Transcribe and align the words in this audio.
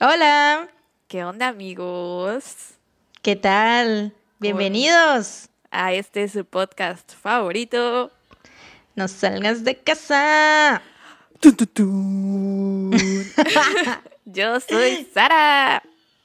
Hola, 0.00 0.68
¿Qué 1.06 1.22
onda, 1.22 1.46
amigos? 1.46 2.72
¿qué 3.22 3.36
tal? 3.36 4.12
Bienvenidos. 4.40 5.50
A 5.70 5.92
este 5.92 6.28
su 6.28 6.44
podcast 6.44 7.14
favorito. 7.14 8.10
No 8.96 9.06
salgas 9.06 9.62
de 9.62 9.76
casa. 9.76 10.82
Yo 14.24 14.58
soy 14.58 15.08
Sara. 15.14 15.84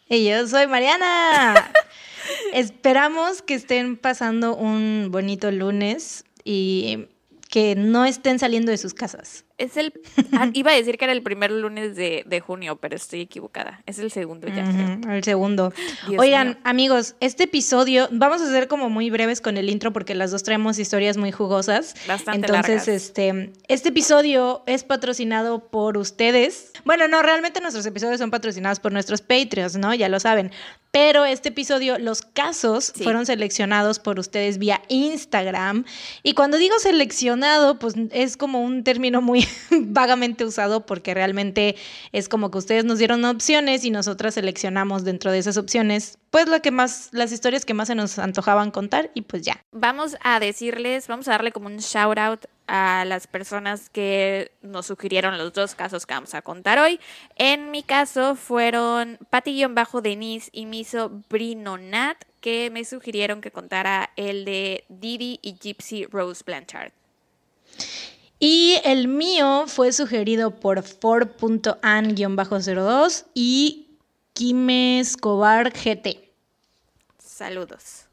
Y 0.09 0.27
yo 0.27 0.47
soy 0.47 0.65
Mariana. 0.65 1.71
Esperamos 2.53 3.43
que 3.43 3.53
estén 3.53 3.97
pasando 3.97 4.55
un 4.55 5.09
bonito 5.11 5.51
lunes 5.51 6.25
y 6.43 7.07
que 7.49 7.75
no 7.75 8.05
estén 8.05 8.39
saliendo 8.39 8.71
de 8.71 8.79
sus 8.79 8.95
casas. 8.95 9.45
Es 9.59 9.77
el. 9.77 9.93
ah, 10.33 10.49
iba 10.53 10.71
a 10.71 10.75
decir 10.75 10.97
que 10.97 11.05
era 11.05 11.11
el 11.13 11.21
primer 11.21 11.51
lunes 11.51 11.95
de, 11.95 12.23
de 12.25 12.39
junio, 12.39 12.77
pero 12.77 12.95
estoy 12.95 13.21
equivocada. 13.21 13.81
Es 13.85 13.99
el 13.99 14.09
segundo 14.11 14.47
ya. 14.47 14.63
creo. 14.63 15.13
El 15.13 15.23
segundo. 15.23 15.71
Dios 16.07 16.19
Oigan, 16.19 16.47
mío. 16.49 16.57
amigos, 16.63 17.15
este 17.19 17.43
episodio 17.43 18.07
vamos 18.11 18.41
a 18.41 18.49
ser 18.49 18.67
como 18.67 18.89
muy 18.89 19.09
breves 19.11 19.41
con 19.41 19.57
el 19.57 19.69
intro 19.69 19.93
porque 19.93 20.15
las 20.15 20.31
dos 20.31 20.41
traemos 20.43 20.79
historias 20.79 21.17
muy 21.17 21.31
jugosas. 21.31 21.93
Bastante 22.07 22.47
Entonces, 22.47 22.67
largas. 22.67 22.87
este, 22.87 23.51
este 23.67 23.89
episodio 23.89 24.63
es 24.65 24.83
patrocinado 24.83 25.59
por 25.69 25.97
ustedes. 25.97 26.71
Bueno, 26.85 27.07
no, 27.07 27.21
realmente 27.21 27.61
nuestros 27.61 27.85
episodios 27.85 28.19
son 28.19 28.31
patrocinados 28.31 28.79
por 28.79 28.91
nuestros 28.93 29.21
Patreons, 29.21 29.75
¿no? 29.77 29.93
Ya 29.93 30.09
lo 30.09 30.19
saben. 30.19 30.51
Pero 30.91 31.23
este 31.25 31.49
episodio, 31.49 31.99
los 31.99 32.23
casos 32.23 32.93
Sí. 32.95 33.03
fueron 33.03 33.25
seleccionados 33.27 33.99
por 33.99 34.17
ustedes 34.19 34.57
vía 34.57 34.81
Instagram. 34.87 35.85
Y 36.23 36.33
cuando 36.33 36.57
digo 36.57 36.79
seleccionado, 36.79 37.77
pues 37.77 37.93
es 38.11 38.37
como 38.37 38.63
un 38.63 38.83
término 38.83 39.21
muy 39.21 39.41
vagamente 39.71 40.45
usado 40.45 40.85
porque 40.85 41.13
realmente 41.13 41.75
es 42.11 42.29
como 42.29 42.51
que 42.51 42.57
ustedes 42.57 42.85
nos 42.85 42.99
dieron 42.99 43.23
opciones 43.25 43.83
y 43.85 43.91
nosotras 43.91 44.33
seleccionamos 44.35 45.03
dentro 45.03 45.31
de 45.31 45.39
esas 45.39 45.57
opciones, 45.57 46.17
pues 46.29 46.47
lo 46.47 46.61
que 46.61 46.71
más, 46.71 47.09
las 47.11 47.31
historias 47.31 47.65
que 47.65 47.73
más 47.73 47.87
se 47.87 47.95
nos 47.95 48.19
antojaban 48.19 48.71
contar 48.71 49.11
y 49.13 49.21
pues 49.21 49.43
ya. 49.43 49.63
Vamos 49.71 50.17
a 50.21 50.39
decirles, 50.39 51.07
vamos 51.07 51.27
a 51.27 51.31
darle 51.31 51.51
como 51.51 51.67
un 51.67 51.77
shout 51.77 52.17
out 52.17 52.45
a 52.69 53.03
las 53.05 53.25
personas 53.27 53.89
que 53.89 54.51
nos 54.61 54.85
sugirieron 54.85 55.37
los 55.37 55.53
dos 55.53 55.73
casos 55.75 56.05
que 56.05 56.13
vamos 56.13 56.35
a 56.35 56.41
contar 56.41 56.77
hoy. 56.77 56.99
En 57.35 57.71
mi 57.71 57.83
caso 57.83 58.35
fueron 58.35 59.17
Pati-Denise 59.31 60.49
y 60.53 60.65
Miso 60.67 61.23
Brinonat, 61.29 62.17
que 62.41 62.69
me 62.69 62.85
sugirieron 62.85 63.41
que 63.41 63.51
contara 63.51 64.11
el 64.15 64.45
de 64.45 64.85
Didi 64.87 65.39
y 65.41 65.55
Gypsy 65.59 66.05
Rose 66.05 66.43
Blanchard. 66.45 66.91
Y 68.39 68.79
el 68.85 69.09
mío 69.09 69.65
fue 69.67 69.91
sugerido 69.91 70.55
por 70.55 70.81
for.an-02 70.81 73.25
y 73.33 73.97
Kime 74.33 75.01
Escobar 75.01 75.73
GT. 75.73 76.31
Saludos. 77.17 78.08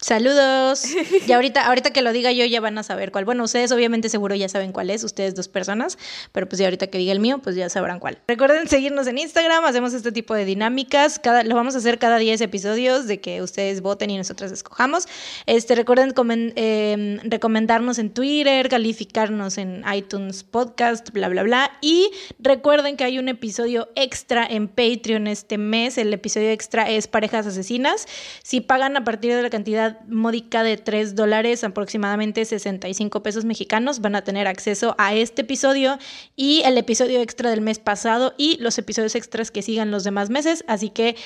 Saludos. 0.00 0.84
Y 1.26 1.32
ahorita, 1.32 1.66
ahorita 1.66 1.90
que 1.90 2.00
lo 2.02 2.12
diga 2.12 2.32
yo 2.32 2.44
ya 2.46 2.60
van 2.60 2.78
a 2.78 2.82
saber 2.82 3.10
cuál. 3.12 3.24
Bueno, 3.24 3.44
ustedes 3.44 3.70
obviamente 3.72 4.08
seguro 4.08 4.34
ya 4.34 4.48
saben 4.48 4.72
cuál 4.72 4.88
es, 4.90 5.04
ustedes 5.04 5.34
dos 5.34 5.48
personas, 5.48 5.98
pero 6.32 6.48
pues 6.48 6.58
ya 6.58 6.66
ahorita 6.66 6.86
que 6.86 6.96
diga 6.98 7.12
el 7.12 7.20
mío, 7.20 7.38
pues 7.42 7.56
ya 7.56 7.68
sabrán 7.68 7.98
cuál. 7.98 8.18
Recuerden 8.26 8.66
seguirnos 8.68 9.06
en 9.08 9.18
Instagram, 9.18 9.64
hacemos 9.64 9.92
este 9.92 10.10
tipo 10.12 10.34
de 10.34 10.44
dinámicas, 10.46 11.18
cada, 11.18 11.42
lo 11.42 11.54
vamos 11.54 11.74
a 11.74 11.78
hacer 11.78 11.98
cada 11.98 12.16
10 12.18 12.40
episodios 12.40 13.06
de 13.06 13.20
que 13.20 13.42
ustedes 13.42 13.82
voten 13.82 14.10
y 14.10 14.16
nosotras 14.16 14.52
escojamos. 14.52 15.06
Este, 15.46 15.74
recuerden 15.74 16.14
comen- 16.14 16.52
eh, 16.56 17.18
recomendarnos 17.24 17.98
en 17.98 18.10
Twitter, 18.10 18.68
calificarnos 18.68 19.58
en 19.58 19.84
iTunes 19.94 20.44
Podcast, 20.44 21.10
bla, 21.10 21.28
bla, 21.28 21.42
bla. 21.42 21.72
Y 21.82 22.10
recuerden 22.38 22.96
que 22.96 23.04
hay 23.04 23.18
un 23.18 23.28
episodio 23.28 23.88
extra 23.96 24.46
en 24.48 24.68
Patreon 24.68 25.26
este 25.26 25.58
mes. 25.58 25.98
El 25.98 26.12
episodio 26.14 26.50
extra 26.50 26.88
es 26.88 27.06
Parejas 27.08 27.46
Asesinas. 27.46 28.06
Si 28.42 28.60
pagan 28.60 28.96
a 28.96 29.04
partir 29.04 29.34
de 29.34 29.42
la 29.42 29.50
cantidad 29.50 29.87
módica 30.08 30.62
de 30.62 30.76
3 30.76 31.14
dólares, 31.14 31.64
aproximadamente 31.64 32.44
65 32.44 33.22
pesos 33.22 33.44
mexicanos, 33.44 34.00
van 34.00 34.14
a 34.14 34.22
tener 34.22 34.46
acceso 34.46 34.94
a 34.98 35.14
este 35.14 35.42
episodio 35.42 35.98
y 36.36 36.62
el 36.64 36.78
episodio 36.78 37.20
extra 37.20 37.50
del 37.50 37.60
mes 37.60 37.78
pasado 37.78 38.34
y 38.36 38.56
los 38.60 38.78
episodios 38.78 39.14
extras 39.14 39.50
que 39.50 39.62
sigan 39.62 39.90
los 39.90 40.04
demás 40.04 40.30
meses. 40.30 40.64
Así 40.68 40.90
que, 40.90 41.16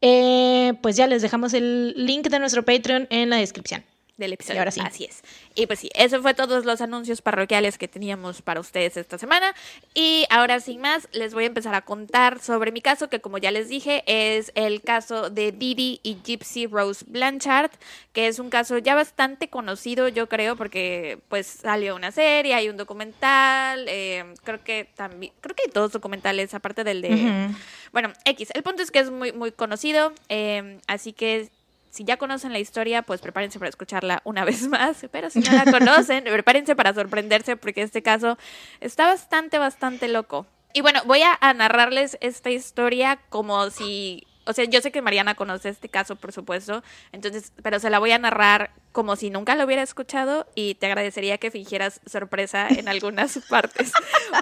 eh, 0.00 0.74
pues 0.82 0.96
ya 0.96 1.06
les 1.06 1.22
dejamos 1.22 1.54
el 1.54 1.94
link 1.96 2.28
de 2.28 2.38
nuestro 2.38 2.64
Patreon 2.64 3.06
en 3.10 3.30
la 3.30 3.36
descripción. 3.36 3.84
Del 4.16 4.32
episodio. 4.34 4.56
Y 4.56 4.58
ahora 4.58 4.70
sí. 4.70 4.80
Así 4.84 5.04
es. 5.04 5.22
Y 5.54 5.66
pues 5.66 5.80
sí, 5.80 5.90
eso 5.94 6.20
fue 6.22 6.34
todos 6.34 6.64
los 6.64 6.80
anuncios 6.80 7.22
parroquiales 7.22 7.78
que 7.78 7.88
teníamos 7.88 8.42
para 8.42 8.60
ustedes 8.60 8.96
esta 8.96 9.18
semana. 9.18 9.54
Y 9.94 10.26
ahora 10.30 10.60
sin 10.60 10.80
más, 10.80 11.08
les 11.12 11.34
voy 11.34 11.44
a 11.44 11.46
empezar 11.48 11.74
a 11.74 11.82
contar 11.82 12.40
sobre 12.40 12.72
mi 12.72 12.80
caso, 12.80 13.08
que 13.08 13.20
como 13.20 13.38
ya 13.38 13.50
les 13.50 13.68
dije, 13.68 14.02
es 14.06 14.52
el 14.54 14.82
caso 14.82 15.30
de 15.30 15.52
Didi 15.52 16.00
y 16.02 16.18
Gypsy 16.24 16.66
Rose 16.66 17.04
Blanchard, 17.08 17.70
que 18.12 18.28
es 18.28 18.38
un 18.38 18.50
caso 18.50 18.78
ya 18.78 18.94
bastante 18.94 19.48
conocido, 19.48 20.08
yo 20.08 20.28
creo, 20.28 20.56
porque 20.56 21.18
pues 21.28 21.46
salió 21.46 21.96
una 21.96 22.12
serie, 22.12 22.54
hay 22.54 22.68
un 22.68 22.76
documental, 22.76 23.86
eh, 23.88 24.24
creo 24.44 24.62
que 24.62 24.88
también, 24.94 25.32
creo 25.40 25.54
que 25.54 25.64
hay 25.66 25.72
dos 25.72 25.92
documentales, 25.92 26.54
aparte 26.54 26.84
del 26.84 27.02
de... 27.02 27.50
Bueno, 27.92 28.12
X, 28.24 28.48
el 28.54 28.62
punto 28.62 28.82
es 28.82 28.90
que 28.90 29.00
es 29.00 29.10
muy, 29.10 29.32
muy 29.32 29.52
conocido, 29.52 30.12
eh, 30.30 30.78
así 30.86 31.12
que 31.12 31.50
si 31.92 32.04
ya 32.04 32.16
conocen 32.16 32.54
la 32.54 32.58
historia, 32.58 33.02
pues 33.02 33.20
prepárense 33.20 33.58
para 33.58 33.68
escucharla 33.68 34.22
una 34.24 34.44
vez 34.46 34.66
más, 34.66 35.06
pero 35.12 35.28
si 35.28 35.40
no 35.40 35.52
la 35.52 35.70
conocen, 35.70 36.24
prepárense 36.24 36.74
para 36.74 36.94
sorprenderse 36.94 37.56
porque 37.56 37.82
este 37.82 38.02
caso 38.02 38.38
está 38.80 39.06
bastante, 39.06 39.58
bastante 39.58 40.08
loco. 40.08 40.46
Y 40.72 40.80
bueno, 40.80 41.02
voy 41.04 41.20
a, 41.22 41.52
narrarles 41.52 42.16
esta 42.22 42.50
historia 42.50 43.20
como 43.28 43.68
si... 43.68 44.26
O 44.44 44.52
sea, 44.52 44.64
yo 44.64 44.80
sé 44.80 44.90
que 44.90 45.02
Mariana 45.02 45.34
conoce 45.34 45.68
este 45.68 45.88
caso, 45.88 46.16
por 46.16 46.32
supuesto, 46.32 46.82
entonces, 47.12 47.52
pero 47.62 47.78
se 47.78 47.90
la 47.90 47.98
voy 47.98 48.12
a 48.12 48.18
narrar 48.18 48.70
como 48.92 49.16
si 49.16 49.30
nunca 49.30 49.54
lo 49.56 49.64
hubiera 49.64 49.82
escuchado 49.82 50.46
y 50.54 50.74
te 50.74 50.86
agradecería 50.86 51.38
que 51.38 51.50
fingieras 51.50 52.00
sorpresa 52.06 52.68
en 52.68 52.88
algunas 52.88 53.38
partes. 53.48 53.92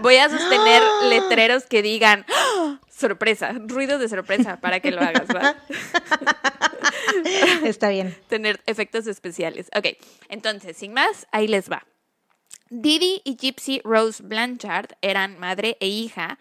Voy 0.02 0.16
a 0.16 0.28
sostener 0.28 0.82
letreros 1.08 1.64
que 1.64 1.82
digan 1.82 2.26
¡Ah! 2.28 2.78
sorpresa, 2.88 3.52
ruidos 3.66 4.00
de 4.00 4.08
sorpresa 4.08 4.60
para 4.60 4.80
que 4.80 4.90
lo 4.90 5.00
hagas, 5.00 5.28
¿va? 5.28 5.56
Está 7.64 7.88
bien. 7.88 8.16
tener 8.28 8.60
efectos 8.66 9.06
especiales. 9.06 9.70
Ok, 9.76 9.96
entonces, 10.28 10.76
sin 10.76 10.92
más, 10.92 11.26
ahí 11.32 11.48
les 11.48 11.70
va. 11.70 11.86
Didi 12.68 13.20
y 13.24 13.36
Gypsy 13.36 13.80
Rose 13.84 14.22
Blanchard 14.22 14.92
eran 15.02 15.38
madre 15.38 15.76
e 15.80 15.88
hija. 15.88 16.38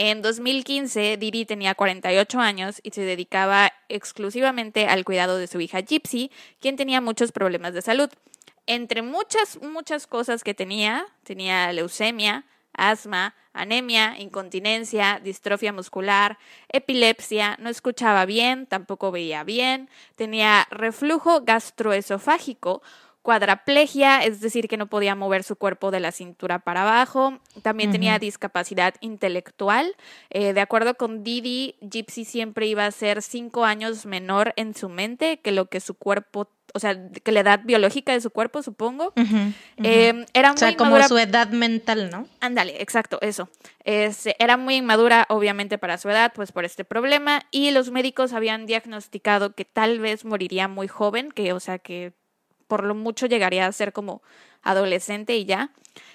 En 0.00 0.22
2015, 0.22 1.16
Didi 1.16 1.44
tenía 1.44 1.74
48 1.74 2.38
años 2.38 2.80
y 2.84 2.90
se 2.90 3.00
dedicaba 3.00 3.72
exclusivamente 3.88 4.86
al 4.86 5.04
cuidado 5.04 5.38
de 5.38 5.48
su 5.48 5.60
hija 5.60 5.80
Gypsy, 5.80 6.30
quien 6.60 6.76
tenía 6.76 7.00
muchos 7.00 7.32
problemas 7.32 7.74
de 7.74 7.82
salud. 7.82 8.08
Entre 8.68 9.02
muchas, 9.02 9.60
muchas 9.60 10.06
cosas 10.06 10.44
que 10.44 10.54
tenía, 10.54 11.04
tenía 11.24 11.72
leucemia, 11.72 12.44
asma, 12.74 13.34
anemia, 13.52 14.14
incontinencia, 14.20 15.20
distrofia 15.20 15.72
muscular, 15.72 16.38
epilepsia, 16.68 17.56
no 17.58 17.68
escuchaba 17.68 18.24
bien, 18.24 18.66
tampoco 18.66 19.10
veía 19.10 19.42
bien, 19.42 19.90
tenía 20.14 20.68
reflujo 20.70 21.40
gastroesofágico, 21.40 22.82
cuadraplegia, 23.28 24.20
es 24.24 24.40
decir, 24.40 24.68
que 24.68 24.78
no 24.78 24.86
podía 24.86 25.14
mover 25.14 25.44
su 25.44 25.56
cuerpo 25.56 25.90
de 25.90 26.00
la 26.00 26.12
cintura 26.12 26.60
para 26.60 26.80
abajo, 26.80 27.38
también 27.60 27.90
tenía 27.90 28.18
discapacidad 28.18 28.94
intelectual. 29.00 29.94
Eh, 30.30 30.54
de 30.54 30.62
acuerdo 30.62 30.94
con 30.94 31.24
Didi, 31.24 31.74
Gypsy 31.82 32.24
siempre 32.24 32.66
iba 32.66 32.86
a 32.86 32.90
ser 32.90 33.20
cinco 33.20 33.66
años 33.66 34.06
menor 34.06 34.54
en 34.56 34.74
su 34.74 34.88
mente 34.88 35.40
que 35.40 35.52
lo 35.52 35.66
que 35.66 35.80
su 35.80 35.92
cuerpo, 35.92 36.48
o 36.72 36.78
sea, 36.78 36.96
que 37.22 37.30
la 37.32 37.40
edad 37.40 37.60
biológica 37.64 38.12
de 38.12 38.22
su 38.22 38.30
cuerpo, 38.30 38.62
supongo. 38.62 39.12
Eh, 39.76 40.24
era 40.32 40.48
o 40.48 40.52
muy 40.52 40.58
sea, 40.58 40.74
como 40.74 40.92
inmadura- 40.96 41.08
su 41.08 41.18
edad 41.18 41.48
mental, 41.50 42.08
¿no? 42.10 42.26
Ándale, 42.40 42.80
exacto, 42.80 43.18
eso. 43.20 43.50
Era 43.84 44.56
muy 44.56 44.76
inmadura, 44.76 45.26
obviamente, 45.28 45.76
para 45.76 45.98
su 45.98 46.08
edad, 46.08 46.32
pues 46.34 46.50
por 46.50 46.64
este 46.64 46.86
problema, 46.86 47.42
y 47.50 47.72
los 47.72 47.90
médicos 47.90 48.32
habían 48.32 48.64
diagnosticado 48.64 49.54
que 49.54 49.66
tal 49.66 50.00
vez 50.00 50.24
moriría 50.24 50.66
muy 50.66 50.88
joven, 50.88 51.30
que, 51.30 51.52
o 51.52 51.60
sea, 51.60 51.78
que 51.78 52.14
por 52.68 52.84
lo 52.84 52.94
mucho 52.94 53.26
llegaría 53.26 53.66
a 53.66 53.72
ser 53.72 53.92
como 53.92 54.22
adolescente 54.62 55.36
y 55.36 55.44
ya. 55.44 55.70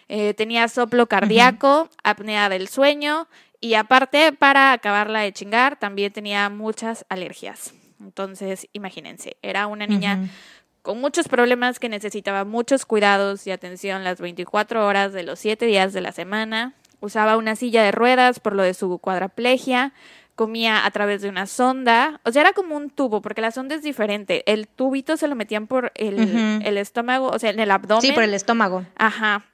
Eh, 0.08 0.34
tenía 0.34 0.68
soplo 0.68 1.08
cardíaco, 1.08 1.90
apnea 2.04 2.48
del 2.48 2.68
sueño, 2.68 3.28
y 3.60 3.76
aparte, 3.76 4.34
para 4.34 4.74
acabarla 4.74 5.22
de 5.22 5.32
chingar, 5.32 5.80
también 5.80 6.12
tenía 6.12 6.50
muchas 6.50 7.06
alergias. 7.08 7.74
Entonces, 8.02 8.68
imagínense, 8.74 9.38
era 9.42 9.68
una 9.68 9.88
niña 9.88 10.30
con 10.82 11.00
muchos 11.00 11.30
problemas 11.30 11.80
que 11.80 11.88
necesitaba 11.88 12.44
muchos 12.44 12.86
cuidados 12.86 13.48
y 13.48 13.52
atención 13.52 14.04
las 14.04 14.20
24 14.20 14.86
horas 14.86 15.14
de 15.14 15.24
los 15.24 15.40
7 15.40 15.66
días 15.66 15.94
de 15.94 16.02
la 16.02 16.12
semana. 16.12 16.74
Usaba 17.00 17.38
una 17.38 17.56
silla 17.56 17.84
de 17.84 17.94
ruedas 17.94 18.42
por 18.42 18.54
lo 18.54 18.64
de 18.64 18.74
su 18.74 18.98
cuadraplegia. 18.98 19.94
Comía 20.36 20.86
a 20.86 20.92
través 20.92 21.22
de 21.22 21.30
una 21.30 21.46
sonda. 21.46 22.20
O 22.24 22.32
sea, 22.32 22.42
era 22.42 22.54
como 22.54 22.76
un 22.76 22.90
tubo, 22.90 23.22
porque 23.22 23.42
la 23.42 23.52
sonda 23.52 23.76
es 23.76 23.84
diferente. 23.84 24.44
El 24.52 24.68
tubito 24.68 25.16
se 25.18 25.28
lo 25.28 25.36
metían 25.36 25.68
por 25.68 25.92
el, 25.96 26.62
el 26.66 26.78
estómago, 26.78 27.28
o 27.28 27.38
sea, 27.40 27.52
en 27.52 27.60
el 27.60 27.70
abdomen. 27.70 28.02
Sí, 28.02 28.12
por 28.12 28.24
el 28.24 28.34
estómago. 28.34 28.86
Ajá. 28.98 29.46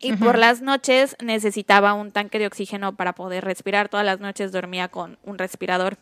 Y 0.00 0.12
por 0.12 0.38
las 0.38 0.62
noches 0.62 1.16
necesitaba 1.20 1.94
un 1.94 2.12
tanque 2.12 2.38
de 2.38 2.46
oxígeno 2.46 2.94
para 2.94 3.14
poder 3.14 3.44
respirar. 3.44 3.88
Todas 3.88 4.06
las 4.06 4.20
noches 4.20 4.52
dormía 4.52 4.88
con 4.88 5.18
un 5.24 5.38
respirador. 5.38 5.98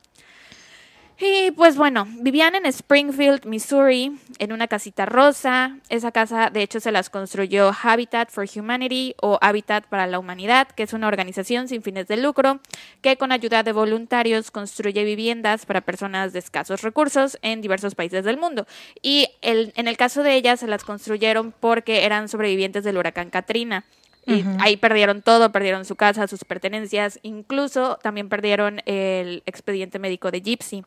Y 1.19 1.51
pues 1.53 1.79
bueno, 1.79 2.07
vivían 2.21 2.57
en 2.57 2.67
Springfield, 2.67 3.47
Missouri, 3.47 4.19
en 4.39 4.53
una 4.53 4.69
casita 4.69 5.07
rosa. 5.07 5.79
Esa 5.89 6.13
casa, 6.13 6.51
de 6.51 6.63
hecho, 6.63 6.79
se 6.79 6.93
las 6.93 7.09
construyó 7.09 7.73
Habitat 7.83 8.31
for 8.31 8.47
Humanity 8.55 9.15
o 9.23 9.39
Habitat 9.41 9.87
para 9.87 10.07
la 10.07 10.19
Humanidad, 10.19 10.69
que 10.69 10.83
es 10.83 10.93
una 10.93 11.09
organización 11.09 11.69
sin 11.69 11.83
fines 11.83 12.07
de 12.07 12.19
lucro 12.19 12.61
que 13.01 13.17
con 13.17 13.33
ayuda 13.33 13.63
de 13.63 13.73
voluntarios 13.73 14.51
construye 14.51 15.05
viviendas 15.05 15.65
para 15.65 15.81
personas 15.81 16.35
de 16.35 16.41
escasos 16.41 16.83
recursos 16.83 17.39
en 17.41 17.63
diversos 17.63 17.95
países 17.95 18.23
del 18.23 18.37
mundo. 18.37 18.67
Y 19.01 19.29
el, 19.41 19.73
en 19.77 19.89
el 19.89 19.97
caso 19.97 20.23
de 20.23 20.35
ellas, 20.35 20.61
se 20.61 20.67
las 20.67 20.85
construyeron 20.85 21.55
porque 21.59 22.05
eran 22.05 22.29
sobrevivientes 22.29 22.85
del 22.85 22.99
huracán 22.99 23.31
Katrina. 23.31 23.87
Y 24.27 24.45
ahí 24.59 24.77
perdieron 24.77 25.23
todo, 25.23 25.53
perdieron 25.53 25.85
su 25.85 25.95
casa, 25.95 26.27
sus 26.27 26.43
pertenencias, 26.43 27.21
incluso 27.23 27.97
también 28.03 28.29
perdieron 28.29 28.81
el 28.85 29.45
expediente 29.47 30.01
médico 30.01 30.33
de 30.33 30.41
Gypsy. 30.41 30.85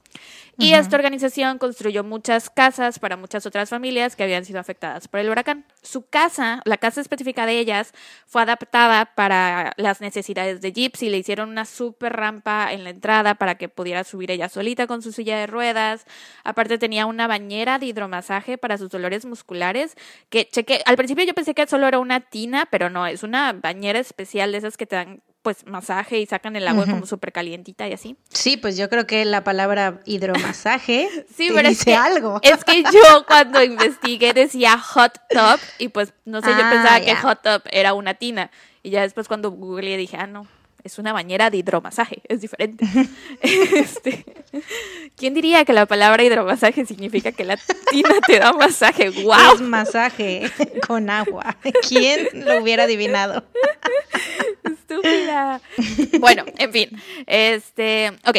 Y 0.58 0.74
esta 0.74 0.98
organización 0.98 1.58
construyó 1.58 2.04
muchas 2.04 2.50
casas 2.50 3.00
para 3.00 3.16
muchas 3.16 3.46
otras 3.46 3.70
familias 3.70 4.18
que 4.18 4.24
habían 4.24 4.44
sido 4.44 4.60
afectadas 4.60 5.08
por 5.08 5.22
el 5.22 5.30
huracán. 5.30 5.64
Su 5.82 6.06
casa, 6.06 6.62
la 6.66 6.76
casa 6.76 7.00
específica 7.00 7.46
de 7.46 7.60
ellas, 7.60 7.94
fue 8.28 8.42
adaptada 8.42 9.06
para 9.16 9.72
las 9.78 10.02
necesidades 10.02 10.60
de 10.60 10.74
Gypsy. 10.74 11.08
Le 11.08 11.18
hicieron 11.18 11.48
una 11.48 11.64
super 11.64 12.12
rampa 12.12 12.74
en 12.74 12.84
la 12.84 12.90
entrada 12.90 13.36
para 13.36 13.56
que 13.56 13.70
pudiera 13.70 14.04
subir 14.04 14.32
ella 14.32 14.50
solita 14.50 14.86
con 14.86 15.02
su 15.02 15.14
silla 15.14 15.38
de 15.38 15.48
ruedas. 15.48 16.06
Aparte 16.44 16.78
tenía 16.78 17.06
una 17.06 17.28
bañera 17.28 17.80
de 17.80 17.86
hidromasaje 17.86 18.58
para 18.58 18.78
sus 18.78 18.90
dolores 18.90 19.26
musculares, 19.26 19.96
que 20.30 20.46
cheque, 20.50 20.82
al 20.86 20.98
principio 20.98 21.24
yo 21.24 21.34
pensé 21.34 21.54
que 21.54 21.66
solo 21.68 21.88
era 21.88 22.00
una 22.00 22.20
tina, 22.20 22.68
pero 22.70 22.90
no, 22.90 23.08
es 23.08 23.24
una 23.24 23.29
bañera 23.54 24.00
especial 24.00 24.52
de 24.52 24.60
esas 24.60 24.78
que 24.78 24.86
te 24.86 24.96
dan 24.96 25.22
pues 25.42 25.66
masaje 25.66 26.20
y 26.20 26.26
sacan 26.26 26.56
el 26.58 26.68
agua 26.68 26.86
como 26.86 27.06
súper 27.06 27.32
calientita 27.32 27.88
y 27.88 27.94
así. 27.94 28.18
Sí, 28.30 28.58
pues 28.58 28.78
yo 28.78 28.90
creo 28.90 29.08
que 29.08 29.24
la 29.24 29.44
palabra 29.44 30.02
hidromasaje 30.06 31.08
sí, 31.36 31.50
pero 31.54 31.70
dice 31.70 31.96
algo. 31.96 32.40
Es 32.44 32.64
que 32.66 32.84
yo 32.84 33.26
cuando 33.28 33.64
investigué 33.64 34.34
decía 34.34 34.78
hot 34.78 35.18
tub 35.30 35.60
y 35.78 35.88
pues 35.90 36.14
no 36.26 36.42
sé, 36.42 36.50
yo 36.50 36.64
ah, 36.64 36.70
pensaba 36.70 37.00
que 37.02 37.16
hot 37.16 37.42
tub 37.42 37.62
era 37.72 37.94
una 37.94 38.16
tina 38.16 38.52
y 38.84 38.90
ya 38.90 39.02
después 39.02 39.28
cuando 39.28 39.52
googleé 39.52 39.98
dije, 39.98 40.18
ah, 40.18 40.28
no, 40.28 40.46
es 40.84 40.98
una 41.00 41.14
bañera 41.14 41.50
de 41.50 41.58
hidromasaje, 41.58 42.22
es 42.28 42.42
diferente. 42.42 42.86
este, 43.42 44.26
¿Quién 45.16 45.34
diría 45.34 45.66
que 45.66 45.74
la 45.74 45.86
palabra 45.86 46.24
hidromasaje 46.24 46.86
significa 46.86 47.32
que 47.32 47.44
la 47.44 47.58
tina 47.90 48.16
te 48.26 48.40
da 48.40 48.54
masaje? 48.54 49.10
¡Wow! 49.10 49.56
Es 49.56 49.62
masaje 49.62 50.52
con 50.88 51.10
agua. 51.10 51.58
¿Quién 51.88 52.28
lo 52.34 52.62
hubiera 52.62 52.84
adivinado? 52.84 53.44
Estúpida. 54.64 55.62
Bueno, 56.20 56.46
en 56.58 56.72
fin. 56.72 57.02
Este, 57.28 58.12
ok. 58.26 58.38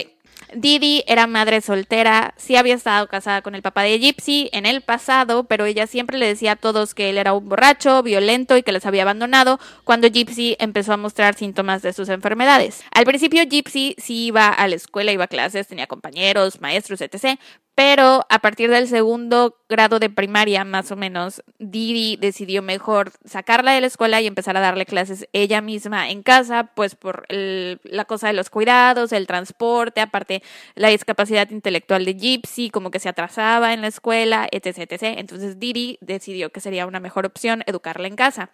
Didi 0.55 1.05
era 1.07 1.27
madre 1.27 1.61
soltera, 1.61 2.35
sí 2.37 2.57
había 2.57 2.75
estado 2.75 3.07
casada 3.09 3.43
con 3.43 3.55
el 3.55 3.63
papá 3.63 3.83
de 3.83 3.99
Gypsy 3.99 4.51
en 4.53 4.67
el 4.67 4.81
pasado, 4.81 5.45
pero 5.45 5.65
ella 5.65 5.87
siempre 5.87 6.19
le 6.19 6.27
decía 6.27 6.53
a 6.53 6.57
todos 6.57 6.95
que 6.95 7.11
él 7.11 7.19
era 7.19 7.33
un 7.33 7.49
borracho, 7.49 8.03
violento 8.03 8.57
y 8.57 8.63
que 8.63 8.73
les 8.73 8.87
había 8.87 9.03
abandonado 9.03 9.59
cuando 9.85 10.09
Gypsy 10.09 10.57
empezó 10.59 10.93
a 10.93 10.97
mostrar 10.97 11.35
síntomas 11.35 11.83
de 11.83 11.93
sus 11.93 12.09
enfermedades. 12.09 12.83
Al 12.93 13.05
principio 13.05 13.43
Gypsy 13.45 13.95
sí 13.99 14.27
iba 14.27 14.49
a 14.49 14.69
la 14.69 14.77
escuela, 14.77 15.13
iba 15.13 15.25
a 15.25 15.29
clases, 15.29 15.69
tenía 15.69 15.87
compañeros, 15.87 16.61
maestros, 16.61 17.01
etc., 17.01 17.39
pero 17.81 18.27
a 18.29 18.41
partir 18.41 18.69
del 18.69 18.89
segundo 18.89 19.57
grado 19.71 20.01
de 20.01 20.11
primaria, 20.11 20.67
más 20.67 20.91
o 20.91 20.97
menos, 20.97 21.43
Didi 21.59 22.19
decidió 22.19 22.61
mejor 22.61 23.13
sacarla 23.25 23.73
de 23.73 23.81
la 23.81 23.87
escuela 23.87 24.21
y 24.21 24.27
empezar 24.27 24.55
a 24.59 24.61
darle 24.61 24.85
clases 24.85 25.27
ella 25.33 25.63
misma 25.63 26.11
en 26.11 26.23
casa, 26.23 26.73
pues 26.75 26.95
por 26.95 27.25
la 27.31 28.05
cosa 28.05 28.27
de 28.27 28.35
los 28.35 28.51
cuidados, 28.51 29.13
el 29.13 29.27
transporte, 29.27 30.03
aparte 30.03 30.43
la 30.75 30.89
discapacidad 30.89 31.49
intelectual 31.49 32.05
de 32.05 32.13
Gypsy, 32.13 32.69
como 32.69 32.91
que 32.91 32.99
se 32.99 33.09
atrasaba 33.09 33.73
en 33.73 33.81
la 33.81 33.87
escuela, 33.87 34.47
etc. 34.53 34.81
etc. 34.81 35.03
Entonces 35.17 35.59
Didi 35.59 35.97
decidió 36.03 36.51
que 36.51 36.61
sería 36.61 36.85
una 36.85 37.01
mejor 37.01 37.25
opción 37.25 37.63
educarla 37.65 38.09
en 38.09 38.17
casa. 38.17 38.51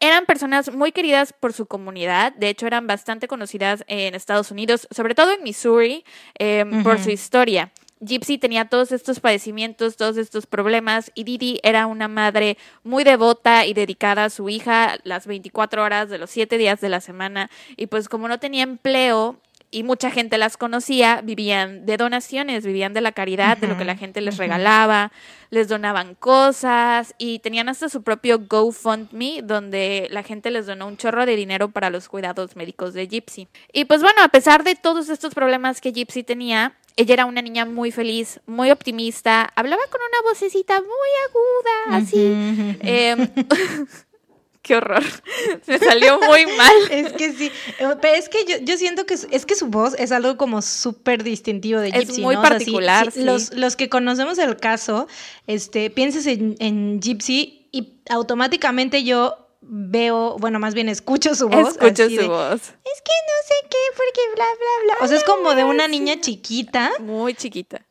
Eran 0.00 0.26
personas 0.26 0.74
muy 0.74 0.90
queridas 0.90 1.32
por 1.32 1.52
su 1.52 1.66
comunidad, 1.66 2.32
de 2.32 2.48
hecho 2.48 2.66
eran 2.66 2.88
bastante 2.88 3.28
conocidas 3.28 3.84
en 3.86 4.16
Estados 4.16 4.50
Unidos, 4.50 4.88
sobre 4.90 5.14
todo 5.14 5.30
en 5.30 5.44
Missouri, 5.44 6.04
em, 6.40 6.82
por 6.82 6.98
su 6.98 7.10
historia. 7.10 7.70
Gypsy 8.00 8.38
tenía 8.38 8.66
todos 8.66 8.92
estos 8.92 9.20
padecimientos, 9.20 9.96
todos 9.96 10.16
estos 10.16 10.46
problemas 10.46 11.10
y 11.14 11.24
Didi 11.24 11.60
era 11.62 11.86
una 11.86 12.08
madre 12.08 12.56
muy 12.84 13.04
devota 13.04 13.66
y 13.66 13.74
dedicada 13.74 14.24
a 14.24 14.30
su 14.30 14.48
hija 14.48 14.98
las 15.04 15.26
24 15.26 15.82
horas 15.82 16.08
de 16.08 16.18
los 16.18 16.30
7 16.30 16.58
días 16.58 16.80
de 16.80 16.88
la 16.88 17.00
semana 17.00 17.50
y 17.76 17.86
pues 17.86 18.08
como 18.08 18.28
no 18.28 18.38
tenía 18.38 18.62
empleo 18.62 19.38
y 19.70 19.82
mucha 19.82 20.10
gente 20.10 20.38
las 20.38 20.56
conocía, 20.56 21.20
vivían 21.22 21.84
de 21.84 21.98
donaciones, 21.98 22.64
vivían 22.64 22.94
de 22.94 23.02
la 23.02 23.12
caridad, 23.12 23.58
de 23.58 23.66
lo 23.66 23.76
que 23.76 23.84
la 23.84 23.96
gente 23.96 24.22
les 24.22 24.38
regalaba, 24.38 25.12
les 25.50 25.68
donaban 25.68 26.14
cosas 26.14 27.14
y 27.18 27.40
tenían 27.40 27.68
hasta 27.68 27.90
su 27.90 28.02
propio 28.02 28.40
GoFundMe 28.48 29.42
donde 29.42 30.08
la 30.10 30.22
gente 30.22 30.50
les 30.50 30.66
donó 30.66 30.86
un 30.86 30.96
chorro 30.96 31.26
de 31.26 31.36
dinero 31.36 31.68
para 31.68 31.90
los 31.90 32.08
cuidados 32.08 32.56
médicos 32.56 32.94
de 32.94 33.08
Gypsy. 33.08 33.48
Y 33.72 33.84
pues 33.84 34.00
bueno, 34.00 34.22
a 34.22 34.28
pesar 34.28 34.64
de 34.64 34.74
todos 34.74 35.10
estos 35.10 35.34
problemas 35.34 35.82
que 35.82 35.92
Gypsy 35.92 36.22
tenía, 36.22 36.74
ella 36.98 37.14
era 37.14 37.26
una 37.26 37.40
niña 37.42 37.64
muy 37.64 37.92
feliz, 37.92 38.40
muy 38.46 38.72
optimista, 38.72 39.52
hablaba 39.54 39.82
con 39.88 40.00
una 40.00 40.30
vocecita 40.30 40.80
muy 40.80 41.10
aguda, 41.28 41.96
así. 41.96 42.76
Em, 42.80 43.28
qué 44.62 44.74
horror. 44.74 45.04
Me 45.68 45.78
salió 45.78 46.18
muy 46.18 46.46
mal. 46.56 46.74
es 46.90 47.12
que 47.12 47.32
sí. 47.34 47.52
Pero 47.78 48.14
es 48.16 48.28
que 48.28 48.64
yo, 48.64 48.76
siento 48.76 49.06
que 49.06 49.14
es, 49.14 49.46
que 49.46 49.54
su 49.54 49.68
voz 49.68 49.94
es 49.96 50.10
algo 50.10 50.36
como 50.36 50.60
súper 50.60 51.22
distintivo 51.22 51.78
de 51.78 51.92
Gypsy. 51.92 52.12
Es 52.14 52.18
muy 52.18 52.34
particular. 52.36 53.12
Los, 53.14 53.52
los, 53.54 53.76
que 53.76 53.88
conocemos 53.88 54.36
el 54.38 54.56
caso, 54.56 55.06
este, 55.46 55.90
piensas 55.90 56.26
en, 56.26 56.56
en 56.58 57.00
Gypsy 57.00 57.68
y 57.70 58.00
automáticamente 58.10 59.04
yo 59.04 59.47
veo, 59.68 60.36
bueno, 60.38 60.58
más 60.58 60.74
bien 60.74 60.88
escucho 60.88 61.34
su 61.34 61.48
voz. 61.48 61.68
Escucho 61.68 62.08
su 62.08 62.28
voz. 62.28 62.60
Es 62.60 63.02
que 63.02 63.12
no 63.26 63.36
sé 63.46 63.54
qué, 63.70 63.76
porque 63.96 64.20
bla, 64.34 64.44
bla, 64.44 64.84
bla. 64.84 65.04
O 65.04 65.08
sea, 65.08 65.16
es 65.16 65.24
como 65.24 65.54
de 65.54 65.64
una 65.64 65.86
niña 65.86 66.20
chiquita. 66.20 66.92
Muy 67.00 67.34
chiquita. 67.34 67.86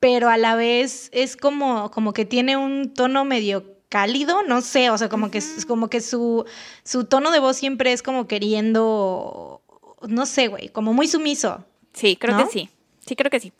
Pero 0.00 0.28
a 0.28 0.36
la 0.36 0.54
vez 0.54 1.10
es 1.12 1.36
como, 1.36 1.90
como 1.90 2.12
que 2.12 2.24
tiene 2.24 2.56
un 2.56 2.94
tono 2.94 3.24
medio 3.24 3.78
cálido, 3.88 4.42
no 4.42 4.60
sé, 4.60 4.90
o 4.90 4.98
sea, 4.98 5.08
como 5.08 5.30
que, 5.30 5.42
como 5.66 5.88
que 5.88 6.00
su, 6.00 6.44
su 6.84 7.04
tono 7.04 7.30
de 7.30 7.40
voz 7.40 7.56
siempre 7.56 7.92
es 7.92 8.02
como 8.02 8.26
queriendo, 8.26 9.62
no 10.06 10.26
sé, 10.26 10.48
güey, 10.48 10.68
como 10.68 10.92
muy 10.92 11.08
sumiso. 11.08 11.64
Sí, 11.94 12.16
creo 12.16 12.36
que 12.36 12.46
sí. 12.46 12.70
Sí, 13.06 13.16
creo 13.16 13.30
que 13.30 13.40
sí. 13.40 13.52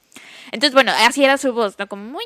Entonces, 0.53 0.75
bueno, 0.75 0.93
así 0.95 1.25
era 1.25 1.39
su 1.39 1.53
voz, 1.53 1.79
¿no? 1.79 1.89
Como 1.89 2.05
muy 2.05 2.25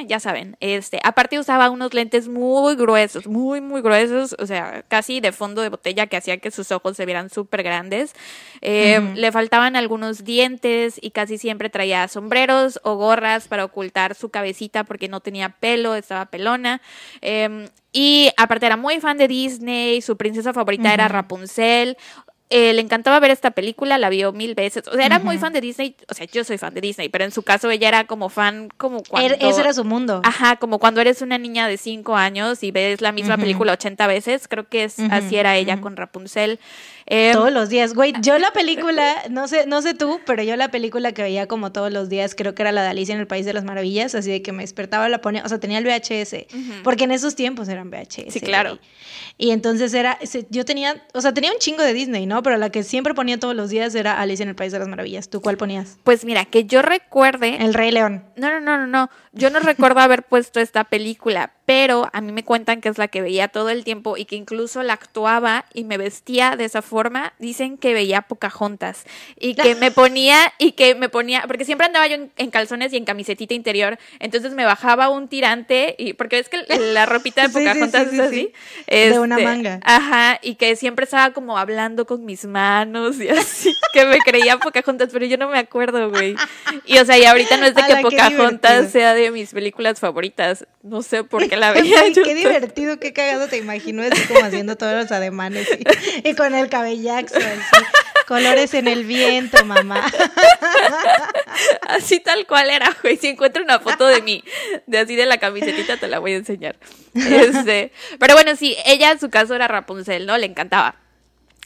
ya 0.00 0.18
saben. 0.20 0.56
Este, 0.60 0.98
aparte 1.04 1.38
usaba 1.38 1.70
unos 1.70 1.92
lentes 1.92 2.28
muy 2.28 2.74
gruesos, 2.76 3.26
muy, 3.26 3.60
muy 3.60 3.82
gruesos, 3.82 4.34
o 4.38 4.46
sea, 4.46 4.84
casi 4.88 5.20
de 5.20 5.32
fondo 5.32 5.60
de 5.60 5.68
botella 5.68 6.06
que 6.06 6.16
hacía 6.16 6.38
que 6.38 6.50
sus 6.50 6.72
ojos 6.72 6.96
se 6.96 7.04
vieran 7.04 7.28
súper 7.28 7.62
grandes. 7.62 8.14
Eh, 8.62 9.00
le 9.14 9.32
faltaban 9.32 9.76
algunos 9.76 10.24
dientes 10.24 10.98
y 11.00 11.10
casi 11.10 11.36
siempre 11.36 11.68
traía 11.68 12.08
sombreros 12.08 12.80
o 12.82 12.96
gorras 12.96 13.48
para 13.48 13.64
ocultar 13.64 14.14
su 14.14 14.30
cabecita 14.30 14.84
porque 14.84 15.08
no 15.08 15.20
tenía 15.20 15.50
pelo, 15.50 15.94
estaba 15.94 16.26
pelona. 16.26 16.80
Em, 17.20 17.68
y 17.92 18.30
aparte 18.38 18.64
era 18.64 18.78
muy 18.78 19.00
fan 19.00 19.18
de 19.18 19.28
Disney, 19.28 20.00
su 20.00 20.16
princesa 20.16 20.54
favorita 20.54 20.94
era 20.94 21.08
Rapunzel. 21.08 21.98
Eh, 22.54 22.74
le 22.74 22.82
encantaba 22.82 23.18
ver 23.18 23.30
esta 23.30 23.52
película, 23.52 23.96
la 23.96 24.10
vio 24.10 24.30
mil 24.32 24.54
veces. 24.54 24.86
O 24.86 24.94
sea, 24.94 25.06
era 25.06 25.18
muy 25.18 25.38
fan 25.38 25.54
de 25.54 25.62
Disney. 25.62 25.96
O 26.10 26.12
sea, 26.12 26.26
yo 26.26 26.44
soy 26.44 26.58
fan 26.58 26.74
de 26.74 26.82
Disney, 26.82 27.08
pero 27.08 27.24
en 27.24 27.32
su 27.32 27.42
caso 27.42 27.70
ella 27.70 27.88
era 27.88 28.06
como 28.06 28.28
fan, 28.28 28.68
como 28.76 29.02
cuando. 29.02 29.34
Ese 29.40 29.62
era 29.62 29.72
su 29.72 29.84
mundo. 29.84 30.20
Ajá, 30.22 30.56
como 30.56 30.78
cuando 30.78 31.00
eres 31.00 31.22
una 31.22 31.38
niña 31.38 31.66
de 31.66 31.78
cinco 31.78 32.14
años 32.14 32.62
y 32.62 32.70
ves 32.70 33.00
la 33.00 33.10
misma 33.10 33.38
película 33.38 33.72
80 33.72 34.06
veces. 34.06 34.48
Creo 34.48 34.68
que 34.68 34.84
es, 34.84 34.98
así 34.98 35.36
era 35.36 35.56
ella 35.56 35.80
con 35.80 35.96
Rapunzel. 35.96 36.60
Em, 37.06 37.32
todos 37.32 37.52
los 37.52 37.68
días, 37.68 37.94
güey. 37.94 38.12
Yo 38.20 38.38
la 38.38 38.52
película, 38.52 39.14
no 39.30 39.48
sé, 39.48 39.66
no 39.66 39.82
sé 39.82 39.94
tú, 39.94 40.20
pero 40.26 40.42
yo 40.42 40.56
la 40.56 40.70
película 40.70 41.12
que 41.12 41.22
veía 41.22 41.46
como 41.46 41.72
todos 41.72 41.92
los 41.92 42.08
días, 42.08 42.34
creo 42.34 42.54
que 42.54 42.62
era 42.62 42.72
la 42.72 42.82
de 42.82 42.88
Alicia 42.88 43.14
en 43.14 43.20
el 43.20 43.26
País 43.26 43.44
de 43.44 43.52
las 43.52 43.64
Maravillas, 43.64 44.14
así 44.14 44.30
de 44.30 44.42
que 44.42 44.52
me 44.52 44.62
despertaba, 44.62 45.08
la 45.08 45.20
ponía, 45.20 45.42
o 45.44 45.48
sea, 45.48 45.58
tenía 45.58 45.78
el 45.78 45.84
VHS, 45.84 46.46
porque 46.84 47.04
en 47.04 47.12
esos 47.12 47.34
tiempos 47.34 47.68
eran 47.68 47.90
VHS. 47.90 48.32
Sí, 48.32 48.40
claro. 48.40 48.78
Y, 49.38 49.50
entonces 49.50 49.92
era, 49.94 50.18
yo 50.50 50.64
tenía, 50.64 51.04
o 51.14 51.20
sea, 51.20 51.34
tenía 51.34 51.52
un 51.52 51.58
chingo 51.58 51.82
de 51.82 51.92
Disney, 51.92 52.26
¿no? 52.26 52.41
¿No? 52.42 52.44
Pero 52.52 52.56
la 52.56 52.70
que 52.70 52.82
siempre 52.82 53.14
ponía 53.14 53.38
todos 53.38 53.54
los 53.54 53.70
días 53.70 53.94
era 53.94 54.20
Alicia 54.20 54.42
en 54.42 54.48
el 54.48 54.54
País 54.54 54.72
de 54.72 54.78
las 54.78 54.88
Maravillas. 54.88 55.28
¿Tú 55.28 55.40
cuál 55.40 55.56
ponías? 55.56 55.98
Pues 56.04 56.24
mira, 56.24 56.44
que 56.44 56.64
yo 56.64 56.82
recuerde. 56.82 57.56
El 57.64 57.74
Rey 57.74 57.90
León. 57.90 58.24
No, 58.36 58.50
no, 58.50 58.60
no, 58.60 58.78
no, 58.78 58.86
no. 58.86 59.10
Yo 59.32 59.50
no 59.50 59.60
recuerdo 59.60 60.00
haber 60.00 60.22
puesto 60.28 60.60
esta 60.60 60.84
película, 60.84 61.52
pero 61.64 62.10
a 62.12 62.20
mí 62.20 62.32
me 62.32 62.44
cuentan 62.44 62.80
que 62.80 62.88
es 62.88 62.98
la 62.98 63.08
que 63.08 63.22
veía 63.22 63.48
todo 63.48 63.70
el 63.70 63.84
tiempo 63.84 64.16
y 64.16 64.24
que 64.24 64.36
incluso 64.36 64.82
la 64.82 64.92
actuaba 64.94 65.64
y 65.72 65.84
me 65.84 65.96
vestía 65.96 66.56
de 66.56 66.64
esa 66.64 66.82
forma. 66.82 67.32
Dicen 67.38 67.78
que 67.78 67.94
veía 67.94 68.22
Pocahontas 68.22 69.04
y 69.38 69.54
que 69.54 69.74
me 69.76 69.90
ponía 69.90 70.52
y 70.58 70.72
que 70.72 70.94
me 70.94 71.08
ponía, 71.08 71.44
porque 71.46 71.64
siempre 71.64 71.86
andaba 71.86 72.06
yo 72.06 72.16
en, 72.36 72.50
calzones 72.50 72.92
y 72.92 72.96
en 72.96 73.04
camisetita 73.04 73.54
interior, 73.54 73.98
entonces 74.18 74.52
me 74.52 74.64
bajaba 74.64 75.08
un 75.08 75.28
tirante 75.28 75.94
y 75.98 76.12
porque 76.12 76.38
es 76.38 76.48
que 76.48 76.64
la 76.92 77.06
ropita 77.06 77.48
de 77.48 77.48
Pocahontas 77.52 78.12
es 78.12 78.20
así, 78.20 78.52
de 78.86 79.18
una 79.18 79.36
este, 79.36 79.46
manga. 79.46 79.80
Ajá, 79.82 80.38
y 80.42 80.56
que 80.56 80.76
siempre 80.76 81.04
estaba 81.04 81.32
como 81.32 81.56
hablando 81.56 82.06
con 82.06 82.24
mis 82.32 82.46
manos 82.46 83.20
y 83.20 83.28
así, 83.28 83.76
que 83.92 84.06
me 84.06 84.18
creía 84.18 84.56
Pocahontas, 84.56 85.10
pero 85.12 85.26
yo 85.26 85.36
no 85.36 85.48
me 85.50 85.58
acuerdo, 85.58 86.08
güey. 86.08 86.34
Y 86.86 86.98
o 86.98 87.04
sea, 87.04 87.18
y 87.18 87.24
ahorita 87.24 87.58
no 87.58 87.66
es 87.66 87.74
de 87.74 87.82
que 87.82 87.96
Pocahontas 87.96 88.90
sea 88.90 89.12
de 89.12 89.30
mis 89.30 89.52
películas 89.52 90.00
favoritas, 90.00 90.66
no 90.82 91.02
sé 91.02 91.24
por 91.24 91.46
qué 91.46 91.56
la 91.56 91.72
veía. 91.74 92.00
qué 92.12 92.34
divertido, 92.34 92.98
qué 92.98 93.12
cagado 93.12 93.48
te 93.48 93.58
imagino 93.58 94.02
así 94.02 94.22
como 94.26 94.44
haciendo 94.44 94.76
todos 94.76 94.94
los 94.94 95.12
ademanes 95.12 95.68
y, 96.24 96.34
con 96.34 96.54
el 96.54 96.70
cabellaxo 96.70 97.36
así. 97.36 97.84
Colores 98.26 98.72
en 98.72 98.88
el 98.88 99.04
viento, 99.04 99.62
mamá. 99.66 100.10
Así 101.82 102.20
tal 102.20 102.46
cual 102.46 102.70
era, 102.70 102.96
güey. 103.02 103.18
Si 103.18 103.26
encuentro 103.28 103.62
una 103.62 103.78
foto 103.78 104.06
de 104.06 104.22
mí, 104.22 104.42
de 104.86 104.98
así 104.98 105.16
de 105.16 105.26
la 105.26 105.36
camisetita, 105.38 105.98
te 105.98 106.08
la 106.08 106.18
voy 106.18 106.32
a 106.32 106.36
enseñar. 106.36 106.76
Este, 107.14 107.92
pero 108.18 108.32
bueno, 108.34 108.56
sí, 108.56 108.74
ella, 108.86 109.18
su 109.18 109.28
caso 109.28 109.54
era 109.54 109.68
Rapunzel, 109.68 110.24
¿no? 110.24 110.38
Le 110.38 110.46
encantaba. 110.46 111.01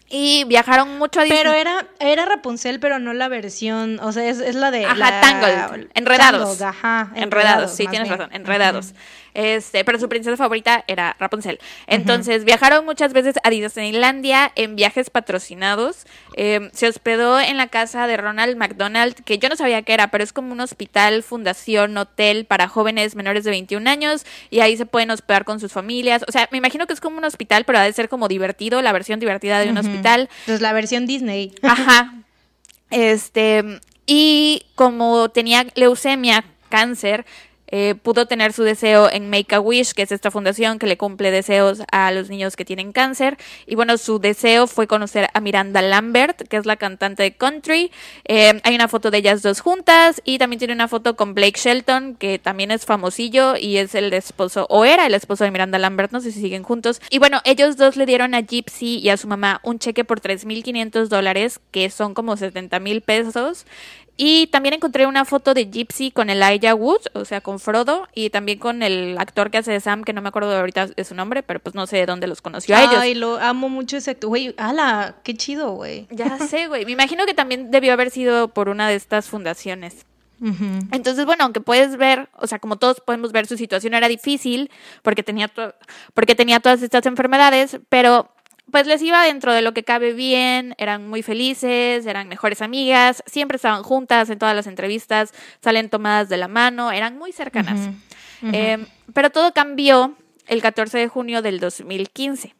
Y 0.08 0.44
viajaron 0.44 0.98
mucho 0.98 1.20
a 1.20 1.24
Disney. 1.24 1.40
Pero 1.42 1.52
era, 1.52 1.86
era 1.98 2.24
Rapunzel, 2.26 2.78
pero 2.78 2.98
no 3.00 3.12
la 3.12 3.28
versión, 3.28 3.98
o 4.00 4.12
sea, 4.12 4.28
es, 4.28 4.54
la 4.54 4.70
de... 4.70 4.84
Ajá, 4.84 5.20
Tangled, 5.20 5.88
enredados. 5.94 6.62
ajá, 6.62 7.10
enredados, 7.16 7.74
sí, 7.74 7.86
tienes 7.88 8.08
razón, 8.08 8.30
enredados. 8.32 8.94
Este, 9.36 9.84
pero 9.84 9.98
su 9.98 10.08
princesa 10.08 10.34
favorita 10.38 10.82
era 10.88 11.14
Rapunzel. 11.20 11.60
Entonces, 11.86 12.46
viajaron 12.46 12.86
muchas 12.86 13.12
veces 13.12 13.34
a 13.42 13.50
Disneylandia 13.50 14.50
en 14.54 14.76
viajes 14.76 15.10
patrocinados. 15.10 16.06
Em, 16.36 16.70
se 16.72 16.88
hospedó 16.88 17.38
en 17.38 17.58
la 17.58 17.66
casa 17.66 18.06
de 18.06 18.16
Ronald 18.16 18.56
McDonald, 18.56 19.14
que 19.24 19.36
yo 19.36 19.50
no 19.50 19.56
sabía 19.56 19.82
qué 19.82 19.92
era, 19.92 20.10
pero 20.10 20.24
es 20.24 20.32
como 20.32 20.52
un 20.52 20.60
hospital, 20.60 21.22
fundación, 21.22 21.98
hotel 21.98 22.46
para 22.46 22.66
jóvenes 22.66 23.14
menores 23.14 23.44
de 23.44 23.50
21 23.50 23.86
años 23.90 24.24
y 24.48 24.60
ahí 24.60 24.74
se 24.78 24.86
pueden 24.86 25.10
hospedar 25.10 25.44
con 25.44 25.60
sus 25.60 25.70
familias. 25.70 26.24
O 26.26 26.32
sea, 26.32 26.48
me 26.50 26.56
imagino 26.56 26.86
que 26.86 26.94
es 26.94 27.02
como 27.02 27.18
un 27.18 27.24
hospital, 27.24 27.64
pero 27.66 27.78
ha 27.78 27.82
de 27.82 27.92
ser 27.92 28.08
como 28.08 28.28
divertido, 28.28 28.80
la 28.80 28.92
versión 28.92 29.20
divertida 29.20 29.60
de 29.60 29.68
un 29.68 29.76
hospital. 29.76 30.30
Entonces, 30.40 30.62
la 30.62 30.72
versión 30.72 31.04
Disney. 31.04 31.52
Ajá. 31.60 32.14
Este, 32.88 33.80
y 34.06 34.64
como 34.76 35.28
tenía 35.28 35.66
leucemia, 35.74 36.42
cáncer, 36.68 37.26
eh, 37.68 37.94
pudo 38.00 38.26
tener 38.26 38.52
su 38.52 38.62
deseo 38.62 39.10
en 39.10 39.30
Make 39.30 39.54
a 39.54 39.60
Wish, 39.60 39.92
que 39.92 40.02
es 40.02 40.12
esta 40.12 40.30
fundación 40.30 40.78
que 40.78 40.86
le 40.86 40.96
cumple 40.96 41.30
deseos 41.30 41.82
a 41.90 42.10
los 42.12 42.28
niños 42.28 42.56
que 42.56 42.64
tienen 42.64 42.92
cáncer. 42.92 43.36
Y 43.66 43.74
bueno, 43.74 43.98
su 43.98 44.18
deseo 44.18 44.66
fue 44.66 44.86
conocer 44.86 45.28
a 45.32 45.40
Miranda 45.40 45.82
Lambert, 45.82 46.48
que 46.48 46.56
es 46.56 46.66
la 46.66 46.76
cantante 46.76 47.22
de 47.22 47.32
country. 47.32 47.90
Eh, 48.24 48.60
hay 48.62 48.74
una 48.74 48.88
foto 48.88 49.10
de 49.10 49.18
ellas 49.18 49.42
dos 49.42 49.60
juntas 49.60 50.20
y 50.24 50.38
también 50.38 50.58
tiene 50.58 50.74
una 50.74 50.88
foto 50.88 51.16
con 51.16 51.34
Blake 51.34 51.58
Shelton, 51.58 52.16
que 52.16 52.38
también 52.38 52.70
es 52.70 52.86
famosillo 52.86 53.56
y 53.56 53.78
es 53.78 53.94
el 53.94 54.12
esposo, 54.12 54.66
o 54.70 54.84
era 54.84 55.06
el 55.06 55.14
esposo 55.14 55.44
de 55.44 55.50
Miranda 55.50 55.78
Lambert, 55.78 56.12
no 56.12 56.20
sé 56.20 56.32
si 56.32 56.40
siguen 56.40 56.62
juntos. 56.62 57.00
Y 57.10 57.18
bueno, 57.18 57.40
ellos 57.44 57.76
dos 57.76 57.96
le 57.96 58.06
dieron 58.06 58.34
a 58.34 58.40
Gypsy 58.40 58.98
y 58.98 59.08
a 59.10 59.16
su 59.16 59.28
mamá 59.28 59.60
un 59.62 59.78
cheque 59.78 60.04
por 60.04 60.20
3.500 60.20 61.08
dólares, 61.08 61.60
que 61.70 61.90
son 61.90 62.14
como 62.14 62.36
70 62.36 62.78
mil 62.80 63.00
pesos. 63.00 63.66
Y 64.16 64.46
también 64.46 64.74
encontré 64.74 65.06
una 65.06 65.24
foto 65.26 65.52
de 65.52 65.66
Gypsy 65.66 66.10
con 66.10 66.30
Elijah 66.30 66.74
Wood, 66.74 67.02
o 67.12 67.24
sea, 67.26 67.42
con 67.42 67.60
Frodo, 67.60 68.08
y 68.14 68.30
también 68.30 68.58
con 68.58 68.82
el 68.82 69.18
actor 69.18 69.50
que 69.50 69.58
hace 69.58 69.72
de 69.72 69.80
Sam, 69.80 70.04
que 70.04 70.14
no 70.14 70.22
me 70.22 70.30
acuerdo 70.30 70.56
ahorita 70.56 70.86
de 70.86 71.04
su 71.04 71.14
nombre, 71.14 71.42
pero 71.42 71.60
pues 71.60 71.74
no 71.74 71.86
sé 71.86 71.98
de 71.98 72.06
dónde 72.06 72.26
los 72.26 72.40
conoció 72.40 72.76
a 72.76 72.82
ellos. 72.82 72.96
Ay, 72.98 73.14
lo 73.14 73.38
amo 73.38 73.68
mucho 73.68 73.98
ese 73.98 74.12
actor. 74.12 74.28
Güey, 74.28 74.54
ala, 74.56 75.16
qué 75.22 75.34
chido, 75.34 75.72
güey. 75.72 76.06
Ya 76.10 76.38
sé, 76.38 76.66
güey. 76.66 76.86
Me 76.86 76.92
imagino 76.92 77.26
que 77.26 77.34
también 77.34 77.70
debió 77.70 77.92
haber 77.92 78.10
sido 78.10 78.48
por 78.48 78.70
una 78.70 78.88
de 78.88 78.94
estas 78.94 79.26
fundaciones. 79.28 80.06
Entonces, 80.92 81.24
bueno, 81.24 81.44
aunque 81.44 81.60
puedes 81.60 81.96
ver, 81.96 82.28
o 82.34 82.46
sea, 82.46 82.58
como 82.58 82.76
todos 82.76 83.00
podemos 83.00 83.32
ver, 83.32 83.46
su 83.46 83.56
situación 83.56 83.94
era 83.94 84.06
difícil 84.06 84.70
porque 85.02 85.22
tenía, 85.22 85.50
porque 86.12 86.34
tenía 86.34 86.60
todas 86.60 86.82
estas 86.82 87.06
enfermedades, 87.06 87.78
pero 87.88 88.28
pues 88.70 88.86
les 88.86 89.00
iba 89.02 89.24
dentro 89.24 89.52
de 89.52 89.62
lo 89.62 89.72
que 89.72 89.84
cabe 89.84 90.12
bien, 90.12 90.74
eran 90.78 91.08
muy 91.08 91.22
felices, 91.22 92.04
eran 92.04 92.28
mejores 92.28 92.62
amigas, 92.62 93.22
siempre 93.26 93.56
estaban 93.56 93.82
juntas 93.82 94.28
en 94.28 94.38
todas 94.38 94.56
las 94.56 94.66
entrevistas, 94.66 95.32
salen 95.62 95.88
tomadas 95.88 96.28
de 96.28 96.36
la 96.36 96.48
mano, 96.48 96.90
eran 96.90 97.16
muy 97.16 97.32
cercanas. 97.32 97.88
Em, 98.42 98.86
pero 99.14 99.30
todo 99.30 99.52
cambió 99.52 100.16
el 100.46 100.62
14 100.62 100.98
de 100.98 101.08
junio 101.08 101.42
del 101.42 101.60
2015. 101.60 102.54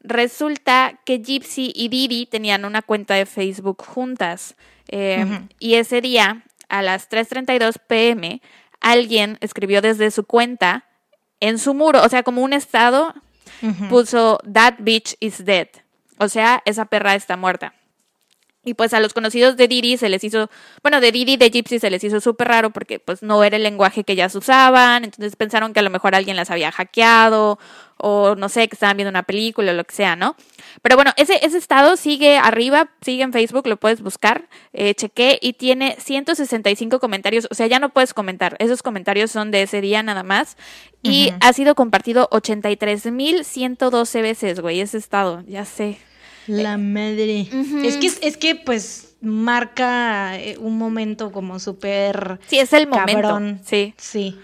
Resulta 0.00 1.00
que 1.04 1.18
Gypsy 1.18 1.72
y 1.74 1.88
Didi 1.88 2.26
tenían 2.26 2.64
una 2.64 2.82
cuenta 2.82 3.14
de 3.14 3.26
Facebook 3.26 3.82
juntas 3.84 4.56
em, 4.88 5.48
y 5.58 5.74
ese 5.74 6.00
día, 6.00 6.44
a 6.68 6.82
las 6.82 7.08
3.32 7.08 7.78
pm, 7.86 8.40
alguien 8.80 9.38
escribió 9.40 9.80
desde 9.80 10.10
su 10.10 10.24
cuenta 10.24 10.84
en 11.40 11.58
su 11.58 11.74
muro, 11.74 12.02
o 12.02 12.08
sea, 12.08 12.22
como 12.22 12.42
un 12.42 12.52
estado 12.52 13.14
puso 13.88 14.38
That 14.50 14.78
bitch 14.80 15.16
is 15.20 15.44
dead. 15.44 15.68
O 16.18 16.28
sea, 16.28 16.62
esa 16.64 16.86
perra 16.86 17.14
está 17.14 17.36
muerta. 17.36 17.74
Y 18.66 18.74
pues 18.74 18.92
a 18.94 19.00
los 19.00 19.14
conocidos 19.14 19.56
de 19.56 19.68
Didi 19.68 19.96
se 19.96 20.08
les 20.08 20.24
hizo, 20.24 20.50
bueno, 20.82 21.00
de 21.00 21.12
Didi 21.12 21.36
de 21.36 21.50
Gypsy 21.50 21.78
se 21.78 21.88
les 21.88 22.02
hizo 22.02 22.20
súper 22.20 22.48
raro 22.48 22.70
porque 22.70 22.98
pues 22.98 23.22
no 23.22 23.44
era 23.44 23.56
el 23.56 23.62
lenguaje 23.62 24.02
que 24.02 24.14
ellas 24.14 24.34
usaban, 24.34 25.04
entonces 25.04 25.36
pensaron 25.36 25.72
que 25.72 25.78
a 25.78 25.82
lo 25.84 25.90
mejor 25.90 26.16
alguien 26.16 26.34
las 26.34 26.50
había 26.50 26.72
hackeado 26.72 27.60
o 27.96 28.34
no 28.34 28.48
sé, 28.48 28.66
que 28.66 28.74
estaban 28.74 28.96
viendo 28.96 29.10
una 29.10 29.22
película 29.22 29.70
o 29.70 29.74
lo 29.74 29.84
que 29.84 29.94
sea, 29.94 30.16
¿no? 30.16 30.34
Pero 30.82 30.96
bueno, 30.96 31.12
ese, 31.16 31.38
ese 31.46 31.58
estado 31.58 31.96
sigue 31.96 32.38
arriba, 32.38 32.90
sigue 33.02 33.22
en 33.22 33.32
Facebook, 33.32 33.68
lo 33.68 33.76
puedes 33.76 34.02
buscar, 34.02 34.48
eh, 34.72 34.94
chequé 34.94 35.38
y 35.40 35.52
tiene 35.52 35.96
165 36.00 36.98
comentarios, 36.98 37.46
o 37.48 37.54
sea, 37.54 37.68
ya 37.68 37.78
no 37.78 37.90
puedes 37.90 38.14
comentar, 38.14 38.56
esos 38.58 38.82
comentarios 38.82 39.30
son 39.30 39.52
de 39.52 39.62
ese 39.62 39.80
día 39.80 40.02
nada 40.02 40.24
más 40.24 40.56
y 41.04 41.32
ha 41.40 41.52
sido 41.52 41.76
compartido 41.76 42.28
83.112 42.30 44.22
veces, 44.22 44.58
güey, 44.58 44.80
ese 44.80 44.98
estado, 44.98 45.44
ya 45.46 45.64
sé. 45.64 45.98
La 46.46 46.76
madre. 46.76 47.48
Es 47.82 47.96
que, 47.96 48.06
es 48.26 48.36
que 48.36 48.54
pues 48.54 49.16
marca 49.20 50.38
eh, 50.38 50.56
un 50.58 50.78
momento 50.78 51.32
como 51.32 51.58
súper... 51.58 52.38
Sí, 52.46 52.58
es 52.58 52.72
el 52.72 52.86
momento. 52.86 53.40
Sí. 53.64 53.94
Sí 53.96 54.36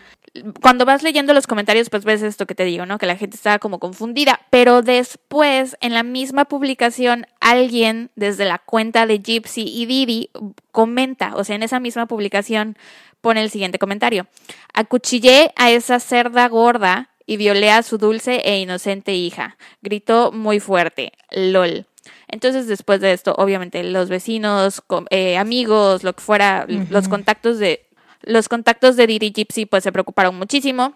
cuando 0.61 0.85
vas 0.85 1.03
leyendo 1.03 1.35
los 1.35 1.47
comentarios, 1.47 1.91
pues 1.91 2.05
ves 2.05 2.23
esto 2.23 2.47
que 2.47 2.55
te 2.55 2.65
digo, 2.65 2.87
¿no? 2.87 2.99
Que 2.99 3.07
la 3.07 3.17
gente 3.17 3.37
estaba 3.37 3.59
como 3.59 3.79
confundida. 3.79 4.41
Pero 4.51 4.83
después, 4.83 5.77
en 5.81 5.93
la 5.93 6.03
misma 6.03 6.47
publicación, 6.47 7.27
alguien 7.41 8.11
desde 8.17 8.47
la 8.47 8.59
cuenta 8.59 9.07
de 9.07 9.19
Gypsy 9.19 9.65
y 9.67 9.87
Didi 9.87 10.31
comenta, 10.71 11.37
o 11.37 11.45
sea, 11.45 11.57
en 11.57 11.63
esa 11.63 11.81
misma 11.81 12.07
publicación 12.07 12.79
pone 13.21 13.43
el 13.43 13.51
siguiente 13.51 13.79
comentario. 13.79 14.27
Acuchillé 14.73 15.53
a 15.57 15.71
esa 15.71 16.01
cerda 16.01 16.49
gorda 16.49 17.11
y 17.27 17.37
violé 17.37 17.71
a 17.71 17.83
su 17.83 17.99
dulce 17.99 18.37
e 18.45 18.59
inocente 18.59 19.15
hija. 19.15 19.59
Gritó 19.83 20.33
muy 20.33 20.61
fuerte. 20.61 21.13
LOL. 21.31 21.87
Entonces, 22.33 22.67
después 22.67 23.01
de 23.01 23.13
esto, 23.13 23.35
obviamente, 23.39 23.85
los 23.85 24.09
vecinos, 24.09 24.83
eh, 25.11 25.37
amigos, 25.37 26.03
lo 26.03 26.15
que 26.15 26.23
fuera, 26.23 26.67
los 26.67 27.07
contactos 27.09 27.59
de 27.59 27.87
los 28.23 28.49
contactos 28.49 28.97
de 28.97 29.07
Didi 29.07 29.33
Gypsy 29.33 29.67
pues 29.67 29.85
se 29.85 29.93
preocuparon 29.93 30.37
muchísimo. 30.37 30.95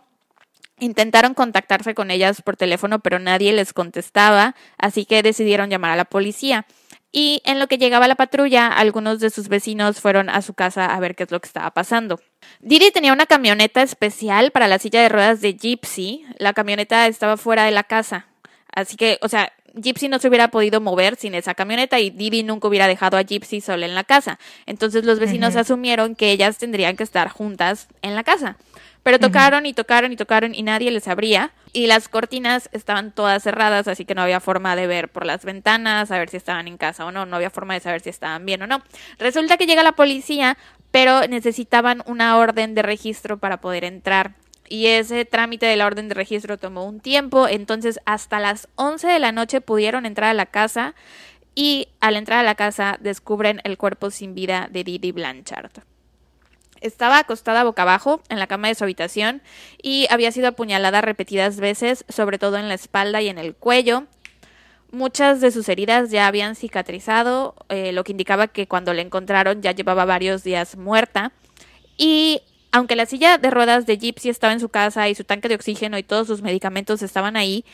Intentaron 0.79 1.35
contactarse 1.35 1.95
con 1.95 2.11
ellas 2.11 2.43
por 2.43 2.57
teléfono, 2.57 3.01
pero 3.01 3.19
nadie 3.19 3.53
les 3.53 3.73
contestaba, 3.73 4.55
así 4.79 5.07
que 5.07 5.23
decidieron 5.23 5.71
llamar 5.71 5.93
a 5.93 5.97
la 5.97 6.05
policía. 6.05 6.67
Y 7.13 7.41
en 7.45 7.59
lo 7.59 7.67
que 7.67 7.79
llegaba 7.79 8.09
la 8.09 8.15
patrulla, 8.15 8.69
algunos 8.69 9.21
de 9.21 9.31
sus 9.31 9.49
vecinos 9.49 10.01
fueron 10.01 10.29
a 10.29 10.43
su 10.43 10.53
casa 10.53 10.87
a 10.87 11.01
ver 11.01 11.15
qué 11.15 11.23
es 11.23 11.31
lo 11.31 11.41
que 11.41 11.47
estaba 11.47 11.71
pasando. 11.71 12.21
Didi 12.61 12.91
tenía 12.91 13.13
una 13.13 13.27
camioneta 13.27 13.83
especial 13.83 14.51
para 14.51 14.69
la 14.69 14.79
silla 14.79 15.01
de 15.01 15.09
ruedas 15.09 15.41
de 15.41 15.55
Gypsy. 15.55 16.27
La 16.39 16.53
camioneta 16.53 17.07
estaba 17.07 17.39
fuera 17.39 17.65
de 17.65 17.71
la 17.71 17.85
casa. 17.85 18.27
Así 18.75 18.97
que, 18.97 19.19
o 19.23 19.29
sea, 19.29 19.53
Gypsy 19.77 20.09
no 20.09 20.19
se 20.19 20.29
hubiera 20.29 20.49
podido 20.49 20.81
mover 20.81 21.17
sin 21.17 21.35
esa 21.35 21.55
camioneta 21.55 22.01
y 22.01 22.11
Didi 22.11 22.43
nunca 22.43 22.69
hubiera 22.69 22.89
dejado 22.89 23.17
a 23.17 23.23
Gypsy 23.23 23.61
sola 23.61 23.87
en 23.87 23.95
la 23.95 24.05
casa. 24.05 24.39
Entonces 24.65 25.05
los 25.05 25.19
vecinos 25.19 25.55
asumieron 25.55 26.17
que 26.17 26.31
ellas 26.31 26.59
tendrían 26.59 26.97
que 26.97 27.05
estar 27.05 27.29
juntas 27.29 27.89
en 28.03 28.15
la 28.15 28.25
casa. 28.25 28.57
Pero 29.03 29.21
tocaron 29.21 29.67
y 29.67 29.73
tocaron 29.73 30.11
y 30.11 30.17
tocaron 30.17 30.53
y 30.53 30.63
nadie 30.63 30.91
les 30.91 31.07
abría. 31.07 31.53
Y 31.73 31.87
las 31.87 32.09
cortinas 32.09 32.69
estaban 32.73 33.13
todas 33.13 33.43
cerradas, 33.43 33.87
así 33.87 34.05
que 34.05 34.17
no 34.17 34.23
había 34.23 34.41
forma 34.41 34.75
de 34.75 34.89
ver 34.89 35.11
por 35.11 35.25
las 35.25 35.45
ventanas, 35.45 36.11
a 36.11 36.19
ver 36.19 36.29
si 36.29 36.39
estaban 36.39 36.67
en 36.67 36.77
casa 36.77 37.05
o 37.05 37.13
no. 37.13 37.25
No 37.25 37.37
había 37.37 37.51
forma 37.51 37.75
de 37.75 37.81
saber 37.81 38.01
si 38.01 38.09
estaban 38.09 38.45
bien 38.45 38.63
o 38.63 38.67
no. 38.67 38.83
Resulta 39.19 39.59
que 39.59 39.67
llega 39.67 39.85
la 39.85 39.93
policía, 39.93 40.57
pero 40.91 41.29
necesitaban 41.29 42.03
una 42.07 42.37
orden 42.37 42.75
de 42.75 42.83
registro 42.83 43.39
para 43.39 43.61
poder 43.61 43.85
entrar 43.85 44.33
y 44.69 44.87
ese 44.87 45.25
trámite 45.25 45.67
de 45.67 45.77
la 45.77 45.87
orden 45.87 46.09
de 46.09 46.15
registro 46.15 46.59
tomó 46.59 46.85
un 46.85 47.01
tiempo, 47.01 47.49
entonces 47.49 48.01
hasta 48.05 48.41
las 48.41 48.69
11 48.77 49.07
de 49.07 49.19
la 49.19 49.33
noche 49.33 49.61
pudieron 49.61 50.07
entrar 50.07 50.31
a 50.31 50.35
la 50.35 50.47
casa 50.47 50.95
y 51.55 51.89
al 52.01 52.17
entrar 52.17 52.39
a 52.39 52.43
la 52.43 52.55
casa 52.55 52.99
descubren 53.01 53.61
el 53.65 53.79
cuerpo 53.79 54.11
sin 54.11 54.35
vida 54.35 54.69
de 54.71 54.85
Didi 54.85 55.13
Blanchard. 55.13 55.73
Estaba 56.81 57.19
acostada 57.19 57.65
boca 57.65 57.83
abajo 57.83 58.21
en 58.29 58.39
la 58.39 58.47
cama 58.47 58.69
de 58.69 58.75
su 58.75 58.85
habitación 58.85 59.43
y 59.83 60.07
había 60.11 60.31
sido 60.31 60.49
apuñalada 60.49 61.01
repetidas 61.01 61.59
veces, 61.59 62.05
sobre 62.09 62.39
todo 62.39 62.59
en 62.59 62.69
la 62.69 62.75
espalda 62.75 63.23
y 63.23 63.29
en 63.29 63.39
el 63.39 63.55
cuello. 63.55 64.05
Muchas 64.93 65.41
de 65.41 65.51
sus 65.51 65.69
heridas 65.69 66.11
ya 66.11 66.27
habían 66.27 66.55
cicatrizado, 66.55 67.55
eh, 67.71 67.93
lo 67.93 68.05
que 68.05 68.13
indicaba 68.13 68.47
que 68.49 68.69
cuando 68.69 68.93
la 68.93 69.03
encontraron 69.03 69.63
ya 69.63 69.73
llevaba 69.73 70.05
varios 70.05 70.45
días 70.45 70.77
muerta. 70.77 71.33
Y 71.97 72.43
aunque 72.77 72.95
la 72.95 73.07
silla 73.07 73.39
de 73.39 73.51
ruedas 73.51 73.87
de 73.87 73.97
Gypsy 73.97 74.29
estaba 74.29 74.53
en 74.53 74.61
su 74.61 74.69
casa 74.69 75.09
y 75.09 75.15
su 75.15 75.25
tanque 75.25 75.49
de 75.49 75.55
oxígeno 75.55 75.97
y 75.97 76.03
todos 76.03 76.27
sus 76.27 76.43
medicamentos 76.43 77.01
estaban 77.01 77.35
ahí, 77.35 77.65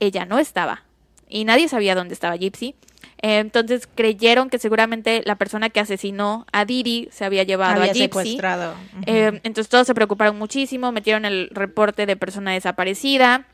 ella 0.00 0.26
no 0.26 0.38
estaba. 0.38 0.82
Y 1.30 1.44
nadie 1.44 1.66
sabía 1.66 1.94
dónde 1.94 2.12
estaba 2.12 2.36
Gypsy. 2.36 2.74
Eh, 3.22 3.38
entonces 3.38 3.88
creyeron 3.94 4.50
que 4.50 4.58
seguramente 4.58 5.22
la 5.24 5.36
persona 5.36 5.70
que 5.70 5.80
asesinó 5.80 6.46
a 6.52 6.66
Didi 6.66 7.08
se 7.10 7.24
había 7.24 7.42
llevado 7.44 7.82
a 7.82 7.86
Gypsy. 7.86 8.00
secuestrado. 8.00 8.74
Eh, 9.06 9.40
entonces 9.44 9.70
todos 9.70 9.86
se 9.86 9.94
preocuparon 9.94 10.36
muchísimo, 10.38 10.92
metieron 10.92 11.24
el 11.24 11.48
reporte 11.52 12.04
de 12.04 12.16
persona 12.16 12.52
desaparecida. 12.52 13.46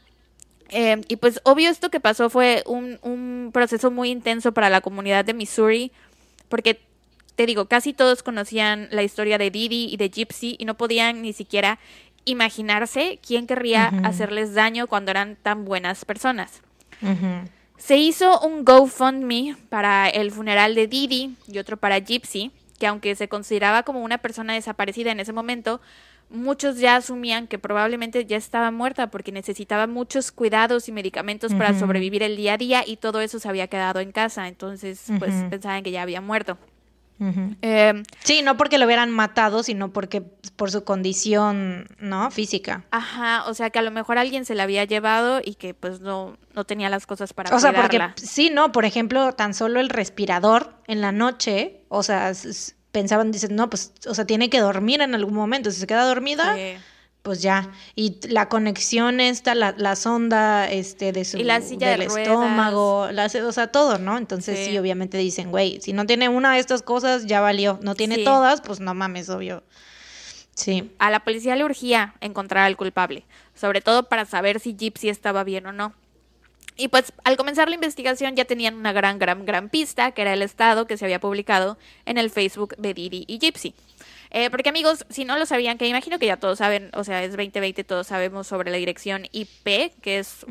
Eh, 0.71 1.01
y 1.07 1.17
pues 1.17 1.41
obvio 1.45 1.71
esto 1.71 1.89
que 1.89 2.01
pasó 2.01 2.31
fue 2.31 2.65
un, 2.67 2.99
un 3.03 3.51
proceso 3.53 3.93
muy 3.93 4.11
intenso 4.11 4.51
para 4.51 4.71
la 4.71 4.81
comunidad 4.81 5.25
de 5.25 5.35
Missouri, 5.35 5.93
porque 6.49 6.81
te 7.37 7.47
digo, 7.47 7.67
casi 7.67 7.93
todos 7.93 8.23
conocían 8.23 8.89
la 8.91 9.03
historia 9.03 9.39
de 9.39 9.51
Didi 9.51 9.89
y 9.93 9.99
de 9.99 10.09
Gypsy 10.09 10.57
y 10.59 10.65
no 10.65 10.77
podían 10.77 11.23
ni 11.23 11.35
siquiera 11.35 11.79
imaginarse 12.25 13.21
quién 13.25 13.47
querría 13.47 13.89
hacerles 14.03 14.55
daño 14.55 14.89
cuando 14.89 15.11
eran 15.13 15.37
tan 15.37 15.65
buenas 15.65 16.05
personas. 16.05 16.63
Se 17.77 17.99
hizo 17.99 18.41
un 18.41 18.65
GoFundMe 18.65 19.55
para 19.69 20.09
el 20.09 20.33
funeral 20.33 20.75
de 20.75 20.87
Didi 20.87 21.37
y 21.47 21.59
otro 21.59 21.77
para 21.77 21.99
Gypsy, 21.99 22.51
que 22.79 22.87
aunque 22.87 23.15
se 23.15 23.29
consideraba 23.29 23.83
como 23.83 24.03
una 24.03 24.19
persona 24.19 24.55
desaparecida 24.55 25.13
en 25.13 25.21
ese 25.21 25.35
momento, 25.35 25.81
muchos 26.31 26.79
ya 26.79 26.97
asumían 26.97 27.47
que 27.47 27.59
probablemente 27.59 28.25
ya 28.25 28.39
estaba 28.39 28.71
muerta 28.71 29.11
porque 29.11 29.31
necesitaba 29.31 29.87
muchos 29.87 30.33
cuidados 30.33 30.89
y 30.89 30.93
medicamentos 30.93 31.55
para 31.55 31.79
sobrevivir 31.79 32.23
el 32.23 32.37
día 32.37 32.55
a 32.55 32.59
día 32.59 32.85
y 32.85 32.97
todo 32.97 33.21
eso 33.21 33.39
se 33.39 33.49
había 33.49 33.69
quedado 33.69 34.01
en 34.01 34.11
casa, 34.11 34.49
entonces 34.49 35.05
pues 35.19 35.35
pensaban 35.51 35.83
que 35.83 35.91
ya 35.91 36.03
había 36.03 36.23
muerto. 36.23 36.57
Eh, 37.63 38.03
Sí, 38.25 38.43
no 38.43 38.57
porque 38.57 38.79
lo 38.79 38.87
hubieran 38.87 39.11
matado, 39.11 39.63
sino 39.63 39.93
porque 39.93 40.21
por 40.21 40.71
su 40.71 40.85
condición, 40.85 41.87
¿no? 41.99 42.31
Física. 42.31 42.85
ajá, 42.91 43.45
o 43.47 43.55
sea 43.55 43.71
que 43.71 43.79
a 43.79 43.83
lo 43.83 43.91
mejor 43.91 44.19
alguien 44.19 44.45
se 44.45 44.55
la 44.55 44.65
había 44.65 44.85
llevado 44.85 45.41
y 45.45 45.55
que 45.55 45.75
pues 45.75 46.01
no, 46.01 46.37
no 46.55 46.65
tenía 46.65 46.89
las 46.91 47.07
cosas 47.07 47.33
para 47.33 47.55
O 47.55 47.59
sea, 47.61 47.73
porque 47.73 48.01
sí, 48.17 48.51
no, 48.51 48.73
por 48.73 48.85
ejemplo, 48.85 49.33
tan 49.33 49.55
solo 49.55 49.81
el 49.81 49.89
respirador 49.89 50.75
en 50.87 51.01
la 51.01 51.13
noche, 51.13 51.83
o 51.89 52.03
sea, 52.03 52.33
pensaban, 52.93 53.31
dicen, 53.33 53.55
no, 53.55 53.69
pues, 53.69 53.93
o 54.07 54.15
sea, 54.15 54.25
tiene 54.27 54.49
que 54.49 54.61
dormir 54.61 55.01
en 55.03 55.15
algún 55.15 55.35
momento. 55.35 55.71
Si 55.71 55.81
se 55.81 55.87
queda 55.87 56.05
dormida, 56.05 56.55
Sí. 56.55 56.77
Pues 57.27 57.43
ya. 57.43 57.73
Y 57.97 58.21
la 58.29 58.49
conexión 58.49 59.19
esta, 59.19 59.57
la, 59.57 59.75
la 59.77 59.97
sonda 59.97 60.71
este, 60.71 61.11
de 61.11 61.25
su 61.25 61.39
Y 61.39 61.43
la 61.43 61.61
silla 61.61 61.91
del 61.91 61.99
de 61.99 62.07
estómago, 62.07 63.09
la, 63.11 63.27
o 63.27 63.53
sea, 63.53 63.67
todo, 63.73 63.99
¿no? 63.99 64.17
Entonces 64.17 64.57
sí. 64.61 64.67
Sí. 64.67 64.79
obviamente 64.79 65.19
dicen, 65.19 65.51
güey, 65.51 65.81
si 65.81 65.93
no 65.93 66.07
tiene 66.07 66.29
una 66.29 66.53
de 66.53 66.61
estas 66.61 66.83
cosas, 66.83 67.27
ya 67.27 67.41
valió. 67.41 67.81
No 67.83 67.97
tiene 67.97 68.15
Sí. 68.15 68.25
todas, 68.25 68.61
pues 68.61 68.79
no 68.79 68.95
mames, 68.95 69.29
obvio. 69.29 69.65
Sí. 70.55 70.89
A 71.01 71.11
la 71.11 71.25
policía 71.25 71.57
le 71.57 71.65
urgía 71.65 72.15
encontrar 72.21 72.65
al 72.65 72.77
culpable, 72.77 73.25
sobre 73.57 73.81
todo 73.81 74.05
para 74.05 74.25
saber 74.25 74.61
si 74.61 74.77
Gypsy 74.77 75.09
estaba 75.09 75.43
bien 75.43 75.67
o 75.67 75.73
no. 75.73 75.93
Y 76.77 76.87
pues 76.87 77.13
al 77.25 77.37
comenzar 77.37 77.69
la 77.69 77.75
investigación 77.75 78.37
ya 78.37 78.45
tenían 78.45 78.77
una 78.77 78.93
gran, 78.93 79.19
gran, 79.19 79.45
gran 79.45 79.69
pista, 79.69 80.13
que 80.13 80.23
era 80.23 80.33
el 80.33 80.43
estado 80.43 80.87
que 80.87 80.97
se 80.97 81.05
había 81.05 81.19
publicado 81.19 81.77
en 82.05 82.19
el 82.19 82.31
Facebook 82.31 82.77
de 82.77 82.95
Didi 82.95 83.25
y 83.27 83.41
Gypsy. 83.41 83.75
Eh, 84.39 84.51
porque 84.51 84.69
amigos, 84.69 85.07
si 85.09 85.25
no 85.25 85.39
lo 85.39 85.47
sabían, 85.47 85.79
que 85.79 85.89
imagino 85.89 86.19
que 86.19 86.27
ya 86.27 86.37
todos 86.37 86.59
saben, 86.59 86.91
o 86.93 87.05
sea, 87.05 87.25
es 87.25 87.31
2020, 87.31 87.85
todos 87.85 88.09
sabemos 88.09 88.47
sobre 88.47 88.71
la 88.71 88.77
dirección 88.77 89.27
IP, 89.33 89.95
que 90.03 90.19
es 90.19 90.45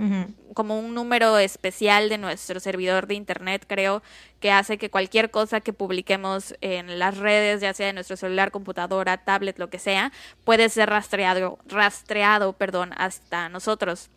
como 0.56 0.80
un 0.80 0.96
número 0.96 1.38
especial 1.38 2.10
de 2.10 2.18
nuestro 2.18 2.60
servidor 2.60 3.06
de 3.06 3.14
internet, 3.14 3.64
creo, 3.68 4.02
que 4.40 4.52
hace 4.52 4.80
que 4.80 4.90
cualquier 4.90 5.30
cosa 5.30 5.62
que 5.62 5.72
publiquemos 5.72 6.56
en 6.62 6.98
las 6.98 7.20
redes, 7.20 7.62
ya 7.62 7.76
sea 7.76 7.90
en 7.90 7.96
nuestro 7.96 8.18
celular, 8.18 8.50
computadora, 8.50 9.18
tablet, 9.18 9.60
lo 9.60 9.70
que 9.70 9.78
sea, 9.78 10.12
puede 10.46 10.70
ser 10.70 10.90
rastreado, 10.90 11.60
rastreado, 11.68 12.54
perdón, 12.54 12.90
hasta 12.98 13.50
nosotros. 13.50 14.10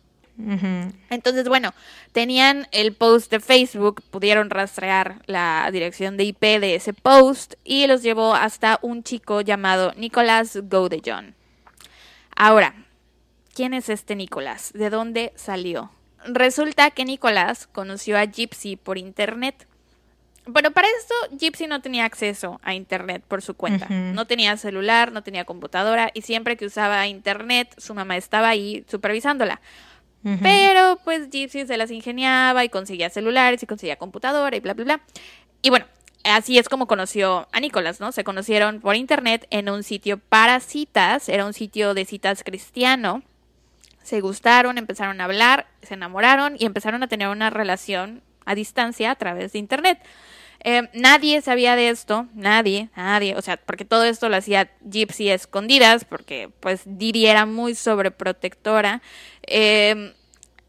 Entonces, 1.09 1.49
bueno, 1.49 1.73
tenían 2.13 2.67
el 2.71 2.93
post 2.93 3.29
de 3.29 3.39
Facebook, 3.39 4.01
pudieron 4.09 4.49
rastrear 4.49 5.21
la 5.25 5.69
dirección 5.71 6.15
de 6.15 6.23
IP 6.23 6.41
de 6.41 6.75
ese 6.75 6.93
post 6.93 7.55
y 7.63 7.87
los 7.87 8.03
llevó 8.03 8.35
hasta 8.35 8.79
un 8.81 9.03
chico 9.03 9.41
llamado 9.41 9.93
Nicolás 9.97 10.57
Gaudejon. 10.63 11.35
Ahora, 12.35 12.73
¿quién 13.53 13.73
es 13.73 13.89
este 13.89 14.15
Nicolás? 14.15 14.71
¿De 14.73 14.89
dónde 14.89 15.33
salió? 15.35 15.91
Resulta 16.25 16.91
que 16.91 17.05
Nicolás 17.05 17.67
conoció 17.67 18.17
a 18.17 18.25
Gypsy 18.25 18.77
por 18.77 18.97
internet. 18.97 19.67
Pero 20.53 20.71
para 20.71 20.87
esto 20.99 21.37
Gypsy 21.37 21.67
no 21.67 21.81
tenía 21.81 22.05
acceso 22.05 22.59
a 22.63 22.73
internet 22.73 23.23
por 23.27 23.41
su 23.41 23.55
cuenta. 23.55 23.87
No 23.89 24.25
tenía 24.25 24.57
celular, 24.57 25.11
no 25.11 25.21
tenía 25.21 25.45
computadora 25.45 26.11
y 26.13 26.21
siempre 26.21 26.57
que 26.57 26.65
usaba 26.65 27.07
internet 27.07 27.73
su 27.77 27.93
mamá 27.93 28.17
estaba 28.17 28.49
ahí 28.49 28.85
supervisándola. 28.87 29.61
Pero 30.23 30.99
pues 31.05 31.29
Gypsy 31.29 31.65
se 31.65 31.77
las 31.77 31.91
ingeniaba 31.91 32.65
y 32.65 32.69
conseguía 32.69 33.09
celulares 33.09 33.63
y 33.63 33.65
conseguía 33.65 33.95
computadora 33.95 34.55
y 34.55 34.59
bla, 34.59 34.73
bla, 34.73 34.83
bla. 34.83 35.01
Y 35.61 35.69
bueno, 35.69 35.85
así 36.23 36.57
es 36.57 36.67
como 36.67 36.87
conoció 36.87 37.47
a 37.51 37.59
Nicolás, 37.59 37.99
¿no? 37.99 38.11
Se 38.11 38.23
conocieron 38.23 38.81
por 38.81 38.95
internet 38.95 39.47
en 39.49 39.69
un 39.69 39.83
sitio 39.83 40.17
para 40.17 40.59
citas, 40.59 41.29
era 41.29 41.45
un 41.45 41.53
sitio 41.53 41.93
de 41.93 42.05
citas 42.05 42.43
cristiano. 42.43 43.23
Se 44.03 44.21
gustaron, 44.21 44.77
empezaron 44.77 45.21
a 45.21 45.25
hablar, 45.25 45.67
se 45.83 45.93
enamoraron 45.93 46.55
y 46.57 46.65
empezaron 46.65 47.03
a 47.03 47.07
tener 47.07 47.27
una 47.29 47.49
relación 47.49 48.21
a 48.45 48.55
distancia 48.55 49.11
a 49.11 49.15
través 49.15 49.53
de 49.53 49.59
internet. 49.59 49.99
Eh, 50.63 50.89
nadie 50.93 51.41
sabía 51.41 51.75
de 51.75 51.89
esto, 51.89 52.27
nadie, 52.33 52.89
nadie, 52.95 53.35
o 53.35 53.41
sea, 53.41 53.57
porque 53.57 53.85
todo 53.85 54.03
esto 54.03 54.27
lo 54.27 54.35
hacía 54.35 54.69
Gypsy 54.89 55.29
a 55.29 55.33
escondidas, 55.35 56.03
porque 56.05 56.49
pues 56.59 56.81
Didi 56.85 57.27
era 57.27 57.45
muy 57.45 57.75
sobreprotectora, 57.75 59.01
eh, 59.47 60.13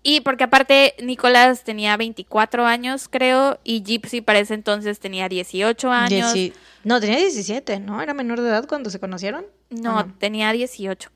y 0.03 0.21
porque 0.21 0.45
aparte 0.45 0.95
Nicolás 1.03 1.63
tenía 1.65 1.97
24 1.97 2.65
años, 2.65 3.09
creo, 3.11 3.59
y 3.65 3.83
Gypsy 3.85 4.21
para 4.23 4.39
ese 4.39 4.55
entonces 4.55 4.99
tenía 5.01 5.29
18 5.29 5.91
años. 5.91 6.35
Dieci- 6.35 6.53
No, 6.85 7.01
tenía 7.01 7.19
17, 7.19 7.81
¿no? 7.81 8.01
¿Era 8.01 8.15
menor 8.15 8.41
de 8.41 8.49
edad 8.49 8.67
cuando 8.67 8.89
se 8.91 8.99
conocieron? 9.01 9.45
No, 9.69 9.97
¿O 9.99 10.03
no? 10.05 10.15
tenía 10.19 10.53
18. 10.53 11.11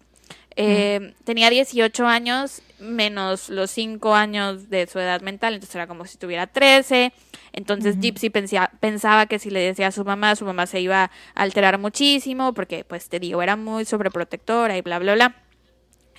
Eh, 0.56 1.14
Tenía 1.24 1.50
18 1.50 2.06
años 2.06 2.62
menos 2.78 3.48
los 3.48 3.70
5 3.70 4.14
años 4.14 4.68
de 4.70 4.86
su 4.86 4.98
edad 4.98 5.20
mental, 5.22 5.54
entonces 5.54 5.74
era 5.74 5.86
como 5.86 6.04
si 6.06 6.18
tuviera 6.18 6.46
13. 6.46 7.12
Entonces 7.52 7.98
Gypsy 8.00 8.30
pensia- 8.30 8.70
pensaba 8.80 9.26
que 9.26 9.38
si 9.38 9.48
le 9.50 9.60
decía 9.60 9.86
a 9.88 9.92
su 9.92 10.04
mamá, 10.04 10.34
su 10.36 10.44
mamá 10.44 10.66
se 10.66 10.80
iba 10.80 11.04
a 11.04 11.10
alterar 11.34 11.78
muchísimo, 11.78 12.52
porque 12.52 12.84
pues 12.84 13.08
te 13.08 13.20
digo, 13.20 13.42
era 13.42 13.56
muy 13.56 13.84
sobreprotectora 13.84 14.76
y 14.76 14.82
bla, 14.82 14.98
bla, 14.98 15.14
bla. 15.14 15.36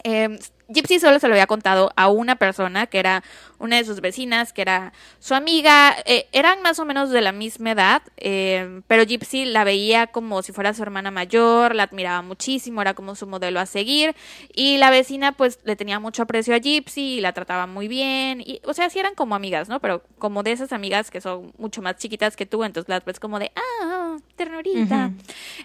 Eh, 0.03 0.37
Gypsy 0.67 0.99
solo 0.99 1.19
se 1.19 1.27
lo 1.27 1.33
había 1.33 1.47
contado 1.47 1.91
a 1.95 2.09
una 2.09 2.35
persona, 2.37 2.87
que 2.87 2.99
era 2.99 3.23
una 3.59 3.77
de 3.77 3.85
sus 3.85 4.01
vecinas, 4.01 4.51
que 4.53 4.61
era 4.61 4.93
su 5.19 5.33
amiga. 5.35 5.95
eh, 6.05 6.27
eran 6.31 6.61
más 6.61 6.79
o 6.79 6.85
menos 6.85 7.09
de 7.09 7.21
la 7.21 7.31
misma 7.31 7.71
edad, 7.71 8.01
eh, 8.17 8.81
pero 8.87 9.03
Gypsy 9.05 9.45
la 9.45 9.63
veía 9.63 10.07
como 10.07 10.41
si 10.41 10.51
fuera 10.51 10.73
su 10.73 10.81
hermana 10.83 11.11
mayor, 11.11 11.75
la 11.75 11.83
admiraba 11.83 12.21
muchísimo, 12.21 12.81
era 12.81 12.93
como 12.93 13.15
su 13.15 13.27
modelo 13.27 13.59
a 13.59 13.65
seguir. 13.65 14.15
Y 14.53 14.77
la 14.77 14.89
vecina, 14.89 15.31
pues, 15.33 15.59
le 15.63 15.75
tenía 15.75 15.99
mucho 15.99 16.23
aprecio 16.23 16.55
a 16.55 16.59
Gypsy 16.59 17.17
y 17.17 17.21
la 17.21 17.33
trataba 17.33 17.67
muy 17.67 17.87
bien. 17.87 18.41
Y, 18.41 18.61
o 18.65 18.73
sea, 18.73 18.89
sí 18.89 18.99
eran 18.99 19.15
como 19.15 19.35
amigas, 19.35 19.69
¿no? 19.69 19.79
Pero 19.79 20.03
como 20.19 20.43
de 20.43 20.51
esas 20.51 20.71
amigas 20.73 21.11
que 21.11 21.21
son 21.21 21.53
mucho 21.57 21.81
más 21.81 21.97
chiquitas 21.97 22.35
que 22.35 22.45
tú, 22.45 22.63
entonces 22.63 22.89
las 22.89 23.05
ves 23.05 23.19
como 23.19 23.39
de, 23.39 23.51
ah, 23.55 24.17
ternurita. 24.35 25.11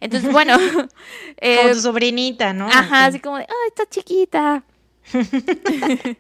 Entonces, 0.01 0.31
bueno. 0.33 0.57
eh, 1.39 1.57
Como 1.57 1.71
tu 1.75 1.81
sobrinita, 1.81 2.53
¿no? 2.53 2.67
Ajá, 2.69 3.07
Así. 3.07 3.17
así 3.17 3.21
como 3.21 3.39
de, 3.39 3.45
ay, 3.45 3.69
está 3.69 3.87
chiquita. 3.89 4.63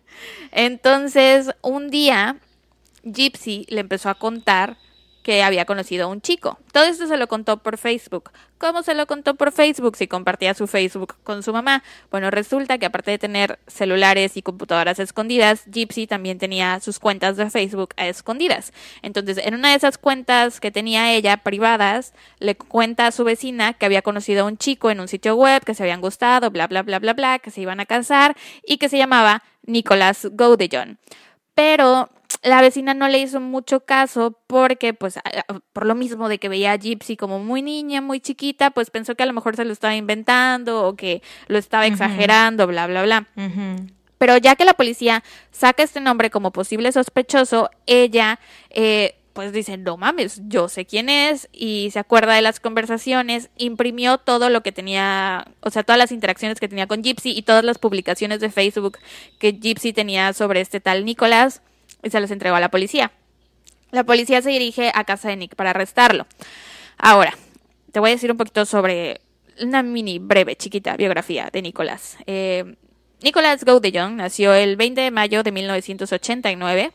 Entonces, 0.52 1.50
un 1.62 1.90
día, 1.90 2.36
Gypsy 3.04 3.66
le 3.68 3.80
empezó 3.80 4.08
a 4.10 4.14
contar 4.14 4.76
que 5.30 5.44
había 5.44 5.64
conocido 5.64 6.06
a 6.06 6.08
un 6.08 6.20
chico. 6.20 6.58
Todo 6.72 6.86
esto 6.86 7.06
se 7.06 7.16
lo 7.16 7.28
contó 7.28 7.58
por 7.58 7.78
Facebook. 7.78 8.32
¿Cómo 8.58 8.82
se 8.82 8.94
lo 8.94 9.06
contó 9.06 9.36
por 9.36 9.52
Facebook 9.52 9.96
si 9.96 10.08
compartía 10.08 10.54
su 10.54 10.66
Facebook 10.66 11.14
con 11.22 11.44
su 11.44 11.52
mamá? 11.52 11.84
Bueno, 12.10 12.32
resulta 12.32 12.78
que 12.78 12.86
aparte 12.86 13.12
de 13.12 13.18
tener 13.18 13.60
celulares 13.68 14.36
y 14.36 14.42
computadoras 14.42 14.98
escondidas, 14.98 15.66
Gypsy 15.70 16.08
también 16.08 16.38
tenía 16.38 16.80
sus 16.80 16.98
cuentas 16.98 17.36
de 17.36 17.48
Facebook 17.48 17.94
escondidas. 17.96 18.72
Entonces, 19.02 19.38
en 19.38 19.54
una 19.54 19.70
de 19.70 19.76
esas 19.76 19.98
cuentas 19.98 20.58
que 20.58 20.72
tenía 20.72 21.12
ella 21.12 21.36
privadas, 21.36 22.12
le 22.40 22.56
cuenta 22.56 23.06
a 23.06 23.12
su 23.12 23.22
vecina 23.22 23.74
que 23.74 23.86
había 23.86 24.02
conocido 24.02 24.42
a 24.42 24.48
un 24.48 24.58
chico 24.58 24.90
en 24.90 24.98
un 24.98 25.06
sitio 25.06 25.36
web, 25.36 25.62
que 25.64 25.74
se 25.76 25.84
habían 25.84 26.00
gustado, 26.00 26.50
bla, 26.50 26.66
bla, 26.66 26.82
bla, 26.82 26.98
bla, 26.98 27.12
bla, 27.12 27.38
que 27.38 27.52
se 27.52 27.60
iban 27.60 27.78
a 27.78 27.86
casar 27.86 28.36
y 28.66 28.78
que 28.78 28.88
se 28.88 28.98
llamaba 28.98 29.44
Nicolás 29.62 30.26
Gaudejon. 30.32 30.98
Pero 31.54 32.10
la 32.42 32.60
vecina 32.62 32.94
no 32.94 33.08
le 33.08 33.18
hizo 33.18 33.40
mucho 33.40 33.80
caso 33.80 34.38
porque, 34.46 34.94
pues, 34.94 35.18
por 35.72 35.86
lo 35.86 35.94
mismo 35.94 36.28
de 36.28 36.38
que 36.38 36.48
veía 36.48 36.72
a 36.72 36.76
Gypsy 36.76 37.16
como 37.16 37.38
muy 37.38 37.62
niña, 37.62 38.00
muy 38.00 38.20
chiquita, 38.20 38.70
pues 38.70 38.90
pensó 38.90 39.14
que 39.14 39.22
a 39.22 39.26
lo 39.26 39.32
mejor 39.32 39.56
se 39.56 39.64
lo 39.64 39.72
estaba 39.72 39.94
inventando 39.94 40.86
o 40.86 40.96
que 40.96 41.22
lo 41.48 41.58
estaba 41.58 41.86
exagerando, 41.86 42.66
bla, 42.66 42.86
bla, 42.86 43.02
bla. 43.02 43.26
Pero 44.18 44.36
ya 44.36 44.56
que 44.56 44.64
la 44.64 44.74
policía 44.74 45.22
saca 45.50 45.82
este 45.82 46.00
nombre 46.00 46.30
como 46.30 46.50
posible 46.50 46.92
sospechoso, 46.92 47.70
ella 47.86 48.38
eh, 48.70 49.16
pues 49.32 49.52
dice, 49.52 49.76
no 49.76 49.96
mames, 49.96 50.40
yo 50.46 50.68
sé 50.68 50.86
quién 50.86 51.08
es 51.08 51.48
y 51.52 51.90
se 51.92 51.98
acuerda 51.98 52.34
de 52.34 52.42
las 52.42 52.60
conversaciones, 52.60 53.50
imprimió 53.56 54.18
todo 54.18 54.50
lo 54.50 54.62
que 54.62 54.72
tenía, 54.72 55.46
o 55.60 55.70
sea, 55.70 55.82
todas 55.82 55.98
las 55.98 56.12
interacciones 56.12 56.58
que 56.60 56.68
tenía 56.68 56.86
con 56.86 57.02
Gypsy 57.02 57.30
y 57.30 57.42
todas 57.42 57.64
las 57.64 57.78
publicaciones 57.78 58.40
de 58.40 58.50
Facebook 58.50 58.98
que 59.38 59.52
Gypsy 59.52 59.92
tenía 59.92 60.32
sobre 60.32 60.60
este 60.60 60.80
tal 60.80 61.04
Nicolás 61.04 61.62
y 62.02 62.10
se 62.10 62.20
las 62.20 62.30
entregó 62.30 62.56
a 62.56 62.60
la 62.60 62.70
policía. 62.70 63.12
La 63.90 64.04
policía 64.04 64.40
se 64.42 64.50
dirige 64.50 64.92
a 64.94 65.04
casa 65.04 65.28
de 65.28 65.36
Nick 65.36 65.54
para 65.56 65.70
arrestarlo. 65.70 66.26
Ahora, 66.96 67.36
te 67.92 68.00
voy 68.00 68.10
a 68.10 68.12
decir 68.12 68.30
un 68.30 68.36
poquito 68.36 68.64
sobre 68.64 69.20
una 69.60 69.82
mini 69.82 70.18
breve, 70.18 70.56
chiquita 70.56 70.96
biografía 70.96 71.50
de 71.52 71.62
Nicolás. 71.62 72.16
Eh, 72.26 72.76
Nicolás 73.22 73.64
nació 74.12 74.54
el 74.54 74.76
20 74.76 75.00
de 75.00 75.10
mayo 75.10 75.42
de 75.42 75.52
1989. 75.52 76.92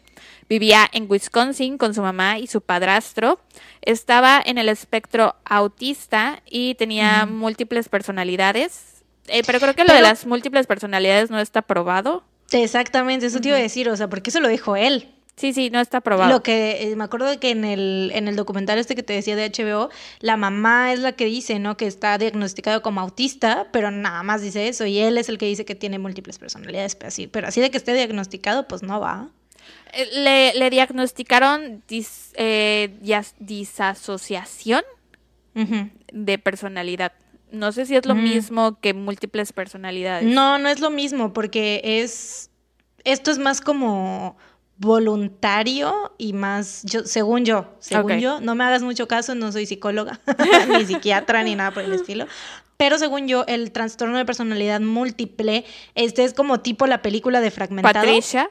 Vivía 0.49 0.87
en 0.91 1.05
Wisconsin 1.09 1.77
con 1.77 1.93
su 1.93 2.01
mamá 2.01 2.39
y 2.39 2.47
su 2.47 2.61
padrastro. 2.61 3.39
Estaba 3.81 4.41
en 4.43 4.57
el 4.57 4.69
espectro 4.69 5.35
autista 5.45 6.41
y 6.45 6.75
tenía 6.75 7.25
múltiples 7.25 7.89
personalidades. 7.89 9.03
Eh, 9.27 9.41
pero 9.45 9.59
creo 9.59 9.75
que 9.75 9.85
lo 9.85 9.93
de 9.93 10.01
las 10.01 10.25
múltiples 10.25 10.67
personalidades 10.67 11.29
no 11.29 11.39
está 11.39 11.61
probado. 11.61 12.23
Exactamente, 12.63 13.25
eso 13.25 13.41
te 13.41 13.49
iba 13.49 13.57
a 13.57 13.61
decir, 13.61 13.89
o 13.89 13.97
sea, 13.97 14.09
porque 14.09 14.29
eso 14.29 14.39
lo 14.39 14.47
dijo 14.47 14.75
él. 14.75 15.11
Sí, 15.35 15.51
sí, 15.51 15.69
no 15.69 15.81
está 15.81 15.99
probado. 15.99 16.31
Lo 16.31 16.41
que 16.41 16.91
eh, 16.91 16.95
me 16.95 17.03
acuerdo 17.03 17.27
de 17.27 17.37
que 17.37 17.49
en 17.49 17.65
el, 17.65 18.11
en 18.13 18.29
el 18.29 18.37
documental 18.37 18.77
este 18.77 18.95
que 18.95 19.03
te 19.03 19.11
decía 19.11 19.35
de 19.35 19.49
HBO, 19.49 19.89
la 20.21 20.37
mamá 20.37 20.93
es 20.93 20.99
la 20.99 21.11
que 21.11 21.25
dice, 21.25 21.59
¿no? 21.59 21.75
Que 21.75 21.87
está 21.87 22.17
diagnosticado 22.17 22.81
como 22.81 23.01
autista, 23.01 23.67
pero 23.73 23.91
nada 23.91 24.23
más 24.23 24.41
dice 24.41 24.69
eso. 24.69 24.85
Y 24.85 24.99
él 24.99 25.17
es 25.17 25.27
el 25.27 25.37
que 25.37 25.45
dice 25.45 25.65
que 25.65 25.75
tiene 25.75 25.99
múltiples 25.99 26.39
personalidades, 26.39 26.95
pero 26.95 27.09
así, 27.09 27.27
pero 27.27 27.47
así 27.47 27.59
de 27.59 27.69
que 27.69 27.77
esté 27.77 27.93
diagnosticado, 27.93 28.65
pues 28.67 28.81
no 28.81 29.01
va. 29.01 29.27
Eh, 29.91 30.53
le, 30.55 30.69
diagnosticaron 30.69 31.83
eh, 31.89 33.29
disasociación 33.39 34.83
de 36.13 36.37
personalidad. 36.37 37.11
No 37.51 37.71
sé 37.71 37.85
si 37.85 37.95
es 37.95 38.05
lo 38.05 38.15
mismo 38.15 38.79
que 38.79 38.93
múltiples 38.93 39.53
personalidades. 39.53 40.27
No, 40.27 40.57
no 40.57 40.69
es 40.69 40.79
lo 40.79 40.89
mismo, 40.89 41.33
porque 41.33 41.81
es. 41.83 42.49
Esto 43.03 43.31
es 43.31 43.37
más 43.37 43.61
como 43.61 44.35
voluntario 44.77 46.13
y 46.17 46.33
más, 46.33 46.81
yo, 46.83 47.05
según 47.05 47.45
yo, 47.45 47.75
según 47.79 48.19
yo, 48.19 48.41
no 48.41 48.55
me 48.55 48.63
hagas 48.65 48.81
mucho 48.81 49.07
caso, 49.07 49.35
no 49.35 49.51
soy 49.51 49.65
psicóloga, 49.65 50.19
ni 50.69 50.85
psiquiatra, 50.85 51.43
ni 51.43 51.55
nada 51.55 51.71
por 51.71 51.83
el 51.83 51.93
estilo. 51.93 52.27
Pero 52.77 52.97
según 52.97 53.27
yo, 53.27 53.45
el 53.47 53.71
trastorno 53.71 54.17
de 54.17 54.25
personalidad 54.25 54.81
múltiple, 54.81 55.63
este 55.95 56.25
es 56.25 56.33
como 56.33 56.59
tipo 56.59 56.87
la 56.87 57.01
película 57.01 57.39
de 57.39 57.51
Fragmentado. 57.51 57.93
Patricia. 57.93 58.49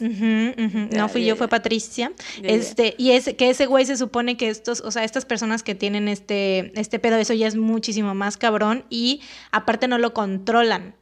No 0.00 1.08
fui 1.08 1.24
yo, 1.24 1.36
fue 1.36 1.48
Patricia. 1.48 2.12
este, 2.42 2.94
y 2.98 3.12
es 3.12 3.34
que 3.36 3.50
ese 3.50 3.66
güey 3.66 3.84
se 3.86 3.96
supone 3.96 4.36
que 4.36 4.48
estos, 4.48 4.80
o 4.80 4.90
sea, 4.90 5.04
estas 5.04 5.24
personas 5.24 5.62
que 5.62 5.74
tienen 5.74 6.08
este, 6.08 6.72
este 6.78 6.98
pedo, 6.98 7.16
eso 7.16 7.34
ya 7.34 7.46
es 7.46 7.56
muchísimo 7.56 8.14
más 8.14 8.36
cabrón 8.36 8.84
y 8.90 9.20
aparte 9.52 9.88
no 9.88 9.98
lo 9.98 10.12
controlan. 10.12 10.94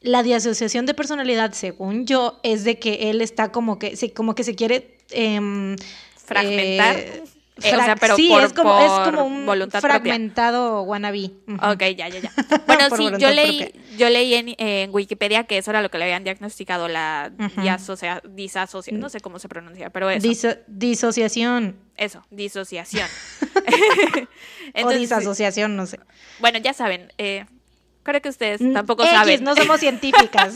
La 0.00 0.24
disasociación 0.24 0.84
de 0.84 0.94
personalidad, 0.94 1.52
según 1.52 2.06
yo, 2.06 2.40
es 2.42 2.64
de 2.64 2.78
que 2.78 3.10
él 3.10 3.20
está 3.20 3.52
como 3.52 3.78
que, 3.78 3.96
como 4.14 4.34
que 4.34 4.42
se 4.42 4.56
quiere 4.56 4.98
em, 5.10 5.76
fragmentar. 6.16 6.96
Eh, 6.98 7.22
o 7.64 7.84
sea, 7.84 7.96
pero 7.96 8.16
sí, 8.16 8.32
es, 8.32 8.52
como, 8.52 8.78
es 8.78 9.10
como 9.10 9.24
un 9.24 9.70
fragmentado 9.70 10.82
wannabe. 10.82 11.30
Ok, 11.62 11.82
ya, 11.96 12.08
ya, 12.08 12.20
ya. 12.20 12.32
Bueno, 12.66 12.96
sí, 12.96 13.08
yo 13.18 13.30
leí, 13.30 13.72
yo 13.96 14.08
leí 14.08 14.34
en, 14.56 14.90
Wikipedia 14.90 15.44
que 15.44 15.58
eso 15.58 15.70
era 15.70 15.82
lo 15.82 15.90
que 15.90 15.98
le 15.98 16.04
habían 16.04 16.24
diagnosticado, 16.24 16.88
la 16.88 17.32
disasociación, 18.28 19.00
no 19.00 19.08
sé 19.08 19.20
cómo 19.20 19.38
se 19.38 19.48
pronuncia, 19.48 19.90
pero 19.90 20.10
eso. 20.10 20.56
disociación. 20.66 21.76
Eso, 21.96 22.24
disociación. 22.30 23.06
o 24.84 24.90
disasociación, 24.90 25.76
no 25.76 25.86
sé. 25.86 26.00
Bueno, 26.40 26.58
ya 26.58 26.72
saben, 26.72 27.12
eh, 27.18 27.44
creo 28.02 28.20
que 28.20 28.28
ustedes 28.28 28.60
mm, 28.60 28.72
tampoco 28.72 29.04
saben. 29.04 29.44
no 29.44 29.54
somos 29.54 29.80
científicas. 29.80 30.54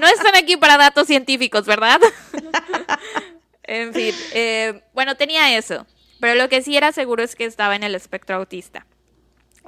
no 0.00 0.06
están 0.06 0.36
aquí 0.36 0.56
para 0.56 0.76
datos 0.76 1.06
científicos, 1.06 1.66
¿verdad? 1.66 2.00
en 3.62 3.92
fin, 3.92 4.14
eh, 4.32 4.82
bueno, 4.94 5.16
tenía 5.16 5.56
eso. 5.56 5.86
Pero 6.20 6.34
lo 6.34 6.48
que 6.48 6.62
sí 6.62 6.76
era 6.76 6.92
seguro 6.92 7.22
es 7.22 7.36
que 7.36 7.44
estaba 7.44 7.76
en 7.76 7.82
el 7.82 7.94
espectro 7.94 8.36
autista. 8.36 8.86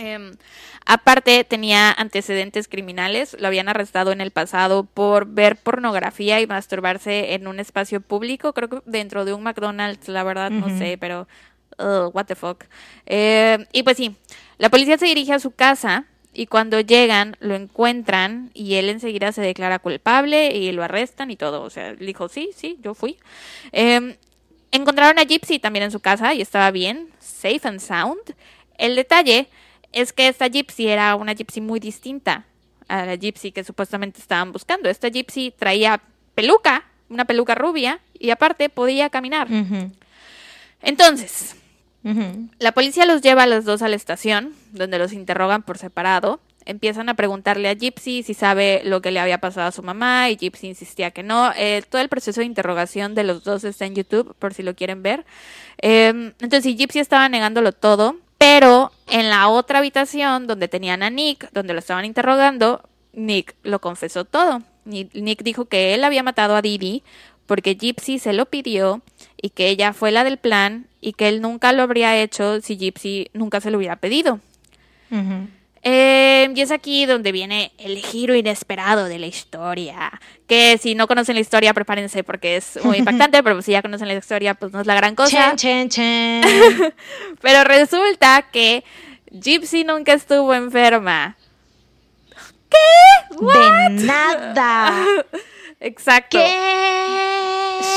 Em, 0.01 0.33
aparte, 0.87 1.45
tenía 1.45 1.93
antecedentes 1.93 2.69
criminales. 2.69 3.37
Lo 3.39 3.47
habían 3.49 3.69
arrestado 3.69 4.13
en 4.13 4.21
el 4.21 4.31
pasado 4.31 4.85
por 4.85 5.27
ver 5.27 5.57
pornografía 5.57 6.41
y 6.41 6.47
masturbarse 6.47 7.35
en 7.35 7.47
un 7.47 7.61
espacio 7.61 8.01
público. 8.01 8.55
Creo 8.55 8.69
que 8.69 8.83
dentro 8.87 9.25
de 9.25 9.35
un 9.35 9.43
McDonald's, 9.43 10.09
la 10.09 10.25
verdad, 10.25 10.51
no 10.51 10.77
sé, 10.79 10.97
pero. 10.99 11.29
what 11.79 12.27
the 12.27 12.35
fuck. 12.35 12.65
Eh, 13.07 13.59
y 13.73 13.83
pues 13.83 13.97
sí, 13.97 14.17
la 14.59 14.71
policía 14.71 14.99
se 14.99 15.07
dirige 15.07 15.33
a 15.33 15.39
su 15.39 15.51
casa 15.51 16.07
y 16.33 16.47
cuando 16.47 16.81
llegan 16.81 17.37
lo 17.41 17.55
encuentran 17.55 18.51
y 18.55 18.75
él 18.75 18.89
enseguida 18.89 19.33
se 19.33 19.43
declara 19.43 19.79
culpable 19.81 20.55
y 20.57 20.73
lo 20.73 20.83
arrestan 20.83 21.31
y 21.31 21.37
todo. 21.37 21.63
O 21.63 21.71
sea, 21.71 21.95
dijo, 21.95 22.29
sí, 22.29 22.51
sí, 22.57 22.79
yo 22.83 22.95
fui. 22.95 23.19
Eh, 23.73 24.17
Encontraron 24.73 25.19
a 25.19 25.25
Gypsy 25.25 25.59
también 25.59 25.85
en 25.85 25.91
su 25.91 26.01
casa 26.01 26.35
y 26.35 26.41
estaba 26.41 26.71
bien, 26.71 27.11
safe 27.19 27.61
and 27.65 27.81
sound. 27.81 28.35
El 28.79 28.97
detalle 28.97 29.49
es 29.93 30.13
que 30.13 30.29
esta 30.29 30.49
Gypsy 30.49 30.89
era 30.89 31.15
una 31.17 31.35
Gypsy 31.35 31.61
muy 31.61 31.81
distinta 31.81 32.45
a 32.89 33.05
la 33.05 33.17
Gypsy 33.17 33.53
que 33.53 33.65
supuestamente 33.65 34.21
estaban 34.21 34.53
buscando. 34.53 34.89
Esta 34.89 35.09
Gypsy 35.09 35.53
traía 35.57 36.01
peluca, 36.35 36.85
una 37.09 37.25
peluca 37.25 37.55
rubia, 37.55 38.01
y 38.19 38.31
aparte 38.31 38.69
podía 38.69 39.11
caminar. 39.11 39.49
Entonces, 40.83 41.57
la 42.59 42.73
policía 42.73 43.07
los 43.07 43.23
lleva 43.23 43.45
a 43.45 43.47
los 43.47 43.65
dos 43.65 43.83
a 43.83 43.89
la 43.89 43.97
estación, 43.97 44.55
donde 44.73 44.99
los 44.99 45.13
interrogan 45.13 45.63
por 45.63 45.79
separado 45.79 46.41
empiezan 46.65 47.09
a 47.09 47.15
preguntarle 47.15 47.69
a 47.69 47.75
Gypsy 47.75 48.23
si 48.23 48.35
sabe 48.35 48.83
lo 48.85 49.01
que 49.01 49.11
le 49.11 49.21
había 49.21 49.39
pasado 49.39 49.69
a 49.69 49.73
su 49.73 49.83
mamá 49.83 50.31
y 50.31 50.37
Gypsy 50.37 50.69
insistía 50.69 51.11
que 51.11 51.23
no. 51.23 51.53
Eh, 51.57 51.83
todo 51.89 52.01
el 52.03 52.09
proceso 52.09 52.41
de 52.41 52.47
interrogación 52.47 53.15
de 53.15 53.25
los 53.25 53.45
dos 53.45 53.65
está 53.65 53.87
en 53.87 53.95
YouTube 53.95 54.35
por 54.39 54.55
si 54.55 54.63
lo 54.63 54.75
quieren 54.75 55.03
ver. 55.03 55.25
Eh, 55.83 56.33
entonces 56.41 56.77
Gypsy 56.77 56.99
estaba 56.99 57.29
negándolo 57.29 57.73
todo, 57.73 58.17
pero 58.39 58.93
en 59.09 59.29
la 59.29 59.49
otra 59.49 59.79
habitación 59.79 60.47
donde 60.47 60.69
tenían 60.69 61.03
a 61.03 61.11
Nick, 61.11 61.51
donde 61.53 61.73
lo 61.73 61.81
estaban 61.81 62.05
interrogando, 62.05 62.83
Nick 63.13 63.55
lo 63.63 63.81
confesó 63.81 64.25
todo. 64.25 64.63
Nick 64.85 65.43
dijo 65.43 65.67
que 65.67 65.95
él 65.95 66.05
había 66.05 66.23
matado 66.23 66.57
a 66.57 66.63
Didi 66.63 67.03
porque 67.47 67.75
Gypsy 67.75 68.19
se 68.19 68.33
lo 68.33 68.47
pidió 68.47 69.03
y 69.37 69.51
que 69.51 69.69
ella 69.69 69.93
fue 69.93 70.11
la 70.11 70.25
del 70.25 70.39
plan 70.39 70.87
y 71.01 71.15
que 71.15 71.29
él 71.29 71.41
nunca 71.41 71.73
lo 71.73 71.83
habría 71.83 72.17
hecho 72.17 72.61
si 72.61 72.77
Gypsy 72.77 73.29
nunca 73.33 73.61
se 73.61 73.71
lo 73.71 73.79
hubiera 73.79 73.97
pedido. 73.97 74.41
Eh, 75.83 76.53
y 76.55 76.61
es 76.61 76.71
aquí 76.71 77.07
donde 77.07 77.33
viene 77.33 77.73
el 77.79 77.97
giro 77.99 78.35
inesperado 78.35 79.07
de 79.07 79.19
la 79.19 79.27
historia. 79.27 80.21
Que 80.47 80.79
si 80.79 80.95
no 80.95 81.07
conocen 81.07 81.37
la 81.37 81.41
historia, 81.41 81.73
prepárense 81.73 82.23
porque 82.23 82.57
es 82.57 82.79
muy 82.85 82.97
impactante, 82.99 83.43
pero 83.43 83.61
si 83.63 83.73
ya 83.73 83.83
conocen 83.83 84.09
la 84.09 84.15
historia, 84.15 84.55
pues 84.55 84.73
no 84.73 84.81
es 84.81 84.87
la 84.87 84.95
gran 84.95 85.15
cosa. 85.15 85.55
pero 87.41 87.65
resulta 87.65 88.49
que 88.53 88.85
Gypsy 89.31 89.85
nunca 89.85 90.13
estuvo 90.13 90.53
enferma. 90.55 91.37
¿Qué? 92.69 93.37
De 93.41 93.91
nada. 94.05 95.07
Exacto. 95.81 96.39
¿Qué? 96.39 96.81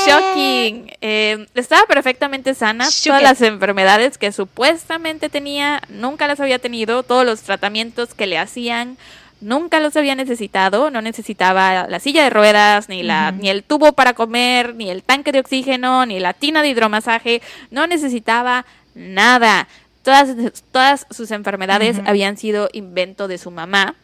Shocking. 0.06 0.90
Eh, 1.00 1.46
estaba 1.54 1.84
perfectamente 1.86 2.54
sana. 2.54 2.88
Todas 3.04 3.22
las 3.22 3.42
enfermedades 3.42 4.18
que 4.18 4.32
supuestamente 4.32 5.28
tenía, 5.28 5.82
nunca 5.88 6.26
las 6.26 6.40
había 6.40 6.58
tenido. 6.58 7.02
Todos 7.02 7.24
los 7.24 7.42
tratamientos 7.42 8.14
que 8.14 8.26
le 8.26 8.38
hacían, 8.38 8.96
nunca 9.40 9.80
los 9.80 9.96
había 9.96 10.14
necesitado. 10.14 10.90
No 10.90 11.02
necesitaba 11.02 11.86
la 11.86 12.00
silla 12.00 12.24
de 12.24 12.30
ruedas, 12.30 12.88
ni, 12.88 13.02
la, 13.02 13.32
ni 13.32 13.50
el 13.50 13.62
tubo 13.62 13.92
para 13.92 14.14
comer, 14.14 14.74
ni 14.74 14.90
el 14.90 15.02
tanque 15.02 15.32
de 15.32 15.40
oxígeno, 15.40 16.06
ni 16.06 16.20
la 16.20 16.32
tina 16.32 16.62
de 16.62 16.68
hidromasaje. 16.68 17.42
No 17.70 17.86
necesitaba 17.86 18.64
nada. 18.94 19.68
Todas, 20.02 20.28
todas 20.70 21.06
sus 21.10 21.30
enfermedades 21.30 21.98
habían 22.06 22.36
sido 22.36 22.68
invento 22.72 23.28
de 23.28 23.38
su 23.38 23.50
mamá. 23.50 23.94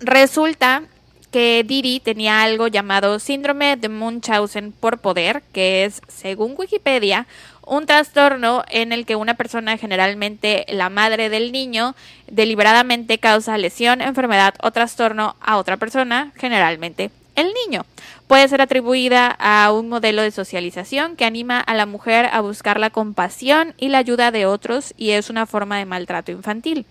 Resulta 0.00 0.84
que 1.30 1.64
Didi 1.66 2.00
tenía 2.00 2.42
algo 2.42 2.68
llamado 2.68 3.18
síndrome 3.18 3.76
de 3.76 3.88
Munchausen 3.88 4.72
por 4.72 4.98
poder, 4.98 5.42
que 5.52 5.84
es, 5.84 6.02
según 6.08 6.54
Wikipedia, 6.56 7.26
un 7.66 7.86
trastorno 7.86 8.64
en 8.68 8.92
el 8.92 9.06
que 9.06 9.14
una 9.14 9.34
persona, 9.34 9.76
generalmente 9.76 10.66
la 10.68 10.90
madre 10.90 11.28
del 11.28 11.52
niño, 11.52 11.94
deliberadamente 12.28 13.18
causa 13.18 13.58
lesión, 13.58 14.00
enfermedad 14.00 14.54
o 14.62 14.72
trastorno 14.72 15.36
a 15.40 15.56
otra 15.56 15.76
persona, 15.76 16.32
generalmente 16.36 17.10
el 17.36 17.52
niño. 17.66 17.86
Puede 18.26 18.48
ser 18.48 18.60
atribuida 18.60 19.28
a 19.38 19.72
un 19.72 19.88
modelo 19.88 20.22
de 20.22 20.30
socialización 20.30 21.16
que 21.16 21.24
anima 21.24 21.60
a 21.60 21.74
la 21.74 21.86
mujer 21.86 22.28
a 22.32 22.40
buscar 22.40 22.80
la 22.80 22.90
compasión 22.90 23.74
y 23.78 23.88
la 23.88 23.98
ayuda 23.98 24.30
de 24.30 24.46
otros 24.46 24.94
y 24.96 25.10
es 25.10 25.30
una 25.30 25.46
forma 25.46 25.78
de 25.78 25.84
maltrato 25.84 26.32
infantil. 26.32 26.86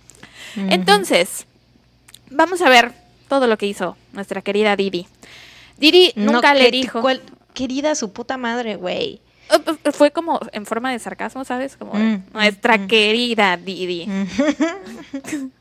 Entonces, 0.56 1.46
vamos 2.30 2.62
a 2.62 2.70
ver 2.70 2.94
todo 3.30 3.48
lo 3.48 3.58
que 3.58 3.68
hizo 3.68 3.96
nuestra 4.12 4.42
querida 4.42 4.76
Didi. 4.76 5.08
Didi 5.78 6.12
nunca 6.16 6.54
le 6.54 6.72
dijo... 6.72 7.02
querida 7.54 7.96
su 7.96 8.12
puta 8.12 8.38
madre, 8.38 8.76
güey. 8.76 9.22
Uh, 9.50 9.72
uh, 9.72 9.92
fue 9.92 10.12
como 10.12 10.40
en 10.52 10.66
forma 10.66 10.92
de 10.92 11.00
sarcasmo, 11.00 11.44
¿sabes? 11.44 11.76
Como 11.78 11.94
mm, 11.94 12.24
nuestra 12.34 12.78
mm, 12.78 12.82
mm. 12.82 12.88
querida 12.88 13.58
Didi. 13.58 14.08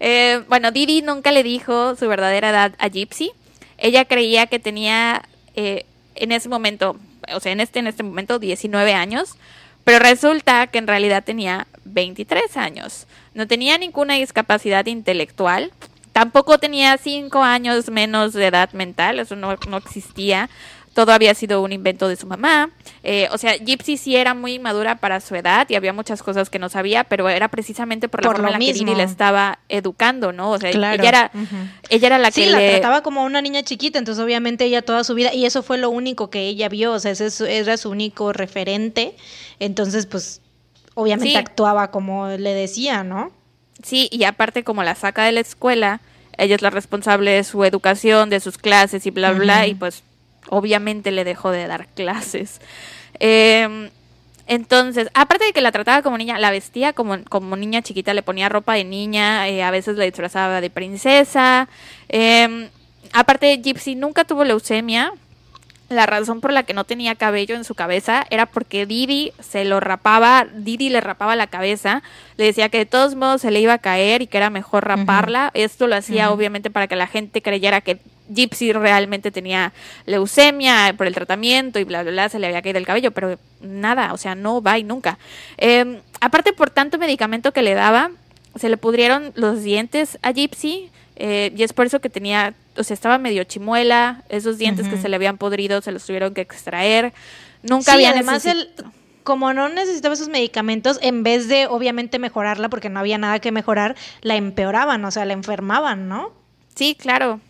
Eh, 0.00 0.42
bueno, 0.48 0.72
Didi 0.72 1.02
nunca 1.02 1.30
le 1.30 1.44
dijo 1.44 1.94
su 1.94 2.08
verdadera 2.08 2.50
edad 2.50 2.74
a 2.80 2.88
Gypsy. 2.88 3.30
Ella 3.78 4.04
creía 4.06 4.48
que 4.48 4.58
tenía 4.58 5.22
eh, 5.54 5.86
en 6.16 6.32
ese 6.32 6.48
momento, 6.48 6.96
o 7.32 7.38
sea, 7.38 7.52
en 7.52 7.60
este, 7.60 7.78
en 7.78 7.86
este 7.86 8.02
momento 8.02 8.40
19 8.40 8.92
años, 8.92 9.36
pero 9.84 10.00
resulta 10.00 10.66
que 10.66 10.78
en 10.78 10.88
realidad 10.88 11.22
tenía 11.22 11.68
23 11.84 12.56
años. 12.56 13.06
No 13.34 13.46
tenía 13.46 13.78
ninguna 13.78 14.14
discapacidad 14.14 14.86
intelectual, 14.86 15.70
tampoco 16.12 16.58
tenía 16.58 16.96
5 16.96 17.42
años 17.42 17.90
menos 17.90 18.32
de 18.32 18.46
edad 18.46 18.72
mental, 18.72 19.18
eso 19.18 19.36
no, 19.36 19.56
no 19.68 19.76
existía 19.76 20.48
todo 20.94 21.12
había 21.12 21.34
sido 21.34 21.62
un 21.62 21.72
invento 21.72 22.08
de 22.08 22.16
su 22.16 22.26
mamá. 22.26 22.70
Eh, 23.02 23.28
o 23.32 23.38
sea, 23.38 23.56
Gypsy 23.56 23.96
sí 23.96 24.16
era 24.16 24.34
muy 24.34 24.58
madura 24.58 24.96
para 24.96 25.20
su 25.20 25.34
edad 25.34 25.66
y 25.68 25.74
había 25.74 25.92
muchas 25.92 26.22
cosas 26.22 26.50
que 26.50 26.58
no 26.58 26.68
sabía, 26.68 27.04
pero 27.04 27.28
era 27.28 27.48
precisamente 27.48 28.08
por 28.08 28.22
la 28.22 28.30
forma 28.30 28.48
en 28.48 28.52
la 28.52 28.58
que 28.58 28.72
Didi 28.72 28.94
le 28.94 29.02
estaba 29.02 29.58
educando, 29.68 30.32
¿no? 30.32 30.50
O 30.50 30.58
sea, 30.58 30.70
ella, 30.70 30.94
era, 30.94 31.30
ella 31.88 32.06
era 32.06 32.18
la 32.18 32.30
que 32.30 32.46
la 32.46 32.58
trataba 32.58 33.02
como 33.02 33.24
una 33.24 33.40
niña 33.42 33.62
chiquita, 33.62 33.98
entonces 33.98 34.22
obviamente 34.22 34.64
ella 34.64 34.82
toda 34.82 35.04
su 35.04 35.14
vida, 35.14 35.32
y 35.34 35.46
eso 35.46 35.62
fue 35.62 35.78
lo 35.78 35.90
único 35.90 36.30
que 36.30 36.40
ella 36.40 36.68
vio, 36.68 36.92
o 36.92 36.98
sea, 37.00 37.12
ese 37.12 37.58
era 37.58 37.76
su 37.76 37.90
único 37.90 38.32
referente, 38.32 39.16
entonces 39.58 40.06
pues 40.06 40.42
obviamente 40.94 41.38
actuaba 41.38 41.90
como 41.90 42.28
le 42.28 42.54
decía, 42.54 43.02
¿no? 43.02 43.32
Sí, 43.82 44.08
y 44.12 44.24
aparte 44.24 44.64
como 44.64 44.82
la 44.82 44.94
saca 44.94 45.24
de 45.24 45.32
la 45.32 45.40
escuela, 45.40 46.00
ella 46.38 46.54
es 46.54 46.62
la 46.62 46.70
responsable 46.70 47.32
de 47.32 47.44
su 47.44 47.64
educación, 47.64 48.30
de 48.30 48.40
sus 48.40 48.58
clases 48.58 49.06
y 49.06 49.10
bla, 49.10 49.32
bla, 49.32 49.66
y 49.66 49.74
pues 49.74 50.02
obviamente 50.48 51.10
le 51.10 51.24
dejó 51.24 51.50
de 51.50 51.66
dar 51.66 51.86
clases. 51.88 52.60
Em, 53.18 53.90
entonces, 54.46 55.08
aparte 55.14 55.44
de 55.44 55.52
que 55.52 55.60
la 55.60 55.72
trataba 55.72 56.02
como 56.02 56.18
niña, 56.18 56.38
la 56.38 56.50
vestía 56.50 56.92
como, 56.92 57.22
como 57.24 57.56
niña 57.56 57.82
chiquita, 57.82 58.14
le 58.14 58.22
ponía 58.22 58.48
ropa 58.48 58.74
de 58.74 58.84
niña, 58.84 59.48
eh, 59.48 59.62
a 59.62 59.70
veces 59.70 59.96
la 59.96 60.04
disfrazaba 60.04 60.60
de 60.60 60.70
princesa. 60.70 61.68
Eh, 62.08 62.68
aparte, 63.12 63.60
Gypsy 63.62 63.94
nunca 63.94 64.24
tuvo 64.24 64.44
leucemia. 64.44 65.12
La 65.92 66.06
razón 66.06 66.40
por 66.40 66.52
la 66.52 66.62
que 66.62 66.74
no 66.74 66.84
tenía 66.84 67.14
cabello 67.14 67.54
en 67.54 67.64
su 67.64 67.74
cabeza 67.74 68.24
era 68.30 68.46
porque 68.46 68.86
Didi 68.86 69.32
se 69.40 69.64
lo 69.64 69.80
rapaba, 69.80 70.46
Didi 70.54 70.88
le 70.88 71.00
rapaba 71.00 71.36
la 71.36 71.46
cabeza, 71.46 72.02
le 72.36 72.46
decía 72.46 72.68
que 72.68 72.78
de 72.78 72.86
todos 72.86 73.14
modos 73.14 73.42
se 73.42 73.50
le 73.50 73.60
iba 73.60 73.74
a 73.74 73.78
caer 73.78 74.22
y 74.22 74.26
que 74.26 74.38
era 74.38 74.50
mejor 74.50 74.86
raparla. 74.86 75.50
Esto 75.54 75.86
lo 75.86 75.96
hacía 75.96 76.30
obviamente 76.30 76.70
para 76.70 76.86
que 76.86 76.96
la 76.96 77.06
gente 77.06 77.42
creyera 77.42 77.80
que 77.80 77.98
Gypsy 78.34 78.72
realmente 78.72 79.30
tenía 79.30 79.72
leucemia 80.06 80.94
por 80.96 81.06
el 81.06 81.14
tratamiento 81.14 81.78
y 81.78 81.84
bla, 81.84 82.02
bla, 82.02 82.12
bla, 82.12 82.28
se 82.28 82.38
le 82.38 82.46
había 82.46 82.62
caído 82.62 82.78
el 82.78 82.86
cabello, 82.86 83.10
pero 83.10 83.38
nada, 83.60 84.12
o 84.12 84.16
sea, 84.16 84.34
no 84.34 84.62
va 84.62 84.78
y 84.78 84.84
nunca. 84.84 85.18
Em, 85.58 85.98
aparte, 86.20 86.52
por 86.52 86.70
tanto 86.70 86.98
medicamento 86.98 87.52
que 87.52 87.62
le 87.62 87.74
daba, 87.74 88.10
se 88.56 88.68
le 88.68 88.76
pudrieron 88.76 89.32
los 89.34 89.62
dientes 89.62 90.18
a 90.22 90.32
Gypsy 90.32 90.90
eh, 91.16 91.52
y 91.56 91.62
es 91.62 91.72
por 91.72 91.86
eso 91.86 92.00
que 92.00 92.10
tenía, 92.10 92.54
o 92.76 92.84
sea, 92.84 92.94
estaba 92.94 93.18
medio 93.18 93.44
chimuela, 93.44 94.24
esos 94.28 94.58
dientes 94.58 94.88
que 94.88 94.96
se 94.96 95.08
le 95.08 95.16
habían 95.16 95.38
podrido 95.38 95.80
se 95.82 95.92
los 95.92 96.04
tuvieron 96.04 96.34
que 96.34 96.40
extraer. 96.40 97.12
Nunca 97.62 97.92
había 97.92 98.10
además 98.10 98.44
el 98.46 98.70
como 99.22 99.52
no 99.52 99.68
necesitaba 99.68 100.14
esos 100.14 100.28
medicamentos, 100.28 100.98
en 101.00 101.22
vez 101.22 101.48
de 101.48 101.66
obviamente 101.66 102.18
mejorarla, 102.18 102.68
porque 102.68 102.88
no 102.88 103.00
había 103.00 103.18
nada 103.18 103.38
que 103.38 103.52
mejorar, 103.52 103.96
la 104.20 104.36
empeoraban, 104.36 105.04
o 105.04 105.10
sea, 105.10 105.24
la 105.24 105.32
enfermaban, 105.32 106.08
¿no? 106.08 106.32
Sí, 106.74 106.96
claro. 106.98 107.40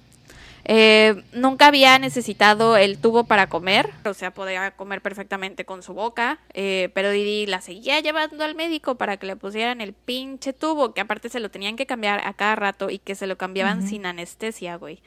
Eh, 0.65 1.25
nunca 1.33 1.67
había 1.67 1.99
necesitado 1.99 2.77
el 2.77 2.99
tubo 2.99 3.25
para 3.25 3.49
comer, 3.49 3.91
o 4.05 4.15
sea, 4.15 4.33
podía 4.33 4.71
comer 4.73 5.03
perfectamente 5.03 5.65
con 5.65 5.83
su 5.83 5.93
boca, 5.93 6.39
eh, 6.55 6.91
pero 6.95 7.11
Didi 7.11 7.47
la 7.47 7.61
seguía 7.61 7.99
llevando 7.99 8.45
al 8.45 8.55
médico 8.55 8.95
para 8.95 9.17
que 9.17 9.27
le 9.27 9.35
pusieran 9.35 9.81
el 9.81 9.93
pinche 9.93 10.53
tubo, 10.53 10.95
que 10.95 11.01
aparte 11.01 11.29
se 11.29 11.41
lo 11.41 11.51
tenían 11.51 11.75
que 11.75 11.87
cambiar 11.87 12.25
a 12.25 12.35
cada 12.35 12.55
rato 12.55 12.91
y 12.91 12.99
que 12.99 13.17
se 13.17 13.27
lo 13.27 13.37
cambiaban 13.37 13.87
sin 13.89 14.07
anestesia, 14.07 14.77
güey. 14.77 15.03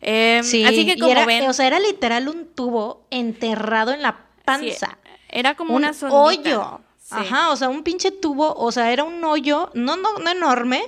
Em, 0.00 0.42
sí, 0.42 0.64
así 0.64 0.86
que 0.86 0.98
como 0.98 1.12
era, 1.12 1.26
ven, 1.26 1.48
o 1.48 1.52
sea, 1.52 1.66
era 1.66 1.78
literal 1.80 2.28
un 2.28 2.46
tubo 2.46 3.06
enterrado 3.10 3.92
en 3.92 4.02
la 4.02 4.24
panza. 4.44 4.98
era 5.28 5.54
como 5.54 5.74
un 5.74 5.84
una 5.84 5.92
hoyo. 6.10 6.80
Ajá, 7.10 7.50
o 7.50 7.56
sea, 7.56 7.68
un 7.68 7.82
pinche 7.82 8.10
tubo, 8.10 8.54
o 8.54 8.72
sea, 8.72 8.90
era 8.90 9.04
un 9.04 9.22
hoyo, 9.24 9.70
no, 9.74 9.96
no, 9.96 10.18
no 10.18 10.30
enorme, 10.30 10.82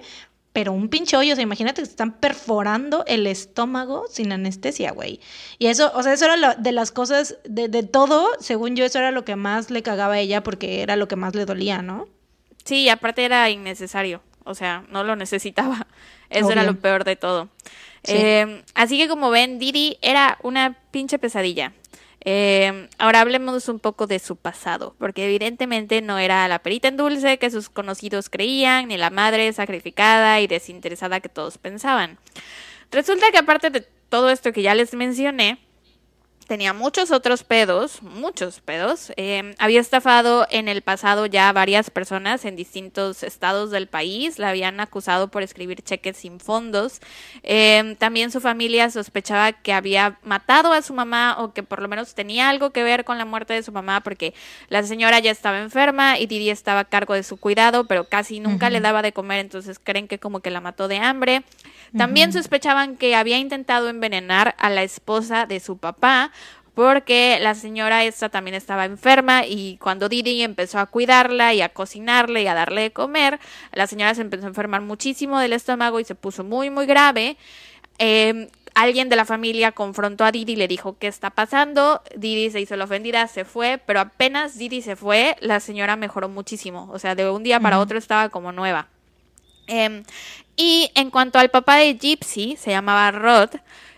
pero 0.56 0.72
un 0.72 0.88
pinche 0.88 1.18
hoyo, 1.18 1.34
o 1.34 1.36
sea, 1.36 1.42
imagínate 1.42 1.82
que 1.82 1.84
se 1.84 1.90
están 1.90 2.12
perforando 2.12 3.04
el 3.06 3.26
estómago 3.26 4.06
sin 4.08 4.32
anestesia, 4.32 4.90
güey. 4.90 5.20
Y 5.58 5.66
eso, 5.66 5.92
o 5.94 6.02
sea, 6.02 6.14
eso 6.14 6.24
era 6.24 6.54
de 6.54 6.72
las 6.72 6.92
cosas, 6.92 7.36
de, 7.44 7.68
de, 7.68 7.82
todo, 7.82 8.26
según 8.40 8.74
yo, 8.74 8.86
eso 8.86 8.98
era 8.98 9.10
lo 9.10 9.22
que 9.22 9.36
más 9.36 9.70
le 9.70 9.82
cagaba 9.82 10.14
a 10.14 10.18
ella 10.18 10.42
porque 10.42 10.80
era 10.80 10.96
lo 10.96 11.08
que 11.08 11.16
más 11.16 11.34
le 11.34 11.44
dolía, 11.44 11.82
¿no? 11.82 12.08
Sí, 12.64 12.88
aparte 12.88 13.26
era 13.26 13.50
innecesario, 13.50 14.22
o 14.44 14.54
sea, 14.54 14.82
no 14.88 15.04
lo 15.04 15.14
necesitaba. 15.14 15.86
Eso 16.30 16.50
era 16.50 16.64
lo 16.64 16.80
peor 16.80 17.04
de 17.04 17.16
todo. 17.16 17.50
Eh, 18.04 18.62
así 18.74 18.96
que 18.96 19.08
como 19.08 19.28
ven, 19.28 19.58
Didi 19.58 19.98
era 20.00 20.38
una 20.42 20.78
pinche 20.90 21.18
pesadilla. 21.18 21.74
Eh, 22.28 22.88
ahora 22.98 23.20
hablemos 23.20 23.68
un 23.68 23.78
poco 23.78 24.08
de 24.08 24.18
su 24.18 24.34
pasado, 24.34 24.96
porque 24.98 25.26
evidentemente 25.26 26.02
no 26.02 26.18
era 26.18 26.48
la 26.48 26.58
perita 26.58 26.88
en 26.88 26.96
dulce 26.96 27.38
que 27.38 27.52
sus 27.52 27.70
conocidos 27.70 28.28
creían, 28.28 28.88
ni 28.88 28.96
la 28.96 29.10
madre 29.10 29.52
sacrificada 29.52 30.40
y 30.40 30.48
desinteresada 30.48 31.20
que 31.20 31.28
todos 31.28 31.56
pensaban. 31.56 32.18
Resulta 32.90 33.30
que 33.30 33.38
aparte 33.38 33.70
de 33.70 33.86
todo 34.08 34.28
esto 34.30 34.52
que 34.52 34.62
ya 34.62 34.74
les 34.74 34.92
mencioné, 34.94 35.60
tenía 36.46 36.72
muchos 36.72 37.10
otros 37.10 37.42
pedos, 37.44 38.02
muchos 38.02 38.60
pedos. 38.60 39.12
Em, 39.16 39.54
había 39.58 39.80
estafado 39.80 40.46
en 40.50 40.68
el 40.68 40.82
pasado 40.82 41.26
ya 41.26 41.52
varias 41.52 41.90
personas 41.90 42.44
en 42.44 42.56
distintos 42.56 43.22
estados 43.22 43.70
del 43.70 43.88
país. 43.88 44.38
La 44.38 44.50
habían 44.50 44.80
acusado 44.80 45.28
por 45.28 45.42
escribir 45.42 45.82
cheques 45.82 46.16
sin 46.16 46.40
fondos. 46.40 47.00
Em, 47.42 47.96
también 47.96 48.30
su 48.30 48.40
familia 48.40 48.90
sospechaba 48.90 49.52
que 49.52 49.72
había 49.72 50.18
matado 50.22 50.72
a 50.72 50.82
su 50.82 50.94
mamá 50.94 51.36
o 51.38 51.52
que 51.52 51.62
por 51.62 51.82
lo 51.82 51.88
menos 51.88 52.14
tenía 52.14 52.48
algo 52.48 52.70
que 52.70 52.82
ver 52.82 53.04
con 53.04 53.18
la 53.18 53.24
muerte 53.24 53.54
de 53.54 53.62
su 53.62 53.72
mamá 53.72 54.00
porque 54.00 54.32
la 54.68 54.82
señora 54.82 55.18
ya 55.18 55.30
estaba 55.30 55.58
enferma 55.60 56.18
y 56.18 56.26
Didi 56.26 56.50
estaba 56.50 56.80
a 56.80 56.84
cargo 56.84 57.14
de 57.14 57.22
su 57.22 57.36
cuidado, 57.38 57.86
pero 57.86 58.08
casi 58.08 58.40
nunca 58.40 58.70
le 58.70 58.80
daba 58.80 59.02
de 59.02 59.12
comer, 59.12 59.40
entonces 59.40 59.80
creen 59.82 60.08
que 60.08 60.18
como 60.18 60.40
que 60.40 60.50
la 60.50 60.60
mató 60.60 60.88
de 60.88 60.98
hambre. 60.98 61.42
También 61.96 62.32
sospechaban 62.32 62.96
que 62.96 63.14
había 63.14 63.38
intentado 63.38 63.88
envenenar 63.88 64.54
a 64.58 64.70
la 64.70 64.82
esposa 64.82 65.46
de 65.46 65.60
su 65.60 65.78
papá 65.78 66.30
porque 66.76 67.38
la 67.40 67.54
señora 67.54 68.04
esta 68.04 68.28
también 68.28 68.54
estaba 68.54 68.84
enferma 68.84 69.46
y 69.46 69.78
cuando 69.78 70.10
Didi 70.10 70.42
empezó 70.42 70.78
a 70.78 70.84
cuidarla 70.84 71.54
y 71.54 71.62
a 71.62 71.70
cocinarle 71.70 72.42
y 72.42 72.48
a 72.48 72.54
darle 72.54 72.82
de 72.82 72.92
comer, 72.92 73.40
la 73.72 73.86
señora 73.86 74.14
se 74.14 74.20
empezó 74.20 74.44
a 74.44 74.48
enfermar 74.48 74.82
muchísimo 74.82 75.38
del 75.38 75.54
estómago 75.54 76.00
y 76.00 76.04
se 76.04 76.14
puso 76.14 76.44
muy, 76.44 76.68
muy 76.68 76.84
grave. 76.84 77.38
Em, 77.96 78.48
alguien 78.74 79.08
de 79.08 79.16
la 79.16 79.24
familia 79.24 79.72
confrontó 79.72 80.26
a 80.26 80.32
Didi 80.32 80.52
y 80.52 80.56
le 80.56 80.68
dijo 80.68 80.98
qué 80.98 81.06
está 81.06 81.30
pasando. 81.30 82.02
Didi 82.14 82.50
se 82.50 82.60
hizo 82.60 82.76
la 82.76 82.84
ofendida, 82.84 83.26
se 83.26 83.46
fue, 83.46 83.80
pero 83.86 84.00
apenas 84.00 84.58
Didi 84.58 84.82
se 84.82 84.96
fue, 84.96 85.34
la 85.40 85.60
señora 85.60 85.96
mejoró 85.96 86.28
muchísimo. 86.28 86.90
O 86.92 86.98
sea, 86.98 87.14
de 87.14 87.30
un 87.30 87.42
día 87.42 87.58
para 87.58 87.78
otro 87.78 87.96
estaba 87.96 88.28
como 88.28 88.52
nueva. 88.52 88.88
Em, 89.66 90.04
y 90.56 90.90
en 90.94 91.08
cuanto 91.08 91.38
al 91.38 91.48
papá 91.48 91.76
de 91.76 91.94
Gypsy, 91.94 92.56
se 92.56 92.70
llamaba 92.70 93.10
Rod, 93.12 93.48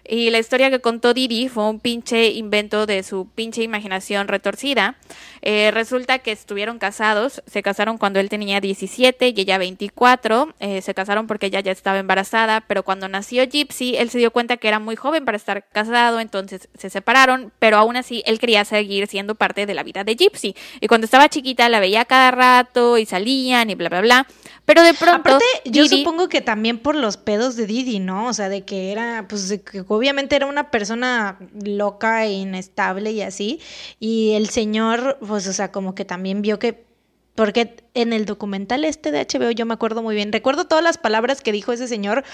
y 0.08 0.30
la 0.30 0.38
historia 0.38 0.70
que 0.70 0.80
contó 0.80 1.12
Didi 1.12 1.48
fue 1.48 1.68
un 1.68 1.80
pinche 1.80 2.30
invento 2.30 2.86
de 2.86 3.02
su 3.02 3.28
pinche 3.34 3.62
imaginación 3.62 4.26
retorcida. 4.26 4.96
Eh, 5.42 5.70
resulta 5.70 6.18
que 6.18 6.32
estuvieron 6.32 6.78
casados, 6.78 7.42
se 7.46 7.62
casaron 7.62 7.98
cuando 7.98 8.18
él 8.18 8.28
tenía 8.28 8.60
17 8.60 9.28
y 9.28 9.40
ella 9.40 9.58
24, 9.58 10.54
eh, 10.60 10.82
se 10.82 10.94
casaron 10.94 11.26
porque 11.26 11.46
ella 11.46 11.60
ya 11.60 11.72
estaba 11.72 11.98
embarazada, 11.98 12.62
pero 12.62 12.82
cuando 12.82 13.08
nació 13.08 13.44
Gypsy, 13.46 13.96
él 13.96 14.10
se 14.10 14.18
dio 14.18 14.30
cuenta 14.30 14.56
que 14.56 14.68
era 14.68 14.78
muy 14.78 14.96
joven 14.96 15.24
para 15.24 15.36
estar 15.36 15.68
casado, 15.68 16.20
entonces 16.20 16.68
se 16.76 16.90
separaron, 16.90 17.52
pero 17.58 17.76
aún 17.76 17.96
así 17.96 18.22
él 18.26 18.38
quería 18.38 18.64
seguir 18.64 19.06
siendo 19.06 19.34
parte 19.34 19.66
de 19.66 19.74
la 19.74 19.82
vida 19.82 20.04
de 20.04 20.16
Gypsy. 20.16 20.56
Y 20.80 20.88
cuando 20.88 21.04
estaba 21.04 21.28
chiquita 21.28 21.68
la 21.68 21.80
veía 21.80 22.04
cada 22.04 22.30
rato 22.30 22.98
y 22.98 23.06
salían 23.06 23.70
y 23.70 23.74
bla, 23.74 23.88
bla, 23.88 24.00
bla. 24.00 24.26
Pero 24.64 24.82
de 24.82 24.92
pronto. 24.92 25.20
Aparte, 25.20 25.44
yo 25.64 25.86
supongo 25.86 26.28
que 26.28 26.42
también 26.42 26.78
por 26.78 26.94
los 26.94 27.16
pedos 27.16 27.56
de 27.56 27.66
Didi, 27.66 28.00
¿no? 28.00 28.26
O 28.26 28.34
sea, 28.34 28.50
de 28.50 28.66
que 28.66 28.92
era, 28.92 29.24
pues, 29.26 29.60
que 29.64 29.82
obviamente 29.98 30.36
era 30.36 30.46
una 30.46 30.70
persona 30.70 31.38
loca 31.64 32.24
e 32.24 32.32
inestable 32.32 33.12
y 33.12 33.22
así. 33.22 33.60
Y 34.00 34.32
el 34.32 34.48
señor, 34.48 35.18
pues, 35.26 35.46
o 35.46 35.52
sea, 35.52 35.70
como 35.72 35.94
que 35.94 36.04
también 36.04 36.42
vio 36.42 36.58
que. 36.58 36.86
Porque 37.34 37.76
en 37.94 38.12
el 38.12 38.24
documental 38.24 38.84
este 38.84 39.12
de 39.12 39.20
HBO 39.20 39.50
yo 39.52 39.66
me 39.66 39.74
acuerdo 39.74 40.02
muy 40.02 40.14
bien. 40.14 40.32
Recuerdo 40.32 40.66
todas 40.66 40.82
las 40.82 40.98
palabras 40.98 41.40
que 41.40 41.52
dijo 41.52 41.72
ese 41.72 41.86
señor 41.86 42.24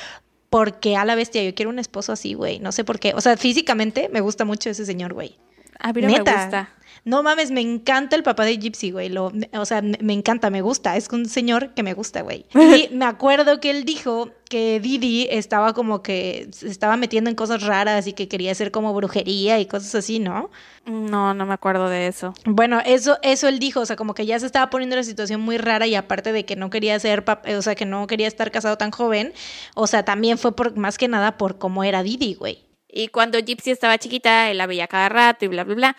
porque 0.49 0.97
a 0.97 1.05
la 1.05 1.15
bestia 1.15 1.43
yo 1.43 1.55
quiero 1.55 1.71
un 1.71 1.79
esposo 1.79 2.13
así, 2.13 2.35
güey. 2.35 2.61
No 2.61 2.73
sé 2.73 2.85
por 2.85 3.01
qué. 3.01 3.13
O 3.15 3.21
sea, 3.21 3.37
físicamente 3.37 4.09
me 4.11 4.21
gusta 4.21 4.45
mucho 4.45 4.71
ese 4.71 4.87
señor, 4.87 5.13
güey. 5.13 5.37
A 5.79 5.93
mí 5.93 6.03
no 6.03 6.09
me 6.09 6.19
gusta. 6.19 6.71
No 7.05 7.23
mames, 7.23 7.51
me 7.51 7.61
encanta 7.61 8.17
el 8.17 8.23
papá 8.23 8.47
de 8.47 8.57
Gypsy, 8.57 8.91
güey. 8.91 9.11
Lo, 9.11 9.31
o 9.53 9.65
sea, 9.67 9.83
me, 9.83 10.13
encanta, 10.15 10.49
me 10.49 10.63
gusta. 10.63 10.97
Es 10.97 11.09
un 11.13 11.27
señor 11.27 11.75
que 11.75 11.83
me 11.83 11.93
gusta, 11.93 12.23
güey. 12.23 12.47
Y 12.55 12.89
me 12.95 13.05
acuerdo 13.05 13.61
que 13.61 13.71
él 13.71 13.85
dijo 13.85 14.31
que 14.49 14.81
Didi 14.81 15.29
estaba 15.31 15.75
como 15.75 16.03
que 16.03 16.49
se 16.53 16.69
estaba 16.69 16.97
metiendo 16.97 17.29
en 17.29 17.37
cosas 17.37 17.63
raras 17.63 18.07
y 18.07 18.15
que 18.15 18.27
quería 18.27 18.53
hacer 18.53 18.71
como 18.71 18.95
brujería 18.95 19.61
y 19.61 19.67
cosas 19.67 19.95
así, 19.97 20.19
¿no? 20.19 20.51
No, 20.87 21.35
no 21.35 21.45
me 21.45 21.53
acuerdo 21.53 21.89
de 21.89 22.07
eso. 22.07 22.33
Bueno, 22.47 22.81
eso, 22.87 23.19
eso 23.23 23.49
él 23.49 23.59
dijo, 23.59 23.81
o 23.81 23.87
sea, 23.87 23.97
como 23.97 24.15
que 24.15 24.25
ya 24.25 24.39
se 24.39 24.47
estaba 24.47 24.71
poniendo 24.71 24.97
la 24.97 25.03
situación 25.03 25.43
muy 25.43 25.59
rara 25.59 25.87
y 25.87 25.95
aparte 25.95 26.33
de 26.33 26.47
que 26.47 26.57
no 26.57 26.71
quería 26.71 26.99
ser, 26.99 27.25
o 27.29 27.63
sea, 27.63 27.75
que 27.75 27.85
no 27.85 28.07
quería 28.07 28.29
estar 28.29 28.51
casado 28.51 28.79
tan 28.79 28.91
joven, 28.91 29.35
o 29.75 29.87
sea, 29.87 30.05
también 30.05 30.39
fue 30.39 30.57
por 30.57 30.77
más 30.77 30.97
que 30.97 31.09
nada 31.09 31.37
por 31.37 31.59
cómo 31.59 31.85
era 31.85 32.03
Didi, 32.03 32.35
güey. 32.35 32.64
Y 32.97 33.09
cuando 33.09 33.41
Gypsy 33.41 33.73
estaba 33.73 33.99
chiquita, 33.99 34.51
él 34.53 34.59
la 34.59 34.67
veía 34.67 34.87
cada 34.87 35.09
rato 35.09 35.45
y 35.45 35.49
bla, 35.49 35.65
bla, 35.65 35.75
bla. 35.75 35.97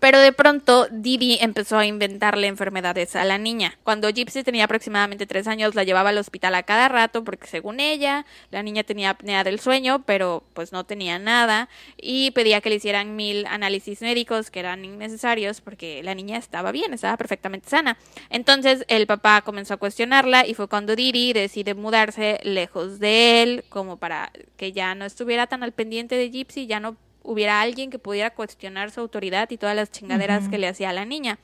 Pero 0.00 0.18
de 0.18 0.32
pronto 0.32 0.88
Didi 0.90 1.36
empezó 1.42 1.76
a 1.76 1.84
inventarle 1.84 2.46
enfermedades 2.46 3.16
a 3.16 3.24
la 3.24 3.36
niña. 3.36 3.78
Cuando 3.84 4.08
Gypsy 4.08 4.42
tenía 4.42 4.64
aproximadamente 4.64 5.26
tres 5.26 5.46
años, 5.46 5.74
la 5.74 5.84
llevaba 5.84 6.08
al 6.08 6.16
hospital 6.18 6.54
a 6.54 6.62
cada 6.62 6.88
rato 6.88 7.22
porque 7.22 7.46
según 7.46 7.80
ella, 7.80 8.24
la 8.50 8.62
niña 8.62 8.82
tenía 8.82 9.10
apnea 9.10 9.44
del 9.44 9.60
sueño, 9.60 10.02
pero 10.06 10.42
pues 10.54 10.72
no 10.72 10.84
tenía 10.84 11.18
nada. 11.18 11.68
Y 11.98 12.30
pedía 12.30 12.62
que 12.62 12.70
le 12.70 12.76
hicieran 12.76 13.14
mil 13.14 13.44
análisis 13.44 14.00
médicos 14.00 14.50
que 14.50 14.60
eran 14.60 14.86
innecesarios 14.86 15.60
porque 15.60 16.02
la 16.02 16.14
niña 16.14 16.38
estaba 16.38 16.72
bien, 16.72 16.94
estaba 16.94 17.18
perfectamente 17.18 17.68
sana. 17.68 17.98
Entonces 18.30 18.86
el 18.88 19.06
papá 19.06 19.42
comenzó 19.42 19.74
a 19.74 19.76
cuestionarla 19.76 20.46
y 20.46 20.54
fue 20.54 20.66
cuando 20.66 20.96
Didi 20.96 21.34
decide 21.34 21.74
mudarse 21.74 22.40
lejos 22.42 23.00
de 23.00 23.42
él, 23.42 23.64
como 23.68 23.98
para 23.98 24.32
que 24.56 24.72
ya 24.72 24.94
no 24.94 25.04
estuviera 25.04 25.46
tan 25.46 25.62
al 25.62 25.72
pendiente 25.72 26.14
de 26.14 26.30
Gypsy, 26.30 26.66
ya 26.66 26.80
no 26.80 26.96
hubiera 27.22 27.60
alguien 27.60 27.90
que 27.90 27.98
pudiera 27.98 28.30
cuestionar 28.30 28.90
su 28.90 29.00
autoridad 29.00 29.50
y 29.50 29.56
todas 29.56 29.76
las 29.76 29.90
chingaderas 29.90 30.48
que 30.48 30.58
le 30.58 30.68
hacía 30.68 30.90
a 30.90 30.92
la 30.92 31.04
niña. 31.04 31.38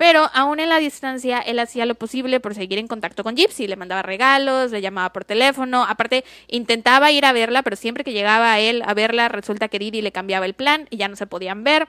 Pero 0.00 0.30
aún 0.32 0.60
en 0.60 0.70
la 0.70 0.78
distancia, 0.78 1.40
él 1.40 1.58
hacía 1.58 1.84
lo 1.84 1.94
posible 1.94 2.40
por 2.40 2.54
seguir 2.54 2.78
en 2.78 2.88
contacto 2.88 3.22
con 3.22 3.36
Gypsy. 3.36 3.66
Le 3.66 3.76
mandaba 3.76 4.00
regalos, 4.00 4.70
le 4.70 4.80
llamaba 4.80 5.12
por 5.12 5.26
teléfono. 5.26 5.84
Aparte, 5.84 6.24
intentaba 6.48 7.12
ir 7.12 7.26
a 7.26 7.32
verla, 7.32 7.62
pero 7.62 7.76
siempre 7.76 8.02
que 8.02 8.14
llegaba 8.14 8.50
a 8.54 8.60
él 8.60 8.82
a 8.86 8.94
verla, 8.94 9.28
resulta 9.28 9.68
que 9.68 9.78
Didi 9.78 10.00
le 10.00 10.10
cambiaba 10.10 10.46
el 10.46 10.54
plan 10.54 10.86
y 10.88 10.96
ya 10.96 11.08
no 11.08 11.16
se 11.16 11.26
podían 11.26 11.64
ver. 11.64 11.88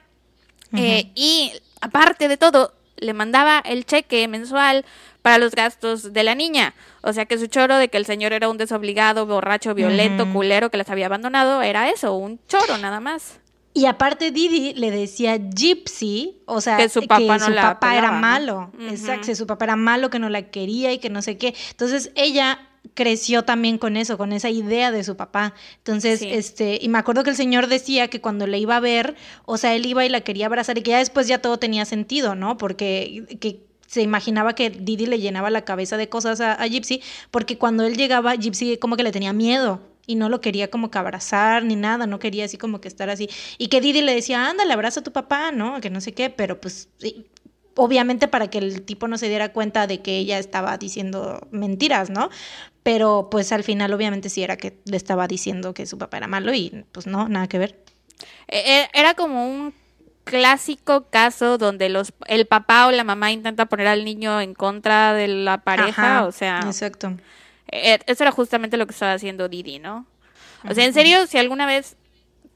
Eh, 0.76 1.12
y 1.16 1.54
aparte 1.80 2.28
de 2.28 2.36
todo, 2.36 2.74
le 2.98 3.14
mandaba 3.14 3.60
el 3.60 3.86
cheque 3.86 4.28
mensual 4.28 4.86
para 5.22 5.38
los 5.38 5.54
gastos 5.54 6.14
de 6.14 6.24
la 6.24 6.36
niña. 6.36 6.74
O 7.02 7.14
sea 7.14 7.26
que 7.26 7.38
su 7.38 7.48
choro 7.48 7.78
de 7.78 7.90
que 7.90 7.98
el 7.98 8.06
señor 8.06 8.34
era 8.34 8.50
un 8.50 8.58
desobligado, 8.58 9.26
borracho, 9.26 9.74
violento, 9.74 10.32
culero 10.32 10.70
que 10.70 10.78
las 10.78 10.90
había 10.90 11.08
abandonado, 11.08 11.62
era 11.62 11.90
eso, 11.90 12.16
un 12.16 12.40
choro 12.48 12.78
nada 12.78 13.00
más. 13.00 13.40
Y 13.74 13.86
aparte 13.86 14.32
Didi 14.32 14.74
le 14.74 14.92
decía 14.92 15.38
Gypsy, 15.38 16.42
o 16.46 16.60
sea, 16.60 16.76
que 16.76 16.90
su 16.90 17.08
papá, 17.08 17.96
era 17.96 18.12
malo. 18.12 18.72
Exacto, 18.82 19.28
que 19.28 19.36
su 19.36 19.48
papá 19.48 19.66
era 19.66 19.76
malo, 19.78 20.10
que 20.10 20.20
no 20.20 20.30
la 20.30 20.50
quería 20.50 20.92
y 20.92 21.00
que 21.00 21.10
no 21.10 21.22
sé 21.22 21.38
qué. 21.38 21.56
Entonces 21.70 22.12
ella 22.16 22.68
creció 22.96 23.44
también 23.44 23.78
con 23.78 23.96
eso, 23.96 24.18
con 24.18 24.34
esa 24.34 24.50
idea 24.50 24.92
de 24.92 25.06
su 25.06 25.16
papá. 25.16 25.54
Entonces, 25.78 26.22
este, 26.22 26.80
y 26.82 26.90
me 26.90 26.98
acuerdo 26.98 27.24
que 27.24 27.30
el 27.30 27.38
señor 27.38 27.68
decía 27.68 28.10
que 28.10 28.20
cuando 28.20 28.46
le 28.46 28.60
iba 28.60 28.76
a 28.76 28.82
ver, 28.82 29.16
o 29.46 29.58
sea, 29.58 29.74
él 29.74 29.86
iba 29.86 30.06
y 30.06 30.10
la 30.10 30.22
quería 30.22 30.48
abrazar 30.48 30.78
y 30.78 30.82
que 30.82 30.92
ya 30.92 30.98
después 30.98 31.28
ya 31.28 31.40
todo 31.40 31.58
tenía 31.58 31.86
sentido, 31.86 32.36
¿no? 32.36 32.58
Porque 32.58 33.38
que 33.40 33.71
se 33.92 34.02
imaginaba 34.02 34.56
que 34.56 34.70
Didi 34.70 35.06
le 35.06 35.20
llenaba 35.20 35.50
la 35.50 35.66
cabeza 35.66 35.98
de 35.98 36.08
cosas 36.08 36.40
a, 36.40 36.66
Gypsy, 36.66 37.02
porque 37.30 37.58
cuando 37.58 37.84
él 37.84 37.98
llegaba, 37.98 38.36
Gypsy 38.36 38.78
como 38.78 38.96
que 38.96 39.04
le 39.04 39.12
tenía 39.12 39.34
miedo 39.34 39.82
y 40.08 40.16
no 40.16 40.30
lo 40.30 40.40
quería 40.40 40.70
como 40.70 40.90
que 40.90 40.98
abrazar 40.98 41.66
ni 41.66 41.76
nada, 41.76 42.08
no 42.08 42.18
quería 42.18 42.46
así 42.46 42.58
como 42.58 42.80
que 42.80 42.88
estar 42.88 43.10
así. 43.10 43.30
Y 43.58 43.68
que 43.68 43.82
Didi 43.82 44.02
le 44.02 44.16
decía, 44.16 44.50
ándale, 44.50 44.72
abraza 44.72 45.02
a 45.02 45.04
tu 45.04 45.12
papá, 45.12 45.52
¿no? 45.52 45.82
Que 45.82 45.90
no 45.90 46.00
sé 46.00 46.14
qué, 46.14 46.30
pero 46.30 46.62
pues 46.62 46.88
obviamente 47.76 48.30
para 48.30 48.50
que 48.50 48.60
el 48.60 48.84
tipo 48.84 49.10
no 49.10 49.18
se 49.18 49.28
diera 49.28 49.52
cuenta 49.52 49.88
de 49.88 50.02
que 50.02 50.20
ella 50.20 50.40
estaba 50.40 50.78
diciendo 50.78 51.46
mentiras, 51.52 52.10
¿no? 52.10 52.30
Pero 52.84 53.28
pues 53.30 53.52
al 53.52 53.66
final 53.66 53.94
obviamente 53.94 54.30
sí 54.30 54.42
era 54.42 54.56
que 54.56 54.78
le 54.86 54.96
estaba 54.96 55.28
diciendo 55.28 55.74
que 55.74 55.86
su 55.86 55.98
papá 55.98 56.16
era 56.16 56.28
malo 56.28 56.54
y 56.54 56.86
pues 56.94 57.08
no, 57.08 57.28
nada 57.28 57.48
que 57.50 57.60
ver. 57.60 57.78
E, 58.48 58.58
e, 58.58 58.90
era 58.94 59.16
como 59.16 59.46
un 59.46 59.74
clásico 60.24 61.08
caso 61.10 61.58
donde 61.58 61.90
los 61.90 62.14
el 62.28 62.46
papá 62.46 62.88
o 62.88 62.92
la 62.92 63.04
mamá 63.04 63.32
intenta 63.32 63.66
poner 63.66 63.88
al 63.88 64.06
niño 64.06 64.42
en 64.42 64.54
contra 64.54 65.14
de 65.14 65.28
la 65.28 65.60
pareja, 65.60 66.26
o 66.26 66.32
sea, 66.32 66.62
exacto. 66.66 67.14
E, 67.68 68.00
eso 68.06 68.24
era 68.24 68.32
justamente 68.32 68.78
lo 68.78 68.86
que 68.86 68.94
estaba 68.94 69.14
haciendo 69.14 69.50
Didi, 69.50 69.80
¿no? 69.80 70.06
O 70.70 70.74
sea, 70.74 70.86
en 70.86 70.94
serio, 70.94 71.26
si 71.26 71.38
alguna 71.38 71.66
vez 71.66 71.98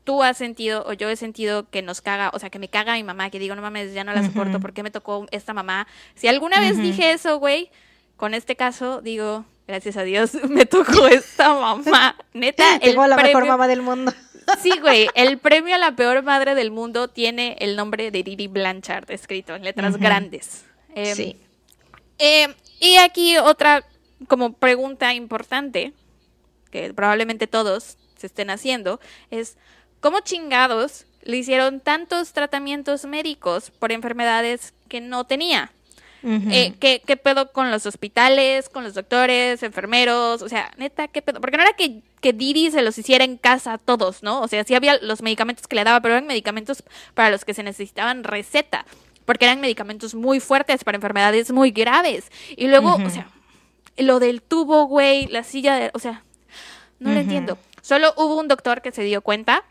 tú 0.03 0.23
has 0.23 0.37
sentido 0.37 0.85
o 0.87 0.93
yo 0.93 1.09
he 1.09 1.15
sentido 1.15 1.69
que 1.69 1.81
nos 1.81 2.01
caga, 2.01 2.29
o 2.33 2.39
sea, 2.39 2.49
que 2.49 2.59
me 2.59 2.69
caga 2.69 2.93
mi 2.93 3.03
mamá, 3.03 3.29
que 3.29 3.39
digo, 3.39 3.55
no 3.55 3.61
mames, 3.61 3.93
ya 3.93 4.03
no 4.03 4.13
la 4.13 4.23
soporto, 4.23 4.59
¿por 4.59 4.73
qué 4.73 4.83
me 4.83 4.91
tocó 4.91 5.25
esta 5.31 5.53
mamá? 5.53 5.87
Si 6.13 6.27
alguna 6.27 6.59
vez 6.59 6.77
dije 6.77 7.11
eso, 7.11 7.39
güey, 7.39 7.71
con 8.15 8.33
este 8.33 8.55
caso 8.55 9.01
digo, 9.01 9.45
gracias 9.67 9.97
a 9.97 10.03
Dios 10.03 10.33
me 10.49 10.65
tocó 10.65 11.07
esta 11.07 11.53
mamá. 11.53 12.15
Neta, 12.33 12.75
el 12.81 12.95
la 12.95 13.17
mejor 13.17 13.45
mamá 13.45 13.67
del 13.67 13.81
mundo. 13.81 14.13
Sí, 14.61 14.71
güey, 14.79 15.07
el 15.15 15.37
premio 15.37 15.75
a 15.75 15.77
la 15.77 15.95
peor 15.95 16.23
madre 16.23 16.55
del 16.55 16.71
mundo 16.71 17.07
tiene 17.07 17.55
el 17.59 17.75
nombre 17.75 18.11
de 18.11 18.23
Didi 18.23 18.47
Blanchard 18.47 19.09
escrito 19.11 19.55
en 19.55 19.63
letras 19.63 19.97
grandes. 19.97 20.65
Em, 20.93 21.15
sí. 21.15 21.37
Em, 22.17 22.53
y 22.79 22.97
aquí 22.97 23.37
otra 23.37 23.85
como 24.27 24.53
pregunta 24.53 25.13
importante, 25.13 25.93
que 26.71 26.93
probablemente 26.93 27.47
todos 27.47 27.97
se 28.17 28.27
estén 28.27 28.49
haciendo, 28.49 28.99
es 29.31 29.57
¿cómo 29.99 30.19
chingados 30.21 31.05
le 31.23 31.37
hicieron 31.37 31.79
tantos 31.79 32.33
tratamientos 32.33 33.05
médicos 33.05 33.71
por 33.71 33.91
enfermedades 33.91 34.73
que 34.87 35.01
no 35.01 35.25
tenía? 35.25 35.71
Eh, 36.27 36.73
¿qué, 36.79 37.03
¿qué, 37.05 37.17
pedo 37.17 37.51
con 37.51 37.69
los 37.69 37.85
hospitales, 37.85 38.67
con 38.67 38.83
los 38.83 38.95
doctores, 38.95 39.61
enfermeros? 39.61 40.41
O 40.41 40.49
sea, 40.49 40.71
neta, 40.75 41.07
¿qué 41.07 41.21
pedo? 41.21 41.39
Porque 41.39 41.55
no 41.55 41.61
era 41.61 41.73
que, 41.73 42.01
que 42.25 42.33
Didi 42.33 42.71
se 42.71 42.81
los 42.81 42.97
hiciera 42.97 43.23
en 43.23 43.37
casa 43.37 43.73
a 43.73 43.77
todos, 43.77 44.23
¿no? 44.23 44.41
O 44.41 44.47
sea, 44.47 44.63
sí 44.63 44.73
había 44.73 44.97
los 44.99 45.21
medicamentos 45.21 45.67
que 45.67 45.75
le 45.75 45.83
daba, 45.83 46.01
pero 46.01 46.15
eran 46.15 46.25
medicamentos 46.25 46.83
para 47.13 47.29
los 47.29 47.45
que 47.45 47.53
se 47.53 47.61
necesitaban 47.61 48.23
receta, 48.23 48.87
porque 49.25 49.45
eran 49.45 49.61
medicamentos 49.61 50.15
muy 50.15 50.39
fuertes 50.39 50.83
para 50.83 50.95
enfermedades 50.95 51.51
muy 51.51 51.69
graves. 51.69 52.31
Y 52.57 52.65
luego, 52.65 52.95
o 52.95 53.09
sea, 53.11 53.29
lo 53.97 54.19
del 54.19 54.41
tubo, 54.41 54.87
güey, 54.87 55.27
la 55.27 55.43
silla 55.43 55.75
de... 55.75 55.91
O 55.93 55.99
sea, 55.99 56.23
no 56.97 57.11
lo 57.11 57.19
entiendo. 57.19 57.59
Solo 57.83 58.11
hubo 58.17 58.39
un 58.39 58.47
doctor 58.47 58.81
que 58.81 58.91
se 58.91 59.03
dio 59.03 59.21
cuenta. 59.21 59.63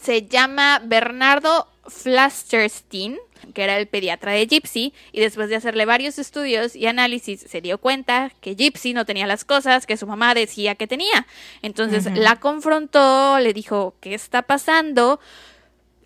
Se 0.00 0.26
llama 0.26 0.80
Bernardo 0.82 1.68
Flasterstein 1.88 3.18
que 3.54 3.64
era 3.64 3.78
el 3.78 3.86
pediatra 3.86 4.32
de 4.32 4.46
Gypsy, 4.46 4.92
y 5.12 5.20
después 5.20 5.48
de 5.48 5.56
hacerle 5.56 5.84
varios 5.84 6.18
estudios 6.18 6.76
y 6.76 6.86
análisis 6.86 7.40
se 7.40 7.60
dio 7.60 7.78
cuenta 7.78 8.32
que 8.40 8.54
Gypsy 8.54 8.92
no 8.92 9.04
tenía 9.04 9.26
las 9.26 9.44
cosas 9.44 9.86
que 9.86 9.96
su 9.96 10.06
mamá 10.06 10.34
decía 10.34 10.74
que 10.74 10.86
tenía. 10.86 11.26
Entonces 11.62 12.06
la 12.14 12.36
confrontó, 12.36 13.38
le 13.38 13.52
dijo, 13.52 13.94
¿qué 14.00 14.14
está 14.14 14.42
pasando? 14.42 15.20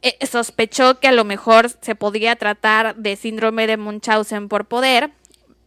Eh, 0.03 0.17
sospechó 0.27 0.99
que 0.99 1.09
a 1.09 1.13
lo 1.13 1.25
mejor 1.25 1.69
se 1.69 1.95
podría 1.95 2.37
tratar 2.37 2.97
de 2.97 3.17
síndrome 3.17 3.67
de 3.67 3.77
Munchausen 3.77 4.49
por 4.49 4.67
poder, 4.67 5.11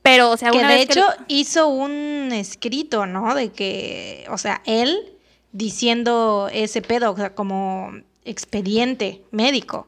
pero, 0.02 0.32
o 0.32 0.38
sea, 0.38 0.52
que 0.52 0.65
de 0.65 0.82
hecho 0.82 1.06
hizo 1.28 1.67
un 1.67 2.32
escrito, 2.34 3.06
¿no? 3.06 3.36
De 3.36 3.52
que, 3.52 4.26
o 4.30 4.38
sea, 4.38 4.62
él 4.65 5.13
diciendo 5.54 6.49
ese 6.52 6.82
pedo, 6.82 7.12
o 7.12 7.15
sea, 7.15 7.34
como 7.36 7.93
expediente 8.26 9.21
médico. 9.32 9.88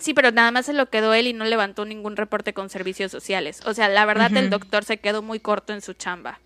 Sí, 0.00 0.14
pero 0.14 0.30
nada 0.32 0.50
más 0.50 0.66
se 0.66 0.72
lo 0.72 0.90
quedó 0.90 1.14
él 1.14 1.26
y 1.26 1.32
no 1.32 1.44
levantó 1.44 1.84
ningún 1.84 2.16
reporte 2.16 2.54
con 2.54 2.70
servicios 2.70 3.12
sociales. 3.12 3.60
O 3.64 3.74
sea, 3.74 3.88
la 3.88 4.04
verdad 4.04 4.34
el 4.36 4.50
doctor 4.50 4.84
se 4.84 4.98
quedó 4.98 5.22
muy 5.22 5.40
corto 5.40 5.72
en 5.72 5.80
su 5.80 5.94
chamba. 5.94 6.40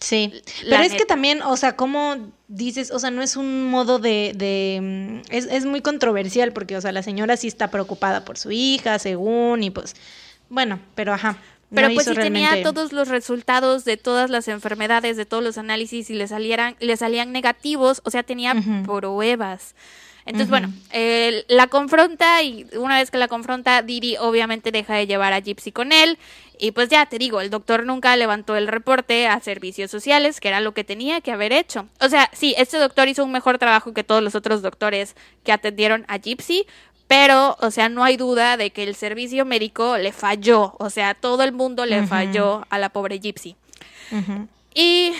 Sí, 0.00 0.32
pero 0.62 0.82
es 0.82 0.94
que 0.94 1.04
también, 1.04 1.42
o 1.42 1.58
sea, 1.58 1.76
como 1.76 2.32
dices, 2.48 2.90
o 2.90 2.98
sea, 2.98 3.10
no 3.10 3.20
es 3.20 3.36
un 3.36 3.70
modo 3.70 3.98
de... 3.98 4.32
de 4.34 4.78
mm, 4.80 5.32
es, 5.32 5.44
es, 5.44 5.66
muy 5.66 5.82
controversial 5.82 6.54
porque, 6.54 6.74
o 6.78 6.80
sea, 6.80 6.90
la 6.90 7.02
señora 7.02 7.36
sí 7.36 7.48
está 7.48 7.70
preocupada 7.70 8.24
por 8.24 8.38
su 8.38 8.50
hija, 8.50 8.98
según, 8.98 9.62
y 9.62 9.68
pues, 9.68 9.94
bueno, 10.48 10.80
pero 10.94 11.12
ajá. 11.12 11.36
Pero 11.72 11.90
pues 11.94 12.06
si 12.06 12.14
tenía 12.14 12.62
todos 12.62 12.92
los 12.92 13.08
resultados 13.08 13.84
de 13.84 13.96
todas 13.96 14.28
las 14.28 14.48
enfermedades, 14.48 15.16
de 15.16 15.26
todos 15.26 15.42
los 15.42 15.56
análisis 15.56 16.10
y 16.10 16.14
le 16.14 16.26
salieran, 16.26 16.76
le 16.80 16.96
salían 16.96 17.30
negativos, 17.30 18.00
o 18.04 18.10
sea, 18.10 18.22
tenía 18.22 18.54
pruebas. 18.84 19.74
Entonces, 20.26 20.50
bueno, 20.50 20.72
la 21.48 21.66
confronta 21.68 22.42
y 22.42 22.66
una 22.76 22.98
vez 22.98 23.10
que 23.10 23.18
la 23.18 23.28
confronta, 23.28 23.82
Didi 23.82 24.16
obviamente 24.18 24.70
deja 24.70 24.94
de 24.94 25.06
llevar 25.06 25.32
a 25.32 25.40
Gypsy 25.40 25.72
con 25.72 25.92
él. 25.92 26.18
Y 26.62 26.72
pues 26.72 26.90
ya 26.90 27.06
te 27.06 27.18
digo, 27.18 27.40
el 27.40 27.48
doctor 27.48 27.86
nunca 27.86 28.14
levantó 28.16 28.54
el 28.54 28.68
reporte 28.68 29.26
a 29.26 29.40
servicios 29.40 29.90
sociales, 29.90 30.40
que 30.40 30.48
era 30.48 30.60
lo 30.60 30.74
que 30.74 30.84
tenía 30.84 31.22
que 31.22 31.32
haber 31.32 31.54
hecho. 31.54 31.88
O 32.00 32.08
sea, 32.10 32.28
sí, 32.34 32.54
este 32.58 32.76
doctor 32.76 33.08
hizo 33.08 33.24
un 33.24 33.32
mejor 33.32 33.56
trabajo 33.56 33.94
que 33.94 34.04
todos 34.04 34.22
los 34.22 34.34
otros 34.34 34.60
doctores 34.60 35.16
que 35.42 35.52
atendieron 35.52 36.04
a 36.06 36.18
Gypsy, 36.18 36.66
pero, 37.06 37.56
o 37.60 37.70
sea, 37.70 37.88
no 37.88 38.04
hay 38.04 38.18
duda 38.18 38.58
de 38.58 38.70
que 38.70 38.82
el 38.82 38.94
servicio 38.94 39.46
médico 39.46 39.96
le 39.96 40.12
falló. 40.12 40.76
O 40.78 40.90
sea, 40.90 41.14
todo 41.14 41.44
el 41.44 41.52
mundo 41.52 41.86
le 41.86 42.06
falló 42.06 42.66
a 42.68 42.78
la 42.78 42.90
pobre 42.90 43.20
Gypsy. 43.20 43.56
Y 44.74 45.12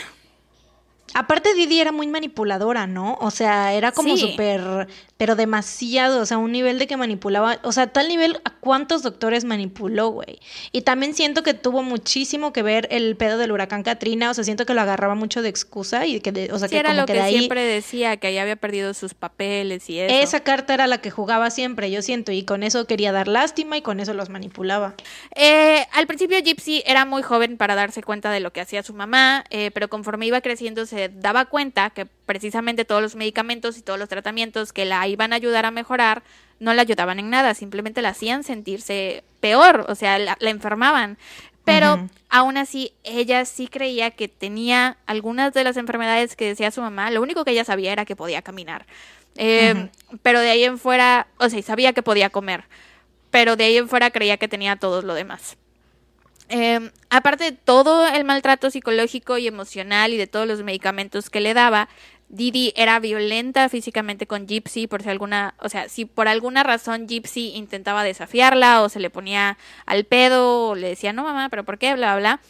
Aparte 1.15 1.55
Didi 1.55 1.81
era 1.81 1.93
muy 1.93 2.07
manipuladora, 2.07 2.87
¿no? 2.87 3.17
O 3.21 3.31
sea, 3.31 3.73
era 3.75 3.93
como 3.93 4.17
Sí. 4.17 4.31
súper, 4.31 4.89
pero 5.17 5.37
demasiado, 5.37 6.21
o 6.23 6.27
sea, 6.27 6.39
un 6.39 6.53
nivel 6.53 6.79
de 6.79 6.87
que 6.87 6.97
manipulaba, 6.97 7.59
o 7.63 7.73
sea, 7.73 7.87
tal 7.89 8.09
nivel 8.09 8.41
a 8.45 8.51
cuántos 8.51 9.03
doctores 9.03 9.45
manipuló, 9.45 10.09
güey. 10.09 10.39
Y 10.73 10.83
también 10.83 11.15
siento 11.15 11.43
que 11.43 11.53
tuvo 11.55 11.83
muchísimo 11.83 12.53
que 12.53 12.63
ver 12.63 12.89
el 12.91 13.17
pedo 13.17 13.37
del 13.39 13.53
huracán 13.53 13.83
Katrina, 13.83 14.31
o 14.31 14.35
sea, 14.35 14.45
siento 14.45 14.65
que 14.67 14.75
lo 14.75 14.81
agarraba 14.81 15.15
mucho 15.15 15.43
de 15.43 15.49
excusa 15.49 16.07
y 16.07 16.21
que, 16.21 16.33
de- 16.33 16.53
o 16.53 16.59
sea, 16.59 16.69
Sí, 16.69 16.75
que 16.75 16.81
era 16.81 16.91
como 16.91 17.01
lo 17.03 17.07
que 17.07 17.13
que, 17.15 17.19
de 17.19 17.25
ahí 17.25 17.37
siempre 17.39 17.63
decía, 17.65 18.17
que 18.17 18.33
ya 18.33 18.43
había 18.43 18.57
perdido 18.57 18.95
sus 18.95 19.15
papeles 19.15 19.89
y 19.91 19.99
eso. 20.01 20.15
esa 20.15 20.41
carta 20.41 20.75
era 20.75 20.87
la 20.87 20.99
que 21.01 21.11
jugaba 21.11 21.51
siempre, 21.51 21.91
yo 21.91 22.03
siento, 22.03 22.33
y 22.33 22.45
con 22.45 22.63
eso 22.63 22.87
quería 22.87 23.13
dar 23.13 23.29
lástima 23.29 23.77
y 23.77 23.83
con 23.83 24.01
eso 24.01 24.15
los 24.15 24.29
manipulaba. 24.31 24.95
Eh, 25.35 25.85
al 25.93 26.07
principio 26.07 26.39
Gypsy 26.43 26.83
era 26.87 27.05
muy 27.05 27.23
joven 27.23 27.57
para 27.57 27.75
darse 27.75 28.03
cuenta 28.03 28.31
de 28.31 28.41
lo 28.41 28.53
que 28.53 28.61
hacía 28.61 28.83
su 28.83 28.95
mamá, 28.95 29.45
eh, 29.51 29.71
pero 29.73 29.89
conforme 29.89 30.27
iba 30.27 30.41
creciendo 30.41 30.87
se 30.87 31.00
daba 31.09 31.47
cuenta 31.47 31.91
que 31.91 32.07
precisamente 32.07 32.85
todos 32.85 33.03
los 33.03 33.17
medicamentos 33.17 33.79
y 33.79 33.83
todos 33.83 33.99
los 33.99 34.09
tratamientos 34.09 34.73
que 34.73 34.85
la 34.85 35.07
iban 35.09 35.33
a 35.33 35.37
ayudar 35.37 35.67
a 35.67 35.71
mejorar 35.71 36.23
no 36.59 36.75
la 36.75 36.83
ayudaban 36.83 37.19
en 37.19 37.31
nada, 37.31 37.55
simplemente 37.55 38.03
la 38.03 38.11
hacían 38.11 38.45
sentirse 38.45 39.25
peor, 39.41 39.87
o 39.89 39.95
sea, 39.95 40.19
la, 40.19 40.37
la 40.41 40.51
enfermaban. 40.51 41.17
Pero 41.65 41.95
Ujú. 41.95 42.11
aún 42.29 42.57
así, 42.57 42.93
ella 43.05 43.45
sí 43.45 43.69
creía 43.69 44.11
que 44.11 44.29
tenía 44.29 44.97
algunas 45.07 45.53
de 45.55 45.65
las 45.65 45.77
enfermedades 45.77 46.37
que 46.37 46.47
decía 46.47 46.71
su 46.71 46.81
mamá. 46.81 47.11
Lo 47.11 47.23
único 47.23 47.45
que 47.45 47.53
ella 47.53 47.65
sabía 47.65 47.93
era 47.93 48.05
que 48.05 48.17
podía 48.17 48.43
caminar. 48.43 48.87
Eh, 49.37 49.89
Pero 50.23 50.41
de 50.41 50.51
ahí 50.51 50.65
en 50.65 50.79
fuera, 50.79 51.29
o 51.39 51.49
sea, 51.49 51.63
sabía 51.63 51.93
que 51.93 52.03
podía 52.03 52.31
comer. 52.31 52.65
Pero 53.31 53.57
de 53.57 53.65
ahí 53.65 53.77
en 53.77 53.89
fuera 53.89 54.11
creía 54.11 54.37
que 54.37 54.49
tenía 54.49 54.77
todo 54.77 55.03
lo 55.03 55.15
demás. 55.15 55.57
Eh, 56.49 56.91
aparte 57.11 57.45
de 57.45 57.53
todo 57.53 58.07
el 58.07 58.25
maltrato 58.25 58.71
psicológico 58.71 59.37
y 59.39 59.47
emocional 59.47 60.13
y 60.13 60.17
de 60.17 60.27
todos 60.27 60.47
los 60.47 60.63
medicamentos 60.63 61.29
que 61.29 61.41
le 61.41 61.55
daba, 61.55 61.89
Didi 62.29 62.73
era 62.77 63.01
violenta 63.01 63.69
físicamente 63.69 64.29
con 64.29 64.47
Gypsy 64.47 64.87
por 64.87 65.03
si 65.03 65.09
alguna, 65.09 65.55
o 65.59 65.69
sea, 65.69 65.89
si 65.89 66.05
por 66.05 66.29
alguna 66.29 66.63
razón 66.63 67.09
Gypsy 67.09 67.57
intentaba 67.57 68.05
desafiarla 68.05 68.83
o 68.83 68.89
se 68.89 69.01
le 69.01 69.11
ponía 69.11 69.59
al 69.85 70.05
pedo 70.05 70.69
o 70.69 70.75
le 70.77 70.91
decía, 70.91 71.13
no 71.13 71.25
mamá, 71.25 71.49
pero 71.49 71.65
¿por 71.65 71.79
qué? 71.79 71.95
Bla, 71.95 72.15
bla, 72.15 72.21
bla. 72.21 72.41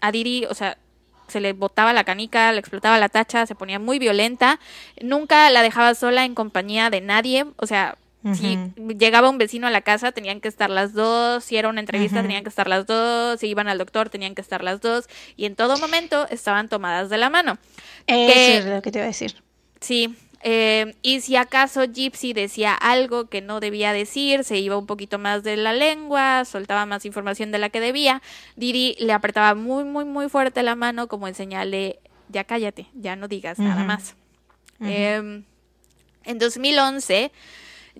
A 0.00 0.12
Didi, 0.12 0.44
o 0.46 0.54
sea, 0.54 0.78
se 1.26 1.40
le 1.40 1.52
botaba 1.52 1.92
la 1.92 2.04
canica, 2.04 2.52
le 2.52 2.60
explotaba 2.60 2.98
la 2.98 3.08
tacha, 3.08 3.46
se 3.46 3.56
ponía 3.56 3.80
muy 3.80 3.98
violenta. 3.98 4.60
Nunca 5.02 5.50
la 5.50 5.62
dejaba 5.62 5.94
sola 5.94 6.24
en 6.24 6.34
compañía 6.34 6.90
de 6.90 7.00
nadie, 7.00 7.46
o 7.56 7.66
sea, 7.66 7.98
si 8.34 8.58
llegaba 8.98 9.30
un 9.30 9.38
vecino 9.38 9.66
a 9.66 9.70
la 9.70 9.80
casa, 9.80 10.12
tenían 10.12 10.40
que 10.40 10.48
estar 10.48 10.68
las 10.70 10.92
dos. 10.92 11.42
Si 11.44 11.56
era 11.56 11.68
una 11.68 11.80
entrevista, 11.80 12.16
Ujú. 12.18 12.26
tenían 12.26 12.42
que 12.42 12.48
estar 12.50 12.68
las 12.68 12.86
dos. 12.86 13.40
Si 13.40 13.46
iban 13.48 13.68
al 13.68 13.78
doctor, 13.78 14.10
tenían 14.10 14.34
que 14.34 14.42
estar 14.42 14.62
las 14.62 14.80
dos. 14.80 15.08
Y 15.36 15.46
en 15.46 15.56
todo 15.56 15.78
momento 15.78 16.26
estaban 16.28 16.68
tomadas 16.68 17.08
de 17.10 17.16
la 17.18 17.30
mano. 17.30 17.58
Eso 18.06 18.32
Que- 18.32 18.58
es 18.58 18.64
lo 18.66 18.82
que 18.82 18.90
te 18.90 18.98
iba 18.98 19.04
a 19.04 19.08
decir. 19.08 19.34
Sí. 19.80 20.14
eh, 20.42 20.94
y 21.02 21.20
si 21.20 21.36
acaso 21.36 21.84
Gypsy 21.84 22.32
decía 22.32 22.72
algo 22.74 23.28
que 23.28 23.42
no 23.42 23.60
debía 23.60 23.92
decir, 23.92 24.42
se 24.44 24.58
iba 24.58 24.78
un 24.78 24.86
poquito 24.86 25.18
más 25.18 25.42
de 25.42 25.58
la 25.58 25.74
lengua, 25.74 26.46
soltaba 26.46 26.86
más 26.86 27.04
información 27.04 27.52
de 27.52 27.58
la 27.58 27.68
que 27.68 27.78
debía, 27.80 28.22
Didi 28.56 28.96
le 29.00 29.12
apretaba 29.12 29.54
muy, 29.54 29.84
muy, 29.84 30.06
muy 30.06 30.30
fuerte 30.30 30.62
la 30.62 30.76
mano 30.76 31.08
como 31.08 31.28
en 31.28 31.34
señal 31.34 31.70
de 31.70 31.98
ya 32.30 32.44
cállate, 32.44 32.86
ya 32.94 33.16
no 33.16 33.28
digas 33.28 33.58
nada 33.58 33.80
Ujú. 33.82 33.84
más. 33.86 34.14
Em, 34.80 35.44
en 36.24 36.38
2011, 36.38 37.32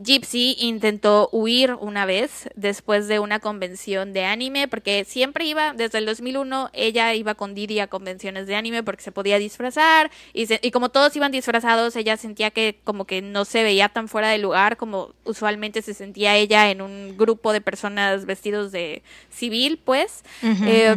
Gypsy 0.03 0.57
intentó 0.59 1.29
huir 1.31 1.75
una 1.79 2.07
vez 2.07 2.49
después 2.57 3.07
de 3.07 3.19
una 3.19 3.39
convención 3.39 4.13
de 4.15 4.25
anime, 4.25 4.67
porque 4.67 5.05
siempre 5.05 5.45
iba, 5.45 5.75
desde 5.75 5.99
el 5.99 6.07
2001, 6.07 6.71
ella 6.73 7.15
iba 7.15 7.35
con 7.35 7.55
Didi 7.55 7.81
a 7.81 7.87
convenciones 7.87 8.47
de 8.47 8.57
anime 8.57 8.83
porque 8.83 9.03
se 9.03 9.13
podía 9.13 9.39
disfrazar 9.39 10.11
y, 10.33 10.47
se- 10.47 10.59
y 10.63 10.71
como 10.71 10.89
todos 10.89 11.15
iban 11.17 11.33
disfrazados, 11.33 11.97
ella 11.97 12.17
sentía 12.17 12.51
que 12.51 12.79
como 12.83 13.05
que 13.05 13.21
no 13.21 13.45
se 13.45 13.63
veía 13.63 13.91
tan 13.91 14.09
fuera 14.09 14.29
de 14.31 14.39
lugar 14.39 14.79
como 14.79 15.13
usualmente 15.25 15.83
se 15.83 15.93
sentía 15.93 16.35
ella 16.37 16.71
en 16.71 16.81
un 16.81 17.17
grupo 17.19 17.53
de 17.53 17.61
personas 17.61 18.25
vestidos 18.25 18.73
de 18.73 19.03
civil, 19.31 19.79
pues. 19.85 20.23
Eh. 20.67 20.97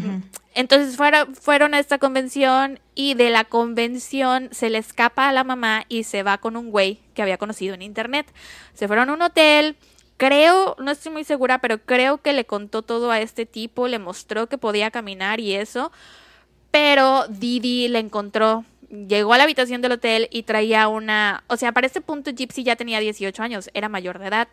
Entonces 0.55 0.97
fueron, 0.97 1.73
a 1.73 1.79
esta 1.79 1.97
convención 1.97 2.79
y 2.95 3.15
de 3.15 3.29
la 3.29 3.43
convención 3.43 4.49
se 4.51 4.69
le 4.69 4.77
escapa 4.77 5.27
a 5.27 5.31
la 5.31 5.43
mamá 5.43 5.85
y 5.89 6.03
se 6.03 6.23
va 6.23 6.37
con 6.37 6.55
un 6.55 6.71
güey 6.71 6.99
que 7.13 7.21
había 7.21 7.37
conocido 7.37 7.73
en 7.73 7.81
internet. 7.81 8.31
Se 8.73 8.87
fueron 8.87 9.09
a 9.09 9.13
un 9.13 9.21
hotel. 9.21 9.75
Creo, 10.17 10.75
no 10.79 10.91
estoy 10.91 11.11
muy 11.11 11.23
segura, 11.23 11.59
pero 11.59 11.79
creo 11.79 12.19
que 12.19 12.33
le 12.33 12.45
contó 12.45 12.83
todo 12.83 13.11
a 13.11 13.19
este 13.19 13.45
tipo, 13.45 13.87
le 13.87 13.99
mostró 13.99 14.47
que 14.47 14.57
podía 14.57 14.91
caminar 14.91 15.39
y 15.39 15.53
eso. 15.53 15.91
Pero 16.71 17.27
Didi 17.27 17.87
le 17.87 17.99
encontró, 17.99 18.63
llegó 18.89 19.33
a 19.33 19.37
la 19.37 19.43
habitación 19.43 19.81
del 19.81 19.93
hotel 19.93 20.27
y 20.31 20.43
traía 20.43 20.87
una, 20.87 21.43
o 21.47 21.57
sea, 21.57 21.71
para 21.71 21.87
este 21.87 22.01
punto 22.01 22.31
Gypsy 22.31 22.63
ya 22.63 22.75
tenía 22.75 22.99
18 22.99 23.41
años, 23.43 23.69
era 23.73 23.89
mayor 23.89 24.19
de 24.19 24.27
edad. 24.27 24.47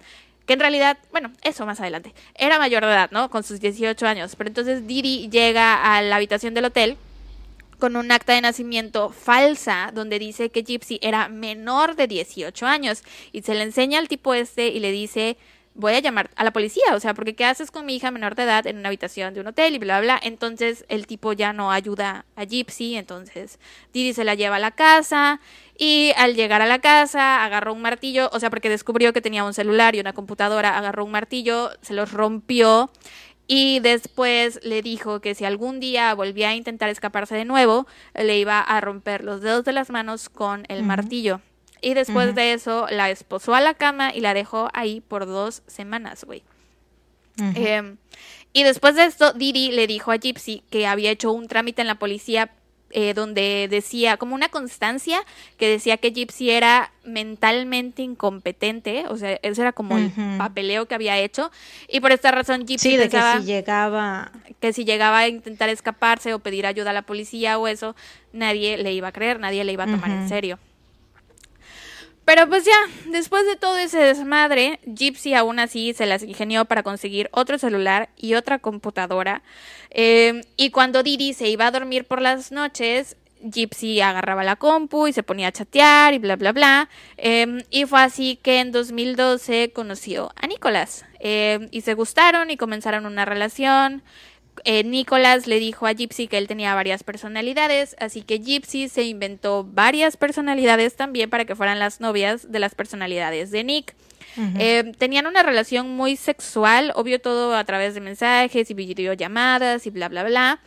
Que 0.47 0.55
en 0.55 0.61
realidad, 0.61 0.99
bueno, 1.13 1.31
eso 1.43 1.67
más 1.67 1.81
adelante. 1.81 2.13
Era 2.35 2.59
mayor 2.59 2.85
de 2.85 2.91
edad, 2.91 3.11
¿no? 3.13 3.31
Con 3.31 3.45
sus 3.45 3.61
18 3.61 4.07
años. 4.07 4.35
Pero 4.37 4.49
entonces 4.49 4.87
Didi 4.87 5.29
llega 5.29 5.97
a 5.97 6.03
la 6.03 6.17
habitación 6.17 6.55
del 6.55 6.65
hotel 6.67 6.97
con 7.81 7.97
un 7.97 8.13
acta 8.13 8.35
de 8.35 8.43
nacimiento 8.43 9.11
falsa 9.11 9.91
donde 9.93 10.19
dice 10.19 10.51
que 10.51 10.63
Gypsy 10.63 11.01
era 11.03 11.29
menor 11.29 11.97
de 11.97 12.07
18 12.07 12.67
años 12.67 13.03
y 13.33 13.43
se 13.43 13.55
le 13.55 13.63
enseña 13.63 13.99
al 13.99 14.07
tipo 14.07 14.35
este 14.35 14.69
y 14.69 14.79
le 14.79 14.93
dice 14.93 15.37
voy 15.75 15.93
a 15.95 16.01
llamar 16.01 16.31
a 16.37 16.45
la 16.45 16.53
policía, 16.53 16.83
o 16.95 17.01
sea, 17.01 17.15
porque 17.15 17.35
¿qué 17.35 17.45
haces 17.45 17.71
con 17.71 17.87
mi 17.87 17.97
hija 17.97 18.11
menor 18.11 18.35
de 18.35 18.43
edad 18.43 18.67
en 18.67 18.79
una 18.79 18.89
habitación 18.89 19.35
de 19.35 19.41
un 19.41 19.47
hotel 19.47 19.75
y 19.75 19.79
bla, 19.79 20.01
bla, 20.01 20.17
bla? 20.17 20.21
Entonces 20.23 20.85
el 20.89 21.07
tipo 21.07 21.33
ya 21.33 21.53
no 21.53 21.71
ayuda 21.71 22.25
a 22.37 22.45
Gypsy, 22.45 22.97
entonces 22.97 23.59
Didi 23.93 24.13
se 24.13 24.25
la 24.25 24.35
lleva 24.35 24.57
a 24.57 24.61
la 24.61 24.73
casa 24.73 25.41
y 25.79 26.13
al 26.17 26.35
llegar 26.35 26.61
a 26.61 26.67
la 26.67 26.81
casa 26.81 27.45
agarró 27.45 27.73
un 27.73 27.83
martillo, 27.83 28.29
o 28.33 28.41
sea, 28.41 28.51
porque 28.51 28.69
descubrió 28.69 29.13
que 29.13 29.23
tenía 29.23 29.45
un 29.45 29.55
celular 29.55 29.95
y 29.95 30.01
una 30.01 30.13
computadora, 30.13 30.77
agarró 30.77 31.05
un 31.05 31.13
martillo, 31.13 31.71
se 31.81 31.95
los 31.95 32.13
rompió 32.13 32.91
y 33.47 33.81
después 33.81 34.61
le 34.63 34.83
dijo 34.83 35.21
que 35.21 35.35
si 35.35 35.45
algún 35.45 35.81
día 35.81 36.15
volvía 36.15 36.51
a 36.51 36.55
intentar 36.55 36.89
escaparse 36.89 37.35
de 37.35 37.45
nuevo, 37.45 37.87
le 38.15 38.39
iba 38.39 38.61
a 38.61 38.81
romper 38.81 39.25
los 39.25 39.41
dedos 39.41 39.65
de 39.65 39.73
las 39.73 39.91
manos 39.91 40.29
con 40.29 40.65
el 40.69 40.85
martillo. 40.85 41.41
Y 41.81 41.95
después 41.95 42.35
de 42.35 42.53
eso 42.53 42.87
la 42.91 43.11
esposó 43.11 43.55
a 43.55 43.61
la 43.61 43.75
cama 43.75 44.15
y 44.15 44.21
la 44.21 44.35
dejó 44.35 44.69
ahí 44.73 45.01
por 45.01 45.27
dos 45.27 45.63
semanas, 45.67 46.25
güey. 46.25 46.43
Eh, 47.55 47.97
y 48.53 48.65
después 48.65 48.97
de 48.97 49.05
esto, 49.05 49.33
Didi 49.33 49.73
le 49.73 49.87
dijo 49.87 50.13
a 50.13 50.17
Gypsy 50.17 50.63
que 50.71 50.87
había 50.87 51.11
hecho 51.11 51.33
un 51.33 51.49
trámite 51.49 51.81
en 51.81 51.87
la 51.87 51.95
policía 51.99 52.51
eh, 52.93 53.15
donde 53.15 53.69
decía, 53.71 54.17
como 54.17 54.35
una 54.35 54.49
constancia, 54.49 55.23
que 55.57 55.69
decía 55.69 55.97
que 55.97 56.11
Gypsy 56.11 56.51
era 56.51 56.91
mentalmente 57.05 58.03
incompetente, 58.03 59.05
o 59.09 59.17
sea, 59.17 59.39
ese 59.43 59.61
era 59.61 59.73
como 59.73 59.97
el 59.97 60.11
papeleo 60.39 60.87
que 60.87 60.97
había 60.97 61.17
hecho, 61.17 61.53
y 61.89 62.01
por 62.01 62.11
esta 62.11 62.33
razón 62.33 62.67
Gypsy 62.67 62.91
Sí, 62.91 62.97
de 62.97 63.09
que 63.09 63.21
si 63.39 63.45
llegaba. 63.45 64.33
que 64.59 64.73
si 64.73 64.85
llegaba 64.85 65.21
a 65.21 65.29
intentar 65.29 65.69
escaparse 65.69 66.35
o 66.35 66.41
pedir 66.41 66.67
ayuda 66.67 66.91
a 66.91 66.93
la 66.93 67.03
policía 67.03 67.59
o 67.59 67.69
eso, 67.69 67.95
nadie 68.33 68.77
le 68.77 68.93
iba 68.93 69.07
a 69.07 69.13
creer, 69.13 69.39
nadie 69.39 69.63
le 69.63 69.73
iba 69.73 69.85
a 69.85 69.87
tomar 69.87 70.11
en 70.11 70.29
serio. 70.29 70.59
Pero 72.31 72.49
pues 72.49 72.65
ya, 72.65 73.11
después 73.11 73.45
de 73.45 73.57
todo 73.57 73.77
ese 73.77 73.99
desmadre, 73.99 74.79
Gypsy 74.87 75.35
aún 75.35 75.59
así 75.59 75.95
se 75.95 76.07
las 76.07 76.23
ingenió 76.23 76.65
para 76.65 76.85
conseguir 76.85 77.29
otro 77.33 77.59
celular 77.59 78.11
y 78.17 78.35
otra 78.35 78.61
computadora. 78.61 79.43
Eh, 79.91 80.43
y 80.57 80.71
cuando 80.71 81.03
Didi 81.03 81.35
se 81.35 81.49
iba 81.49 81.67
a 81.67 81.73
dormir 81.73 82.05
por 82.05 82.23
las 82.23 82.53
noches, 82.53 83.17
Gypsy 83.43 84.01
agarraba 84.01 84.45
la 84.45 84.55
compu 84.55 85.09
y 85.09 85.13
se 85.13 85.25
ponía 85.25 85.49
a 85.49 85.53
chatear 85.53 86.15
y 86.15 86.19
bla, 86.19 86.37
bla, 86.37 86.53
bla. 86.53 86.89
Eh, 87.17 87.65
y 87.69 87.87
fue 87.87 88.01
así 88.01 88.39
que 88.41 88.61
en 88.61 88.71
2012 88.71 89.73
conoció 89.73 90.31
a 90.37 90.47
Nicolás. 90.47 91.05
Eh, 91.19 91.67
y 91.73 91.81
se 91.81 91.95
gustaron 91.95 92.53
y 92.53 92.57
comenzaron 92.57 93.07
una 93.07 93.25
relación. 93.25 94.05
Eh, 94.65 94.85
Nicolás 94.85 95.47
le 95.47 95.59
dijo 95.59 95.87
a 95.87 95.93
Gypsy 95.93 96.29
que 96.29 96.39
él 96.39 96.47
tenía 96.47 96.75
varias 96.75 97.03
personalidades, 97.03 97.97
así 97.99 98.23
que 98.23 98.39
Gypsy 98.39 98.89
se 98.89 99.05
inventó 99.05 99.65
varias 99.65 100.17
personalidades 100.17 100.97
también 100.97 101.31
para 101.31 101.45
que 101.45 101.57
fueran 101.57 101.79
las 101.79 102.01
novias 102.01 102.51
de 102.51 102.59
las 102.59 102.75
personalidades 102.75 103.51
de 103.51 103.65
Nick. 103.65 103.95
Eh, 104.59 104.93
tenían 104.97 105.27
una 105.27 105.43
relación 105.43 105.91
muy 105.97 106.17
sexual, 106.17 106.93
obvio 106.95 107.21
todo 107.21 107.55
a 107.55 107.65
través 107.65 107.95
de 107.95 108.01
mensajes 108.01 108.71
y 108.71 108.75
videollamadas 108.75 109.87
y 109.87 109.91
bla, 109.91 110.09
bla, 110.09 110.23
bla. 110.23 110.61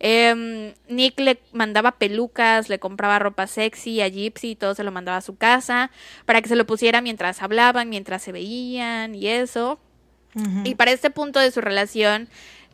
Eh, 0.00 0.72
Nick 0.88 1.20
le 1.20 1.38
mandaba 1.52 1.92
pelucas, 1.92 2.70
le 2.70 2.78
compraba 2.78 3.18
ropa 3.18 3.46
sexy 3.46 4.00
a 4.00 4.08
Gypsy 4.08 4.52
y 4.52 4.56
todo 4.56 4.74
se 4.74 4.84
lo 4.84 4.90
mandaba 4.90 5.18
a 5.18 5.20
su 5.20 5.36
casa 5.36 5.90
para 6.24 6.40
que 6.40 6.48
se 6.48 6.56
lo 6.56 6.66
pusiera 6.66 7.02
mientras 7.02 7.42
hablaban, 7.42 7.90
mientras 7.90 8.22
se 8.22 8.32
veían 8.32 9.14
y 9.14 9.28
eso. 9.28 9.78
Y 10.64 10.76
para 10.76 10.92
este 10.92 11.10
punto 11.10 11.40
de 11.40 11.50
su 11.50 11.60
relación, 11.60 12.28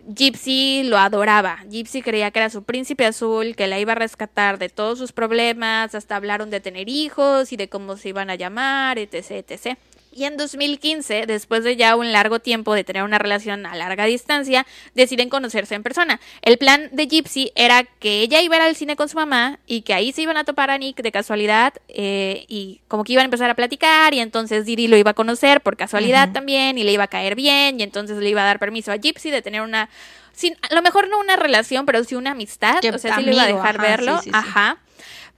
Gypsy 0.09 0.84
lo 0.84 0.98
adoraba. 0.98 1.64
Gypsy 1.68 2.00
creía 2.00 2.30
que 2.30 2.38
era 2.38 2.48
su 2.48 2.62
príncipe 2.62 3.04
azul, 3.04 3.57
que 3.57 3.66
la 3.66 3.80
iba 3.80 3.92
a 3.92 3.96
rescatar 3.96 4.57
de 4.57 4.68
todos 4.68 4.98
sus 4.98 5.11
problemas, 5.11 5.96
hasta 5.96 6.14
hablaron 6.14 6.48
de 6.48 6.61
tener 6.61 6.88
hijos 6.88 7.52
y 7.52 7.57
de 7.57 7.68
cómo 7.68 7.96
se 7.96 8.11
iban 8.11 8.30
a 8.30 8.36
llamar, 8.36 8.98
etc, 8.98 9.32
etc. 9.32 9.76
Y 10.16 10.24
en 10.24 10.38
2015, 10.38 11.26
después 11.26 11.62
de 11.62 11.76
ya 11.76 11.94
un 11.94 12.10
largo 12.10 12.40
tiempo 12.40 12.72
de 12.72 12.84
tener 12.84 13.02
una 13.02 13.18
relación 13.18 13.66
a 13.66 13.76
larga 13.76 14.06
distancia, 14.06 14.66
deciden 14.94 15.28
conocerse 15.28 15.74
en 15.74 15.82
persona. 15.82 16.20
El 16.40 16.56
plan 16.56 16.88
de 16.90 17.06
Gypsy 17.06 17.52
era 17.54 17.84
que 17.84 18.22
ella 18.22 18.40
iba 18.40 18.56
al 18.56 18.74
cine 18.76 18.96
con 18.96 19.10
su 19.10 19.18
mamá 19.18 19.58
y 19.66 19.82
que 19.82 19.92
ahí 19.92 20.12
se 20.12 20.22
iban 20.22 20.38
a 20.38 20.44
topar 20.44 20.70
a 20.70 20.78
Nick 20.78 21.02
de 21.02 21.12
casualidad 21.12 21.74
eh, 21.88 22.46
y 22.48 22.80
como 22.88 23.04
que 23.04 23.12
iban 23.12 23.24
a 23.24 23.26
empezar 23.26 23.50
a 23.50 23.54
platicar 23.54 24.14
y 24.14 24.20
entonces 24.20 24.64
Didi 24.64 24.88
lo 24.88 24.96
iba 24.96 25.10
a 25.10 25.14
conocer 25.14 25.60
por 25.60 25.76
casualidad 25.76 26.32
también 26.32 26.78
y 26.78 26.84
le 26.84 26.92
iba 26.92 27.04
a 27.04 27.08
caer 27.08 27.34
bien 27.34 27.78
y 27.78 27.82
entonces 27.82 28.16
le 28.16 28.30
iba 28.30 28.40
a 28.40 28.46
dar 28.46 28.58
permiso 28.58 28.92
a 28.92 28.96
Gypsy 28.96 29.30
de 29.30 29.42
tener 29.42 29.60
una, 29.60 29.90
sin, 30.32 30.56
a 30.70 30.74
lo 30.74 30.80
mejor 30.80 31.10
no 31.10 31.20
una 31.20 31.36
relación, 31.36 31.84
pero 31.84 32.02
sí 32.04 32.14
una 32.14 32.30
amistad, 32.30 32.78
o 32.82 32.98
sea, 32.98 33.16
sí 33.16 33.22
le 33.22 33.32
iba 33.34 33.42
a 33.42 33.48
dejar 33.48 33.78
verlo, 33.78 34.18
ajá. 34.32 34.78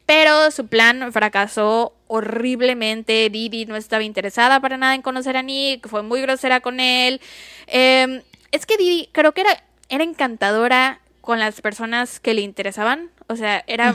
Pero 0.06 0.50
su 0.52 0.68
plan 0.68 1.12
fracasó 1.12 1.92
horriblemente. 2.08 3.30
Didi 3.30 3.66
no 3.66 3.76
estaba 3.76 4.02
interesada 4.02 4.60
para 4.60 4.76
nada 4.76 4.94
en 4.94 5.02
conocer 5.02 5.36
a 5.36 5.42
Nick, 5.42 5.88
fue 5.88 6.02
muy 6.02 6.20
grosera 6.20 6.60
con 6.60 6.80
él. 6.80 7.20
Em, 7.66 8.22
es 8.50 8.66
que 8.66 8.76
Didi 8.76 9.08
creo 9.12 9.32
que 9.32 9.42
era, 9.42 9.62
era 9.88 10.02
encantadora 10.02 11.00
con 11.20 11.38
las 11.38 11.60
personas 11.60 12.18
que 12.20 12.34
le 12.34 12.40
interesaban. 12.40 13.10
O 13.28 13.36
sea, 13.36 13.62
era... 13.66 13.94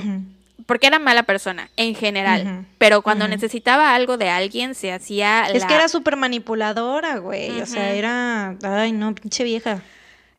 Porque 0.68 0.88
era 0.88 0.98
mala 1.00 1.24
persona, 1.24 1.70
en 1.76 1.94
general. 1.94 2.66
Pero 2.78 3.02
cuando 3.02 3.28
necesitaba 3.28 3.96
algo 3.96 4.18
de 4.18 4.30
alguien, 4.30 4.76
se 4.76 4.94
hacía... 4.94 5.50
Es 5.52 5.66
que 5.66 5.74
era 5.74 5.90
súper 5.90 6.16
manipuladora, 6.16 7.18
güey. 7.18 7.60
O 7.60 7.66
sea, 7.66 7.92
era... 7.92 8.56
Ay, 8.64 8.94
no, 8.94 9.14
pinche 9.14 9.44
vieja. 9.44 9.82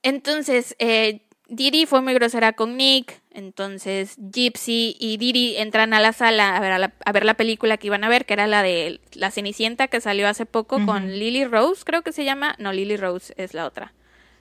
Entonces, 0.03 0.77
eh, 0.79 1.20
Didi 1.49 1.85
fue 1.87 2.01
muy 2.01 2.14
grosera 2.14 2.53
con 2.53 2.77
Nick, 2.77 3.20
entonces 3.35 4.14
Gypsy 4.16 4.97
y 4.99 5.16
Didi 5.18 5.57
entran 5.57 5.93
a 5.93 6.01
la 6.01 6.12
sala 6.12 6.57
a 6.57 6.61
ver, 6.61 6.93
a, 7.05 7.12
ver 7.12 7.24
la 7.24 7.35
película 7.35 7.76
que 7.76 7.89
iban 7.89 8.05
a 8.05 8.09
ver, 8.09 8.24
que 8.24 8.32
era 8.32 8.47
la 8.47 8.62
de 8.62 9.01
La 9.12 9.30
Cenicienta 9.30 9.89
que 9.89 10.01
salió 10.01 10.28
hace 10.28 10.47
poco 10.47 10.85
con 10.87 11.11
Lily 11.11 11.45
Rose, 11.45 11.82
creo 11.85 12.03
que 12.03 12.12
se 12.12 12.24
llama. 12.24 12.55
No, 12.59 12.72
Lily 12.72 12.97
Rose 12.97 13.35
es 13.37 13.53
la 13.53 13.66
otra. 13.66 13.93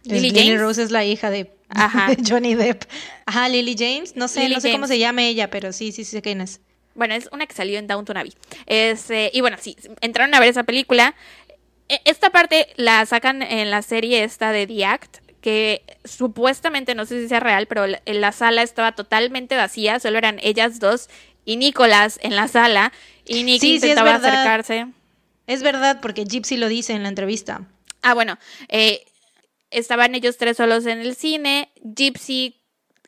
Lily, 0.04 0.58
Rose 0.58 0.84
es 0.84 0.92
la 0.92 1.06
hija 1.06 1.30
de, 1.32 1.50
Johnny 2.28 2.56
Depp. 2.56 2.84
Ajá, 3.26 3.50
Lily 3.50 3.76
James, 3.78 4.16
no 4.16 4.28
sé, 4.28 4.50
no 4.50 4.60
sé 4.60 4.72
cómo 4.72 4.88
se 4.88 5.00
llama 5.00 5.24
ella, 5.24 5.50
pero 5.50 5.74
sí, 5.74 5.92
sí, 5.92 6.04
sí 6.04 6.12
sé 6.12 6.22
quién 6.22 6.42
es. 6.42 6.62
Bueno, 6.96 7.16
es 7.16 7.28
una 7.32 7.48
que 7.48 7.56
salió 7.56 7.80
en 7.80 7.88
Downton 7.88 8.18
Abbey. 8.18 8.34
Este, 8.68 9.32
y 9.34 9.42
bueno, 9.42 9.58
sí, 9.60 9.76
entraron 10.02 10.34
a 10.36 10.40
ver 10.40 10.50
esa 10.50 10.64
película. 10.64 11.16
E, 11.90 12.02
esta 12.06 12.30
parte 12.30 12.68
la 12.76 13.06
sacan 13.06 13.42
en 13.42 13.72
la 13.72 13.82
serie 13.82 14.24
esta 14.24 14.52
de 14.52 14.68
The 14.68 14.86
Act, 14.86 15.18
que 15.44 15.84
supuestamente, 16.06 16.96
no 16.96 17.06
sé 17.06 17.22
si 17.22 17.28
sea 17.28 17.42
real, 17.42 17.68
pero 17.68 17.86
la 18.06 18.32
sala 18.32 18.64
estaba 18.64 18.94
totalmente 18.94 19.58
vacía, 19.58 20.00
solo 20.00 20.18
eran 20.18 20.40
ellas 20.42 20.80
dos 20.80 21.10
y 21.44 21.58
Nicolás 21.58 22.18
en 22.24 22.38
la 22.38 22.48
sala 22.48 22.94
y 23.26 23.44
Nick 23.44 23.62
intentaba 23.62 24.16
acercarse. 24.16 24.88
Es 25.46 25.62
verdad, 25.62 26.00
porque 26.02 26.24
Gypsy 26.24 26.56
lo 26.56 26.70
dice 26.70 26.94
en 26.94 27.04
la 27.04 27.10
entrevista. 27.10 27.68
Ah, 28.02 28.14
bueno, 28.14 28.38
eh, 28.70 29.04
estaban 29.70 30.16
ellos 30.16 30.38
tres 30.38 30.56
solos 30.56 30.86
en 30.86 31.00
el 31.00 31.14
cine, 31.14 31.74
Gypsy 31.84 32.63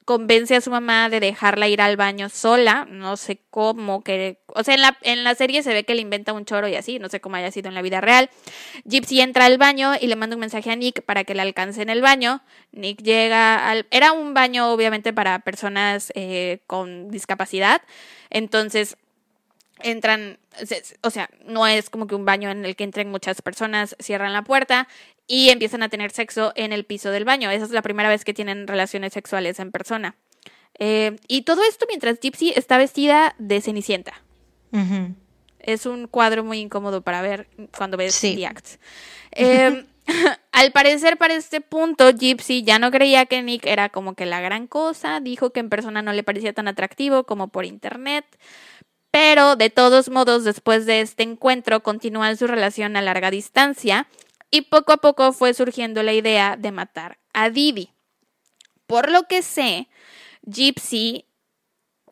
convence 0.06 0.56
a 0.56 0.62
su 0.62 0.70
mamá 0.70 1.10
de 1.10 1.20
dejarla 1.20 1.68
ir 1.68 1.82
al 1.82 1.98
baño 1.98 2.30
sola, 2.30 2.88
no 2.90 3.18
sé 3.18 3.42
cómo, 3.50 4.04
que, 4.04 4.40
o 4.48 4.64
sea, 4.64 4.76
en 4.76 4.82
la, 4.82 4.98
en 5.02 5.24
la 5.24 5.34
serie 5.34 5.64
se 5.64 5.74
ve 5.74 5.84
que 5.84 5.96
le 5.96 6.02
inventa 6.02 6.32
un 6.32 6.46
choro 6.46 6.68
y 6.68 6.76
así, 6.76 7.00
no 7.00 7.10
sé 7.10 7.20
cómo 7.20 7.36
haya 7.36 7.50
sido 7.50 7.70
en 7.70 7.74
la 7.74 7.82
vida 7.82 8.02
real. 8.02 8.30
Gypsy 8.86 9.22
entra 9.22 9.46
al 9.46 9.58
baño 9.58 9.94
y 10.00 10.06
le 10.06 10.16
manda 10.16 10.36
un 10.36 10.42
mensaje 10.42 10.70
a 10.70 10.76
Nick 10.76 11.02
para 11.02 11.24
que 11.24 11.34
le 11.34 11.42
alcance 11.42 11.82
en 11.82 11.90
el 11.90 12.02
baño. 12.02 12.42
Nick 12.72 13.02
llega 13.02 13.68
al... 13.68 13.88
Era 13.90 14.12
un 14.12 14.36
baño 14.36 14.72
obviamente 14.72 15.12
para 15.12 15.40
personas 15.40 16.14
eh, 16.16 16.60
con 16.68 17.10
discapacidad, 17.10 17.82
entonces 18.30 18.98
entran, 19.82 20.40
o 21.02 21.10
sea, 21.10 21.30
no 21.46 21.68
es 21.68 21.90
como 21.90 22.08
que 22.08 22.16
un 22.16 22.26
baño 22.26 22.50
en 22.50 22.64
el 22.64 22.76
que 22.76 22.84
entren 22.84 23.10
muchas 23.10 23.42
personas, 23.42 23.96
cierran 24.00 24.34
la 24.34 24.44
puerta 24.44 24.88
y 25.28 25.50
empiezan 25.50 25.84
a 25.84 25.90
tener 25.90 26.12
sexo 26.12 26.54
en 26.56 26.74
el 26.74 26.86
piso 26.86 27.10
del 27.12 27.26
baño. 27.26 27.50
Esa 27.50 27.66
es 27.66 27.72
la 27.72 27.82
primera 27.82 28.10
vez 28.10 28.24
que 28.24 28.34
tienen 28.34 28.68
relaciones 28.68 29.14
sexuales 29.14 29.60
en 29.60 29.72
persona. 29.72 30.16
Eh, 30.78 31.18
y 31.28 31.44
todo 31.44 31.62
esto 31.64 31.86
mientras 31.88 32.20
Gypsy 32.20 32.52
está 32.56 32.78
vestida 32.78 33.36
de 33.38 33.62
Cenicienta. 33.62 34.14
Es 35.60 35.86
un 35.86 36.08
cuadro 36.08 36.44
muy 36.44 36.60
incómodo 36.60 37.02
para 37.02 37.22
ver 37.22 37.48
cuando 37.78 37.96
ves 37.96 38.20
The 38.20 38.46
Act. 38.46 38.68
Eh, 39.32 39.86
al 40.52 40.72
parecer, 40.74 41.18
para 41.18 41.34
este 41.34 41.62
punto, 41.62 42.12
Gypsy 42.12 42.64
ya 42.64 42.78
no 42.78 42.92
creía 42.92 43.26
que 43.26 43.42
Nick 43.42 43.66
era 43.66 43.88
como 43.88 44.16
que 44.16 44.26
la 44.26 44.42
gran 44.42 44.68
cosa. 44.68 45.22
Dijo 45.22 45.52
que 45.52 45.62
en 45.62 45.70
persona 45.70 46.02
no 46.02 46.12
le 46.12 46.24
parecía 46.24 46.52
tan 46.52 46.68
atractivo 46.68 47.24
como 47.24 47.48
por 47.48 47.64
internet. 47.64 48.26
Pero 49.12 49.56
de 49.56 49.70
todos 49.70 50.10
modos, 50.10 50.44
después 50.44 50.86
de 50.86 51.00
este 51.00 51.24
encuentro, 51.24 51.82
continúan 51.82 52.36
su 52.36 52.48
relación 52.48 52.98
a 52.98 53.02
larga 53.02 53.32
distancia 53.32 54.08
y 54.52 54.62
poco 54.62 54.94
a 54.94 54.98
poco 54.98 55.34
fue 55.34 55.54
surgiendo 55.54 56.04
la 56.04 56.14
idea 56.14 56.56
de 56.58 56.72
matar 56.72 57.20
a 57.34 57.50
Didi. 57.50 57.90
Por 58.88 59.12
lo 59.12 59.24
que 59.24 59.42
sé, 59.42 59.88
Gypsy 60.44 61.26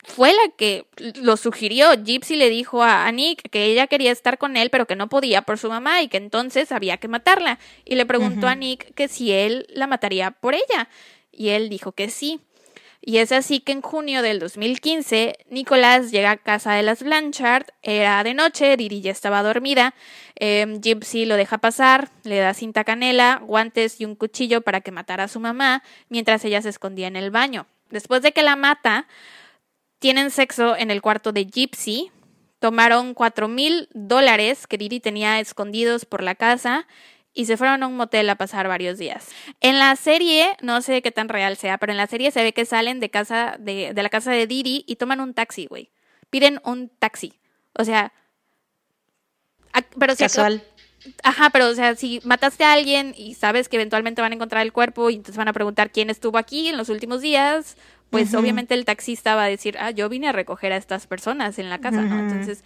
fue 0.04 0.34
la 0.34 0.52
que 0.58 0.86
lo 1.16 1.38
sugirió. 1.38 1.94
Gypsy 1.94 2.36
le 2.36 2.50
dijo 2.50 2.84
a, 2.84 3.10
Nick 3.12 3.50
que 3.50 3.66
ella 3.66 3.88
quería 3.88 4.12
estar 4.12 4.38
con 4.38 4.58
él, 4.58 4.70
pero 4.70 4.86
que 4.86 4.96
no 4.96 5.08
podía 5.08 5.44
por 5.44 5.58
su 5.58 5.70
mamá 5.70 6.02
y 6.02 6.08
que 6.08 6.18
entonces 6.18 6.72
había 6.72 6.98
que 6.98 7.08
matarla. 7.08 7.60
Y 7.86 7.96
le 7.96 8.06
preguntó 8.06 8.48
a 8.48 8.56
Nick 8.56 8.94
que 8.96 9.08
si 9.08 9.32
él 9.32 9.66
la 9.70 9.88
mataría 9.88 10.32
por 10.32 10.56
ella. 10.56 10.90
Y 11.32 11.50
él 11.50 11.70
dijo 11.70 11.94
que 11.94 12.10
sí. 12.10 12.42
Y 13.06 13.18
es 13.18 13.34
así 13.34 13.60
que 13.60 13.74
en 13.74 13.82
junio 13.82 14.22
del 14.22 14.40
2015, 14.40 15.36
Nicolás 15.50 16.10
llega 16.10 16.32
a 16.32 16.38
casa 16.38 16.72
de 16.72 16.84
las 16.84 17.04
Blanchard, 17.04 17.66
era 17.82 18.24
de 18.24 18.34
noche, 18.34 18.78
Didi 18.78 19.02
ya 19.02 19.12
estaba 19.12 19.44
dormida, 19.44 19.94
eh, 20.40 20.80
Gypsy 20.82 21.26
lo 21.26 21.36
deja 21.36 21.58
pasar, 21.58 22.12
le 22.24 22.38
da 22.38 22.54
cinta 22.54 22.86
canela, 22.86 23.42
guantes 23.44 24.00
y 24.00 24.06
un 24.06 24.16
cuchillo 24.16 24.62
para 24.62 24.80
que 24.80 24.92
matara 24.92 25.26
a 25.26 25.28
su 25.28 25.42
mamá, 25.42 25.84
mientras 26.08 26.46
ella 26.46 26.62
se 26.62 26.70
escondía 26.70 27.08
en 27.08 27.18
el 27.18 27.30
baño. 27.30 27.68
Después 27.90 28.22
de 28.22 28.32
que 28.32 28.42
la 28.42 28.56
mata, 28.56 29.06
tienen 30.00 30.32
sexo 30.32 30.78
en 30.78 30.90
el 30.90 31.02
cuarto 31.02 31.34
de 31.34 31.44
Gypsy, 31.44 32.10
tomaron 32.60 33.16
cuatro 33.16 33.50
mil 33.50 33.90
dólares 33.94 34.66
que 34.66 34.78
Didi 34.78 35.02
tenía 35.02 35.42
escondidos 35.42 36.06
por 36.06 36.24
la 36.24 36.36
casa 36.36 36.88
y 37.34 37.46
se 37.46 37.58
fueron 37.58 37.84
a 37.84 37.88
un 37.88 37.96
motel 37.96 38.30
a 38.30 38.36
pasar 38.36 38.68
varios 38.68 38.98
días. 38.98 39.30
En 39.60 39.80
la 39.80 39.96
serie, 39.96 40.56
no 40.62 40.82
sé 40.82 41.02
qué 41.02 41.12
tan 41.12 41.30
real 41.30 41.58
sea, 41.58 41.78
pero 41.78 41.92
en 41.92 41.98
la 41.98 42.08
serie 42.08 42.32
se 42.32 42.44
ve 42.44 42.54
que 42.54 42.66
salen 42.66 43.00
de 43.00 43.10
casa 43.10 43.56
de, 43.60 43.94
de 43.94 44.04
la 44.04 44.10
casa 44.10 44.32
de 44.32 44.48
Didi 44.48 44.84
y 44.88 44.96
toman 44.98 45.20
un 45.20 45.34
taxi, 45.34 45.66
güey. 45.66 45.92
Piden 46.30 46.62
un 46.64 46.90
taxi. 46.90 47.40
O 47.78 47.84
sea, 47.84 48.14
pero 49.98 50.16
si 50.16 50.24
casual. 50.24 50.64
Ajá, 51.24 51.50
pero 51.50 51.68
o 51.68 51.74
sea, 51.74 51.96
si 51.96 52.22
mataste 52.24 52.64
a 52.64 52.74
alguien 52.74 53.14
y 53.18 53.34
sabes 53.34 53.68
que 53.68 53.76
eventualmente 53.76 54.22
van 54.22 54.32
a 54.32 54.36
encontrar 54.36 54.62
el 54.62 54.72
cuerpo 54.72 55.10
y 55.10 55.16
entonces 55.16 55.36
van 55.36 55.50
a 55.50 55.54
preguntar 55.54 55.92
quién 55.92 56.10
estuvo 56.10 56.38
aquí 56.38 56.70
en 56.70 56.78
los 56.78 56.88
últimos 56.88 57.22
días, 57.22 57.76
pues 58.10 58.34
obviamente 58.36 58.74
el 58.74 58.86
taxista 58.86 59.36
va 59.36 59.46
a 59.46 59.50
decir, 59.50 59.76
ah, 59.80 59.92
yo 59.92 60.08
vine 60.08 60.30
a 60.30 60.32
recoger 60.32 60.72
a 60.72 60.78
estas 60.78 61.08
personas 61.08 61.60
en 61.60 61.70
la 61.70 61.80
casa, 61.80 62.04
¿no? 62.04 62.20
Entonces, 62.20 62.64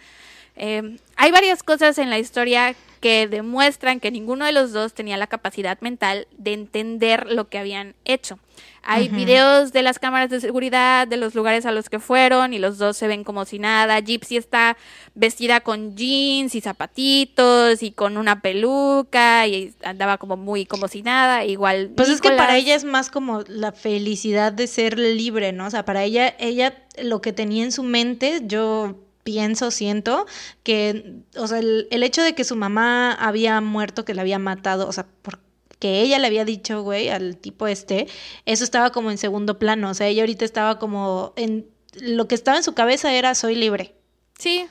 eh, 0.58 0.98
hay 1.16 1.30
varias 1.30 1.62
cosas 1.62 1.98
en 1.98 2.10
la 2.10 2.18
historia 2.18 2.74
que 3.00 3.28
demuestran 3.28 4.00
que 4.00 4.10
ninguno 4.10 4.44
de 4.44 4.52
los 4.52 4.72
dos 4.72 4.92
tenía 4.92 5.16
la 5.16 5.28
capacidad 5.28 5.80
mental 5.80 6.26
de 6.36 6.52
entender 6.52 7.30
lo 7.30 7.48
que 7.48 7.58
habían 7.58 7.94
hecho. 8.04 8.38
Hay 8.82 9.08
videos 9.08 9.72
de 9.72 9.82
las 9.82 9.98
cámaras 9.98 10.30
de 10.30 10.40
seguridad, 10.40 11.06
de 11.06 11.16
los 11.16 11.34
lugares 11.34 11.66
a 11.66 11.72
los 11.72 11.90
que 11.90 11.98
fueron, 11.98 12.54
y 12.54 12.58
los 12.58 12.78
dos 12.78 12.96
se 12.96 13.06
ven 13.06 13.22
como 13.22 13.44
si 13.44 13.58
nada. 13.58 14.00
Gypsy 14.00 14.36
está 14.36 14.76
vestida 15.14 15.60
con 15.60 15.94
jeans 15.94 16.54
y 16.54 16.60
zapatitos 16.60 17.82
y 17.82 17.92
con 17.92 18.16
una 18.16 18.40
peluca 18.40 19.46
y 19.46 19.74
andaba 19.84 20.18
como 20.18 20.36
muy 20.36 20.64
como 20.64 20.88
si 20.88 21.02
nada, 21.02 21.44
igual. 21.44 21.90
Pues 21.96 22.08
es 22.08 22.20
que 22.20 22.30
para 22.30 22.56
ella 22.56 22.74
es 22.74 22.84
más 22.84 23.10
como 23.10 23.42
la 23.46 23.72
felicidad 23.72 24.52
de 24.52 24.66
ser 24.66 24.98
libre, 24.98 25.52
¿no? 25.52 25.66
O 25.66 25.70
sea, 25.70 25.84
para 25.84 26.02
ella, 26.04 26.34
ella 26.38 26.82
lo 27.02 27.20
que 27.20 27.32
tenía 27.32 27.64
en 27.64 27.72
su 27.72 27.82
mente, 27.82 28.40
yo 28.44 28.96
pienso, 29.28 29.70
siento, 29.70 30.24
que, 30.62 31.20
o 31.36 31.46
sea, 31.46 31.58
el, 31.58 32.02
hecho 32.02 32.22
de 32.22 32.34
que 32.34 32.44
su 32.44 32.56
mamá 32.56 33.12
había 33.12 33.60
muerto, 33.60 34.06
que 34.06 34.14
la 34.14 34.22
había 34.22 34.38
matado, 34.38 34.88
o 34.88 34.92
sea, 34.92 35.06
porque 35.20 36.00
ella 36.00 36.18
le 36.18 36.26
había 36.26 36.46
dicho, 36.46 36.80
güey, 36.80 37.10
al 37.10 37.36
tipo 37.36 37.66
este, 37.66 38.06
eso 38.46 38.64
estaba 38.64 38.90
como 38.90 39.10
en 39.10 39.18
segundo 39.18 39.58
plano, 39.58 39.90
o 39.90 39.94
sea, 39.94 40.06
ella 40.06 40.22
ahorita 40.22 40.46
estaba 40.46 40.78
como 40.78 41.34
en, 41.36 41.66
lo 42.00 42.26
que 42.26 42.36
estaba 42.36 42.56
en 42.56 42.62
su 42.62 42.72
cabeza 42.72 43.12
era 43.12 43.34
soy 43.34 43.54
libre. 43.54 43.96
Sí. 44.38 44.66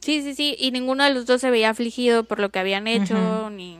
Sí, 0.00 0.22
sí, 0.22 0.34
sí, 0.34 0.56
y 0.58 0.72
ninguno 0.72 1.04
de 1.04 1.14
los 1.14 1.24
dos 1.24 1.40
se 1.40 1.52
veía 1.52 1.70
afligido 1.70 2.24
por 2.24 2.40
lo 2.40 2.50
que 2.50 2.58
habían 2.58 2.88
hecho, 2.88 3.50
ni 3.50 3.78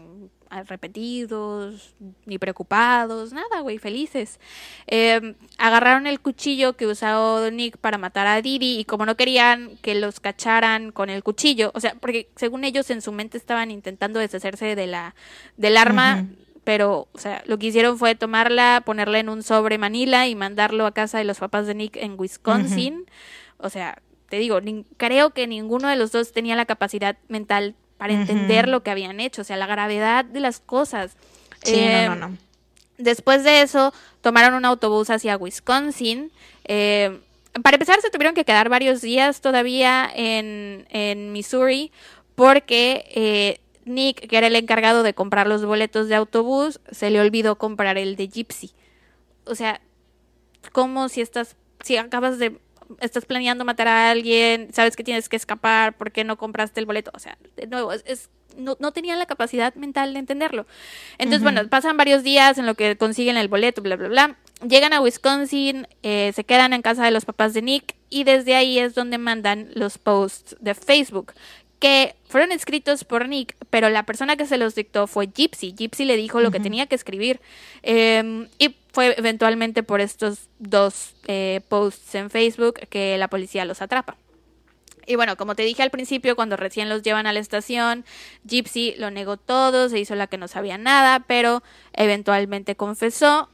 arrepentidos, 0.50 1.94
ni 2.26 2.38
preocupados, 2.38 3.32
nada, 3.32 3.60
güey, 3.60 3.78
felices. 3.78 4.40
Em, 4.86 5.34
agarraron 5.58 6.06
el 6.06 6.20
cuchillo 6.20 6.76
que 6.76 6.86
usó 6.86 7.50
Nick 7.50 7.76
para 7.78 7.98
matar 7.98 8.26
a 8.26 8.42
Didi 8.42 8.78
y 8.80 8.84
como 8.84 9.06
no 9.06 9.16
querían 9.16 9.76
que 9.82 9.94
los 9.94 10.20
cacharan 10.20 10.92
con 10.92 11.10
el 11.10 11.22
cuchillo, 11.22 11.70
o 11.74 11.80
sea, 11.80 11.94
porque 11.94 12.28
según 12.36 12.64
ellos 12.64 12.90
en 12.90 13.02
su 13.02 13.12
mente 13.12 13.38
estaban 13.38 13.70
intentando 13.70 14.20
deshacerse 14.20 14.74
de 14.74 14.86
la, 14.86 15.14
del 15.56 15.76
arma. 15.76 16.26
Pero, 16.64 17.08
o 17.12 17.18
sea, 17.18 17.42
lo 17.46 17.58
que 17.58 17.68
hicieron 17.68 17.96
fue 17.96 18.14
tomarla, 18.14 18.82
ponerla 18.84 19.18
en 19.20 19.30
un 19.30 19.42
sobre 19.42 19.78
Manila 19.78 20.28
y 20.28 20.34
mandarlo 20.34 20.84
a 20.84 20.92
casa 20.92 21.16
de 21.16 21.24
los 21.24 21.38
papás 21.38 21.66
de 21.66 21.74
Nick 21.74 21.96
en 21.96 22.20
Wisconsin. 22.20 23.06
O 23.56 23.70
sea, 23.70 24.02
te 24.28 24.36
digo, 24.36 24.58
creo 24.98 25.30
que 25.30 25.46
ninguno 25.46 25.88
de 25.88 25.96
los 25.96 26.12
dos 26.12 26.32
tenía 26.32 26.56
la 26.56 26.66
capacidad 26.66 27.16
mental 27.28 27.74
para 27.98 28.14
entender 28.14 28.68
lo 28.68 28.82
que 28.82 28.90
habían 28.90 29.20
hecho, 29.20 29.42
o 29.42 29.44
sea, 29.44 29.56
la 29.56 29.66
gravedad 29.66 30.24
de 30.24 30.40
las 30.40 30.60
cosas. 30.60 31.16
Sí, 31.62 31.72
no, 31.72 31.78
Eh, 31.78 32.06
no, 32.08 32.14
no. 32.14 32.38
Después 32.96 33.44
de 33.44 33.62
eso, 33.62 33.92
tomaron 34.22 34.54
un 34.54 34.64
autobús 34.64 35.10
hacia 35.10 35.36
Wisconsin. 35.36 36.32
Eh, 36.64 37.20
para 37.62 37.76
empezar, 37.76 38.00
se 38.00 38.10
tuvieron 38.10 38.34
que 38.34 38.44
quedar 38.44 38.68
varios 38.68 39.00
días 39.00 39.40
todavía 39.40 40.10
en, 40.14 40.86
en 40.90 41.32
Missouri 41.32 41.92
porque 42.34 43.04
eh, 43.16 43.60
Nick, 43.84 44.28
que 44.28 44.38
era 44.38 44.46
el 44.46 44.54
encargado 44.54 45.02
de 45.02 45.12
comprar 45.12 45.48
los 45.48 45.64
boletos 45.64 46.08
de 46.08 46.14
autobús, 46.14 46.80
se 46.90 47.10
le 47.10 47.20
olvidó 47.20 47.56
comprar 47.56 47.98
el 47.98 48.14
de 48.14 48.28
Gypsy. 48.28 48.70
O 49.44 49.56
sea, 49.56 49.80
como 50.72 51.08
si 51.08 51.20
estás, 51.20 51.56
si 51.82 51.96
acabas 51.96 52.38
de, 52.38 52.58
estás 53.00 53.24
planeando 53.26 53.64
matar 53.64 53.88
a 53.88 54.10
alguien, 54.10 54.68
sabes 54.72 54.96
que 54.96 55.04
tienes 55.04 55.28
que 55.28 55.36
escapar, 55.36 55.96
¿por 55.96 56.12
qué 56.12 56.24
no 56.24 56.36
compraste 56.36 56.80
el 56.80 56.86
boleto? 56.86 57.10
O 57.14 57.18
sea, 57.18 57.36
de 57.56 57.66
nuevo, 57.66 57.92
es, 57.92 58.02
es- 58.06 58.30
no, 58.56 58.76
no 58.80 58.90
tenían 58.92 59.20
la 59.20 59.26
capacidad 59.26 59.72
mental 59.76 60.12
de 60.14 60.18
entenderlo. 60.18 60.66
Entonces, 61.18 61.42
bueno, 61.42 61.68
pasan 61.68 61.96
varios 61.96 62.24
días 62.24 62.58
en 62.58 62.66
lo 62.66 62.74
que 62.74 62.96
consiguen 62.96 63.36
el 63.36 63.46
boleto, 63.46 63.82
bla, 63.82 63.94
bla, 63.94 64.08
bla. 64.08 64.36
Llegan 64.66 64.92
a 64.92 65.00
Wisconsin, 65.00 65.86
eh, 66.02 66.32
se 66.34 66.42
quedan 66.42 66.72
en 66.72 66.82
casa 66.82 67.04
de 67.04 67.12
los 67.12 67.24
papás 67.24 67.54
de 67.54 67.62
Nick 67.62 67.94
y 68.10 68.24
desde 68.24 68.56
ahí 68.56 68.80
es 68.80 68.94
donde 68.96 69.16
mandan 69.18 69.68
los 69.74 69.98
posts 69.98 70.56
de 70.58 70.74
Facebook 70.74 71.34
que 71.78 72.16
fueron 72.26 72.50
escritos 72.50 73.04
por 73.04 73.28
Nick, 73.28 73.54
pero 73.70 73.88
la 73.90 74.02
persona 74.02 74.34
que 74.36 74.46
se 74.46 74.58
los 74.58 74.74
dictó 74.74 75.06
fue 75.06 75.28
Gypsy. 75.32 75.74
Gypsy 75.78 76.04
le 76.04 76.16
dijo 76.16 76.40
lo 76.40 76.50
que 76.50 76.58
tenía 76.58 76.86
que 76.86 76.96
escribir. 76.96 77.40
Eh, 77.84 78.48
y 78.58 78.74
fue 78.92 79.14
eventualmente 79.18 79.82
por 79.82 80.00
estos 80.00 80.48
dos 80.58 81.14
eh, 81.26 81.60
posts 81.68 82.14
en 82.14 82.30
Facebook 82.30 82.74
que 82.90 83.18
la 83.18 83.28
policía 83.28 83.64
los 83.64 83.82
atrapa. 83.82 84.16
Y 85.08 85.16
bueno, 85.16 85.38
como 85.38 85.54
te 85.54 85.62
dije 85.62 85.82
al 85.82 85.90
principio, 85.90 86.36
cuando 86.36 86.56
recién 86.56 86.90
los 86.90 87.02
llevan 87.02 87.26
a 87.26 87.32
la 87.32 87.40
estación, 87.40 88.04
Gypsy 88.44 88.94
lo 88.98 89.10
negó 89.10 89.38
todo, 89.38 89.88
se 89.88 89.98
hizo 89.98 90.14
la 90.14 90.26
que 90.26 90.36
no 90.36 90.48
sabía 90.48 90.76
nada, 90.76 91.24
pero 91.26 91.62
eventualmente 91.94 92.76
confesó. 92.76 93.48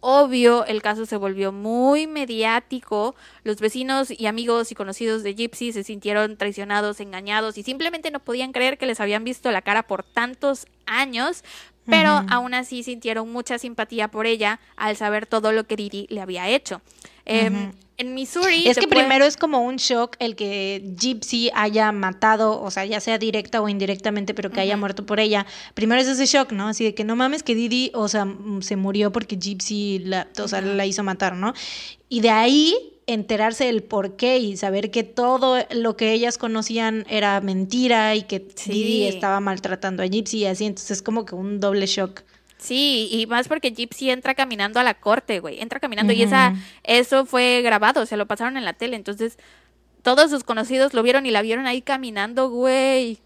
Obvio, 0.00 0.64
el 0.64 0.80
caso 0.80 1.04
se 1.04 1.16
volvió 1.16 1.52
muy 1.52 2.06
mediático. 2.06 3.14
Los 3.42 3.60
vecinos 3.60 4.10
y 4.10 4.26
amigos 4.26 4.72
y 4.72 4.74
conocidos 4.74 5.22
de 5.22 5.34
Gypsy 5.34 5.72
se 5.72 5.84
sintieron 5.84 6.38
traicionados, 6.38 7.00
engañados 7.00 7.58
y 7.58 7.62
simplemente 7.62 8.10
no 8.10 8.20
podían 8.20 8.52
creer 8.52 8.78
que 8.78 8.86
les 8.86 9.00
habían 9.00 9.24
visto 9.24 9.50
la 9.50 9.62
cara 9.62 9.86
por 9.86 10.02
tantos 10.02 10.66
años, 10.86 11.44
pero 11.86 12.24
aún 12.28 12.54
así 12.54 12.82
sintieron 12.82 13.32
mucha 13.32 13.58
simpatía 13.58 14.08
por 14.08 14.26
ella 14.26 14.60
al 14.76 14.96
saber 14.96 15.26
todo 15.26 15.52
lo 15.52 15.64
que 15.66 15.76
Didi 15.76 16.06
le 16.10 16.20
había 16.20 16.48
hecho. 16.48 16.80
Em, 17.24 17.72
En 17.98 18.14
Missouri. 18.14 18.68
Es 18.68 18.76
que 18.76 18.88
primero 18.88 19.24
es 19.24 19.38
como 19.38 19.62
un 19.62 19.76
shock 19.76 20.16
el 20.18 20.36
que 20.36 20.94
Gypsy 20.98 21.50
haya 21.54 21.92
matado, 21.92 22.60
o 22.60 22.70
sea, 22.70 22.84
ya 22.84 23.00
sea 23.00 23.16
directa 23.16 23.62
o 23.62 23.70
indirectamente, 23.70 24.34
pero 24.34 24.50
que 24.50 24.60
haya 24.60 24.76
muerto 24.76 25.06
por 25.06 25.18
ella. 25.18 25.46
Primero 25.72 26.00
es 26.02 26.06
ese 26.06 26.26
shock, 26.26 26.52
¿no? 26.52 26.68
Así 26.68 26.84
de 26.84 26.94
que 26.94 27.04
no 27.04 27.16
mames 27.16 27.42
que 27.42 27.54
Didi, 27.54 27.90
o 27.94 28.08
sea, 28.08 28.26
se 28.60 28.76
murió 28.76 29.12
porque 29.12 29.36
Gypsy 29.36 30.00
la, 30.00 30.28
o 30.38 30.46
sea, 30.46 30.60
la 30.60 30.84
hizo 30.84 31.02
matar, 31.04 31.36
¿no? 31.36 31.54
Y 32.10 32.20
de 32.20 32.30
ahí 32.30 32.95
enterarse 33.06 33.66
del 33.66 33.82
por 33.82 34.16
qué 34.16 34.38
y 34.38 34.56
saber 34.56 34.90
que 34.90 35.04
todo 35.04 35.64
lo 35.70 35.96
que 35.96 36.12
ellas 36.12 36.38
conocían 36.38 37.06
era 37.08 37.40
mentira 37.40 38.14
y 38.14 38.22
que 38.22 38.48
Sí. 38.54 38.72
Didi 38.72 39.04
estaba 39.04 39.40
maltratando 39.40 40.02
a 40.02 40.06
Gypsy 40.06 40.38
y 40.38 40.46
así, 40.46 40.66
entonces 40.66 40.90
es 40.92 41.02
como 41.02 41.24
que 41.24 41.34
un 41.34 41.60
doble 41.60 41.86
shock. 41.86 42.22
Sí, 42.58 43.08
y 43.12 43.26
más 43.26 43.48
porque 43.48 43.70
Gypsy 43.70 44.10
entra 44.10 44.34
caminando 44.34 44.80
a 44.80 44.82
la 44.82 44.94
corte, 44.94 45.40
güey. 45.40 45.60
Entra 45.60 45.78
caminando 45.78 46.12
y 46.12 46.22
esa, 46.22 46.54
eso 46.82 47.26
fue 47.26 47.60
grabado, 47.62 48.06
se 48.06 48.16
lo 48.16 48.26
pasaron 48.26 48.56
en 48.56 48.64
la 48.64 48.72
tele. 48.72 48.96
Entonces, 48.96 49.38
todos 50.02 50.30
sus 50.30 50.42
conocidos 50.42 50.94
lo 50.94 51.02
vieron 51.02 51.26
y 51.26 51.30
la 51.30 51.42
vieron 51.42 51.66
ahí 51.66 51.82
caminando, 51.82 52.48
güey. 52.48 53.18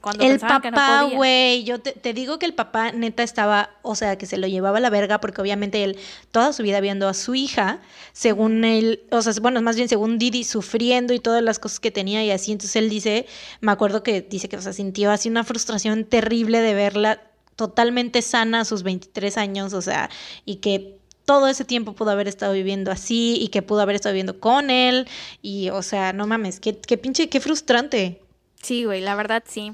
Cuando 0.00 0.24
el 0.24 0.40
no 0.40 0.48
papá, 0.48 1.02
güey, 1.14 1.62
yo 1.64 1.78
te, 1.78 1.92
te 1.92 2.14
digo 2.14 2.38
que 2.38 2.46
el 2.46 2.54
papá 2.54 2.92
neta 2.92 3.22
estaba, 3.22 3.70
o 3.82 3.94
sea, 3.94 4.16
que 4.16 4.24
se 4.24 4.38
lo 4.38 4.46
llevaba 4.46 4.78
a 4.78 4.80
la 4.80 4.88
verga 4.88 5.20
porque 5.20 5.42
obviamente 5.42 5.84
él 5.84 5.98
toda 6.30 6.54
su 6.54 6.62
vida 6.62 6.80
viendo 6.80 7.06
a 7.06 7.12
su 7.12 7.34
hija, 7.34 7.80
según 8.12 8.64
él, 8.64 9.02
o 9.10 9.20
sea, 9.20 9.34
bueno, 9.42 9.60
más 9.60 9.76
bien 9.76 9.88
según 9.90 10.18
Didi, 10.18 10.44
sufriendo 10.44 11.12
y 11.12 11.20
todas 11.20 11.42
las 11.42 11.58
cosas 11.58 11.80
que 11.80 11.90
tenía 11.90 12.24
y 12.24 12.30
así, 12.30 12.52
entonces 12.52 12.76
él 12.76 12.88
dice, 12.88 13.26
me 13.60 13.72
acuerdo 13.72 14.02
que 14.02 14.22
dice 14.22 14.48
que, 14.48 14.56
o 14.56 14.62
sea, 14.62 14.72
sintió 14.72 15.10
así 15.10 15.28
una 15.28 15.44
frustración 15.44 16.04
terrible 16.04 16.60
de 16.60 16.72
verla 16.72 17.20
totalmente 17.54 18.22
sana 18.22 18.60
a 18.60 18.64
sus 18.64 18.84
23 18.84 19.36
años, 19.36 19.74
o 19.74 19.82
sea, 19.82 20.08
y 20.46 20.56
que 20.56 20.98
todo 21.26 21.46
ese 21.46 21.64
tiempo 21.64 21.92
pudo 21.94 22.10
haber 22.10 22.28
estado 22.28 22.54
viviendo 22.54 22.90
así 22.90 23.36
y 23.40 23.48
que 23.48 23.62
pudo 23.62 23.80
haber 23.80 23.96
estado 23.96 24.14
viviendo 24.14 24.40
con 24.40 24.70
él 24.70 25.06
y, 25.42 25.68
o 25.70 25.82
sea, 25.82 26.12
no 26.14 26.26
mames, 26.26 26.58
qué, 26.60 26.76
qué 26.78 26.96
pinche, 26.98 27.28
qué 27.28 27.40
frustrante. 27.40 28.23
Sí, 28.64 28.84
güey, 28.84 29.02
la 29.02 29.14
verdad 29.14 29.44
sí. 29.46 29.72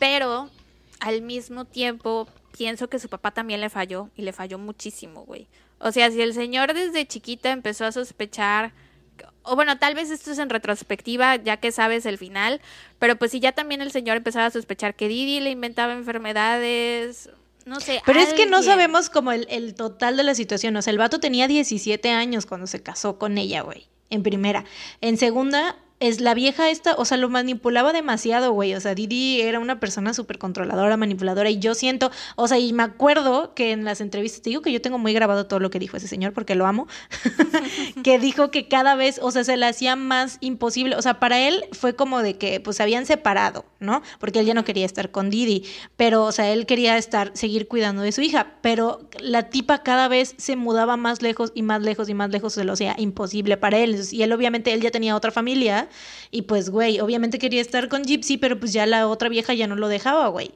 Pero 0.00 0.50
al 0.98 1.22
mismo 1.22 1.64
tiempo 1.64 2.26
pienso 2.56 2.88
que 2.88 2.98
su 2.98 3.08
papá 3.08 3.30
también 3.30 3.60
le 3.60 3.70
falló 3.70 4.10
y 4.16 4.22
le 4.22 4.32
falló 4.32 4.58
muchísimo, 4.58 5.24
güey. 5.24 5.46
O 5.78 5.92
sea, 5.92 6.10
si 6.10 6.20
el 6.20 6.34
señor 6.34 6.74
desde 6.74 7.06
chiquita 7.06 7.52
empezó 7.52 7.84
a 7.84 7.92
sospechar, 7.92 8.72
o 9.44 9.54
bueno, 9.54 9.78
tal 9.78 9.94
vez 9.94 10.10
esto 10.10 10.32
es 10.32 10.38
en 10.38 10.50
retrospectiva, 10.50 11.36
ya 11.36 11.58
que 11.58 11.70
sabes 11.70 12.04
el 12.06 12.18
final, 12.18 12.60
pero 12.98 13.14
pues 13.16 13.30
si 13.30 13.38
ya 13.38 13.52
también 13.52 13.82
el 13.82 13.92
señor 13.92 14.16
empezaba 14.16 14.46
a 14.46 14.50
sospechar 14.50 14.96
que 14.96 15.06
Didi 15.06 15.38
le 15.38 15.50
inventaba 15.50 15.92
enfermedades, 15.92 17.30
no 17.66 17.78
sé. 17.78 18.02
Pero 18.04 18.18
es 18.18 18.34
que 18.34 18.46
no 18.46 18.64
sabemos 18.64 19.10
como 19.10 19.30
el, 19.30 19.46
el 19.48 19.74
total 19.74 20.16
de 20.16 20.24
la 20.24 20.34
situación. 20.34 20.74
O 20.74 20.82
sea, 20.82 20.90
el 20.90 20.98
vato 20.98 21.20
tenía 21.20 21.46
17 21.46 22.10
años 22.10 22.46
cuando 22.46 22.66
se 22.66 22.82
casó 22.82 23.18
con 23.18 23.38
ella, 23.38 23.60
güey. 23.60 23.86
En 24.10 24.22
primera. 24.24 24.64
En 25.00 25.18
segunda, 25.18 25.76
es 26.00 26.20
la 26.20 26.34
vieja 26.34 26.70
esta, 26.70 26.94
o 26.94 27.04
sea, 27.04 27.16
lo 27.16 27.28
manipulaba 27.28 27.92
demasiado, 27.92 28.52
güey. 28.52 28.74
O 28.74 28.80
sea, 28.80 28.94
Didi 28.94 29.40
era 29.40 29.58
una 29.58 29.80
persona 29.80 30.14
súper 30.14 30.38
controladora, 30.38 30.96
manipuladora. 30.96 31.50
Y 31.50 31.58
yo 31.58 31.74
siento, 31.74 32.12
o 32.36 32.46
sea, 32.46 32.58
y 32.58 32.72
me 32.72 32.84
acuerdo 32.84 33.54
que 33.54 33.72
en 33.72 33.84
las 33.84 34.00
entrevistas, 34.00 34.42
te 34.42 34.50
digo 34.50 34.62
que 34.62 34.70
yo 34.70 34.80
tengo 34.80 34.98
muy 34.98 35.12
grabado 35.12 35.46
todo 35.46 35.58
lo 35.58 35.70
que 35.70 35.80
dijo 35.80 35.96
ese 35.96 36.06
señor 36.06 36.32
porque 36.32 36.54
lo 36.54 36.66
amo. 36.66 36.86
que 38.04 38.20
dijo 38.20 38.50
que 38.52 38.68
cada 38.68 38.94
vez, 38.94 39.18
o 39.20 39.30
sea, 39.32 39.42
se 39.42 39.56
le 39.56 39.66
hacía 39.66 39.96
más 39.96 40.38
imposible. 40.40 40.94
O 40.94 41.02
sea, 41.02 41.18
para 41.18 41.40
él 41.40 41.64
fue 41.72 41.96
como 41.96 42.22
de 42.22 42.38
que, 42.38 42.60
pues, 42.60 42.76
se 42.76 42.84
habían 42.84 43.04
separado, 43.04 43.64
¿no? 43.80 44.02
Porque 44.20 44.38
él 44.40 44.46
ya 44.46 44.54
no 44.54 44.64
quería 44.64 44.86
estar 44.86 45.10
con 45.10 45.30
Didi. 45.30 45.64
Pero, 45.96 46.24
o 46.24 46.32
sea, 46.32 46.52
él 46.52 46.66
quería 46.66 46.96
estar, 46.96 47.32
seguir 47.34 47.66
cuidando 47.66 48.02
de 48.02 48.12
su 48.12 48.20
hija. 48.20 48.54
Pero 48.62 49.08
la 49.18 49.50
tipa 49.50 49.82
cada 49.82 50.06
vez 50.06 50.36
se 50.38 50.54
mudaba 50.54 50.96
más 50.96 51.22
lejos 51.22 51.50
y 51.56 51.62
más 51.62 51.82
lejos 51.82 52.08
y 52.08 52.14
más 52.14 52.30
lejos, 52.30 52.52
se 52.52 52.62
lo 52.62 52.74
hacía 52.74 52.94
imposible 52.98 53.56
para 53.56 53.78
él. 53.78 54.00
Y 54.12 54.22
él, 54.22 54.32
obviamente, 54.32 54.72
él 54.72 54.80
ya 54.80 54.92
tenía 54.92 55.16
otra 55.16 55.32
familia. 55.32 55.87
Y 56.30 56.42
pues, 56.42 56.70
güey, 56.70 57.00
obviamente 57.00 57.38
quería 57.38 57.60
estar 57.60 57.88
con 57.88 58.04
Gypsy, 58.04 58.36
pero 58.38 58.58
pues 58.58 58.72
ya 58.72 58.86
la 58.86 59.08
otra 59.08 59.28
vieja 59.28 59.54
ya 59.54 59.66
no 59.66 59.76
lo 59.76 59.88
dejaba, 59.88 60.28
güey. 60.28 60.52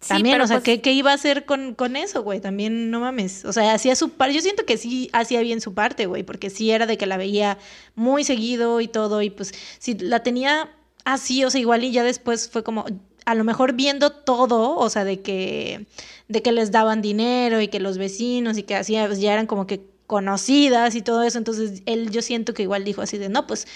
Sí, 0.00 0.10
También, 0.10 0.40
o 0.40 0.46
sea, 0.46 0.58
pues- 0.58 0.64
¿qué, 0.64 0.80
qué 0.80 0.92
iba 0.92 1.10
a 1.10 1.14
hacer 1.14 1.44
con, 1.44 1.74
con 1.74 1.96
eso, 1.96 2.22
güey? 2.22 2.40
También, 2.40 2.90
no 2.90 3.00
mames. 3.00 3.44
O 3.44 3.52
sea, 3.52 3.72
hacía 3.74 3.96
su 3.96 4.10
parte. 4.10 4.34
Yo 4.34 4.40
siento 4.40 4.64
que 4.64 4.76
sí 4.76 5.10
hacía 5.12 5.40
bien 5.40 5.60
su 5.60 5.74
parte, 5.74 6.06
güey, 6.06 6.22
porque 6.22 6.50
sí 6.50 6.70
era 6.70 6.86
de 6.86 6.96
que 6.96 7.06
la 7.06 7.16
veía 7.16 7.58
muy 7.96 8.22
seguido 8.22 8.80
y 8.80 8.86
todo. 8.86 9.22
Y 9.22 9.30
pues, 9.30 9.52
si 9.80 9.94
la 9.98 10.22
tenía 10.22 10.70
así, 11.04 11.44
o 11.44 11.50
sea, 11.50 11.60
igual 11.60 11.82
y 11.82 11.90
ya 11.90 12.04
después 12.04 12.48
fue 12.48 12.62
como. 12.62 12.84
A 13.24 13.34
lo 13.34 13.42
mejor 13.44 13.72
viendo 13.74 14.10
todo, 14.10 14.76
o 14.76 14.88
sea, 14.88 15.04
de 15.04 15.20
que, 15.20 15.86
de 16.28 16.42
que 16.42 16.52
les 16.52 16.70
daban 16.70 17.02
dinero 17.02 17.60
y 17.60 17.68
que 17.68 17.80
los 17.80 17.98
vecinos 17.98 18.56
y 18.56 18.62
que 18.62 18.74
hacía, 18.76 19.06
pues 19.06 19.20
ya 19.20 19.32
eran 19.32 19.46
como 19.46 19.66
que 19.66 19.82
conocidas 20.06 20.94
y 20.94 21.02
todo 21.02 21.22
eso. 21.24 21.38
Entonces, 21.38 21.82
él 21.86 22.10
yo 22.10 22.22
siento 22.22 22.54
que 22.54 22.62
igual 22.62 22.84
dijo 22.84 23.02
así 23.02 23.18
de, 23.18 23.28
no, 23.28 23.46
pues, 23.46 23.66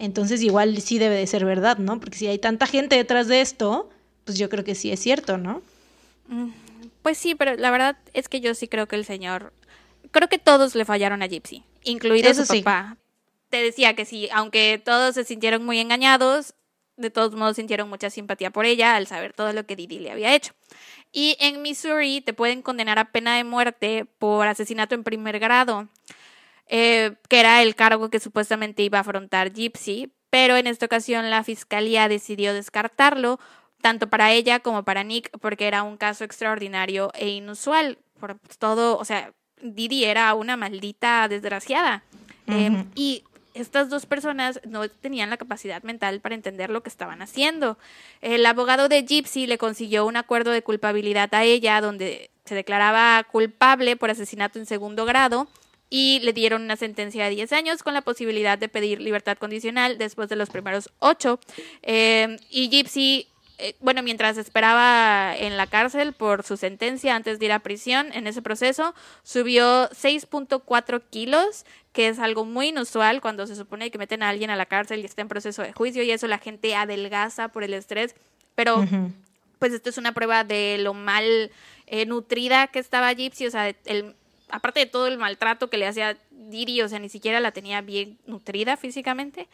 entonces 0.00 0.42
igual 0.42 0.80
sí 0.80 0.98
debe 0.98 1.14
de 1.14 1.26
ser 1.26 1.44
verdad, 1.44 1.78
¿no? 1.78 2.00
Porque 2.00 2.18
si 2.18 2.26
hay 2.26 2.38
tanta 2.38 2.66
gente 2.66 2.96
detrás 2.96 3.28
de 3.28 3.42
esto, 3.42 3.90
pues 4.24 4.38
yo 4.38 4.48
creo 4.48 4.64
que 4.64 4.74
sí 4.74 4.90
es 4.90 4.98
cierto, 4.98 5.36
¿no? 5.36 5.62
Pues 7.02 7.18
sí, 7.18 7.34
pero 7.34 7.54
la 7.54 7.70
verdad 7.70 7.98
es 8.14 8.28
que 8.28 8.40
yo 8.40 8.54
sí 8.54 8.66
creo 8.66 8.88
que 8.88 8.96
el 8.96 9.04
señor. 9.04 9.52
Creo 10.10 10.28
que 10.28 10.38
todos 10.38 10.74
le 10.74 10.84
fallaron 10.84 11.22
a 11.22 11.26
Gypsy, 11.26 11.64
incluido 11.84 12.30
Eso 12.30 12.46
su 12.46 12.54
sí. 12.54 12.62
papá. 12.62 12.96
Te 13.50 13.62
decía 13.62 13.94
que 13.94 14.04
sí, 14.04 14.28
aunque 14.32 14.80
todos 14.82 15.14
se 15.14 15.24
sintieron 15.24 15.64
muy 15.64 15.78
engañados, 15.78 16.54
de 16.96 17.10
todos 17.10 17.34
modos 17.34 17.56
sintieron 17.56 17.88
mucha 17.88 18.08
simpatía 18.08 18.50
por 18.50 18.64
ella 18.64 18.96
al 18.96 19.06
saber 19.06 19.32
todo 19.34 19.52
lo 19.52 19.66
que 19.66 19.76
Didi 19.76 19.98
le 19.98 20.12
había 20.12 20.34
hecho. 20.34 20.52
Y 21.12 21.36
en 21.40 21.60
Missouri 21.60 22.20
te 22.20 22.32
pueden 22.32 22.62
condenar 22.62 22.98
a 22.98 23.12
pena 23.12 23.36
de 23.36 23.44
muerte 23.44 24.06
por 24.18 24.46
asesinato 24.46 24.94
en 24.94 25.04
primer 25.04 25.38
grado, 25.40 25.88
eh, 26.72 27.16
que 27.28 27.40
era 27.40 27.62
el 27.62 27.74
cargo 27.74 28.10
que 28.10 28.20
supuestamente 28.20 28.84
iba 28.84 28.98
a 28.98 29.00
afrontar 29.00 29.52
Gypsy, 29.52 30.12
pero 30.30 30.56
en 30.56 30.68
esta 30.68 30.86
ocasión 30.86 31.28
la 31.28 31.42
fiscalía 31.42 32.08
decidió 32.08 32.54
descartarlo, 32.54 33.40
tanto 33.82 34.08
para 34.08 34.30
ella 34.30 34.60
como 34.60 34.84
para 34.84 35.02
Nick, 35.02 35.36
porque 35.40 35.66
era 35.66 35.82
un 35.82 35.96
caso 35.96 36.22
extraordinario 36.22 37.10
e 37.14 37.28
inusual. 37.30 37.98
Por 38.20 38.38
todo, 38.58 38.98
o 38.98 39.04
sea, 39.04 39.32
Didi 39.60 40.04
era 40.04 40.32
una 40.34 40.56
maldita 40.56 41.26
desgraciada. 41.26 42.04
Eh, 42.46 42.70
Ujú. 42.70 42.86
y 42.94 43.24
estas 43.54 43.90
dos 43.90 44.06
personas 44.06 44.60
no 44.64 44.88
tenían 44.88 45.28
la 45.28 45.38
capacidad 45.38 45.82
mental 45.82 46.20
para 46.20 46.36
entender 46.36 46.70
lo 46.70 46.84
que 46.84 46.88
estaban 46.88 47.20
haciendo. 47.20 47.78
El 48.20 48.46
abogado 48.46 48.88
de 48.88 49.02
Gypsy 49.02 49.48
le 49.48 49.58
consiguió 49.58 50.06
un 50.06 50.16
acuerdo 50.16 50.52
de 50.52 50.62
culpabilidad 50.62 51.34
a 51.34 51.42
ella 51.42 51.80
donde 51.80 52.30
se 52.44 52.54
declaraba 52.54 53.24
culpable 53.24 53.96
por 53.96 54.10
asesinato 54.10 54.60
en 54.60 54.66
segundo 54.66 55.04
grado 55.04 55.48
y 55.90 56.20
le 56.20 56.32
dieron 56.32 56.62
una 56.62 56.76
sentencia 56.76 57.24
de 57.24 57.30
10 57.30 57.52
años 57.52 57.82
con 57.82 57.92
la 57.92 58.00
posibilidad 58.00 58.56
de 58.56 58.68
pedir 58.68 59.00
libertad 59.00 59.36
condicional 59.36 59.98
después 59.98 60.28
de 60.28 60.36
los 60.36 60.48
primeros 60.48 60.90
8. 61.00 61.38
y 61.82 62.68
Gypsy 62.70 63.26
eh, 63.62 63.76
bueno, 63.80 64.02
mientras 64.02 64.38
esperaba 64.38 65.36
en 65.36 65.58
la 65.58 65.66
cárcel 65.66 66.14
por 66.14 66.44
su 66.44 66.56
sentencia 66.56 67.14
antes 67.14 67.38
de 67.38 67.44
ir 67.44 67.52
a 67.52 67.58
prisión, 67.58 68.08
en 68.14 68.26
ese 68.26 68.40
proceso 68.40 68.94
subió 69.22 69.90
6.4 69.90 71.02
kilos, 71.10 71.66
que 71.92 72.08
es 72.08 72.18
algo 72.18 72.46
muy 72.46 72.68
inusual 72.68 73.20
cuando 73.20 73.46
se 73.46 73.56
supone 73.56 73.90
que 73.90 73.98
meten 73.98 74.22
a 74.22 74.30
alguien 74.30 74.48
a 74.48 74.56
la 74.56 74.64
cárcel 74.64 75.00
y 75.00 75.04
está 75.04 75.20
en 75.20 75.28
proceso 75.28 75.60
de 75.60 75.74
juicio 75.74 76.02
y 76.02 76.10
eso 76.10 76.26
la 76.26 76.38
gente 76.38 76.74
adelgaza 76.74 77.48
por 77.48 77.62
el 77.62 77.74
estrés, 77.74 78.14
pero 78.54 78.82
pues 79.58 79.74
esto 79.74 79.90
es 79.90 79.98
una 79.98 80.12
prueba 80.12 80.42
de 80.42 80.78
lo 80.78 80.94
mal 80.94 81.50
eh, 81.86 82.06
nutrida 82.06 82.68
que 82.68 82.78
estaba 82.78 83.12
Gypsy, 83.12 83.46
o 83.46 83.50
sea, 83.50 83.74
el, 83.84 84.14
aparte 84.52 84.80
de 84.80 84.86
todo 84.86 85.06
el 85.06 85.18
maltrato 85.18 85.70
que 85.70 85.78
le 85.78 85.86
hacía 85.86 86.16
Diri, 86.30 86.82
o 86.82 86.88
sea, 86.88 86.98
ni 86.98 87.08
siquiera 87.08 87.38
la 87.38 87.52
tenía 87.52 87.80
bien 87.80 88.18
nutrida 88.26 88.76
físicamente. 88.76 89.46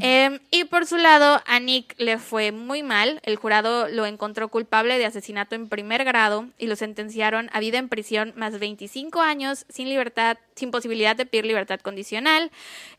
Em, 0.00 0.38
y 0.50 0.64
por 0.64 0.86
su 0.86 0.96
lado, 0.96 1.40
a 1.46 1.60
Nick 1.60 1.94
le 1.98 2.18
fue 2.18 2.52
muy 2.52 2.82
mal. 2.82 3.20
El 3.24 3.36
jurado 3.36 3.88
lo 3.88 4.06
encontró 4.06 4.48
culpable 4.48 4.98
de 4.98 5.06
asesinato 5.06 5.54
en 5.54 5.68
primer 5.68 6.04
grado 6.04 6.46
y 6.58 6.66
lo 6.66 6.76
sentenciaron 6.76 7.48
a 7.52 7.60
vida 7.60 7.78
en 7.78 7.88
prisión 7.88 8.34
más 8.36 8.58
25 8.58 9.20
años 9.20 9.66
sin 9.68 9.88
libertad, 9.88 10.36
sin 10.54 10.70
posibilidad 10.70 11.16
de 11.16 11.26
pedir 11.26 11.46
libertad 11.46 11.80
condicional. 11.80 12.50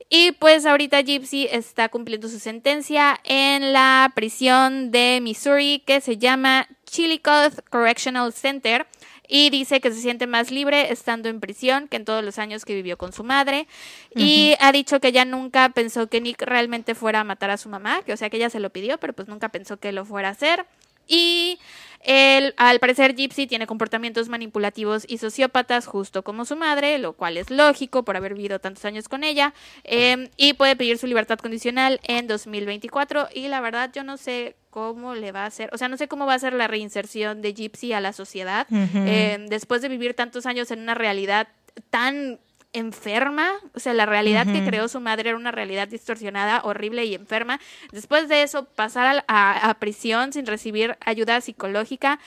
Y 0.10 0.32
pues 0.32 0.66
ahorita 0.66 1.02
Gypsy 1.02 1.48
está 1.52 1.90
cumpliendo 1.90 2.30
su 2.30 2.40
sentencia 2.40 3.20
en 3.26 3.74
la 3.74 4.12
prisión 4.16 4.90
de 4.92 5.20
Missouri 5.22 5.84
que 5.86 6.00
se 6.02 6.18
llama 6.18 6.68
Chillicothe 6.86 7.62
Correctional 7.70 8.32
Center 8.32 8.88
y 9.28 9.50
dice 9.50 9.82
que 9.82 9.92
se 9.92 10.02
siente 10.02 10.28
más 10.28 10.52
libre 10.52 10.92
estando 10.92 11.30
en 11.30 11.40
prisión 11.40 11.88
que 11.88 11.98
en 11.98 12.06
todos 12.06 12.24
los 12.24 12.40
años 12.40 12.66
que 12.66 12.76
vivió 12.76 12.98
con 12.98 13.14
su 13.14 13.24
madre 13.24 13.68
y 14.16 14.56
ha 14.60 14.72
dicho 14.72 15.00
que 15.00 15.10
ella 15.10 15.26
nunca 15.26 15.70
pensó 15.70 16.08
que 16.08 16.22
Nick 16.22 16.42
realmente 16.42 16.96
fuera 16.96 17.22
a 17.22 17.24
matar 17.24 17.50
a 17.50 17.58
su 17.58 17.70
mamá, 17.70 18.02
que 18.04 18.14
o 18.14 18.18
sea 18.18 18.30
que 18.30 18.38
ella 18.38 18.50
se 18.50 18.60
lo 18.60 18.70
pidió, 18.70 18.98
pero 18.98 19.14
pues 19.14 19.28
nunca 19.28 19.50
pensó 19.50 19.78
que 19.78 19.92
lo 19.92 20.06
fuera 20.06 20.30
a 20.30 20.32
hacer. 20.32 20.66
Y 21.08 21.60
él, 22.02 22.54
al 22.58 22.80
parecer, 22.80 23.16
Gypsy 23.16 23.48
tiene 23.48 23.66
comportamientos 23.66 24.30
manipulativos 24.30 25.06
y 25.08 25.18
sociópatas, 25.18 25.88
justo 25.88 26.24
como 26.24 26.46
su 26.46 26.56
madre, 26.56 26.98
lo 27.00 27.14
cual 27.14 27.38
es 27.38 27.50
lógico 27.50 28.04
por 28.04 28.18
haber 28.18 28.34
vivido 28.34 28.60
tantos 28.60 28.86
años 28.86 29.08
con 29.08 29.24
ella. 29.24 29.54
Em, 29.84 30.30
y 30.38 30.54
puede 30.54 30.76
pedir 30.76 30.98
su 30.98 31.08
libertad 31.08 31.40
condicional 31.40 32.00
en 32.04 32.28
2024. 32.28 33.30
Y 33.34 33.48
la 33.48 33.62
verdad, 33.62 33.92
yo 33.94 34.04
no 34.04 34.18
sé 34.18 34.56
cómo 34.78 35.16
le 35.16 35.32
va 35.32 35.42
a 35.42 35.48
hacer, 35.48 35.72
o 35.74 35.78
sea, 35.80 35.88
no 35.88 35.98
sé 35.98 36.08
cómo 36.08 36.28
va 36.28 36.36
a 36.36 36.40
ser 36.40 36.54
la 36.54 36.68
reinserción 36.68 37.42
de 37.42 37.52
Gypsy 37.56 37.94
a 37.94 38.00
la 38.00 38.14
sociedad 38.14 38.68
em, 38.70 39.48
después 39.48 39.82
de 39.82 39.90
vivir 39.90 40.14
tantos 40.14 40.46
años 40.46 40.70
en 40.70 40.82
una 40.82 40.94
realidad 40.94 41.48
tan 41.90 42.38
enferma, 42.74 43.54
o 43.74 43.80
sea, 43.80 43.94
la 43.94 44.06
realidad 44.06 44.46
que 44.46 44.64
creó 44.64 44.88
su 44.88 45.00
madre 45.00 45.30
era 45.30 45.38
una 45.38 45.50
realidad 45.50 45.88
distorsionada, 45.88 46.62
horrible 46.64 47.06
y 47.06 47.16
enferma. 47.16 47.60
Después 47.92 48.30
de 48.30 48.44
eso, 48.44 48.66
pasar 48.66 49.26
a, 49.28 49.76
prisión 49.80 50.32
sin 50.32 50.46
recibir 50.46 50.96
ayuda 51.04 51.42
psicológica. 51.42 52.20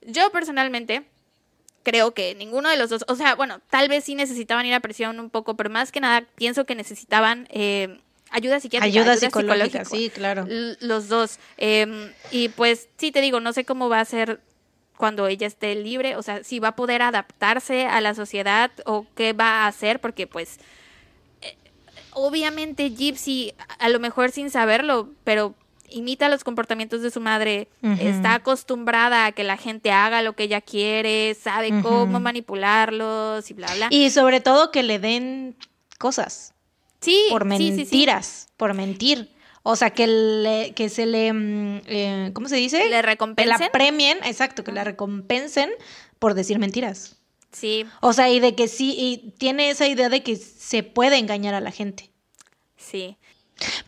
Yo 0.00 0.32
personalmente 0.32 1.02
creo 1.82 2.14
que 2.14 2.34
ninguno 2.34 2.70
de 2.70 2.78
los 2.78 2.88
dos, 2.88 3.04
o 3.08 3.14
sea, 3.14 3.34
bueno, 3.34 3.60
tal 3.68 3.90
vez 3.90 4.04
sí 4.04 4.14
necesitaban 4.14 4.64
ir 4.64 4.72
a 4.72 4.80
prisión 4.80 5.20
un 5.20 5.28
poco, 5.28 5.54
pero 5.54 5.68
más 5.68 5.92
que 5.92 6.00
nada 6.00 6.24
pienso 6.34 6.64
que 6.64 6.74
necesitaban 6.74 7.46
eh, 7.50 8.00
ayuda 8.30 8.60
psiquiátrica, 8.60 9.00
ayuda, 9.00 9.16
psicológica, 9.16 9.84
sí, 9.84 10.10
claro. 10.10 10.46
Los 10.80 11.08
dos. 11.08 11.38
Em, 11.56 12.12
y 12.30 12.48
pues 12.50 12.88
sí 12.96 13.12
te 13.12 13.20
digo, 13.20 13.40
no 13.40 13.52
sé 13.52 13.64
cómo 13.64 13.88
va 13.88 14.00
a 14.00 14.04
ser 14.04 14.40
cuando 14.96 15.26
ella 15.26 15.46
esté 15.46 15.74
libre, 15.74 16.16
o 16.16 16.22
sea, 16.22 16.44
si 16.44 16.58
va 16.58 16.68
a 16.68 16.76
poder 16.76 17.02
adaptarse 17.02 17.86
a 17.86 18.00
la 18.00 18.14
sociedad 18.14 18.70
o 18.84 19.06
qué 19.14 19.32
va 19.32 19.64
a 19.64 19.66
hacer, 19.66 19.98
porque 19.98 20.26
pues 20.26 20.58
eh, 21.40 21.56
obviamente 22.12 22.90
Gypsy, 22.90 23.54
a 23.78 23.88
lo 23.88 23.98
mejor 23.98 24.30
sin 24.30 24.50
saberlo, 24.50 25.08
pero 25.24 25.54
imita 25.88 26.28
los 26.28 26.44
comportamientos 26.44 27.02
de 27.02 27.10
su 27.10 27.20
madre, 27.20 27.68
está 27.98 28.34
acostumbrada 28.34 29.26
a 29.26 29.32
que 29.32 29.42
la 29.42 29.56
gente 29.56 29.90
haga 29.90 30.22
lo 30.22 30.34
que 30.34 30.44
ella 30.44 30.60
quiere, 30.60 31.34
sabe 31.34 31.82
cómo 31.82 32.20
manipularlos 32.20 33.50
y 33.50 33.54
bla, 33.54 33.74
bla. 33.74 33.88
Y 33.90 34.10
sobre 34.10 34.40
todo 34.40 34.70
que 34.70 34.82
le 34.82 34.98
den 34.98 35.56
cosas. 35.98 36.54
Sí, 37.00 37.26
por 37.30 37.44
mentiras, 37.44 38.48
por 38.56 38.74
mentir. 38.74 39.30
O 39.62 39.76
sea, 39.76 39.90
que, 39.90 40.06
le, 40.06 40.72
que 40.74 40.88
se 40.88 41.06
le, 41.06 41.32
mm, 41.32 41.82
eh, 41.86 42.30
¿cómo 42.32 42.48
se 42.48 42.56
dice? 42.56 42.88
Le 42.88 43.02
recompensen. 43.02 43.56
Que 43.56 43.64
la 43.64 43.72
premien, 43.72 44.18
exacto, 44.24 44.64
que 44.64 44.72
la 44.72 44.84
recompensen 44.84 45.70
por 46.18 46.34
decir 46.34 46.58
mentiras. 46.58 47.16
Sí. 47.52 47.84
O 48.00 48.12
sea, 48.12 48.30
y 48.30 48.40
de 48.40 48.54
que 48.54 48.68
sí, 48.68 48.94
y 48.96 49.32
tiene 49.38 49.70
esa 49.70 49.86
idea 49.86 50.08
de 50.08 50.22
que 50.22 50.36
se 50.36 50.82
puede 50.82 51.18
engañar 51.18 51.54
a 51.54 51.60
la 51.60 51.72
gente. 51.72 52.10
Sí. 52.76 53.16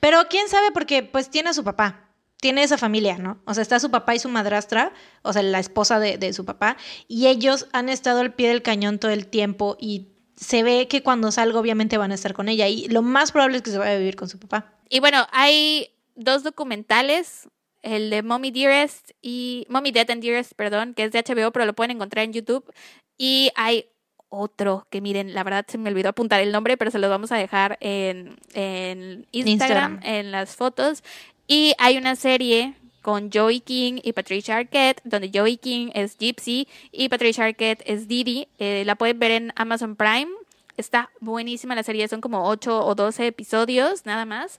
Pero 0.00 0.24
quién 0.28 0.48
sabe, 0.48 0.72
porque 0.72 1.02
pues 1.02 1.30
tiene 1.30 1.50
a 1.50 1.54
su 1.54 1.64
papá, 1.64 2.10
tiene 2.38 2.62
esa 2.62 2.76
familia, 2.76 3.16
¿no? 3.18 3.40
O 3.46 3.54
sea, 3.54 3.62
está 3.62 3.80
su 3.80 3.90
papá 3.90 4.14
y 4.14 4.18
su 4.18 4.28
madrastra, 4.28 4.92
o 5.22 5.32
sea, 5.32 5.42
la 5.42 5.60
esposa 5.60 6.00
de, 6.00 6.18
de 6.18 6.32
su 6.32 6.44
papá, 6.44 6.76
y 7.08 7.28
ellos 7.28 7.68
han 7.72 7.88
estado 7.88 8.20
al 8.20 8.34
pie 8.34 8.48
del 8.48 8.62
cañón 8.62 8.98
todo 8.98 9.12
el 9.12 9.26
tiempo 9.28 9.76
y 9.80 10.11
se 10.36 10.62
ve 10.62 10.88
que 10.88 11.02
cuando 11.02 11.30
salga 11.30 11.58
obviamente 11.58 11.98
van 11.98 12.12
a 12.12 12.14
estar 12.14 12.34
con 12.34 12.48
ella 12.48 12.68
y 12.68 12.88
lo 12.88 13.02
más 13.02 13.32
probable 13.32 13.58
es 13.58 13.62
que 13.62 13.70
se 13.70 13.78
vaya 13.78 13.92
a 13.92 13.98
vivir 13.98 14.16
con 14.16 14.28
su 14.28 14.38
papá. 14.38 14.72
Y 14.88 15.00
bueno, 15.00 15.26
hay 15.32 15.90
dos 16.14 16.42
documentales, 16.42 17.48
el 17.82 18.10
de 18.10 18.22
Mommy 18.22 18.50
Dearest 18.50 19.10
y 19.20 19.66
Mommy 19.68 19.90
Dead 19.90 20.10
and 20.10 20.22
Dearest, 20.22 20.52
perdón, 20.54 20.94
que 20.94 21.04
es 21.04 21.12
de 21.12 21.22
HBO, 21.22 21.52
pero 21.52 21.66
lo 21.66 21.74
pueden 21.74 21.92
encontrar 21.92 22.24
en 22.24 22.32
YouTube. 22.32 22.72
Y 23.18 23.50
hay 23.54 23.86
otro 24.28 24.86
que 24.90 25.00
miren, 25.00 25.34
la 25.34 25.44
verdad 25.44 25.66
se 25.68 25.78
me 25.78 25.90
olvidó 25.90 26.08
apuntar 26.08 26.40
el 26.40 26.52
nombre, 26.52 26.76
pero 26.76 26.90
se 26.90 26.98
los 26.98 27.10
vamos 27.10 27.32
a 27.32 27.36
dejar 27.36 27.76
en, 27.80 28.36
en 28.54 29.26
Instagram, 29.32 30.00
en 30.02 30.30
las 30.30 30.56
fotos. 30.56 31.02
Y 31.46 31.74
hay 31.78 31.98
una 31.98 32.16
serie 32.16 32.74
con 33.02 33.30
Joey 33.30 33.60
King 33.60 33.98
y 34.02 34.12
Patricia 34.12 34.56
Arquette, 34.56 35.00
donde 35.04 35.30
Joey 35.32 35.58
King 35.58 35.90
es 35.94 36.16
Gypsy 36.16 36.68
y 36.90 37.08
Patricia 37.08 37.44
Arquette 37.44 37.82
es 37.84 38.08
Didi. 38.08 38.48
Eh, 38.58 38.84
la 38.86 38.94
pueden 38.94 39.18
ver 39.18 39.32
en 39.32 39.52
Amazon 39.56 39.96
Prime. 39.96 40.28
Está 40.76 41.10
buenísima 41.20 41.74
la 41.74 41.82
serie, 41.82 42.08
son 42.08 42.20
como 42.20 42.48
8 42.48 42.86
o 42.86 42.94
12 42.94 43.26
episodios 43.26 44.06
nada 44.06 44.24
más. 44.24 44.58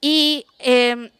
Y 0.00 0.46
em, 0.58 1.10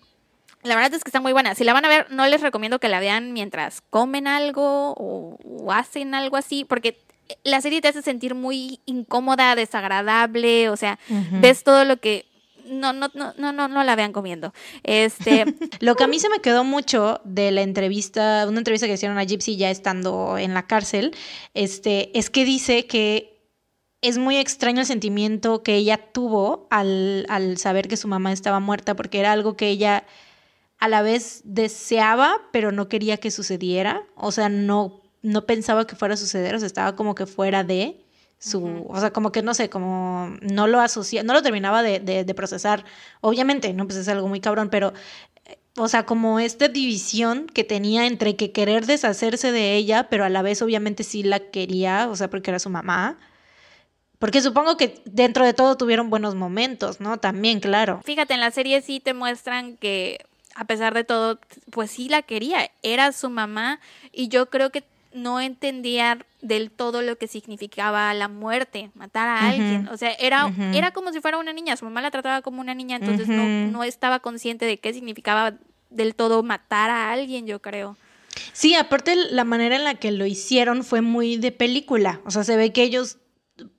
la 0.62 0.74
verdad 0.76 0.94
es 0.94 1.04
que 1.04 1.08
está 1.08 1.20
muy 1.20 1.32
buena. 1.32 1.54
Si 1.54 1.64
la 1.64 1.72
van 1.72 1.84
a 1.84 1.88
ver, 1.88 2.10
no 2.10 2.26
les 2.26 2.40
recomiendo 2.40 2.78
que 2.78 2.88
la 2.88 3.00
vean 3.00 3.32
mientras 3.32 3.82
comen 3.90 4.26
algo 4.26 4.94
o, 4.96 5.72
hacen 5.72 6.14
algo 6.14 6.36
así, 6.36 6.64
porque 6.64 6.98
la 7.44 7.60
serie 7.60 7.80
te 7.80 7.88
hace 7.88 8.02
sentir 8.02 8.34
muy 8.34 8.80
incómoda, 8.86 9.54
desagradable, 9.54 10.68
o 10.68 10.76
sea, 10.76 10.98
ves 11.40 11.64
todo 11.64 11.84
lo 11.84 11.96
que 11.98 12.26
no, 12.66 12.92
no, 12.92 13.10
no, 13.14 13.34
no, 13.36 13.52
no, 13.52 13.68
no 13.68 13.84
la 13.84 13.96
vean 13.96 14.12
comiendo. 14.12 14.52
Este. 14.82 15.44
Lo 15.80 15.94
que 15.94 16.04
a 16.04 16.06
mí 16.06 16.18
se 16.18 16.28
me 16.28 16.40
quedó 16.40 16.64
mucho 16.64 17.20
de 17.24 17.50
la 17.50 17.62
entrevista, 17.62 18.46
una 18.48 18.58
entrevista 18.58 18.86
que 18.86 18.94
hicieron 18.94 19.18
a 19.18 19.24
Gypsy 19.24 19.56
ya 19.56 19.70
estando 19.70 20.38
en 20.38 20.54
la 20.54 20.66
cárcel, 20.66 21.14
este, 21.54 22.16
es 22.18 22.30
que 22.30 22.44
dice 22.44 22.86
que 22.86 23.32
es 24.00 24.18
muy 24.18 24.36
extraño 24.36 24.80
el 24.80 24.86
sentimiento 24.86 25.62
que 25.62 25.76
ella 25.76 25.96
tuvo 25.96 26.66
al, 26.70 27.24
al 27.28 27.56
saber 27.58 27.86
que 27.88 27.96
su 27.96 28.08
mamá 28.08 28.32
estaba 28.32 28.58
muerta, 28.58 28.96
porque 28.96 29.20
era 29.20 29.32
algo 29.32 29.56
que 29.56 29.68
ella 29.68 30.04
a 30.78 30.88
la 30.88 31.02
vez 31.02 31.42
deseaba, 31.44 32.40
pero 32.52 32.72
no 32.72 32.88
quería 32.88 33.16
que 33.16 33.30
sucediera. 33.30 34.02
O 34.16 34.32
sea, 34.32 34.48
no, 34.48 35.00
no 35.22 35.46
pensaba 35.46 35.86
que 35.86 35.94
fuera 35.94 36.14
a 36.14 36.16
suceder, 36.16 36.56
o 36.56 36.58
sea, 36.58 36.66
estaba 36.66 36.96
como 36.96 37.14
que 37.14 37.26
fuera 37.26 37.62
de 37.62 38.01
su, 38.43 38.86
o 38.88 38.99
sea, 38.99 39.12
como 39.12 39.30
que 39.30 39.40
no 39.40 39.55
sé, 39.55 39.70
como 39.70 40.34
no 40.40 40.66
lo 40.66 40.80
asocia, 40.80 41.22
no 41.22 41.32
lo 41.32 41.43
terminaba 41.43 41.82
de, 41.82 42.01
de, 42.01 42.34
procesar. 42.34 42.84
Obviamente, 43.20 43.72
no, 43.72 43.86
pues 43.86 43.97
es 43.99 44.09
algo 44.09 44.26
muy 44.26 44.40
cabrón, 44.40 44.68
pero 44.68 44.93
o 45.76 45.86
sea, 45.86 46.05
como 46.05 46.40
esta 46.40 46.66
división 46.66 47.47
que 47.47 47.62
tenía 47.62 48.07
entre 48.07 48.34
que 48.34 48.51
querer 48.51 48.86
deshacerse 48.86 49.53
de 49.53 49.76
ella, 49.76 50.09
pero 50.11 50.24
a 50.24 50.28
la 50.28 50.43
vez 50.43 50.61
obviamente 50.61 51.05
sí 51.05 51.22
la 51.22 51.38
quería, 51.38 52.09
o 52.11 52.16
sea, 52.16 52.28
porque 52.28 52.51
era 52.51 52.59
su 52.59 52.68
mamá. 52.68 53.16
Porque 54.18 54.43
supongo 54.43 54.76
que 54.76 55.01
dentro 55.05 55.45
de 55.45 55.55
todo 55.55 55.76
tuvieron 55.76 56.11
buenos 56.11 56.34
momentos, 56.34 57.01
¿no? 57.01 57.18
También, 57.18 57.61
claro. 57.61 58.01
Fíjate, 58.05 58.34
en 58.34 58.40
la 58.40 58.51
serie 58.51 58.82
sí 58.82 58.99
te 58.99 59.14
muestran 59.14 59.76
que 59.76 60.26
a 60.55 60.64
pesar 60.64 60.95
de 60.95 61.05
todo, 61.05 61.38
pues 61.70 61.93
sí 61.93 62.09
la 62.09 62.22
quería, 62.22 62.70
era 62.82 63.12
su 63.12 63.30
mamá 63.30 63.80
y 64.12 64.28
yo 64.28 64.51
creo 64.51 64.70
que 64.70 64.84
no 65.14 65.40
entendía 65.40 66.18
del 66.40 66.70
todo 66.70 67.02
lo 67.02 67.16
que 67.16 67.28
significaba 67.28 68.12
la 68.14 68.28
muerte, 68.28 68.90
matar 68.94 69.28
a 69.28 69.48
alguien. 69.48 69.88
O 69.88 69.96
sea, 69.96 70.12
era, 70.14 70.52
era 70.72 70.90
como 70.92 71.12
si 71.12 71.20
fuera 71.20 71.38
una 71.38 71.52
niña, 71.52 71.76
su 71.76 71.84
mamá 71.84 72.02
la 72.02 72.10
trataba 72.10 72.42
como 72.42 72.60
una 72.60 72.74
niña, 72.74 72.96
entonces 72.96 73.28
no, 73.28 73.44
no 73.70 73.84
estaba 73.84 74.20
consciente 74.20 74.64
de 74.64 74.78
qué 74.78 74.92
significaba 74.92 75.54
del 75.90 76.14
todo 76.14 76.42
matar 76.42 76.90
a 76.90 77.12
alguien, 77.12 77.46
yo 77.46 77.60
creo. 77.60 77.96
Sí, 78.52 78.74
aparte 78.74 79.14
la 79.14 79.44
manera 79.44 79.76
en 79.76 79.84
la 79.84 79.94
que 79.94 80.10
lo 80.10 80.26
hicieron 80.26 80.84
fue 80.84 81.00
muy 81.02 81.36
de 81.36 81.52
película. 81.52 82.20
O 82.24 82.30
sea, 82.30 82.44
se 82.44 82.56
ve 82.56 82.72
que 82.72 82.82
ellos 82.82 83.18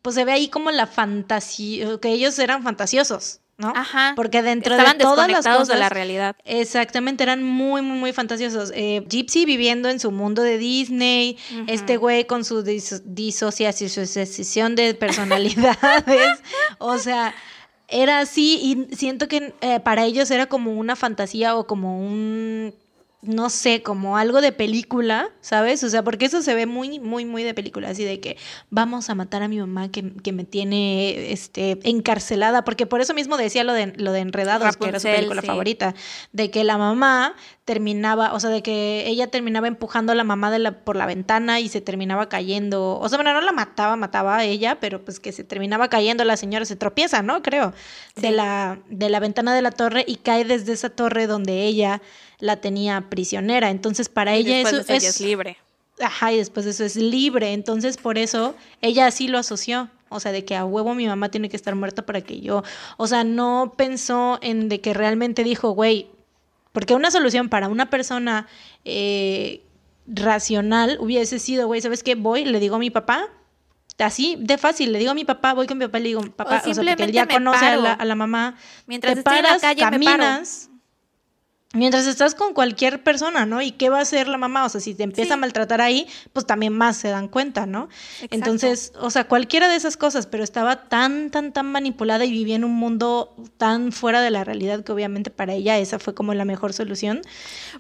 pues 0.02 0.16
se 0.16 0.26
ve 0.26 0.32
ahí 0.32 0.50
como 0.50 0.72
la 0.72 0.88
fantasía, 0.88 1.98
que 2.00 2.10
ellos 2.10 2.38
eran 2.40 2.64
fantasiosos. 2.64 3.40
¿No? 3.58 3.72
Ajá. 3.76 4.14
Porque 4.16 4.42
dentro 4.42 4.76
de 4.76 4.84
todas 4.96 5.30
las 5.30 5.46
cosas 5.46 5.68
de 5.68 5.76
la 5.76 5.90
realidad. 5.90 6.36
Exactamente, 6.46 7.24
eran 7.24 7.44
muy, 7.44 7.82
muy, 7.82 7.98
muy 7.98 8.14
fantasiosos. 8.14 8.72
Eh, 8.76 9.06
Gypsy 9.08 9.46
viviendo 9.46 9.90
en 9.90 10.00
su 10.00 10.12
mundo 10.12 10.42
de 10.42 10.58
Disney, 10.58 11.38
este 11.68 11.98
güey 11.98 12.26
con 12.26 12.46
su 12.46 12.64
disociación 12.64 14.76
de 14.76 14.94
personalidades. 14.96 16.42
o 16.80 16.98
sea, 16.98 17.36
era 17.88 18.20
así 18.20 18.60
y 18.62 18.96
siento 18.96 19.28
que 19.28 19.54
eh, 19.62 19.80
para 19.80 20.06
ellos 20.06 20.32
era 20.32 20.48
como 20.48 20.74
una 20.74 20.96
fantasía 20.96 21.56
o 21.56 21.68
como 21.68 22.00
un 22.00 22.74
no 23.24 23.50
sé, 23.50 23.82
como 23.82 24.18
algo 24.18 24.42
de 24.42 24.52
película, 24.52 25.30
¿sabes? 25.42 25.84
O 25.84 25.90
sea, 25.90 26.04
porque 26.04 26.26
eso 26.26 26.42
se 26.42 26.54
ve 26.54 26.66
muy, 26.66 27.00
muy, 27.00 27.26
muy 27.26 27.44
de 27.44 27.54
película, 27.54 27.90
así 27.90 28.04
de 28.04 28.20
que 28.20 28.38
vamos 28.70 29.10
a 29.10 29.16
matar 29.16 29.44
a 29.44 29.48
mi 29.48 29.60
mamá 29.60 29.90
que, 29.90 30.14
que 30.22 30.34
me 30.34 30.44
tiene 30.44 31.32
este, 31.32 31.80
encarcelada, 31.84 32.64
porque 32.66 32.86
por 32.86 33.02
eso 33.02 33.14
mismo 33.14 33.38
decía 33.38 33.64
lo 33.64 33.74
de, 33.74 33.94
lo 33.96 34.12
de 34.12 34.20
Enredados, 34.20 34.76
que 34.78 34.90
era 34.90 35.00
su 35.00 35.08
película 35.08 35.42
sí. 35.42 35.48
favorita, 35.48 35.96
de 36.34 36.52
que 36.52 36.64
la 36.64 36.78
mamá 36.78 37.36
terminaba, 37.66 38.34
o 38.34 38.40
sea, 38.40 38.50
de 38.50 38.62
que 38.62 39.06
ella 39.08 39.28
terminaba 39.28 39.68
empujando 39.68 40.12
a 40.12 40.16
la 40.16 40.26
mamá 40.26 40.52
de 40.52 40.60
la, 40.60 40.84
por 40.84 40.98
la 40.98 41.06
ventana 41.06 41.62
y 41.62 41.70
se 41.70 41.80
terminaba 41.80 42.28
cayendo, 42.28 43.00
o 43.00 43.08
sea, 43.08 43.18
bueno, 43.18 43.34
no 43.34 43.42
la 43.42 43.54
mataba, 43.54 43.96
mataba 43.96 44.38
a 44.38 44.44
ella, 44.44 44.80
pero 44.82 45.04
pues 45.04 45.22
que 45.22 45.32
se 45.32 45.46
terminaba 45.46 45.88
cayendo, 45.88 46.26
la 46.26 46.36
señora 46.36 46.66
se 46.66 46.76
tropieza, 46.76 47.22
¿no? 47.22 47.42
Creo, 47.42 47.74
de, 48.18 48.32
la, 48.32 48.80
de 48.90 49.10
la 49.10 49.20
ventana 49.22 49.56
de 49.56 49.62
la 49.62 49.72
torre 49.72 50.04
y 50.06 50.18
cae 50.18 50.44
desde 50.44 50.74
esa 50.74 50.90
torre 50.90 51.26
donde 51.26 51.64
ella 51.64 52.02
la 52.44 52.58
tenía 52.58 53.10
prisionera. 53.10 53.70
Entonces, 53.70 54.10
para 54.10 54.36
Y 54.36 54.42
ella 54.42 54.58
después 54.58 54.74
eso 54.74 54.84
de 54.84 54.98
eso 54.98 55.08
es 55.08 55.16
es 55.16 55.22
libre. 55.22 55.58
Ajá, 56.02 56.34
y 56.34 56.38
después 56.38 56.66
de 56.66 56.72
eso 56.72 56.84
es 56.84 56.98
libre. 56.98 57.54
Entonces, 57.54 57.96
por 57.96 58.18
eso 58.18 58.54
ella 58.82 59.08
así 59.08 59.30
lo 59.30 59.38
asoció. 59.38 59.90
O 60.10 60.20
sea, 60.20 60.34
de 60.34 60.44
que 60.44 60.56
a 60.58 60.66
huevo 60.66 60.94
mi 60.94 61.08
mamá 61.08 61.30
tiene 61.30 61.48
que 61.48 61.56
estar 61.56 61.74
muerta 61.74 62.06
para 62.06 62.20
que 62.20 62.42
yo. 62.42 62.64
O 62.98 63.08
sea, 63.08 63.24
no 63.24 63.74
pensó 63.78 64.40
en 64.42 64.68
de 64.68 64.82
que 64.82 64.94
realmente 64.94 65.46
dijo, 65.46 65.72
güey, 65.72 66.10
porque 66.74 66.94
una 66.94 67.12
solución 67.12 67.48
para 67.48 67.70
una 67.70 67.90
persona 67.90 68.48
eh, 68.84 69.64
racional 70.06 70.98
hubiese 71.00 71.40
sido, 71.40 71.68
güey, 71.68 71.80
¿sabes 71.80 72.04
qué? 72.04 72.16
Voy, 72.16 72.44
le 72.44 72.60
digo 72.60 72.76
a 72.76 72.80
mi 72.80 72.90
papá. 72.90 73.30
Así, 74.00 74.36
de 74.38 74.58
fácil, 74.58 74.92
le 74.92 75.00
digo 75.00 75.12
a 75.12 75.16
mi 75.16 75.24
papá, 75.24 75.54
voy 75.54 75.66
con 75.66 75.78
mi 75.78 75.86
papá 75.86 76.00
y 76.00 76.04
le 76.04 76.10
digo, 76.10 76.22
papá, 76.24 76.62
o, 76.66 76.74
sea, 76.74 76.84
porque 76.84 77.04
él 77.04 77.12
ya 77.14 77.26
conoce 77.28 77.66
a 77.66 77.78
la, 77.78 77.94
a 77.94 78.04
la 78.04 78.16
mamá. 78.16 78.58
Mientras 78.86 79.14
te 79.14 79.20
estoy 79.20 79.38
en 79.38 79.44
la 79.44 79.60
paras, 79.60 79.98
me 79.98 80.06
paro. 80.06 80.73
Mientras 81.76 82.06
estás 82.06 82.36
con 82.36 82.54
cualquier 82.54 83.02
persona, 83.02 83.48
¿no? 83.48 83.60
¿Y 83.62 83.72
qué 83.72 83.90
va 83.90 83.98
a 83.98 84.02
hacer 84.04 84.28
la 84.28 84.38
mamá? 84.38 84.64
O 84.64 84.70
sea, 84.70 84.80
si 84.80 84.94
te 84.94 85.02
empieza 85.02 85.30
Sí. 85.30 85.34
a 85.34 85.38
maltratar 85.38 85.82
ahí, 85.82 86.08
pues 86.32 86.46
también 86.46 86.72
más 86.72 86.98
se 86.98 87.10
dan 87.10 87.28
cuenta, 87.28 87.66
¿no? 87.66 87.90
Exacto. 88.22 88.36
Entonces, 88.36 88.94
o 89.00 89.10
sea, 89.10 89.24
cualquiera 89.24 89.68
de 89.68 89.76
esas 89.76 89.98
cosas, 89.98 90.28
pero 90.28 90.44
estaba 90.44 90.88
tan, 90.88 91.32
tan, 91.32 91.52
tan 91.52 91.66
manipulada 91.72 92.26
y 92.26 92.32
vivía 92.32 92.56
en 92.56 92.64
un 92.64 92.76
mundo 92.76 93.36
tan 93.58 93.92
fuera 93.92 94.22
de 94.22 94.30
la 94.30 94.44
realidad 94.44 94.84
que 94.84 94.92
obviamente 94.92 95.32
para 95.32 95.54
ella 95.54 95.80
esa 95.80 95.98
fue 95.98 96.14
como 96.14 96.36
la 96.36 96.46
mejor 96.46 96.74
solución. 96.74 97.22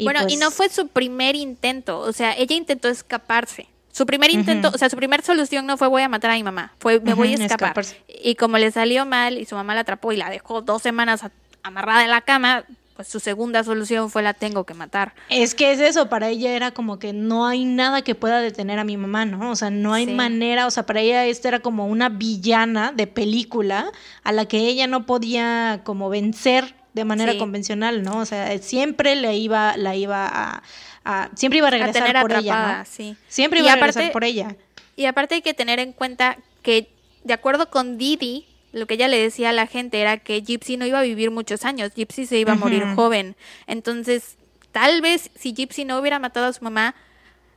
bueno, 0.03 0.21
y 0.21 0.23
pues, 0.23 0.39
no 0.39 0.49
fue 0.49 0.69
su 0.69 0.87
primer 0.87 1.35
intento, 1.35 1.99
o 1.99 2.13
sea, 2.13 2.35
ella 2.35 2.55
intentó 2.55 2.89
escaparse. 2.89 3.67
Su 3.91 4.07
primer 4.07 4.31
intento, 4.31 4.71
o 4.73 4.77
sea, 4.79 4.89
su 4.89 4.97
primer 4.97 5.21
solución 5.21 5.67
no 5.67 5.77
fue 5.77 5.87
voy 5.87 6.01
a 6.01 6.09
matar 6.09 6.31
a 6.31 6.33
mi 6.33 6.41
mamá, 6.41 6.73
fue 6.79 6.99
me 6.99 7.13
voy 7.13 7.27
a 7.27 7.35
escapar. 7.35 7.69
escaparse. 7.69 8.01
Y 8.23 8.33
como 8.33 8.57
le 8.57 8.71
salió 8.71 9.05
mal 9.05 9.37
y 9.37 9.45
su 9.45 9.53
mamá 9.53 9.75
la 9.75 9.81
atrapó 9.81 10.11
y 10.11 10.17
la 10.17 10.31
dejó 10.31 10.63
dos 10.63 10.81
semanas 10.81 11.21
amarrada 11.61 12.03
en 12.03 12.09
la 12.09 12.21
cama, 12.21 12.65
pues 12.95 13.07
su 13.07 13.19
segunda 13.19 13.63
solución 13.63 14.09
fue 14.09 14.21
la 14.21 14.33
tengo 14.33 14.65
que 14.65 14.73
matar. 14.73 15.13
Es 15.29 15.55
que 15.55 15.71
es 15.71 15.79
eso, 15.79 16.09
para 16.09 16.29
ella 16.29 16.51
era 16.51 16.71
como 16.71 16.99
que 16.99 17.11
no 17.13 17.47
hay 17.47 17.65
nada 17.65 18.01
que 18.03 18.13
pueda 18.15 18.39
detener 18.39 18.77
a 18.79 18.83
mi 18.83 18.97
mamá, 18.97 19.25
¿no? 19.25 19.51
O 19.51 19.55
sea, 19.55 19.69
no 19.69 19.93
hay 19.93 20.05
Sí. 20.05 20.11
manera, 20.13 20.67
o 20.67 20.71
sea, 20.71 20.85
para 20.85 21.01
ella 21.01 21.25
esta 21.25 21.47
era 21.47 21.59
como 21.59 21.87
una 21.87 22.09
villana 22.09 22.91
de 22.91 23.07
película 23.07 23.91
a 24.23 24.31
la 24.31 24.45
que 24.45 24.59
ella 24.59 24.85
no 24.87 25.05
podía 25.05 25.81
como 25.83 26.09
vencer 26.09 26.75
de 26.93 27.05
manera 27.05 27.31
Sí. 27.31 27.39
convencional, 27.39 28.03
¿no? 28.03 28.19
O 28.19 28.25
sea, 28.25 28.55
siempre 28.59 29.15
le 29.15 29.35
iba, 29.37 29.75
la 29.77 29.95
iba 29.95 30.27
a, 30.27 30.61
a- 31.03 31.29
siempre 31.35 31.57
iba 31.57 31.67
a 31.67 31.69
A 31.69 31.71
regresar 31.71 32.05
tener 32.05 32.21
por 32.21 32.31
atrapada, 32.33 32.41
ella, 32.71 32.77
¿no? 32.79 32.85
sí. 32.85 33.15
Siempre 33.27 33.59
Y 33.59 33.63
iba 33.63 33.71
a 33.71 33.75
aparte- 33.75 33.93
regresar 33.99 34.13
por 34.13 34.23
ella. 34.23 34.55
Y 34.95 35.05
aparte 35.05 35.33
hay 35.35 35.41
que 35.41 35.55
tener 35.55 35.79
en 35.79 35.91
cuenta 35.93 36.37
que, 36.61 36.89
de 37.23 37.33
acuerdo 37.33 37.71
con 37.71 37.97
Didi, 37.97 38.45
lo 38.73 38.87
que 38.87 38.95
ella 38.95 39.07
le 39.07 39.19
decía 39.19 39.51
a 39.51 39.53
la 39.53 39.67
gente 39.67 40.01
era 40.01 40.17
que 40.17 40.41
Gypsy 40.41 40.77
no 40.77 40.85
iba 40.85 40.99
a 40.99 41.03
vivir 41.03 41.31
muchos 41.31 41.63
años, 41.63 41.93
Gypsy 41.95 42.25
se 42.25 42.39
iba 42.39 42.53
a 42.53 42.55
morir 42.55 42.83
joven. 42.95 43.35
Entonces, 43.67 44.37
tal 44.71 45.01
vez 45.01 45.29
si 45.35 45.53
Gypsy 45.53 45.85
no 45.85 45.99
hubiera 45.99 46.19
matado 46.19 46.47
a 46.47 46.53
su 46.53 46.63
mamá, 46.63 46.95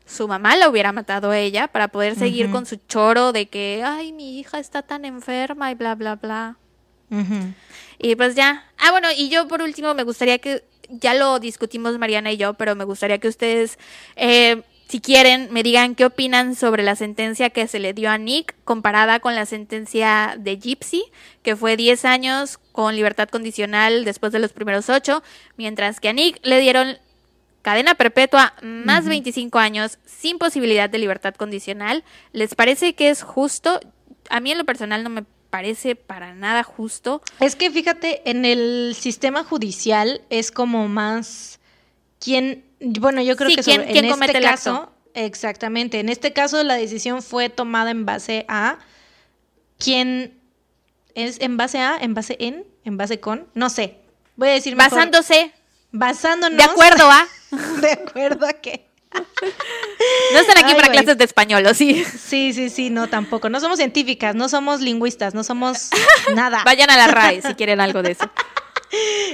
su 0.05 0.29
mamá 0.29 0.55
la 0.57 0.69
hubiera 0.69 0.93
matado 0.93 1.31
a 1.31 1.39
ella 1.39 1.67
para 1.69 1.89
poder 1.89 2.15
seguir 2.15 2.51
con 2.51 2.65
su 2.65 2.77
choro 2.77 3.33
de 3.33 3.47
que, 3.47 3.83
ay, 3.85 4.13
mi 4.13 4.39
hija 4.39 4.61
está 4.61 4.83
tan 4.83 5.05
enferma 5.05 5.71
y 5.73 5.75
bla, 5.75 5.97
bla, 5.97 6.15
bla. 6.15 6.57
Y 7.99 8.15
pues 8.15 8.35
ya. 8.35 8.65
Ah, 8.79 8.91
bueno, 8.93 9.09
y 9.17 9.29
yo 9.31 9.49
por 9.49 9.63
último 9.63 9.95
me 9.95 10.05
gustaría 10.05 10.39
que, 10.39 10.65
ya 10.89 11.15
lo 11.15 11.39
discutimos 11.41 11.99
Mariana 11.99 12.31
y 12.33 12.37
yo, 12.37 12.55
pero 12.55 12.77
me 12.77 12.85
gustaría 12.85 13.19
que 13.19 13.29
ustedes, 13.29 13.79
eh, 14.17 14.63
si 14.89 15.01
quieren, 15.01 15.49
me 15.51 15.63
digan 15.63 15.95
qué 15.95 16.05
opinan 16.05 16.55
sobre 16.55 16.83
la 16.83 16.95
sentencia 16.95 17.51
que 17.51 17.67
se 17.67 17.81
le 17.81 17.93
dio 17.93 18.11
a 18.11 18.19
Nick 18.19 18.55
comparada 18.65 19.19
con 19.19 19.35
la 19.35 19.45
sentencia 19.45 20.37
de 20.39 20.57
Gypsy, 20.59 21.05
que 21.43 21.57
fue 21.57 21.77
10 21.77 22.05
años 22.05 22.59
con 22.73 22.95
libertad 22.95 23.29
condicional 23.29 24.05
después 24.05 24.33
de 24.33 24.39
los 24.39 24.53
primeros 24.53 24.89
8, 24.89 25.23
mientras 25.57 25.99
que 25.99 26.09
a 26.09 26.13
Nick 26.13 26.39
le 26.45 26.61
dieron 26.61 26.99
cadena 27.63 27.97
perpetua 27.97 28.55
más 28.63 29.09
25 29.09 29.59
años 29.59 29.99
sin 30.05 30.39
posibilidad 30.39 30.89
de 30.89 30.99
libertad 30.99 31.35
condicional. 31.35 32.05
¿Les 32.33 32.55
parece 32.55 32.95
que 32.95 33.11
es 33.11 33.25
justo? 33.25 33.81
A 34.31 34.39
mí 34.39 34.53
en 34.53 34.59
lo 34.59 34.65
personal 34.65 35.03
no 35.03 35.11
me 35.11 35.25
parece 35.51 35.97
para 35.97 36.33
nada 36.33 36.63
justo. 36.63 37.23
Es 37.41 37.57
que 37.57 37.73
fíjate, 37.73 38.31
en 38.31 38.45
el 38.45 38.95
sistema 38.97 39.43
judicial 39.43 40.21
es 40.31 40.53
como 40.53 40.87
más 40.87 41.59
quién, 42.21 42.66
bueno, 42.81 43.23
yo 43.23 43.37
creo 43.37 43.51
Sí, 43.51 43.57
que 43.57 43.63
quién- 43.63 43.81
sobre- 43.83 43.93
quién 43.93 44.05
en 44.07 44.11
comete 44.11 44.33
este 44.33 44.39
el 44.39 44.45
caso, 44.51 44.75
acto. 44.75 44.93
exactamente, 45.15 46.01
en 46.01 46.09
este 46.09 46.33
caso 46.33 46.63
la 46.63 46.75
decisión 46.75 47.23
fue 47.23 47.49
tomada 47.49 47.91
en 47.91 48.05
base 48.07 48.45
a 48.49 48.79
quién 49.79 50.39
es 51.15 51.41
en 51.41 51.57
base 51.57 51.79
a, 51.79 51.97
en 51.99 52.15
base 52.15 52.37
en, 52.41 52.65
en 52.85 52.97
base 52.97 53.21
con, 53.21 53.47
no 53.55 53.71
sé. 53.71 53.97
Voy 54.37 54.49
a 54.49 54.53
decir 54.53 54.77
mejor, 54.77 54.93
Basándose, 54.93 55.53
basándonos 55.93 56.59
de 56.59 56.65
acuerdo 56.65 57.11
a... 57.11 57.27
de 57.81 57.93
acuerdo 57.93 58.47
a 58.47 58.53
que 58.53 58.87
No 60.33 60.39
están 60.41 60.59
aquí 60.59 60.73
Ay, 60.73 60.77
para 60.77 60.93
clases 60.93 61.17
de 61.17 61.25
español, 61.25 61.65
¿o 61.65 61.73
sí? 61.73 62.05
Sí, 62.05 62.53
sí, 62.53 62.69
sí, 62.69 62.91
no 62.91 63.09
tampoco. 63.09 63.49
No 63.49 63.61
somos 63.61 63.79
científicas, 63.79 64.35
no 64.35 64.51
somos 64.51 64.81
lingüistas, 64.83 65.33
no 65.33 65.43
somos 65.43 65.89
nada. 66.35 66.63
Vayan 66.65 66.91
a 66.91 66.99
la 66.99 67.07
RAE 67.07 67.41
si 67.41 67.55
quieren 67.55 67.81
algo 67.81 68.03
de 68.03 68.13
eso. 68.13 68.31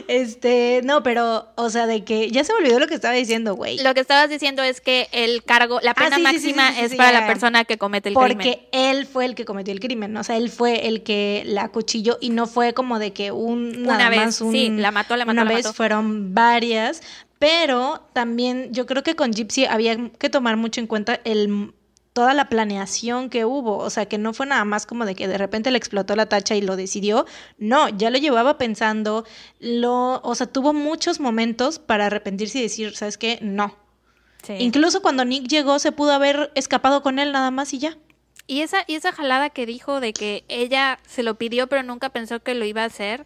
Este, 0.08 0.80
no, 0.84 1.02
pero, 1.02 1.48
o 1.56 1.70
sea, 1.70 1.86
de 1.86 2.04
que 2.04 2.30
ya 2.30 2.44
se 2.44 2.52
me 2.52 2.60
olvidó 2.60 2.78
lo 2.78 2.86
que 2.86 2.94
estaba 2.94 3.14
diciendo, 3.14 3.54
güey. 3.54 3.78
Lo 3.82 3.94
que 3.94 4.00
estabas 4.00 4.28
diciendo 4.28 4.62
es 4.62 4.80
que 4.80 5.08
el 5.12 5.42
cargo, 5.44 5.80
la 5.82 5.94
pena 5.94 6.10
Ah, 6.12 6.16
sí, 6.16 6.22
máxima 6.22 6.68
sí, 6.72 6.74
sí, 6.78 6.84
es 6.86 6.94
para 6.94 7.12
la 7.20 7.26
persona 7.26 7.64
que 7.64 7.78
comete 7.78 8.08
el 8.08 8.14
crimen. 8.14 8.32
Porque 8.36 8.68
él 8.72 9.06
fue 9.06 9.24
el 9.24 9.34
que 9.34 9.44
cometió 9.44 9.72
el 9.72 9.80
crimen, 9.80 10.12
¿no? 10.12 10.20
o 10.20 10.24
sea, 10.24 10.36
él 10.36 10.50
fue 10.50 10.86
el 10.88 11.02
que 11.02 11.42
la 11.46 11.68
cuchilló 11.68 12.18
y 12.20 12.30
no 12.30 12.46
fue 12.46 12.74
como 12.74 12.98
de 12.98 13.12
que 13.12 13.32
un, 13.32 13.76
Una 13.84 13.98
nada 13.98 14.10
vez, 14.10 14.18
más 14.20 14.40
un- 14.40 14.52
sí, 14.52 14.68
la 14.70 14.90
mató, 14.90 15.16
la 15.16 15.24
mató, 15.24 15.32
una 15.40 15.44
la 15.44 15.54
vez 15.54 15.64
mató. 15.64 15.74
fueron 15.74 16.34
varias, 16.34 17.02
pero 17.38 18.02
también 18.12 18.68
yo 18.72 18.86
creo 18.86 19.02
que 19.02 19.14
con 19.16 19.32
Gypsy 19.32 19.64
había 19.66 19.96
que 20.18 20.30
tomar 20.30 20.56
mucho 20.56 20.80
en 20.80 20.86
cuenta 20.86 21.20
el 21.24 21.72
toda 22.12 22.34
la 22.34 22.48
planeación 22.48 23.30
que 23.30 23.44
hubo, 23.44 23.78
o 23.78 23.90
sea, 23.90 24.06
que 24.06 24.18
no 24.18 24.32
fue 24.34 24.46
nada 24.46 24.64
más 24.64 24.86
como 24.86 25.06
de 25.06 25.14
que 25.14 25.28
de 25.28 25.38
repente 25.38 25.70
le 25.70 25.78
explotó 25.78 26.14
la 26.14 26.26
tacha 26.26 26.54
y 26.54 26.60
lo 26.60 26.76
decidió, 26.76 27.26
no, 27.58 27.88
ya 27.88 28.10
lo 28.10 28.18
llevaba 28.18 28.58
pensando, 28.58 29.24
lo, 29.60 30.20
o 30.22 30.34
sea, 30.34 30.46
tuvo 30.46 30.72
muchos 30.72 31.20
momentos 31.20 31.78
para 31.78 32.06
arrepentirse 32.06 32.58
y 32.58 32.62
decir, 32.62 32.96
¿sabes 32.96 33.16
qué? 33.16 33.38
No. 33.40 33.76
Sí. 34.42 34.54
Incluso 34.58 35.02
cuando 35.02 35.24
Nick 35.24 35.46
llegó 35.46 35.78
se 35.78 35.92
pudo 35.92 36.12
haber 36.12 36.50
escapado 36.54 37.02
con 37.02 37.18
él 37.18 37.32
nada 37.32 37.50
más 37.50 37.72
y 37.72 37.78
ya. 37.78 37.96
Y 38.46 38.60
esa, 38.60 38.78
y 38.86 38.96
esa 38.96 39.12
jalada 39.12 39.50
que 39.50 39.66
dijo 39.66 40.00
de 40.00 40.12
que 40.12 40.44
ella 40.48 40.98
se 41.06 41.22
lo 41.22 41.36
pidió 41.36 41.68
pero 41.68 41.82
nunca 41.82 42.10
pensó 42.10 42.40
que 42.40 42.54
lo 42.54 42.64
iba 42.64 42.82
a 42.82 42.86
hacer, 42.86 43.24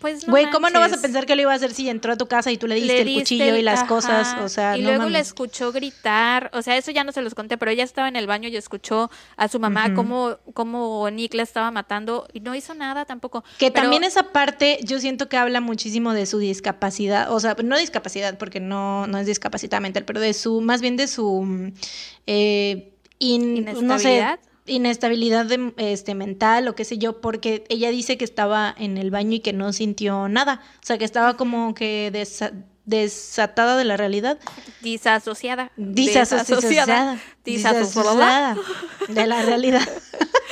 pues 0.00 0.26
no 0.26 0.30
Güey, 0.30 0.48
¿cómo 0.50 0.70
no 0.70 0.78
vas 0.78 0.92
a 0.92 1.00
pensar 1.00 1.26
que 1.26 1.34
lo 1.34 1.42
iba 1.42 1.52
a 1.52 1.56
hacer 1.56 1.72
si 1.74 1.88
entró 1.88 2.12
a 2.12 2.16
tu 2.16 2.26
casa 2.28 2.52
y 2.52 2.56
tú 2.56 2.66
le 2.68 2.76
diste 2.76 3.04
Le 3.04 3.12
el 3.12 3.18
cuchillo 3.18 3.56
y 3.56 3.62
las 3.62 3.80
ajá, 3.80 3.88
cosas? 3.88 4.36
O 4.42 4.48
sea, 4.48 4.76
y 4.76 4.82
no 4.82 4.90
luego 4.90 5.08
la 5.08 5.18
escuchó 5.18 5.72
gritar, 5.72 6.50
o 6.54 6.62
sea, 6.62 6.76
eso 6.76 6.90
ya 6.92 7.02
no 7.04 7.10
se 7.12 7.20
los 7.22 7.34
conté, 7.34 7.58
pero 7.58 7.70
ella 7.70 7.82
estaba 7.84 8.06
en 8.08 8.14
el 8.16 8.26
baño 8.26 8.48
y 8.48 8.56
escuchó 8.56 9.10
a 9.36 9.48
su 9.48 9.58
mamá 9.58 9.94
cómo, 9.94 10.36
cómo 10.54 11.08
Nick 11.10 11.34
la 11.34 11.42
estaba 11.42 11.70
matando 11.70 12.28
y 12.32 12.40
no 12.40 12.54
hizo 12.54 12.74
nada 12.74 13.04
tampoco. 13.06 13.42
Que 13.58 13.70
Pero- 13.70 13.82
también 13.82 14.04
esa 14.04 14.24
parte 14.32 14.78
yo 14.84 15.00
siento 15.00 15.28
que 15.28 15.36
habla 15.36 15.60
muchísimo 15.60 16.12
de 16.12 16.26
su 16.26 16.38
discapacidad, 16.38 17.32
o 17.32 17.40
sea, 17.40 17.56
no 17.64 17.76
discapacidad 17.76 18.38
porque 18.38 18.60
no, 18.60 19.06
no 19.08 19.18
es 19.18 19.26
discapacidad 19.26 19.80
mental, 19.80 20.04
pero 20.04 20.20
de 20.20 20.32
su, 20.34 20.60
más 20.60 20.80
bien 20.80 20.96
de 20.96 21.08
su, 21.08 21.42
mm, 21.42 21.72
eh, 22.26 22.92
in- 23.18 23.64
no 23.82 23.98
sé, 23.98 24.24
¿Inestabilidad? 24.68 25.46
de, 25.46 25.72
este, 25.76 26.14
mental 26.14 26.68
o 26.68 26.74
qué 26.74 26.84
sé 26.84 26.98
yo, 26.98 27.20
porque 27.20 27.64
ella 27.68 27.90
dice 27.90 28.16
que 28.18 28.24
estaba 28.24 28.74
en 28.78 28.96
el 28.98 29.10
baño 29.10 29.34
y 29.36 29.40
que 29.40 29.52
no 29.52 29.72
sintió 29.72 30.28
nada, 30.28 30.60
o 30.82 30.86
sea, 30.86 30.98
que 30.98 31.04
estaba 31.04 31.36
como 31.36 31.74
que 31.74 32.10
desa- 32.12 32.52
desatada 32.84 33.76
de 33.76 33.84
la 33.84 33.96
realidad. 33.96 34.38
Disasociada. 34.82 35.70
Disasociada. 35.76 37.18
Disasociada. 37.44 38.54
Disasociada 38.54 38.56
de 39.08 39.26
la 39.26 39.42
realidad. 39.42 39.86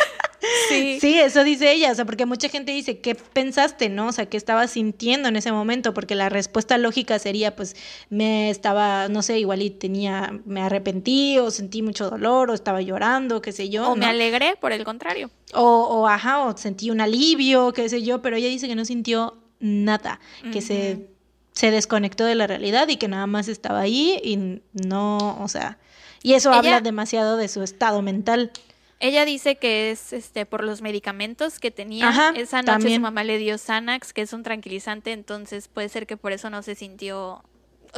Sí. 0.68 0.98
Sí, 1.00 1.18
eso 1.18 1.44
dice 1.44 1.72
ella, 1.72 1.92
o 1.92 1.94
sea, 1.94 2.04
porque 2.04 2.26
mucha 2.26 2.48
gente 2.48 2.72
dice, 2.72 2.98
¿qué 3.00 3.14
pensaste, 3.14 3.88
no? 3.88 4.08
O 4.08 4.12
sea, 4.12 4.26
¿qué 4.26 4.36
estabas 4.36 4.70
sintiendo 4.72 5.28
en 5.28 5.36
ese 5.36 5.52
momento? 5.52 5.94
Porque 5.94 6.14
la 6.14 6.28
respuesta 6.28 6.78
lógica 6.78 7.18
sería, 7.18 7.54
pues, 7.56 7.76
me 8.10 8.50
estaba, 8.50 9.08
no 9.08 9.22
sé, 9.22 9.38
igual 9.38 9.62
y 9.62 9.70
tenía, 9.70 10.38
me 10.44 10.60
arrepentí, 10.62 11.38
o 11.38 11.50
sentí 11.50 11.82
mucho 11.82 12.10
dolor, 12.10 12.50
o 12.50 12.54
estaba 12.54 12.80
llorando, 12.82 13.40
qué 13.42 13.52
sé 13.52 13.68
yo. 13.68 13.90
O 13.90 13.96
me 13.96 14.06
alegré, 14.06 14.56
por 14.60 14.72
el 14.72 14.84
contrario. 14.84 15.30
O, 15.54 15.62
o, 15.62 16.08
ajá, 16.08 16.44
o 16.44 16.56
sentí 16.56 16.90
un 16.90 17.00
alivio, 17.00 17.72
qué 17.72 17.88
sé 17.88 18.02
yo, 18.02 18.22
pero 18.22 18.36
ella 18.36 18.48
dice 18.48 18.66
que 18.68 18.74
no 18.74 18.84
sintió 18.84 19.36
nada, 19.60 20.20
que 20.52 20.60
se 20.60 21.08
se 21.52 21.70
desconectó 21.70 22.26
de 22.26 22.34
la 22.34 22.46
realidad 22.46 22.86
y 22.88 22.96
que 22.96 23.08
nada 23.08 23.26
más 23.26 23.48
estaba 23.48 23.80
ahí 23.80 24.20
y 24.22 24.60
no, 24.86 25.38
o 25.42 25.48
sea, 25.48 25.78
y 26.22 26.34
eso 26.34 26.50
Ella- 26.50 26.58
habla 26.58 26.80
demasiado 26.82 27.38
de 27.38 27.48
su 27.48 27.62
estado 27.62 28.02
mental. 28.02 28.50
Ella 28.98 29.24
dice 29.24 29.56
que 29.56 29.90
es 29.90 30.12
este 30.12 30.46
por 30.46 30.64
los 30.64 30.80
medicamentos 30.80 31.58
que 31.58 31.70
tenía. 31.70 32.08
Ajá, 32.08 32.32
Esa 32.34 32.58
noche 32.62 32.72
también. 32.72 32.94
su 32.96 33.02
mamá 33.02 33.24
le 33.24 33.38
dio 33.38 33.58
Xanax, 33.58 34.12
que 34.12 34.22
es 34.22 34.32
un 34.32 34.42
tranquilizante, 34.42 35.12
entonces 35.12 35.68
puede 35.68 35.88
ser 35.88 36.06
que 36.06 36.16
por 36.16 36.32
eso 36.32 36.48
no 36.50 36.62
se 36.62 36.74
sintió 36.74 37.42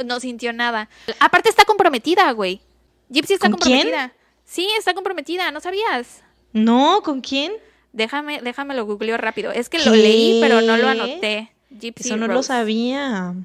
no 0.05 0.19
sintió 0.19 0.53
nada. 0.53 0.89
Aparte 1.19 1.49
está 1.49 1.65
comprometida, 1.65 2.31
güey. 2.31 2.61
Gypsy 3.09 3.33
está 3.33 3.49
¿Con 3.49 3.59
quién? 3.59 3.79
comprometida. 3.81 4.13
Sí, 4.45 4.67
está 4.77 4.93
comprometida, 4.93 5.51
¿no 5.51 5.59
sabías? 5.59 6.23
No, 6.53 7.01
¿con 7.03 7.21
quién? 7.21 7.53
Déjame, 7.91 8.41
déjame 8.41 8.75
lo 8.75 8.85
googleo 8.85 9.17
rápido. 9.17 9.51
Es 9.51 9.69
que 9.69 9.79
lo 9.79 9.91
leí, 9.95 10.39
pero 10.41 10.61
no 10.61 10.77
lo 10.77 10.87
anoté. 10.87 11.51
Gypsy 11.69 12.09
Eso 12.09 12.17
no 12.17 12.27
lo 12.27 12.43
sabía. 12.43 13.35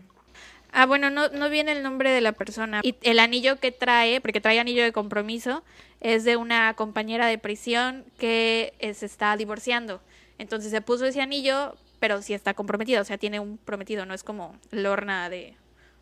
Ah, 0.77 0.87
bueno, 0.87 1.09
no, 1.09 1.29
no 1.29 1.49
viene 1.49 1.71
el 1.71 1.85
nombre 1.85 2.11
de 2.11 2.21
la 2.21 2.33
persona. 2.33 2.81
Y 2.83 2.97
el 3.03 3.21
anillo 3.21 3.61
que 3.61 3.71
trae, 3.71 4.21
porque 4.21 4.41
trae 4.41 4.59
anillo 4.59 4.83
de 4.83 4.91
compromiso, 4.93 5.63
es 6.01 6.25
de 6.25 6.37
una 6.37 6.75
compañera 6.75 7.27
de 7.29 7.39
prisión 7.39 8.05
que 8.19 8.75
se 8.95 9.07
está 9.07 9.37
divorciando. 9.37 10.03
Entonces 10.37 10.73
se 10.73 10.81
puso 10.81 11.07
ese 11.07 11.23
anillo, 11.23 11.77
pero 12.01 12.21
sí 12.23 12.35
está 12.35 12.55
comprometida, 12.55 13.01
o 13.01 13.05
sea, 13.05 13.19
tiene 13.19 13.39
un 13.39 13.57
prometido, 13.57 14.05
no 14.05 14.15
es 14.15 14.25
como 14.25 14.57
Lorna 14.73 15.31
de 15.31 15.55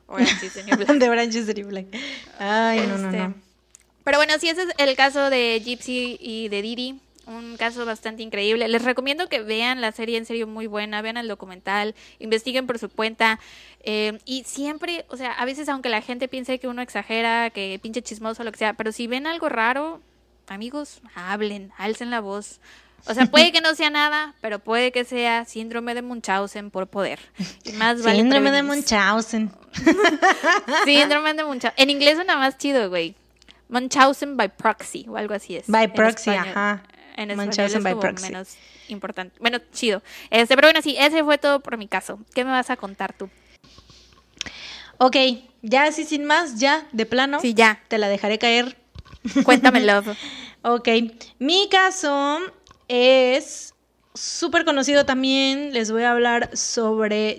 Orange 0.06 0.46
is 0.46 0.54
the 0.54 0.64
New 0.64 0.76
Black. 0.76 0.88
de 0.98 1.08
Orange 1.10 1.38
is 1.38 1.46
the 1.46 1.54
New 1.54 1.68
Black. 1.68 1.86
Ay, 2.38 2.80
no, 2.86 2.96
no, 2.96 3.08
Este, 3.08 3.18
no. 3.18 3.34
Pero 4.04 4.16
bueno, 4.16 4.32
sí, 4.40 4.48
ese 4.48 4.62
es 4.62 4.68
el 4.78 4.96
caso 4.96 5.28
de 5.28 5.60
Gypsy 5.62 6.16
y 6.18 6.48
de 6.48 6.62
Didi. 6.62 7.00
Un 7.26 7.56
caso 7.56 7.86
bastante 7.86 8.22
increíble. 8.22 8.66
Les 8.68 8.82
recomiendo 8.82 9.28
que 9.28 9.42
vean 9.42 9.80
la 9.80 9.92
serie, 9.92 10.18
en 10.18 10.26
serio, 10.26 10.46
muy 10.46 10.66
buena. 10.66 11.02
Vean 11.02 11.16
el 11.16 11.28
documental, 11.28 11.94
investiguen 12.18 12.66
por 12.66 12.78
su 12.78 12.88
cuenta. 12.88 13.38
eh, 13.84 14.18
y 14.24 14.44
siempre, 14.44 15.04
o 15.08 15.16
sea, 15.16 15.32
a 15.32 15.44
veces, 15.44 15.68
aunque 15.68 15.88
la 15.88 16.02
gente 16.02 16.28
piense 16.28 16.58
que 16.58 16.68
uno 16.68 16.82
exagera, 16.82 17.50
que 17.50 17.78
pinche 17.82 18.02
chismoso, 18.02 18.42
lo 18.44 18.52
que 18.52 18.58
sea, 18.58 18.74
pero 18.74 18.90
si 18.92 19.06
ven 19.06 19.26
algo 19.26 19.48
raro, 19.48 20.00
amigos, 20.48 21.00
hablen, 21.14 21.72
alcen 21.78 22.10
la 22.10 22.20
voz. 22.20 22.60
O 23.06 23.14
sea, 23.14 23.26
puede 23.26 23.50
que 23.50 23.60
no 23.60 23.74
sea 23.74 23.90
nada, 23.90 24.34
pero 24.40 24.60
puede 24.60 24.92
que 24.92 25.04
sea 25.04 25.44
síndrome 25.44 25.94
de 25.94 26.02
Munchausen 26.02 26.70
por 26.70 26.86
poder. 26.86 27.18
Y 27.64 27.72
más 27.72 28.02
vale 28.02 28.18
Síndrome 28.20 28.52
de. 28.52 28.62
Munchausen. 28.62 29.50
Síndrome 30.84 31.34
de 31.34 31.44
Munchausen. 31.44 31.82
En 31.82 31.90
inglés 31.90 32.14
suena 32.14 32.36
más 32.36 32.58
chido, 32.58 32.88
güey. 32.88 33.16
Munchausen 33.68 34.36
by 34.36 34.48
proxy 34.56 35.06
o 35.08 35.16
algo 35.16 35.34
así 35.34 35.56
es. 35.56 35.66
By 35.66 35.92
proxy, 35.92 36.30
ajá. 36.30 36.82
En 37.16 37.30
español 37.30 37.66
es 37.66 37.74
como 37.74 38.12
menos 38.20 38.56
importante. 38.88 39.38
Bueno, 39.40 39.58
chido. 39.72 40.02
Este, 40.30 40.54
pero 40.54 40.66
bueno, 40.68 40.82
sí, 40.82 40.96
ese 40.98 41.22
fue 41.24 41.38
todo 41.38 41.60
por 41.60 41.76
mi 41.76 41.88
caso. 41.88 42.18
¿Qué 42.34 42.44
me 42.44 42.50
vas 42.50 42.70
a 42.70 42.76
contar 42.76 43.12
tú? 43.12 43.28
Ok, 44.98 45.16
ya 45.62 45.84
así 45.84 46.04
sin 46.04 46.24
más, 46.24 46.58
ya, 46.58 46.86
de 46.92 47.06
plano. 47.06 47.40
Sí, 47.40 47.54
ya. 47.54 47.80
Te 47.88 47.98
la 47.98 48.08
dejaré 48.08 48.38
caer. 48.38 48.76
Cuéntame, 49.44 49.80
love. 49.80 50.16
Ok, 50.64 50.88
mi 51.40 51.68
caso 51.68 52.38
es 52.86 53.74
súper 54.14 54.64
conocido 54.64 55.04
también. 55.04 55.72
Les 55.72 55.90
voy 55.90 56.04
a 56.04 56.12
hablar 56.12 56.56
sobre 56.56 57.38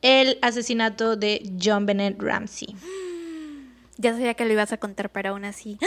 el 0.00 0.38
asesinato 0.40 1.16
de 1.16 1.52
John 1.62 1.86
Bennett 1.86 2.20
Ramsey. 2.20 2.74
Ya 3.98 4.12
sabía 4.14 4.34
que 4.34 4.46
lo 4.46 4.52
ibas 4.52 4.72
a 4.72 4.78
contar, 4.78 5.10
pero 5.10 5.30
aún 5.30 5.44
así. 5.44 5.78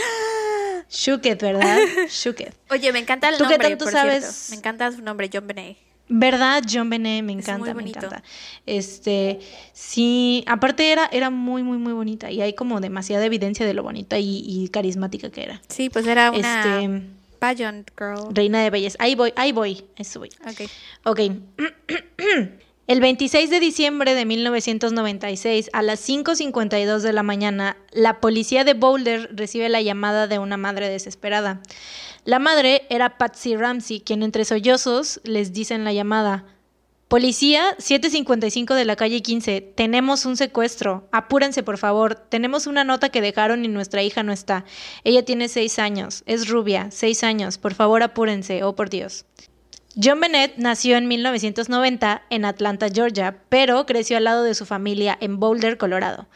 Shooketh, 0.90 1.40
¿verdad? 1.42 1.78
Shooketh. 2.08 2.54
Oye, 2.70 2.92
me 2.92 2.98
encanta 3.00 3.28
el 3.28 3.36
¿Tú 3.38 3.44
qué 3.44 3.50
nombre, 3.50 3.68
tanto 3.70 3.84
por 3.84 3.92
sabes? 3.92 4.24
cierto. 4.24 4.50
Me 4.50 4.56
encanta 4.56 4.92
su 4.92 5.02
nombre, 5.02 5.30
John 5.32 5.46
Benet. 5.46 5.76
¿Verdad? 6.08 6.62
John 6.72 6.88
Benet, 6.88 7.24
me 7.24 7.32
encanta, 7.32 7.74
me 7.74 7.82
encanta. 7.82 8.22
Este, 8.64 9.40
sí, 9.72 10.44
aparte 10.46 10.92
era, 10.92 11.08
era 11.10 11.30
muy, 11.30 11.64
muy, 11.64 11.78
muy 11.78 11.92
bonita 11.92 12.30
y 12.30 12.42
hay 12.42 12.52
como 12.54 12.80
demasiada 12.80 13.24
evidencia 13.24 13.66
de 13.66 13.74
lo 13.74 13.82
bonita 13.82 14.16
y, 14.20 14.44
y 14.46 14.68
carismática 14.68 15.30
que 15.30 15.42
era. 15.42 15.60
Sí, 15.68 15.90
pues 15.90 16.06
era 16.06 16.30
una 16.30 16.78
Este, 16.80 17.02
pageant 17.40 17.90
girl. 17.98 18.28
reina 18.32 18.62
de 18.62 18.70
belleza. 18.70 18.96
Ahí 19.00 19.16
voy, 19.16 19.32
ahí 19.34 19.50
voy, 19.50 19.84
eso 19.96 20.20
voy. 20.20 20.30
Ok. 20.46 20.70
Ok. 21.04 21.20
El 22.86 23.00
26 23.00 23.50
de 23.50 23.58
diciembre 23.58 24.14
de 24.14 24.24
1996, 24.24 25.70
a 25.72 25.82
las 25.82 26.08
5.52 26.08 27.00
de 27.00 27.12
la 27.12 27.24
mañana, 27.24 27.76
la 27.90 28.20
policía 28.20 28.62
de 28.62 28.74
Boulder 28.74 29.28
recibe 29.34 29.68
la 29.68 29.82
llamada 29.82 30.28
de 30.28 30.38
una 30.38 30.56
madre 30.56 30.88
desesperada. 30.88 31.60
La 32.24 32.38
madre 32.38 32.86
era 32.88 33.18
Patsy 33.18 33.56
Ramsey, 33.56 34.02
quien 34.02 34.22
entre 34.22 34.44
sollozos 34.44 35.20
les 35.24 35.52
dice 35.52 35.74
en 35.74 35.82
la 35.82 35.92
llamada, 35.92 36.44
Policía 37.08 37.74
755 37.78 38.74
de 38.74 38.84
la 38.84 38.94
calle 38.94 39.20
15, 39.20 39.60
tenemos 39.60 40.24
un 40.24 40.36
secuestro, 40.36 41.08
apúrense 41.10 41.64
por 41.64 41.78
favor, 41.78 42.14
tenemos 42.14 42.68
una 42.68 42.84
nota 42.84 43.08
que 43.08 43.20
dejaron 43.20 43.64
y 43.64 43.68
nuestra 43.68 44.04
hija 44.04 44.22
no 44.22 44.32
está. 44.32 44.64
Ella 45.02 45.24
tiene 45.24 45.48
seis 45.48 45.80
años, 45.80 46.22
es 46.26 46.48
rubia, 46.48 46.88
seis 46.92 47.24
años, 47.24 47.58
por 47.58 47.74
favor 47.74 48.04
apúrense, 48.04 48.62
oh 48.62 48.76
por 48.76 48.90
Dios. 48.90 49.24
John 49.98 50.20
Bennett 50.20 50.58
nació 50.58 50.98
en 50.98 51.08
1990 51.08 52.22
en 52.28 52.44
Atlanta, 52.44 52.88
Georgia, 52.92 53.38
pero 53.48 53.86
creció 53.86 54.18
al 54.18 54.24
lado 54.24 54.42
de 54.42 54.54
su 54.54 54.66
familia 54.66 55.16
en 55.22 55.40
Boulder, 55.40 55.78
Colorado. 55.78 56.26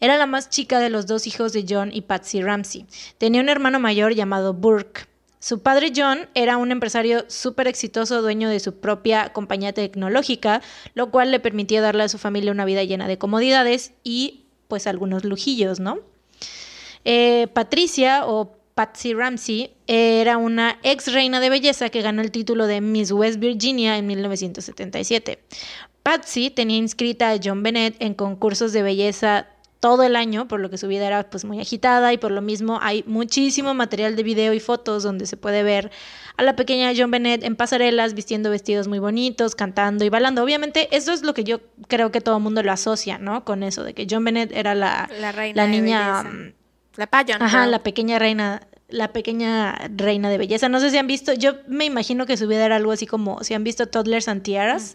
Era 0.00 0.18
la 0.18 0.26
más 0.26 0.50
chica 0.50 0.80
de 0.80 0.90
los 0.90 1.06
dos 1.06 1.26
hijos 1.26 1.54
de 1.54 1.64
John 1.66 1.90
y 1.94 2.02
Patsy 2.02 2.42
Ramsey. 2.42 2.84
Tenía 3.16 3.40
un 3.40 3.48
hermano 3.48 3.80
mayor 3.80 4.14
llamado 4.14 4.52
Burke. 4.52 5.06
Su 5.38 5.62
padre 5.62 5.92
John 5.96 6.28
era 6.34 6.58
un 6.58 6.70
empresario 6.72 7.24
súper 7.28 7.68
exitoso, 7.68 8.20
dueño 8.20 8.50
de 8.50 8.60
su 8.60 8.80
propia 8.80 9.32
compañía 9.32 9.72
tecnológica, 9.72 10.60
lo 10.92 11.10
cual 11.10 11.30
le 11.30 11.40
permitía 11.40 11.80
darle 11.80 12.02
a 12.02 12.08
su 12.10 12.18
familia 12.18 12.52
una 12.52 12.66
vida 12.66 12.84
llena 12.84 13.08
de 13.08 13.16
comodidades 13.16 13.92
y 14.04 14.44
pues 14.68 14.86
algunos 14.86 15.24
lujillos, 15.24 15.80
¿no? 15.80 16.00
Eh, 17.06 17.46
Patricia 17.54 18.26
o 18.26 18.55
Patsy 18.76 19.14
Ramsey 19.14 19.72
era 19.86 20.36
una 20.36 20.78
ex 20.82 21.10
reina 21.10 21.40
de 21.40 21.48
belleza 21.48 21.88
que 21.88 22.02
ganó 22.02 22.20
el 22.20 22.30
título 22.30 22.66
de 22.66 22.82
Miss 22.82 23.10
West 23.10 23.38
Virginia 23.38 23.96
en 23.96 24.06
1977. 24.06 25.38
Patsy 26.02 26.50
tenía 26.50 26.76
inscrita 26.76 27.30
a 27.30 27.38
John 27.42 27.62
Bennett 27.62 27.96
en 28.00 28.12
concursos 28.12 28.74
de 28.74 28.82
belleza 28.82 29.46
todo 29.80 30.02
el 30.02 30.14
año, 30.14 30.46
por 30.46 30.60
lo 30.60 30.68
que 30.68 30.76
su 30.76 30.88
vida 30.88 31.06
era 31.06 31.30
pues 31.30 31.46
muy 31.46 31.58
agitada 31.58 32.12
y 32.12 32.18
por 32.18 32.32
lo 32.32 32.42
mismo 32.42 32.78
hay 32.82 33.02
muchísimo 33.06 33.72
material 33.72 34.14
de 34.14 34.22
video 34.22 34.52
y 34.52 34.60
fotos 34.60 35.02
donde 35.02 35.24
se 35.24 35.38
puede 35.38 35.62
ver 35.62 35.90
a 36.36 36.42
la 36.42 36.54
pequeña 36.54 36.92
John 36.94 37.10
Bennett 37.10 37.44
en 37.44 37.56
pasarelas 37.56 38.12
vistiendo 38.12 38.50
vestidos 38.50 38.88
muy 38.88 38.98
bonitos, 38.98 39.54
cantando 39.54 40.04
y 40.04 40.10
bailando. 40.10 40.42
Obviamente 40.42 40.94
eso 40.94 41.14
es 41.14 41.22
lo 41.22 41.32
que 41.32 41.44
yo 41.44 41.60
creo 41.88 42.12
que 42.12 42.20
todo 42.20 42.36
el 42.36 42.42
mundo 42.42 42.62
lo 42.62 42.72
asocia, 42.72 43.16
¿no? 43.16 43.46
Con 43.46 43.62
eso 43.62 43.84
de 43.84 43.94
que 43.94 44.06
John 44.10 44.22
Bennett 44.22 44.52
era 44.52 44.74
la, 44.74 45.08
La 45.18 45.32
reina 45.32 45.64
la 45.64 45.70
niña 45.70 46.22
belleza. 46.22 46.36
mm, 46.36 46.52
La 46.96 47.06
pageant 47.06 47.42
Ajá, 47.42 47.62
girl. 47.62 47.70
la 47.70 47.82
pequeña 47.82 48.18
reina, 48.18 48.62
la 48.88 49.12
pequeña 49.12 49.76
reina 49.94 50.30
de 50.30 50.38
belleza. 50.38 50.68
No 50.68 50.80
sé 50.80 50.90
si 50.90 50.98
han 50.98 51.06
visto, 51.06 51.32
yo 51.32 51.56
me 51.66 51.84
imagino 51.84 52.26
que 52.26 52.36
su 52.36 52.46
vida 52.48 52.64
era 52.64 52.76
algo 52.76 52.92
así 52.92 53.06
como, 53.06 53.42
si 53.42 53.54
han 53.54 53.64
visto 53.64 53.86
Toddlers 53.86 54.28
and 54.28 54.42
Tiaras, 54.42 54.94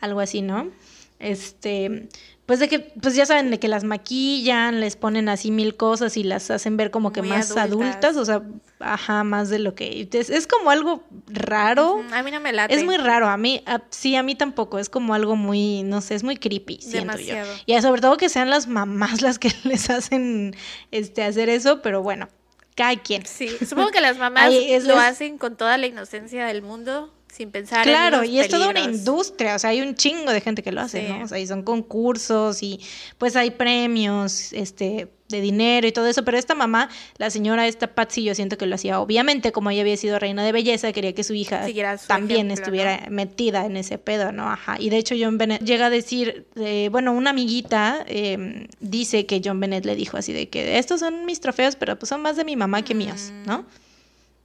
algo 0.00 0.20
así, 0.20 0.42
¿no? 0.42 0.70
Este, 1.18 2.08
pues 2.46 2.58
de 2.58 2.68
que, 2.68 2.80
pues 2.80 3.14
ya 3.14 3.24
saben, 3.24 3.50
de 3.50 3.58
que 3.60 3.68
las 3.68 3.84
maquillan, 3.84 4.80
les 4.80 4.96
ponen 4.96 5.28
así 5.28 5.50
mil 5.50 5.76
cosas 5.76 6.16
y 6.16 6.24
las 6.24 6.50
hacen 6.50 6.76
ver 6.76 6.90
como 6.90 7.12
que 7.12 7.20
Muy 7.22 7.30
más 7.30 7.52
adultas. 7.56 7.94
adultas, 7.94 8.16
o 8.16 8.24
sea, 8.24 8.42
ajá, 8.80 9.22
más 9.24 9.48
de 9.48 9.58
lo 9.60 9.74
que, 9.74 10.08
es, 10.12 10.28
es 10.28 10.46
como 10.46 10.70
algo 10.70 11.04
raro. 11.28 12.02
A 12.12 12.22
mí 12.22 12.30
no 12.30 12.40
me 12.40 12.52
late. 12.52 12.74
Es 12.74 12.84
muy 12.84 12.96
raro, 12.96 13.28
a 13.28 13.36
mí, 13.36 13.62
a- 13.66 13.82
sí, 13.90 14.16
a 14.16 14.22
mí 14.22 14.34
tampoco, 14.34 14.78
es 14.78 14.88
como 14.88 15.14
algo 15.14 15.36
muy, 15.36 15.82
no 15.84 16.00
sé, 16.00 16.14
es 16.16 16.24
muy 16.24 16.36
creepy, 16.36 16.78
siento 16.80 17.12
Demasiado. 17.16 17.52
yo. 17.66 17.74
Y 17.76 17.80
sobre 17.80 18.00
todo 18.00 18.16
que 18.16 18.28
sean 18.28 18.50
las 18.50 18.66
mamás 18.66 19.22
las 19.22 19.38
que 19.38 19.52
les 19.64 19.88
hacen 19.90 20.54
este, 20.90 21.22
hacer 21.22 21.48
eso, 21.48 21.80
pero 21.80 22.02
bueno, 22.02 22.28
cada 22.74 22.96
quien. 22.96 23.24
Sí, 23.24 23.48
supongo 23.66 23.90
que 23.92 24.00
las 24.00 24.18
mamás 24.18 24.46
Ay, 24.46 24.72
es- 24.72 24.84
lo 24.84 24.98
hacen 24.98 25.38
con 25.38 25.56
toda 25.56 25.78
la 25.78 25.86
inocencia 25.86 26.44
del 26.46 26.62
mundo, 26.62 27.14
sin 27.32 27.50
pensar 27.50 27.78
en 27.88 27.94
Claro, 27.94 28.18
los 28.18 28.28
y 28.28 28.40
es 28.40 28.48
toda 28.48 28.68
una 28.68 28.80
industria, 28.80 29.56
o 29.56 29.58
sea, 29.58 29.70
hay 29.70 29.80
un 29.80 29.94
chingo 29.94 30.30
de 30.32 30.42
gente 30.42 30.62
que 30.62 30.70
lo 30.70 30.82
hace, 30.82 31.06
Sí. 31.06 31.12
¿no? 31.12 31.24
O 31.24 31.28
sea, 31.28 31.38
y 31.38 31.46
son 31.46 31.62
concursos 31.62 32.62
y 32.62 32.78
pues 33.16 33.36
hay 33.36 33.52
premios, 33.52 34.52
este, 34.52 35.08
de 35.30 35.40
dinero 35.40 35.86
y 35.86 35.92
todo 35.92 36.06
eso, 36.08 36.26
pero 36.26 36.36
esta 36.36 36.54
mamá, 36.54 36.90
la 37.16 37.30
señora 37.30 37.66
esta 37.66 37.86
Patsy, 37.94 38.22
yo 38.22 38.34
siento 38.34 38.58
que 38.58 38.66
lo 38.66 38.74
hacía, 38.74 39.00
obviamente, 39.00 39.50
como 39.50 39.70
ella 39.70 39.80
había 39.80 39.96
sido 39.96 40.18
reina 40.18 40.44
de 40.44 40.52
belleza, 40.52 40.92
quería 40.92 41.14
que 41.14 41.24
su 41.24 41.32
hija 41.32 41.66
su 41.66 42.06
también 42.06 42.48
ejemplo, 42.48 42.54
estuviera 42.64 43.06
metida 43.08 43.64
en 43.64 43.78
ese 43.78 43.96
pedo, 43.96 44.30
¿no? 44.30 44.50
Ajá, 44.50 44.76
y 44.78 44.90
de 44.90 44.98
hecho 44.98 45.14
John 45.18 45.38
Bennett 45.38 45.64
llega 45.64 45.86
a 45.86 45.90
decir, 45.90 46.44
eh, 46.56 46.90
bueno, 46.92 47.14
una 47.14 47.30
amiguita 47.30 48.04
eh, 48.08 48.66
dice 48.80 49.24
que 49.24 49.40
John 49.42 49.58
Bennett 49.58 49.86
le 49.86 49.96
dijo 49.96 50.18
así 50.18 50.34
de 50.34 50.50
que 50.50 50.76
estos 50.78 51.00
son 51.00 51.24
mis 51.24 51.40
trofeos, 51.40 51.76
pero 51.76 51.98
pues 51.98 52.10
son 52.10 52.20
más 52.20 52.36
de 52.36 52.44
mi 52.44 52.54
mamá 52.54 52.82
que 52.82 52.94
míos, 52.94 53.32
¿no? 53.46 53.64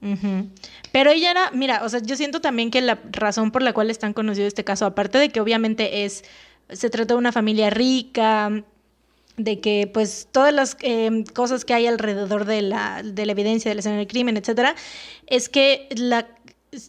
Ujú. 0.00 0.48
Pero 0.92 1.10
ella 1.10 1.30
era, 1.30 1.50
mira, 1.52 1.82
o 1.84 1.88
sea, 1.88 2.00
yo 2.00 2.16
siento 2.16 2.40
también 2.40 2.70
que 2.70 2.80
la 2.80 2.98
razón 3.10 3.50
por 3.50 3.62
la 3.62 3.72
cual 3.72 3.90
es 3.90 3.98
tan 3.98 4.12
conocido 4.12 4.46
este 4.46 4.64
caso, 4.64 4.86
aparte 4.86 5.18
de 5.18 5.28
que 5.30 5.40
obviamente 5.40 6.04
es, 6.04 6.24
se 6.70 6.88
trata 6.90 7.14
de 7.14 7.18
una 7.18 7.32
familia 7.32 7.70
rica, 7.70 8.62
de 9.36 9.60
que 9.60 9.88
pues 9.92 10.28
todas 10.32 10.52
las 10.52 10.76
eh, 10.80 11.24
cosas 11.34 11.64
que 11.64 11.74
hay 11.74 11.86
alrededor 11.86 12.44
de 12.44 12.62
la, 12.62 13.02
de 13.04 13.26
la 13.26 13.32
evidencia 13.32 13.70
de 13.70 13.74
la 13.76 13.80
escena 13.80 13.96
del 13.96 14.06
crimen, 14.06 14.36
etcétera, 14.36 14.74
es 15.26 15.48
que 15.48 15.88
la 15.96 16.26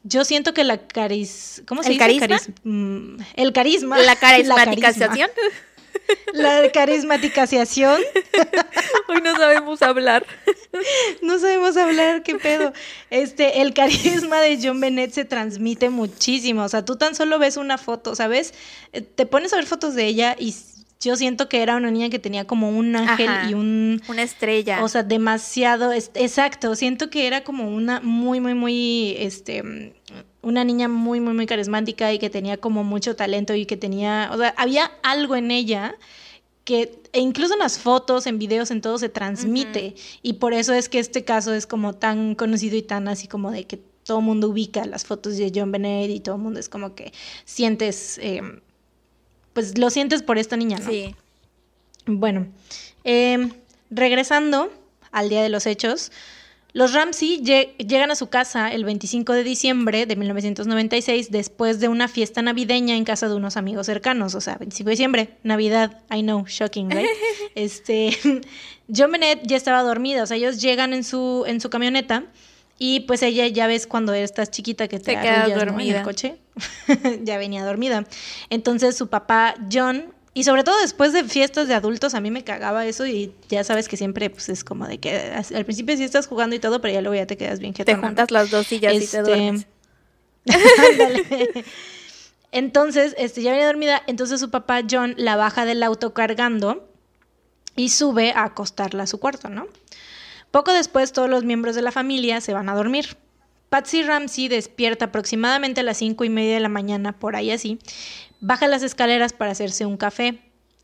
yo 0.04 0.26
siento 0.26 0.54
que 0.54 0.66
la 0.66 0.78
caris 0.88 1.64
¿cómo 1.66 1.84
se 1.84 1.94
¿El 1.94 1.98
dice? 1.98 2.28
carisma? 2.28 2.28
Caris- 2.38 2.54
mm, 2.64 3.18
el 3.36 3.54
carisma. 3.54 3.98
La 4.00 4.16
carisma. 4.18 4.56
La 6.34 6.72
carismaticación. 6.72 8.02
Hoy 9.08 9.22
no 9.22 9.36
sabemos 9.36 9.82
hablar. 9.82 10.26
No 11.22 11.40
sabemos 11.40 11.76
hablar, 11.78 12.22
qué 12.24 12.36
pedo. 12.36 12.74
Este, 13.10 13.62
el 13.62 13.74
carisma 13.74 14.40
de 14.40 14.60
John 14.62 14.80
Bennett 14.80 15.12
se 15.12 15.26
transmite 15.26 15.90
muchísimo. 15.90 16.64
O 16.64 16.70
sea, 16.70 16.86
tú 16.86 16.96
tan 16.96 17.16
solo 17.16 17.40
ves 17.40 17.58
una 17.58 17.78
foto, 17.78 18.16
¿sabes? 18.16 18.54
Eh, 18.94 19.02
te 19.02 19.26
pones 19.26 19.52
a 19.52 19.58
ver 19.58 19.66
fotos 19.66 19.96
de 19.96 20.06
ella 20.06 20.36
y 20.38 20.56
yo 21.02 21.16
siento 21.16 21.50
que 21.50 21.64
era 21.64 21.76
una 21.76 21.92
niña 21.92 22.10
que 22.10 22.20
tenía 22.20 22.46
como 22.46 22.70
un 22.70 22.96
ángel 22.96 23.30
y 23.50 23.54
un... 23.56 24.02
Una 24.08 24.22
estrella. 24.22 24.84
O 24.84 24.90
sea, 24.90 25.04
demasiado... 25.04 25.92
exacto, 25.92 26.76
siento 26.76 27.10
que 27.10 27.26
era 27.26 27.44
como 27.44 27.68
una 27.68 28.00
muy, 28.02 28.40
muy, 28.40 28.54
muy, 28.54 29.16
este... 29.18 29.94
Una 30.42 30.64
niña 30.64 30.88
muy, 30.88 31.20
muy, 31.20 31.34
muy 31.34 31.46
carismática 31.46 32.14
y 32.14 32.20
que 32.20 32.30
tenía 32.30 32.58
como 32.58 32.84
mucho 32.84 33.16
talento 33.16 33.54
y 33.56 33.66
que 33.66 33.78
tenía... 33.78 34.30
O 34.32 34.38
sea, 34.38 34.54
había 34.58 34.92
algo 35.04 35.36
en 35.36 35.52
ella 35.52 35.96
que 36.64 37.02
e 37.12 37.20
incluso 37.20 37.54
en 37.54 37.60
las 37.60 37.80
fotos, 37.80 38.28
en 38.28 38.38
videos, 38.38 38.72
en 38.72 38.82
todo 38.82 38.98
se 38.98 39.10
transmite. 39.10 39.96
Y 40.22 40.34
por 40.34 40.54
eso 40.54 40.74
es 40.74 40.88
que 40.88 41.00
este 41.00 41.24
caso 41.24 41.54
es 41.54 41.66
como 41.66 41.94
tan 41.94 42.36
conocido 42.36 42.78
y 42.78 42.84
tan 42.84 43.08
así 43.08 43.28
como 43.28 43.52
de 43.52 43.66
que 43.66 43.78
todo 44.04 44.20
el 44.20 44.26
mundo 44.26 44.50
ubica 44.50 44.86
las 44.86 45.06
fotos 45.06 45.38
de 45.38 45.52
John 45.54 45.72
Bennett 45.72 46.10
y 46.10 46.20
todo 46.20 46.36
el 46.36 46.42
mundo 46.42 46.60
es 46.60 46.70
como 46.70 46.96
que 46.96 47.12
sientes... 47.46 48.20
Eh, 48.22 48.42
pues 49.54 49.78
lo 49.78 49.90
sientes 49.90 50.24
por 50.24 50.38
esta 50.38 50.56
niña, 50.58 50.78
¿no? 50.78 50.90
Sí. 50.90 51.16
Bueno, 52.06 52.48
em, 53.04 53.52
regresando 53.90 54.72
al 55.12 55.30
día 55.30 55.42
de 55.44 55.50
los 55.50 55.66
hechos, 55.66 56.12
los 56.72 56.94
Ramsey 56.94 57.40
llegan 57.40 58.12
a 58.12 58.16
su 58.16 58.28
casa 58.28 58.72
el 58.72 58.86
25 58.86 59.34
de 59.34 59.44
diciembre 59.44 60.06
de 60.06 60.16
1996 60.16 61.32
después 61.32 61.80
de 61.80 61.88
una 61.88 62.08
fiesta 62.08 62.42
navideña 62.44 62.96
en 62.96 63.06
casa 63.06 63.28
de 63.28 63.36
unos 63.36 63.58
amigos 63.58 63.88
cercanos, 63.88 64.36
o 64.36 64.42
sea, 64.42 64.56
25 64.58 64.88
de 64.88 64.92
diciembre, 64.92 65.30
Navidad, 65.44 66.02
I 66.12 66.22
know, 66.22 66.46
shocking, 66.48 66.92
right? 66.92 67.08
este, 67.56 68.16
John 68.96 69.12
Bennett 69.12 69.42
ya 69.48 69.58
estaba 69.58 69.82
dormida, 69.82 70.24
o 70.24 70.26
sea, 70.28 70.38
ellos 70.38 70.62
llegan 70.62 70.94
en 70.94 71.04
su, 71.04 71.44
en 71.48 71.60
su 71.60 71.72
camioneta 71.72 72.26
y 72.78 73.02
pues 73.02 73.24
ella 73.24 73.48
ya 73.48 73.66
ves 73.66 73.88
cuando 73.88 74.14
estás 74.14 74.52
chiquita 74.52 74.88
que 74.88 75.00
te, 75.00 75.20
quedas 75.20 75.54
dormida 75.54 75.92
en 75.92 75.98
el 75.98 76.04
coche, 76.04 76.38
ya 77.24 77.38
venía 77.40 77.66
dormida. 77.66 78.06
Entonces 78.50 78.96
su 78.96 79.08
papá 79.10 79.56
John 79.72 80.14
y 80.40 80.46
sobre 80.46 80.64
todo 80.64 80.80
después 80.80 81.12
de 81.12 81.26
fiestas 81.26 81.68
de 81.68 81.74
adultos, 81.74 82.14
a 82.14 82.22
mí 82.22 82.32
me 82.32 82.46
cagaba 82.46 82.86
eso 82.86 83.06
y 83.06 83.34
ya 83.50 83.66
sabes 83.66 83.90
que 83.90 83.98
siempre 83.98 84.30
pues 84.30 84.48
es 84.48 84.64
como 84.64 84.88
de 84.88 84.98
que 84.98 85.34
al 85.54 85.66
principio 85.66 85.98
sí 85.98 86.06
estás 86.06 86.28
jugando 86.28 86.56
y 86.56 86.60
todo, 86.60 86.80
pero 86.80 86.94
ya 86.94 87.02
luego 87.02 87.16
ya 87.16 87.28
te 87.28 87.36
quedas 87.36 87.60
bien 87.60 87.74
Te 87.74 87.96
juntas 87.96 88.32
las 88.32 88.50
dos 88.50 88.66
sillas 88.66 88.94
y 88.94 89.00
te 89.00 89.04
este, 89.04 89.22
duermes. 89.22 89.68
entonces, 92.54 93.16
este, 93.18 93.42
ya 93.42 93.52
venía 93.52 93.66
dormida, 93.66 94.02
entonces 94.08 94.40
su 94.40 94.50
papá 94.50 94.80
John 94.90 95.14
la 95.18 95.36
baja 95.36 95.66
del 95.66 95.84
auto 95.84 96.14
cargando 96.14 96.88
y 97.76 97.90
sube 97.90 98.32
a 98.32 98.46
acostarla 98.46 99.04
a 99.04 99.08
su 99.08 99.20
cuarto, 99.20 99.50
¿no? 99.50 99.68
Poco 100.52 100.72
después 100.72 101.12
todos 101.12 101.30
los 101.30 101.44
miembros 101.44 101.76
de 101.76 101.82
la 101.82 101.92
familia 101.92 102.40
se 102.40 102.54
van 102.54 102.70
a 102.70 102.76
dormir. 102.76 103.18
Patsy 103.68 104.04
Ramsey 104.04 104.48
despierta 104.48 105.06
aproximadamente 105.06 105.82
a 105.82 105.84
las 105.84 105.98
cinco 105.98 106.24
y 106.24 106.30
media 106.30 106.54
de 106.54 106.62
la 106.62 106.70
mañana, 106.70 107.12
por 107.12 107.36
ahí 107.36 107.52
así, 107.52 107.78
baja 108.40 108.68
las 108.68 108.84
escaleras 108.84 109.34
para 109.34 109.52
hacerse 109.52 109.86
un 109.86 109.98
café. 109.98 110.40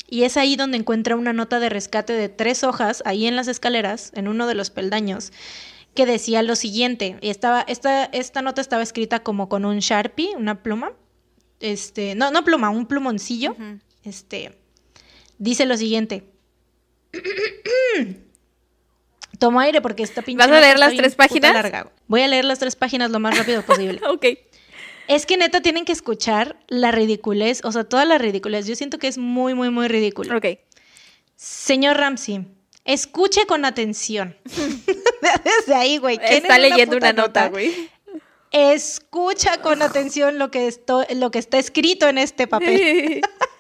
Y 0.08 0.24
es 0.24 0.38
ahí 0.38 0.56
donde 0.56 0.78
encuentra 0.78 1.16
una 1.16 1.34
nota 1.34 1.60
de 1.60 1.70
rescate 1.70 2.14
de 2.14 2.30
tres 2.30 2.64
hojas, 2.64 3.02
ahí 3.06 3.26
en 3.26 3.36
las 3.36 3.48
escaleras, 3.48 4.12
en 4.14 4.28
uno 4.28 4.46
de 4.46 4.54
los 4.54 4.70
peldaños, 4.70 5.32
que 5.96 6.06
decía 6.06 6.44
lo 6.44 6.56
siguiente. 6.56 7.18
Y 7.22 7.30
estaba, 7.30 7.62
esta, 7.62 8.06
esta 8.06 8.42
nota 8.44 8.62
estaba 8.62 8.84
escrita 8.84 9.22
como 9.22 9.50
con 9.50 9.66
un 9.66 9.80
Sharpie, 9.80 10.36
una 10.36 10.62
pluma. 10.62 10.92
Este, 11.60 12.14
no, 12.14 12.30
no 12.30 12.44
pluma, 12.44 12.70
un 12.70 12.86
plumoncillo. 12.86 13.56
Este, 14.04 14.56
dice 15.40 15.66
lo 15.66 15.76
siguiente. 15.76 16.24
Tomo 19.40 19.60
aire 19.60 19.82
porque 19.82 20.04
esta 20.04 20.22
pinche. 20.22 20.46
¿Vas 20.46 20.56
a 20.56 20.62
leer 20.62 20.80
las 20.80 20.96
tres 20.96 21.16
páginas? 21.16 21.54
Larga. 21.54 21.92
Voy 22.08 22.22
a 22.22 22.28
leer 22.28 22.46
las 22.46 22.60
tres 22.60 22.76
páginas 22.76 23.10
lo 23.12 23.20
más 23.20 23.38
rápido 23.38 23.62
posible. 23.66 24.02
ok. 24.08 24.26
Es 25.08 25.26
que 25.26 25.38
neta 25.38 25.62
tienen 25.62 25.86
que 25.86 25.92
escuchar 25.92 26.58
la 26.68 26.92
ridiculez, 26.92 27.62
o 27.64 27.72
sea, 27.72 27.84
toda 27.84 28.06
la 28.06 28.18
ridiculez. 28.18 28.66
Yo 28.66 28.76
siento 28.76 28.98
que 28.98 29.08
es 29.08 29.18
muy, 29.18 29.54
muy, 29.54 29.70
muy 29.70 29.88
ridículo. 29.88 30.38
Ok. 30.38 30.46
Señor 31.36 31.98
Ramsey, 31.98 32.46
escuche 32.86 33.46
con 33.46 33.66
atención. 33.66 34.38
Desde 34.46 35.76
ahí, 35.76 35.98
güey. 35.98 36.20
Está 36.22 36.58
leyendo 36.58 36.98
una, 36.98 37.14
nota, 37.14 37.50
güey. 37.50 37.90
Escucha 38.52 39.62
con 39.62 39.82
atención 39.82 40.40
lo 40.40 40.50
que, 40.50 40.68
esto, 40.68 41.06
lo 41.16 41.30
que 41.30 41.40
está 41.40 41.58
escrito 41.58 42.08
en 42.08 42.18
este 42.18 42.48
papel. 42.48 43.22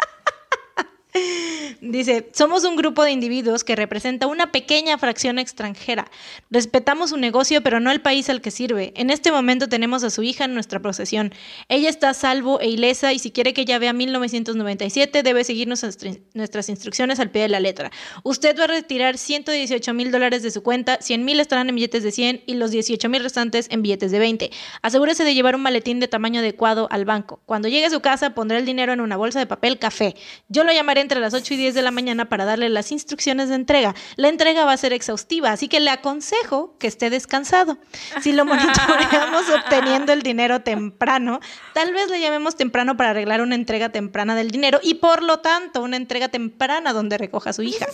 Dice, 1.82 2.30
somos 2.34 2.64
un 2.64 2.76
grupo 2.76 3.04
de 3.04 3.12
individuos 3.12 3.64
que 3.64 3.76
representa 3.76 4.28
una 4.28 4.52
pequeña 4.52 4.98
fracción 4.98 5.40
extranjera. 5.40 6.10
Respetamos 6.50 7.12
su 7.12 7.18
negocio, 7.18 7.62
pero 7.62 7.80
no 7.80 7.92
el 7.92 8.02
país 8.02 8.30
al 8.30 8.42
que 8.42 8.52
sirve. 8.52 8.94
En 8.96 9.10
este 9.10 9.32
momento 9.32 9.70
tenemos 9.70 10.04
a 10.04 10.10
su 10.10 10.24
hija 10.24 10.46
en 10.46 10.54
nuestra 10.54 10.82
procesión. 10.82 11.34
Ella 11.70 11.90
está 11.90 12.14
salvo 12.14 12.60
e 12.60 12.70
ilesa 12.70 13.14
y 13.14 13.20
si 13.20 13.32
quiere 13.32 13.54
que 13.54 13.62
ella 13.62 13.80
vea 13.80 13.94
1997 13.94 15.24
debe 15.24 15.44
seguir 15.44 15.68
nuestras 15.68 16.70
instrucciones 16.70 17.20
al 17.20 17.30
pie 17.30 17.44
de 17.44 17.50
la 17.50 17.60
letra. 17.60 17.92
Usted 18.24 18.58
va 18.60 18.66
a 18.66 18.68
retirar 18.68 19.18
118 19.18 19.94
mil 19.94 20.12
dólares 20.12 20.44
de 20.44 20.52
su 20.52 20.64
cuenta, 20.64 20.98
100 21.02 21.24
mil 21.24 21.40
estarán 21.40 21.70
en 21.70 21.76
billetes 21.76 22.04
de 22.04 22.12
100 22.12 22.44
y 22.46 22.56
los 22.56 22.72
18 22.72 23.10
mil 23.10 23.24
restantes 23.24 23.68
en 23.70 23.82
billetes 23.82 24.12
de 24.12 24.20
20. 24.20 24.52
Asegúrese 24.82 25.24
de 25.24 25.34
llevar 25.34 25.56
un 25.56 25.62
maletín 25.62 26.00
de 26.00 26.08
tamaño 26.08 26.40
adecuado 26.40 26.88
al 26.92 27.06
banco. 27.06 27.42
Cuando 27.46 27.68
llegue 27.68 27.86
a 27.86 27.90
su 27.90 28.02
casa 28.02 28.34
pondrá 28.34 28.58
el 28.58 28.66
dinero 28.66 28.94
en 28.94 29.02
una 29.02 29.18
bolsa 29.18 29.40
de 29.40 29.46
papel 29.46 29.78
café. 29.78 30.16
Yo 30.50 30.64
lo 30.64 30.74
llamaré 30.74 31.05
entre 31.06 31.20
las 31.20 31.36
8 31.36 31.54
y 31.54 31.58
10 31.58 31.76
de 31.76 31.84
la 31.84 31.92
mañana 31.92 32.26
para 32.30 32.46
darle 32.46 32.68
las 32.70 32.92
instrucciones 32.92 33.50
de 33.50 33.56
entrega. 33.56 33.94
La 34.16 34.28
entrega 34.28 34.66
va 34.66 34.74
a 34.74 34.78
ser 34.78 34.92
exhaustiva, 34.92 35.52
así 35.52 35.68
que 35.68 35.80
le 35.80 35.92
aconsejo 35.92 36.76
que 36.80 36.88
esté 36.88 37.12
descansado. 37.12 37.78
Si 38.22 38.32
lo 38.32 38.44
monitoreamos 38.46 39.46
obteniendo 39.50 40.14
el 40.14 40.24
dinero 40.24 40.62
temprano, 40.62 41.40
tal 41.74 41.94
vez 41.94 42.10
le 42.10 42.20
llamemos 42.20 42.56
temprano 42.56 42.98
para 42.98 43.12
arreglar 43.12 43.42
una 43.42 43.54
entrega 43.54 43.90
temprana 43.90 44.36
del 44.36 44.50
dinero 44.50 44.80
y 44.82 44.96
por 44.96 45.22
lo 45.22 45.42
tanto 45.42 45.84
una 45.84 45.98
entrega 45.98 46.30
temprana 46.30 46.92
donde 46.92 47.20
recoja 47.20 47.52
a 47.52 47.54
su 47.54 47.62
hija. 47.62 47.86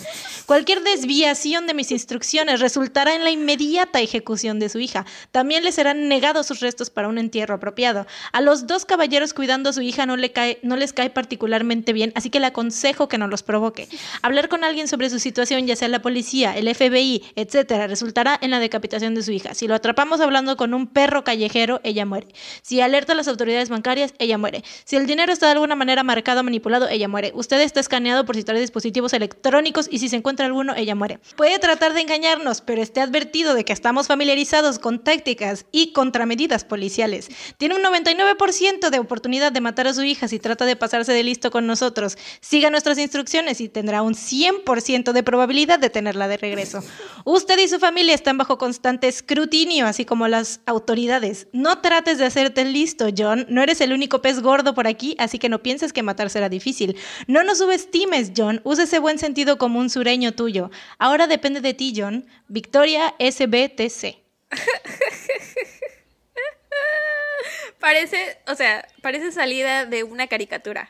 Cualquier 0.46 0.82
desviación 0.82 1.68
de 1.68 1.74
mis 1.74 1.92
instrucciones 1.92 2.62
resultará 2.62 3.14
en 3.14 3.26
la 3.26 3.32
inmediata 3.32 4.00
ejecución 4.00 4.60
de 4.60 4.70
su 4.70 4.80
hija. 4.80 5.06
También 5.32 5.66
le 5.66 5.74
serán 5.74 6.08
negados 6.08 6.48
sus 6.48 6.62
restos 6.62 6.90
para 6.90 7.10
un 7.10 7.18
entierro 7.18 7.56
apropiado. 7.56 8.08
A 8.32 8.40
los 8.40 8.68
dos 8.68 8.86
caballeros 8.86 9.34
cuidando 9.34 9.70
a 9.70 9.74
su 9.74 9.82
hija 9.82 10.06
no, 10.06 10.16
le 10.16 10.32
cae, 10.32 10.60
no 10.64 10.78
les 10.78 10.94
cae 10.94 11.10
particularmente 11.10 11.92
bien, 11.92 12.14
así 12.16 12.30
que 12.30 12.40
le 12.40 12.48
aconsejo 12.48 13.01
que 13.08 13.18
no 13.18 13.28
los 13.28 13.44
provoque. 13.44 13.88
Hablar 14.22 14.50
con 14.50 14.64
alguien 14.64 14.88
sobre 14.88 15.10
su 15.10 15.20
situación, 15.20 15.68
ya 15.68 15.76
sea 15.76 15.88
la 15.88 16.02
policía, 16.02 16.56
el 16.58 16.74
FBI, 16.74 17.24
etcétera, 17.36 17.88
resultará 17.88 18.38
en 18.42 18.52
la 18.52 18.60
decapitación 18.60 19.16
de 19.16 19.24
su 19.24 19.32
hija. 19.32 19.54
Si 19.54 19.68
lo 19.68 19.76
atrapamos 19.76 20.22
hablando 20.22 20.58
con 20.58 20.74
un 20.74 20.88
perro 20.88 21.24
callejero, 21.24 21.82
ella 21.84 22.06
muere. 22.06 22.28
Si 22.62 22.82
alerta 22.82 23.14
a 23.14 23.16
las 23.16 23.28
autoridades 23.28 23.70
bancarias, 23.70 24.14
ella 24.20 24.38
muere. 24.38 24.64
Si 24.86 24.96
el 24.96 25.06
dinero 25.06 25.32
está 25.32 25.48
de 25.48 25.54
alguna 25.54 25.76
manera 25.76 26.04
marcado 26.04 26.42
o 26.42 26.44
manipulado, 26.44 26.88
ella 26.90 27.08
muere. 27.08 27.32
Usted 27.36 27.62
está 27.62 27.80
escaneado 27.80 28.26
por 28.26 28.36
si 28.36 28.44
trae 28.44 28.60
dispositivos 28.60 29.14
electrónicos 29.14 29.88
y 29.92 30.00
si 30.00 30.10
se 30.10 30.16
encuentra 30.16 30.46
alguno, 30.46 30.76
ella 30.76 30.96
muere. 30.96 31.20
Puede 31.36 31.60
tratar 31.60 31.94
de 31.94 32.02
engañarnos, 32.02 32.62
pero 32.62 32.82
esté 32.82 33.02
advertido 33.02 33.54
de 33.54 33.66
que 33.66 33.74
estamos 33.74 34.08
familiarizados 34.08 34.80
con 34.80 35.00
tácticas 35.00 35.66
y 35.72 35.94
contramedidas 35.94 36.64
policiales. 36.64 37.30
Tiene 37.58 37.76
un 37.76 37.84
99% 37.84 38.90
de 38.90 39.00
oportunidad 39.00 39.52
de 39.52 39.62
matar 39.62 39.88
a 39.88 39.94
su 39.94 40.04
hija 40.04 40.28
si 40.28 40.40
trata 40.40 40.66
de 40.66 40.76
pasarse 40.76 41.14
de 41.14 41.24
listo 41.24 41.52
con 41.52 41.68
nosotros. 41.68 42.18
Siga 42.40 42.70
instrucciones 42.98 43.62
y 43.62 43.70
tendrá 43.70 44.02
un 44.02 44.14
100% 44.14 45.12
de 45.12 45.24
probabilidad 45.24 45.80
de 45.80 45.90
tenerla 45.90 46.28
de 46.28 46.38
regreso. 46.38 46.84
Usted 47.26 47.58
y 47.60 47.68
su 47.68 47.80
familia 47.80 48.14
están 48.14 48.38
bajo 48.38 48.58
constante 48.58 49.08
escrutinio, 49.08 49.86
así 49.86 50.06
como 50.06 50.28
las 50.28 50.62
autoridades. 50.66 51.48
No 51.54 51.82
trates 51.82 52.18
de 52.18 52.26
hacerte 52.26 52.66
listo, 52.66 53.08
John. 53.16 53.46
No 53.50 53.62
eres 53.62 53.82
el 53.82 53.94
único 53.94 54.22
pez 54.22 54.42
gordo 54.42 54.74
por 54.74 54.88
aquí, 54.88 55.16
así 55.20 55.40
que 55.40 55.50
no 55.50 55.62
pienses 55.62 55.94
que 55.94 56.04
matar 56.04 56.30
será 56.30 56.50
difícil. 56.50 56.98
No 57.28 57.44
nos 57.44 57.60
subestimes, 57.60 58.32
John. 58.36 58.62
Usa 58.64 58.84
ese 58.86 59.00
buen 59.00 59.20
sentido 59.20 59.58
común 59.58 59.90
sureño 59.90 60.34
tuyo. 60.34 60.72
Ahora 60.98 61.28
depende 61.28 61.62
de 61.62 61.74
ti, 61.74 61.94
John. 61.96 62.26
Victoria 62.48 63.16
SBTC. 63.20 64.18
parece, 67.80 68.38
o 68.48 68.56
sea, 68.56 68.88
parece 69.02 69.32
salida 69.32 69.86
de 69.86 70.04
una 70.04 70.28
caricatura. 70.28 70.90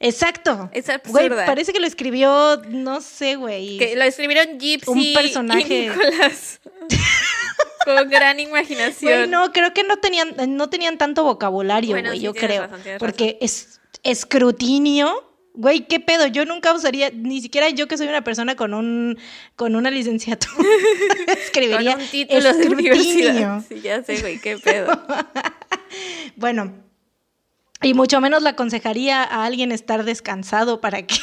Exacto. 0.00 0.70
Es 0.72 0.88
absurda. 0.88 1.44
parece 1.44 1.72
que 1.74 1.78
lo 1.78 1.86
escribió, 1.86 2.62
no 2.68 3.02
sé, 3.02 3.36
güey. 3.36 3.76
Que 3.76 3.94
lo 3.94 4.02
escribieron 4.04 4.58
Gypsy 4.58 4.90
un 4.90 5.12
personaje. 5.14 5.74
y 5.74 5.88
Nicolás. 5.88 6.60
Con 7.84 8.08
gran 8.08 8.40
imaginación. 8.40 9.12
Güey, 9.12 9.28
no, 9.28 9.52
creo 9.52 9.72
que 9.74 9.84
no 9.84 9.98
tenían, 9.98 10.34
no 10.48 10.68
tenían 10.70 10.98
tanto 10.98 11.24
vocabulario, 11.24 11.98
güey, 11.98 12.18
yo 12.18 12.34
creo. 12.34 12.68
porque 12.98 13.38
es 13.40 13.80
escrutinio. 14.02 15.26
Güey, 15.52 15.86
qué 15.86 15.98
pedo, 15.98 16.26
yo 16.28 16.44
nunca 16.44 16.72
usaría, 16.72 17.10
ni 17.10 17.40
siquiera 17.40 17.68
yo 17.70 17.88
que 17.88 17.98
soy 17.98 18.06
una 18.06 18.22
persona 18.22 18.54
con 18.54 18.72
un 18.72 19.18
con 19.56 19.74
una 19.74 19.90
licenciatura, 19.90 20.56
escribiría 21.44 21.94
con 21.94 22.02
un 22.02 22.08
título 22.08 22.54
de 22.54 22.68
universidad. 22.68 23.62
Sí, 23.68 23.80
ya 23.80 24.02
sé, 24.04 24.20
güey, 24.20 24.38
qué 24.38 24.58
pedo. 24.58 25.02
bueno, 26.36 26.72
y 27.82 27.94
mucho 27.94 28.20
menos 28.20 28.42
le 28.42 28.50
aconsejaría 28.50 29.22
a 29.22 29.44
alguien 29.44 29.72
estar 29.72 30.04
descansado 30.04 30.80
para 30.80 31.02
que 31.02 31.16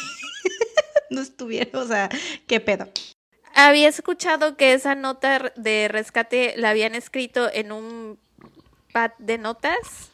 no 1.10 1.20
estuviera, 1.20 1.78
o 1.78 1.86
sea, 1.86 2.08
qué 2.46 2.60
pedo. 2.60 2.88
Había 3.54 3.88
escuchado 3.88 4.56
que 4.56 4.72
esa 4.72 4.94
nota 4.94 5.52
de 5.56 5.88
rescate 5.88 6.54
la 6.56 6.70
habían 6.70 6.94
escrito 6.94 7.50
en 7.52 7.72
un 7.72 8.18
pad 8.92 9.12
de 9.18 9.38
notas 9.38 10.10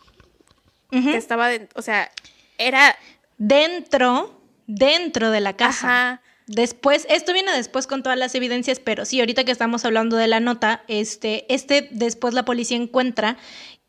que 0.91 1.17
estaba, 1.17 1.49
de, 1.49 1.69
o 1.75 1.83
sea, 1.83 2.11
era 2.57 2.97
dentro, 3.37 4.41
dentro 4.67 5.31
de 5.31 5.41
la 5.41 5.57
casa. 5.57 5.89
Ajá. 5.89 6.23
Después, 6.47 7.07
esto 7.09 7.33
viene 7.33 7.53
después 7.53 7.87
con 7.87 8.03
todas 8.03 8.19
las 8.19 8.35
evidencias, 8.35 8.79
pero 8.79 9.05
sí, 9.07 9.19
ahorita 9.19 9.45
que 9.45 9.51
estamos 9.51 9.85
hablando 9.85 10.17
de 10.17 10.29
la 10.29 10.41
nota, 10.41 10.85
este, 10.89 11.53
este 11.53 11.89
después 11.91 12.35
la 12.35 12.45
policía 12.45 12.77
encuentra 12.77 13.39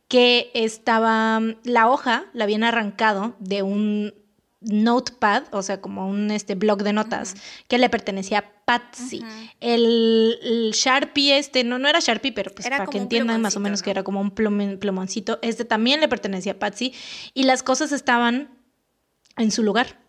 que 0.07 0.51
estaba, 0.53 1.41
la 1.63 1.89
hoja 1.89 2.25
la 2.33 2.43
habían 2.43 2.63
arrancado 2.63 3.35
de 3.39 3.63
un 3.63 4.13
notepad, 4.61 5.43
o 5.51 5.61
sea, 5.61 5.79
como 5.79 6.07
un 6.07 6.31
este, 6.31 6.55
blog 6.55 6.83
de 6.83 6.93
notas, 6.93 7.35
que 7.67 7.77
le 7.77 7.89
pertenecía 7.89 8.39
a 8.39 8.45
Patsy. 8.65 9.23
el, 9.59 10.71
Sharpie 10.73 11.37
este, 11.37 11.63
no, 11.63 11.77
no 11.77 11.87
era 11.87 11.99
Sharpie, 11.99 12.31
pero 12.31 12.51
pues 12.51 12.67
para 12.67 12.87
que 12.87 12.97
entiendan 12.97 13.41
más 13.41 13.55
o 13.55 13.59
menos 13.59 13.83
que 13.83 13.91
era 13.91 14.03
como 14.03 14.19
un 14.19 14.31
plumoncito, 14.31 15.39
este 15.41 15.65
también 15.65 15.99
le 16.01 16.07
pertenecía 16.07 16.53
a 16.53 16.59
Patsy, 16.59 16.93
y 17.33 17.43
las 17.43 17.63
cosas 17.63 17.91
estaban 17.91 18.49
en 19.37 19.51
su 19.51 19.63
lugar. 19.63 19.99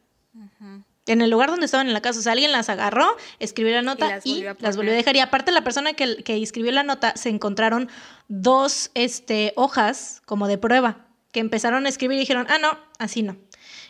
En 1.06 1.20
el 1.20 1.30
lugar 1.30 1.50
donde 1.50 1.66
estaban 1.66 1.86
en 1.86 1.92
la 1.92 2.00
casa. 2.00 2.18
O 2.18 2.22
sea, 2.22 2.32
alguien 2.32 2.50
las 2.50 2.68
agarró, 2.68 3.06
escribió 3.38 3.72
la 3.74 3.82
nota 3.82 4.18
y, 4.24 4.42
las, 4.58 4.76
volvió 4.76 4.92
a 4.92 4.96
dejar. 4.96 5.14
Y 5.14 5.20
aparte, 5.20 5.52
la 5.52 5.62
persona 5.62 5.92
que, 5.92 6.16
que, 6.24 6.42
escribió 6.42 6.72
la 6.72 6.82
nota 6.82 7.16
se 7.16 7.28
encontraron 7.28 7.88
dos 8.28 8.90
este, 8.94 9.52
hojas 9.56 10.22
como 10.24 10.48
de 10.48 10.58
prueba 10.58 11.06
que 11.32 11.40
empezaron 11.40 11.86
a 11.86 11.88
escribir 11.88 12.16
y 12.16 12.20
dijeron, 12.20 12.46
ah, 12.48 12.58
no, 12.58 12.78
así 12.98 13.22
no. 13.22 13.36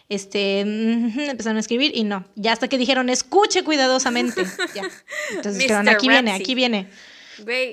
Este, 0.09 0.61
empezaron 0.61 1.57
a 1.57 1.61
escribir 1.61 1.93
y 1.95 2.05
no. 2.05 2.25
Ya 2.37 2.53
hasta 2.53 2.69
que 2.69 2.79
dijeron, 2.79 3.09
escuche 3.09 3.65
cuidadosamente. 3.65 4.45
ya. 4.75 4.83
Entonces 5.31 5.59
dijeron, 5.59 5.89
aquí 5.89 6.09
viene, 6.09 6.33
aquí 6.33 6.55
viene. 6.55 6.91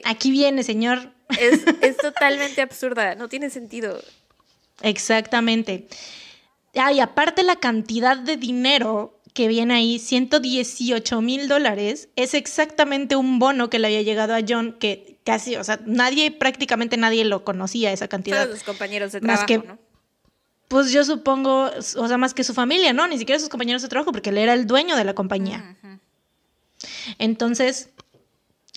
Aquí 0.03 0.31
viene, 0.31 0.63
señor. 0.63 1.11
Es, 1.39 1.61
es 1.81 1.97
totalmente 1.97 2.61
absurda, 2.61 3.15
no 3.15 3.29
tiene 3.29 3.49
sentido. 3.49 3.99
Exactamente. 4.81 5.87
Ah, 6.75 6.91
y 6.91 6.99
aparte 6.99 7.43
la 7.43 7.55
cantidad 7.55 8.17
de 8.17 8.37
dinero 8.37 9.12
que 9.33 9.47
viene 9.47 9.73
ahí, 9.73 9.99
118 9.99 11.21
mil 11.21 11.47
dólares, 11.47 12.09
es 12.15 12.33
exactamente 12.33 13.15
un 13.15 13.39
bono 13.39 13.69
que 13.69 13.79
le 13.79 13.87
había 13.87 14.01
llegado 14.03 14.35
a 14.35 14.41
John, 14.47 14.73
que 14.79 15.17
casi, 15.23 15.55
o 15.55 15.63
sea, 15.63 15.79
nadie, 15.85 16.31
prácticamente 16.31 16.97
nadie 16.97 17.25
lo 17.25 17.43
conocía 17.43 17.91
esa 17.91 18.07
cantidad. 18.07 18.45
Todos 18.45 18.59
sus 18.59 18.65
compañeros 18.65 19.11
de 19.11 19.21
trabajo, 19.21 19.45
que, 19.45 19.57
¿no? 19.57 19.79
Pues 20.67 20.91
yo 20.91 21.03
supongo, 21.03 21.69
o 21.97 22.07
sea, 22.07 22.17
más 22.17 22.33
que 22.33 22.43
su 22.43 22.53
familia, 22.53 22.93
¿no? 22.93 23.07
Ni 23.07 23.17
siquiera 23.17 23.39
sus 23.39 23.49
compañeros 23.49 23.81
de 23.81 23.87
trabajo, 23.87 24.11
porque 24.11 24.29
él 24.29 24.37
era 24.37 24.53
el 24.53 24.67
dueño 24.67 24.95
de 24.95 25.03
la 25.03 25.13
compañía. 25.13 25.77
Entonces, 27.17 27.89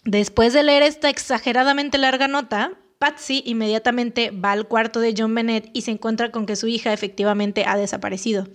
después 0.05 0.53
de 0.53 0.63
leer 0.63 0.83
esta 0.83 1.11
exageradamente 1.11 1.99
larga 1.99 2.29
nota, 2.29 2.73
Patsy 2.99 3.43
inmediatamente 3.45 4.31
va 4.31 4.53
al 4.53 4.67
cuarto 4.69 5.01
de 5.01 5.15
John 5.17 5.35
Bennett 5.35 5.69
y 5.75 5.83
se 5.83 5.91
encuentra 5.91 6.31
con 6.31 6.47
que 6.47 6.57
su 6.57 6.67
hija 6.67 6.93
efectivamente 6.93 7.65
ha 7.67 7.77
desaparecido. 7.77 8.47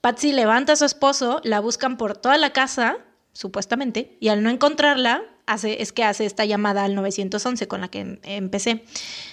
Patsy 0.00 0.32
levanta 0.32 0.72
a 0.72 0.76
su 0.76 0.84
esposo, 0.84 1.40
la 1.44 1.60
buscan 1.60 1.96
por 1.96 2.16
toda 2.16 2.38
la 2.38 2.52
casa, 2.52 2.98
supuestamente, 3.32 4.16
y 4.20 4.28
al 4.28 4.42
no 4.42 4.50
encontrarla, 4.50 5.22
es 5.64 5.92
que 5.92 6.04
hace 6.04 6.26
esta 6.26 6.44
llamada 6.44 6.84
al 6.84 6.94
911 6.94 7.68
con 7.68 7.80
la 7.80 7.88
que 7.88 8.00
em, 8.00 8.18
empecé. 8.22 8.84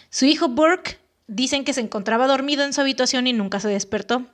Su 0.10 0.26
hijo 0.26 0.50
Burke 0.50 1.00
dicen 1.28 1.64
que 1.64 1.74
se 1.74 1.82
encontraba 1.82 2.28
dormido 2.28 2.64
en 2.64 2.74
su 2.74 2.82
habitación 2.82 3.28
y 3.28 3.34
nunca 3.34 3.60
se 3.60 3.70
despertó. 3.70 4.26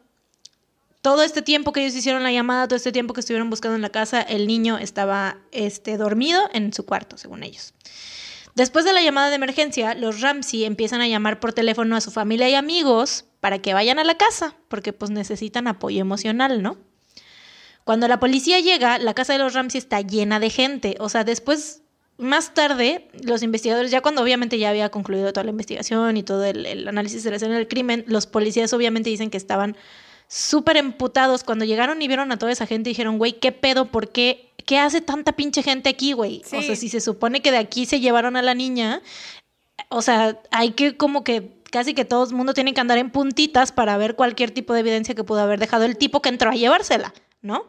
Todo 1.02 1.24
este 1.24 1.42
tiempo 1.42 1.74
que 1.74 1.82
ellos 1.82 1.96
hicieron 1.96 2.24
la 2.24 2.32
llamada, 2.32 2.68
todo 2.68 2.78
este 2.78 2.94
tiempo 2.94 3.14
que 3.14 3.20
estuvieron 3.20 3.50
buscando 3.50 3.76
en 3.76 3.82
la 3.82 3.90
casa, 3.90 4.22
el 4.22 4.48
niño 4.48 4.78
estaba 4.78 5.38
este, 5.52 5.98
dormido 5.98 6.50
en 6.54 6.72
su 6.72 6.86
cuarto, 6.86 7.18
según 7.18 7.44
ellos. 7.44 7.74
Después 8.56 8.86
de 8.86 8.94
la 8.94 9.02
llamada 9.02 9.30
de 9.30 9.36
emergencia, 9.36 9.96
los 9.96 10.22
Ramsey 10.22 10.64
empiezan 10.64 11.02
a 11.02 11.08
llamar 11.08 11.42
por 11.42 11.52
teléfono 11.52 11.98
a 11.98 12.02
su 12.02 12.12
familia 12.12 12.48
y 12.50 12.56
amigos 12.56 13.26
para 13.44 13.60
que 13.60 13.74
vayan 13.74 14.00
a 14.00 14.06
la 14.06 14.16
casa, 14.16 14.56
porque 14.70 14.94
pues 14.94 15.12
necesitan 15.12 15.68
apoyo 15.68 16.00
emocional, 16.00 16.62
¿no? 16.64 16.78
Cuando 17.84 18.08
la 18.08 18.18
policía 18.18 18.62
llega, 18.62 18.98
la 19.00 19.14
casa 19.14 19.34
de 19.34 19.40
los 19.40 19.54
Ramsey 19.54 19.80
está 19.80 20.00
llena 20.00 20.40
de 20.40 20.50
gente. 20.50 20.96
O 21.02 21.10
sea, 21.10 21.26
después, 21.26 21.82
más 22.18 22.54
tarde, 22.54 23.10
los 23.22 23.44
investigadores, 23.44 23.92
ya 23.92 24.00
cuando 24.00 24.22
obviamente 24.22 24.58
ya 24.60 24.70
había 24.70 24.88
concluido 24.88 25.34
toda 25.34 25.44
la 25.44 25.50
investigación 25.50 26.16
y 26.16 26.24
todo 26.24 26.46
el, 26.46 26.88
análisis 26.88 27.22
de 27.26 27.32
la 27.32 27.36
escena 27.36 27.56
del 27.56 27.68
crimen, 27.68 28.06
los 28.08 28.28
policías 28.28 28.72
obviamente 28.72 29.10
dicen 29.10 29.30
que 29.30 29.36
estaban 29.36 29.76
súper 30.30 30.78
emputados. 30.78 31.44
Cuando 31.44 31.66
llegaron 31.66 32.02
y 32.02 32.08
vieron 32.08 32.32
a 32.32 32.40
toda 32.40 32.54
esa 32.54 32.66
gente, 32.66 32.92
dijeron, 32.92 33.18
güey, 33.18 33.34
¿qué 33.42 33.52
pedo? 33.52 33.92
¿Por 33.92 34.14
qué? 34.14 34.54
¿Qué 34.66 34.80
hace 34.80 35.02
tanta 35.02 35.34
pinche 35.34 35.64
gente 35.64 35.90
aquí, 35.90 36.14
güey? 36.14 36.44
O 36.46 36.62
sea, 36.62 36.78
si 36.78 36.88
se 36.88 37.02
supone 37.02 37.42
que 37.42 37.52
de 37.52 37.58
aquí 37.58 37.86
se 37.88 38.00
llevaron 38.00 38.38
a 38.38 38.42
la 38.42 38.54
niña, 38.54 39.02
o 39.90 40.02
sea, 40.02 40.40
hay 40.50 40.72
que 40.72 40.96
como 40.96 41.26
que 41.26 41.62
casi 41.74 41.96
que 41.96 42.06
todo 42.06 42.24
el 42.30 42.36
mundo 42.36 42.54
tiene 42.54 42.76
que 42.76 42.82
andar 42.82 43.00
en 43.00 43.10
puntitas 43.10 43.72
para 43.72 43.98
ver 43.98 44.16
cualquier 44.16 44.52
tipo 44.52 44.76
de 44.76 44.82
evidencia 44.82 45.16
que 45.16 45.24
pudo 45.24 45.40
haber 45.40 45.60
dejado 45.60 45.86
el 45.86 45.98
tipo 45.98 46.22
que 46.22 46.30
entró 46.30 46.52
a 46.52 46.54
llevársela, 46.54 47.16
¿no? 47.42 47.66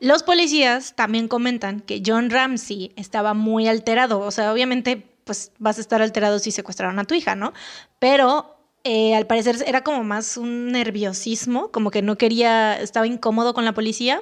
Los 0.00 0.24
policías 0.24 0.96
también 0.96 1.28
comentan 1.28 1.78
que 1.78 2.02
John 2.04 2.30
Ramsey 2.30 2.92
estaba 2.96 3.32
muy 3.32 3.68
alterado, 3.68 4.18
o 4.18 4.32
sea, 4.32 4.52
obviamente 4.52 5.08
pues 5.22 5.52
vas 5.58 5.78
a 5.78 5.82
estar 5.82 6.02
alterado 6.02 6.40
si 6.40 6.50
secuestraron 6.50 6.98
a 6.98 7.04
tu 7.04 7.14
hija, 7.14 7.36
¿no? 7.36 7.52
Pero 8.00 8.56
eh, 8.82 9.14
al 9.14 9.28
parecer 9.28 9.62
era 9.64 9.84
como 9.84 10.02
más 10.02 10.36
un 10.36 10.72
nerviosismo, 10.72 11.70
como 11.70 11.92
que 11.92 12.02
no 12.02 12.18
quería, 12.18 12.74
estaba 12.80 13.06
incómodo 13.06 13.54
con 13.54 13.64
la 13.64 13.72
policía. 13.72 14.20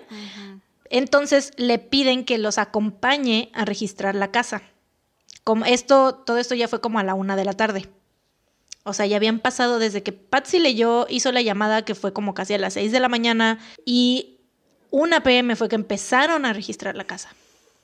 Entonces 0.90 1.52
le 1.56 1.78
piden 1.78 2.26
que 2.26 2.36
los 2.36 2.58
acompañe 2.58 3.50
a 3.54 3.64
registrar 3.64 4.14
la 4.14 4.30
casa. 4.30 4.60
Como 5.42 5.64
esto, 5.64 6.14
todo 6.14 6.36
esto 6.36 6.54
ya 6.54 6.68
fue 6.68 6.82
como 6.82 6.98
a 6.98 7.02
la 7.02 7.14
una 7.14 7.34
de 7.34 7.46
la 7.46 7.54
tarde. 7.54 7.88
O 8.84 8.92
sea, 8.92 9.06
ya 9.06 9.16
habían 9.16 9.38
pasado 9.38 9.78
desde 9.78 10.02
que 10.02 10.12
Patsy 10.12 10.58
leyó, 10.58 11.06
hizo 11.08 11.30
la 11.32 11.42
llamada 11.42 11.84
que 11.84 11.94
fue 11.94 12.12
como 12.12 12.34
casi 12.34 12.54
a 12.54 12.58
las 12.58 12.74
seis 12.74 12.92
de 12.92 13.00
la 13.00 13.08
mañana 13.08 13.58
y 13.84 14.40
una 14.90 15.22
PM 15.22 15.56
fue 15.56 15.68
que 15.68 15.76
empezaron 15.76 16.44
a 16.44 16.52
registrar 16.52 16.96
la 16.96 17.04
casa. 17.04 17.30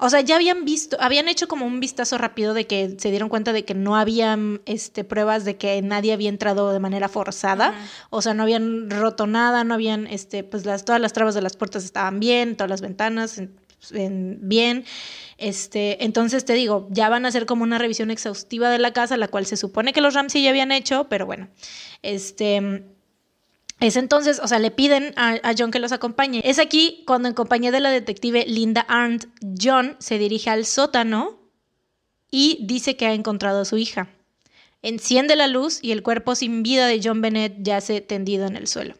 O 0.00 0.10
sea, 0.10 0.20
ya 0.20 0.36
habían 0.36 0.64
visto, 0.64 0.96
habían 1.00 1.26
hecho 1.26 1.48
como 1.48 1.66
un 1.66 1.80
vistazo 1.80 2.18
rápido 2.18 2.54
de 2.54 2.68
que 2.68 2.94
se 2.98 3.10
dieron 3.10 3.28
cuenta 3.28 3.52
de 3.52 3.64
que 3.64 3.74
no 3.74 3.96
habían 3.96 4.60
este, 4.64 5.02
pruebas 5.02 5.44
de 5.44 5.56
que 5.56 5.82
nadie 5.82 6.12
había 6.12 6.28
entrado 6.28 6.72
de 6.72 6.78
manera 6.78 7.08
forzada. 7.08 7.74
O 8.10 8.22
sea, 8.22 8.32
no 8.32 8.44
habían 8.44 8.90
roto 8.90 9.26
nada, 9.26 9.64
no 9.64 9.74
habían, 9.74 10.06
este, 10.06 10.44
pues 10.44 10.64
las, 10.66 10.84
todas 10.84 11.00
las 11.00 11.12
trabas 11.12 11.34
de 11.34 11.42
las 11.42 11.56
puertas 11.56 11.84
estaban 11.84 12.20
bien, 12.20 12.56
todas 12.56 12.70
las 12.70 12.80
ventanas 12.80 13.42
bien. 13.92 14.84
Este, 15.36 16.04
entonces 16.04 16.44
te 16.44 16.54
digo, 16.54 16.88
ya 16.90 17.08
van 17.08 17.24
a 17.24 17.28
hacer 17.28 17.46
como 17.46 17.62
una 17.62 17.78
revisión 17.78 18.10
exhaustiva 18.10 18.70
de 18.70 18.78
la 18.78 18.92
casa, 18.92 19.16
la 19.16 19.28
cual 19.28 19.46
se 19.46 19.56
supone 19.56 19.92
que 19.92 20.00
los 20.00 20.14
Ramsey 20.14 20.42
ya 20.42 20.50
habían 20.50 20.72
hecho, 20.72 21.08
pero 21.08 21.26
bueno, 21.26 21.48
este 22.02 22.84
es 23.80 23.96
entonces, 23.96 24.40
o 24.42 24.48
sea, 24.48 24.58
le 24.58 24.72
piden 24.72 25.14
a, 25.16 25.54
John 25.56 25.70
que 25.70 25.78
los 25.78 25.92
acompañe. 25.92 26.42
Es 26.44 26.58
aquí 26.58 27.04
cuando 27.06 27.28
en 27.28 27.34
compañía 27.34 27.70
de 27.70 27.80
la 27.80 27.90
detective 27.90 28.44
Linda 28.46 28.80
Arndt, 28.88 29.26
John 29.60 29.96
se 30.00 30.18
dirige 30.18 30.50
al 30.50 30.66
sótano 30.66 31.38
y 32.30 32.58
dice 32.62 32.96
que 32.96 33.06
ha 33.06 33.14
encontrado 33.14 33.60
a 33.60 33.64
su 33.64 33.78
hija. 33.78 34.08
Enciende 34.82 35.36
la 35.36 35.46
luz 35.46 35.78
y 35.80 35.92
el 35.92 36.02
cuerpo 36.02 36.34
sin 36.34 36.62
vida 36.62 36.86
de 36.86 37.00
John 37.02 37.20
Bennett 37.20 37.56
yace 37.62 38.00
tendido 38.00 38.46
en 38.46 38.56
el 38.56 38.66
suelo. 38.66 38.94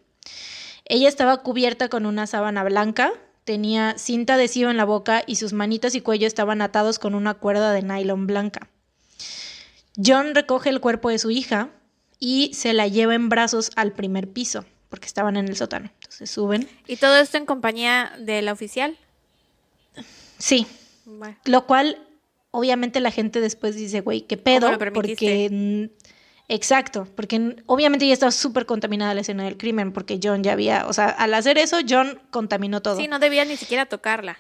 Ella 0.84 1.08
estaba 1.08 1.38
cubierta 1.38 1.88
con 1.88 2.06
una 2.06 2.26
sábana 2.26 2.62
blanca, 2.62 3.12
tenía 3.48 3.96
cinta 3.96 4.34
adhesiva 4.34 4.70
en 4.70 4.76
la 4.76 4.84
boca 4.84 5.22
y 5.26 5.36
sus 5.36 5.54
manitas 5.54 5.94
y 5.94 6.02
cuello 6.02 6.26
estaban 6.26 6.60
atados 6.60 6.98
con 6.98 7.14
una 7.14 7.32
cuerda 7.32 7.72
de 7.72 7.80
nylon 7.80 8.26
blanca. 8.26 8.68
John 9.96 10.34
recoge 10.34 10.68
el 10.68 10.80
cuerpo 10.80 11.08
de 11.08 11.18
su 11.18 11.30
hija, 11.30 11.70
y 12.20 12.50
se 12.52 12.74
la 12.74 12.88
lleva 12.88 13.14
en 13.14 13.30
brazos 13.30 13.70
al 13.74 13.92
primer 13.92 14.28
piso, 14.28 14.66
porque 14.90 15.06
estaban 15.06 15.38
en 15.38 15.48
el 15.48 15.56
sótano. 15.56 15.90
Entonces 15.94 16.30
suben. 16.30 16.68
¿Y 16.86 16.96
todo 16.96 17.16
esto 17.16 17.38
en 17.38 17.46
compañía 17.46 18.12
de 18.18 18.42
la 18.42 18.52
oficial? 18.52 18.98
Sí. 20.36 20.66
Lo 21.46 21.66
cual, 21.66 22.04
obviamente, 22.50 23.00
la 23.00 23.10
gente 23.10 23.40
después 23.40 23.76
dice, 23.76 24.02
güey, 24.02 24.22
qué 24.22 24.36
pedo, 24.36 24.76
porque. 24.92 25.90
Exacto, 26.48 27.06
porque 27.14 27.56
obviamente 27.66 28.06
ya 28.06 28.14
estaba 28.14 28.32
súper 28.32 28.64
contaminada 28.64 29.12
la 29.12 29.20
escena 29.20 29.44
del 29.44 29.58
crimen, 29.58 29.92
porque 29.92 30.18
John 30.22 30.42
ya 30.42 30.52
había, 30.52 30.86
o 30.86 30.92
sea, 30.94 31.08
al 31.10 31.34
hacer 31.34 31.58
eso, 31.58 31.76
John 31.86 32.20
contaminó 32.30 32.80
todo. 32.80 32.96
Sí, 32.96 33.06
no 33.06 33.18
debía 33.18 33.44
ni 33.44 33.58
siquiera 33.58 33.84
tocarla. 33.84 34.38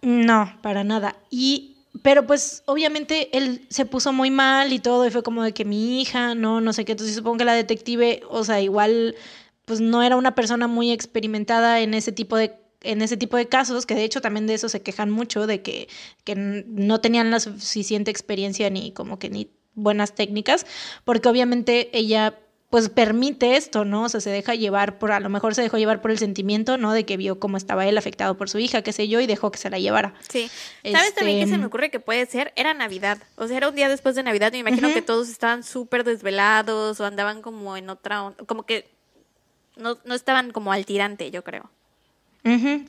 No, 0.00 0.56
para 0.62 0.84
nada. 0.84 1.16
Y 1.28 1.74
pero 2.02 2.26
pues 2.26 2.62
obviamente 2.66 3.36
él 3.36 3.66
se 3.70 3.84
puso 3.84 4.12
muy 4.12 4.30
mal 4.30 4.72
y 4.72 4.78
todo, 4.78 5.06
y 5.06 5.10
fue 5.10 5.24
como 5.24 5.42
de 5.42 5.52
que 5.52 5.64
mi 5.64 6.00
hija, 6.00 6.36
no, 6.36 6.60
no 6.60 6.72
sé 6.72 6.84
qué. 6.84 6.92
Entonces 6.92 7.16
supongo 7.16 7.38
que 7.38 7.44
la 7.44 7.54
detective, 7.54 8.22
o 8.28 8.44
sea, 8.44 8.60
igual, 8.60 9.16
pues 9.64 9.80
no 9.80 10.02
era 10.02 10.16
una 10.16 10.36
persona 10.36 10.68
muy 10.68 10.92
experimentada 10.92 11.80
en 11.80 11.94
ese 11.94 12.12
tipo 12.12 12.36
de 12.36 12.54
en 12.82 13.02
ese 13.02 13.16
tipo 13.16 13.36
de 13.36 13.48
casos, 13.48 13.86
que 13.86 13.96
de 13.96 14.04
hecho 14.04 14.20
también 14.20 14.46
de 14.46 14.54
eso 14.54 14.68
se 14.68 14.82
quejan 14.82 15.10
mucho, 15.10 15.48
de 15.48 15.62
que, 15.62 15.88
que 16.22 16.36
no 16.36 17.00
tenían 17.00 17.32
la 17.32 17.40
suficiente 17.40 18.12
experiencia 18.12 18.70
ni 18.70 18.92
como 18.92 19.18
que 19.18 19.30
ni 19.30 19.50
buenas 19.74 20.14
técnicas, 20.14 20.66
porque 21.04 21.28
obviamente 21.28 21.90
ella 21.96 22.38
pues 22.70 22.90
permite 22.90 23.56
esto, 23.56 23.86
¿no? 23.86 24.04
O 24.04 24.08
sea, 24.10 24.20
se 24.20 24.28
deja 24.28 24.54
llevar 24.54 24.98
por, 24.98 25.12
a 25.12 25.20
lo 25.20 25.30
mejor 25.30 25.54
se 25.54 25.62
dejó 25.62 25.78
llevar 25.78 26.02
por 26.02 26.10
el 26.10 26.18
sentimiento, 26.18 26.76
¿no? 26.76 26.92
De 26.92 27.06
que 27.06 27.16
vio 27.16 27.40
cómo 27.40 27.56
estaba 27.56 27.86
él 27.86 27.96
afectado 27.96 28.36
por 28.36 28.50
su 28.50 28.58
hija, 28.58 28.82
qué 28.82 28.92
sé 28.92 29.08
yo, 29.08 29.20
y 29.20 29.26
dejó 29.26 29.50
que 29.50 29.58
se 29.58 29.70
la 29.70 29.78
llevara. 29.78 30.12
Sí. 30.28 30.50
¿Sabes 30.84 31.14
también 31.14 31.38
qué 31.38 31.44
se 31.44 31.52
Este, 31.52 31.58
me 31.58 31.66
ocurre 31.66 31.90
que 31.90 31.98
puede 31.98 32.26
ser? 32.26 32.52
Era 32.56 32.74
Navidad. 32.74 33.18
O 33.36 33.48
sea, 33.48 33.56
era 33.56 33.70
un 33.70 33.74
día 33.74 33.88
después 33.88 34.14
de 34.16 34.22
Navidad. 34.22 34.52
Me 34.52 34.58
imagino 34.58 34.92
que 34.92 35.00
todos 35.00 35.30
estaban 35.30 35.62
súper 35.62 36.04
desvelados 36.04 37.00
o 37.00 37.06
andaban 37.06 37.40
como 37.40 37.74
en 37.76 37.88
otra 37.88 38.34
como 38.46 38.64
que 38.64 38.86
no, 39.76 39.96
no 40.04 40.14
estaban 40.14 40.50
como 40.50 40.70
al 40.70 40.84
tirante, 40.84 41.30
yo 41.30 41.42
creo, 41.44 41.70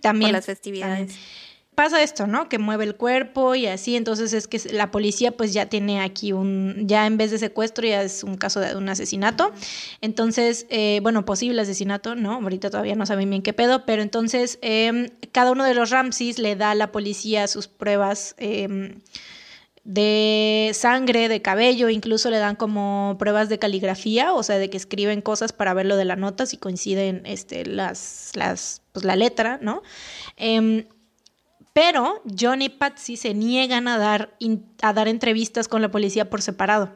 también. 0.01 0.31
por 0.31 0.31
las 0.31 0.45
festividades. 0.45 1.07
también. 1.07 1.48
Pasa 1.79 2.03
esto, 2.03 2.27
¿no? 2.27 2.49
Que 2.49 2.59
mueve 2.59 2.83
el 2.83 2.97
cuerpo 2.97 3.55
y 3.55 3.65
así, 3.65 3.95
entonces 3.95 4.33
es 4.33 4.49
que 4.49 4.59
la 4.73 4.91
policía 4.91 5.31
pues 5.31 5.53
ya 5.53 5.67
tiene 5.67 6.01
aquí 6.01 6.33
un, 6.33 6.75
ya 6.89 7.07
en 7.07 7.15
vez 7.15 7.31
de 7.31 7.37
secuestro 7.37 7.87
ya 7.87 8.01
es 8.01 8.25
un 8.25 8.35
caso 8.35 8.59
de 8.59 8.75
un 8.75 8.89
asesinato. 8.89 9.53
Entonces, 10.01 10.65
eh, 10.69 10.99
bueno, 11.01 11.23
posible 11.23 11.61
asesinato, 11.61 12.15
¿no? 12.15 12.33
Ahorita 12.33 12.69
todavía 12.69 12.95
no 12.95 13.05
saben 13.05 13.29
bien 13.29 13.41
qué 13.41 13.53
pedo, 13.53 13.85
pero 13.85 14.01
entonces 14.01 14.59
eh, 14.61 15.13
cada 15.31 15.53
uno 15.53 15.63
de 15.63 15.73
los 15.73 15.89
Ramses 15.89 16.37
le 16.37 16.57
da 16.57 16.71
a 16.71 16.75
la 16.75 16.91
policía 16.91 17.47
sus 17.47 17.69
pruebas. 17.69 18.35
eh, 18.39 18.97
de 19.85 20.71
sangre, 20.73 21.29
de 21.29 21.41
cabello, 21.41 21.89
incluso 21.89 22.29
le 22.29 22.37
dan 22.37 22.57
como 22.57 23.15
pruebas 23.17 23.47
de 23.49 23.57
caligrafía, 23.57 24.33
o 24.33 24.43
sea, 24.43 24.57
de 24.57 24.69
que 24.69 24.77
escriben 24.77 25.21
cosas 25.21 25.53
para 25.53 25.73
ver 25.73 25.85
lo 25.85 25.95
de 25.95 26.05
la 26.05 26.17
nota, 26.17 26.45
si 26.45 26.57
coinciden 26.57 27.21
este, 27.25 27.65
las, 27.65 28.31
las, 28.35 28.81
pues, 28.91 29.05
la 29.05 29.15
letra, 29.15 29.57
¿no? 29.61 29.81
Em, 30.35 30.85
pero 31.79 32.21
John 32.37 32.61
y 32.61 32.67
Patsy 32.67 33.15
se 33.15 33.33
niegan 33.33 33.87
a 33.87 33.97
dar, 33.97 34.35
a 34.81 34.91
dar 34.91 35.07
entrevistas 35.07 35.69
con 35.69 35.81
la 35.81 35.89
policía 35.89 36.29
por 36.29 36.41
separado. 36.41 36.91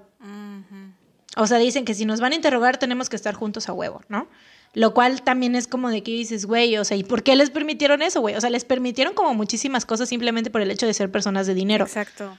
O 1.38 1.48
sea, 1.48 1.58
dicen 1.58 1.86
que 1.86 1.94
si 1.94 2.04
nos 2.04 2.20
van 2.20 2.34
a 2.34 2.36
interrogar 2.36 2.76
tenemos 2.76 3.08
que 3.08 3.16
estar 3.16 3.34
juntos 3.34 3.70
a 3.70 3.74
huevo, 3.74 4.02
¿no? 4.10 4.28
Lo 4.74 4.94
cual 4.94 5.22
también 5.22 5.56
es 5.56 5.70
como 5.70 5.90
de 5.90 6.04
que 6.04 6.12
dices, 6.12 6.46
güey, 6.46 6.78
o 6.78 6.84
sea, 6.84 6.98
¿y 6.98 7.06
por 7.06 7.24
qué 7.24 7.38
les 7.38 7.50
permitieron 7.50 8.02
eso, 8.02 8.20
güey? 8.20 8.36
O 8.36 8.42
sea, 8.42 8.50
les 8.50 8.66
permitieron 8.66 9.14
como 9.14 9.34
muchísimas 9.34 9.86
cosas 9.86 10.10
simplemente 10.10 10.50
por 10.50 10.60
el 10.60 10.70
hecho 10.70 10.86
de 10.86 10.94
ser 10.94 11.10
personas 11.10 11.48
de 11.48 11.54
dinero. 11.54 11.86
Exacto. 11.86 12.38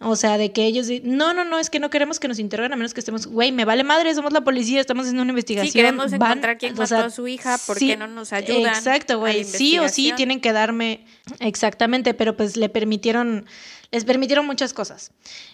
O 0.00 0.16
sea, 0.16 0.38
de 0.38 0.52
que 0.52 0.66
ellos, 0.66 0.88
di- 0.88 1.00
no, 1.04 1.32
no, 1.34 1.44
no, 1.44 1.58
es 1.58 1.70
que 1.70 1.78
no 1.78 1.88
queremos 1.88 2.18
que 2.18 2.26
nos 2.26 2.38
interroguen 2.40 2.72
a 2.72 2.76
menos 2.76 2.92
que 2.92 3.00
estemos, 3.00 3.26
güey, 3.28 3.52
me 3.52 3.64
vale 3.64 3.84
madre, 3.84 4.12
somos 4.14 4.32
la 4.32 4.40
policía, 4.42 4.80
estamos 4.80 5.04
haciendo 5.04 5.22
una 5.22 5.30
investigación. 5.30 5.72
Sí, 5.72 5.78
queremos 5.78 6.10
van- 6.18 6.30
encontrar 6.32 6.58
quién 6.58 6.72
mató 6.74 6.86
sea, 6.88 7.04
a 7.04 7.10
su 7.10 7.28
hija, 7.28 7.56
¿por 7.64 7.78
sí, 7.78 7.86
qué 7.88 7.96
no 7.96 8.08
nos 8.08 8.32
ayudan? 8.32 8.74
Exacto, 8.74 9.20
güey, 9.20 9.44
sí 9.44 9.78
o 9.78 9.88
sí 9.88 10.12
tienen 10.16 10.40
que 10.40 10.52
darme, 10.52 11.04
exactamente, 11.38 12.12
pero 12.12 12.36
pues 12.36 12.56
le 12.56 12.68
permitieron, 12.68 13.46
les 13.92 14.04
permitieron 14.04 14.44
muchas 14.46 14.74
cosas. 14.74 15.12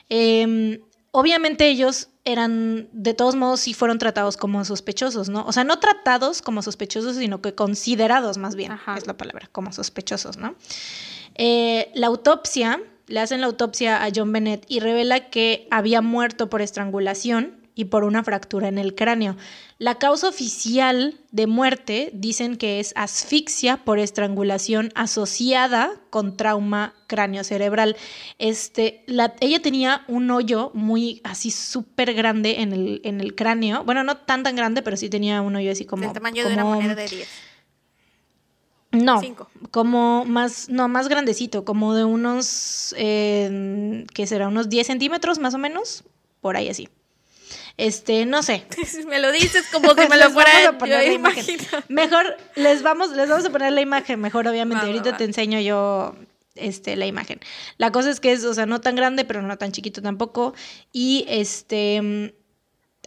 Eh, 0.09 0.81
obviamente 1.13 1.69
ellos 1.69 2.09
eran, 2.25 2.89
de 2.93 3.13
todos 3.13 3.37
modos, 3.37 3.61
sí 3.61 3.75
fueron 3.75 3.99
tratados 3.99 4.39
como 4.39 4.65
sospechosos, 4.65 5.29
¿no? 5.29 5.45
O 5.47 5.53
sea, 5.53 5.65
no 5.65 5.79
tratados 5.81 6.41
como 6.41 6.63
sospechosos, 6.63 7.17
sino 7.17 7.43
que 7.43 7.55
considerados 7.55 8.39
más 8.39 8.55
bien, 8.57 8.73
Ajá. 8.73 8.97
es 8.97 9.07
la 9.07 9.17
palabra, 9.19 9.49
como 9.53 9.71
sospechosos, 9.73 10.39
¿no? 10.39 10.55
Eh, 11.35 11.91
la 11.95 12.09
autopsia, 12.09 12.81
le 13.11 13.21
hacen 13.21 13.41
la 13.41 13.49
autopsia 13.49 14.03
a 14.03 14.09
John 14.15 14.33
Bennett 14.33 14.65
y 14.69 14.81
revela 14.81 15.29
que 15.31 15.67
había 15.71 16.01
muerto 16.01 16.49
por 16.49 16.63
estrangulación 16.63 17.61
y 17.75 17.87
por 17.87 18.05
una 18.05 18.23
fractura 18.23 18.69
en 18.69 18.79
el 18.79 18.95
cráneo. 18.95 19.37
La 19.79 19.97
causa 19.97 20.29
oficial 20.29 21.19
de 21.33 21.47
muerte 21.47 22.11
dicen 22.13 22.57
que 22.57 22.79
es 22.79 22.93
asfixia 22.97 23.79
por 23.79 23.99
estrangulación 23.99 24.93
asociada 24.95 25.93
con 26.11 26.37
trauma 26.37 26.95
craneocerebral. 27.07 27.97
Este, 28.39 29.03
la, 29.07 29.35
ella 29.41 29.61
tenía 29.63 30.05
un 30.07 30.31
hoyo 30.31 30.71
muy 30.75 31.21
así 31.25 31.51
súper 31.51 32.13
grande 32.15 32.61
en 32.61 32.73
el, 32.73 33.01
en 33.05 33.21
el 33.21 33.35
cráneo. 33.35 33.83
Bueno, 33.85 34.05
no 34.05 34.19
tan 34.19 34.43
tan 34.43 34.57
grande, 34.57 34.83
pero 34.83 34.97
sí 34.97 35.09
tenía 35.09 35.41
un 35.41 35.57
hoyo 35.57 35.73
así 35.73 35.85
como... 35.87 36.03
Del 36.05 36.13
tamaño 36.13 36.47
de 36.47 36.53
una 36.53 36.65
moneda 36.65 36.95
de 36.95 37.09
10. 37.09 37.29
No, 38.93 39.21
Cinco. 39.21 39.49
como 39.71 40.25
más, 40.25 40.69
no, 40.69 40.89
más 40.89 41.09
grandecito, 41.09 41.65
como 41.65 41.95
de 41.95 42.05
unos, 42.05 42.95
eh, 42.99 44.05
¿qué 44.15 44.27
será? 44.27 44.49
Unos 44.49 44.69
10 44.69 44.87
centímetros 44.87 45.39
más 45.39 45.55
o 45.55 45.59
menos, 45.59 46.05
por 46.41 46.57
ahí 46.57 46.69
así. 46.69 46.89
Este, 47.77 48.27
no 48.27 48.43
sé. 48.43 48.67
me 49.09 49.21
lo 49.21 49.33
dices 49.33 49.67
como 49.73 49.95
si 49.95 50.09
me 50.09 50.17
lo 50.17 50.31
fuera 50.31 50.51
vamos 50.53 50.69
a 50.69 50.73
yo 50.73 50.79
poner 50.79 51.07
la 51.07 51.13
imagen. 51.13 51.45
imagino. 51.45 51.83
Mejor, 51.89 52.37
les 52.57 52.83
vamos, 52.83 53.11
les 53.11 53.29
vamos 53.29 53.47
a 53.47 53.51
poner 53.51 53.73
la 53.73 53.81
imagen, 53.81 54.21
mejor 54.21 54.49
obviamente. 54.49 54.83
Va, 54.83 54.89
Ahorita 54.89 55.13
va. 55.13 55.17
te 55.17 55.25
enseño 55.25 55.61
yo 55.61 56.15
este, 56.57 56.97
la 56.97 57.07
imagen. 57.07 57.41
La 57.79 57.93
cosa 57.93 58.11
es 58.11 58.21
que 58.21 58.33
es, 58.33 58.45
o 58.45 58.55
sea, 58.55 58.67
no 58.67 58.81
tan 58.81 58.97
grande, 58.97 59.25
pero 59.25 59.41
no 59.43 59.57
tan 59.57 59.73
chiquito 59.73 60.03
tampoco. 60.03 60.53
Y 60.93 61.25
este, 61.29 62.35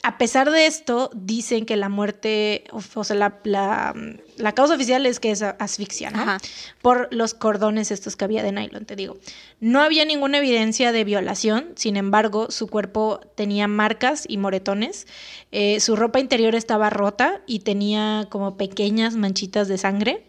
a 0.05 0.17
pesar 0.17 0.51
de 0.51 0.65
esto, 0.65 1.09
dicen 1.15 1.65
que 1.65 1.77
la 1.77 1.87
muerte, 1.87 2.65
o, 2.71 3.03
sea, 3.05 3.15
la, 3.15 3.39
la, 3.45 3.95
la 4.35 4.51
causa 4.51 4.75
oficial 4.75 5.05
es 5.05 5.21
que 5.21 5.31
es 5.31 5.41
asfixia, 5.41 6.11
¿no? 6.11 6.21
Ajá. 6.21 6.37
Por 6.81 7.07
los 7.13 7.33
cordones 7.33 7.89
estos 7.89 8.17
que 8.17 8.25
había 8.25 8.43
de 8.43 8.51
nylon, 8.51 8.85
te 8.85 8.97
digo. 8.97 9.17
No 9.61 9.81
había 9.81 10.03
ninguna 10.03 10.39
evidencia 10.39 10.91
de 10.91 11.05
violación, 11.05 11.71
sin 11.75 11.95
embargo, 11.95 12.51
su 12.51 12.67
cuerpo 12.67 13.21
tenía 13.35 13.69
marcas 13.69 14.25
y 14.27 14.35
moretones. 14.35 15.07
Eh, 15.53 15.79
su 15.79 15.95
ropa 15.95 16.19
interior 16.19 16.53
estaba 16.53 16.89
rota 16.89 17.41
y 17.47 17.59
tenía 17.59 18.27
como 18.29 18.57
pequeñas 18.57 19.15
manchitas 19.15 19.69
de 19.69 19.77
sangre. 19.77 20.27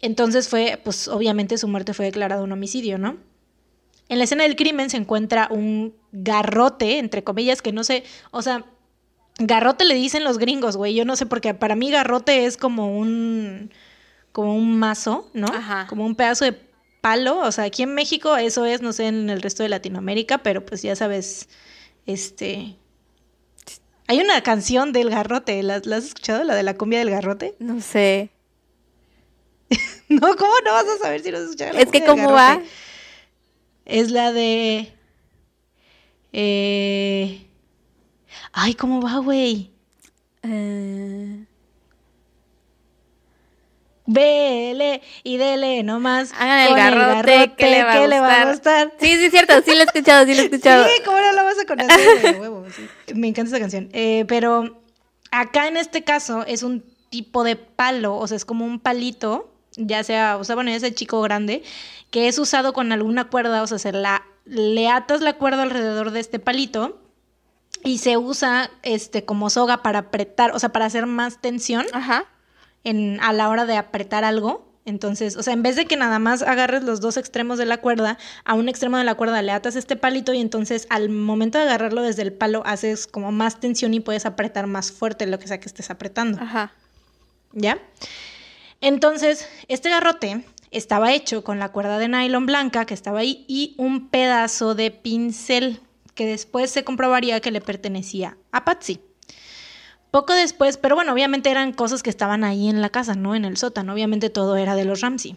Entonces 0.00 0.48
fue, 0.48 0.80
pues 0.82 1.06
obviamente 1.08 1.58
su 1.58 1.68
muerte 1.68 1.92
fue 1.92 2.06
declarada 2.06 2.42
un 2.42 2.52
homicidio, 2.52 2.96
¿no? 2.96 3.18
En 4.08 4.18
la 4.18 4.24
escena 4.24 4.44
del 4.44 4.56
crimen 4.56 4.88
se 4.88 4.96
encuentra 4.96 5.48
un 5.50 5.94
garrote, 6.12 6.98
entre 6.98 7.22
comillas, 7.24 7.62
que 7.62 7.72
no 7.72 7.84
sé, 7.84 8.04
o 8.30 8.42
sea, 8.42 8.66
garrote 9.46 9.84
le 9.84 9.94
dicen 9.94 10.24
los 10.24 10.38
gringos, 10.38 10.76
güey, 10.76 10.94
yo 10.94 11.04
no 11.04 11.16
sé 11.16 11.26
porque 11.26 11.54
para 11.54 11.76
mí 11.76 11.90
garrote 11.90 12.46
es 12.46 12.56
como 12.56 12.98
un 12.98 13.70
como 14.32 14.56
un 14.56 14.78
mazo, 14.78 15.30
¿no? 15.34 15.46
Ajá. 15.48 15.86
Como 15.88 16.06
un 16.06 16.14
pedazo 16.14 16.44
de 16.44 16.58
palo, 17.00 17.38
o 17.38 17.52
sea, 17.52 17.64
aquí 17.64 17.82
en 17.82 17.94
México 17.94 18.36
eso 18.36 18.64
es, 18.64 18.80
no 18.80 18.92
sé, 18.92 19.08
en 19.08 19.28
el 19.28 19.42
resto 19.42 19.62
de 19.62 19.68
Latinoamérica, 19.68 20.38
pero 20.38 20.64
pues 20.64 20.82
ya 20.82 20.96
sabes, 20.96 21.48
este 22.06 22.76
hay 24.12 24.20
una 24.20 24.42
canción 24.42 24.92
del 24.92 25.10
garrote, 25.10 25.62
¿la, 25.62 25.80
la 25.84 25.96
has 25.96 26.04
escuchado? 26.04 26.44
La 26.44 26.54
de 26.54 26.62
la 26.62 26.76
cumbia 26.76 26.98
del 26.98 27.10
garrote. 27.10 27.54
No 27.60 27.80
sé. 27.80 28.30
No, 30.08 30.36
¿cómo 30.36 30.52
no 30.66 30.72
vas 30.72 30.84
a 30.86 30.98
saber 30.98 31.22
si 31.22 31.30
no 31.30 31.38
has 31.38 31.44
escuchado? 31.44 31.72
la 31.72 31.80
Es 31.80 31.90
que 31.90 32.04
cómo 32.04 32.30
va. 32.30 32.60
Es 33.86 34.10
la 34.10 34.32
de. 34.32 34.92
Eh... 36.34 37.46
Ay, 38.52 38.74
¿cómo 38.74 39.00
va, 39.00 39.18
güey? 39.18 39.70
Eh, 40.42 41.44
Vele 44.06 45.00
y 45.22 45.36
dele 45.36 45.82
nomás. 45.82 46.32
Hagan 46.32 46.68
el 46.68 46.74
garrote, 46.74 47.52
¿qué 47.56 47.70
le 47.70 47.84
va 47.84 47.92
a 47.92 48.00
¿qué 48.00 48.08
le 48.08 48.20
va 48.20 48.42
a 48.42 48.50
gustar? 48.50 48.92
Sí, 48.98 49.06
sí, 49.06 49.26
es 49.26 49.30
cierto, 49.30 49.54
sí 49.64 49.72
lo 49.74 49.80
he 49.80 49.84
escuchado, 49.84 50.26
sí 50.26 50.34
lo 50.34 50.42
he 50.42 50.44
escuchado. 50.46 50.84
Sí, 50.84 51.02
¿cómo 51.04 51.18
no 51.18 51.32
la 51.32 51.42
vas 51.42 51.58
a 51.58 51.64
conocer? 51.64 52.20
güey? 52.20 52.40
Huevo, 52.40 52.66
sí. 52.74 53.14
Me 53.14 53.28
encanta 53.28 53.50
esa 53.50 53.60
canción. 53.60 53.88
Eh, 53.92 54.24
pero 54.26 54.82
acá 55.30 55.68
en 55.68 55.76
este 55.76 56.02
caso 56.02 56.44
es 56.46 56.62
un 56.62 56.84
tipo 57.10 57.44
de 57.44 57.56
palo, 57.56 58.16
o 58.16 58.26
sea, 58.26 58.36
es 58.36 58.44
como 58.44 58.64
un 58.64 58.80
palito, 58.80 59.52
ya 59.76 60.02
sea, 60.02 60.36
o 60.36 60.44
sea, 60.44 60.56
bueno, 60.56 60.70
ese 60.70 60.92
chico 60.92 61.20
grande, 61.22 61.62
que 62.10 62.26
es 62.26 62.38
usado 62.38 62.72
con 62.72 62.90
alguna 62.90 63.28
cuerda, 63.28 63.62
o 63.62 63.66
sea, 63.66 63.78
se 63.78 63.92
la, 63.92 64.24
le 64.46 64.88
atas 64.88 65.20
la 65.20 65.34
cuerda 65.34 65.62
alrededor 65.62 66.10
de 66.10 66.20
este 66.20 66.38
palito 66.40 66.98
y 67.84 67.98
se 67.98 68.16
usa 68.16 68.70
este 68.82 69.24
como 69.24 69.50
soga 69.50 69.82
para 69.82 70.00
apretar, 70.00 70.52
o 70.52 70.58
sea, 70.58 70.70
para 70.70 70.86
hacer 70.86 71.06
más 71.06 71.40
tensión 71.40 71.86
Ajá. 71.92 72.24
en, 72.84 73.20
a 73.20 73.32
la 73.32 73.48
hora 73.48 73.66
de 73.66 73.76
apretar 73.76 74.24
algo. 74.24 74.70
Entonces, 74.84 75.36
o 75.36 75.44
sea, 75.44 75.52
en 75.52 75.62
vez 75.62 75.76
de 75.76 75.86
que 75.86 75.96
nada 75.96 76.18
más 76.18 76.42
agarres 76.42 76.82
los 76.82 77.00
dos 77.00 77.16
extremos 77.16 77.56
de 77.56 77.66
la 77.66 77.78
cuerda, 77.78 78.18
a 78.44 78.54
un 78.54 78.68
extremo 78.68 78.98
de 78.98 79.04
la 79.04 79.14
cuerda 79.14 79.40
le 79.40 79.52
atas 79.52 79.76
este 79.76 79.94
palito 79.94 80.32
y 80.32 80.40
entonces 80.40 80.88
al 80.90 81.08
momento 81.08 81.58
de 81.58 81.64
agarrarlo 81.64 82.02
desde 82.02 82.22
el 82.22 82.32
palo 82.32 82.62
haces 82.66 83.06
como 83.06 83.30
más 83.30 83.60
tensión 83.60 83.94
y 83.94 84.00
puedes 84.00 84.26
apretar 84.26 84.66
más 84.66 84.90
fuerte 84.90 85.26
lo 85.26 85.38
que 85.38 85.46
sea 85.46 85.60
que 85.60 85.68
estés 85.68 85.90
apretando. 85.90 86.40
Ajá. 86.42 86.72
¿Ya? 87.52 87.78
Entonces, 88.80 89.48
este 89.68 89.90
garrote 89.90 90.44
estaba 90.72 91.12
hecho 91.12 91.44
con 91.44 91.60
la 91.60 91.70
cuerda 91.70 91.98
de 91.98 92.08
nylon 92.08 92.46
blanca 92.46 92.84
que 92.84 92.94
estaba 92.94 93.20
ahí 93.20 93.44
y 93.46 93.74
un 93.78 94.08
pedazo 94.08 94.74
de 94.74 94.90
pincel 94.90 95.80
que 96.14 96.26
después 96.26 96.70
se 96.70 96.84
comprobaría 96.84 97.40
que 97.40 97.50
le 97.50 97.60
pertenecía 97.60 98.36
a 98.50 98.64
Patsy. 98.64 99.00
Poco 100.10 100.34
después, 100.34 100.76
pero 100.76 100.94
bueno, 100.94 101.12
obviamente 101.12 101.50
eran 101.50 101.72
cosas 101.72 102.02
que 102.02 102.10
estaban 102.10 102.44
ahí 102.44 102.68
en 102.68 102.82
la 102.82 102.90
casa, 102.90 103.14
¿no? 103.14 103.34
En 103.34 103.46
el 103.46 103.56
sótano. 103.56 103.94
Obviamente 103.94 104.28
todo 104.28 104.56
era 104.56 104.74
de 104.74 104.84
los 104.84 105.00
Ramsey. 105.00 105.36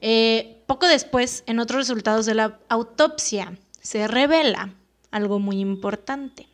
Eh, 0.00 0.62
poco 0.66 0.88
después, 0.88 1.44
en 1.46 1.60
otros 1.60 1.82
resultados 1.82 2.26
de 2.26 2.34
la 2.34 2.58
autopsia, 2.68 3.56
se 3.80 4.08
revela 4.08 4.74
algo 5.12 5.38
muy 5.38 5.60
importante. 5.60 6.48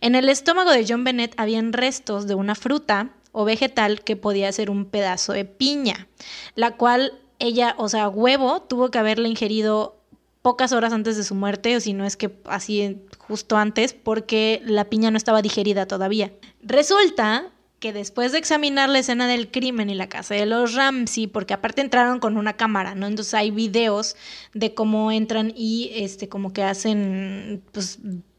En 0.00 0.14
el 0.14 0.28
estómago 0.28 0.70
de 0.70 0.86
John 0.88 1.02
Bennett 1.02 1.34
habían 1.36 1.72
restos 1.72 2.28
de 2.28 2.36
una 2.36 2.54
fruta 2.54 3.10
o 3.32 3.44
vegetal 3.44 4.02
que 4.04 4.16
podía 4.16 4.52
ser 4.52 4.70
un 4.70 4.84
pedazo 4.84 5.32
de 5.32 5.44
piña, 5.44 6.06
la 6.54 6.76
cual 6.76 7.18
ella, 7.38 7.74
o 7.78 7.88
sea, 7.88 8.08
huevo, 8.08 8.62
tuvo 8.62 8.90
que 8.90 8.98
haberla 8.98 9.28
ingerido 9.28 9.95
pocas 10.46 10.70
horas 10.70 10.92
antes 10.92 11.16
de 11.16 11.24
su 11.24 11.34
muerte, 11.34 11.74
o 11.74 11.80
si 11.80 11.92
no 11.92 12.04
es 12.04 12.16
que 12.16 12.30
así 12.44 13.02
justo 13.18 13.56
antes, 13.56 13.94
porque 13.94 14.62
la 14.64 14.84
piña 14.84 15.10
no 15.10 15.16
estaba 15.16 15.42
digerida 15.42 15.86
todavía. 15.86 16.30
Resulta 16.62 17.50
que 17.80 17.92
después 17.92 18.30
de 18.30 18.38
examinar 18.38 18.88
la 18.88 19.00
escena 19.00 19.26
del 19.26 19.50
crimen 19.50 19.90
y 19.90 19.96
la 19.96 20.08
casa 20.08 20.36
de 20.36 20.46
los 20.46 20.74
Ramsey, 20.74 21.26
porque 21.26 21.52
aparte 21.52 21.80
entraron 21.80 22.20
con 22.20 22.36
una 22.36 22.52
cámara, 22.52 22.94
¿no? 22.94 23.08
Entonces 23.08 23.34
hay 23.34 23.50
videos 23.50 24.14
de 24.54 24.72
cómo 24.72 25.10
entran 25.10 25.52
y 25.56 25.90
este 25.94 26.28
como 26.28 26.52
que 26.52 26.62
hacen 26.62 27.60
pues 27.72 27.98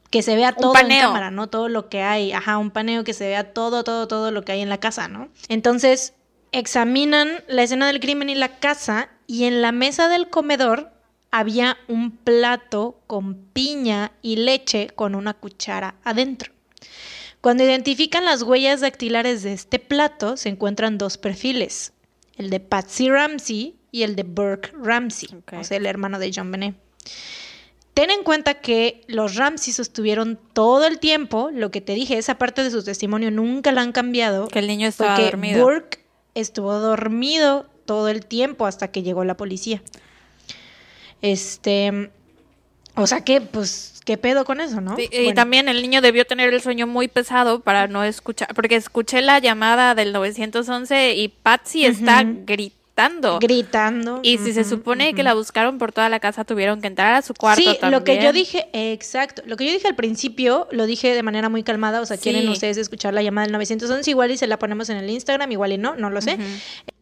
que 0.10 0.22
se 0.22 0.38
vea 0.38 0.54
todo 0.54 0.80
en 0.80 0.88
cámara, 0.88 1.30
¿no? 1.30 1.48
Todo 1.48 1.68
lo 1.68 1.90
que 1.90 2.04
hay, 2.04 2.32
ajá, 2.32 2.58
un 2.58 2.72
paneo 2.72 3.04
que 3.04 3.14
se 3.14 3.28
vea 3.28 3.52
todo, 3.52 3.84
todo, 3.84 4.08
todo 4.08 4.32
lo 4.32 4.44
que 4.44 4.54
hay 4.54 4.62
en 4.62 4.70
la 4.70 4.78
casa, 4.78 5.10
¿no? 5.10 5.28
Entonces, 5.50 6.14
examinan 6.54 7.44
la 7.50 7.64
escena 7.64 7.88
del 7.88 8.00
crimen 8.00 8.30
y 8.30 8.36
la 8.36 8.60
casa 8.60 9.10
y 9.28 9.44
en 9.44 9.62
la 9.62 9.74
mesa 9.74 10.08
del 10.08 10.30
comedor 10.30 10.96
había 11.32 11.78
un 11.88 12.12
plato 12.12 13.00
con 13.08 13.36
piña 13.36 14.12
y 14.22 14.38
leche 14.38 14.90
con 14.96 15.16
una 15.16 15.34
cuchara 15.34 15.96
adentro. 16.04 16.52
Cuando 17.42 17.64
identifican 17.64 18.26
las 18.26 18.44
huellas 18.44 18.82
dactilares 18.82 19.44
de 19.44 19.54
este 19.54 19.80
plato, 19.80 20.38
se 20.38 20.50
encuentran 20.50 20.98
dos 20.98 21.18
perfiles, 21.18 21.94
el 22.36 22.50
de 22.50 22.60
Patsy 22.60 23.10
Ramsey 23.10 23.76
y 23.92 24.04
el 24.04 24.16
de 24.16 24.24
Burke 24.24 24.72
Ramsey, 24.82 25.30
o 25.58 25.64
sea, 25.64 25.78
el 25.78 25.86
hermano 25.86 26.20
de 26.20 26.32
John 26.34 26.52
Benet. 26.52 26.76
Ten 27.94 28.12
en 28.12 28.24
cuenta 28.24 28.56
que 28.56 29.02
los 29.08 29.36
Ramsey 29.36 29.74
sostuvieron 29.74 30.38
todo 30.54 30.86
el 30.86 31.00
tiempo, 31.00 31.50
lo 31.52 31.72
que 31.72 31.82
te 31.82 31.94
dije, 31.94 32.18
esa 32.18 32.38
parte 32.38 32.64
de 32.64 32.70
su 32.70 32.84
testimonio 32.84 33.32
nunca 33.32 33.72
la 33.72 33.82
han 33.82 33.92
cambiado. 33.92 34.48
Que 34.50 34.60
el 34.60 34.68
niño 34.68 34.88
estaba 34.88 35.20
dormido. 35.20 35.64
Burke 35.64 36.06
estuvo 36.36 36.74
dormido 36.74 37.66
todo 37.86 38.10
el 38.10 38.26
tiempo 38.26 38.68
hasta 38.68 38.92
que 38.92 39.02
llegó 39.02 39.24
la 39.24 39.36
policía. 39.36 39.82
Este, 41.22 42.12
o 42.96 43.08
sea 43.08 43.22
que, 43.22 43.42
pues, 43.42 44.02
¿qué 44.06 44.18
pedo 44.18 44.46
con 44.46 44.62
eso, 44.62 44.82
no? 44.82 44.96
y 44.98 45.34
también 45.34 45.70
el 45.70 45.82
niño 45.82 46.02
debió 46.02 46.26
tener 46.26 46.54
el 46.54 46.62
sueño 46.62 46.88
muy 46.88 47.08
pesado 47.08 47.62
para 47.62 47.88
no 47.88 48.04
escuchar, 48.04 48.54
porque 48.54 48.76
escuché 48.76 49.22
la 49.22 49.40
llamada 49.40 49.96
del 49.96 50.14
911 50.14 51.16
y 51.16 51.28
Patsy 51.30 51.86
está 51.86 52.24
gritando 52.24 52.78
gritando. 53.40 54.20
Y 54.24 54.38
si 54.40 54.54
se 54.54 54.64
supone 54.64 55.14
que 55.14 55.24
la 55.24 55.34
buscaron 55.34 55.78
por 55.78 55.92
toda 55.92 56.10
la 56.10 56.20
casa, 56.20 56.44
tuvieron 56.44 56.82
que 56.82 56.88
entrar 56.88 57.14
a 57.14 57.22
su 57.22 57.34
cuarto. 57.34 57.62
Sí, 57.62 57.78
lo 57.90 58.04
que 58.04 58.22
yo 58.22 58.34
dije, 58.34 58.68
exacto. 58.74 59.44
Lo 59.46 59.56
que 59.56 59.66
yo 59.66 59.72
dije 59.72 59.88
al 59.88 59.96
principio, 59.96 60.68
lo 60.72 60.86
dije 60.86 61.14
de 61.14 61.24
manera 61.24 61.50
muy 61.50 61.64
calmada. 61.64 62.02
O 62.02 62.06
sea, 62.06 62.18
quieren 62.18 62.50
ustedes 62.50 62.78
escuchar 62.78 63.14
la 63.14 63.22
llamada 63.22 63.46
del 63.46 63.54
911, 63.54 64.10
igual 64.10 64.32
y 64.32 64.38
se 64.38 64.48
la 64.48 64.58
ponemos 64.58 64.90
en 64.90 64.98
el 64.98 65.10
Instagram, 65.10 65.52
igual 65.52 65.74
y 65.74 65.78
no, 65.78 65.96
no 65.96 66.10
lo 66.10 66.22
sé. 66.22 66.38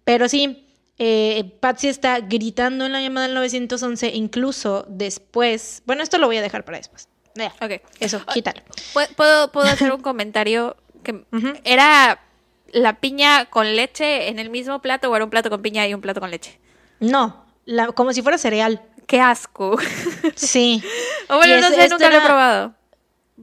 Pero 0.04 0.28
sí, 0.28 0.66
eh, 0.98 1.58
Patsy 1.60 1.88
está 1.88 2.20
gritando 2.20 2.86
en 2.86 2.94
la 2.94 3.02
llamada 3.02 3.28
del 3.28 3.36
911, 3.36 4.10
incluso 4.14 4.86
después. 4.88 5.84
Bueno, 5.86 6.04
esto 6.04 6.18
lo 6.18 6.28
voy 6.28 6.38
a 6.38 6.42
dejar 6.42 6.64
para 6.64 6.78
después. 6.78 7.10
ok. 7.62 7.82
Eso, 8.00 8.26
quítalo. 8.34 8.62
¿Puedo, 9.16 9.52
puedo 9.52 9.68
hacer 9.68 9.92
un 9.92 10.02
comentario? 10.02 10.78
que 11.04 11.24
Era 11.64 12.20
la 12.72 13.00
piña 13.00 13.46
con 13.46 13.76
leche 13.76 14.28
en 14.30 14.40
el 14.40 14.50
mismo 14.50 14.82
plato 14.82 15.10
o 15.10 15.16
era 15.16 15.24
un 15.24 15.32
plato 15.32 15.50
con 15.50 15.62
piña 15.62 15.88
y 15.88 15.94
un 15.94 16.02
plato 16.02 16.20
con 16.20 16.32
leche? 16.32 16.60
No, 17.00 17.46
como 17.96 18.14
si 18.14 18.22
fuera 18.22 18.38
cereal. 18.38 18.82
Qué 19.08 19.20
asco. 19.20 19.78
Sí. 20.36 20.84
o 21.30 21.38
bueno, 21.38 21.62
no 21.62 21.70
sé, 21.70 21.88
nunca 21.90 22.10
lo 22.10 22.18
he 22.18 22.22
probado. 22.22 22.74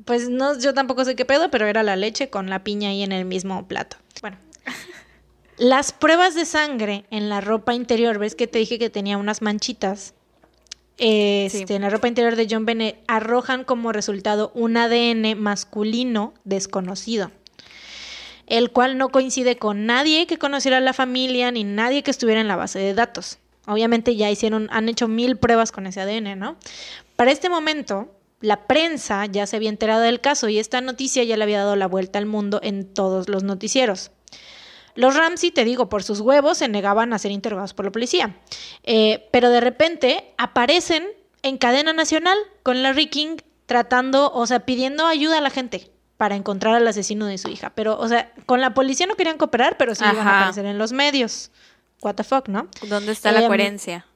Pues 0.04 0.28
no, 0.28 0.58
yo 0.58 0.74
tampoco 0.74 1.04
sé 1.04 1.14
qué 1.14 1.24
pedo, 1.24 1.50
pero 1.50 1.66
era 1.66 1.82
la 1.82 1.96
leche 1.96 2.28
con 2.28 2.50
la 2.50 2.64
piña 2.64 2.90
ahí 2.90 3.02
en 3.02 3.12
el 3.12 3.24
mismo 3.24 3.68
plato. 3.68 3.96
Bueno. 4.20 4.36
Las 5.58 5.92
pruebas 5.92 6.34
de 6.34 6.44
sangre 6.44 7.04
en 7.10 7.28
la 7.28 7.40
ropa 7.40 7.74
interior, 7.74 8.18
ves 8.18 8.34
que 8.34 8.46
te 8.46 8.58
dije 8.58 8.78
que 8.78 8.90
tenía 8.90 9.18
unas 9.18 9.42
manchitas. 9.42 10.14
Este, 10.98 11.74
En 11.74 11.82
la 11.82 11.90
ropa 11.90 12.08
interior 12.08 12.36
de 12.36 12.46
John 12.48 12.66
Bennett 12.66 13.02
arrojan 13.08 13.64
como 13.64 13.92
resultado 13.92 14.52
un 14.54 14.76
ADN 14.76 15.38
masculino 15.38 16.34
desconocido 16.44 17.30
el 18.46 18.70
cual 18.70 18.98
no 18.98 19.08
coincide 19.08 19.56
con 19.56 19.86
nadie 19.86 20.26
que 20.26 20.38
conociera 20.38 20.76
a 20.76 20.80
la 20.80 20.92
familia 20.92 21.50
ni 21.50 21.64
nadie 21.64 22.02
que 22.02 22.10
estuviera 22.10 22.40
en 22.40 22.48
la 22.48 22.56
base 22.56 22.78
de 22.78 22.92
datos. 22.92 23.38
Obviamente 23.66 24.14
ya 24.14 24.30
hicieron, 24.30 24.68
han 24.70 24.88
hecho 24.90 25.08
mil 25.08 25.36
pruebas 25.38 25.72
con 25.72 25.86
ese 25.86 26.00
ADN, 26.02 26.38
¿no? 26.38 26.56
Para 27.16 27.30
este 27.30 27.48
momento, 27.48 28.08
la 28.40 28.66
prensa 28.66 29.24
ya 29.26 29.46
se 29.46 29.56
había 29.56 29.68
enterado 29.68 30.02
del 30.02 30.20
caso 30.20 30.50
y 30.50 30.58
esta 30.58 30.80
noticia 30.80 31.24
ya 31.24 31.36
le 31.36 31.44
había 31.44 31.60
dado 31.60 31.76
la 31.76 31.86
vuelta 31.86 32.18
al 32.18 32.26
mundo 32.26 32.60
en 32.62 32.92
todos 32.92 33.28
los 33.28 33.42
noticieros. 33.42 34.10
Los 34.94 35.16
Ramsey, 35.16 35.50
te 35.50 35.64
digo, 35.64 35.88
por 35.88 36.02
sus 36.02 36.20
huevos 36.20 36.58
se 36.58 36.68
negaban 36.68 37.12
a 37.12 37.18
ser 37.18 37.30
interrogados 37.30 37.74
por 37.74 37.84
la 37.84 37.92
policía. 37.92 38.36
Eh, 38.82 39.28
pero 39.32 39.50
de 39.50 39.60
repente 39.60 40.34
aparecen 40.38 41.06
en 41.42 41.58
cadena 41.58 41.92
nacional 41.92 42.36
con 42.62 42.82
Larry 42.82 43.06
King 43.06 43.36
tratando, 43.66 44.32
o 44.32 44.46
sea, 44.46 44.60
pidiendo 44.60 45.06
ayuda 45.06 45.38
a 45.38 45.40
la 45.40 45.50
gente 45.50 45.90
para 46.16 46.36
encontrar 46.36 46.74
al 46.74 46.86
asesino 46.86 47.26
de 47.26 47.38
su 47.38 47.48
hija. 47.48 47.72
Pero, 47.74 47.98
o 47.98 48.06
sea, 48.06 48.32
con 48.46 48.60
la 48.60 48.74
policía 48.74 49.06
no 49.06 49.16
querían 49.16 49.38
cooperar, 49.38 49.76
pero 49.76 49.94
sí 49.94 50.04
iban 50.04 50.26
a 50.26 50.38
aparecer 50.38 50.66
en 50.66 50.78
los 50.78 50.92
medios. 50.92 51.50
What 52.00 52.14
the 52.16 52.24
fuck, 52.24 52.48
¿no? 52.48 52.68
¿Dónde 52.88 53.12
está 53.12 53.32
la 53.32 53.40
em, 53.40 53.46
coherencia? 53.46 54.06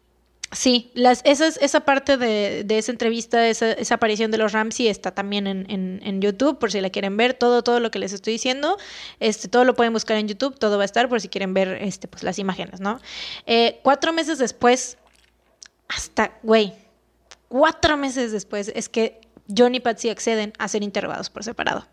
Sí, 0.53 0.93
las, 0.95 1.23
esa, 1.25 1.49
esa 1.49 1.81
parte 1.81 2.17
de, 2.17 2.65
esa 2.69 2.93
entrevista, 2.93 3.49
esa, 3.49 3.73
esa, 3.73 3.97
aparición 3.97 4.31
de 4.31 4.39
los 4.39 4.53
Ramsey 4.53 4.87
está 4.87 5.11
también 5.11 5.49
en, 5.49 5.67
en, 5.69 6.23
YouTube, 6.23 6.59
por 6.59 6.71
si 6.71 6.81
la 6.81 6.91
quieren 6.91 7.17
ver, 7.17 7.35
todo, 7.35 7.63
todo 7.63 7.81
lo 7.81 7.91
que 7.91 7.99
les 7.99 8.13
estoy 8.13 8.35
diciendo, 8.35 8.77
este, 9.19 9.49
todo 9.49 9.65
lo 9.65 9.75
pueden 9.75 9.93
buscar 9.93 10.17
en 10.19 10.29
YouTube, 10.29 10.57
todo 10.57 10.77
va 10.77 10.83
a 10.83 10.85
estar 10.85 11.09
por 11.09 11.21
si 11.21 11.29
quieren 11.29 11.53
ver 11.53 11.83
este, 11.83 12.07
pues, 12.07 12.23
las 12.23 12.39
imágenes, 12.39 12.81
¿no? 12.81 13.01
Eh, 13.47 13.81
cuatro 13.83 14.13
meses 14.13 14.39
después, 14.39 14.99
hasta, 15.89 16.39
güey, 16.45 16.75
cuatro 17.49 17.97
meses 17.97 18.31
después, 18.31 18.71
es 18.75 18.89
que 18.89 19.21
John 19.55 19.75
y 19.75 19.81
Patsy 19.81 20.11
acceden 20.11 20.53
a 20.59 20.69
ser 20.69 20.85
interrogados 20.85 21.29
por 21.29 21.43
separado. 21.43 21.87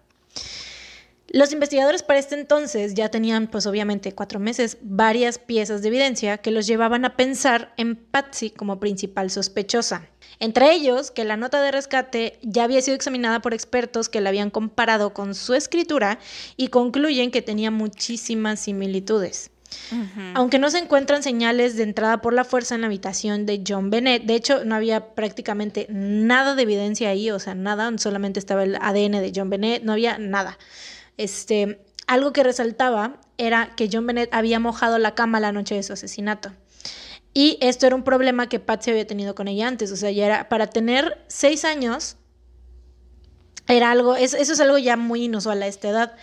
Los 1.34 1.52
investigadores 1.52 2.04
para 2.04 2.20
este 2.20 2.36
entonces 2.36 2.94
ya 2.94 3.10
tenían, 3.10 3.48
pues 3.48 3.66
obviamente, 3.66 4.14
cuatro 4.14 4.40
meses, 4.40 4.78
varias 4.84 5.40
piezas 5.40 5.82
de 5.82 5.88
evidencia 5.88 6.38
que 6.38 6.52
los 6.52 6.68
llevaban 6.68 7.06
a 7.06 7.18
pensar 7.18 7.74
en 7.76 7.96
Patsy 7.96 8.52
como 8.52 8.80
principal 8.80 9.32
sospechosa. 9.32 10.08
Entre 10.38 10.72
ellos, 10.72 11.10
que 11.10 11.24
la 11.24 11.36
nota 11.36 11.60
de 11.64 11.72
rescate 11.72 12.38
ya 12.44 12.66
había 12.66 12.84
sido 12.84 12.94
examinada 12.94 13.42
por 13.42 13.56
expertos 13.56 14.10
que 14.10 14.22
la 14.22 14.30
habían 14.30 14.52
comparado 14.52 15.16
con 15.16 15.34
su 15.34 15.56
escritura 15.56 16.20
y 16.56 16.68
concluyen 16.68 17.32
que 17.32 17.42
tenía 17.42 17.72
muchísimas 17.72 18.60
similitudes. 18.60 19.50
Aunque 20.36 20.60
no 20.60 20.70
se 20.70 20.78
encuentran 20.78 21.24
señales 21.24 21.76
de 21.76 21.82
entrada 21.82 22.22
por 22.22 22.34
la 22.34 22.44
fuerza 22.44 22.76
en 22.76 22.82
la 22.82 22.88
habitación 22.88 23.48
de 23.48 23.64
John 23.68 23.90
Bennett, 23.90 24.26
de 24.26 24.36
hecho 24.36 24.66
no 24.66 24.76
había 24.76 25.16
prácticamente 25.16 25.88
nada 25.90 26.54
de 26.54 26.62
evidencia 26.62 27.10
ahí, 27.10 27.32
o 27.32 27.40
sea, 27.40 27.56
nada, 27.56 27.92
solamente 27.98 28.40
estaba 28.40 28.64
el 28.64 28.76
ADN 28.76 29.14
de 29.14 29.32
John 29.36 29.50
Bennett, 29.50 29.82
no 29.82 29.94
había 29.94 30.20
nada. 30.20 30.60
Este, 31.18 31.86
algo 32.08 32.34
que 32.34 32.44
resaltaba 32.44 33.20
era 33.38 33.76
que 33.76 33.90
John 33.92 34.08
Bennett 34.08 34.34
había 34.34 34.60
mojado 34.60 34.98
la 35.00 35.16
cama 35.16 35.40
la 35.40 35.52
noche 35.52 35.76
de 35.76 35.84
su 35.84 35.94
asesinato. 35.94 36.52
Y 37.34 37.58
esto 37.62 37.88
era 37.88 37.96
un 37.96 38.04
problema 38.04 38.48
que 38.48 38.60
Patsy 38.60 38.92
había 38.92 39.08
tenido 39.08 39.34
con 39.34 39.48
ella 39.48 39.68
antes. 39.68 39.92
O 39.92 39.96
sea, 39.96 40.12
ya 40.12 40.26
era 40.26 40.50
para 40.50 40.68
tener 40.68 41.24
seis 41.28 41.66
años, 41.66 42.18
era 43.68 43.92
algo, 43.92 44.16
eso 44.16 44.38
es 44.38 44.60
algo 44.60 44.78
ya 44.78 44.98
muy 44.98 45.24
inusual 45.24 45.64
a 45.64 45.68
esta 45.68 45.90
edad. 45.90 46.16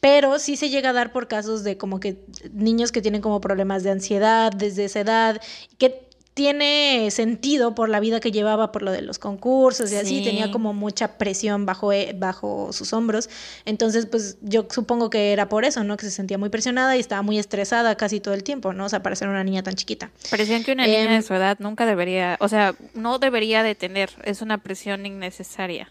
Pero 0.00 0.38
sí 0.38 0.56
se 0.56 0.68
llega 0.68 0.90
a 0.90 0.92
dar 0.92 1.12
por 1.12 1.26
casos 1.26 1.64
de 1.64 1.76
como 1.76 1.98
que 1.98 2.24
niños 2.52 2.92
que 2.92 3.02
tienen 3.02 3.20
como 3.20 3.40
problemas 3.40 3.82
de 3.82 3.90
ansiedad 3.90 4.52
desde 4.52 4.84
esa 4.84 5.00
edad, 5.00 5.40
que 5.78 6.07
tiene 6.38 7.10
sentido 7.10 7.74
por 7.74 7.88
la 7.88 7.98
vida 7.98 8.20
que 8.20 8.30
llevaba, 8.30 8.70
por 8.70 8.82
lo 8.82 8.92
de 8.92 9.02
los 9.02 9.18
concursos 9.18 9.90
y 9.90 9.96
así, 9.96 10.22
tenía 10.22 10.52
como 10.52 10.72
mucha 10.72 11.18
presión 11.18 11.66
bajo, 11.66 11.92
e, 11.92 12.14
bajo 12.16 12.72
sus 12.72 12.92
hombros. 12.92 13.28
Entonces, 13.64 14.06
pues 14.06 14.38
yo 14.40 14.64
supongo 14.70 15.10
que 15.10 15.32
era 15.32 15.48
por 15.48 15.64
eso, 15.64 15.82
¿no? 15.82 15.96
Que 15.96 16.06
se 16.06 16.12
sentía 16.12 16.38
muy 16.38 16.48
presionada 16.48 16.96
y 16.96 17.00
estaba 17.00 17.22
muy 17.22 17.40
estresada 17.40 17.96
casi 17.96 18.20
todo 18.20 18.34
el 18.34 18.44
tiempo, 18.44 18.72
¿no? 18.72 18.84
O 18.84 18.88
sea, 18.88 19.02
para 19.02 19.16
ser 19.16 19.26
una 19.26 19.42
niña 19.42 19.64
tan 19.64 19.74
chiquita. 19.74 20.12
Parecían 20.30 20.62
que 20.62 20.70
una 20.70 20.86
niña 20.86 21.08
de 21.08 21.16
em, 21.16 21.22
su 21.24 21.34
edad 21.34 21.56
nunca 21.58 21.86
debería, 21.86 22.36
o 22.38 22.46
sea, 22.46 22.76
no 22.94 23.18
debería 23.18 23.64
de 23.64 23.74
tener, 23.74 24.10
es 24.22 24.40
una 24.40 24.58
presión 24.58 25.06
innecesaria. 25.06 25.90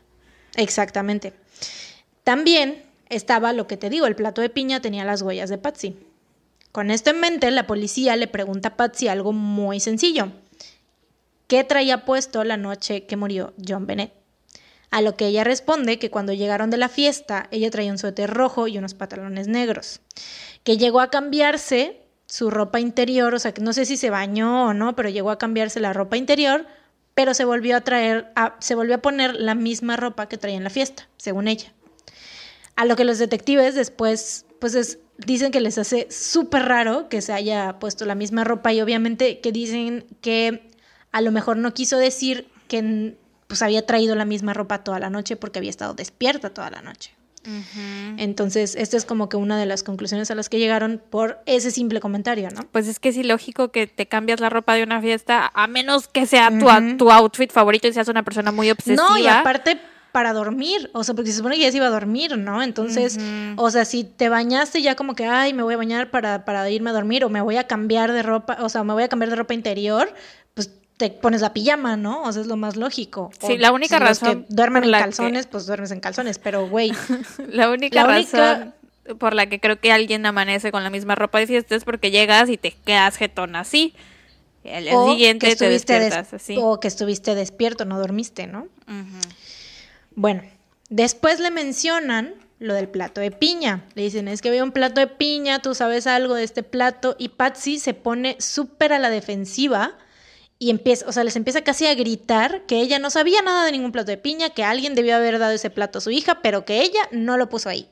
Exactamente. 0.56 1.34
También 2.24 2.84
estaba 3.10 3.52
lo 3.52 3.68
que 3.68 3.76
te 3.76 3.90
digo, 3.90 4.08
el 4.08 4.16
plato 4.16 4.40
de 4.40 4.48
piña 4.48 4.80
tenía 4.80 5.04
las 5.04 5.22
huellas 5.22 5.50
de 5.50 5.58
Patsy. 5.58 5.98
Con 6.78 6.92
esto 6.92 7.10
en 7.10 7.20
mente, 7.20 7.50
la 7.50 7.66
policía 7.66 8.16
le 8.16 8.28
pregunta 8.28 8.70
a 8.70 8.78
Patsy 8.78 9.08
algo 9.08 9.34
muy 9.34 9.80
sencillo. 9.80 10.32
¿Qué 11.48 11.64
traía 11.64 12.06
puesto 12.06 12.44
la 12.44 12.56
noche 12.56 13.08
que 13.08 13.18
murió 13.18 13.56
John 13.68 13.88
Bennett? 13.88 14.14
A 14.92 15.02
lo 15.02 15.16
que 15.16 15.26
ella 15.26 15.44
responde 15.44 15.98
que 15.98 16.12
cuando 16.12 16.34
llegaron 16.34 16.70
de 16.70 16.78
la 16.78 16.88
fiesta, 16.88 17.48
ella 17.50 17.72
traía 17.72 17.92
un 17.92 17.98
suéter 17.98 18.30
rojo 18.30 18.68
y 18.68 18.78
unos 18.78 18.94
pantalones 18.94 19.48
negros. 19.48 20.02
Que 20.64 20.78
llegó 20.78 21.00
a 21.00 21.10
cambiarse 21.10 22.00
su 22.28 22.52
ropa 22.52 22.80
interior, 22.80 23.34
o 23.34 23.40
sea, 23.40 23.56
que 23.56 23.64
no 23.64 23.74
sé 23.74 23.86
si 23.86 23.98
se 23.98 24.12
bañó 24.12 24.68
o 24.68 24.74
no, 24.76 24.96
pero 24.96 25.10
llegó 25.10 25.32
a 25.32 25.40
cambiarse 25.40 25.80
la 25.80 25.94
ropa 25.94 26.16
interior, 26.16 26.68
pero 27.16 27.34
se 27.34 27.44
volvió 27.44 27.76
a 27.76 27.82
traer, 27.82 28.32
se 28.60 28.76
volvió 28.76 28.98
a 28.98 29.02
poner 29.02 29.34
la 29.34 29.56
misma 29.56 29.98
ropa 29.98 30.30
que 30.30 30.38
traía 30.38 30.58
en 30.58 30.64
la 30.64 30.70
fiesta, 30.70 31.10
según 31.18 31.48
ella. 31.48 31.74
A 32.78 32.86
lo 32.86 32.96
que 32.96 33.04
los 33.04 33.18
detectives 33.18 33.76
después, 33.76 34.46
pues 34.60 34.76
es, 34.76 35.00
dicen 35.18 35.52
que 35.52 35.60
les 35.60 35.78
hace 35.78 36.08
súper 36.10 36.64
raro 36.64 37.10
que 37.10 37.22
se 37.22 37.34
haya 37.34 37.80
puesto 37.80 38.06
la 38.06 38.16
misma 38.16 38.44
ropa 38.46 38.72
y 38.72 38.82
obviamente 38.82 39.40
que 39.40 39.52
dicen 39.52 40.06
que 40.22 40.70
a 41.12 41.22
lo 41.22 41.32
mejor 41.32 41.58
no 41.58 41.74
quiso 41.74 41.98
decir 41.98 42.48
que 42.70 43.18
pues 43.48 43.62
había 43.62 43.86
traído 43.86 44.16
la 44.16 44.26
misma 44.26 44.54
ropa 44.54 44.84
toda 44.84 45.00
la 45.00 45.10
noche 45.10 45.36
porque 45.36 45.60
había 45.60 45.70
estado 45.70 45.94
despierta 45.94 46.52
toda 46.52 46.70
la 46.70 46.82
noche. 46.82 47.18
Entonces, 48.18 48.76
esta 48.76 48.98
es 48.98 49.06
como 49.06 49.30
que 49.30 49.38
una 49.38 49.58
de 49.58 49.66
las 49.66 49.82
conclusiones 49.82 50.30
a 50.30 50.36
las 50.36 50.50
que 50.50 50.60
llegaron 50.60 51.02
por 51.10 51.40
ese 51.46 51.72
simple 51.72 52.02
comentario, 52.02 52.50
¿no? 52.50 52.64
Pues 52.74 52.88
es 52.88 53.00
que 53.00 53.10
es 53.10 53.16
ilógico 53.16 53.72
que 53.72 53.88
te 53.88 54.06
cambias 54.06 54.42
la 54.42 54.50
ropa 54.50 54.74
de 54.74 54.84
una 54.84 55.00
fiesta, 55.00 55.50
a 55.54 55.68
menos 55.68 56.10
que 56.10 56.26
sea 56.26 56.50
tu, 56.50 56.68
tu 56.98 57.10
outfit 57.10 57.50
favorito 57.50 57.88
y 57.88 57.94
seas 57.94 58.10
una 58.10 58.24
persona 58.24 58.52
muy 58.52 58.70
obsesiva. 58.70 59.08
No, 59.10 59.18
y 59.18 59.28
aparte 59.28 59.80
para 60.12 60.34
dormir, 60.34 60.90
o 60.94 61.04
sea, 61.04 61.16
porque 61.16 61.32
se 61.32 61.38
supone 61.38 61.56
que 61.56 61.64
ya 61.64 61.72
se 61.72 61.78
iba 61.78 61.88
a 61.88 61.92
dormir, 61.92 62.38
¿no? 62.38 62.64
Entonces, 62.64 63.20
o 63.56 63.70
sea, 63.70 63.86
si 63.86 64.04
te 64.04 64.30
bañaste 64.30 64.82
ya 64.82 64.96
como 64.96 65.16
que, 65.16 65.26
ay, 65.26 65.54
me 65.54 65.64
voy 65.64 65.76
a 65.76 65.78
bañar 65.78 66.10
para, 66.10 66.46
para 66.46 66.70
irme 66.70 66.90
a 66.90 66.94
dormir, 66.94 67.24
o 67.24 67.30
me 67.30 67.42
voy 67.42 67.58
a 67.58 67.66
cambiar 67.66 68.12
de 68.12 68.24
ropa, 68.24 68.58
o 68.62 68.70
sea, 68.70 68.84
me 68.84 68.94
voy 68.94 69.04
a 69.04 69.08
cambiar 69.08 69.30
de 69.30 69.36
ropa 69.36 69.54
interior, 69.54 70.14
pues 70.54 70.72
te 70.98 71.10
pones 71.10 71.42
la 71.42 71.54
pijama, 71.54 71.98
¿no? 71.98 72.24
O 72.24 72.32
sea, 72.32 72.42
es 72.42 72.48
lo 72.48 72.58
más 72.58 72.76
lógico. 72.76 73.32
Sí, 73.40 73.58
la 73.58 73.72
única 73.72 74.00
razón. 74.00 74.46
que 74.46 74.54
duermen 74.54 74.84
en 74.86 74.92
calzones, 74.92 75.46
pues 75.48 75.66
duermes 75.66 75.92
en 75.92 76.00
calzones, 76.00 76.40
pero 76.40 76.68
güey. 76.68 76.92
la 77.50 77.70
única 77.70 78.04
razón 78.04 78.74
por 79.20 79.34
la 79.34 79.48
que 79.48 79.60
creo 79.60 79.80
que 79.80 79.92
alguien 79.92 80.26
amanece 80.26 80.72
con 80.72 80.84
la 80.84 80.90
misma 80.90 81.16
ropa 81.16 81.40
de 81.40 81.48
fiesta 81.48 81.76
es 81.76 81.86
porque 81.86 82.12
llegas 82.12 82.50
y 82.50 82.58
te 82.58 82.72
quedas 82.72 83.18
jetón 83.18 83.56
así. 83.56 83.94
Y 84.64 84.70
al 84.70 84.84
día 84.84 85.06
siguiente 85.06 85.56
te 85.56 85.70
despiertas 85.70 86.34
así. 86.34 86.56
O 86.60 86.80
que 86.80 86.88
estuviste 86.88 87.36
despierto, 87.36 87.86
no 87.86 88.00
dormiste, 88.00 88.48
¿no? 88.48 88.68
Bueno, 90.18 90.42
después 90.90 91.40
le 91.40 91.52
mencionan 91.52 92.34
lo 92.58 92.74
del 92.74 92.90
plato 92.90 93.22
de 93.22 93.30
piña. 93.30 93.86
Le 93.94 94.02
dicen, 94.02 94.28
es 94.28 94.42
que 94.42 94.50
había 94.50 94.64
un 94.64 94.72
plato 94.72 95.00
de 95.00 95.06
piña, 95.06 95.62
tú 95.62 95.76
sabes 95.76 96.08
algo 96.08 96.34
de 96.34 96.44
este 96.44 96.64
plato. 96.64 97.16
Y 97.20 97.30
Patsy 97.30 97.78
se 97.78 97.94
pone 97.94 98.36
súper 98.40 98.94
a 98.94 98.98
la 98.98 99.12
defensiva 99.12 99.96
y 100.58 100.72
empieza, 100.72 101.08
o 101.08 101.12
sea, 101.12 101.24
les 101.24 101.36
empieza 101.36 101.62
casi 101.62 101.86
a 101.86 101.94
gritar 101.94 102.66
que 102.66 102.82
ella 102.82 102.98
no 102.98 103.12
sabía 103.12 103.44
nada 103.44 103.64
de 103.64 103.72
ningún 103.72 103.92
plato 103.92 104.10
de 104.10 104.18
piña, 104.18 104.50
que 104.50 104.64
alguien 104.64 104.96
debió 104.96 105.16
haber 105.16 105.38
dado 105.38 105.52
ese 105.52 105.70
plato 105.70 106.00
a 106.00 106.02
su 106.02 106.10
hija, 106.10 106.42
pero 106.42 106.66
que 106.66 106.82
ella 106.82 107.02
no 107.12 107.38
lo 107.38 107.48
puso 107.48 107.70
ahí. 107.70 107.88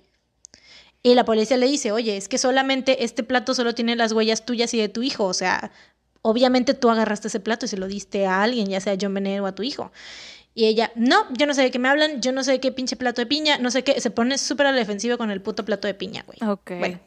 Y 1.03 1.13
la 1.13 1.25
policía 1.25 1.57
le 1.57 1.67
dice, 1.67 1.91
oye, 1.91 2.17
es 2.17 2.27
que 2.27 2.39
solamente 2.39 3.03
este 3.03 3.21
plato 3.21 3.53
solo 3.53 3.75
tiene 3.75 3.95
las 3.95 4.13
huellas 4.13 4.47
tuyas 4.47 4.73
y 4.73 4.79
de 4.79 4.89
tu 4.89 5.03
hijo, 5.03 5.25
o 5.25 5.33
sea, 5.35 5.71
obviamente 6.23 6.73
tú 6.73 6.89
agarraste 6.89 7.27
ese 7.27 7.39
plato 7.39 7.67
y 7.67 7.69
se 7.69 7.77
lo 7.77 7.85
diste 7.85 8.25
a 8.25 8.41
alguien, 8.41 8.65
ya 8.65 8.81
sea 8.81 8.93
a 8.93 8.97
John 8.99 9.13
Benet 9.13 9.41
o 9.41 9.45
a 9.45 9.53
tu 9.53 9.61
hijo. 9.61 9.91
Y 10.57 10.65
ella, 10.65 10.91
no, 10.95 11.27
yo 11.33 11.45
no 11.45 11.53
sé 11.53 11.63
de 11.63 11.71
qué 11.71 11.79
me 11.79 11.89
hablan, 11.89 12.21
yo 12.21 12.31
no 12.31 12.41
sé 12.43 12.53
de 12.53 12.59
qué 12.61 12.71
pinche 12.71 12.95
plato 12.95 13.21
de 13.21 13.25
piña, 13.25 13.57
no 13.57 13.69
sé 13.71 13.83
qué, 13.83 13.99
se 13.99 14.09
pone 14.09 14.37
súper 14.37 14.67
a 14.67 14.71
la 14.71 14.77
defensiva 14.77 15.17
con 15.17 15.29
el 15.29 15.41
puto 15.41 15.65
plato 15.65 15.85
de 15.85 15.93
piña, 15.93 16.23
güey. 16.25 16.39
Ok. 16.49 16.71
Bueno. 16.79 16.99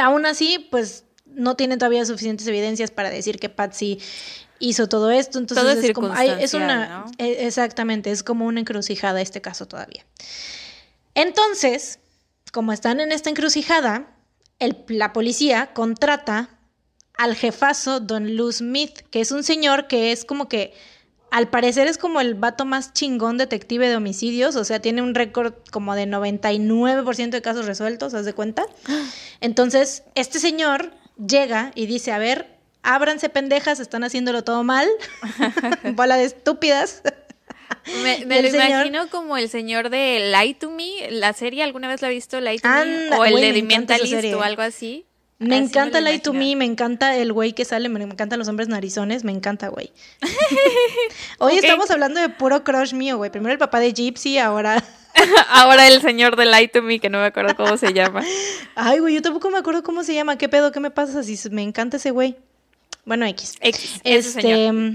Aún 0.00 0.24
así, 0.24 0.68
pues 0.70 1.04
no 1.26 1.56
tienen 1.56 1.80
todavía 1.80 2.06
suficientes 2.06 2.46
evidencias 2.46 2.92
para 2.92 3.10
decir 3.10 3.40
que 3.40 3.48
Patsy 3.48 3.98
hizo 4.60 4.88
todo 4.88 5.10
esto. 5.10 5.38
Entonces 5.40 5.84
es, 5.84 5.92
como, 5.92 6.14
es 6.14 6.54
una, 6.54 7.06
e, 7.18 7.46
exactamente, 7.46 8.12
es 8.12 8.22
como 8.22 8.46
una 8.46 8.60
encrucijada 8.60 9.20
este 9.20 9.40
caso 9.40 9.66
todavía. 9.66 10.06
Entonces, 11.14 11.98
como 12.52 12.72
están 12.72 13.00
en 13.00 13.10
esta 13.10 13.30
encrucijada, 13.30 14.14
el, 14.60 14.76
la 14.88 15.12
policía 15.12 15.72
contrata 15.74 16.50
al 17.14 17.34
jefazo 17.34 17.98
Don 17.98 18.36
Lou 18.36 18.52
Smith, 18.52 19.00
que 19.10 19.20
es 19.20 19.32
un 19.32 19.42
señor 19.42 19.88
que 19.88 20.12
es 20.12 20.24
como 20.24 20.48
que 20.48 20.72
al 21.36 21.48
parecer 21.48 21.86
es 21.86 21.98
como 21.98 22.22
el 22.22 22.34
vato 22.34 22.64
más 22.64 22.94
chingón 22.94 23.36
detective 23.36 23.90
de 23.90 23.96
homicidios, 23.96 24.56
o 24.56 24.64
sea, 24.64 24.80
tiene 24.80 25.02
un 25.02 25.14
récord 25.14 25.52
como 25.70 25.94
de 25.94 26.06
99% 26.06 27.28
de 27.28 27.42
casos 27.42 27.66
resueltos, 27.66 28.14
¿haz 28.14 28.24
de 28.24 28.32
cuenta? 28.32 28.64
Entonces, 29.42 30.02
este 30.14 30.38
señor 30.38 30.94
llega 31.18 31.72
y 31.74 31.84
dice, 31.84 32.12
a 32.12 32.16
ver, 32.16 32.56
ábranse 32.82 33.28
pendejas, 33.28 33.80
están 33.80 34.02
haciéndolo 34.02 34.44
todo 34.44 34.64
mal, 34.64 34.88
bola 35.92 36.16
de 36.16 36.24
estúpidas. 36.24 37.02
Me, 38.02 38.40
lo 38.40 38.48
imagino 38.48 39.10
como 39.10 39.36
el 39.36 39.50
señor 39.50 39.90
de 39.90 40.32
Lie 40.34 40.54
to 40.54 40.70
Me, 40.70 41.10
la 41.10 41.34
serie, 41.34 41.64
¿alguna 41.64 41.86
vez 41.86 42.00
la 42.00 42.08
ha 42.08 42.10
visto 42.12 42.40
Lie 42.40 42.60
to 42.60 42.68
Me? 42.68 43.10
O 43.14 43.26
el 43.26 43.52
de 43.52 43.62
Mentalist 43.62 44.32
o 44.32 44.42
algo 44.42 44.62
así. 44.62 45.04
Me 45.38 45.58
encanta 45.58 46.00
Lie 46.00 46.20
to 46.20 46.32
Me, 46.32 46.56
me 46.56 46.64
encanta 46.64 47.16
el 47.16 47.32
güey 47.32 47.52
que 47.52 47.64
sale, 47.64 47.88
me, 47.88 48.02
encantan 48.02 48.38
los 48.38 48.48
hombres 48.48 48.68
narizones, 48.68 49.22
me 49.22 49.32
encanta, 49.32 49.68
güey. 49.68 49.92
Hoy 51.38 51.58
estamos 51.58 51.90
hablando 51.90 52.20
de 52.20 52.30
puro 52.30 52.64
crush 52.64 52.94
mío, 52.94 53.18
güey. 53.18 53.30
Primero 53.30 53.52
el 53.52 53.58
papá 53.58 53.80
de 53.80 53.92
Gypsy, 53.92 54.38
ahora 54.38 54.82
Ahora 55.48 55.86
el 55.88 56.00
señor 56.00 56.36
de 56.36 56.46
Light 56.46 56.72
to 56.72 56.82
Me, 56.82 56.98
que 56.98 57.08
no 57.08 57.18
me 57.18 57.26
acuerdo 57.26 57.56
cómo 57.56 57.76
se 57.76 57.92
llama. 57.92 58.22
Ay, 58.74 58.98
güey, 58.98 59.14
yo 59.14 59.22
tampoco 59.22 59.50
me 59.50 59.58
acuerdo 59.58 59.82
cómo 59.82 60.04
se 60.04 60.14
llama. 60.14 60.38
¿Qué 60.38 60.48
pedo? 60.48 60.72
¿Qué 60.72 60.80
me 60.80 60.90
pasa 60.90 61.22
si 61.22 61.38
me 61.50 61.62
encanta 61.62 61.96
ese 61.96 62.10
güey? 62.10 62.36
Bueno, 63.04 63.26
X. 63.26 63.56
X. 63.60 64.00
Ese 64.04 64.28
este, 64.28 64.42
señor. 64.42 64.94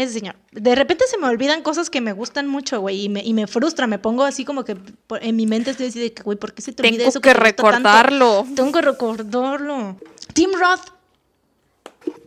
Ese 0.00 0.14
señor. 0.14 0.36
De 0.52 0.74
repente 0.74 1.04
se 1.06 1.18
me 1.18 1.26
olvidan 1.26 1.62
cosas 1.62 1.90
que 1.90 2.00
me 2.00 2.12
gustan 2.12 2.46
mucho, 2.46 2.80
güey, 2.80 3.04
y 3.04 3.08
me, 3.08 3.22
y 3.22 3.34
me 3.34 3.46
frustra. 3.46 3.86
Me 3.86 3.98
pongo 3.98 4.24
así 4.24 4.44
como 4.44 4.64
que 4.64 4.76
en 5.20 5.36
mi 5.36 5.46
mente 5.46 5.70
estoy 5.70 5.88
así 5.88 6.00
de 6.00 6.12
que, 6.12 6.22
güey, 6.22 6.38
¿por 6.38 6.54
qué 6.54 6.62
se 6.62 6.72
te 6.72 6.86
olvida 6.86 7.06
eso? 7.06 7.20
Que, 7.20 7.30
que 7.30 7.34
recordarlo. 7.34 8.46
Tengo 8.54 8.72
que 8.72 8.80
recordarlo. 8.80 9.96
Tim 10.32 10.50
Roth. 10.52 10.92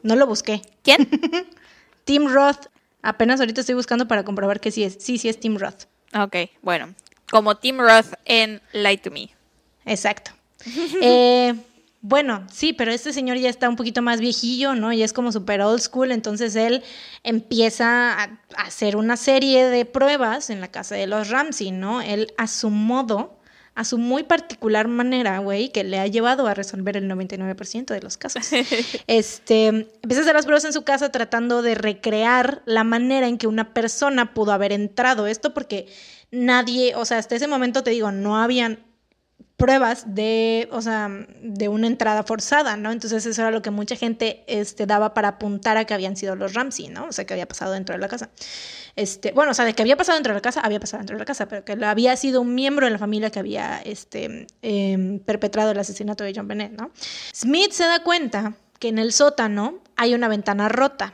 No 0.04 0.16
lo 0.16 0.28
busqué. 0.28 0.62
¿Quién? 0.84 1.10
Tim 2.04 2.28
Roth. 2.28 2.68
Apenas 3.02 3.40
ahorita 3.40 3.62
estoy 3.62 3.76
buscando 3.76 4.08
para 4.08 4.24
comprobar 4.24 4.60
que 4.60 4.72
sí 4.72 4.84
es. 4.84 4.98
Sí, 5.00 5.18
sí 5.18 5.30
es 5.30 5.40
Tim 5.40 5.58
Roth. 5.58 5.86
Ok, 6.14 6.36
bueno 6.62 6.94
como 7.34 7.56
Tim 7.56 7.80
Roth 7.80 8.14
en 8.26 8.62
Lie 8.74 8.98
to 8.98 9.10
Me. 9.10 9.30
Exacto. 9.86 10.32
Eh, 11.02 11.56
bueno, 12.06 12.46
sí, 12.52 12.74
pero 12.74 12.92
este 12.92 13.14
señor 13.14 13.38
ya 13.38 13.50
está 13.50 13.70
un 13.70 13.78
poquito 13.78 14.02
más 14.02 14.20
viejillo, 14.20 14.76
¿no? 14.76 14.92
Y 14.92 15.04
es 15.04 15.14
como 15.14 15.32
super 15.32 15.62
old 15.62 15.80
school, 15.80 16.12
entonces 16.12 16.54
él 16.58 16.84
empieza 17.24 18.12
a 18.12 18.38
hacer 18.58 18.98
una 18.98 19.16
serie 19.16 19.68
de 19.68 19.86
pruebas 19.86 20.50
en 20.50 20.60
la 20.60 20.68
casa 20.68 20.96
de 20.96 21.08
los 21.08 21.30
Ramsey, 21.30 21.72
¿no? 21.72 22.02
Él 22.02 22.34
a 22.38 22.48
su 22.48 22.70
modo, 22.70 23.40
a 23.74 23.86
su 23.86 23.98
muy 23.98 24.24
particular 24.24 24.90
manera, 24.90 25.40
güey, 25.40 25.70
que 25.70 25.86
le 25.86 25.98
ha 25.98 26.06
llevado 26.06 26.46
a 26.48 26.54
resolver 26.54 26.98
el 26.98 27.10
99% 27.10 27.86
de 27.94 28.02
los 28.02 28.18
casos. 28.18 28.50
este, 29.08 29.68
empieza 29.68 30.20
a 30.20 30.22
hacer 30.24 30.36
las 30.36 30.44
pruebas 30.44 30.66
en 30.66 30.74
su 30.74 30.84
casa 30.84 31.10
tratando 31.10 31.62
de 31.62 31.76
recrear 31.76 32.64
la 32.66 32.84
manera 32.84 33.30
en 33.30 33.38
que 33.38 33.48
una 33.48 33.74
persona 33.74 34.34
pudo 34.34 34.52
haber 34.52 34.74
entrado. 34.74 35.26
Esto 35.26 35.54
porque 35.54 35.88
nadie, 36.32 36.96
o 36.98 37.06
sea, 37.06 37.18
hasta 37.18 37.36
ese 37.36 37.48
momento 37.48 37.82
te 37.82 37.92
digo, 37.92 38.12
no 38.12 38.38
habían 38.38 38.80
pruebas 39.64 40.14
de, 40.14 40.68
o 40.74 40.82
sea, 40.82 41.10
de 41.42 41.70
una 41.70 41.88
entrada 41.88 42.24
forzada, 42.24 42.76
¿no? 42.76 42.92
Entonces 42.92 43.26
eso 43.26 43.42
era 43.42 43.50
lo 43.50 43.62
que 43.62 43.72
mucha 43.72 43.96
gente 43.96 44.44
este, 44.46 44.86
daba 44.86 45.14
para 45.14 45.30
apuntar 45.30 45.78
a 45.78 45.86
que 45.86 45.94
habían 45.94 46.18
sido 46.18 46.36
los 46.36 46.54
Ramsey, 46.54 46.90
¿no? 46.90 47.06
O 47.06 47.12
sea, 47.14 47.24
que 47.24 47.32
había 47.32 47.48
pasado 47.48 47.72
dentro 47.72 47.96
de 47.96 48.02
la 48.02 48.10
casa. 48.10 48.30
Este, 48.98 49.32
bueno, 49.32 49.52
o 49.52 49.54
sea, 49.54 49.64
de 49.64 49.74
que 49.74 49.82
había 49.82 49.96
pasado 49.96 50.18
dentro 50.18 50.34
de 50.34 50.40
la 50.40 50.42
casa, 50.42 50.60
había 50.60 50.82
pasado 50.82 51.00
dentro 51.00 51.16
de 51.16 51.20
la 51.20 51.26
casa, 51.26 51.48
pero 51.48 51.64
que 51.64 51.78
había 51.86 52.14
sido 52.18 52.42
un 52.42 52.54
miembro 52.54 52.88
de 52.88 52.92
la 52.92 52.98
familia 52.98 53.30
que 53.30 53.40
había 53.40 53.80
este, 53.86 54.48
em, 54.62 55.20
perpetrado 55.20 55.72
el 55.72 55.80
asesinato 55.80 56.26
de 56.26 56.34
John 56.36 56.50
Bennett, 56.50 56.74
¿no? 56.74 56.92
Smith 57.34 57.72
se 57.72 57.86
da 57.86 58.04
cuenta 58.04 58.56
que 58.80 58.90
en 58.90 58.98
el 58.98 59.14
sótano 59.14 59.80
hay 59.96 60.14
una 60.14 60.28
ventana 60.28 60.68
rota 60.68 61.14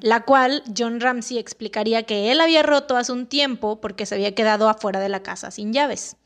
la 0.00 0.24
cual 0.24 0.64
John 0.76 0.98
Ramsey 0.98 1.38
explicaría 1.38 2.02
que 2.02 2.32
él 2.32 2.40
había 2.40 2.62
roto 2.62 2.96
hace 2.96 3.12
un 3.12 3.26
tiempo 3.26 3.80
porque 3.80 4.06
se 4.06 4.16
había 4.16 4.34
quedado 4.34 4.68
afuera 4.68 4.98
de 4.98 5.08
la 5.08 5.22
casa 5.22 5.52
sin 5.52 5.72
llaves. 5.72 6.16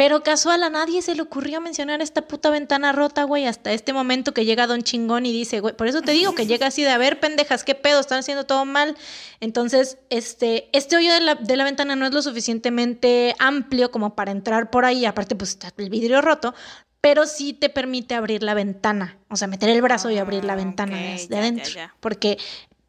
Pero 0.00 0.22
casual, 0.22 0.62
a 0.62 0.70
nadie 0.70 1.02
se 1.02 1.14
le 1.14 1.20
ocurrió 1.20 1.60
mencionar 1.60 2.00
esta 2.00 2.22
puta 2.22 2.48
ventana 2.48 2.90
rota, 2.90 3.24
güey, 3.24 3.44
hasta 3.44 3.70
este 3.70 3.92
momento 3.92 4.32
que 4.32 4.46
llega 4.46 4.66
Don 4.66 4.80
Chingón 4.80 5.26
y 5.26 5.32
dice, 5.34 5.60
güey, 5.60 5.76
por 5.76 5.88
eso 5.88 6.00
te 6.00 6.12
digo 6.12 6.34
que 6.34 6.46
llega 6.46 6.68
así 6.68 6.82
de, 6.82 6.88
a 6.88 6.96
ver, 6.96 7.20
pendejas, 7.20 7.64
qué 7.64 7.74
pedo, 7.74 8.00
están 8.00 8.20
haciendo 8.20 8.46
todo 8.46 8.64
mal. 8.64 8.96
Entonces, 9.40 9.98
este, 10.08 10.70
este 10.72 10.96
hoyo 10.96 11.12
de 11.12 11.20
la, 11.20 11.34
de 11.34 11.54
la 11.54 11.64
ventana 11.64 11.96
no 11.96 12.06
es 12.06 12.14
lo 12.14 12.22
suficientemente 12.22 13.34
amplio 13.38 13.90
como 13.90 14.14
para 14.14 14.30
entrar 14.30 14.70
por 14.70 14.86
ahí, 14.86 15.04
aparte 15.04 15.36
pues 15.36 15.50
está 15.50 15.70
el 15.76 15.90
vidrio 15.90 16.22
roto, 16.22 16.54
pero 17.02 17.26
sí 17.26 17.52
te 17.52 17.68
permite 17.68 18.14
abrir 18.14 18.42
la 18.42 18.54
ventana, 18.54 19.18
o 19.28 19.36
sea, 19.36 19.48
meter 19.48 19.68
el 19.68 19.82
brazo 19.82 20.08
y 20.08 20.16
abrir 20.16 20.46
la 20.46 20.54
ah, 20.54 20.56
ventana 20.56 20.96
desde 20.96 21.36
adentro, 21.36 21.78
porque 22.00 22.38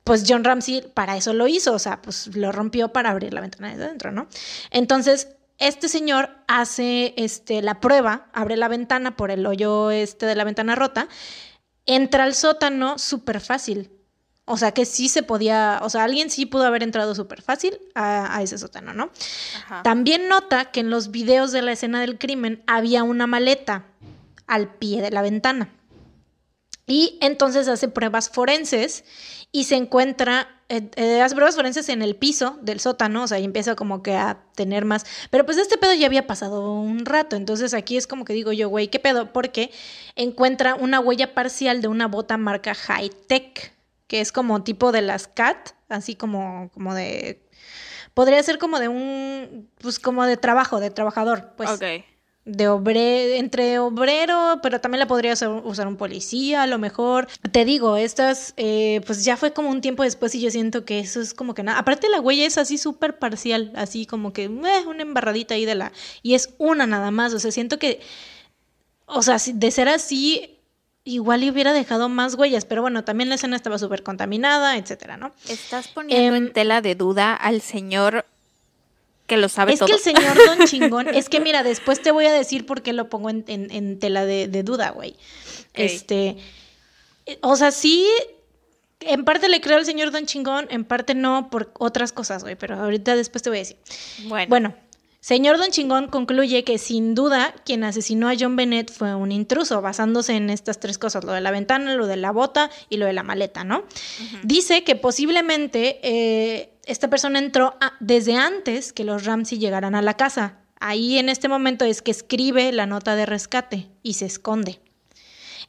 pues 0.06 0.24
John 0.26 0.46
Ramsey 0.46 0.90
para 0.94 1.18
eso 1.18 1.34
lo 1.34 1.50
hizo, 1.50 1.74
o 1.74 1.80
sea, 1.80 2.02
pues 2.02 2.34
lo 2.38 2.54
rompió 2.54 2.94
para 2.94 3.10
abrir 3.10 3.34
la 3.34 3.42
ventana 3.42 3.70
desde 3.72 3.84
adentro, 3.84 4.14
¿no? 4.14 4.30
Entonces, 4.72 5.28
este 5.62 5.88
señor 5.88 6.32
hace 6.48 7.14
este, 7.18 7.62
la 7.62 7.80
prueba, 7.80 8.28
abre 8.34 8.58
la 8.58 8.68
ventana 8.68 9.16
por 9.16 9.32
el 9.32 9.46
hoyo 9.46 9.92
este 9.92 10.26
de 10.26 10.36
la 10.36 10.44
ventana 10.44 10.76
rota, 10.76 11.08
entra 11.86 12.24
al 12.24 12.34
sótano 12.34 12.98
súper 12.98 13.40
fácil. 13.40 13.92
O 14.46 14.58
sea 14.58 14.72
que 14.72 14.86
sí 14.86 15.08
se 15.08 15.24
podía, 15.24 15.80
o 15.84 15.90
sea, 15.90 16.04
alguien 16.04 16.32
sí 16.32 16.48
pudo 16.48 16.66
haber 16.66 16.82
entrado 16.82 17.14
súper 17.14 17.44
fácil 17.44 17.78
a, 17.94 18.42
ese 18.42 18.58
sótano, 18.58 18.94
¿no? 18.94 19.12
También 19.84 20.28
nota 20.28 20.72
que 20.72 20.80
en 20.80 20.90
los 20.90 21.12
videos 21.12 21.52
de 21.52 21.62
la 21.62 21.72
escena 21.72 22.02
del 22.02 22.18
crimen 22.18 22.64
había 22.66 23.04
una 23.04 23.28
maleta 23.28 23.86
al 24.48 24.74
pie 24.76 25.02
de 25.02 25.12
la 25.12 25.22
ventana. 25.22 25.70
Y 26.88 27.20
entonces 27.22 27.68
hace 27.68 27.88
pruebas 27.88 28.30
forenses 28.30 29.06
y 29.52 29.66
se 29.66 29.76
encuentra, 29.76 30.61
eh, 30.72 30.90
eh, 30.96 31.18
las 31.20 31.34
pruebas 31.34 31.56
forenses 31.56 31.90
en 31.90 32.02
el 32.02 32.16
piso 32.16 32.58
del 32.62 32.80
sótano, 32.80 33.24
o 33.24 33.28
sea, 33.28 33.40
y 33.40 33.44
empieza 33.44 33.76
como 33.76 34.02
que 34.02 34.16
a 34.16 34.40
tener 34.56 34.86
más. 34.86 35.06
Pero 35.30 35.46
pues 35.46 35.58
este 35.58 35.78
pedo 35.78 35.94
ya 35.94 36.06
había 36.06 36.28
pasado 36.28 36.74
un 36.74 37.06
rato, 37.06 37.36
entonces 37.36 37.74
aquí 37.74 37.98
es 37.98 38.08
como 38.08 38.24
que 38.24 38.34
digo 38.34 38.52
yo, 38.54 38.70
güey, 38.70 38.88
¿qué 38.88 39.00
pedo? 39.00 39.34
Porque 39.34 39.72
encuentra 40.16 40.76
una 40.76 41.00
huella 41.00 41.34
parcial 41.34 41.82
de 41.82 41.90
una 41.90 42.08
bota 42.08 42.38
marca 42.38 42.74
High 42.74 43.12
Tech 43.28 43.74
que 44.12 44.20
es 44.20 44.34
como 44.34 44.62
tipo 44.62 44.92
de 44.92 45.02
las 45.02 45.30
CAT, 45.30 45.72
así 45.88 46.16
como, 46.16 46.70
como 46.74 46.94
de... 46.94 47.42
Podría 48.14 48.44
ser 48.44 48.58
como 48.58 48.80
de 48.80 48.90
un, 48.90 49.70
pues 49.78 50.00
como 50.00 50.26
de 50.26 50.36
trabajo, 50.36 50.82
de 50.82 50.90
trabajador, 50.90 51.54
pues. 51.56 51.70
Ok. 51.70 51.84
De 52.44 52.68
obrero, 52.68 53.36
entre 53.36 53.78
obrero, 53.78 54.60
pero 54.64 54.82
también 54.82 55.00
la 55.00 55.08
podría 55.08 55.34
usar, 55.34 55.88
un 55.88 55.96
policía, 55.96 56.64
a 56.64 56.68
lo 56.68 56.80
mejor. 56.80 57.28
Te 57.52 57.66
digo, 57.66 57.98
estas, 57.98 58.54
eh, 58.58 59.02
pues 59.06 59.24
ya 59.24 59.38
fue 59.38 59.54
como 59.54 59.70
un 59.70 59.82
tiempo 59.82 60.02
después 60.02 60.34
y 60.34 60.42
yo 60.42 60.50
siento 60.50 60.84
que 60.84 61.00
eso 61.00 61.22
es 61.22 61.36
como 61.36 61.54
que 61.54 61.62
nada. 61.62 61.78
Aparte 61.78 62.10
la 62.10 62.20
huella 62.20 62.46
es 62.46 62.58
así 62.58 62.80
súper 62.80 63.20
parcial, 63.20 63.72
así 63.76 64.08
como 64.08 64.34
que 64.34 64.46
eh, 64.46 64.86
una 64.88 65.04
embarradita 65.04 65.54
ahí 65.54 65.66
de 65.66 65.76
la... 65.76 65.92
Y 66.24 66.34
es 66.34 66.56
una 66.58 66.88
nada 66.88 67.12
más, 67.12 67.34
o 67.34 67.40
sea, 67.40 67.52
siento 67.52 67.78
que, 67.78 68.00
o 69.06 69.22
sea, 69.22 69.38
de 69.54 69.72
ser 69.72 69.88
así, 69.88 70.58
igual 71.04 71.44
y 71.44 71.50
hubiera 71.50 71.74
dejado 71.74 72.10
más 72.10 72.36
huellas, 72.36 72.66
pero 72.66 72.82
bueno, 72.82 73.04
también 73.04 73.30
la 73.30 73.36
escena 73.36 73.56
estaba 73.56 73.78
súper 73.78 74.04
contaminada, 74.04 74.78
etcétera, 74.78 75.18
¿no? 75.18 75.32
Estás 75.48 75.88
poniendo 75.88 76.36
Em, 76.36 76.46
en 76.48 76.54
tela 76.54 76.82
de 76.82 76.96
duda 76.96 77.34
al 77.34 77.62
señor 77.62 78.26
que 79.32 79.38
lo 79.38 79.48
sabe 79.48 79.72
Es 79.72 79.80
todo. 79.80 79.88
que 79.88 79.94
el 79.94 80.00
señor 80.00 80.36
Don 80.46 80.68
Chingón, 80.68 81.08
es 81.08 81.30
que 81.30 81.40
mira, 81.40 81.64
después 81.64 82.02
te 82.02 82.12
voy 82.12 82.26
a 82.26 82.34
decir 82.34 82.66
por 82.66 82.82
qué 82.82 82.92
lo 82.92 83.08
pongo 83.10 83.30
en, 83.30 83.46
en- 83.48 83.72
en 83.72 83.98
tela 83.98 84.26
de, 84.26 84.50
de 84.50 84.62
duda, 84.64 84.90
güey. 84.90 85.16
Este, 85.74 86.36
eh, 87.26 87.40
o 87.42 87.56
sea, 87.56 87.72
sí, 87.72 88.06
en 89.00 89.24
parte 89.24 89.48
le 89.48 89.62
creo 89.62 89.78
al 89.78 89.86
señor 89.86 90.12
Don 90.12 90.26
Chingón, 90.26 90.68
en 90.70 90.84
parte 90.84 91.16
no, 91.16 91.50
por 91.50 91.72
otras 91.80 92.12
cosas, 92.12 92.44
güey, 92.44 92.56
pero 92.58 92.76
ahorita 92.76 93.16
después 93.16 93.42
te 93.42 93.50
voy 93.50 93.60
a 93.60 93.62
decir. 93.62 93.78
Bueno, 94.26 94.50
Bueno, 94.50 94.76
señor 95.22 95.58
Don 95.58 95.70
Chingón 95.70 96.08
concluye 96.08 96.64
que 96.64 96.78
sin 96.78 97.16
duda 97.16 97.54
quien 97.64 97.84
asesinó 97.84 98.28
a 98.28 98.34
John 98.38 98.56
Bennett 98.56 98.92
fue 98.92 99.16
un 99.16 99.32
intruso, 99.32 99.82
basándose 99.82 100.34
en 100.36 100.50
estas 100.50 100.80
tres 100.80 100.98
cosas, 100.98 101.24
lo 101.24 101.32
de 101.32 101.42
la 101.42 101.52
ventana, 101.52 101.96
lo 101.96 102.08
de 102.08 102.18
la 102.18 102.32
bota 102.32 102.70
y 102.90 102.98
lo 102.98 103.06
de 103.06 103.14
la 103.14 103.24
maleta, 103.24 103.64
¿no? 103.64 103.84
Dice 104.44 104.84
que 104.84 104.96
posiblemente 104.96 106.00
eh, 106.04 106.74
esta 106.86 107.10
persona 107.10 107.40
entró 107.40 107.76
a- 107.80 107.94
desde 108.00 108.36
antes 108.36 108.92
que 108.94 109.04
los 109.04 109.26
Ramsey 109.26 109.60
llegaran 109.60 109.96
a 109.96 110.02
la 110.02 110.16
casa. 110.18 110.58
Ahí 110.80 111.20
en 111.20 111.30
este 111.30 111.48
momento 111.48 111.86
es 111.86 112.02
que 112.02 112.10
escribe 112.12 112.72
la 112.72 112.88
nota 112.88 113.16
de 113.16 113.28
rescate 113.28 113.90
y 114.02 114.14
se 114.14 114.26
esconde. 114.26 114.80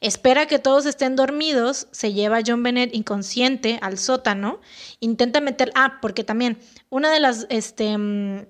Espera 0.01 0.47
que 0.47 0.59
todos 0.59 0.85
estén 0.87 1.15
dormidos, 1.15 1.87
se 1.91 2.11
lleva 2.11 2.37
a 2.37 2.41
John 2.45 2.63
Bennett 2.63 2.93
inconsciente 2.93 3.77
al 3.81 3.97
sótano, 3.99 4.59
intenta 4.99 5.39
meter, 5.39 5.71
ah, 5.75 5.99
porque 6.01 6.23
también 6.25 6.57
una 6.89 7.11
de 7.11 7.19
las, 7.21 7.45
este, 7.49 7.95
mm, 7.97 8.45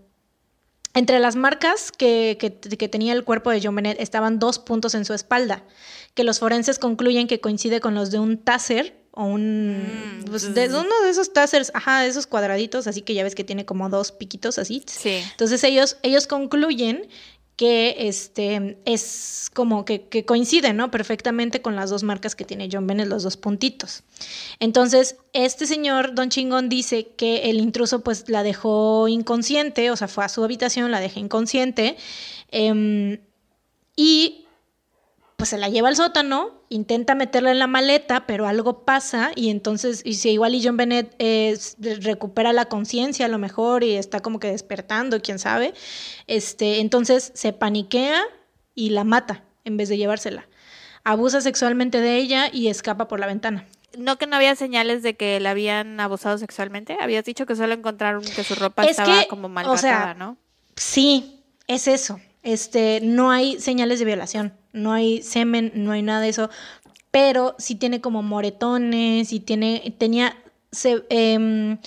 entre 0.93 1.19
las 1.19 1.35
marcas 1.35 1.91
que, 1.91 2.37
que- 2.39 2.53
que 2.77 2.87
tenía 2.87 3.13
el 3.13 3.23
cuerpo 3.23 3.49
de 3.51 3.59
John 3.63 3.75
Bennett 3.75 3.99
estaban 3.99 4.39
dos 4.39 4.59
puntos 4.59 4.93
en 4.95 5.05
su 5.05 5.13
espalda, 5.13 5.63
que 6.13 6.23
los 6.23 6.39
forenses 6.39 6.77
concluyen 6.79 7.27
que 7.27 7.39
coincide 7.39 7.79
con 7.81 7.95
los 7.95 8.11
de 8.11 8.19
un 8.19 8.37
taser 8.37 9.01
o 9.15 9.25
un... 9.25 9.83
Mm, 10.21 10.25
pues, 10.25 10.53
de 10.55 10.67
uno 10.69 11.01
de 11.03 11.09
esos 11.09 11.33
tasers, 11.33 11.71
ajá, 11.75 12.01
de 12.01 12.07
esos 12.07 12.25
cuadraditos, 12.25 12.87
así 12.87 13.01
que 13.01 13.13
ya 13.13 13.23
ves 13.23 13.35
que 13.35 13.43
tiene 13.43 13.63
como 13.65 13.87
dos 13.89 14.11
piquitos 14.11 14.57
así. 14.57 14.83
sí. 14.87 15.21
Entonces 15.31 15.63
ellos, 15.63 15.97
ellos 16.01 16.25
concluyen 16.27 17.07
que 17.55 18.07
este 18.07 18.77
es 18.85 19.51
como 19.53 19.85
que, 19.85 20.07
que 20.07 20.25
coincide, 20.25 20.73
¿no? 20.73 20.89
Perfectamente 20.89 21.61
con 21.61 21.75
las 21.75 21.89
dos 21.89 22.03
marcas 22.03 22.35
que 22.35 22.45
tiene 22.45 22.67
John 22.71 22.87
Bennett, 22.87 23.07
los 23.07 23.23
dos 23.23 23.37
puntitos. 23.37 24.03
Entonces, 24.59 25.17
este 25.33 25.67
señor, 25.67 26.15
Don 26.15 26.29
Chingón, 26.29 26.67
dice 26.67 27.09
que 27.15 27.49
el 27.49 27.59
intruso 27.59 28.03
pues 28.03 28.27
la 28.27 28.41
dejó 28.41 29.07
inconsciente, 29.07 29.91
o 29.91 29.95
sea, 29.95 30.07
fue 30.07 30.25
a 30.25 30.29
su 30.29 30.43
habitación, 30.43 30.89
la 30.89 30.99
dejó 30.99 31.19
inconsciente, 31.19 31.95
em, 32.49 33.19
y 33.95 34.42
pues 35.43 35.49
se 35.49 35.57
la 35.57 35.67
lleva 35.67 35.89
al 35.89 35.97
sótano, 35.97 36.51
intenta 36.69 37.15
meterla 37.15 37.51
en 37.51 37.59
la 37.59 37.67
maleta, 37.67 38.25
pero 38.25 38.47
algo 38.47 38.85
pasa 38.85 39.33
y 39.35 39.49
entonces, 39.49 40.01
y 40.05 40.13
si 40.13 40.29
igual 40.29 40.55
y 40.55 40.63
John 40.63 40.77
Bennett 40.77 41.13
eh, 41.19 41.59
recupera 41.99 42.53
la 42.53 42.67
conciencia 42.67 43.25
a 43.25 43.27
lo 43.27 43.39
mejor 43.39 43.83
y 43.83 43.97
está 43.97 44.21
como 44.21 44.39
que 44.39 44.47
despertando, 44.47 45.21
quién 45.21 45.39
sabe, 45.39 45.73
este, 46.27 46.79
entonces 46.79 47.33
se 47.35 47.51
paniquea 47.51 48.21
y 48.73 48.91
la 48.91 49.03
mata 49.03 49.43
en 49.65 49.75
vez 49.75 49.89
de 49.89 49.97
llevársela. 49.97 50.47
Abusa 51.03 51.41
sexualmente 51.41 51.99
de 51.99 52.15
ella 52.15 52.47
y 52.49 52.69
escapa 52.69 53.09
por 53.09 53.19
la 53.19 53.27
ventana. 53.27 53.67
No 53.97 54.17
que 54.17 54.27
no 54.27 54.37
había 54.37 54.55
señales 54.55 55.03
de 55.03 55.17
que 55.17 55.41
la 55.41 55.49
habían 55.49 55.99
abusado 55.99 56.37
sexualmente. 56.37 56.95
Habías 57.01 57.25
dicho 57.25 57.45
que 57.45 57.57
solo 57.57 57.73
encontraron 57.73 58.23
que 58.23 58.45
su 58.45 58.55
ropa 58.55 58.85
Es 58.85 58.91
estaba 58.91 59.23
que, 59.23 59.27
como 59.27 59.47
o 59.47 59.49
maltratada, 59.49 59.77
sea, 59.81 60.13
¿no? 60.13 60.37
Sí, 60.77 61.43
es 61.67 61.89
eso. 61.89 62.21
Este, 62.43 62.99
no 63.01 63.31
hay 63.31 63.59
señales 63.59 63.99
de 63.99 64.05
violación, 64.05 64.53
no 64.73 64.91
hay 64.91 65.21
semen, 65.21 65.71
no 65.75 65.93
hay 65.93 66.01
nada 66.01 66.19
de 66.19 66.29
eso, 66.29 66.49
pero 67.09 67.55
sí 67.57 67.75
tiene 67.75 68.01
como 68.01 68.21
moretones 68.21 69.31
y 69.31 69.39
tiene, 69.39 69.95
tenía, 69.97 70.35
se, 70.71 71.05
em, 71.09 71.77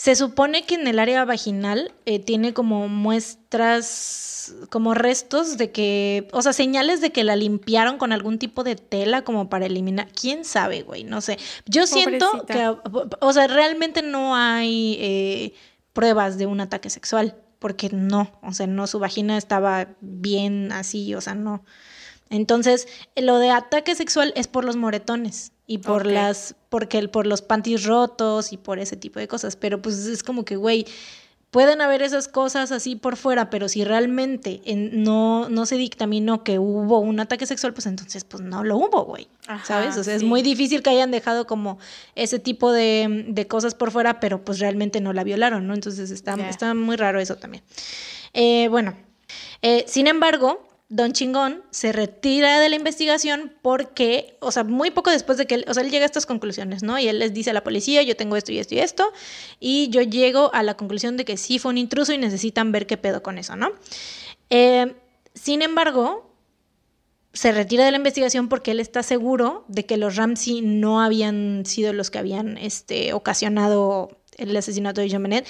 se 0.00 0.16
supone 0.16 0.64
que 0.64 0.76
en 0.76 0.86
el 0.86 0.98
área 0.98 1.24
vaginal 1.24 1.92
eh, 2.06 2.20
tiene 2.20 2.54
como 2.54 2.88
muestras, 2.88 4.54
como 4.70 4.94
restos 4.94 5.58
de 5.58 5.72
que, 5.72 6.28
o 6.32 6.40
sea, 6.40 6.52
señales 6.52 7.00
de 7.00 7.10
que 7.10 7.24
la 7.24 7.36
limpiaron 7.36 7.98
con 7.98 8.12
algún 8.12 8.38
tipo 8.38 8.64
de 8.64 8.76
tela 8.76 9.24
como 9.24 9.50
para 9.50 9.66
eliminar, 9.66 10.08
quién 10.12 10.44
sabe, 10.44 10.82
güey, 10.82 11.04
no 11.04 11.20
sé. 11.20 11.38
Yo 11.66 11.86
siento 11.86 12.46
que, 12.46 12.74
o 13.20 13.32
sea, 13.32 13.46
realmente 13.46 14.02
no 14.02 14.36
hay 14.36 14.96
eh, 15.00 15.54
pruebas 15.92 16.38
de 16.38 16.46
un 16.46 16.60
ataque 16.60 16.90
sexual, 16.90 17.34
porque 17.60 17.90
no, 17.90 18.32
o 18.42 18.52
sea, 18.52 18.66
no, 18.66 18.88
su 18.88 18.98
vagina 18.98 19.36
estaba 19.36 19.88
bien 20.00 20.72
así, 20.72 21.14
o 21.14 21.20
sea, 21.20 21.36
no. 21.36 21.62
Entonces, 22.30 22.88
lo 23.16 23.38
de 23.38 23.50
ataque 23.50 23.94
sexual 23.94 24.32
es 24.34 24.48
por 24.48 24.64
los 24.64 24.76
moretones 24.76 25.52
y 25.66 25.78
por 25.78 26.06
las, 26.06 26.56
porque 26.68 26.98
el, 26.98 27.10
por 27.10 27.26
los 27.26 27.42
panties 27.42 27.84
rotos 27.84 28.52
y 28.52 28.56
por 28.56 28.78
ese 28.78 28.96
tipo 28.96 29.18
de 29.18 29.28
cosas. 29.28 29.56
Pero 29.56 29.82
pues 29.82 30.06
es 30.06 30.22
como 30.22 30.44
que, 30.44 30.56
güey, 30.56 30.86
pueden 31.50 31.80
haber 31.80 32.00
esas 32.02 32.28
cosas 32.28 32.70
así 32.72 32.94
por 32.96 33.16
fuera, 33.16 33.50
pero 33.50 33.68
si 33.68 33.82
realmente 33.84 34.60
en- 34.64 35.02
no, 35.02 35.48
no 35.48 35.66
se 35.66 35.76
dictaminó 35.76 36.44
que 36.44 36.58
hubo 36.58 37.00
un 37.00 37.18
ataque 37.20 37.44
sexual, 37.46 37.74
pues 37.74 37.86
entonces 37.86 38.22
pues 38.24 38.42
no 38.42 38.62
lo 38.62 38.76
hubo, 38.76 39.04
güey. 39.04 39.28
Ajá, 39.48 39.64
¿Sabes? 39.64 39.96
O 39.96 40.04
sea, 40.04 40.14
es 40.14 40.22
muy 40.22 40.42
difícil 40.42 40.82
que 40.82 40.90
hayan 40.90 41.10
dejado 41.10 41.46
como 41.48 41.78
ese 42.14 42.38
tipo 42.38 42.70
de, 42.72 43.24
de 43.28 43.46
cosas 43.48 43.74
por 43.74 43.90
fuera, 43.90 44.20
pero 44.20 44.44
pues 44.44 44.60
realmente 44.60 45.00
no 45.00 45.12
la 45.12 45.24
violaron, 45.24 45.66
¿no? 45.66 45.74
Entonces 45.74 46.10
está 46.48 46.72
muy 46.74 46.96
raro 46.96 47.18
eso 47.20 47.34
también. 47.36 47.64
Eh, 48.32 48.68
bueno, 48.68 48.94
eh, 49.62 49.84
sin 49.88 50.06
embargo, 50.06 50.62
Don 50.90 51.12
Chingón 51.12 51.62
se 51.70 51.92
retira 51.92 52.58
de 52.58 52.68
la 52.68 52.74
investigación 52.74 53.52
porque, 53.62 54.36
o 54.40 54.50
sea, 54.50 54.64
muy 54.64 54.90
poco 54.90 55.10
después 55.12 55.38
de 55.38 55.46
que 55.46 55.54
él, 55.54 55.64
o 55.68 55.72
sea, 55.72 55.84
él 55.84 55.90
llega 55.90 56.04
a 56.04 56.06
estas 56.06 56.26
conclusiones, 56.26 56.82
¿no? 56.82 56.98
Y 56.98 57.06
él 57.06 57.20
les 57.20 57.32
dice 57.32 57.50
a 57.50 57.52
la 57.52 57.62
policía, 57.62 58.02
yo 58.02 58.16
tengo 58.16 58.36
esto 58.36 58.50
y 58.50 58.58
esto 58.58 58.74
y 58.74 58.80
esto, 58.80 59.12
y 59.60 59.88
yo 59.90 60.02
llego 60.02 60.52
a 60.52 60.64
la 60.64 60.76
conclusión 60.76 61.16
de 61.16 61.24
que 61.24 61.36
sí 61.36 61.60
fue 61.60 61.70
un 61.70 61.78
intruso 61.78 62.12
y 62.12 62.18
necesitan 62.18 62.72
ver 62.72 62.88
qué 62.88 62.96
pedo 62.96 63.22
con 63.22 63.38
eso, 63.38 63.54
¿no? 63.54 63.70
Eh, 64.50 64.96
sin 65.32 65.62
embargo, 65.62 66.34
se 67.32 67.52
retira 67.52 67.84
de 67.84 67.92
la 67.92 67.98
investigación 67.98 68.48
porque 68.48 68.72
él 68.72 68.80
está 68.80 69.04
seguro 69.04 69.64
de 69.68 69.86
que 69.86 69.96
los 69.96 70.16
Ramsey 70.16 70.60
no 70.60 71.00
habían 71.00 71.66
sido 71.66 71.92
los 71.92 72.10
que 72.10 72.18
habían 72.18 72.58
este, 72.58 73.12
ocasionado 73.12 74.18
el 74.38 74.56
asesinato 74.56 75.00
de 75.00 75.08
John 75.08 75.22
Bennett. 75.22 75.46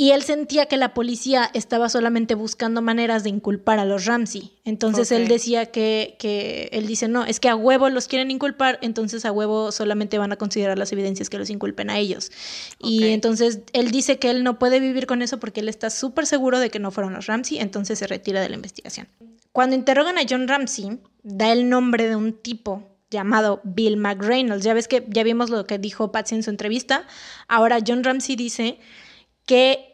Y 0.00 0.12
él 0.12 0.22
sentía 0.22 0.64
que 0.64 0.78
la 0.78 0.94
policía 0.94 1.50
estaba 1.52 1.90
solamente 1.90 2.34
buscando 2.34 2.80
maneras 2.80 3.22
de 3.22 3.28
inculpar 3.28 3.78
a 3.78 3.84
los 3.84 4.06
Ramsey. 4.06 4.50
Entonces 4.64 5.12
él 5.12 5.28
decía 5.28 5.66
que, 5.66 6.16
que, 6.18 6.70
él 6.72 6.86
dice, 6.86 7.06
no, 7.06 7.26
es 7.26 7.38
que 7.38 7.50
a 7.50 7.54
huevo 7.54 7.90
los 7.90 8.08
quieren 8.08 8.30
inculpar, 8.30 8.78
entonces 8.80 9.26
a 9.26 9.30
huevo 9.30 9.72
solamente 9.72 10.16
van 10.16 10.32
a 10.32 10.36
considerar 10.36 10.78
las 10.78 10.90
evidencias 10.92 11.28
que 11.28 11.36
los 11.36 11.50
inculpen 11.50 11.90
a 11.90 11.98
ellos. 11.98 12.32
Y 12.78 13.08
entonces 13.08 13.60
él 13.74 13.90
dice 13.90 14.18
que 14.18 14.30
él 14.30 14.42
no 14.42 14.58
puede 14.58 14.80
vivir 14.80 15.06
con 15.06 15.20
eso 15.20 15.38
porque 15.38 15.60
él 15.60 15.68
está 15.68 15.90
súper 15.90 16.24
seguro 16.24 16.60
de 16.60 16.70
que 16.70 16.78
no 16.78 16.90
fueron 16.90 17.12
los 17.12 17.26
Ramsey, 17.26 17.58
entonces 17.58 17.98
se 17.98 18.06
retira 18.06 18.40
de 18.40 18.48
la 18.48 18.54
investigación. 18.54 19.06
Cuando 19.52 19.76
interrogan 19.76 20.16
a 20.16 20.22
John 20.26 20.48
Ramsey, 20.48 20.98
da 21.22 21.52
el 21.52 21.68
nombre 21.68 22.08
de 22.08 22.16
un 22.16 22.32
tipo 22.32 22.88
llamado 23.10 23.60
Bill 23.64 23.98
McReynolds. 23.98 24.64
Ya 24.64 24.72
ves 24.72 24.88
que 24.88 25.04
ya 25.10 25.24
vimos 25.24 25.50
lo 25.50 25.66
que 25.66 25.78
dijo 25.78 26.10
Patsy 26.10 26.36
en 26.36 26.42
su 26.42 26.48
entrevista. 26.48 27.06
Ahora 27.48 27.80
John 27.86 28.02
Ramsey 28.02 28.34
dice 28.34 28.78
que 29.44 29.89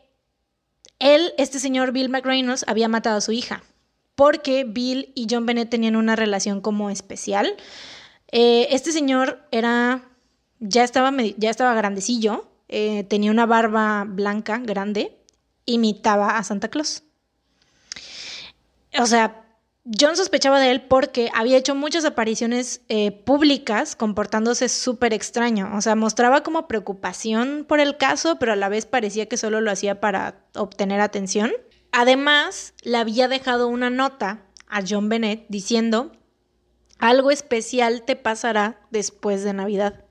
él, 0.98 1.32
este 1.38 1.58
señor 1.58 1.92
Bill 1.92 2.08
McReynolds, 2.08 2.64
había 2.68 2.88
matado 2.88 3.18
a 3.18 3.20
su 3.20 3.32
hija 3.32 3.62
porque 4.16 4.64
Bill 4.64 5.12
y 5.14 5.28
John 5.30 5.46
Bennett 5.46 5.70
tenían 5.70 5.94
una 5.94 6.16
relación 6.16 6.60
como 6.60 6.90
especial. 6.90 7.54
Eh, 8.32 8.66
este 8.70 8.90
señor 8.90 9.46
era, 9.52 10.02
ya 10.58 10.82
estaba, 10.82 11.12
ya 11.36 11.50
estaba 11.50 11.74
grandecillo, 11.74 12.48
eh, 12.68 13.04
tenía 13.04 13.30
una 13.30 13.46
barba 13.46 14.04
blanca 14.08 14.58
grande, 14.58 15.16
imitaba 15.66 16.38
a 16.38 16.42
Santa 16.42 16.68
Claus. 16.68 17.04
O 18.98 19.06
sea, 19.06 19.45
John 19.86 20.16
sospechaba 20.16 20.58
de 20.58 20.72
él 20.72 20.82
porque 20.82 21.30
había 21.32 21.56
hecho 21.56 21.76
muchas 21.76 22.04
apariciones 22.04 22.80
eh, 22.88 23.12
públicas 23.12 23.94
comportándose 23.94 24.68
súper 24.68 25.12
extraño. 25.12 25.70
O 25.76 25.80
sea, 25.80 25.94
mostraba 25.94 26.42
como 26.42 26.66
preocupación 26.66 27.64
por 27.68 27.78
el 27.78 27.96
caso, 27.96 28.36
pero 28.40 28.52
a 28.52 28.56
la 28.56 28.68
vez 28.68 28.84
parecía 28.84 29.26
que 29.26 29.36
solo 29.36 29.60
lo 29.60 29.70
hacía 29.70 30.00
para 30.00 30.44
obtener 30.54 31.00
atención. 31.00 31.52
Además, 31.92 32.74
le 32.82 32.96
había 32.96 33.28
dejado 33.28 33.68
una 33.68 33.88
nota 33.88 34.42
a 34.68 34.82
John 34.86 35.08
Bennett 35.08 35.46
diciendo, 35.48 36.10
algo 36.98 37.30
especial 37.30 38.02
te 38.02 38.16
pasará 38.16 38.80
después 38.90 39.44
de 39.44 39.52
Navidad. 39.52 40.04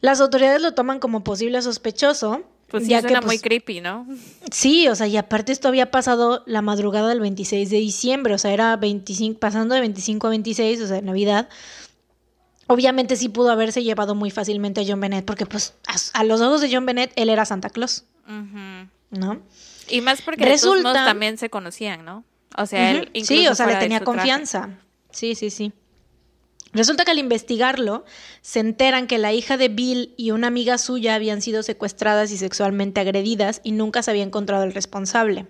Las 0.00 0.20
autoridades 0.20 0.62
lo 0.62 0.74
toman 0.74 0.98
como 0.98 1.22
posible 1.22 1.62
sospechoso. 1.62 2.42
Pues 2.68 2.84
sí, 2.84 2.90
ya 2.90 3.00
suena 3.00 3.20
que, 3.20 3.26
muy 3.26 3.36
pues, 3.36 3.42
creepy, 3.42 3.80
¿no? 3.80 4.06
Sí, 4.50 4.88
o 4.88 4.94
sea, 4.96 5.06
y 5.06 5.16
aparte 5.16 5.52
esto 5.52 5.68
había 5.68 5.90
pasado 5.92 6.42
la 6.46 6.62
madrugada 6.62 7.08
del 7.08 7.20
26 7.20 7.70
de 7.70 7.76
diciembre, 7.78 8.34
o 8.34 8.38
sea, 8.38 8.52
era 8.52 8.76
25, 8.76 9.38
pasando 9.38 9.74
de 9.74 9.80
25 9.82 10.26
a 10.26 10.30
26, 10.30 10.80
o 10.80 10.86
sea, 10.88 11.00
Navidad. 11.00 11.48
Obviamente 12.68 13.14
sí 13.14 13.28
pudo 13.28 13.50
haberse 13.50 13.84
llevado 13.84 14.16
muy 14.16 14.30
fácilmente 14.32 14.80
a 14.80 14.84
John 14.86 15.00
Bennett, 15.00 15.24
porque 15.24 15.46
pues 15.46 15.74
a, 15.86 16.18
a 16.20 16.24
los 16.24 16.40
ojos 16.40 16.60
de 16.60 16.68
John 16.74 16.84
Bennett 16.84 17.12
él 17.14 17.28
era 17.28 17.44
Santa 17.44 17.70
Claus. 17.70 18.04
¿no? 19.10 19.40
Y 19.88 20.00
más 20.00 20.20
porque 20.22 20.44
de 20.44 20.50
todos 20.58 20.64
modos 20.82 20.82
Resulta- 20.96 21.04
también 21.04 21.38
se 21.38 21.48
conocían, 21.48 22.04
¿no? 22.04 22.24
O 22.56 22.66
sea, 22.66 22.90
él 22.90 23.10
incluso 23.12 23.34
Sí, 23.42 23.46
o 23.46 23.54
sea, 23.54 23.66
le 23.66 23.74
de 23.74 23.78
tenía 23.78 23.98
traje. 24.00 24.04
confianza. 24.16 24.70
Sí, 25.12 25.36
sí, 25.36 25.50
sí. 25.50 25.72
Resulta 26.72 27.04
que 27.04 27.12
al 27.12 27.18
investigarlo, 27.18 28.04
se 28.42 28.60
enteran 28.60 29.06
que 29.06 29.18
la 29.18 29.32
hija 29.32 29.56
de 29.56 29.68
Bill 29.68 30.14
y 30.16 30.32
una 30.32 30.48
amiga 30.48 30.78
suya 30.78 31.14
habían 31.14 31.40
sido 31.40 31.62
secuestradas 31.62 32.30
y 32.32 32.38
sexualmente 32.38 33.00
agredidas 33.00 33.60
y 33.64 33.72
nunca 33.72 34.02
se 34.02 34.10
había 34.10 34.24
encontrado 34.24 34.64
el 34.64 34.74
responsable. 34.74 35.46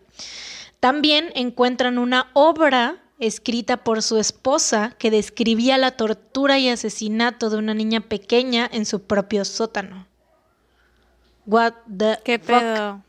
También 0.78 1.32
encuentran 1.34 1.98
una 1.98 2.30
obra 2.34 3.02
escrita 3.18 3.78
por 3.78 4.02
su 4.02 4.18
esposa 4.18 4.94
que 4.98 5.10
describía 5.10 5.78
la 5.78 5.92
tortura 5.92 6.58
y 6.58 6.68
asesinato 6.68 7.50
de 7.50 7.56
una 7.56 7.74
niña 7.74 8.02
pequeña 8.02 8.68
en 8.70 8.84
su 8.84 9.02
propio 9.02 9.44
sótano. 9.44 10.06
What 11.46 11.74
the 11.96 12.18
¿Qué 12.24 12.38
fuck? 12.38 12.58
pedo? 12.58 13.02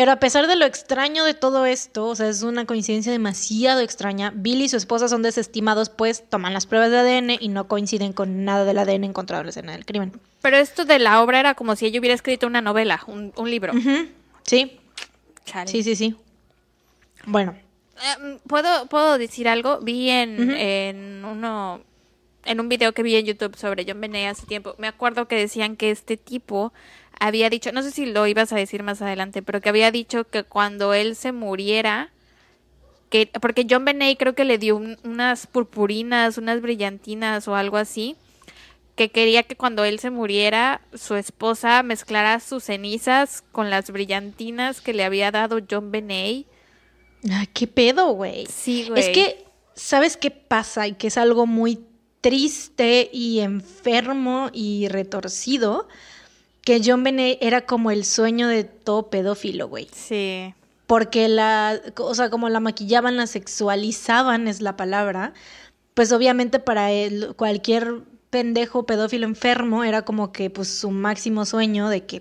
Pero 0.00 0.12
a 0.12 0.16
pesar 0.16 0.46
de 0.46 0.56
lo 0.56 0.64
extraño 0.64 1.24
de 1.26 1.34
todo 1.34 1.66
esto, 1.66 2.06
o 2.06 2.16
sea, 2.16 2.30
es 2.30 2.42
una 2.42 2.64
coincidencia 2.64 3.12
demasiado 3.12 3.82
extraña, 3.82 4.32
Bill 4.34 4.62
y 4.62 4.68
su 4.70 4.78
esposa 4.78 5.08
son 5.08 5.20
desestimados, 5.20 5.90
pues 5.90 6.26
toman 6.26 6.54
las 6.54 6.64
pruebas 6.64 6.90
de 6.90 6.96
ADN 7.00 7.30
y 7.38 7.48
no 7.48 7.68
coinciden 7.68 8.14
con 8.14 8.46
nada 8.46 8.64
del 8.64 8.78
ADN 8.78 9.04
encontrado 9.04 9.42
en 9.42 9.46
la 9.48 9.50
escena 9.50 9.72
del 9.72 9.84
crimen. 9.84 10.18
Pero 10.40 10.56
esto 10.56 10.86
de 10.86 10.98
la 11.00 11.20
obra 11.22 11.38
era 11.38 11.52
como 11.52 11.76
si 11.76 11.84
ella 11.84 12.00
hubiera 12.00 12.14
escrito 12.14 12.46
una 12.46 12.62
novela, 12.62 13.02
un, 13.08 13.34
un 13.36 13.50
libro. 13.50 13.74
Sí, 14.44 14.80
Chale. 15.44 15.70
sí, 15.70 15.82
sí, 15.82 15.94
sí. 15.94 16.16
Bueno, 17.26 17.54
Eh, 17.96 18.38
¿Puedo, 18.48 18.86
¿Puedo 18.86 19.18
decir 19.18 19.48
algo? 19.48 19.80
Vi 19.82 20.08
en, 20.08 20.50
en 20.50 21.24
uno 21.26 21.82
en 22.46 22.58
un 22.58 22.70
video 22.70 22.94
que 22.94 23.02
vi 23.02 23.16
en 23.16 23.26
YouTube 23.26 23.54
sobre 23.54 23.84
John 23.86 24.00
Benet 24.00 24.30
hace 24.30 24.46
tiempo. 24.46 24.74
Me 24.78 24.86
acuerdo 24.88 25.28
que 25.28 25.34
decían 25.36 25.76
que 25.76 25.90
este 25.90 26.16
tipo 26.16 26.72
había 27.20 27.48
dicho, 27.50 27.70
no 27.72 27.82
sé 27.82 27.90
si 27.92 28.06
lo 28.06 28.26
ibas 28.26 28.52
a 28.52 28.56
decir 28.56 28.82
más 28.82 29.00
adelante, 29.02 29.42
pero 29.42 29.60
que 29.60 29.68
había 29.68 29.90
dicho 29.92 30.24
que 30.24 30.42
cuando 30.42 30.92
él 30.94 31.14
se 31.14 31.30
muriera, 31.32 32.10
que 33.10 33.30
porque 33.40 33.66
John 33.68 33.84
Benet 33.84 34.18
creo 34.18 34.34
que 34.34 34.44
le 34.44 34.58
dio 34.58 34.76
un- 34.76 34.98
unas 35.04 35.46
purpurinas, 35.46 36.38
unas 36.38 36.60
brillantinas 36.60 37.46
o 37.48 37.54
algo 37.56 37.76
así, 37.76 38.16
que 38.96 39.10
quería 39.10 39.42
que 39.44 39.56
cuando 39.56 39.84
él 39.84 39.98
se 39.98 40.10
muriera, 40.10 40.80
su 40.94 41.14
esposa 41.14 41.82
mezclara 41.82 42.38
sus 42.40 42.64
cenizas 42.64 43.42
con 43.52 43.70
las 43.70 43.90
brillantinas 43.90 44.80
que 44.80 44.92
le 44.92 45.04
había 45.04 45.30
dado 45.30 45.58
John 45.68 45.90
Benet. 45.90 46.46
Ay, 47.30 47.46
¿qué 47.52 47.66
pedo, 47.66 48.12
güey? 48.12 48.46
Sí, 48.46 48.86
güey. 48.88 49.00
Es 49.00 49.08
que, 49.08 49.44
¿sabes 49.74 50.16
qué 50.16 50.30
pasa? 50.30 50.86
Y 50.86 50.94
que 50.94 51.06
es 51.08 51.18
algo 51.18 51.46
muy 51.46 51.80
triste 52.20 53.08
y 53.12 53.40
enfermo 53.40 54.50
y 54.52 54.88
retorcido, 54.88 55.88
que 56.62 56.80
John 56.84 57.02
Benet 57.04 57.38
era 57.40 57.62
como 57.62 57.90
el 57.90 58.04
sueño 58.04 58.48
de 58.48 58.64
todo 58.64 59.10
pedófilo, 59.10 59.68
güey. 59.68 59.88
Sí. 59.92 60.54
porque 60.86 61.28
la, 61.28 61.80
o 61.98 62.14
sea, 62.14 62.30
como 62.30 62.48
la 62.48 62.58
maquillaban, 62.60 63.16
la 63.16 63.26
sexualizaban 63.28 64.48
es 64.48 64.60
la 64.60 64.76
palabra, 64.76 65.34
pues 65.94 66.10
obviamente 66.12 66.58
para 66.58 66.90
él, 66.90 67.34
cualquier 67.36 68.02
pendejo 68.30 68.86
pedófilo 68.86 69.26
enfermo 69.26 69.84
era 69.84 70.02
como 70.02 70.32
que 70.32 70.50
pues 70.50 70.68
su 70.68 70.90
máximo 70.90 71.44
sueño 71.44 71.88
de 71.88 72.06
que 72.06 72.20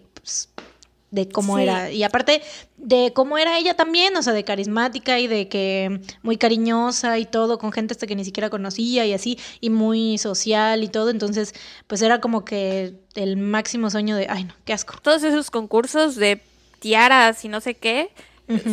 de 1.12 1.28
cómo 1.28 1.58
Sí. 1.58 1.64
era 1.64 1.92
y 1.92 2.04
aparte 2.04 2.42
de 2.78 3.12
cómo 3.14 3.38
era 3.38 3.58
ella 3.58 3.74
también, 3.76 4.16
o 4.16 4.22
sea, 4.22 4.34
de 4.34 4.44
carismática 4.44 5.20
y 5.20 5.28
de 5.28 5.48
que 5.48 6.02
muy 6.22 6.38
cariñosa 6.38 7.18
y 7.18 7.26
todo 7.26 7.58
con 7.58 7.72
gente 7.72 7.94
hasta 7.94 8.06
que 8.08 8.16
ni 8.16 8.24
siquiera 8.24 8.50
conocía 8.50 9.06
y 9.06 9.14
así 9.14 9.40
y 9.60 9.70
muy 9.72 10.18
social 10.18 10.84
y 10.84 10.88
todo, 10.88 11.10
entonces 11.10 11.54
pues 11.88 12.02
era 12.02 12.22
como 12.22 12.46
que 12.46 12.94
el 13.16 13.38
máximo 13.38 13.90
sueño 13.90 14.16
de, 14.16 14.28
ay 14.30 14.44
no, 14.44 14.54
qué 14.66 14.74
asco. 14.74 14.96
Todos 15.02 15.24
esos 15.24 15.50
concursos 15.50 16.16
de 16.16 16.42
tiaras 16.80 17.44
y 17.44 17.50
no 17.50 17.60
sé 17.60 17.74
qué 17.76 18.12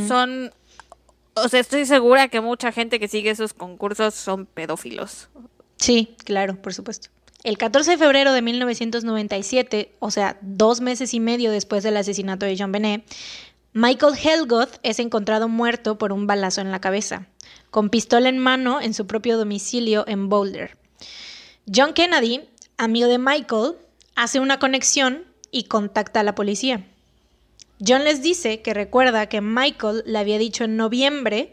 son. 0.07 0.53
O 1.35 1.49
sea, 1.49 1.61
estoy 1.61 1.85
segura 1.85 2.29
que 2.29 2.41
mucha 2.41 2.73
gente 2.73 2.99
que 2.99 3.09
sigue 3.09 3.31
esos 3.31 3.53
concursos 3.53 4.15
son 4.15 4.47
pedófilos. 4.47 5.29
Sí, 5.77 6.17
claro, 6.25 6.57
por 6.57 6.73
supuesto. 6.73 7.09
El 7.47 7.59
14 7.59 7.93
de 7.93 7.97
febrero 7.97 8.33
de 8.33 8.43
1997, 8.43 9.93
o 10.01 10.11
sea, 10.11 10.37
dos 10.43 10.81
meses 10.81 11.15
y 11.15 11.21
medio 11.21 11.53
después 11.53 11.85
del 11.85 11.97
asesinato 11.97 12.45
de 12.45 12.57
John 12.59 12.73
Benet, 12.73 13.05
Michael 13.73 14.15
Helgoth 14.21 14.81
es 14.83 14.99
encontrado 14.99 15.47
muerto 15.49 15.97
por 15.97 16.13
un 16.13 16.27
balazo 16.27 16.61
en 16.61 16.73
la 16.73 16.81
cabeza, 16.81 17.29
con 17.71 17.89
pistola 17.89 18.31
en 18.31 18.39
mano 18.39 18.81
en 18.81 18.95
su 18.95 19.07
propio 19.07 19.39
domicilio 19.39 20.03
en 20.09 20.29
Boulder. 20.29 20.77
John 21.73 21.93
Kennedy, 21.93 22.41
amigo 22.79 23.07
de 23.07 23.19
Michael, 23.19 23.75
hace 24.17 24.41
una 24.41 24.59
conexión 24.59 25.23
y 25.53 25.69
contacta 25.69 26.19
a 26.19 26.25
la 26.25 26.35
policía. 26.35 26.85
John 27.79 28.03
les 28.03 28.23
dice 28.23 28.61
que 28.61 28.75
recuerda 28.75 29.29
que 29.29 29.41
Michael 29.41 30.03
le 30.05 30.19
había 30.19 30.39
dicho 30.39 30.65
en 30.65 30.77
noviembre 30.77 31.53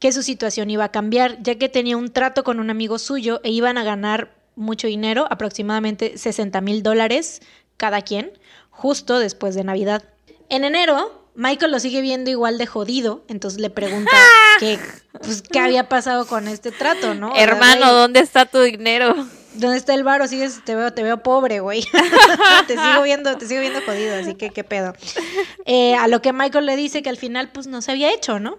que 0.00 0.12
su 0.12 0.22
situación 0.22 0.68
iba 0.68 0.84
a 0.84 0.92
cambiar, 0.92 1.42
ya 1.42 1.54
que 1.54 1.70
tenía 1.70 1.96
un 1.96 2.12
trato 2.12 2.44
con 2.44 2.60
un 2.60 2.68
amigo 2.68 2.98
suyo 2.98 3.40
e 3.42 3.50
iban 3.50 3.78
a 3.78 3.84
ganar 3.84 4.38
mucho 4.60 4.86
dinero, 4.86 5.26
aproximadamente 5.30 6.16
60 6.16 6.60
mil 6.60 6.82
dólares 6.82 7.40
cada 7.76 8.02
quien, 8.02 8.32
justo 8.70 9.18
después 9.18 9.54
de 9.54 9.64
Navidad. 9.64 10.04
En 10.48 10.64
enero, 10.64 11.24
Michael 11.34 11.72
lo 11.72 11.80
sigue 11.80 12.00
viendo 12.00 12.30
igual 12.30 12.58
de 12.58 12.66
jodido, 12.66 13.24
entonces 13.28 13.60
le 13.60 13.70
pregunta 13.70 14.10
qué, 14.58 14.78
pues, 15.12 15.42
qué 15.42 15.58
había 15.58 15.88
pasado 15.88 16.26
con 16.26 16.48
este 16.48 16.70
trato, 16.70 17.14
¿no? 17.14 17.34
Hermano, 17.36 17.92
¿dónde 17.92 18.20
está 18.20 18.46
tu 18.46 18.60
dinero? 18.60 19.14
¿Dónde 19.54 19.78
está 19.78 19.94
el 19.94 20.04
varo? 20.04 20.28
Sigues, 20.28 20.64
te 20.64 20.76
veo, 20.76 20.92
te 20.92 21.02
veo 21.02 21.22
pobre, 21.22 21.60
güey. 21.60 21.82
te 22.66 22.76
sigo 22.76 23.02
viendo, 23.02 23.36
te 23.36 23.46
sigo 23.46 23.60
viendo 23.60 23.80
jodido, 23.82 24.14
así 24.16 24.34
que 24.34 24.50
qué 24.50 24.62
pedo. 24.62 24.92
Eh, 25.64 25.94
a 25.94 26.06
lo 26.08 26.22
que 26.22 26.32
Michael 26.32 26.66
le 26.66 26.76
dice 26.76 27.02
que 27.02 27.10
al 27.10 27.16
final, 27.16 27.50
pues 27.50 27.66
no 27.66 27.82
se 27.82 27.90
había 27.90 28.12
hecho, 28.12 28.38
¿no? 28.38 28.58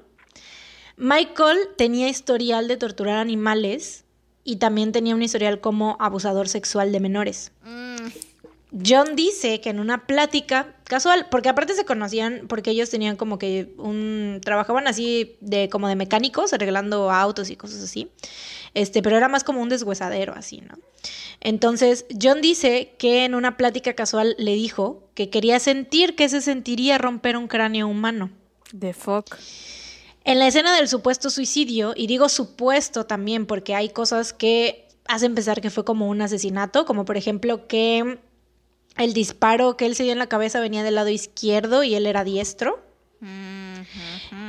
Michael 0.98 1.58
tenía 1.78 2.10
historial 2.10 2.68
de 2.68 2.78
torturar 2.78 3.18
animales 3.18 4.01
y 4.44 4.58
también 4.58 4.92
tenía 4.92 5.16
un 5.16 5.22
historial 5.22 5.60
como 5.60 5.98
abusador 6.00 6.48
sexual 6.48 6.92
de 6.92 7.00
menores. 7.00 7.52
Mm, 7.64 8.08
John 8.86 9.16
dice 9.16 9.60
que 9.60 9.70
en 9.70 9.80
una 9.80 10.08
plática 10.08 10.76
casual, 10.86 11.28
porque 11.30 11.50
aparte 11.50 11.74
se 11.74 11.84
conocían, 11.84 12.46
porque 12.48 12.72
ellos 12.72 12.90
tenían 12.90 13.18
como 13.18 13.38
que 13.38 13.74
un, 13.78 14.40
trabajaban 14.44 14.88
así 14.88 15.36
de 15.42 15.68
como 15.70 15.90
de 15.90 15.96
mecánicos, 15.96 16.54
arreglando 16.54 17.12
autos 17.12 17.50
y 17.50 17.58
cosas 17.58 17.84
así, 17.84 18.10
este, 18.74 19.02
pero 19.02 19.18
era 19.18 19.28
más 19.28 19.44
como 19.44 19.62
un 19.62 19.68
deshuesadero 19.68 20.34
así, 20.34 20.62
¿no? 20.62 20.76
Entonces, 21.42 22.06
John 22.22 22.42
dice 22.42 22.94
que 22.98 23.26
en 23.26 23.36
una 23.36 23.58
plática 23.58 23.94
casual 23.94 24.36
le 24.38 24.54
dijo 24.54 25.10
que 25.16 25.30
quería 25.30 25.60
sentir 25.60 26.16
que 26.16 26.30
se 26.30 26.40
sentiría 26.40 26.98
romper 26.98 27.36
un 27.36 27.48
cráneo 27.48 27.88
humano. 27.88 28.30
the 28.80 28.94
fuck. 28.94 29.36
En 30.24 30.40
la 30.40 30.48
escena 30.48 30.76
del 30.76 30.88
supuesto 30.88 31.30
suicidio, 31.30 31.94
y 31.96 32.08
digo 32.08 32.30
supuesto 32.30 33.06
también 33.06 33.46
porque 33.46 33.76
hay 33.76 33.90
cosas 33.90 34.34
que 34.34 34.88
hacen 35.08 35.34
pensar 35.36 35.62
que 35.62 35.70
fue 35.70 35.84
como 35.84 36.08
un 36.10 36.22
asesinato, 36.22 36.86
como 36.86 37.06
por 37.06 37.18
ejemplo 37.18 37.68
que 37.68 38.20
el 38.98 39.14
disparo 39.14 39.78
que 39.78 39.86
él 39.86 39.96
se 39.96 40.04
dio 40.04 40.12
en 40.12 40.20
la 40.20 40.28
cabeza 40.28 40.60
venía 40.60 40.84
del 40.84 40.96
lado 40.96 41.10
izquierdo 41.10 41.84
y 41.84 41.96
él 41.96 42.06
era 42.06 42.24
diestro, 42.24 42.80
Mm, 43.22 43.82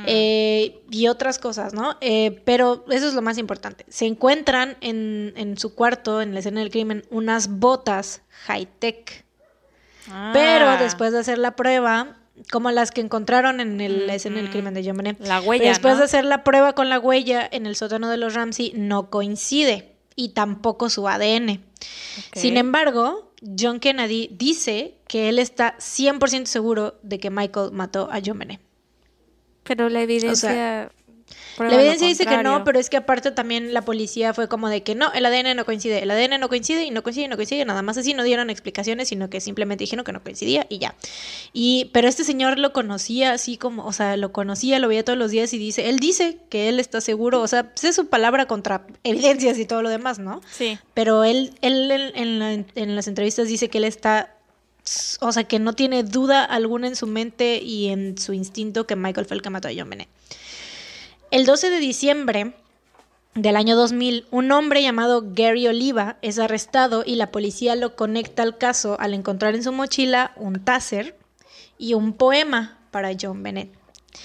eh, 0.07 0.81
y 0.89 1.07
otras 1.07 1.37
cosas, 1.37 1.73
¿no? 1.73 1.95
Eh, 2.01 2.41
pero 2.43 2.83
eso 2.89 3.07
es 3.07 3.13
lo 3.13 3.21
más 3.21 3.37
importante. 3.37 3.85
Se 3.87 4.07
encuentran 4.07 4.77
en, 4.81 5.33
en 5.37 5.59
su 5.59 5.75
cuarto, 5.75 6.21
en 6.23 6.33
la 6.33 6.39
escena 6.39 6.59
del 6.59 6.71
crimen, 6.71 7.05
unas 7.11 7.59
botas 7.59 8.23
high-tech. 8.47 9.25
Pero 10.33 10.69
Ah, 10.69 10.77
después 10.81 11.13
de 11.13 11.19
hacer 11.19 11.37
la 11.37 11.55
prueba, 11.55 12.17
como 12.51 12.71
las 12.71 12.91
que 12.91 13.01
encontraron 13.01 13.59
en 13.59 13.79
el- 13.81 14.09
escena 14.09 14.37
del 14.37 14.49
crimen 14.49 14.73
de 14.73 14.81
Benet, 14.91 15.19
La 15.19 15.41
huella, 15.41 15.69
después 15.69 15.93
¿no? 15.95 15.99
de 15.99 16.05
hacer 16.05 16.25
la 16.25 16.43
prueba 16.43 16.73
con 16.73 16.89
la 16.89 16.99
huella 16.99 17.47
en 17.51 17.65
el 17.65 17.75
sótano 17.75 18.09
de 18.09 18.17
los 18.17 18.33
Ramsey, 18.33 18.73
no 18.75 19.09
coincide 19.09 19.93
y 20.15 20.29
tampoco 20.29 20.89
su 20.89 21.07
ADN. 21.07 21.61
Sin 22.33 22.57
embargo, 22.57 23.31
John 23.59 23.79
Kennedy 23.79 24.29
dice 24.31 24.95
que 25.07 25.29
él 25.29 25.39
está 25.39 25.75
100% 25.79 26.45
seguro 26.45 26.95
de 27.03 27.19
que 27.19 27.29
Michael 27.29 27.71
mató 27.71 28.09
a 28.11 28.19
John 28.23 28.39
Benet. 28.39 28.59
Pero 29.63 29.89
la 29.89 30.01
evidencia. 30.01 30.91
La 31.59 31.75
evidencia 31.75 32.07
dice 32.07 32.23
que 32.25 32.43
no, 32.43 32.63
pero 32.63 32.79
es 32.79 32.89
que 32.89 32.97
aparte 32.97 33.31
también 33.31 33.73
la 33.73 33.81
policía 33.83 34.33
fue 34.33 34.47
como 34.47 34.69
de 34.69 34.83
que 34.83 34.95
no, 34.95 35.11
el 35.13 35.25
ADN 35.25 35.55
no 35.55 35.65
coincide, 35.65 36.01
el 36.03 36.09
ADN 36.11 36.39
no 36.39 36.49
coincide 36.49 36.83
y 36.83 36.91
no 36.91 37.03
coincide 37.03 37.25
y 37.25 37.27
no 37.27 37.35
coincide, 37.35 37.65
nada 37.65 37.81
más 37.81 37.97
así 37.97 38.13
no 38.13 38.23
dieron 38.23 38.49
explicaciones, 38.49 39.09
sino 39.09 39.29
que 39.29 39.39
simplemente 39.41 39.83
dijeron 39.83 40.03
que 40.05 40.11
no 40.13 40.23
coincidía 40.23 40.65
y 40.69 40.79
ya. 40.79 40.95
Y 41.53 41.89
pero 41.93 42.07
este 42.07 42.23
señor 42.23 42.59
lo 42.59 42.73
conocía 42.73 43.33
así 43.33 43.57
como, 43.57 43.85
o 43.85 43.93
sea, 43.93 44.17
lo 44.17 44.31
conocía, 44.31 44.79
lo 44.79 44.87
veía 44.87 45.03
todos 45.05 45.19
los 45.19 45.31
días 45.31 45.53
y 45.53 45.57
dice, 45.57 45.89
él 45.89 45.99
dice 45.99 46.37
que 46.49 46.69
él 46.69 46.79
está 46.79 47.01
seguro, 47.01 47.41
o 47.41 47.47
sea, 47.47 47.63
pues 47.71 47.83
es 47.83 47.95
su 47.95 48.07
palabra 48.07 48.45
contra 48.47 48.85
evidencias 49.03 49.57
y 49.59 49.65
todo 49.65 49.81
lo 49.81 49.89
demás, 49.89 50.19
¿no? 50.19 50.41
Sí. 50.51 50.77
Pero 50.93 51.23
él, 51.23 51.53
él 51.61 51.91
en, 51.91 52.15
en 52.15 52.39
la- 52.39 52.53
en 52.75 52.95
las 52.95 53.07
entrevistas 53.07 53.47
dice 53.47 53.69
que 53.69 53.77
él 53.79 53.83
está 53.85 54.29
o 55.21 55.31
sea, 55.31 55.45
que 55.45 55.59
no 55.59 55.71
tiene 55.71 56.03
duda 56.03 56.43
alguna 56.43 56.87
en 56.87 56.97
su 56.97 57.07
mente 57.07 57.61
y 57.63 57.87
en 57.87 58.17
su 58.17 58.33
instinto 58.33 58.85
que 58.85 58.97
Michael 58.97 59.25
fue 59.25 59.37
el 59.37 59.41
que 59.41 59.49
mató 59.49 59.69
a 59.69 59.71
John 59.73 59.89
Bennett. 59.89 60.09
El 61.33 61.47
12 61.47 61.71
de 61.71 61.79
diciembre 61.79 62.53
del 63.33 63.55
año 63.55 63.75
2000, 63.75 64.27
un 64.29 64.51
hombre 64.51 64.83
llamado 64.83 65.23
Gary 65.33 65.65
Oliva 65.65 66.17
es 66.21 66.37
arrestado 66.37 67.01
y 67.03 67.15
la 67.15 67.31
policía 67.31 67.75
lo 67.75 67.95
conecta 67.95 68.43
al 68.43 68.59
caso 68.59 68.97
al 68.99 69.15
encontrar 69.15 69.55
en 69.55 69.63
su 69.63 69.71
mochila 69.71 70.33
un 70.35 70.63
taser 70.63 71.17
y 71.79 71.95
un 71.95 72.13
poema 72.13 72.77
para 72.91 73.13
John 73.19 73.41
Bennett. 73.41 73.73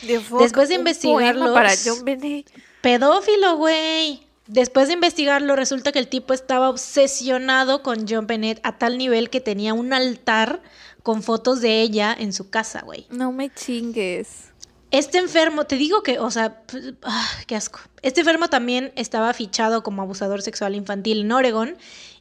Después 0.02 0.68
de 0.68 0.74
investigarlo, 0.74 1.54
para 1.54 1.72
John 1.82 2.04
Bennett. 2.04 2.46
Pedófilo, 2.82 3.56
güey. 3.56 4.26
Después 4.46 4.88
de 4.88 4.92
investigarlo, 4.92 5.56
resulta 5.56 5.92
que 5.92 6.00
el 6.00 6.08
tipo 6.08 6.34
estaba 6.34 6.68
obsesionado 6.68 7.82
con 7.82 8.06
John 8.06 8.26
Bennett 8.26 8.60
a 8.64 8.76
tal 8.76 8.98
nivel 8.98 9.30
que 9.30 9.40
tenía 9.40 9.72
un 9.72 9.94
altar 9.94 10.60
con 11.02 11.22
fotos 11.22 11.62
de 11.62 11.80
ella 11.80 12.14
en 12.18 12.34
su 12.34 12.50
casa, 12.50 12.82
güey. 12.82 13.06
No 13.08 13.32
me 13.32 13.48
chingues. 13.48 14.47
Este 14.90 15.18
enfermo, 15.18 15.64
te 15.64 15.76
digo 15.76 16.02
que, 16.02 16.18
o 16.18 16.30
sea, 16.30 16.62
ah, 17.02 17.28
qué 17.46 17.56
asco. 17.56 17.80
Este 18.02 18.20
enfermo 18.20 18.48
también 18.48 18.92
estaba 18.96 19.32
fichado 19.34 19.82
como 19.82 20.02
abusador 20.02 20.40
sexual 20.40 20.74
infantil 20.74 21.22
en 21.22 21.32
Oregon 21.32 21.76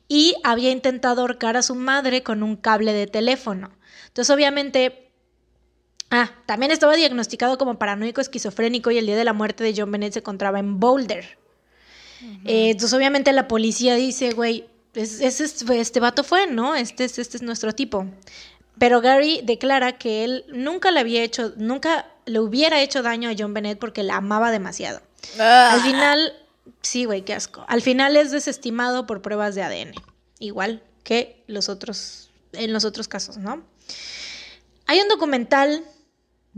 y 0.09 0.35
había 0.43 0.71
intentado 0.71 1.21
ahorcar 1.21 1.55
a 1.55 1.61
su 1.61 1.75
madre 1.75 2.23
con 2.23 2.43
un 2.43 2.57
cable 2.57 2.93
de 2.93 3.07
teléfono. 3.07 3.71
Entonces, 4.07 4.33
obviamente, 4.33 5.11
ah, 6.09 6.31
también 6.45 6.71
estaba 6.71 6.95
diagnosticado 6.95 7.57
como 7.57 7.79
paranoico 7.79 8.19
esquizofrénico 8.19 8.91
y 8.91 8.97
el 8.97 9.05
día 9.05 9.15
de 9.15 9.23
la 9.23 9.33
muerte 9.33 9.63
de 9.63 9.73
John 9.75 9.91
Bennett 9.91 10.13
se 10.13 10.19
encontraba 10.19 10.59
en 10.59 10.79
Boulder. 10.79 11.37
Eh, 12.45 12.71
entonces, 12.71 12.97
obviamente, 12.97 13.31
la 13.31 13.47
policía 13.47 13.95
dice, 13.95 14.31
güey, 14.31 14.67
este 14.93 15.99
vato 15.99 16.23
fue, 16.23 16.47
¿no? 16.47 16.75
Este, 16.75 17.05
este 17.05 17.21
es 17.21 17.41
nuestro 17.43 17.73
tipo. 17.73 18.07
Pero 18.79 19.01
Gary 19.01 19.41
declara 19.43 19.97
que 19.97 20.23
él 20.23 20.45
nunca 20.49 20.91
le 20.91 20.99
había 20.99 21.23
hecho, 21.23 21.53
nunca 21.57 22.07
le 22.27 22.39
hubiera 22.39 22.81
hecho 22.81 23.01
daño 23.01 23.29
a 23.29 23.33
John 23.37 23.53
Bennett 23.53 23.79
porque 23.79 24.03
la 24.03 24.17
amaba 24.17 24.51
demasiado. 24.51 25.01
Ah. 25.39 25.71
Al 25.73 25.81
final, 25.81 26.33
sí, 26.81 27.05
güey, 27.05 27.23
qué 27.23 27.33
asco. 27.33 27.65
Al 27.67 27.81
final 27.81 28.15
es 28.15 28.31
desestimado 28.31 29.07
por 29.07 29.21
pruebas 29.21 29.55
de 29.55 29.63
ADN, 29.63 29.93
igual 30.39 30.83
que 31.03 31.43
los 31.47 31.69
otros, 31.69 32.29
en 32.53 32.73
los 32.73 32.85
otros 32.85 33.07
casos, 33.07 33.37
¿no? 33.37 33.63
Hay 34.85 34.99
un 34.99 35.07
documental 35.07 35.83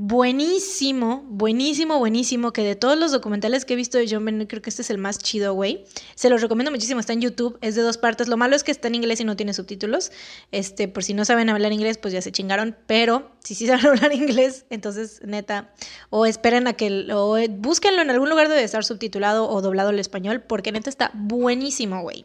buenísimo, 0.01 1.25
buenísimo, 1.27 1.99
buenísimo, 1.99 2.53
que 2.53 2.63
de 2.63 2.77
todos 2.77 2.97
los 2.97 3.11
documentales 3.11 3.65
que 3.65 3.73
he 3.73 3.75
visto 3.75 3.97
de 3.97 4.07
John 4.09 4.23
Bennett, 4.23 4.49
creo 4.49 4.61
que 4.61 4.69
este 4.69 4.81
es 4.81 4.89
el 4.89 4.97
más 4.97 5.17
chido, 5.17 5.53
güey. 5.53 5.83
Se 6.15 6.29
los 6.29 6.41
recomiendo 6.41 6.71
muchísimo, 6.71 7.01
está 7.01 7.11
en 7.11 7.19
YouTube, 7.19 7.57
es 7.59 7.75
de 7.75 7.81
dos 7.81 7.97
partes. 7.97 8.29
Lo 8.29 8.37
malo 8.37 8.55
es 8.55 8.63
que 8.63 8.71
está 8.71 8.87
en 8.87 8.95
inglés 8.95 9.19
y 9.19 9.25
no 9.25 9.35
tiene 9.35 9.53
subtítulos. 9.53 10.13
Este, 10.53 10.87
por 10.87 11.03
si 11.03 11.13
no 11.13 11.25
saben 11.25 11.49
hablar 11.49 11.73
inglés, 11.73 11.97
pues 11.97 12.13
ya 12.13 12.21
se 12.21 12.31
chingaron, 12.31 12.77
pero 12.87 13.29
si 13.43 13.55
sí 13.55 13.67
saben 13.67 13.87
hablar 13.87 14.13
inglés, 14.13 14.65
entonces 14.69 15.19
neta, 15.25 15.73
o 16.11 16.25
esperen 16.25 16.67
a 16.67 16.73
que, 16.77 17.11
o 17.11 17.35
búsquenlo 17.49 18.01
en 18.01 18.09
algún 18.09 18.29
lugar 18.29 18.47
debe 18.47 18.63
estar 18.63 18.85
subtitulado 18.85 19.49
o 19.49 19.61
doblado 19.61 19.89
al 19.89 19.99
español, 19.99 20.41
porque 20.47 20.71
neta 20.71 20.89
está 20.89 21.11
buenísimo, 21.13 22.03
güey. 22.03 22.23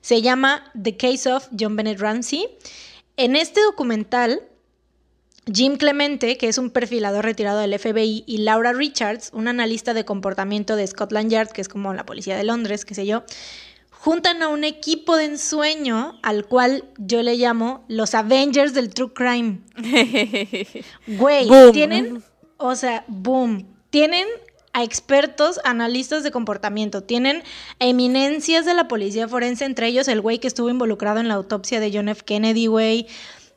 Se 0.00 0.20
llama 0.20 0.68
The 0.82 0.96
Case 0.96 1.30
of 1.30 1.46
John 1.56 1.76
Bennett 1.76 2.00
Ramsey. 2.00 2.48
En 3.16 3.36
este 3.36 3.62
documental 3.62 4.42
Jim 5.52 5.76
Clemente, 5.76 6.38
que 6.38 6.48
es 6.48 6.58
un 6.58 6.70
perfilador 6.70 7.24
retirado 7.24 7.58
del 7.58 7.78
FBI, 7.78 8.24
y 8.26 8.38
Laura 8.38 8.72
Richards, 8.72 9.30
un 9.32 9.48
analista 9.48 9.92
de 9.92 10.04
comportamiento 10.04 10.76
de 10.76 10.86
Scotland 10.86 11.30
Yard, 11.30 11.48
que 11.50 11.60
es 11.60 11.68
como 11.68 11.92
la 11.92 12.06
policía 12.06 12.36
de 12.36 12.44
Londres, 12.44 12.84
qué 12.84 12.94
sé 12.94 13.06
yo, 13.06 13.24
juntan 13.90 14.42
a 14.42 14.48
un 14.48 14.64
equipo 14.64 15.16
de 15.16 15.24
ensueño 15.24 16.18
al 16.22 16.46
cual 16.46 16.84
yo 16.98 17.22
le 17.22 17.36
llamo 17.36 17.84
los 17.88 18.14
Avengers 18.14 18.74
del 18.74 18.92
True 18.92 19.12
Crime. 19.14 19.60
Güey, 21.06 21.48
tienen, 21.72 22.22
o 22.56 22.76
sea, 22.76 23.04
boom, 23.08 23.66
tienen 23.90 24.26
a 24.72 24.82
expertos 24.82 25.60
analistas 25.64 26.22
de 26.22 26.30
comportamiento, 26.30 27.02
tienen 27.02 27.42
eminencias 27.78 28.64
de 28.64 28.74
la 28.74 28.88
policía 28.88 29.28
forense, 29.28 29.64
entre 29.64 29.86
ellos 29.86 30.08
el 30.08 30.20
güey 30.20 30.38
que 30.38 30.48
estuvo 30.48 30.68
involucrado 30.68 31.20
en 31.20 31.28
la 31.28 31.34
autopsia 31.34 31.80
de 31.80 31.90
John 31.92 32.08
F. 32.08 32.24
Kennedy, 32.24 32.66
güey 32.66 33.06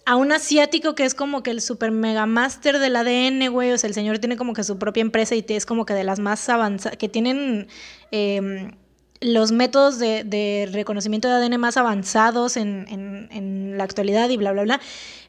a 0.08 0.16
un 0.16 0.32
asiático 0.32 0.96
que 0.96 1.04
es 1.04 1.14
como 1.14 1.44
que 1.44 1.52
el 1.52 1.60
super 1.60 1.92
mega 1.92 2.26
master 2.26 2.80
del 2.80 2.96
ADN, 2.96 3.52
güey. 3.52 3.74
O 3.74 3.78
sea, 3.78 3.90
el 3.90 3.94
señor 3.94 4.20
tiene 4.20 4.38
como 4.38 4.54
que 4.54 4.64
su 4.64 4.80
propia 4.80 5.02
empresa 5.02 5.36
y 5.36 5.44
es 5.50 5.66
como 5.66 5.86
que 5.86 5.94
de 5.94 6.06
las 6.06 6.20
más 6.20 6.48
avanzadas, 6.48 6.96
que 6.96 7.10
tienen 7.10 7.68
em, 8.12 8.72
los 9.20 9.52
métodos 9.52 10.00
de, 10.00 10.70
reconocimiento 10.72 11.28
de 11.28 11.34
ADN 11.34 11.60
más 11.60 11.76
avanzados 11.76 12.56
en, 12.56 13.76
la 13.78 13.84
actualidad 13.84 14.30
y 14.30 14.38
bla, 14.38 14.54
bla, 14.54 14.64
bla. 14.64 14.82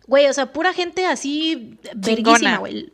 Güey, 0.07 0.29
o 0.29 0.33
sea, 0.33 0.53
pura 0.53 0.73
gente 0.73 1.07
así 1.07 1.77
verguísima, 1.97 2.59
güey. 2.59 2.93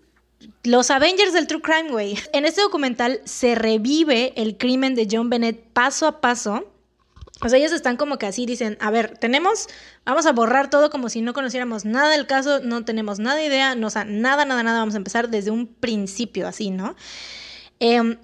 Los 0.63 0.91
Avengers 0.91 1.35
del 1.35 1.47
True 1.47 1.61
Crime, 1.61 1.91
güey. 1.91 2.17
En 2.33 2.47
este 2.47 2.63
documental 2.63 3.21
se 3.25 3.55
revive 3.57 4.33
el 4.37 4.57
crimen 4.57 4.95
de 4.95 5.07
John 5.11 5.29
Bennett 5.29 5.63
paso 5.75 6.07
a 6.07 6.23
paso 6.23 6.65
o 7.45 7.49
sea, 7.49 7.59
ellos 7.59 7.73
están 7.73 7.97
como 7.97 8.19
que 8.19 8.27
así, 8.27 8.47
dicen, 8.47 8.79
a 8.81 8.91
ver, 8.91 9.19
tenemos, 9.19 9.69
vamos 10.05 10.27
a 10.27 10.33
borrar 10.33 10.71
todo 10.71 10.91
como 10.91 11.09
si 11.09 11.21
no 11.21 11.35
conociéramos 11.35 11.85
nada 11.85 12.09
del 12.11 12.27
caso, 12.27 12.61
no 12.61 12.85
tenemos 12.85 13.19
nada 13.19 13.37
de 13.37 13.47
idea, 13.47 13.75
no, 13.75 13.89
o 13.89 13.91
sea, 13.91 14.05
nada, 14.05 14.45
nada, 14.45 14.63
nada, 14.63 14.79
vamos 14.79 14.95
a 14.95 14.99
empezar 14.99 15.29
desde 15.29 15.51
un 15.51 15.67
principio, 15.67 16.49
así, 16.49 16.71
¿no? 16.71 16.97
Em, 17.81 18.19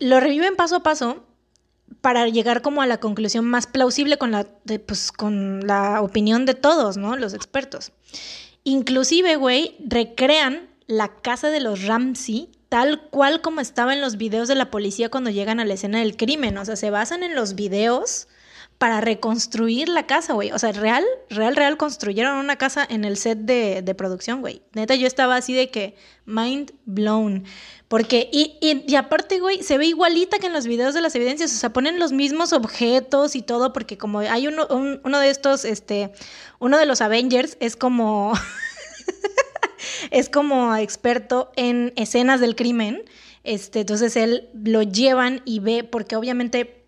lo 0.00 0.20
reviven 0.20 0.56
paso 0.56 0.76
a 0.76 0.82
paso 0.82 1.24
para 2.00 2.28
llegar 2.28 2.62
como 2.62 2.82
a 2.82 2.86
la 2.86 2.98
conclusión 2.98 3.44
más 3.44 3.66
plausible 3.66 4.18
con 4.18 4.30
la, 4.30 4.46
pues, 4.86 5.12
con 5.12 5.66
la 5.66 6.02
opinión 6.02 6.44
de 6.44 6.54
todos, 6.54 6.96
¿no? 6.96 7.16
Los 7.16 7.34
expertos. 7.34 7.92
Inclusive, 8.64 9.36
güey, 9.36 9.76
recrean 9.86 10.68
la 10.86 11.08
casa 11.08 11.50
de 11.50 11.60
los 11.60 11.84
Ramsey 11.84 12.50
tal 12.68 13.02
cual 13.08 13.40
como 13.40 13.60
estaba 13.60 13.92
en 13.92 14.00
los 14.00 14.16
videos 14.16 14.48
de 14.48 14.56
la 14.56 14.70
policía 14.70 15.08
cuando 15.08 15.30
llegan 15.30 15.60
a 15.60 15.64
la 15.64 15.74
escena 15.74 16.00
del 16.00 16.16
crimen. 16.16 16.58
O 16.58 16.64
sea, 16.64 16.74
se 16.74 16.90
basan 16.90 17.22
en 17.22 17.36
los 17.36 17.54
videos 17.54 18.26
para 18.78 19.00
reconstruir 19.00 19.88
la 19.88 20.06
casa, 20.06 20.32
güey. 20.32 20.52
O 20.52 20.58
sea, 20.58 20.72
real, 20.72 21.04
real, 21.30 21.56
real 21.56 21.76
construyeron 21.76 22.36
una 22.36 22.56
casa 22.56 22.86
en 22.88 23.04
el 23.04 23.16
set 23.16 23.38
de, 23.38 23.94
producción, 23.96 24.40
güey. 24.40 24.62
Neta, 24.74 24.94
yo 24.94 25.06
estaba 25.06 25.36
así 25.36 25.54
de 25.54 25.70
que 25.70 25.94
mind 26.26 26.72
blown. 26.84 27.44
Porque, 27.88 28.28
y, 28.32 28.58
y, 28.60 28.94
aparte, 28.96 29.38
güey, 29.38 29.62
se 29.62 29.78
ve 29.78 29.86
igualita 29.86 30.38
que 30.38 30.46
en 30.46 30.52
los 30.52 30.66
videos 30.66 30.94
de 30.94 31.00
las 31.00 31.14
evidencias. 31.14 31.52
O 31.52 31.56
sea, 31.56 31.72
ponen 31.72 31.98
los 31.98 32.12
mismos 32.12 32.52
objetos 32.52 33.36
y 33.36 33.42
todo, 33.42 33.72
porque 33.72 33.96
como 33.96 34.18
hay 34.18 34.48
uno, 34.48 34.66
uno 34.68 35.18
de 35.20 35.30
estos, 35.30 35.64
este, 35.64 36.12
uno 36.58 36.76
de 36.76 36.86
los 36.86 37.00
Avengers 37.00 37.56
es 37.60 37.76
como. 37.76 38.32
es 40.10 40.28
como 40.28 40.74
experto 40.76 41.52
en 41.56 41.92
escenas 41.96 42.40
del 42.40 42.56
crimen. 42.56 43.02
Este, 43.44 43.80
entonces 43.80 44.16
él 44.16 44.48
lo 44.54 44.82
llevan 44.82 45.42
y 45.44 45.60
ve, 45.60 45.84
porque 45.84 46.16
obviamente 46.16 46.83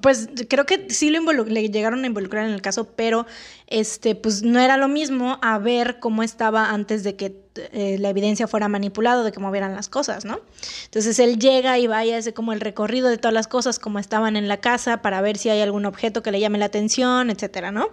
pues 0.00 0.28
creo 0.48 0.66
que 0.66 0.88
sí 0.90 1.10
lo 1.10 1.20
le 1.44 1.68
llegaron 1.68 2.04
a 2.04 2.06
involucrar 2.06 2.46
en 2.46 2.52
el 2.52 2.62
caso, 2.62 2.88
pero 2.96 3.26
este, 3.66 4.14
pues 4.14 4.42
no 4.42 4.58
era 4.58 4.76
lo 4.76 4.88
mismo 4.88 5.38
a 5.42 5.58
ver 5.58 5.98
cómo 6.00 6.22
estaba 6.22 6.70
antes 6.70 7.04
de 7.04 7.16
que 7.16 7.36
eh, 7.72 7.98
la 8.00 8.08
evidencia 8.08 8.48
fuera 8.48 8.68
manipulada, 8.68 9.22
de 9.22 9.30
que 9.30 9.40
movieran 9.40 9.74
las 9.74 9.88
cosas, 9.88 10.24
¿no? 10.24 10.40
Entonces 10.86 11.18
él 11.18 11.38
llega 11.38 11.78
y 11.78 11.86
vaya 11.86 12.18
hace 12.18 12.34
como 12.34 12.52
el 12.52 12.60
recorrido 12.60 13.08
de 13.08 13.18
todas 13.18 13.34
las 13.34 13.46
cosas 13.46 13.78
como 13.78 13.98
estaban 13.98 14.36
en 14.36 14.48
la 14.48 14.56
casa 14.58 15.02
para 15.02 15.20
ver 15.20 15.38
si 15.38 15.50
hay 15.50 15.60
algún 15.60 15.86
objeto 15.86 16.22
que 16.22 16.32
le 16.32 16.40
llame 16.40 16.58
la 16.58 16.66
atención, 16.66 17.30
etcétera, 17.30 17.70
¿no? 17.70 17.88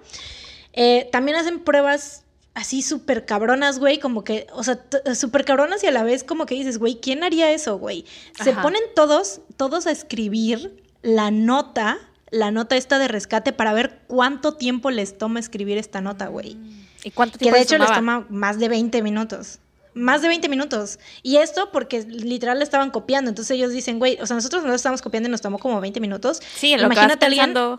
Eh, 0.73 1.09
también 1.11 1.37
hacen 1.37 1.59
pruebas 1.59 2.23
así 2.53 2.81
súper 2.81 3.25
cabronas, 3.25 3.79
güey, 3.79 3.99
como 3.99 4.23
que, 4.23 4.47
o 4.53 4.63
sea, 4.63 4.83
súper 5.15 5.45
cabronas 5.45 5.83
y 5.83 5.87
a 5.87 5.91
la 5.91 6.03
vez 6.03 6.23
como 6.23 6.45
que 6.45 6.55
dices, 6.55 6.79
güey, 6.79 6.99
¿quién 6.99 7.23
haría 7.23 7.51
eso, 7.51 7.77
güey? 7.77 8.05
Se 8.43 8.53
ponen 8.53 8.81
todos, 8.95 9.41
todos 9.57 9.87
a 9.87 9.91
escribir 9.91 10.80
la 11.01 11.31
nota, 11.31 11.97
la 12.29 12.51
nota 12.51 12.75
esta 12.75 12.99
de 12.99 13.07
rescate 13.07 13.53
para 13.53 13.73
ver 13.73 13.99
cuánto 14.07 14.53
tiempo 14.53 14.91
les 14.91 15.17
toma 15.17 15.39
escribir 15.39 15.77
esta 15.77 16.01
nota, 16.01 16.27
güey. 16.27 16.57
¿Y 17.03 17.11
cuánto 17.11 17.37
tiempo 17.37 17.53
Que 17.53 17.59
de 17.59 17.63
hecho 17.63 17.77
les 17.77 17.91
toma 17.91 18.25
más 18.29 18.59
de 18.59 18.69
20 18.69 19.01
minutos. 19.01 19.59
Más 19.93 20.21
de 20.21 20.29
20 20.29 20.47
minutos. 20.47 20.99
Y 21.21 21.37
esto 21.37 21.69
porque 21.71 22.03
literal 22.03 22.59
le 22.59 22.63
estaban 22.63 22.91
copiando. 22.91 23.29
Entonces 23.29 23.51
ellos 23.57 23.71
dicen, 23.71 23.99
güey, 23.99 24.17
o 24.21 24.25
sea, 24.25 24.35
nosotros 24.35 24.63
no 24.63 24.69
lo 24.69 24.75
estamos 24.75 25.01
copiando 25.01 25.27
y 25.27 25.31
nos 25.31 25.41
tomó 25.41 25.59
como 25.59 25.81
20 25.81 25.99
minutos. 25.99 26.41
Sí, 26.55 26.75
lo 26.77 26.85
Imagínate 26.85 27.27
que 27.27 27.77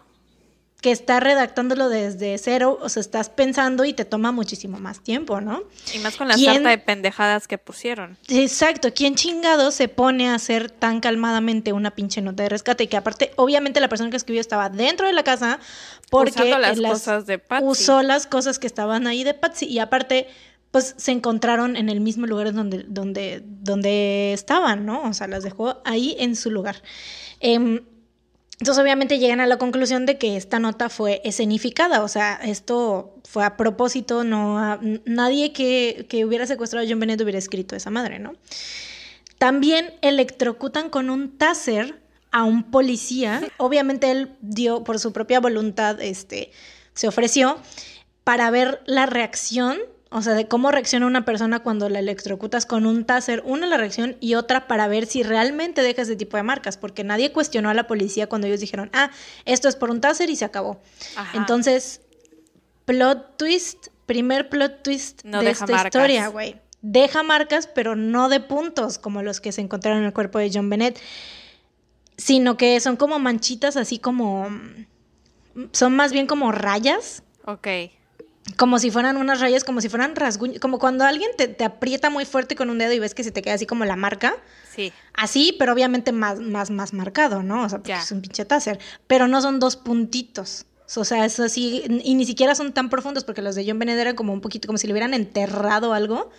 que 0.82 0.90
está 0.90 1.20
redactándolo 1.20 1.88
desde 1.88 2.36
cero, 2.38 2.76
o 2.82 2.88
sea, 2.88 3.00
estás 3.00 3.30
pensando 3.30 3.84
y 3.84 3.92
te 3.92 4.04
toma 4.04 4.32
muchísimo 4.32 4.80
más 4.80 4.98
tiempo, 4.98 5.40
¿no? 5.40 5.62
Y 5.94 6.00
más 6.00 6.16
con 6.16 6.26
la 6.26 6.36
sarta 6.36 6.68
de 6.70 6.78
pendejadas 6.78 7.46
que 7.46 7.56
pusieron. 7.56 8.18
Exacto, 8.28 8.92
¿quién 8.92 9.14
chingado 9.14 9.70
se 9.70 9.86
pone 9.86 10.28
a 10.28 10.34
hacer 10.34 10.72
tan 10.72 10.98
calmadamente 10.98 11.72
una 11.72 11.92
pinche 11.92 12.20
nota 12.20 12.42
de 12.42 12.48
rescate? 12.48 12.82
Y 12.82 12.86
que 12.88 12.96
aparte, 12.96 13.30
obviamente 13.36 13.78
la 13.78 13.88
persona 13.88 14.10
que 14.10 14.16
escribió 14.16 14.40
estaba 14.40 14.70
dentro 14.70 15.06
de 15.06 15.12
la 15.12 15.22
casa 15.22 15.60
porque 16.10 16.50
las, 16.50 16.80
cosas 16.80 17.26
de 17.26 17.38
Patsy. 17.38 17.64
usó 17.64 18.02
las 18.02 18.26
cosas 18.26 18.59
que 18.59 18.66
estaban 18.66 19.06
ahí 19.06 19.22
de 19.22 19.34
Patsy 19.34 19.66
y 19.66 19.78
aparte 19.78 20.26
pues 20.72 20.94
se 20.96 21.12
encontraron 21.12 21.76
en 21.76 21.90
el 21.90 22.00
mismo 22.00 22.26
lugar 22.26 22.52
donde, 22.52 22.84
donde, 22.88 23.44
donde 23.44 24.32
estaban, 24.32 24.84
¿no? 24.84 25.02
O 25.02 25.12
sea, 25.12 25.28
las 25.28 25.44
dejó 25.44 25.80
ahí 25.84 26.16
en 26.18 26.34
su 26.34 26.50
lugar. 26.50 26.82
Eh, 27.40 27.82
Entonces 28.61 28.81
obviamente 28.81 29.19
llegan 29.19 29.41
a 29.41 29.47
la 29.47 29.59
conclusión 29.59 30.07
de 30.07 30.19
que 30.19 30.37
esta 30.37 30.59
nota 30.59 30.89
fue 30.89 31.20
escenificada, 31.24 32.03
o 32.03 32.09
sea, 32.09 32.39
esto 32.45 33.16
fue 33.24 33.45
a 33.45 33.57
propósito, 33.57 34.23
no 34.23 34.79
nadie 35.05 35.53
que, 35.53 36.07
que, 36.09 36.24
hubiera 36.24 36.47
secuestrado 36.47 36.87
a 36.87 36.89
John 36.89 37.01
Bennett 37.01 37.20
hubiera 37.20 37.39
escrito 37.39 37.74
esa 37.74 37.91
madre, 37.91 38.19
¿no? 38.19 38.35
También 39.39 39.93
electrocutan 40.03 40.91
con 40.91 41.11
un 41.11 41.37
taser 41.37 42.01
a 42.31 42.45
un 42.45 42.70
policía. 42.70 43.43
Obviamente 43.59 44.11
él 44.11 44.37
dio 44.41 44.85
por 44.85 44.99
su 44.99 45.12
propia 45.12 45.41
voluntad, 45.41 46.01
este, 46.01 46.51
se 46.95 47.09
ofreció 47.09 47.59
para 48.24 48.51
ver 48.51 48.83
la 48.87 49.07
reacción 49.07 49.79
o 50.12 50.20
sea, 50.20 50.34
de 50.34 50.47
cómo 50.47 50.70
reacciona 50.70 51.06
una 51.06 51.24
persona 51.24 51.60
cuando 51.60 51.89
la 51.89 51.98
electrocutas 51.98 52.66
con 52.66 52.84
un 52.84 53.05
taser, 53.05 53.43
una 53.47 53.66
la 53.66 53.78
reacción 53.78 54.16
y 54.20 54.34
otra 54.34 54.66
para 54.68 54.86
ver 54.86 55.06
si 55.06 55.22
realmente 55.22 55.82
deja 55.82 56.02
ese 56.02 56.16
tipo 56.16 56.36
de 56.36 56.43
marcas, 56.43 56.76
porque 56.76 57.02
nadie 57.02 57.32
cuestionó 57.32 57.70
a 57.70 57.74
la 57.74 57.86
policía 57.86 58.28
cuando 58.28 58.47
ellos 58.47 58.60
dijeron, 58.60 58.90
ah, 58.93 59.10
esto 59.47 59.68
es 59.68 59.76
por 59.76 59.90
un 59.90 60.02
taser 60.02 60.28
y 60.28 60.36
se 60.36 60.44
acabó. 60.44 60.80
Entonces, 61.32 62.02
plot 62.84 63.39
twist, 63.39 63.89
primer 64.05 64.51
plot 64.51 64.82
twist 64.82 65.22
de 65.22 65.51
esta 65.51 65.84
historia, 65.84 66.28
güey. 66.28 66.60
Deja 66.82 67.22
marcas, 67.22 67.66
pero 67.66 67.97
no 67.97 68.28
de 68.28 68.40
puntos 68.40 68.98
como 68.98 69.22
los 69.22 69.40
que 69.40 69.52
se 69.52 69.62
encontraron 69.62 70.01
en 70.01 70.06
el 70.06 70.12
cuerpo 70.12 70.39
de 70.39 70.51
John 70.52 70.68
Bennett, 70.68 70.98
sino 72.18 72.56
que 72.59 72.78
son 72.80 72.97
como 72.97 73.18
manchitas 73.18 73.76
así 73.76 73.98
como... 73.98 74.48
Son 75.72 75.94
más 75.97 76.12
bien 76.12 76.26
como 76.26 76.51
rayas. 76.52 77.22
Ok 77.44 77.68
como 78.56 78.78
si 78.78 78.90
fueran 78.90 79.16
unas 79.16 79.40
rayas, 79.40 79.64
como 79.64 79.81
si 79.81 79.89
fueran 79.89 80.16
rasguños, 80.16 80.59
como 80.59 80.78
cuando 80.78 81.05
alguien 81.05 81.31
te, 81.36 81.64
aprieta 81.64 82.10
muy 82.10 82.24
fuerte 82.24 82.56
con 82.56 82.70
un 82.70 82.78
dedo 82.78 82.93
y 82.93 82.98
ves 82.98 83.14
que 83.14 83.24
se 83.24 83.31
te 83.31 83.43
queda 83.43 83.55
así 83.55 83.66
como 83.66 83.85
la 83.85 83.97
marca. 83.97 84.36
Sí. 84.74 84.93
Así, 85.14 85.55
pero 85.59 85.73
obviamente 85.73 86.12
más, 86.12 86.40
más, 86.40 86.70
más 86.70 86.93
marcado, 86.93 87.43
¿no? 87.43 87.62
O 87.64 87.69
sea, 87.69 87.78
porque 87.78 87.93
es 87.94 88.10
un 88.10 88.20
pinche 88.20 88.44
taser. 88.44 88.78
Pero 89.06 89.28
no 89.28 89.40
son 89.43 89.60
dos 89.60 89.77
puntitos. 89.77 90.66
O 90.97 91.05
sea, 91.05 91.24
es 91.24 91.40
así, 91.40 91.85
y 92.05 92.14
ni 92.14 92.27
siquiera 92.27 92.55
son 92.55 92.73
tan 92.73 92.90
profundos, 92.90 93.24
porque 93.24 93.40
los 93.40 93.55
de 93.55 93.64
John 93.66 93.78
Bennett 93.78 93.98
eran 93.98 94.14
como 94.14 94.32
un 94.32 94.40
poquito, 94.40 94.66
como 94.66 94.77
si 94.77 94.86
le 94.86 94.93
hubieran 94.93 95.14
enterrado 95.14 95.94
algo. 95.94 96.31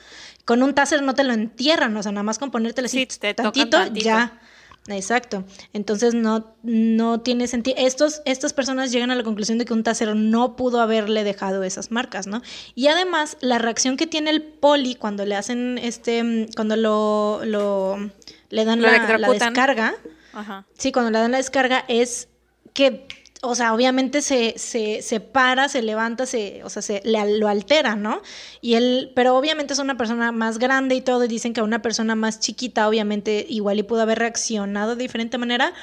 Con 0.45 0.61
un 0.61 0.75
taser 0.75 1.01
no 1.01 1.15
te 1.15 1.23
lo 1.23 1.33
entierran, 1.33 1.95
o 1.95 2.03
sea, 2.03 2.11
nada 2.11 2.23
más 2.23 2.37
con 2.37 2.51
ponértelo 2.51 2.85
así 2.85 3.07
tantito, 3.35 3.87
ya 3.93 4.39
Exacto. 4.87 5.45
Entonces 5.71 6.13
no, 6.13 6.55
no 6.61 7.21
tiene 7.21 7.47
sentido. 7.47 7.77
Estos, 7.79 8.21
estas 8.25 8.53
personas 8.53 8.91
llegan 8.91 9.11
a 9.11 9.15
la 9.15 9.23
conclusión 9.23 9.57
de 9.57 9.65
que 9.65 9.73
un 9.73 9.83
taser 9.83 10.15
no 10.15 10.55
pudo 10.55 10.81
haberle 10.81 11.23
dejado 11.23 11.63
esas 11.63 11.91
marcas, 11.91 12.27
¿no? 12.27 12.41
Y 12.75 12.87
además, 12.87 13.37
la 13.39 13.59
reacción 13.59 13.95
que 13.95 14.07
tiene 14.07 14.29
el 14.29 14.43
poli 14.43 14.95
cuando 14.95 15.25
le 15.25 15.35
hacen 15.35 15.77
este, 15.77 16.47
cuando 16.55 16.75
lo, 16.75 17.41
lo 17.45 18.11
le 18.49 18.65
dan 18.65 18.81
la, 18.81 19.17
la, 19.17 19.29
descarga. 19.29 19.95
Ajá. 20.33 20.65
Sí, 20.77 20.91
cuando 20.91 21.11
le 21.11 21.19
dan 21.19 21.31
la 21.31 21.37
descarga 21.37 21.85
es 21.87 22.27
que 22.73 23.07
o 23.45 23.55
sea, 23.55 23.73
obviamente 23.73 24.21
se, 24.21 24.57
se, 24.57 25.01
se, 25.01 25.19
para, 25.19 25.67
se 25.67 25.81
levanta, 25.81 26.25
se, 26.25 26.63
o 26.63 26.69
sea, 26.69 26.81
se 26.81 27.01
lo 27.03 27.49
altera, 27.49 27.97
¿no? 27.97 28.21
Y 28.61 28.75
él, 28.75 29.11
pero 29.15 29.35
obviamente 29.35 29.73
es 29.73 29.79
una 29.79 29.97
persona 29.97 30.31
más 30.31 30.59
grande 30.59 30.95
y 30.95 31.01
todo, 31.01 31.25
y 31.25 31.27
dicen 31.27 31.51
que 31.53 31.59
a 31.59 31.65
una 31.65 31.81
persona 31.81 32.15
más 32.15 32.39
chiquita, 32.39 32.87
obviamente, 32.87 33.45
igual 33.49 33.79
y 33.79 33.83
pudo 33.83 34.01
haber 34.01 34.19
reaccionado 34.19 34.95
de 34.95 35.03
diferente 35.03 35.37
manera, 35.37 35.73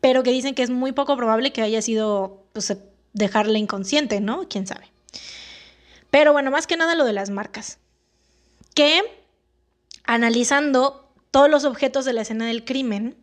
pero 0.00 0.24
que 0.24 0.32
dicen 0.32 0.56
que 0.56 0.64
es 0.64 0.70
muy 0.70 0.90
poco 0.90 1.16
probable 1.16 1.52
que 1.52 1.62
haya 1.62 1.80
sido, 1.82 2.48
pues, 2.52 2.76
dejarle 3.12 3.60
inconsciente, 3.60 4.20
¿no? 4.20 4.48
Quién 4.48 4.66
sabe. 4.66 4.90
Pero 6.10 6.32
bueno, 6.32 6.50
más 6.50 6.66
que 6.66 6.76
nada 6.76 6.96
lo 6.96 7.04
de 7.04 7.12
las 7.12 7.30
marcas. 7.30 7.78
Que 8.74 9.02
analizando 10.02 11.12
todos 11.30 11.48
los 11.48 11.64
objetos 11.64 12.04
de 12.04 12.12
la 12.12 12.22
escena 12.22 12.46
del 12.46 12.64
crimen, 12.64 13.16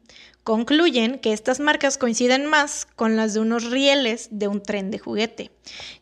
concluyen 0.44 1.20
que 1.20 1.34
estas 1.34 1.60
marcas 1.60 1.98
coinciden 1.98 2.46
más 2.46 2.88
con 2.96 3.16
las 3.16 3.34
de 3.34 3.40
unos 3.40 3.70
rieles 3.70 4.30
de 4.32 4.48
un 4.48 4.64
tren 4.64 4.90
de 4.90 5.00
juguete. 5.00 5.52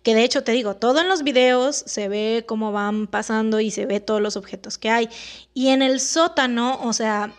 Que 0.02 0.16
de 0.16 0.24
hecho 0.24 0.44
te 0.44 0.54
digo, 0.54 0.76
todo 0.76 1.02
en 1.02 1.10
los 1.10 1.24
videos 1.24 1.84
se 1.86 2.08
ve 2.08 2.46
cómo 2.48 2.72
van 2.72 3.08
pasando 3.08 3.60
y 3.60 3.72
se 3.72 3.86
ve 3.86 4.00
todos 4.00 4.22
los 4.22 4.38
objetos 4.38 4.78
que 4.78 4.90
hay. 4.90 5.10
Y 5.54 5.70
en 5.70 5.82
el 5.82 6.00
sótano, 6.00 6.80
o 6.82 6.94
sea, 6.94 7.34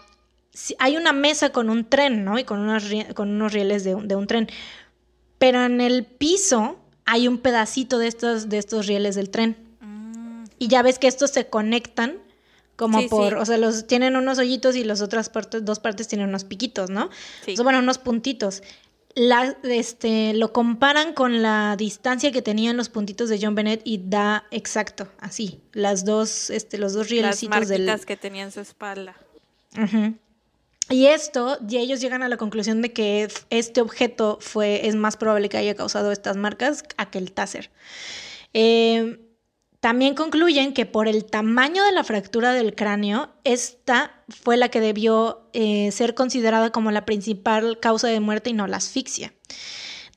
hay 0.79 0.97
una 0.97 1.13
mesa 1.13 1.51
con 1.51 1.71
un 1.71 1.89
tren, 1.89 2.25
¿no? 2.25 2.39
Y 2.39 2.45
con, 2.45 2.67
con 3.15 3.31
unos 3.31 3.53
rieles 3.53 3.85
de, 3.85 3.95
un 3.95 4.27
tren. 4.27 4.49
Pero 5.39 5.65
en 5.65 5.81
el 5.81 6.05
piso 6.05 6.77
hay 7.07 7.29
un 7.29 7.39
pedacito 7.39 7.99
de 7.99 8.09
estos, 8.09 8.49
de 8.49 8.59
estos 8.59 8.87
rieles 8.87 9.15
del 9.15 9.31
tren. 9.31 9.57
Mm. 9.81 10.45
Y 10.59 10.69
ya 10.69 10.83
ves 10.83 10.99
que 10.99 11.07
estos 11.07 11.31
se 11.31 11.47
conectan 11.47 12.19
como 12.81 13.07
por, 13.09 13.35
o 13.35 13.45
sea, 13.45 13.59
los 13.59 13.87
tienen 13.87 14.17
unos 14.17 14.39
hoyitos 14.39 14.75
y 14.75 14.85
las 14.85 15.03
otras 15.03 15.29
partes, 15.29 15.67
dos 15.67 15.81
partes 15.81 16.09
tienen 16.09 16.31
unos 16.31 16.45
piquitos, 16.45 16.89
¿no? 16.89 17.11
Sí. 17.45 17.55
bueno, 17.63 17.81
unos 17.81 17.99
puntitos. 17.99 18.63
La, 19.15 19.55
este, 19.65 20.33
lo 20.33 20.55
comparan 20.55 21.13
con 21.13 21.43
la 21.43 21.77
distancia 21.77 22.33
que 22.33 22.41
tenían 22.41 22.79
los 22.79 22.89
puntitos 22.89 23.29
de 23.29 23.39
John 23.39 23.55
Bennett 23.55 23.83
y 23.85 24.01
da 24.03 24.47
exacto, 24.51 25.09
así, 25.19 25.61
las 25.73 26.07
dos, 26.07 26.49
este, 26.49 26.79
los 26.79 26.95
dos 26.95 27.11
rielecitos 27.11 27.59
Las 27.61 27.69
marquitas 27.69 28.07
que 28.07 28.17
tenía 28.17 28.45
en 28.45 28.53
su 28.53 28.61
espalda. 28.61 29.15
Y 30.89 31.07
esto, 31.07 31.59
y 31.69 31.77
ellos 31.77 32.01
llegan 32.01 32.23
a 32.23 32.31
la 32.31 32.39
conclusión 32.39 32.81
de 32.81 32.95
que 32.95 33.29
este 33.51 33.83
objeto 33.83 34.39
fue, 34.41 34.89
es 34.89 34.97
más 34.97 35.19
probable 35.19 35.51
que 35.51 35.59
haya 35.59 35.75
causado 35.75 36.13
estas 36.13 36.39
marcas 36.39 36.83
a 36.97 37.11
que 37.11 37.19
el 37.19 37.33
taser. 37.33 37.71
Eh, 38.55 39.19
también 39.81 40.15
concluyen 40.15 40.75
que 40.75 40.85
por 40.85 41.09
el 41.09 41.25
tamaño 41.25 41.83
de 41.85 41.93
la 41.93 42.05
fractura 42.05 42.53
del 42.53 42.75
cráneo, 42.75 43.31
esta 43.45 44.23
fue 44.29 44.59
la 44.59 44.69
que 44.69 44.81
debió 44.81 45.49
eh, 45.55 45.91
ser 45.91 46.15
considerada 46.15 46.71
como 46.71 46.91
la 46.91 47.07
principal 47.07 47.81
causa 47.81 48.09
de 48.09 48.21
muerte 48.21 48.51
y 48.51 48.53
no 48.53 48.67
la 48.67 48.77
asfixia. 48.77 49.33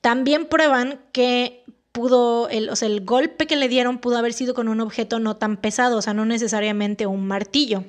También 0.02 0.48
prueban 0.48 0.99
que 1.14 1.64
pudo, 1.94 2.49
el, 2.49 2.69
o 2.69 2.76
sea, 2.76 2.90
el 2.90 3.06
golpe 3.06 3.48
que 3.48 3.56
le 3.56 3.69
dieron 3.69 3.99
pudo 3.99 4.18
haber 4.18 4.34
sido 4.34 4.53
con 4.53 4.68
un 4.68 4.81
objeto 4.81 5.19
no 5.19 5.38
tan 5.38 5.56
pesado, 5.56 5.98
o 5.98 6.02
sea, 6.02 6.14
no 6.14 6.26
necesariamente 6.26 7.07
un 7.07 7.26
martillo. 7.26 7.85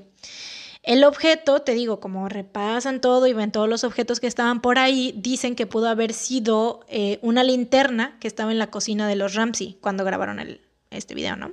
El 0.85 1.03
objeto, 1.03 1.63
te 1.63 1.73
digo, 1.73 1.99
como 1.99 2.29
repasan 2.29 3.01
todo 3.01 3.27
y 3.27 3.33
ven 3.33 3.51
todos 3.51 3.69
los 3.69 3.83
objetos 3.83 4.21
que 4.21 4.27
estaban 4.29 4.61
por 4.61 4.79
ahí, 4.79 5.13
dicen 5.17 5.57
que 5.57 5.67
pudo 5.67 5.89
haber 5.89 6.13
sido 6.13 6.85
eh, 6.89 7.19
una 7.23 7.43
linterna 7.43 8.17
que 8.21 8.29
estaba 8.29 8.53
en 8.53 8.59
la 8.59 8.71
cocina 8.71 9.09
de 9.09 9.17
los 9.17 9.35
Ramsey 9.35 9.79
cuando 9.81 10.05
grabaron 10.05 10.39
el, 10.39 10.61
este 10.97 11.15
video, 11.15 11.37
¿no? 11.37 11.53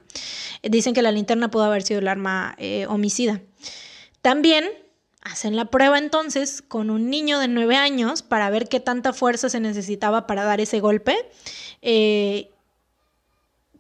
Dicen 0.63 0.93
que 0.93 1.01
la 1.01 1.11
linterna 1.11 1.49
pudo 1.51 1.63
haber 1.63 1.83
sido 1.83 1.99
el 1.99 2.07
arma 2.07 2.55
eh, 2.57 2.85
homicida. 2.87 3.41
También 4.21 4.65
hacen 5.21 5.55
la 5.55 5.65
prueba 5.65 5.97
entonces 5.97 6.61
con 6.61 6.89
un 6.89 7.09
niño 7.09 7.39
de 7.39 7.47
nueve 7.47 7.75
años 7.75 8.21
para 8.21 8.49
ver 8.49 8.67
qué 8.67 8.79
tanta 8.79 9.13
fuerza 9.13 9.49
se 9.49 9.59
necesitaba 9.59 10.27
para 10.27 10.43
dar 10.43 10.61
ese 10.61 10.79
golpe. 10.79 11.15
Eh, 11.81 12.51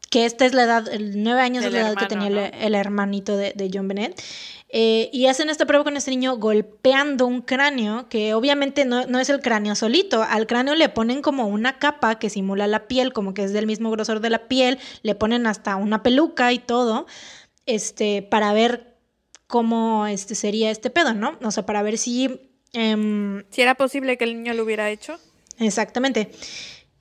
que 0.09 0.25
esta 0.25 0.45
es 0.45 0.53
la 0.53 0.63
edad, 0.63 0.89
el 0.89 1.23
nueve 1.23 1.41
años 1.41 1.63
es 1.63 1.71
la 1.71 1.79
edad 1.79 1.95
que 1.95 2.05
tenía 2.05 2.27
el, 2.27 2.75
hermanito 2.75 3.37
de, 3.37 3.53
de 3.55 3.71
John 3.73 3.87
Bennett. 3.87 4.21
Eh, 4.73 5.09
y 5.11 5.25
hacen 5.25 5.49
esta 5.49 5.65
prueba 5.65 5.83
con 5.83 5.97
este 5.97 6.11
niño 6.11 6.37
golpeando 6.37 7.27
un 7.27 7.41
cráneo, 7.41 8.07
que 8.07 8.33
obviamente 8.33 8.85
no, 8.85 9.19
es 9.19 9.29
el 9.29 9.41
cráneo 9.41 9.75
solito. 9.75 10.23
Al 10.23 10.47
cráneo 10.47 10.75
le 10.75 10.87
ponen 10.87 11.21
como 11.21 11.47
una 11.47 11.77
capa 11.77 12.17
que 12.19 12.29
simula 12.29 12.67
la 12.67 12.87
piel, 12.87 13.11
como 13.11 13.33
que 13.33 13.43
es 13.43 13.51
del 13.51 13.67
mismo 13.67 13.91
grosor 13.91 14.21
de 14.21 14.29
la 14.29 14.47
piel, 14.47 14.79
le 15.03 15.13
ponen 15.13 15.45
hasta 15.45 15.75
una 15.75 16.03
peluca 16.03 16.53
y 16.53 16.59
todo, 16.59 17.05
este, 17.65 18.21
para 18.21 18.53
ver 18.53 18.95
cómo 19.47 20.07
este, 20.07 20.35
sería 20.35 20.71
este 20.71 20.89
pedo, 20.89 21.13
¿no? 21.13 21.37
O 21.43 21.51
sea, 21.51 21.65
para 21.65 21.83
ver 21.83 21.97
si... 21.97 22.49
Em, 22.73 23.43
si 23.49 23.61
era 23.61 23.75
posible 23.75 24.17
que 24.17 24.23
el 24.23 24.35
niño 24.35 24.53
lo 24.53 24.63
hubiera 24.63 24.89
hecho. 24.89 25.19
Exactamente 25.59 26.31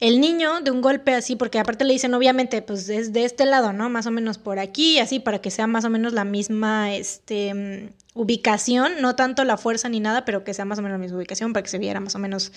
el 0.01 0.19
niño 0.19 0.63
de 0.63 0.71
un 0.71 0.81
golpe 0.81 1.15
así, 1.15 1.37
porque 1.37 1.59
aparte 1.59 1.85
le 1.85 1.93
dicen 1.93 2.15
obviamente, 2.15 2.63
pues 2.63 2.89
es 2.89 3.13
de 3.13 3.25
este 3.25 3.45
lado, 3.45 3.75
¿no? 3.75 3.91
Más 3.91 4.07
o 4.07 4.11
menos 4.11 4.39
por 4.39 4.59
aquí, 4.59 4.99
así, 4.99 5.21
para 5.21 5.41
que 5.41 5.51
sea 5.51 5.67
más 5.67 5.85
o 5.85 5.91
menos 5.91 6.15
la 6.15 6.25
misma 6.25 6.95
este, 6.95 7.53
mm, 7.53 7.91
ubicación, 8.15 9.03
no 9.03 9.15
tanto 9.15 9.45
la 9.45 9.59
fuerza 9.59 9.91
ni 9.91 10.01
nada, 10.01 10.25
pero 10.25 10.43
que 10.43 10.55
sea 10.55 10.65
más 10.65 10.79
o 10.79 10.83
menos 10.83 10.99
la 10.99 11.03
misma 11.03 11.19
ubicación, 11.19 11.53
para 11.53 11.63
que 11.63 11.69
se 11.69 11.79
viera 11.79 12.01
más 12.01 12.15
o 12.15 12.19
menos 12.19 12.51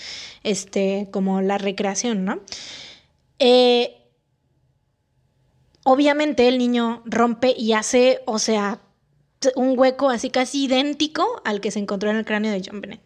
este, 0.44 1.10
como 1.12 1.42
la 1.42 1.58
recreación, 1.58 2.24
¿no? 2.24 2.40
Eh, 3.40 3.98
obviamente 5.84 6.48
el 6.48 6.58
niño 6.58 7.04
rompe 7.06 7.54
y 7.58 7.74
hace, 7.74 8.22
o 8.26 8.40
sea, 8.40 8.80
un 9.58 9.78
hueco 9.78 10.10
así 10.10 10.30
casi 10.30 10.64
idéntico 10.64 11.42
al 11.44 11.60
que 11.60 11.72
se 11.72 11.80
encontró 11.80 12.10
en 12.10 12.16
el 12.16 12.26
cráneo 12.26 12.54
de 12.54 12.62
John 12.66 12.80
Bennett. 12.80 13.02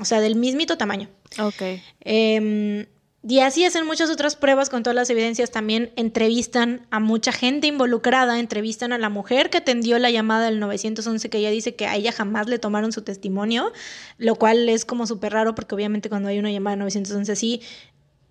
O 0.00 0.06
sea, 0.06 0.20
del 0.20 0.36
mismito 0.36 0.78
tamaño. 0.78 1.10
Ok. 1.38 1.62
Eh, 2.00 2.86
y 3.26 3.40
así 3.40 3.64
hacen 3.64 3.84
muchas 3.84 4.10
otras 4.10 4.36
pruebas 4.36 4.70
con 4.70 4.82
todas 4.82 4.94
las 4.94 5.10
evidencias. 5.10 5.50
También 5.50 5.92
entrevistan 5.96 6.86
a 6.90 7.00
mucha 7.00 7.32
gente 7.32 7.66
involucrada, 7.66 8.38
entrevistan 8.38 8.92
a 8.92 8.98
la 8.98 9.08
mujer 9.08 9.50
que 9.50 9.58
atendió 9.58 9.98
la 9.98 10.10
llamada 10.10 10.46
del 10.46 10.60
911, 10.60 11.28
que 11.28 11.38
ella 11.38 11.50
dice 11.50 11.74
que 11.74 11.86
a 11.86 11.96
ella 11.96 12.12
jamás 12.12 12.46
le 12.46 12.58
tomaron 12.58 12.92
su 12.92 13.02
testimonio, 13.02 13.72
lo 14.18 14.36
cual 14.36 14.68
es 14.68 14.84
como 14.84 15.06
súper 15.06 15.32
raro 15.32 15.54
porque 15.54 15.74
obviamente 15.74 16.08
cuando 16.08 16.28
hay 16.28 16.38
una 16.38 16.52
llamada 16.52 16.76
del 16.76 16.80
911 16.80 17.36
sí 17.36 17.60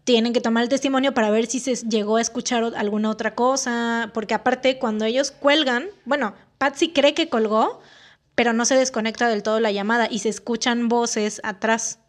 tienen 0.06 0.32
que 0.32 0.40
tomar 0.40 0.64
el 0.64 0.70
testimonio 0.70 1.14
para 1.14 1.30
ver 1.32 1.48
si 1.48 1.60
se 1.60 1.76
llegó 1.86 2.16
a 2.16 2.22
escuchar 2.22 2.64
alguna 2.78 3.10
otra 3.10 3.36
cosa, 3.36 4.12
porque 4.14 4.34
aparte 4.34 4.80
cuando 4.80 5.04
ellos 5.04 5.32
cuelgan, 5.32 5.88
bueno, 6.06 6.34
Patsy 6.58 6.94
cree 6.94 7.14
que 7.14 7.28
colgó, 7.28 7.82
pero 8.34 8.54
no 8.54 8.64
se 8.64 8.76
desconecta 8.76 9.28
del 9.28 9.44
todo 9.44 9.60
la 9.60 9.72
llamada 9.72 10.08
y 10.10 10.20
se 10.20 10.30
escuchan 10.30 10.88
voces 10.88 11.42
atrás. 11.44 12.00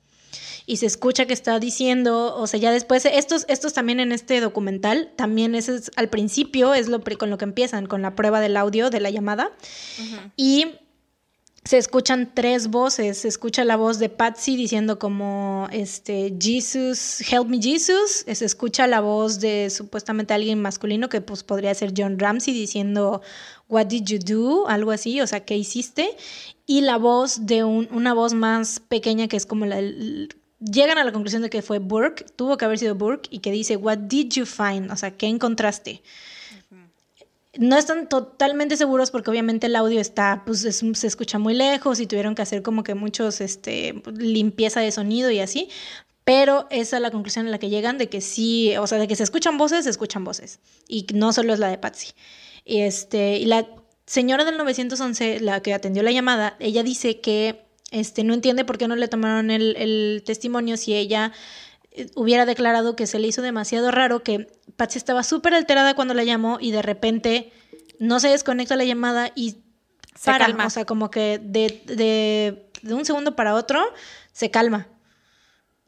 Y 0.68 0.76
se 0.76 0.84
escucha 0.84 1.24
que 1.24 1.32
está 1.32 1.58
diciendo, 1.58 2.36
o 2.36 2.46
sea, 2.46 2.60
ya 2.60 2.70
después, 2.70 3.06
estos, 3.06 3.46
estos 3.48 3.72
también 3.72 4.00
en 4.00 4.12
este 4.12 4.38
documental, 4.38 5.10
también 5.16 5.54
ese 5.54 5.76
es, 5.76 5.90
al 5.96 6.10
principio 6.10 6.74
es 6.74 6.88
lo 6.88 7.00
con 7.00 7.30
lo 7.30 7.38
que 7.38 7.46
empiezan, 7.46 7.86
con 7.86 8.02
la 8.02 8.14
prueba 8.14 8.38
del 8.38 8.54
audio 8.54 8.90
de 8.90 9.00
la 9.00 9.08
llamada. 9.08 9.50
Y 10.36 10.66
se 11.64 11.78
escuchan 11.78 12.32
tres 12.34 12.68
voces. 12.68 13.16
Se 13.16 13.28
escucha 13.28 13.64
la 13.64 13.76
voz 13.76 13.98
de 13.98 14.10
Patsy 14.10 14.56
diciendo 14.56 14.98
como, 14.98 15.68
este, 15.72 16.36
Jesus, 16.38 17.22
help 17.32 17.48
me 17.48 17.62
Jesus. 17.62 18.26
Se 18.30 18.44
escucha 18.44 18.86
la 18.86 19.00
voz 19.00 19.40
de 19.40 19.70
supuestamente 19.70 20.34
alguien 20.34 20.60
masculino 20.60 21.08
que 21.08 21.22
pues 21.22 21.44
podría 21.44 21.74
ser 21.74 21.94
John 21.96 22.18
Ramsey 22.18 22.52
diciendo, 22.52 23.22
what 23.70 23.86
did 23.86 24.04
you 24.04 24.18
do? 24.18 24.68
Algo 24.68 24.90
así, 24.90 25.22
o 25.22 25.26
sea, 25.26 25.46
¿qué 25.46 25.56
hiciste? 25.56 26.10
Y 26.66 26.82
la 26.82 26.98
voz 26.98 27.46
de 27.46 27.64
un, 27.64 27.88
una 27.90 28.12
voz 28.12 28.34
más 28.34 28.80
pequeña 28.80 29.28
que 29.28 29.38
es 29.38 29.46
como 29.46 29.64
la, 29.64 29.80
llegan 30.60 30.98
a 30.98 31.04
la 31.04 31.12
conclusión 31.12 31.42
de 31.42 31.50
que 31.50 31.62
fue 31.62 31.78
Burke, 31.78 32.24
tuvo 32.36 32.56
que 32.56 32.64
haber 32.64 32.78
sido 32.78 32.94
Burke, 32.94 33.28
y 33.30 33.38
que 33.38 33.50
dice, 33.50 33.76
What 33.76 33.98
did 33.98 34.32
you 34.32 34.46
find? 34.46 34.90
O 34.90 34.96
sea, 34.96 35.16
¿qué 35.16 35.26
encontraste? 35.26 36.02
No 37.56 37.76
están 37.76 38.08
totalmente 38.08 38.76
seguros 38.76 39.10
porque 39.10 39.30
obviamente 39.30 39.66
el 39.66 39.74
audio 39.74 40.00
está, 40.00 40.42
pues 40.46 40.60
se 40.60 41.06
escucha 41.06 41.38
muy 41.38 41.54
lejos 41.54 41.98
y 41.98 42.06
tuvieron 42.06 42.34
que 42.34 42.42
hacer 42.42 42.62
como 42.62 42.84
que 42.84 42.94
muchos, 42.94 43.40
este, 43.40 44.00
limpieza 44.14 44.80
de 44.80 44.92
sonido 44.92 45.30
y 45.30 45.40
así, 45.40 45.68
pero 46.28 46.66
esa 46.70 46.96
es 46.96 47.02
la 47.02 47.10
conclusión 47.10 47.48
a 47.48 47.50
la 47.50 47.58
que 47.58 47.70
llegan 47.70 47.96
de 47.96 48.08
que 48.10 48.20
sí, 48.20 48.76
o 48.76 48.86
sea, 48.86 48.98
de 48.98 49.08
que 49.08 49.16
se 49.16 49.22
escuchan 49.22 49.56
voces, 49.56 49.84
se 49.84 49.90
escuchan 49.90 50.24
voces, 50.24 50.60
y 50.86 51.06
no 51.14 51.32
solo 51.32 51.54
es 51.54 51.58
la 51.58 51.68
de 51.68 51.78
Patsy. 51.78 52.12
Y, 52.66 52.82
este, 52.82 53.38
y 53.38 53.46
la 53.46 53.66
señora 54.04 54.44
del 54.44 54.58
911, 54.58 55.40
la 55.40 55.62
que 55.62 55.72
atendió 55.72 56.02
la 56.02 56.12
llamada, 56.12 56.54
ella 56.60 56.82
dice 56.82 57.20
que 57.20 57.67
este, 57.90 58.24
no 58.24 58.34
entiende 58.34 58.64
por 58.64 58.78
qué 58.78 58.88
no 58.88 58.96
le 58.96 59.08
tomaron 59.08 59.50
el, 59.50 60.22
testimonio 60.24 60.76
si 60.76 60.94
ella 60.94 61.32
eh, 61.92 62.06
hubiera 62.14 62.46
declarado 62.46 62.96
que 62.96 63.06
se 63.06 63.18
le 63.18 63.28
hizo 63.28 63.42
demasiado 63.42 63.90
raro, 63.90 64.22
que 64.22 64.48
Patsy 64.76 64.98
estaba 64.98 65.22
súper 65.22 65.54
alterada 65.54 65.94
cuando 65.94 66.14
la 66.14 66.24
llamó 66.24 66.58
y 66.60 66.70
de 66.70 66.82
repente 66.82 67.52
no 67.98 68.20
se 68.20 68.28
desconecta 68.28 68.76
la 68.76 68.84
llamada 68.84 69.32
y 69.34 69.62
se 70.14 70.30
para, 70.30 70.46
calma. 70.46 70.66
o 70.66 70.70
sea, 70.70 70.84
como 70.84 71.10
que 71.10 71.40
de, 71.42 71.82
de, 71.86 72.68
de 72.82 72.94
un 72.94 73.04
segundo 73.04 73.34
para 73.36 73.54
otro 73.54 73.82
se 74.32 74.50
calma 74.50 74.88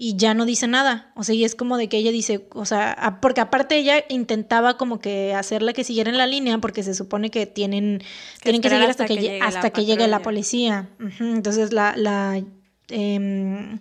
y 0.02 0.16
ya 0.16 0.32
no 0.32 0.46
dice 0.46 0.66
nada. 0.66 1.12
O 1.14 1.24
sea, 1.24 1.34
y 1.34 1.44
es 1.44 1.54
como 1.54 1.76
de 1.76 1.90
que 1.90 1.98
ella 1.98 2.10
dice, 2.10 2.48
o 2.54 2.64
sea, 2.64 3.18
porque 3.20 3.42
aparte 3.42 3.76
ella 3.76 4.02
intentaba 4.08 4.78
como 4.78 4.98
que 4.98 5.34
hacerla 5.34 5.74
que 5.74 5.84
siguiera 5.84 6.08
en 6.08 6.16
la 6.16 6.26
línea 6.26 6.56
porque 6.56 6.82
se 6.82 6.94
supone 6.94 7.30
que 7.30 7.44
tienen 7.44 7.98
que, 7.98 8.44
tienen 8.44 8.62
que 8.62 8.70
seguir 8.70 8.88
hasta, 8.88 9.04
que, 9.04 9.16
llegue, 9.16 9.42
hasta 9.42 9.68
que 9.68 9.84
llegue 9.84 10.08
la 10.08 10.22
policía. 10.22 10.88
Entonces 11.20 11.74
la 11.74 11.94
la, 11.98 12.42
em, 12.88 13.78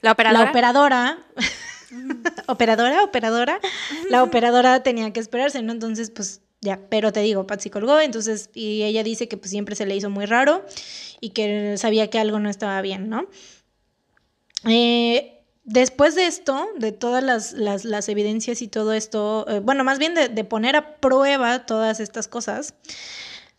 la 0.00 0.10
operadora, 0.10 0.42
la 0.42 0.50
operadora 0.50 1.18
operadora, 2.48 3.04
operadora, 3.04 3.60
la 4.10 4.24
operadora 4.24 4.82
tenía 4.82 5.12
que 5.12 5.20
esperarse, 5.20 5.62
¿no? 5.62 5.70
Entonces, 5.70 6.10
pues 6.10 6.40
ya, 6.60 6.80
pero 6.90 7.12
te 7.12 7.20
digo, 7.20 7.46
Patsy 7.46 7.70
colgó, 7.70 8.00
entonces, 8.00 8.50
y 8.52 8.82
ella 8.82 9.04
dice 9.04 9.28
que 9.28 9.36
pues 9.36 9.50
siempre 9.52 9.76
se 9.76 9.86
le 9.86 9.94
hizo 9.94 10.10
muy 10.10 10.26
raro 10.26 10.64
y 11.20 11.30
que 11.30 11.76
sabía 11.78 12.10
que 12.10 12.18
algo 12.18 12.40
no 12.40 12.50
estaba 12.50 12.82
bien, 12.82 13.08
¿no? 13.08 13.28
Eh, 14.66 15.42
después 15.64 16.14
de 16.14 16.26
esto, 16.26 16.68
de 16.76 16.92
todas 16.92 17.22
las, 17.52 18.08
evidencias 18.08 18.62
y 18.62 18.68
todo 18.68 18.92
esto, 18.92 19.46
eh, 19.48 19.60
bueno, 19.60 19.84
más 19.84 19.98
bien 19.98 20.14
de, 20.14 20.44
poner 20.44 20.76
a 20.76 20.96
prueba 20.96 21.66
todas 21.66 22.00
estas 22.00 22.28
cosas, 22.28 22.74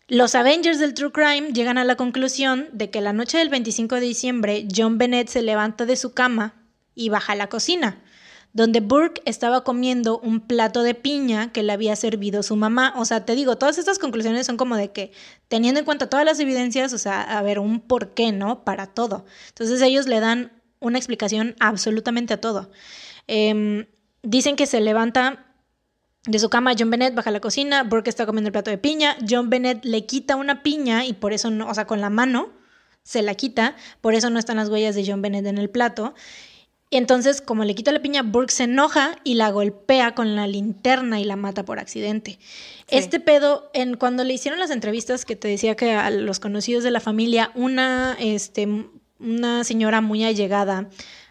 los 0.08 0.34
Avengers 0.36 0.78
del 0.78 0.94
True 0.94 1.10
Crime 1.10 1.52
llegan 1.52 1.78
a 1.78 1.84
la 1.84 1.96
conclusión 1.96 2.68
de 2.72 2.90
que 2.90 3.00
la 3.00 3.12
noche 3.12 3.38
del 3.38 3.48
25 3.48 3.96
de 3.96 4.00
diciembre, 4.00 4.68
John 4.74 4.98
Bennett 4.98 5.28
se 5.28 5.42
levanta 5.42 5.84
de 5.84 5.96
su 5.96 6.12
cama 6.12 6.54
y 6.94 7.08
baja 7.08 7.32
a 7.32 7.36
la 7.36 7.48
cocina, 7.48 8.02
donde 8.52 8.80
Burke 8.80 9.20
estaba 9.24 9.64
comiendo 9.64 10.20
un 10.20 10.40
plato 10.40 10.84
de 10.84 10.94
piña 10.94 11.52
que 11.52 11.64
le 11.64 11.72
había 11.72 11.96
servido 11.96 12.44
su 12.44 12.54
mamá. 12.54 12.94
O 12.96 13.04
sea, 13.04 13.26
te 13.26 13.34
digo, 13.34 13.58
todas 13.58 13.78
estas 13.78 13.98
conclusiones 13.98 14.46
son 14.46 14.56
como 14.56 14.76
de 14.76 14.92
que, 14.92 15.10
teniendo 15.48 15.80
en 15.80 15.84
cuenta 15.84 16.08
todas 16.08 16.24
las 16.24 16.38
evidencias, 16.38 16.92
o 16.92 16.98
sea, 16.98 17.20
a 17.22 17.42
ver, 17.42 17.58
un 17.58 17.80
porqué, 17.80 18.30
¿no? 18.30 18.62
Para 18.62 18.86
todo. 18.86 19.26
Entonces 19.48 19.82
ellos 19.82 20.06
le 20.06 20.20
dan 20.20 20.52
una 20.80 20.98
explicación 20.98 21.54
absolutamente 21.60 22.34
a 22.34 22.40
todo. 22.40 22.70
Em, 23.26 23.86
dicen 24.22 24.56
que 24.56 24.66
se 24.66 24.80
levanta 24.80 25.46
de 26.26 26.38
su 26.38 26.50
cama, 26.50 26.72
John 26.76 26.90
Bennett 26.90 27.14
baja 27.14 27.30
a 27.30 27.32
la 27.32 27.40
cocina, 27.40 27.84
Burke 27.84 28.10
está 28.10 28.26
comiendo 28.26 28.48
el 28.48 28.52
plato 28.52 28.70
de 28.70 28.78
piña, 28.78 29.16
John 29.28 29.48
Bennett 29.48 29.84
le 29.84 30.06
quita 30.06 30.36
una 30.36 30.62
piña 30.62 31.04
y 31.04 31.12
por 31.12 31.32
eso 31.32 31.50
no, 31.50 31.68
o 31.68 31.74
sea, 31.74 31.86
con 31.86 32.00
la 32.00 32.10
mano 32.10 32.50
se 33.02 33.22
la 33.22 33.34
quita, 33.34 33.76
por 34.00 34.14
eso 34.14 34.30
no 34.30 34.38
están 34.38 34.56
las 34.56 34.68
huellas 34.68 34.96
de 34.96 35.04
John 35.06 35.22
Bennett 35.22 35.46
en 35.46 35.58
el 35.58 35.70
plato. 35.70 36.14
Y 36.90 36.98
entonces, 36.98 37.40
como 37.40 37.64
le 37.64 37.74
quita 37.74 37.90
la 37.90 38.00
piña, 38.00 38.22
Burke 38.22 38.52
se 38.52 38.64
enoja 38.64 39.16
y 39.24 39.34
la 39.34 39.50
golpea 39.50 40.14
con 40.14 40.36
la 40.36 40.46
linterna 40.46 41.20
y 41.20 41.24
la 41.24 41.34
mata 41.34 41.64
por 41.64 41.80
accidente. 41.80 42.38
Este 42.88 43.18
pedo, 43.18 43.70
en, 43.74 43.96
cuando 43.96 44.22
le 44.22 44.34
hicieron 44.34 44.60
las 44.60 44.70
entrevistas 44.70 45.24
que 45.24 45.34
te 45.34 45.48
decía 45.48 45.74
que 45.74 45.92
a 45.92 46.10
los 46.10 46.38
conocidos 46.38 46.84
de 46.84 46.92
la 46.92 47.00
familia, 47.00 47.50
una 47.54 48.16
este, 48.20 48.86
una 49.18 49.64
señora 49.64 50.00
muy 50.00 50.24
allegada 50.24 50.88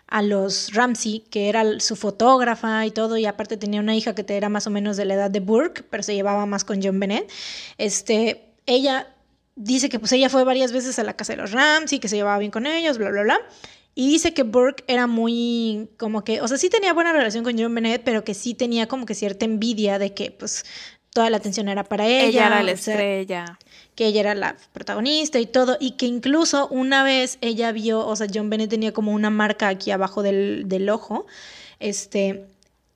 a 0.07 0.21
los 0.21 0.73
Ramsey, 0.73 1.21
que 1.29 1.49
era 1.49 1.79
su 1.79 1.95
fotógrafa 1.95 2.85
y 2.85 2.91
todo, 2.91 3.17
y 3.17 3.25
aparte 3.25 3.57
tenía 3.57 3.79
una 3.79 3.95
hija 3.95 4.13
que 4.13 4.25
era 4.35 4.49
más 4.49 4.67
o 4.67 4.69
menos 4.69 4.97
de 4.97 5.05
la 5.05 5.15
edad 5.15 5.31
de 5.31 5.39
Burke, 5.39 5.83
pero 5.83 6.03
se 6.03 6.13
llevaba 6.13 6.45
más 6.45 6.63
con 6.63 6.81
John 6.81 6.99
Bennett. 6.99 7.31
Este, 7.77 8.53
ella 8.65 9.13
dice 9.55 9.89
que 9.89 9.99
pues 9.99 10.11
ella 10.11 10.29
fue 10.29 10.43
varias 10.43 10.71
veces 10.71 10.99
a 10.99 11.03
la 11.03 11.15
casa 11.15 11.33
de 11.33 11.41
los 11.41 11.51
Ramsey, 11.51 11.99
que 11.99 12.07
se 12.07 12.17
llevaba 12.17 12.37
bien 12.37 12.51
con 12.51 12.65
ellos, 12.65 12.97
bla, 12.97 13.09
bla, 13.09 13.23
bla. 13.23 13.39
Y 13.97 14.09
dice 14.09 14.33
que 14.33 14.43
Burke 14.43 14.83
era 14.87 15.07
muy, 15.07 15.89
como 15.97 16.25
que, 16.25 16.41
o 16.41 16.47
sea, 16.49 16.57
sí 16.57 16.69
tenía 16.69 16.91
buena 16.91 17.13
relación 17.13 17.45
con 17.45 17.57
John 17.57 17.73
Bennett, 17.73 18.03
pero 18.03 18.25
que 18.25 18.33
sí 18.33 18.53
tenía 18.53 18.87
como 18.89 19.05
que 19.05 19.15
cierta 19.15 19.45
envidia 19.45 19.97
de 19.99 20.13
que, 20.13 20.31
pues, 20.31 20.65
toda 21.15 21.29
la 21.29 21.37
atención 21.37 21.69
era 21.69 21.85
para 21.85 22.05
ella. 22.05 22.25
Ella 22.25 22.47
era 22.47 22.63
la 22.63 22.71
estrella 22.71 23.57
que 23.95 24.07
ella 24.07 24.19
era 24.19 24.35
la 24.35 24.57
protagonista 24.73 25.39
y 25.39 25.45
todo, 25.45 25.77
y 25.79 25.91
que 25.91 26.05
incluso 26.05 26.67
una 26.67 27.03
vez 27.03 27.37
ella 27.41 27.71
vio, 27.71 28.05
o 28.05 28.15
sea, 28.15 28.27
John 28.31 28.49
Bennett 28.49 28.69
tenía 28.69 28.91
como 28.91 29.13
una 29.13 29.29
marca 29.29 29.69
aquí 29.69 29.91
abajo 29.91 30.21
del, 30.21 30.63
del 30.67 30.89
ojo, 30.89 31.25
este, 31.79 32.45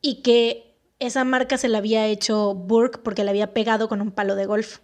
y 0.02 0.16
que 0.16 0.76
esa 1.00 1.24
marca 1.24 1.58
se 1.58 1.70
la 1.70 1.78
había 1.78 2.06
hecho 2.08 2.54
Burke 2.54 3.00
porque 3.02 3.24
le 3.24 3.30
había 3.30 3.54
pegado 3.54 3.88
con 3.88 4.02
un 4.02 4.12
palo 4.12 4.36
de 4.36 4.46
golf. 4.46 4.80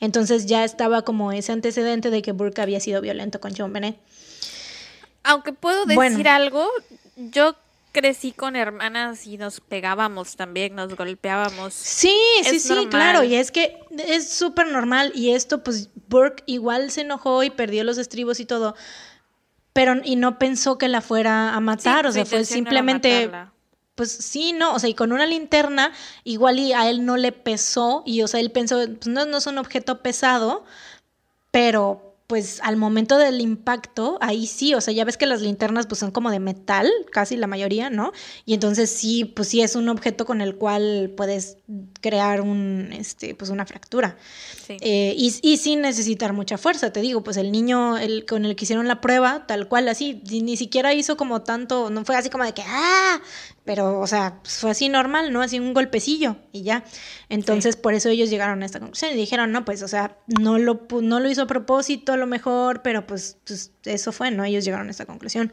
Entonces 0.00 0.46
ya 0.46 0.64
estaba 0.64 1.02
como 1.02 1.32
ese 1.32 1.52
antecedente 1.52 2.10
de 2.10 2.22
que 2.22 2.32
Burke 2.32 2.62
había 2.62 2.80
sido 2.80 3.02
violento 3.02 3.40
con 3.40 3.54
John 3.54 3.72
Bennett. 3.72 3.98
Aunque 5.24 5.52
puedo 5.52 5.84
decir 5.84 6.28
algo, 6.28 6.66
yo 7.16 7.54
crecí 7.92 8.32
con 8.32 8.56
hermanas 8.56 9.26
y 9.26 9.38
nos 9.38 9.60
pegábamos 9.60 10.36
también, 10.36 10.74
nos 10.74 10.94
golpeábamos. 10.94 11.74
Sí, 11.74 12.16
sí, 12.42 12.60
sí, 12.60 12.86
claro, 12.88 13.24
y 13.24 13.34
es 13.34 13.50
que 13.50 13.78
es 14.06 14.30
súper 14.30 14.68
normal 14.68 15.12
y 15.14 15.30
esto 15.30 15.62
pues 15.62 15.90
Burke 16.08 16.42
igual 16.46 16.90
se 16.90 17.02
enojó 17.02 17.42
y 17.42 17.50
perdió 17.50 17.84
los 17.84 17.98
estribos 17.98 18.40
y 18.40 18.46
todo, 18.46 18.74
pero 19.72 19.96
y 20.04 20.16
no 20.16 20.38
pensó 20.38 20.78
que 20.78 20.88
la 20.88 21.00
fuera 21.00 21.54
a 21.54 21.60
matar, 21.60 22.06
o 22.06 22.12
sea, 22.12 22.24
fue 22.24 22.44
simplemente 22.44 23.30
pues 23.94 24.12
sí, 24.12 24.52
no, 24.52 24.74
o 24.74 24.78
sea, 24.78 24.88
y 24.88 24.94
con 24.94 25.10
una 25.10 25.26
linterna 25.26 25.92
igual 26.22 26.60
y 26.60 26.72
a 26.72 26.88
él 26.88 27.04
no 27.04 27.16
le 27.16 27.32
pesó 27.32 28.04
y 28.06 28.22
o 28.22 28.28
sea, 28.28 28.38
él 28.38 28.52
pensó, 28.52 28.76
pues 28.76 29.08
no, 29.08 29.26
no 29.26 29.38
es 29.38 29.46
un 29.48 29.58
objeto 29.58 30.02
pesado, 30.02 30.64
pero 31.50 32.07
pues 32.28 32.60
al 32.62 32.76
momento 32.76 33.16
del 33.18 33.40
impacto, 33.40 34.18
ahí 34.20 34.46
sí, 34.46 34.74
o 34.74 34.80
sea, 34.82 34.94
ya 34.94 35.04
ves 35.06 35.16
que 35.16 35.26
las 35.26 35.40
linternas 35.40 35.86
pues 35.86 35.98
son 35.98 36.10
como 36.12 36.30
de 36.30 36.40
metal, 36.40 36.90
casi 37.10 37.36
la 37.36 37.46
mayoría, 37.46 37.90
¿no? 37.90 38.12
Y 38.44 38.54
entonces 38.54 38.90
sí, 38.90 39.24
pues 39.24 39.48
sí 39.48 39.62
es 39.62 39.74
un 39.76 39.88
objeto 39.88 40.26
con 40.26 40.42
el 40.42 40.56
cual 40.56 41.14
puedes 41.16 41.57
crear 42.00 42.40
un, 42.40 42.88
este, 42.92 43.34
pues 43.34 43.50
una 43.50 43.66
fractura. 43.66 44.16
Eh, 44.68 45.14
y, 45.16 45.34
y, 45.42 45.56
sin 45.58 45.82
necesitar 45.82 46.32
mucha 46.32 46.56
fuerza, 46.56 46.92
te 46.92 47.00
digo, 47.00 47.22
pues 47.22 47.36
el 47.36 47.52
niño 47.52 47.98
el, 47.98 48.24
con 48.24 48.46
el 48.46 48.56
que 48.56 48.64
hicieron 48.64 48.88
la 48.88 49.00
prueba, 49.00 49.46
tal 49.46 49.68
cual, 49.68 49.88
así, 49.88 50.22
ni 50.30 50.56
siquiera 50.56 50.94
hizo 50.94 51.16
como 51.18 51.42
tanto, 51.42 51.90
no 51.90 52.04
fue 52.04 52.16
así 52.16 52.30
como 52.30 52.44
de 52.44 52.54
que, 52.54 52.62
ah, 52.66 53.20
pero, 53.64 54.00
o 54.00 54.06
sea, 54.06 54.38
pues, 54.42 54.56
fue 54.56 54.70
así 54.70 54.88
normal, 54.88 55.30
¿no? 55.30 55.42
Así 55.42 55.60
un 55.60 55.74
golpecillo 55.74 56.36
y 56.52 56.62
ya. 56.62 56.84
Entonces, 57.28 57.76
por 57.76 57.92
eso 57.92 58.08
ellos 58.08 58.30
llegaron 58.30 58.62
a 58.62 58.66
esta 58.66 58.80
conclusión 58.80 59.12
y 59.12 59.16
dijeron, 59.16 59.52
no, 59.52 59.66
pues, 59.66 59.82
o 59.82 59.88
sea, 59.88 60.16
no 60.26 60.58
lo, 60.58 60.86
no 61.02 61.20
lo 61.20 61.28
hizo 61.28 61.42
a 61.42 61.46
propósito 61.46 62.14
a 62.14 62.16
lo 62.16 62.26
mejor, 62.26 62.80
pero 62.80 63.06
pues, 63.06 63.36
pues 63.46 63.72
eso 63.84 64.12
fue, 64.12 64.30
¿no? 64.30 64.44
Ellos 64.44 64.64
llegaron 64.64 64.88
a 64.88 64.90
esta 64.90 65.04
conclusión. 65.04 65.52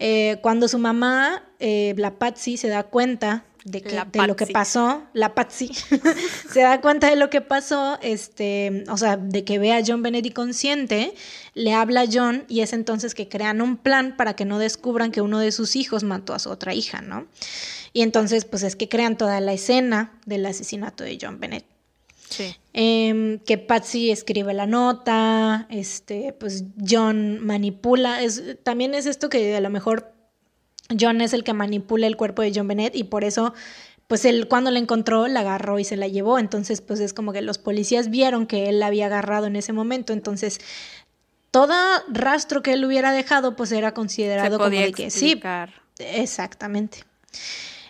Eh, 0.00 0.38
cuando 0.42 0.66
su 0.66 0.78
mamá, 0.78 1.44
eh, 1.60 1.94
la 1.96 2.18
Patsy, 2.18 2.56
se 2.56 2.66
da 2.66 2.82
cuenta 2.82 3.44
de, 3.64 3.82
que, 3.82 4.02
de 4.12 4.26
lo 4.26 4.36
que 4.36 4.46
pasó, 4.46 5.02
la 5.14 5.34
Patsy, 5.34 5.72
se 6.52 6.60
da 6.60 6.80
cuenta 6.80 7.08
de 7.08 7.16
lo 7.16 7.30
que 7.30 7.40
pasó, 7.40 7.98
este, 8.02 8.84
o 8.88 8.96
sea, 8.98 9.16
de 9.16 9.42
que 9.44 9.58
ve 9.58 9.72
a 9.72 9.82
John 9.84 10.02
Benedict 10.02 10.36
consciente, 10.36 11.14
le 11.54 11.72
habla 11.72 12.02
a 12.02 12.06
John 12.10 12.44
y 12.48 12.60
es 12.60 12.74
entonces 12.74 13.14
que 13.14 13.28
crean 13.28 13.62
un 13.62 13.78
plan 13.78 14.16
para 14.16 14.36
que 14.36 14.44
no 14.44 14.58
descubran 14.58 15.10
que 15.10 15.22
uno 15.22 15.38
de 15.38 15.50
sus 15.50 15.76
hijos 15.76 16.04
mató 16.04 16.34
a 16.34 16.38
su 16.38 16.50
otra 16.50 16.74
hija, 16.74 17.00
¿no? 17.00 17.26
Y 17.94 18.02
entonces, 18.02 18.44
pues 18.44 18.62
es 18.64 18.76
que 18.76 18.88
crean 18.88 19.16
toda 19.16 19.40
la 19.40 19.52
escena 19.52 20.18
del 20.26 20.44
asesinato 20.44 21.04
de 21.04 21.18
John 21.20 21.40
Bennett. 21.40 21.64
Sí. 22.28 22.56
Em, 22.72 23.38
que 23.38 23.58
Patsy 23.58 24.10
escribe 24.10 24.52
la 24.52 24.66
nota, 24.66 25.66
este, 25.70 26.32
pues 26.32 26.64
John 26.86 27.38
manipula. 27.38 28.22
Es, 28.22 28.42
también 28.64 28.94
es 28.94 29.06
esto 29.06 29.28
que 29.28 29.54
a 29.54 29.60
lo 29.60 29.70
mejor 29.70 30.13
John 30.98 31.20
es 31.20 31.32
el 31.32 31.44
que 31.44 31.52
manipula 31.52 32.06
el 32.06 32.16
cuerpo 32.16 32.42
de 32.42 32.52
John 32.54 32.68
Bennett 32.68 32.94
y 32.94 33.04
por 33.04 33.24
eso 33.24 33.54
pues 34.06 34.24
él 34.24 34.48
cuando 34.48 34.70
la 34.70 34.78
encontró 34.78 35.26
la 35.28 35.40
agarró 35.40 35.78
y 35.78 35.84
se 35.84 35.96
la 35.96 36.08
llevó, 36.08 36.38
entonces 36.38 36.80
pues 36.80 37.00
es 37.00 37.14
como 37.14 37.32
que 37.32 37.40
los 37.40 37.58
policías 37.58 38.10
vieron 38.10 38.46
que 38.46 38.68
él 38.68 38.80
la 38.80 38.86
había 38.86 39.06
agarrado 39.06 39.46
en 39.46 39.56
ese 39.56 39.72
momento, 39.72 40.12
entonces 40.12 40.60
todo 41.50 41.74
rastro 42.08 42.62
que 42.62 42.72
él 42.72 42.84
hubiera 42.84 43.12
dejado 43.12 43.56
pues 43.56 43.72
era 43.72 43.94
considerado 43.94 44.58
como 44.58 44.70
de 44.70 44.92
que 44.92 45.10
sí, 45.10 45.40
exactamente. 45.98 47.04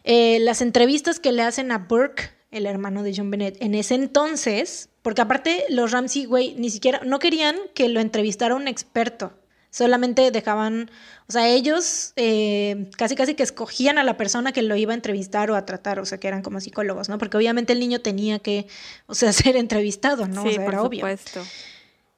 Eh, 0.04 0.38
las 0.40 0.60
entrevistas 0.60 1.18
que 1.18 1.32
le 1.32 1.42
hacen 1.42 1.72
a 1.72 1.78
Burke, 1.78 2.30
el 2.50 2.66
hermano 2.66 3.02
de 3.02 3.14
John 3.16 3.30
Bennett, 3.30 3.56
en 3.60 3.74
ese 3.74 3.94
entonces, 3.94 4.90
porque 5.02 5.22
aparte 5.22 5.64
los 5.70 5.92
Ramsey, 5.92 6.26
güey, 6.26 6.54
ni 6.56 6.70
siquiera, 6.70 7.00
no 7.04 7.18
querían 7.18 7.56
que 7.74 7.88
lo 7.88 8.00
entrevistara 8.00 8.54
un 8.54 8.68
experto, 8.68 9.32
solamente 9.74 10.30
dejaban, 10.30 10.88
o 11.26 11.32
sea, 11.32 11.48
ellos 11.48 12.12
eh, 12.14 12.88
casi 12.96 13.16
casi 13.16 13.34
que 13.34 13.42
escogían 13.42 13.98
a 13.98 14.04
la 14.04 14.16
persona 14.16 14.52
que 14.52 14.62
lo 14.62 14.76
iba 14.76 14.92
a 14.92 14.94
entrevistar 14.94 15.50
o 15.50 15.56
a 15.56 15.66
tratar, 15.66 15.98
o 15.98 16.06
sea, 16.06 16.18
que 16.18 16.28
eran 16.28 16.42
como 16.42 16.60
psicólogos, 16.60 17.08
¿no? 17.08 17.18
Porque 17.18 17.36
obviamente 17.36 17.72
el 17.72 17.80
niño 17.80 18.00
tenía 18.00 18.38
que, 18.38 18.68
o 19.06 19.16
sea, 19.16 19.32
ser 19.32 19.56
entrevistado, 19.56 20.28
¿no? 20.28 20.42
Sí, 20.42 20.50
o 20.50 20.52
sea, 20.52 20.64
por 20.64 20.74
era 20.74 20.82
obvio. 20.82 21.00
supuesto. 21.00 21.42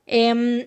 Em, 0.05 0.67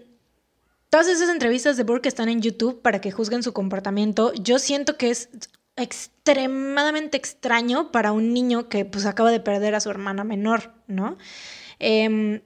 todas 0.89 1.07
esas 1.07 1.29
entrevistas 1.29 1.77
de 1.77 1.83
Burke 1.83 2.09
están 2.09 2.27
en 2.27 2.41
YouTube 2.41 2.81
para 2.81 2.99
que 3.01 3.11
juzguen 3.11 3.43
su 3.43 3.53
comportamiento. 3.53 4.33
Yo 4.33 4.57
siento 4.57 4.97
que 4.97 5.11
es 5.11 5.29
extremadamente 5.75 7.17
extraño 7.17 7.91
para 7.91 8.13
un 8.13 8.33
niño 8.33 8.67
que 8.67 8.83
pues 8.83 9.05
acaba 9.05 9.29
de 9.29 9.39
perder 9.39 9.75
a 9.75 9.79
su 9.79 9.91
hermana 9.91 10.23
menor, 10.23 10.73
¿no? 10.87 11.19
Em, 11.77 12.41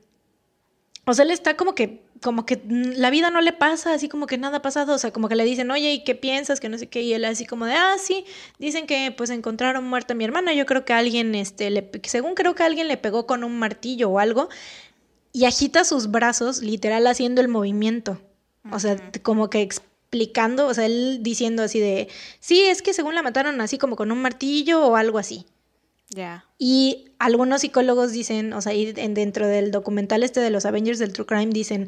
o 1.06 1.14
sea, 1.14 1.24
él 1.24 1.32
está 1.32 1.56
como 1.56 1.76
que, 1.76 2.03
como 2.24 2.46
que 2.46 2.62
la 2.66 3.12
vida 3.12 3.30
no 3.30 3.42
le 3.42 3.54
pasa, 3.54 3.94
así 3.94 4.10
como 4.10 4.26
que 4.26 4.40
nada 4.40 4.58
ha 4.58 4.62
pasado, 4.64 4.96
o 4.96 4.98
sea, 4.98 5.12
como 5.12 5.30
que 5.30 5.36
le 5.36 5.44
dicen, 5.44 5.70
oye, 5.70 5.94
¿y 5.94 6.04
qué 6.04 6.16
piensas? 6.16 6.60
Que 6.60 6.70
no 6.70 6.80
sé 6.80 6.88
qué, 6.88 7.02
y 7.02 7.14
él 7.14 7.26
así 7.26 7.46
como 7.46 7.66
de, 7.66 7.74
ah, 7.74 7.96
sí, 8.00 8.26
dicen 8.58 8.88
que 8.88 9.14
pues 9.16 9.30
encontraron 9.30 9.84
muerta 9.84 10.14
a 10.14 10.18
mi 10.18 10.24
hermana, 10.24 10.54
yo 10.54 10.66
creo 10.66 10.86
que 10.86 10.94
alguien, 10.94 11.36
este, 11.36 11.70
le, 11.70 11.92
según 12.04 12.34
creo 12.34 12.56
que 12.56 12.64
alguien 12.64 12.88
le 12.88 12.98
pegó 12.98 13.28
con 13.28 13.44
un 13.44 13.60
martillo 13.60 14.10
o 14.10 14.18
algo, 14.18 14.50
y 15.32 15.46
agita 15.46 15.84
sus 15.84 16.10
brazos, 16.10 16.62
literal 16.62 17.06
haciendo 17.06 17.42
el 17.42 17.50
movimiento, 17.50 18.20
o 18.72 18.80
sea, 18.80 18.98
como 19.22 19.50
que 19.50 19.62
explicando, 19.62 20.68
o 20.68 20.74
sea, 20.74 20.86
él 20.86 21.20
diciendo 21.22 21.62
así 21.64 21.80
de, 21.80 22.08
sí, 22.40 22.62
es 22.62 22.82
que 22.82 22.94
según 22.94 23.14
la 23.14 23.22
mataron 23.22 23.60
así 23.62 23.78
como 23.78 23.96
con 23.96 24.12
un 24.12 24.22
martillo 24.22 24.88
o 24.88 24.96
algo 24.96 25.20
así. 25.20 25.46
Ya. 26.14 26.46
Y 26.58 27.12
algunos 27.20 27.62
psicólogos 27.62 28.12
dicen, 28.12 28.54
o 28.54 28.62
sea, 28.62 28.74
en- 28.74 29.14
dentro 29.14 29.48
del 29.48 29.72
documental 29.72 30.24
este 30.24 30.40
de 30.40 30.50
los 30.50 30.66
Avengers 30.66 31.00
del 31.00 31.14
True 31.14 31.26
Crime 31.26 31.48
dicen, 31.54 31.88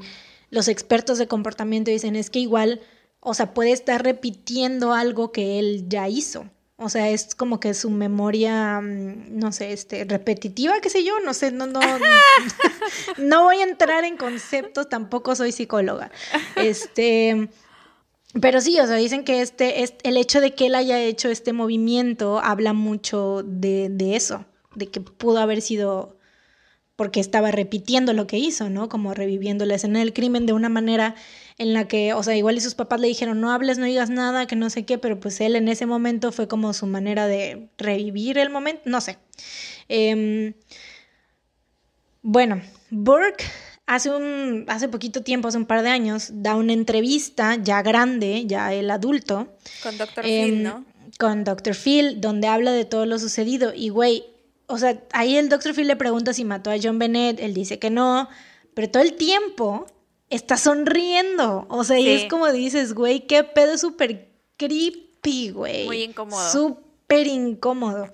los 0.50 0.68
expertos 0.68 1.18
de 1.18 1.28
comportamiento 1.28 1.92
dicen, 1.92 2.16
es 2.16 2.30
que 2.30 2.40
igual, 2.40 2.82
o 3.20 3.34
sea, 3.34 3.54
puede 3.54 3.72
estar 3.72 4.04
repitiendo 4.04 4.94
algo 4.94 5.32
que 5.32 5.60
él 5.60 5.86
ya 5.88 6.08
hizo. 6.10 6.50
O 6.78 6.90
sea, 6.90 7.10
es 7.10 7.36
como 7.36 7.60
que 7.62 7.74
su 7.74 7.90
memoria, 7.90 8.82
mm, 8.82 9.38
no 9.40 9.52
sé, 9.54 9.72
este, 9.72 10.04
repetitiva, 10.04 10.82
qué 10.82 10.90
sé 10.90 11.04
yo, 11.06 11.20
no 11.22 11.34
sé, 11.34 11.52
no, 11.52 11.68
no, 11.68 11.80
no 13.18 13.44
voy 13.44 13.58
a 13.58 13.64
entrar 13.64 14.04
en 14.04 14.18
conceptos, 14.18 14.90
tampoco 14.90 15.36
soy 15.36 15.52
psicóloga. 15.52 16.12
Este, 16.58 17.48
pero 18.42 18.62
sí, 18.62 18.80
o 18.80 18.88
sea, 18.88 18.96
dicen 18.96 19.24
que 19.24 19.42
este, 19.42 19.84
es 19.84 19.94
el 20.04 20.18
hecho 20.18 20.42
de 20.42 20.54
que 20.54 20.68
él 20.68 20.76
haya 20.76 21.00
hecho 21.02 21.30
este 21.30 21.54
movimiento 21.54 22.40
habla 22.40 22.74
mucho 22.74 23.44
de, 23.44 23.90
de 23.90 24.16
eso, 24.16 24.46
de 24.76 24.88
que 24.88 25.02
pudo 25.02 25.40
haber 25.40 25.62
sido 25.62 26.18
porque 26.96 27.20
estaba 27.20 27.52
repitiendo 27.52 28.14
lo 28.14 28.26
que 28.26 28.38
hizo, 28.38 28.70
¿no? 28.70 28.88
Como 28.88 29.14
reviviendo 29.14 29.66
la 29.66 29.76
escena 29.76 30.00
del 30.00 30.14
crimen 30.14 30.46
de 30.46 30.54
una 30.54 30.70
manera 30.70 31.16
en 31.58 31.74
la 31.74 31.88
que, 31.88 32.14
o 32.14 32.24
sea, 32.24 32.36
igual 32.38 32.56
y 32.56 32.62
sus 32.62 32.76
papás 32.76 33.02
le 33.02 33.08
dijeron, 33.08 33.42
no 33.42 33.52
hables, 33.52 33.78
no 33.78 33.86
digas 33.86 34.10
nada, 34.10 34.48
que 34.48 34.56
no 34.56 34.70
sé 34.70 34.86
qué, 34.86 34.98
pero 34.98 35.20
pues 35.20 35.42
él 35.42 35.56
en 35.56 35.68
ese 35.68 35.86
momento 35.86 36.32
fue 36.32 36.48
como 36.48 36.74
su 36.74 36.88
manera 36.88 37.28
de 37.28 37.70
revivir 37.78 38.38
el 38.38 38.50
momento, 38.50 38.84
no 38.86 39.02
sé. 39.02 39.18
Em, 39.90 40.54
bueno, 42.22 42.62
Burke 42.90 43.46
hace 43.86 44.10
un 44.10 44.66
hace 44.68 44.88
poquito 44.88 45.22
tiempo, 45.22 45.48
hace 45.48 45.58
un 45.58 45.66
par 45.66 45.84
de 45.84 45.90
años, 45.90 46.30
da 46.34 46.56
una 46.56 46.74
entrevista 46.74 47.56
ya 47.56 47.82
grande, 47.82 48.46
ya 48.46 48.74
el 48.74 48.90
adulto, 48.92 49.48
Con 49.84 49.98
Dr. 49.98 50.26
em, 50.26 50.46
Phil, 50.46 50.64
¿no? 50.64 50.86
con 51.20 51.44
Dr. 51.44 51.76
Phil, 51.76 52.20
donde 52.22 52.48
habla 52.48 52.72
de 52.72 52.86
todo 52.86 53.06
lo 53.06 53.20
sucedido. 53.20 53.74
Y 53.74 53.90
güey, 53.90 54.26
o 54.68 54.78
sea, 54.78 55.02
ahí 55.12 55.38
el 55.38 55.50
Dr. 55.50 55.74
Phil 55.74 55.88
le 55.88 55.96
pregunta 55.96 56.34
si 56.34 56.44
mató 56.44 56.72
a 56.72 56.78
John 56.82 57.00
Bennett, 57.00 57.40
él 57.40 57.54
dice 57.54 57.80
que 57.80 57.90
no, 57.90 58.28
pero 58.74 58.90
todo 58.90 59.04
el 59.04 59.14
tiempo 59.14 59.86
está 60.30 60.58
sonriendo. 60.58 61.66
O 61.70 61.84
sea, 61.84 62.00
y 62.00 62.08
es 62.10 62.26
como 62.26 62.52
dices, 62.52 62.94
güey, 62.94 63.28
qué 63.28 63.44
pedo 63.44 63.78
súper 63.78 64.30
creepy, 64.58 65.52
güey. 65.52 65.86
Muy 65.86 66.04
incómodo. 66.04 66.52
Súper 66.52 67.28
incómodo. 67.28 68.10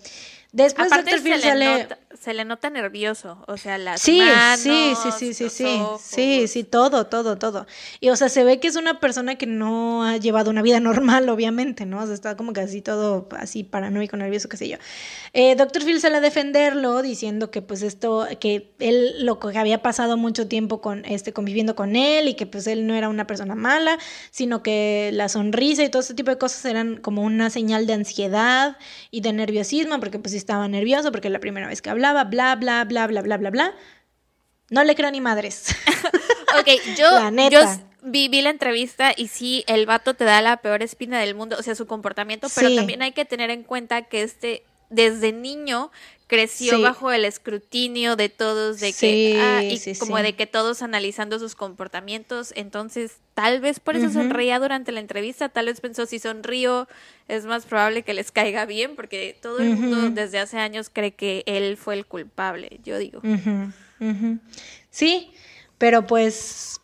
Después 0.52 0.88
Aparte 0.88 1.12
Dr. 1.12 1.24
se 1.24 1.24
Phil 1.24 1.42
le, 1.42 1.48
sale... 1.48 1.84
nota, 1.84 2.00
se 2.22 2.34
le 2.36 2.46
nota 2.46 2.70
nervioso, 2.70 3.44
o 3.48 3.58
sea, 3.58 3.78
las 3.80 4.02
Sí, 4.02 4.20
manos, 4.20 4.60
sí, 4.60 4.94
sí, 4.96 5.12
sí, 5.12 5.34
sí, 5.34 5.50
sí, 5.50 5.92
ojos. 5.92 6.02
sí, 6.02 6.48
sí, 6.48 6.64
todo, 6.64 7.08
todo, 7.08 7.38
todo. 7.40 7.66
Y 8.00 8.10
o 8.10 8.16
sea, 8.16 8.30
se 8.30 8.44
ve 8.44 8.60
que 8.60 8.68
es 8.68 8.76
una 8.76 9.00
persona 9.00 9.36
que 9.38 9.48
no 9.48 10.04
ha 10.06 10.18
llevado 10.18 10.52
una 10.52 10.62
vida 10.62 10.80
normal, 10.82 11.28
obviamente, 11.30 11.86
¿no? 11.88 12.00
O 12.02 12.06
sea, 12.06 12.14
está 12.14 12.38
como 12.38 12.54
que 12.54 12.62
así 12.62 12.82
todo, 12.84 13.28
así 13.38 13.64
paranoico, 13.64 14.18
nervioso, 14.18 14.50
qué 14.50 14.58
sé 14.58 14.70
yo. 14.70 14.78
Eh, 15.34 15.56
Dr. 15.56 15.84
Phil 15.86 16.02
sale 16.02 16.18
a 16.18 16.20
defenderlo 16.20 17.02
diciendo 17.02 17.52
que 17.52 17.62
pues 17.62 17.84
esto, 17.84 18.28
que 18.42 18.74
él 18.80 19.26
lo 19.26 19.40
que 19.40 19.58
había 19.58 19.82
pasado 19.82 20.18
mucho 20.18 20.46
tiempo 20.50 20.82
con, 20.82 21.06
este, 21.06 21.32
conviviendo 21.32 21.74
con 21.74 21.96
él 21.96 22.28
y 22.28 22.34
que 22.34 22.46
pues 22.46 22.68
él 22.68 22.86
no 22.86 22.96
era 22.96 23.08
una 23.08 23.28
persona 23.28 23.56
mala, 23.56 23.98
sino 24.30 24.62
que 24.62 25.10
la 25.14 25.30
sonrisa 25.30 25.84
y 25.86 25.90
todo 25.90 26.02
ese 26.02 26.16
tipo 26.16 26.32
de 26.32 26.38
cosas 26.38 26.66
eran 26.66 26.98
como 26.98 27.22
una 27.24 27.50
señal 27.50 27.88
de 27.88 27.94
ansiedad 27.94 28.78
y 29.10 29.22
de 29.22 29.32
nerviosismo, 29.32 30.02
porque 30.02 30.20
pues 30.20 30.34
estaba 30.34 30.68
nervioso, 30.68 31.14
porque 31.14 31.30
la 31.30 31.40
primera 31.40 31.68
vez 31.68 31.82
que 31.82 31.90
hablaba, 31.90 32.26
bla, 32.26 32.56
bla, 32.58 32.84
bla, 32.84 33.08
bla, 33.08 33.22
bla, 33.22 33.38
bla, 33.38 33.50
bla. 33.52 33.74
No 34.70 34.84
le 34.84 34.96
creo 34.96 35.12
ni 35.12 35.22
madres. 35.22 35.68
Ok, 36.60 36.68
yo, 36.98 37.10
La 37.10 37.32
neta. 37.32 37.50
yo 37.78 37.82
vi, 38.04 38.28
vi 38.28 38.42
la 38.42 38.50
entrevista 38.50 39.14
y 39.16 39.30
sí, 39.30 39.64
el 39.68 39.86
vato 39.86 40.16
te 40.16 40.26
da 40.26 40.42
la 40.42 40.58
peor 40.58 40.84
espina 40.84 41.18
del 41.18 41.34
mundo, 41.34 41.56
o 41.58 41.64
sea, 41.64 41.76
su 41.76 41.88
comportamiento, 41.88 42.48
pero 42.54 42.68
Sí. 42.68 42.76
también 42.76 43.02
hay 43.02 43.14
que 43.14 43.24
tener 43.24 43.50
en 43.52 43.64
cuenta 43.64 44.02
que 44.02 44.22
este, 44.24 44.64
desde 44.92 45.32
niño, 45.32 45.92
creció 46.28 46.78
Sí. 46.78 46.82
bajo 46.82 47.12
el 47.12 47.26
escrutinio 47.26 48.16
de 48.16 48.30
todos, 48.30 48.80
de 48.80 48.94
que, 48.94 49.38
ah, 49.38 49.64
y 49.64 49.78
sí, 49.80 49.96
como 49.96 50.16
de 50.18 50.34
que 50.36 50.46
todos 50.48 50.82
analizando 50.82 51.40
sus 51.40 51.56
comportamientos, 51.56 52.54
entonces 52.56 53.18
tal 53.34 53.60
vez 53.60 53.82
por 53.82 53.98
eso 53.98 54.10
sonreía 54.12 54.58
durante 54.60 54.94
la 54.94 55.02
entrevista, 55.02 55.50
tal 55.50 55.66
vez 55.66 55.82
pensó 55.82 56.06
si 56.06 56.20
sonrío 56.20 56.88
es 57.28 57.46
más 57.46 57.66
probable 57.66 58.04
que 58.04 58.14
les 58.14 58.32
caiga 58.32 58.66
bien, 58.66 58.96
porque 58.96 59.38
todo 59.42 59.60
el 59.60 59.72
mundo 59.72 60.10
desde 60.12 60.40
hace 60.40 60.58
años 60.58 60.90
cree 60.94 61.14
que 61.16 61.44
él 61.48 61.76
fue 61.76 61.96
el 61.96 62.06
culpable, 62.06 62.80
yo 62.86 62.98
digo. 62.98 63.22
Sí, 64.90 65.32
pero 65.78 66.06
pues, 66.08 66.80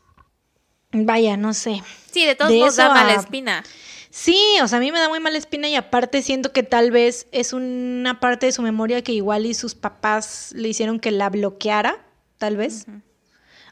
vaya, 0.91 1.37
no 1.37 1.53
sé. 1.53 1.81
Sí, 2.11 2.25
de 2.25 2.35
todos 2.35 2.51
De 2.51 2.59
modos 2.59 2.75
da 2.75 2.85
eso 2.85 2.93
mala 2.93 3.13
a- 3.13 3.15
espina. 3.21 3.63
Sí, 4.17 4.41
o 4.63 4.67
sea, 4.67 4.79
a 4.79 4.81
mí 4.81 4.91
me 4.91 4.97
da 4.97 5.09
muy 5.09 5.19
mala 5.19 5.37
espina 5.37 5.69
y 5.69 5.75
aparte 5.75 6.23
siento 6.23 6.51
que 6.51 6.63
tal 6.63 6.89
vez 6.89 7.27
es 7.31 7.53
una 7.53 8.19
parte 8.19 8.47
de 8.47 8.51
su 8.51 8.63
memoria 8.63 9.03
que 9.03 9.11
igual 9.11 9.45
y 9.45 9.53
sus 9.53 9.75
papás 9.75 10.53
le 10.55 10.69
hicieron 10.69 10.99
que 10.99 11.11
la 11.11 11.29
bloqueara, 11.29 12.03
tal 12.39 12.57
vez. 12.57 12.87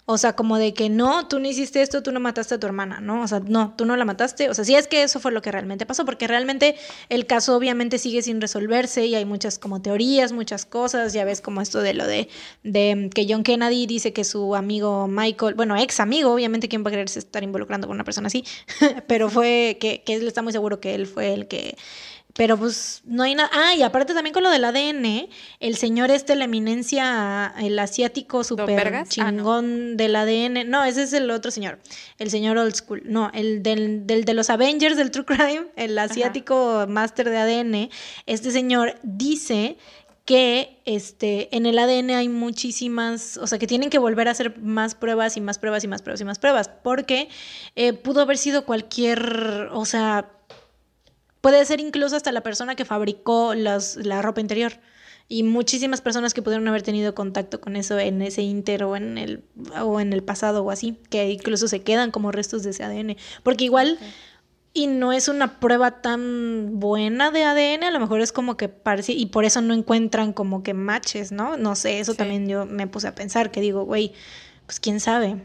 O 0.07 0.19
sea, 0.19 0.33
como 0.33 0.59
de 0.59 0.75
que 0.75 0.87
no, 0.87 1.27
tú 1.27 1.39
no 1.39 1.47
hiciste 1.47 1.81
esto, 1.81 2.03
tú 2.03 2.11
no 2.11 2.19
mataste 2.19 2.53
a 2.53 2.59
tu 2.59 2.67
hermana, 2.67 3.01
¿no? 3.01 3.23
O 3.23 3.27
sea, 3.27 3.39
no, 3.39 3.73
tú 3.75 3.85
no 3.85 3.97
la 3.97 4.05
mataste. 4.05 4.51
O 4.51 4.53
sea, 4.53 4.63
sí 4.63 4.75
es 4.75 4.87
que 4.87 5.01
eso 5.01 5.19
fue 5.19 5.31
lo 5.31 5.41
que 5.41 5.51
realmente 5.51 5.87
pasó, 5.87 6.05
porque 6.05 6.27
realmente 6.27 6.75
el 7.09 7.25
caso 7.25 7.55
obviamente 7.55 7.97
sigue 7.97 8.21
sin 8.21 8.39
resolverse 8.39 9.07
y 9.07 9.15
hay 9.15 9.25
muchas 9.25 9.57
como 9.57 9.81
teorías, 9.81 10.31
muchas 10.31 10.65
cosas. 10.67 11.13
Ya 11.13 11.25
ves 11.25 11.41
como 11.41 11.59
esto 11.59 11.81
de 11.81 11.95
lo 11.95 12.05
de, 12.05 12.29
que 12.63 13.25
John 13.27 13.41
Kennedy 13.41 13.87
dice 13.87 14.13
que 14.13 14.23
su 14.23 14.55
amigo 14.55 15.07
Michael, 15.07 15.55
bueno, 15.55 15.75
ex 15.75 15.99
amigo, 15.99 16.31
obviamente, 16.31 16.69
¿quién 16.69 16.83
va 16.83 16.89
a 16.89 16.91
quererse 16.91 17.17
estar 17.17 17.43
involucrando 17.43 17.87
con 17.87 17.95
una 17.95 18.03
persona 18.03 18.27
así? 18.27 18.43
Pero 19.07 19.29
fue 19.31 19.77
que, 19.79 20.03
que 20.03 20.13
él 20.13 20.27
está 20.27 20.43
muy 20.43 20.53
seguro 20.53 20.79
que 20.79 20.93
él 20.93 21.07
fue 21.07 21.33
el 21.33 21.47
que 21.47 21.77
pero 22.35 22.57
pues 22.57 23.01
no 23.05 23.23
hay 23.23 23.33
nada. 23.33 23.49
Ah, 23.53 23.75
y 23.75 23.81
aparte 23.81 24.13
también 24.13 24.33
con 24.33 24.43
lo 24.43 24.49
del 24.49 24.65
ADN, 24.65 25.29
el 25.61 25.75
señor 25.77 26.11
este, 26.11 26.35
la 26.35 26.45
eminencia, 26.45 27.53
el 27.57 27.79
asiático 27.79 28.41
Vergas? 28.67 29.17
Ah, 29.19 29.31
no. 29.31 29.37
chingón 29.37 29.97
del 29.97 30.15
ADN. 30.17 30.69
No, 30.69 30.83
ese 30.83 31.03
es 31.03 31.13
el 31.13 31.31
otro 31.31 31.49
señor. 31.49 31.79
El 32.19 32.29
señor 32.29 32.57
old 32.57 32.75
school. 32.75 33.03
No, 33.05 33.31
el 33.33 33.63
del, 33.63 34.05
del 34.05 34.25
de 34.25 34.33
los 34.33 34.49
Avengers 34.49 34.97
del 34.97 35.11
True 35.11 35.25
Crime, 35.25 35.67
el 35.77 35.97
asiático 35.97 36.85
máster 36.89 37.29
de 37.29 37.37
ADN. 37.37 37.89
Este 38.25 38.51
señor 38.51 38.95
dice 39.01 39.77
que 40.25 40.81
este, 40.83 41.55
en 41.55 41.65
el 41.65 41.79
ADN 41.79 42.09
hay 42.09 42.27
muchísimas, 42.27 43.37
o 43.37 43.47
sea, 43.47 43.59
que 43.59 43.67
tienen 43.67 43.89
que 43.89 43.99
volver 43.99 44.27
a 44.27 44.31
hacer 44.31 44.59
más 44.59 44.93
pruebas 44.95 45.37
y 45.37 45.41
más 45.41 45.57
pruebas 45.57 45.85
y 45.85 45.87
más 45.87 46.01
pruebas 46.01 46.19
y 46.19 46.25
más 46.25 46.39
pruebas, 46.39 46.69
porque 46.83 47.29
eh, 47.75 47.93
pudo 47.93 48.21
haber 48.21 48.37
sido 48.37 48.65
cualquier, 48.65 49.69
o 49.71 49.85
sea, 49.85 50.31
puede 51.45 51.63
ser 51.63 51.79
incluso 51.79 52.15
hasta 52.15 52.31
la 52.31 52.41
persona 52.41 52.73
que 52.75 52.85
fabricó 52.85 53.53
las- 53.53 53.97
la 53.97 54.23
ropa 54.23 54.41
interior. 54.41 54.73
Y 55.27 55.43
muchísimas 55.43 56.01
personas 56.01 56.33
que 56.33 56.41
pudieron 56.41 56.67
haber 56.67 56.81
tenido 56.81 57.13
contacto 57.13 57.61
con 57.61 57.75
eso 57.75 57.99
en 57.99 58.23
ese 58.23 58.41
inter 58.41 58.83
o 58.83 58.95
en 58.95 59.19
el, 59.19 59.43
o 59.79 59.99
en 59.99 60.11
el 60.11 60.23
pasado 60.23 60.63
o 60.63 60.71
así, 60.71 60.97
que 61.11 61.29
incluso 61.29 61.67
se 61.67 61.83
quedan 61.83 62.09
como 62.09 62.31
restos 62.31 62.63
de 62.63 62.71
ese 62.71 62.83
ADN. 62.83 63.15
Porque 63.43 63.63
igual, 63.65 63.99
y 64.73 64.87
no 64.87 65.13
es 65.13 65.27
una 65.27 65.59
prueba 65.59 66.01
tan 66.01 66.79
buena 66.79 67.29
de 67.29 67.43
ADN, 67.43 67.83
a 67.85 67.91
lo 67.91 67.99
mejor 67.99 68.21
es 68.21 68.31
como 68.31 68.57
que 68.57 68.67
parece, 68.67 69.11
y 69.13 69.27
por 69.27 69.45
eso 69.45 69.61
no 69.61 69.75
encuentran 69.75 70.33
como 70.33 70.63
que 70.63 70.73
matches, 70.73 71.31
¿no? 71.31 71.57
No 71.57 71.75
sé, 71.75 71.99
eso 71.99 72.15
también 72.15 72.47
yo 72.49 72.65
me 72.65 72.87
puse 72.87 73.07
a 73.07 73.13
pensar, 73.13 73.51
que 73.51 73.61
digo, 73.61 73.83
güey, 73.85 74.13
pues 74.65 74.79
quién 74.79 74.99
sabe. 74.99 75.37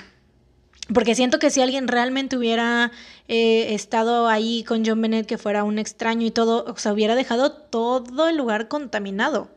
Porque 0.93 1.15
siento 1.15 1.39
que 1.39 1.51
si 1.51 1.61
alguien 1.61 1.89
realmente 1.89 2.37
hubiera 2.37 2.91
eh, 3.29 3.75
estado 3.75 4.29
ahí 4.29 4.65
con 4.65 4.85
John 4.85 5.01
Bennett, 5.01 5.27
que 5.27 5.39
fuera 5.39 5.65
un 5.65 5.79
extraño 5.79 6.27
y 6.27 6.31
todo, 6.31 6.65
o 6.67 6.77
sea, 6.77 6.93
hubiera 6.93 7.15
dejado 7.15 7.53
todo 7.53 8.29
el 8.29 8.37
lugar 8.37 8.69
contaminado, 8.69 9.49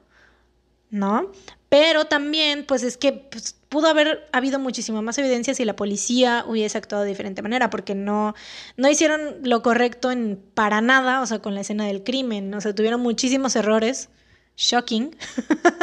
¿no? 0.90 1.32
Pero 1.70 2.06
también, 2.06 2.66
pues 2.68 2.84
es 2.84 2.98
que 2.98 3.14
pues, 3.14 3.56
pudo 3.68 3.88
haber 3.88 4.28
habido 4.32 4.60
muchísima 4.60 5.02
más 5.02 5.18
evidencia 5.18 5.56
si 5.56 5.66
la 5.66 5.76
policía 5.76 6.46
hubiese 6.48 6.78
actuado 6.78 7.04
de 7.04 7.10
diferente 7.10 7.42
manera, 7.42 7.72
porque 7.72 7.96
no, 7.96 8.36
no 8.78 8.90
hicieron 8.90 9.38
lo 9.42 9.64
correcto 9.64 10.12
en 10.12 10.40
para 10.54 10.82
nada, 10.82 11.22
o 11.22 11.26
sea, 11.26 11.40
con 11.40 11.56
la 11.56 11.62
escena 11.62 11.88
del 11.88 12.04
crimen, 12.04 12.54
o 12.54 12.62
sea, 12.62 12.76
tuvieron 12.76 13.02
muchísimos 13.02 13.56
errores 13.56 14.10
shocking. 14.56 15.16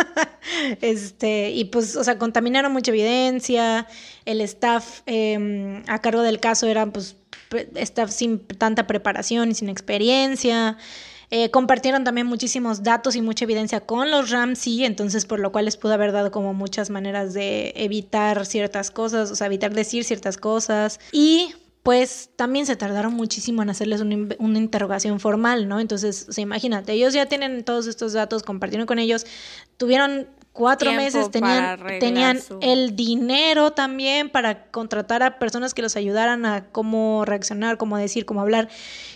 este, 0.81 1.51
y 1.51 1.67
pues, 1.67 1.97
o 1.97 2.05
sea, 2.05 2.19
contaminaron 2.19 2.73
mucha 2.73 2.91
evidencia. 2.91 3.87
El 4.25 4.41
staff 4.41 5.01
em, 5.07 5.83
a 5.87 6.01
cargo 6.01 6.23
del 6.23 6.41
caso 6.41 6.67
era, 6.67 6.87
pues, 6.87 7.17
staff 7.75 8.11
sin 8.11 8.41
tanta 8.41 8.87
preparación 8.87 9.51
y 9.51 9.55
sin 9.55 9.69
experiencia. 9.69 10.77
Eh, 11.33 11.51
compartieron 11.53 12.03
también 12.03 12.27
muchísimos 12.27 12.83
datos 12.83 13.15
y 13.15 13.23
mucha 13.23 13.45
evidencia 13.45 13.81
con 13.81 14.11
los 14.11 14.31
Ramsey, 14.31 14.85
entonces 14.85 15.27
por 15.27 15.39
lo 15.39 15.53
cual 15.53 15.67
les 15.67 15.77
pudo 15.77 15.93
haber 15.93 16.11
dado 16.11 16.33
como 16.33 16.55
muchas 16.55 16.91
maneras 16.91 17.35
de 17.35 17.73
evitar 17.77 18.45
ciertas 18.47 18.91
cosas, 18.91 19.31
o 19.31 19.37
sea, 19.37 19.47
evitar 19.47 19.73
decir 19.73 20.03
ciertas 20.03 20.37
cosas. 20.37 20.99
Y 21.13 21.55
pues 21.91 22.31
también 22.37 22.67
se 22.67 22.77
tardaron 22.77 23.15
muchísimo 23.15 23.65
en 23.65 23.71
hacerles 23.71 24.01
una, 24.01 24.59
interrogación 24.61 25.19
formal, 25.19 25.67
¿no? 25.67 25.81
Entonces, 25.81 26.27
o 26.29 26.33
sea, 26.33 26.43
imagínate, 26.43 26.93
ellos 26.93 27.15
ya 27.15 27.27
tienen 27.27 27.65
todos 27.65 27.89
estos 27.89 28.13
datos, 28.13 28.45
compartieron 28.45 28.87
con 28.87 29.01
ellos, 29.01 29.27
tuvieron 29.77 30.29
cuatro 30.53 30.93
meses, 30.93 31.33
tenían, 31.33 31.81
tenían 31.99 32.39
el 32.61 32.95
dinero 32.95 33.73
también 33.73 34.31
para 34.31 34.71
contratar 34.71 35.25
a 35.25 35.41
personas 35.41 35.75
que 35.75 35.83
los 35.83 35.97
ayudaran 35.97 36.47
a 36.47 36.69
cómo 36.71 37.25
reaccionar, 37.25 37.77
cómo 37.77 37.99
decir, 37.99 38.25
cómo 38.25 38.41
hablar, 38.41 38.69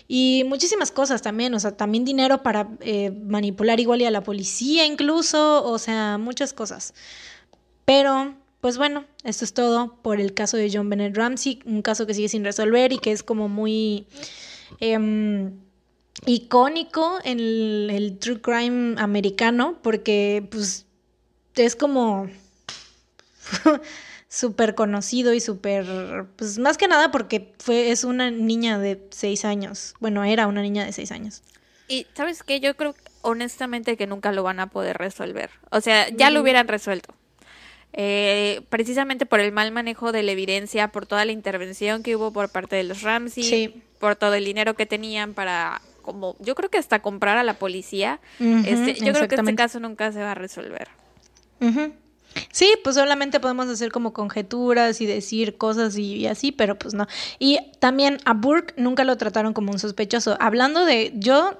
y 0.09 0.43
muchísimas 0.45 0.91
cosas 0.91 1.21
también, 1.21 1.53
o 1.53 1.61
sea, 1.61 1.77
también 1.77 2.03
dinero 2.03 2.43
para 2.43 2.67
eh, 2.81 3.09
manipular 3.09 3.79
igual 3.79 4.01
y 4.01 4.05
a 4.05 4.11
la 4.11 4.21
policía 4.21 4.85
incluso, 4.85 5.63
o 5.63 5.79
sea, 5.79 6.17
muchas 6.17 6.51
cosas. 6.51 6.93
Pero 7.85 8.35
pues 8.65 8.79
bueno, 8.79 9.05
esto 9.23 9.45
es 9.45 9.53
todo 9.53 9.95
por 10.01 10.19
el 10.19 10.33
caso 10.33 10.57
de 10.57 10.71
John 10.73 10.89
Bennett 10.89 11.15
Ramsey, 11.15 11.59
un 11.65 11.83
caso 11.83 12.07
que 12.07 12.15
sigue 12.15 12.29
sin 12.29 12.43
resolver 12.43 12.91
y 12.93 12.97
que 12.97 13.11
es 13.11 13.21
como 13.21 13.47
muy 13.47 14.07
em, 14.79 15.59
icónico 16.25 17.19
en 17.23 17.39
el, 17.39 18.17
true 18.19 18.41
crime 18.41 18.95
americano, 18.97 19.77
porque 19.83 20.47
pues 20.49 20.87
es 21.53 21.75
como 21.75 22.27
súper 24.29 24.73
conocido 24.73 25.35
y 25.35 25.41
súper, 25.41 26.25
pues 26.35 26.57
más 26.57 26.79
que 26.79 26.87
nada 26.87 27.11
porque 27.11 27.53
fue, 27.59 27.91
es 27.91 28.03
una 28.03 28.31
niña 28.31 28.79
de 28.79 28.99
seis 29.11 29.45
años, 29.45 29.93
bueno, 29.99 30.23
era 30.23 30.47
una 30.47 30.63
niña 30.63 30.85
de 30.85 30.91
seis 30.91 31.11
años. 31.11 31.43
Y 31.87 32.07
sabes 32.15 32.41
qué, 32.41 32.59
yo 32.59 32.75
creo 32.75 32.95
honestamente 33.21 33.95
que 33.95 34.07
nunca 34.07 34.31
lo 34.31 34.41
van 34.41 34.59
a 34.59 34.71
poder 34.71 34.97
resolver. 34.97 35.51
O 35.69 35.81
sea, 35.81 36.09
ya 36.09 36.31
lo 36.31 36.41
hubieran 36.41 36.67
resuelto. 36.67 37.13
Eh, 37.93 38.61
precisamente 38.69 39.25
por 39.25 39.39
el 39.39 39.51
mal 39.51 39.71
manejo 39.71 40.11
de 40.11 40.21
la 40.23 40.31
evidencia, 40.31 40.89
por 40.89 41.05
toda 41.05 41.23
la 41.23 41.31
intervención 41.31 42.03
que 42.03 42.15
hubo 42.15 42.31
por 42.31 42.49
parte 42.49 42.75
de 42.75 42.83
los 42.83 43.03
Ramsey, 43.03 43.83
por 43.99 44.15
todo 44.17 44.33
el 44.33 44.43
dinero 44.43 44.75
que 44.75 44.85
tenían 44.85 45.33
para, 45.33 45.81
como 46.01 46.35
yo 46.39 46.55
creo 46.55 46.69
que 46.69 46.77
hasta 46.77 47.01
comprar 47.01 47.37
a 47.37 47.43
la 47.43 47.53
policía. 47.53 48.19
este, 48.39 48.95
yo 48.95 49.13
creo 49.13 49.27
que 49.27 49.35
este 49.35 49.55
caso 49.55 49.79
nunca 49.79 50.11
se 50.11 50.19
va 50.19 50.31
a 50.31 50.35
resolver. 50.35 50.89
Sí, 52.51 52.73
pues 52.83 52.95
solamente 52.95 53.39
podemos 53.39 53.67
hacer 53.67 53.91
como 53.91 54.13
conjeturas 54.13 54.99
y 55.01 55.05
decir 55.05 55.57
cosas 55.57 55.97
y, 55.97 56.27
así, 56.27 56.51
pero 56.51 56.77
pues 56.77 56.93
no. 56.93 57.07
Y 57.39 57.59
también 57.79 58.17
a 58.25 58.33
Burke 58.33 58.73
nunca 58.77 59.03
lo 59.03 59.17
trataron 59.17 59.53
como 59.53 59.71
un 59.71 59.79
sospechoso. 59.79 60.37
Hablando 60.39 60.85
de, 60.85 61.13
yo 61.15 61.57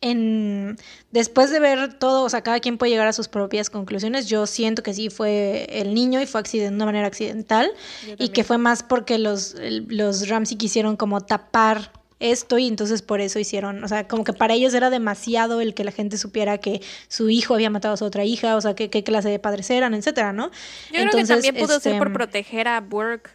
en 0.00 0.76
después 1.10 1.50
de 1.50 1.60
ver 1.60 1.94
todo, 1.94 2.22
o 2.22 2.28
sea, 2.28 2.42
cada 2.42 2.60
quien 2.60 2.78
puede 2.78 2.92
llegar 2.92 3.08
a 3.08 3.12
sus 3.12 3.28
propias 3.28 3.70
conclusiones. 3.70 4.28
Yo 4.28 4.46
siento 4.46 4.82
que 4.82 4.94
sí 4.94 5.10
fue 5.10 5.66
el 5.70 5.94
niño 5.94 6.20
y 6.20 6.26
fue 6.26 6.42
de 6.42 6.68
una 6.68 6.84
manera 6.84 7.06
accidental 7.06 7.70
y 8.18 8.28
que 8.28 8.44
fue 8.44 8.58
más 8.58 8.82
porque 8.82 9.18
los, 9.18 9.56
los 9.88 10.28
Ramsey 10.28 10.56
quisieron 10.56 10.96
como 10.96 11.20
tapar 11.20 11.92
esto 12.20 12.58
y 12.58 12.66
entonces 12.66 13.02
por 13.02 13.20
eso 13.20 13.38
hicieron, 13.38 13.82
o 13.84 13.88
sea, 13.88 14.08
como 14.08 14.24
que 14.24 14.32
para 14.32 14.54
ellos 14.54 14.74
era 14.74 14.90
demasiado 14.90 15.60
el 15.60 15.74
que 15.74 15.84
la 15.84 15.92
gente 15.92 16.18
supiera 16.18 16.58
que 16.58 16.80
su 17.06 17.30
hijo 17.30 17.54
había 17.54 17.70
matado 17.70 17.94
a 17.94 17.96
su 17.96 18.04
otra 18.04 18.24
hija, 18.24 18.56
o 18.56 18.60
sea, 18.60 18.74
qué, 18.74 18.90
qué 18.90 19.04
clase 19.04 19.28
de 19.28 19.38
padres 19.38 19.70
eran, 19.70 19.94
etcétera, 19.94 20.32
¿no? 20.32 20.50
Yo 20.92 21.00
creo 21.00 21.10
que 21.10 21.24
también 21.24 21.54
pudo 21.54 21.78
ser 21.78 21.98
por 21.98 22.08
este, 22.08 22.14
proteger 22.14 22.68
a 22.68 22.80
Burke. 22.80 23.30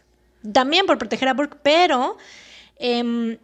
También 0.52 0.84
por 0.84 0.98
proteger 0.98 1.28
a 1.28 1.34
Burke, 1.34 1.56
pero 1.62 2.18
eh, 2.76 3.38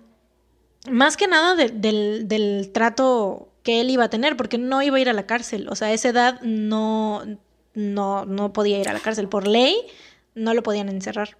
más 0.88 1.16
que 1.16 1.26
nada 1.26 1.54
del, 1.56 2.28
del, 2.28 2.70
trato 2.72 3.48
que 3.62 3.80
él 3.80 3.90
iba 3.90 4.04
a 4.04 4.10
tener, 4.10 4.36
porque 4.36 4.58
no 4.58 4.80
iba 4.82 4.96
a 4.96 5.00
ir 5.00 5.08
a 5.08 5.12
la 5.12 5.26
cárcel. 5.26 5.68
O 5.68 5.74
sea, 5.74 5.88
a 5.88 5.92
esa 5.92 6.08
edad 6.08 6.40
no, 6.42 7.22
no, 7.74 8.24
no 8.24 8.52
podía 8.52 8.78
ir 8.78 8.88
a 8.88 8.92
la 8.92 9.00
cárcel. 9.00 9.28
Por 9.28 9.46
ley, 9.46 9.76
no 10.34 10.54
lo 10.54 10.62
podían 10.62 10.88
encerrar. 10.88 11.36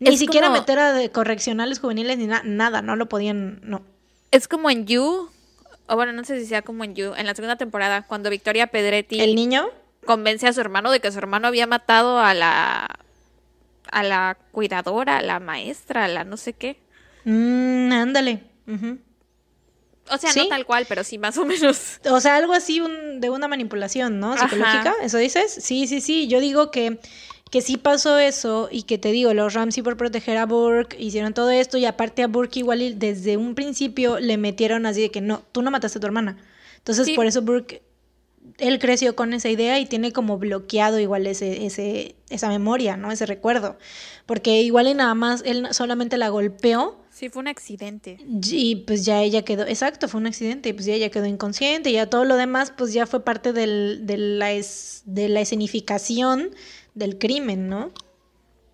Ni 0.00 0.16
siquiera 0.16 0.48
meter 0.48 0.78
a 0.78 1.08
correccionales 1.10 1.80
juveniles 1.80 2.18
ni 2.18 2.26
nada, 2.26 2.82
no 2.82 2.96
lo 2.96 3.08
podían, 3.08 3.60
no. 3.62 3.82
Es 4.30 4.46
como 4.46 4.70
en 4.70 4.86
You, 4.86 5.28
o 5.88 5.96
bueno, 5.96 6.12
no 6.12 6.22
sé 6.24 6.38
si 6.38 6.46
sea 6.46 6.62
como 6.62 6.84
en 6.84 6.94
You, 6.94 7.14
en 7.16 7.26
la 7.26 7.34
segunda 7.34 7.56
temporada, 7.56 8.02
cuando 8.02 8.30
Victoria 8.30 8.68
Pedretti. 8.68 9.20
¿El 9.20 9.34
niño? 9.34 9.68
Convence 10.06 10.46
a 10.46 10.52
su 10.52 10.60
hermano 10.60 10.90
de 10.90 11.00
que 11.00 11.10
su 11.10 11.18
hermano 11.18 11.48
había 11.48 11.66
matado 11.66 12.20
a 12.20 12.32
la. 12.32 12.88
a 13.90 14.02
la 14.02 14.38
cuidadora, 14.52 15.18
a 15.18 15.22
la 15.22 15.40
maestra, 15.40 16.04
a 16.04 16.08
la 16.08 16.24
no 16.24 16.36
sé 16.36 16.52
qué. 16.52 16.78
Mmm, 17.24 17.92
ándale. 17.92 18.42
O 20.10 20.18
sea, 20.18 20.32
no 20.34 20.48
tal 20.48 20.64
cual, 20.64 20.86
pero 20.88 21.04
sí 21.04 21.18
más 21.18 21.36
o 21.38 21.44
menos. 21.44 22.00
O 22.10 22.20
sea, 22.20 22.36
algo 22.36 22.52
así 22.52 22.82
de 23.16 23.30
una 23.30 23.48
manipulación, 23.48 24.20
¿no? 24.20 24.36
Psicológica, 24.36 24.94
¿eso 25.02 25.18
dices? 25.18 25.52
Sí, 25.60 25.86
sí, 25.86 26.00
sí. 26.00 26.28
Yo 26.28 26.40
digo 26.40 26.70
que, 26.70 26.98
que 27.50 27.60
sí 27.60 27.76
pasó 27.76 28.18
eso 28.18 28.68
y 28.70 28.82
que 28.82 28.98
te 28.98 29.12
digo, 29.12 29.34
los 29.34 29.54
Ramsey 29.54 29.82
por 29.82 29.96
proteger 29.96 30.36
a 30.36 30.46
Burke 30.46 30.96
hicieron 30.98 31.34
todo 31.34 31.50
esto 31.50 31.78
y 31.78 31.84
aparte 31.84 32.22
a 32.22 32.26
Burke 32.26 32.60
igual 32.60 32.98
desde 32.98 33.36
un 33.36 33.54
principio 33.54 34.18
le 34.18 34.36
metieron 34.36 34.86
así 34.86 35.02
de 35.02 35.10
que 35.10 35.20
no, 35.20 35.42
tú 35.52 35.62
no 35.62 35.70
mataste 35.70 35.98
a 35.98 36.00
tu 36.00 36.06
hermana. 36.06 36.38
Entonces, 36.78 37.10
por 37.10 37.26
eso 37.26 37.42
Burke, 37.42 37.82
él 38.58 38.78
creció 38.78 39.14
con 39.14 39.34
esa 39.34 39.50
idea 39.50 39.78
y 39.78 39.86
tiene 39.86 40.12
como 40.12 40.38
bloqueado 40.38 40.98
igual 40.98 41.26
ese, 41.26 41.66
ese, 41.66 42.16
esa 42.30 42.48
memoria, 42.48 42.96
¿no? 42.96 43.12
Ese 43.12 43.26
recuerdo. 43.26 43.78
Porque 44.24 44.62
igual 44.62 44.88
y 44.88 44.94
nada 44.94 45.14
más, 45.14 45.42
él 45.44 45.68
solamente 45.72 46.16
la 46.16 46.28
golpeó 46.28 46.98
Sí, 47.18 47.30
fue 47.30 47.40
un 47.40 47.48
accidente. 47.48 48.16
Y 48.48 48.76
pues 48.86 49.04
ya 49.04 49.20
ella 49.22 49.42
quedó, 49.42 49.66
exacto, 49.66 50.06
fue 50.06 50.20
un 50.20 50.28
accidente, 50.28 50.68
y 50.68 50.72
pues 50.72 50.86
ya 50.86 50.94
ella 50.94 51.10
quedó 51.10 51.26
inconsciente, 51.26 51.90
y 51.90 51.94
ya 51.94 52.08
todo 52.08 52.24
lo 52.24 52.36
demás 52.36 52.72
pues 52.76 52.92
ya 52.92 53.06
fue 53.06 53.24
parte 53.24 53.52
del, 53.52 54.02
de, 54.06 54.16
la 54.16 54.50
de 54.50 55.28
la 55.28 55.40
escenificación 55.40 56.50
del 56.94 57.18
crimen, 57.18 57.68
¿no? 57.68 57.90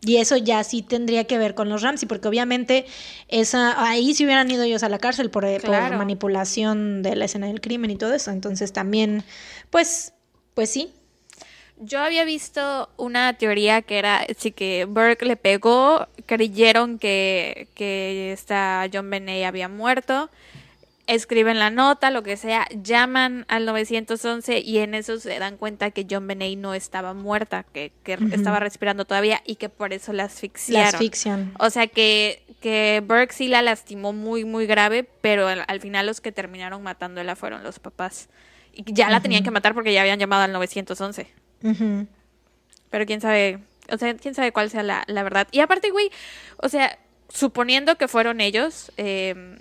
Y 0.02 0.18
eso 0.18 0.36
ya 0.36 0.62
sí 0.62 0.82
tendría 0.82 1.24
que 1.24 1.38
ver 1.38 1.54
con 1.54 1.70
los 1.70 1.80
Ramsey, 1.80 2.06
porque 2.06 2.28
obviamente 2.28 2.84
esa, 3.28 3.82
ahí 3.82 4.12
sí 4.12 4.26
hubieran 4.26 4.50
ido 4.50 4.62
ellos 4.62 4.82
a 4.82 4.90
la 4.90 4.98
cárcel 4.98 5.30
por, 5.30 5.46
por 5.62 5.96
manipulación 5.96 7.02
de 7.02 7.16
la 7.16 7.24
escena 7.24 7.46
del 7.46 7.62
crimen 7.62 7.90
y 7.92 7.96
todo 7.96 8.12
eso. 8.12 8.30
Entonces 8.30 8.74
también, 8.74 9.24
pues, 9.70 10.12
pues 10.52 10.68
sí, 10.68 10.92
yo 11.85 12.01
había 12.01 12.24
visto 12.24 12.89
una 12.97 13.32
teoría 13.35 13.82
que 13.82 13.98
era 13.98 14.27
sí 14.36 14.51
que 14.51 14.85
Burke 14.86 15.24
le 15.24 15.36
pegó, 15.36 16.09
creyeron 16.27 16.98
que, 16.98 17.69
que 17.74 18.32
esta 18.32 18.89
John 18.93 19.11
Benet 19.11 19.44
había 19.44 19.69
muerto, 19.69 20.31
escriben 21.06 21.59
la 21.59 21.70
nota, 21.70 22.11
lo 22.11 22.23
que 22.23 22.36
sea, 22.36 22.66
llaman 22.82 23.44
al 23.48 23.66
911 23.66 24.61
y 24.61 24.78
en 24.78 24.94
eso 24.94 25.19
se 25.19 25.39
dan 25.39 25.56
cuenta 25.56 25.90
que 25.90 26.06
John 26.09 26.27
Benet 26.27 26.59
no 26.59 26.74
estaba 26.74 27.15
muerta, 27.15 27.65
que, 27.73 27.93
estaba 28.32 28.61
respirando 28.61 29.05
todavía 29.05 29.43
y 29.44 29.56
que 29.56 29.69
por 29.69 29.93
eso 29.93 30.12
la 30.12 30.24
asfixiaron. 30.24 30.82
La 30.82 30.89
asfixian. 30.89 31.52
O 31.59 31.70
sea 31.70 31.86
que, 31.86 32.43
que 32.61 33.02
Burke 33.06 33.32
sí 33.32 33.48
la 33.48 33.62
lastimó 33.62 34.12
muy, 34.12 34.44
muy 34.44 34.66
grave, 34.66 35.09
pero 35.20 35.47
al, 35.47 35.81
final 35.81 36.06
los 36.06 36.20
que 36.20 36.32
terminaron 36.32 36.82
matándola 36.82 37.36
fueron 37.36 37.62
los 37.62 37.78
papás. 37.78 38.28
Y 38.73 38.85
ya 38.93 39.09
la 39.11 39.20
tenían 39.20 39.44
que 39.44 39.51
matar 39.51 39.74
porque 39.74 39.93
ya 39.93 40.01
habían 40.01 40.19
llamado 40.19 40.43
al 40.43 40.52
911. 40.52 41.43
Pero 42.91 43.07
quién 43.07 43.20
sabe, 43.20 43.59
o 43.91 43.99
sea, 43.99 44.15
quién 44.15 44.35
sabe 44.35 44.53
cuál 44.53 44.70
sea 44.70 44.82
la, 44.82 45.05
la 45.07 45.23
verdad. 45.23 45.49
Y 45.51 45.61
aparte, 45.61 45.91
güey, 45.91 46.11
o 46.59 46.69
sea, 46.69 46.99
suponiendo 47.28 47.97
que 47.97 48.09
fueron 48.09 48.41
ellos, 48.41 48.93
em, 48.97 49.57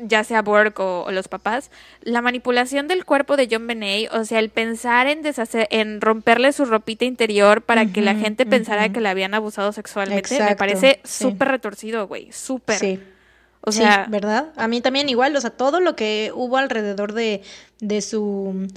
ya 0.00 0.24
sea 0.24 0.42
Burke 0.42 0.80
o, 0.82 1.10
los 1.10 1.28
papás, 1.28 1.70
la 2.02 2.22
manipulación 2.22 2.88
del 2.88 3.04
cuerpo 3.04 3.36
de 3.36 3.48
John 3.50 3.66
Benet, 3.66 4.12
o 4.12 4.24
sea, 4.24 4.38
el 4.38 4.50
pensar 4.50 5.06
en 5.06 5.22
deshacer, 5.22 5.68
en 5.70 6.00
romperle 6.00 6.52
su 6.52 6.64
ropita 6.64 7.04
interior 7.04 7.62
para 7.62 7.86
que 7.86 8.00
la 8.00 8.14
gente 8.14 8.46
pensara 8.46 8.88
que 8.90 9.00
le 9.00 9.08
habían 9.08 9.34
abusado 9.34 9.72
sexualmente, 9.72 10.42
me 10.42 10.56
parece 10.56 11.00
súper 11.04 11.48
retorcido, 11.48 12.06
güey, 12.06 12.30
súper. 12.32 12.78
Sí. 12.78 13.00
O 13.60 13.72
sea, 13.72 14.04
sí, 14.04 14.10
¿verdad? 14.10 14.52
A 14.56 14.68
mí 14.68 14.80
también 14.80 15.08
igual, 15.08 15.34
o 15.36 15.40
sea, 15.40 15.50
todo 15.50 15.80
lo 15.80 15.96
que 15.96 16.30
hubo 16.34 16.56
alrededor 16.56 17.12
de, 17.12 17.42
de 17.80 18.00
su 18.02 18.68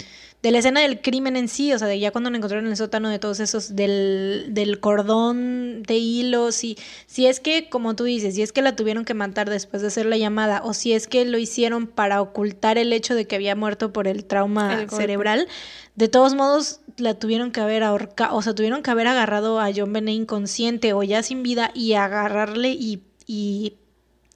de 0.43 0.51
la 0.51 0.57
escena 0.57 0.81
del 0.81 1.01
crimen 1.01 1.35
en 1.35 1.47
sí, 1.47 1.71
o 1.71 1.77
sea, 1.77 1.87
de 1.87 1.99
ya 1.99 2.11
cuando 2.11 2.31
lo 2.31 2.35
encontraron 2.35 2.65
en 2.65 2.71
el 2.71 2.77
sótano 2.77 3.09
de 3.09 3.19
todos 3.19 3.39
esos, 3.39 3.75
del, 3.75 4.47
del 4.49 4.79
cordón 4.79 5.83
de 5.83 5.97
hilos, 5.97 6.63
y 6.63 6.77
si 7.05 7.27
es 7.27 7.39
que, 7.39 7.69
como 7.69 7.95
tú 7.95 8.05
dices, 8.05 8.33
si 8.33 8.41
es 8.41 8.51
que 8.51 8.63
la 8.63 8.75
tuvieron 8.75 9.05
que 9.05 9.13
matar 9.13 9.49
después 9.49 9.81
de 9.83 9.89
hacer 9.89 10.07
la 10.07 10.17
llamada, 10.17 10.61
o 10.63 10.73
si 10.73 10.93
es 10.93 11.07
que 11.07 11.25
lo 11.25 11.37
hicieron 11.37 11.85
para 11.85 12.21
ocultar 12.21 12.77
el 12.79 12.91
hecho 12.91 13.13
de 13.13 13.27
que 13.27 13.35
había 13.35 13.55
muerto 13.55 13.93
por 13.93 14.07
el 14.07 14.25
trauma 14.25 14.81
El 14.81 14.89
cerebral, 14.89 15.47
de 15.95 16.07
todos 16.07 16.33
modos 16.33 16.79
la 16.97 17.13
tuvieron 17.13 17.51
que 17.51 17.61
haber 17.61 17.83
ahorcado, 17.83 18.35
o 18.35 18.41
sea, 18.41 18.55
tuvieron 18.55 18.81
que 18.81 18.89
haber 18.89 19.07
agarrado 19.07 19.59
a 19.59 19.69
John 19.75 19.93
Benet 19.93 20.15
inconsciente 20.15 20.93
o 20.93 21.03
ya 21.03 21.21
sin 21.21 21.43
vida 21.43 21.69
y 21.75 21.93
agarrarle 21.93 22.69
y, 22.69 23.03
y, 23.27 23.75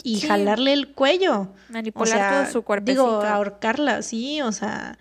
y 0.03 0.19
Sí. 0.19 0.27
jalarle 0.27 0.73
el 0.73 0.90
cuello. 0.94 1.49
manipular 1.69 2.07
O 2.07 2.11
sea, 2.19 2.44
todo 2.44 2.52
su 2.52 2.61
cuerpecito. 2.61 3.03
Digo, 3.03 3.22
ahorcarla, 3.23 4.03
sí, 4.03 4.41
o 4.41 4.52
sea. 4.52 4.99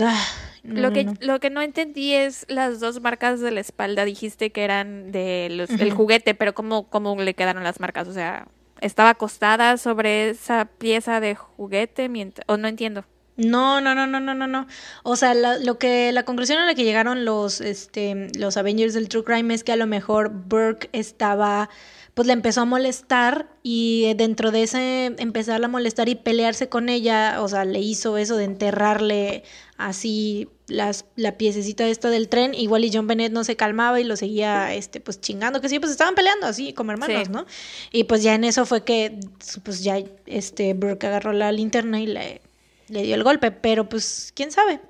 Ah, 0.00 0.24
no, 0.62 0.80
lo, 0.80 0.92
que, 0.92 1.04
no. 1.04 1.14
lo 1.20 1.40
que 1.40 1.50
no 1.50 1.62
entendí 1.62 2.14
es 2.14 2.44
las 2.48 2.80
dos 2.80 3.00
marcas 3.00 3.40
de 3.40 3.50
la 3.50 3.60
espalda. 3.60 4.04
Dijiste 4.04 4.50
que 4.50 4.64
eran 4.64 5.12
de 5.12 5.48
los, 5.50 5.68
del 5.68 5.92
juguete, 5.92 6.34
pero 6.34 6.54
¿cómo, 6.54 6.88
¿cómo 6.88 7.16
le 7.20 7.34
quedaron 7.34 7.62
las 7.64 7.80
marcas? 7.80 8.08
O 8.08 8.12
sea, 8.12 8.48
¿estaba 8.80 9.10
acostada 9.10 9.76
sobre 9.76 10.30
esa 10.30 10.64
pieza 10.78 11.20
de 11.20 11.34
juguete? 11.34 12.08
mientras- 12.08 12.44
O 12.48 12.56
no 12.56 12.68
entiendo. 12.68 13.04
No, 13.36 13.80
no, 13.80 13.94
no, 13.94 14.06
no, 14.06 14.20
no, 14.20 14.34
no, 14.34 14.46
no. 14.46 14.66
O 15.04 15.16
sea, 15.16 15.32
la, 15.32 15.56
lo 15.58 15.78
que, 15.78 16.12
la 16.12 16.24
conclusión 16.24 16.58
a 16.58 16.66
la 16.66 16.74
que 16.74 16.84
llegaron 16.84 17.24
los, 17.24 17.62
este, 17.62 18.28
los 18.38 18.58
Avengers 18.58 18.92
del 18.92 19.08
True 19.08 19.24
Crime 19.24 19.54
es 19.54 19.64
que 19.64 19.72
a 19.72 19.76
lo 19.76 19.86
mejor 19.86 20.28
Burke 20.28 20.90
estaba, 20.92 21.70
pues 22.12 22.26
le 22.26 22.34
empezó 22.34 22.60
a 22.60 22.64
molestar 22.66 23.48
y 23.62 24.12
dentro 24.16 24.50
de 24.50 24.64
ese 24.64 25.06
empezarla 25.18 25.64
a 25.66 25.70
molestar 25.70 26.10
y 26.10 26.14
pelearse 26.14 26.68
con 26.68 26.90
ella, 26.90 27.38
o 27.40 27.48
sea, 27.48 27.64
le 27.64 27.80
hizo 27.80 28.18
eso 28.18 28.36
de 28.36 28.44
enterrarle 28.44 29.44
así 29.88 30.48
las, 30.68 31.04
la 31.16 31.36
piececita 31.38 31.86
esta 31.86 32.08
del 32.10 32.28
tren, 32.28 32.54
igual 32.54 32.84
y 32.84 32.90
John 32.92 33.06
Bennett 33.06 33.32
no 33.32 33.44
se 33.44 33.56
calmaba 33.56 34.00
y 34.00 34.04
lo 34.04 34.16
seguía, 34.16 34.72
este, 34.74 35.00
pues 35.00 35.20
chingando, 35.20 35.60
que 35.60 35.68
sí, 35.68 35.78
pues 35.78 35.92
estaban 35.92 36.14
peleando 36.14 36.46
así 36.46 36.72
como 36.72 36.92
hermanos, 36.92 37.24
Sí. 37.26 37.30
¿no? 37.32 37.46
Y 37.92 38.04
pues 38.04 38.22
ya 38.22 38.34
en 38.34 38.44
eso 38.44 38.64
fue 38.66 38.84
que, 38.84 39.18
pues 39.64 39.82
ya, 39.84 39.98
este, 40.26 40.74
Burke 40.74 41.06
agarró 41.06 41.32
la 41.32 41.52
linterna 41.52 42.00
y 42.00 42.06
le, 42.06 42.40
le 42.88 43.02
dio 43.02 43.14
el 43.14 43.24
golpe, 43.24 43.50
pero 43.50 43.88
pues, 43.88 44.32
quién 44.34 44.50
sabe. 44.52 44.80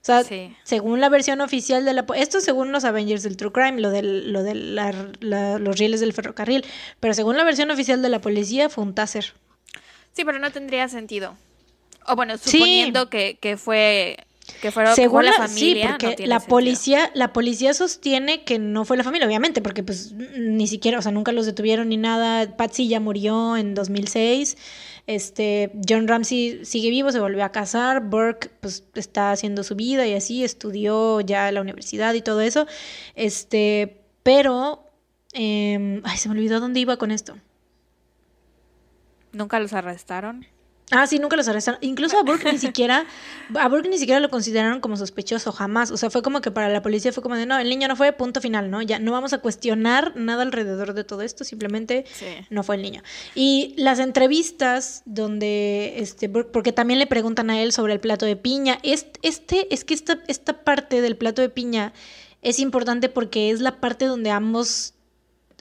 O 0.00 0.04
sea, 0.08 0.22
Sí. 0.22 0.54
según 0.62 1.00
la 1.00 1.08
versión 1.08 1.40
oficial 1.40 1.84
de 1.84 1.92
la... 1.92 2.06
Esto 2.14 2.40
según 2.40 2.70
los 2.70 2.84
Avengers 2.84 3.24
del 3.24 3.36
True 3.36 3.50
Crime, 3.52 3.80
lo 3.80 3.90
de 3.90 4.02
lo 4.02 4.42
de 4.44 4.54
la- 4.54 5.10
la- 5.20 5.58
los 5.58 5.76
rieles 5.76 5.98
del 6.00 6.12
ferrocarril, 6.12 6.64
pero 7.00 7.14
según 7.14 7.36
la 7.36 7.42
versión 7.44 7.70
oficial 7.72 8.00
de 8.00 8.08
la 8.08 8.20
policía 8.20 8.68
fue 8.68 8.84
un 8.84 8.94
taser. 8.94 9.34
Sí, 10.12 10.24
pero 10.24 10.38
no 10.38 10.50
tendría 10.52 10.88
sentido. 10.88 11.36
O 12.08 12.16
bueno, 12.16 12.36
Sí. 12.38 12.50
suponiendo 12.58 13.10
que, 13.10 13.38
que 13.40 13.56
fue 13.56 14.16
que 14.62 14.72
fueron 14.72 14.94
Según 14.94 15.24
la, 15.26 15.32
la, 15.32 15.36
familia, 15.46 15.82
sí, 15.84 15.92
no 15.92 15.98
porque 15.98 16.16
tiene 16.16 16.28
la 16.30 16.40
sentido. 16.40 16.56
policía, 16.56 17.10
la 17.14 17.32
policía 17.34 17.74
sostiene 17.74 18.44
que 18.44 18.58
no 18.58 18.84
fue 18.86 18.96
la 18.96 19.04
familia, 19.04 19.26
obviamente, 19.26 19.60
porque 19.60 19.82
pues 19.82 20.12
ni 20.12 20.66
siquiera, 20.66 20.98
o 20.98 21.02
sea, 21.02 21.12
nunca 21.12 21.32
los 21.32 21.44
detuvieron 21.46 21.90
ni 21.90 21.98
nada. 21.98 22.56
Patsy 22.56 22.88
ya 22.88 22.98
murió 22.98 23.56
en 23.58 23.74
2006. 23.74 24.56
Este, 25.06 25.70
John 25.88 26.08
Ramsey 26.08 26.64
sigue 26.64 26.90
vivo, 26.90 27.12
se 27.12 27.20
volvió 27.20 27.44
a 27.44 27.52
casar. 27.52 28.00
Burke 28.02 28.50
pues 28.60 28.84
está 28.94 29.32
haciendo 29.32 29.62
su 29.64 29.76
vida 29.76 30.06
y 30.06 30.14
así 30.14 30.42
estudió 30.42 31.20
ya 31.20 31.48
en 31.48 31.54
la 31.54 31.60
universidad 31.60 32.14
y 32.14 32.22
todo 32.22 32.40
eso. 32.40 32.66
Este, 33.14 34.00
pero 34.22 34.84
em, 35.34 36.00
ay, 36.04 36.16
se 36.16 36.28
me 36.30 36.34
olvidó 36.34 36.58
dónde 36.58 36.80
iba 36.80 36.96
con 36.96 37.10
esto. 37.10 37.36
Nunca 39.32 39.60
los 39.60 39.72
arrestaron. 39.74 40.46
Ah, 40.90 41.06
sí, 41.06 41.18
nunca 41.18 41.36
los 41.36 41.46
arrestaron. 41.48 41.78
Incluso 41.82 42.18
a 42.18 42.22
Burke 42.22 42.50
ni 42.50 42.58
siquiera, 42.58 43.04
a 43.58 43.68
Burke 43.68 43.90
ni 43.90 43.98
siquiera 43.98 44.20
lo 44.20 44.30
consideraron 44.30 44.80
como 44.80 44.96
sospechoso, 44.96 45.52
jamás. 45.52 45.90
O 45.90 45.98
sea, 45.98 46.08
fue 46.08 46.22
como 46.22 46.40
que 46.40 46.50
para 46.50 46.70
la 46.70 46.80
policía 46.80 47.12
fue 47.12 47.22
como 47.22 47.34
de, 47.34 47.44
no, 47.44 47.58
el 47.58 47.68
niño 47.68 47.88
no 47.88 47.96
fue, 47.96 48.10
punto 48.14 48.40
final, 48.40 48.70
¿no? 48.70 48.80
Ya 48.80 48.98
no 48.98 49.12
vamos 49.12 49.34
a 49.34 49.38
cuestionar 49.38 50.16
nada 50.16 50.42
alrededor 50.42 50.94
de 50.94 51.04
todo 51.04 51.20
esto, 51.20 51.44
simplemente 51.44 52.06
Sí. 52.10 52.24
no 52.48 52.62
fue 52.62 52.76
el 52.76 52.82
niño. 52.82 53.02
Y 53.34 53.74
las 53.76 53.98
entrevistas 53.98 55.02
donde, 55.04 55.94
este, 55.98 56.30
Burke- 56.32 56.50
porque 56.52 56.72
también 56.72 56.98
le 56.98 57.06
preguntan 57.06 57.50
a 57.50 57.60
él 57.60 57.72
sobre 57.72 57.92
el 57.92 58.00
plato 58.00 58.24
de 58.24 58.36
piña. 58.36 58.78
Este, 58.82 59.18
este 59.22 59.72
es 59.74 59.84
que 59.84 59.92
esta, 59.92 60.20
esta 60.26 60.64
parte 60.64 61.02
del 61.02 61.16
plato 61.18 61.42
de 61.42 61.50
piña 61.50 61.92
es 62.40 62.58
importante 62.60 63.10
porque 63.10 63.50
es 63.50 63.60
la 63.60 63.80
parte 63.80 64.06
donde 64.06 64.30
ambos 64.30 64.94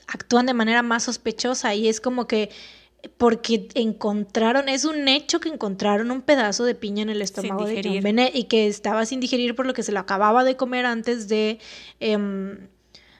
actúan 0.08 0.46
de 0.46 0.54
manera 0.54 0.84
más 0.84 1.04
sospechosa 1.04 1.76
y 1.76 1.90
es 1.90 2.00
como 2.00 2.28
que 2.28 2.50
porque 3.18 3.68
encontraron, 3.76 4.70
es 4.70 4.86
un 4.86 5.08
hecho 5.08 5.40
que 5.40 5.50
encontraron 5.50 6.12
un 6.12 6.22
pedazo 6.22 6.66
de 6.66 6.76
piña 6.76 7.04
en 7.04 7.10
el 7.10 7.22
estómago 7.22 7.66
de 7.66 7.82
John. 7.84 8.02
Bennett 8.02 8.36
y 8.36 8.46
que 8.46 8.68
estaba 8.68 9.06
sin 9.06 9.20
digerir 9.20 9.56
por 9.56 9.66
lo 9.66 9.74
que 9.74 9.84
se 9.84 9.92
lo 9.92 10.00
acababa 10.00 10.44
de 10.44 10.56
comer 10.56 10.86
antes 10.86 11.28
de 11.28 11.60
em, 12.00 12.68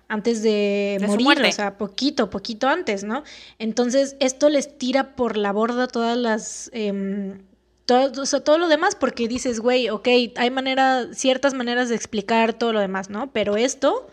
antes 0.10 0.42
de, 0.42 0.98
morir, 1.06 1.42
o 1.44 1.52
sea, 1.52 1.78
poquito, 1.78 2.30
poquito 2.30 2.70
antes, 2.70 3.04
¿no? 3.04 3.24
Entonces 3.60 4.16
esto 4.22 4.50
les 4.50 4.78
tira 4.78 5.16
por 5.16 5.36
la 5.36 5.52
borda 5.52 5.88
todas 5.88 6.18
las 6.18 6.70
em, 6.74 7.42
todo, 7.86 8.22
o 8.22 8.26
sea, 8.26 8.40
todo 8.42 8.58
lo 8.58 8.68
demás 8.68 8.96
porque 8.96 9.28
dices, 9.28 9.60
güey, 9.60 9.90
ok, 9.90 10.08
hay 10.36 10.52
manera, 10.52 11.08
ciertas 11.14 11.54
maneras 11.54 11.90
de 11.90 11.96
explicar 11.96 12.54
todo 12.54 12.74
lo 12.74 12.80
demás, 12.80 13.10
¿no? 13.10 13.32
Pero 13.32 13.58
esto, 13.58 14.08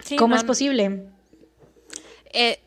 Sí, 0.00 0.16
¿cómo 0.16 0.34
no- 0.34 0.40
es 0.40 0.44
posible? 0.44 1.06
eh, 2.32 2.60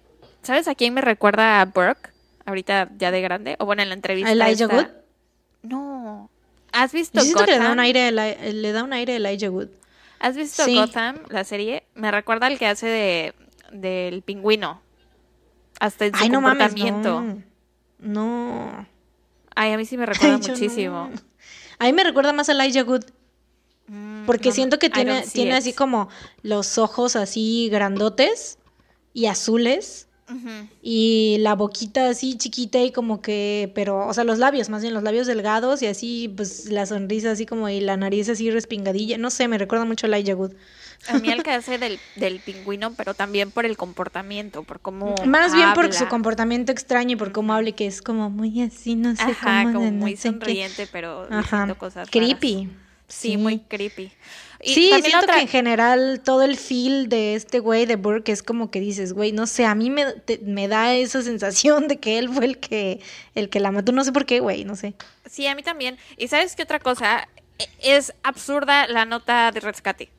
¿Sabes 0.48 0.68
a 0.70 0.76
quién 0.76 0.94
me 0.94 1.02
recuerda 1.02 1.60
a 1.62 1.66
Burke? 1.66 2.10
Ahorita 2.46 2.90
ya 2.98 3.12
de 3.12 3.20
grande. 3.22 3.56
O 3.60 3.66
bueno, 3.66 3.82
en 3.82 3.90
la 3.90 3.96
entrevista. 3.96 4.30
¿A 4.30 4.32
Elijah 4.32 4.68
Wood? 4.68 4.88
No. 5.64 6.30
¿Has 6.72 6.94
visto 6.94 7.20
Yo 7.20 7.24
siento 7.26 7.44
que 7.46 7.52
le 7.52 7.58
da 7.58 7.64
Gotham? 7.66 7.74
un 7.74 7.80
aire, 7.82 8.12
le 8.12 8.72
da 8.72 8.84
un 8.84 8.94
aire 8.94 9.14
a 9.14 9.16
Elijah 9.18 9.50
Wood. 9.52 9.68
¿Has 10.20 10.36
visto 10.38 10.64
Sí. 10.64 10.76
Gotham, 10.76 11.18
la 11.30 11.44
serie? 11.44 11.84
Me 11.96 12.10
recuerda 12.12 12.48
al 12.48 12.58
que 12.58 12.66
hace 12.68 12.88
de 12.88 13.34
del 13.74 14.22
pingüino. 14.22 14.82
Hasta 15.80 16.06
en 16.06 16.16
su 16.16 16.24
Ay, 16.24 16.30
no 16.30 16.40
mames, 16.40 16.70
comportamiento. 16.70 17.22
no. 17.22 17.44
No. 18.00 18.88
Ay, 19.56 19.74
a 19.74 19.78
mí 19.78 19.86
sí 19.86 19.98
me 19.98 20.06
recuerda 20.06 20.36
Ay, 20.36 20.42
muchísimo. 20.50 21.10
no. 21.14 21.22
A 21.80 21.86
mí 21.86 21.94
me 21.94 22.04
recuerda 22.06 22.32
más 22.32 22.48
a 22.48 22.54
Elijah 22.54 22.84
Wood. 22.86 23.04
Mm, 23.88 24.26
Porque 24.26 24.50
no, 24.50 24.56
siento 24.56 24.80
que 24.80 24.90
tiene, 24.90 25.24
tiene 25.24 25.52
it. 25.52 25.58
así 25.58 25.74
como 25.74 26.08
los 26.42 26.78
ojos 26.78 27.16
así 27.18 27.68
grandotes 27.70 28.58
y 29.14 29.26
azules. 29.26 30.07
Y 30.82 31.38
la 31.40 31.56
boquita 31.56 32.10
así 32.10 32.38
chiquita 32.38 32.82
y 32.84 32.92
como 32.92 33.22
que, 33.22 33.72
pero, 33.76 34.08
o 34.08 34.14
sea, 34.14 34.24
los 34.24 34.38
labios, 34.40 34.70
más 34.70 34.82
bien 34.82 34.94
los 34.94 35.04
labios 35.04 35.28
delgados 35.28 35.82
y 35.82 35.88
así, 35.88 36.32
pues 36.36 36.70
la 36.70 36.86
sonrisa 36.86 37.32
así 37.32 37.46
como 37.46 37.70
y 37.70 37.80
la 37.80 37.98
nariz 37.98 38.30
así 38.30 38.52
respingadilla. 38.52 39.18
No 39.18 39.30
sé, 39.30 39.48
me 39.48 39.58
recuerda 39.58 39.86
mucho 39.86 40.06
a 40.06 40.10
Elijah 40.10 40.36
Wood. 40.36 40.54
A 41.08 41.18
mí 41.20 41.30
el 41.30 41.42
que 41.44 41.52
hace 41.52 41.78
del, 41.78 42.00
del 42.16 42.40
pingüino, 42.40 42.94
pero 42.96 43.14
también 43.14 43.52
por 43.52 43.66
el 43.66 43.78
comportamiento, 43.78 44.64
por 44.64 44.80
cómo 44.80 45.16
Más 45.26 45.54
bien 45.54 45.74
por 45.74 45.94
su 45.94 46.08
comportamiento 46.08 46.72
extraño 46.72 47.14
y 47.14 47.16
por 47.16 47.32
cómo 47.32 47.54
hable, 47.54 47.74
que 47.74 47.88
es 47.88 48.02
como 48.02 48.30
muy 48.30 48.62
así, 48.62 48.96
no 48.96 49.16
sé 49.16 49.24
Ajá, 49.24 49.64
cómo. 49.64 49.74
como 49.74 49.86
de 49.86 49.92
no 49.92 50.00
muy 50.00 50.12
qué. 50.12 50.22
sonriente, 50.22 50.88
pero 50.92 51.28
Ajá. 51.32 51.74
cosas. 51.76 52.10
Creepy. 52.10 52.70
Sí, 53.08 53.38
muy 53.38 53.60
creepy. 53.60 54.12
Y 54.62 54.74
sí, 54.74 54.90
también 54.90 55.04
siento 55.12 55.26
otra- 55.26 55.36
que 55.36 55.42
en 55.42 55.48
general 55.48 56.22
todo 56.24 56.42
el 56.42 56.58
feel 56.58 57.10
de 57.10 57.36
este 57.36 57.60
güey 57.60 57.86
de 57.86 57.96
Burke 57.96 58.32
es 58.32 58.42
como 58.42 58.72
que 58.72 58.80
dices, 58.80 59.14
güey, 59.14 59.32
no 59.32 59.46
sé, 59.46 59.66
a 59.66 59.76
mí 59.76 59.90
me, 59.90 60.06
te- 60.14 60.40
me 60.40 60.68
da 60.68 60.94
esa 60.96 61.22
sensación 61.22 61.88
de 61.88 61.98
que 62.00 62.18
él 62.18 62.30
fue 62.30 62.46
el 62.46 62.58
que, 62.58 63.00
el 63.36 63.50
que 63.50 63.60
la 63.60 63.72
mató, 63.72 63.92
no 63.92 64.04
sé 64.04 64.12
por 64.12 64.26
qué, 64.26 64.40
güey, 64.40 64.64
no 64.66 64.76
sé. 64.76 64.96
Sí, 65.30 65.46
a 65.48 65.54
mí 65.56 65.62
también. 65.64 65.98
¿Y 66.18 66.28
sabes 66.28 66.56
qué 66.56 66.64
otra 66.64 66.80
cosa? 66.80 67.28
E- 67.60 67.68
Es 67.82 68.14
absurda 68.24 68.88
la 68.88 69.06
nota 69.06 69.52
de 69.52 69.60
rescate. 69.60 70.10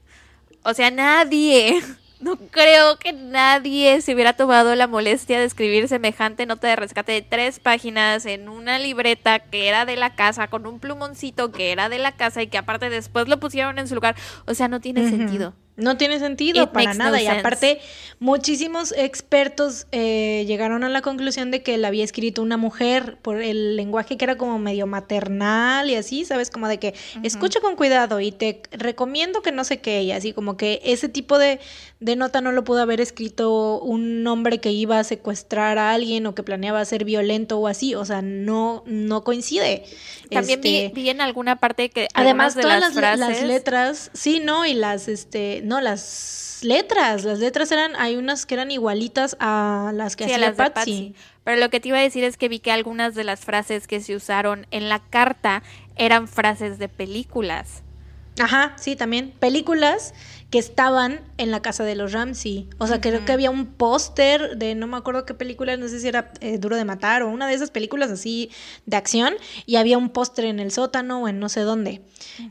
O 0.62 0.72
sea, 0.74 0.90
nadie, 0.90 1.80
no 2.20 2.36
creo 2.36 2.98
que 2.98 3.12
nadie 3.12 4.00
se 4.02 4.14
hubiera 4.14 4.32
tomado 4.32 4.74
la 4.74 4.86
molestia 4.86 5.38
de 5.38 5.44
escribir 5.44 5.88
semejante 5.88 6.46
nota 6.46 6.68
de 6.68 6.76
rescate 6.76 7.12
de 7.12 7.22
tres 7.22 7.60
páginas 7.60 8.26
en 8.26 8.48
una 8.48 8.78
libreta 8.78 9.38
que 9.38 9.68
era 9.68 9.84
de 9.84 9.96
la 9.96 10.14
casa, 10.14 10.48
con 10.48 10.66
un 10.66 10.80
plumoncito 10.80 11.52
que 11.52 11.72
era 11.72 11.88
de 11.88 11.98
la 11.98 12.12
casa 12.12 12.42
y 12.42 12.48
que 12.48 12.58
aparte 12.58 12.90
después 12.90 13.28
lo 13.28 13.38
pusieron 13.38 13.78
en 13.78 13.88
su 13.88 13.94
lugar. 13.94 14.16
O 14.46 14.54
sea, 14.54 14.68
no 14.68 14.80
tiene 14.80 15.08
sentido. 15.08 15.54
No 15.78 15.96
tiene 15.96 16.18
sentido 16.18 16.64
It 16.64 16.70
para 16.70 16.92
no 16.92 17.04
nada. 17.04 17.22
y 17.22 17.26
aparte, 17.26 17.80
muchísimos 18.18 18.92
expertos 18.96 19.86
eh, 19.92 20.44
llegaron 20.46 20.84
a 20.84 20.88
la 20.88 21.02
conclusión 21.02 21.50
de 21.50 21.62
que 21.62 21.78
la 21.78 21.88
había 21.88 22.04
escrito 22.04 22.42
una 22.42 22.56
mujer 22.56 23.16
por 23.22 23.40
el 23.40 23.76
lenguaje 23.76 24.16
que 24.16 24.24
era 24.24 24.36
como 24.36 24.58
medio 24.58 24.86
maternal 24.86 25.88
y 25.88 25.94
así, 25.94 26.24
¿sabes? 26.24 26.50
Como 26.50 26.66
de 26.68 26.78
que 26.78 26.94
escucha 27.22 27.60
con 27.60 27.76
cuidado 27.76 28.20
y 28.20 28.32
te 28.32 28.60
recomiendo 28.72 29.40
que 29.40 29.52
no 29.52 29.64
sé 29.64 29.80
qué, 29.80 30.02
y 30.02 30.12
así 30.12 30.32
como 30.32 30.56
que 30.56 30.80
ese 30.84 31.08
tipo 31.08 31.38
de, 31.38 31.60
de 32.00 32.16
nota 32.16 32.40
no 32.40 32.52
lo 32.52 32.64
pudo 32.64 32.82
haber 32.82 33.00
escrito 33.00 33.80
un 33.80 34.26
hombre 34.26 34.58
que 34.58 34.72
iba 34.72 34.98
a 34.98 35.04
secuestrar 35.04 35.78
a 35.78 35.92
alguien 35.92 36.26
o 36.26 36.34
que 36.34 36.42
planeaba 36.42 36.84
ser 36.84 37.04
violento 37.04 37.58
o 37.58 37.68
así, 37.68 37.94
o 37.94 38.04
sea, 38.04 38.20
no, 38.20 38.82
no 38.86 39.22
coincide. 39.24 39.84
También 40.30 40.60
vi, 40.60 40.76
Este, 40.76 40.94
vi 40.94 41.08
en 41.08 41.20
alguna 41.20 41.56
parte 41.56 41.90
que 41.90 42.08
Además, 42.14 42.54
de 42.54 42.62
todas 42.62 42.80
las, 42.94 43.18
las, 43.18 43.42
letras, 43.42 44.10
sí, 44.12 44.40
¿no? 44.40 44.66
Y 44.66 44.74
las, 44.74 45.08
este, 45.08 45.62
no, 45.68 45.80
las 45.80 46.60
letras. 46.62 47.24
Las 47.24 47.38
letras 47.38 47.70
eran, 47.70 47.94
hay 47.96 48.16
unas 48.16 48.46
que 48.46 48.54
eran 48.54 48.70
igualitas 48.70 49.36
a 49.38 49.92
las 49.94 50.16
que 50.16 50.24
Sí, 50.24 50.32
hacía 50.32 50.50
las. 50.50 50.56
Patsy. 50.56 51.14
Pero 51.44 51.58
lo 51.60 51.70
que 51.70 51.78
te 51.78 51.88
iba 51.88 51.98
a 51.98 52.02
decir 52.02 52.24
es 52.24 52.36
que 52.36 52.48
vi 52.48 52.58
que 52.58 52.72
algunas 52.72 53.14
de 53.14 53.24
las 53.24 53.40
frases 53.40 53.86
que 53.86 54.00
se 54.00 54.16
usaron 54.16 54.66
en 54.70 54.88
la 54.88 54.98
carta 54.98 55.62
eran 55.96 56.26
frases 56.26 56.78
de 56.78 56.88
películas. 56.88 57.82
Ajá, 58.40 58.74
sí, 58.76 58.96
también. 58.96 59.32
Películas 59.38 60.14
que 60.50 60.58
estaban 60.58 61.20
en 61.36 61.50
la 61.50 61.60
casa 61.60 61.84
de 61.84 61.94
los 61.94 62.12
Ramsey. 62.12 62.68
O 62.78 62.86
sea, 62.86 63.00
creo 63.00 63.24
que 63.24 63.32
había 63.32 63.50
un 63.50 63.66
póster 63.66 64.56
de 64.56 64.74
no 64.74 64.86
me 64.86 64.96
acuerdo 64.96 65.26
qué 65.26 65.34
película, 65.34 65.76
no 65.76 65.88
sé 65.88 66.00
si 66.00 66.08
era 66.08 66.32
eh, 66.40 66.58
Duro 66.58 66.76
de 66.76 66.84
Matar 66.84 67.22
o 67.22 67.28
una 67.28 67.46
de 67.46 67.54
esas 67.54 67.70
películas 67.70 68.10
así 68.10 68.50
de 68.86 68.96
acción. 68.96 69.34
Y 69.66 69.76
había 69.76 69.98
un 69.98 70.08
póster 70.08 70.46
en 70.46 70.60
el 70.60 70.70
sótano 70.70 71.22
o 71.22 71.28
en 71.28 71.38
no 71.38 71.48
sé 71.48 71.60
dónde. 71.60 72.00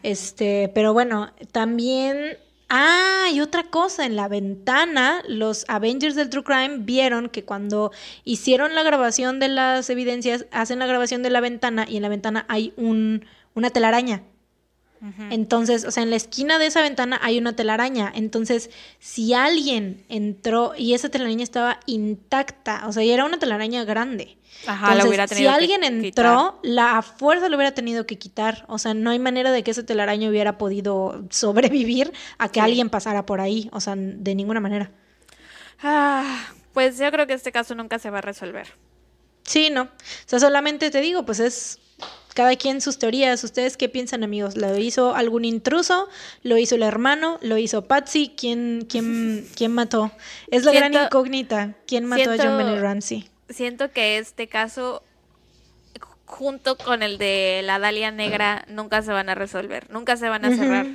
Este, 0.04 0.72
pero 0.74 0.94
bueno, 0.94 1.32
también. 1.52 2.38
Ah, 2.70 3.28
y 3.32 3.40
otra 3.40 3.64
cosa, 3.64 4.06
en 4.06 4.18
la 4.18 4.28
ventana, 4.28 5.24
los 5.28 5.64
Avengers 5.70 6.16
del 6.16 6.30
True 6.30 6.44
Crime 6.44 6.80
vieron 6.80 7.30
que 7.30 7.46
cuando 7.46 7.92
hicieron 8.26 8.76
la 8.76 8.84
grabación 8.84 9.40
de 9.40 9.48
las 9.48 9.90
evidencias, 9.90 10.46
hacen 10.52 10.80
la 10.80 10.86
grabación 10.86 11.24
de 11.24 11.30
la 11.30 11.40
ventana 11.40 11.86
y 11.88 11.96
en 11.96 12.04
la 12.04 12.10
ventana 12.10 12.46
hay 12.50 12.74
un, 12.76 13.26
una 13.54 13.70
telaraña. 13.70 14.24
Entonces, 15.30 15.86
o 15.86 15.92
sea, 15.92 16.04
en 16.04 16.10
la 16.10 16.16
esquina 16.16 16.58
de 16.60 16.66
esa 16.66 16.82
ventana 16.82 17.20
hay 17.22 17.38
una 17.38 17.56
telaraña. 17.56 18.12
Entonces, 18.16 18.70
si 19.00 19.34
alguien 19.34 20.04
entró 20.10 20.74
y 20.78 20.94
esa 20.96 21.10
telaraña 21.10 21.44
estaba 21.44 21.80
intacta, 21.86 22.88
o 22.88 22.92
sea, 22.92 23.04
y 23.04 23.12
era 23.12 23.26
una 23.26 23.38
telaraña 23.40 23.84
grande. 23.84 24.38
Ajá, 24.66 24.96
la 24.96 25.04
Entonces, 25.04 25.38
si 25.38 25.44
que 25.44 25.50
alguien 25.50 25.82
quitar. 26.02 26.26
entró, 26.26 26.60
la 26.64 26.98
a 26.98 27.02
fuerza 27.04 27.48
lo 27.48 27.58
hubiera 27.58 27.76
tenido 27.76 28.08
que 28.08 28.18
quitar. 28.18 28.66
O 28.68 28.80
sea, 28.80 28.96
no 28.96 29.12
hay 29.12 29.20
manera 29.20 29.52
de 29.52 29.64
que 29.64 29.70
esa 29.72 29.86
telaraña 29.86 30.30
hubiera 30.30 30.58
podido 30.58 31.24
sobrevivir 31.30 32.12
a 32.40 32.48
que 32.50 32.60
Sí. 32.60 32.66
alguien 32.66 32.90
pasara 32.90 33.26
por 33.26 33.40
ahí. 33.40 33.70
O 33.72 33.80
sea, 33.82 33.96
de 33.96 34.34
ninguna 34.34 34.60
manera. 34.60 34.92
Ah, 35.82 36.48
pues 36.74 36.98
yo 36.98 37.12
creo 37.12 37.28
que 37.28 37.34
este 37.34 37.52
caso 37.52 37.76
nunca 37.76 38.00
se 38.00 38.10
va 38.10 38.18
a 38.20 38.22
resolver. 38.22 38.68
Sí, 39.44 39.70
no. 39.70 39.84
O 39.84 39.90
sea, 40.26 40.40
solamente 40.40 40.90
te 40.90 41.02
digo, 41.02 41.24
pues 41.26 41.40
es 41.40 41.80
cada 42.38 42.56
quien 42.56 42.82
sus 42.82 43.00
teorías. 43.00 43.44
¿Ustedes 43.44 43.78
qué 43.78 43.90
piensan, 43.90 44.24
amigos? 44.24 44.58
¿Lo 44.58 44.78
hizo 44.78 45.16
algún 45.16 45.44
intruso? 45.44 46.08
¿Lo 46.44 46.60
hizo 46.60 46.76
el 46.76 46.84
hermano? 46.84 47.40
¿Lo 47.42 47.58
hizo 47.58 47.88
Patsy? 47.88 48.32
¿Quién, 48.38 48.86
quién, 48.88 49.48
quién 49.56 49.72
mató? 49.72 50.12
Es 50.52 50.64
la 50.64 50.72
gran 50.72 50.94
incógnita. 50.94 51.74
¿Quién 51.88 52.06
mató 52.06 52.30
a 52.30 52.38
John 52.38 52.60
Benet 52.60 52.80
Ramsey? 52.80 53.28
Siento 53.50 53.90
que 53.90 54.20
este 54.20 54.48
caso, 54.48 55.02
junto 56.26 56.78
con 56.78 57.02
el 57.02 57.18
de 57.18 57.62
la 57.64 57.80
Dalia 57.80 58.12
Negra, 58.12 58.66
nunca 58.68 59.02
se 59.02 59.12
van 59.12 59.30
a 59.30 59.34
resolver, 59.34 59.90
nunca 59.90 60.16
se 60.16 60.30
van 60.30 60.46
a 60.46 60.56
cerrar. 60.56 60.86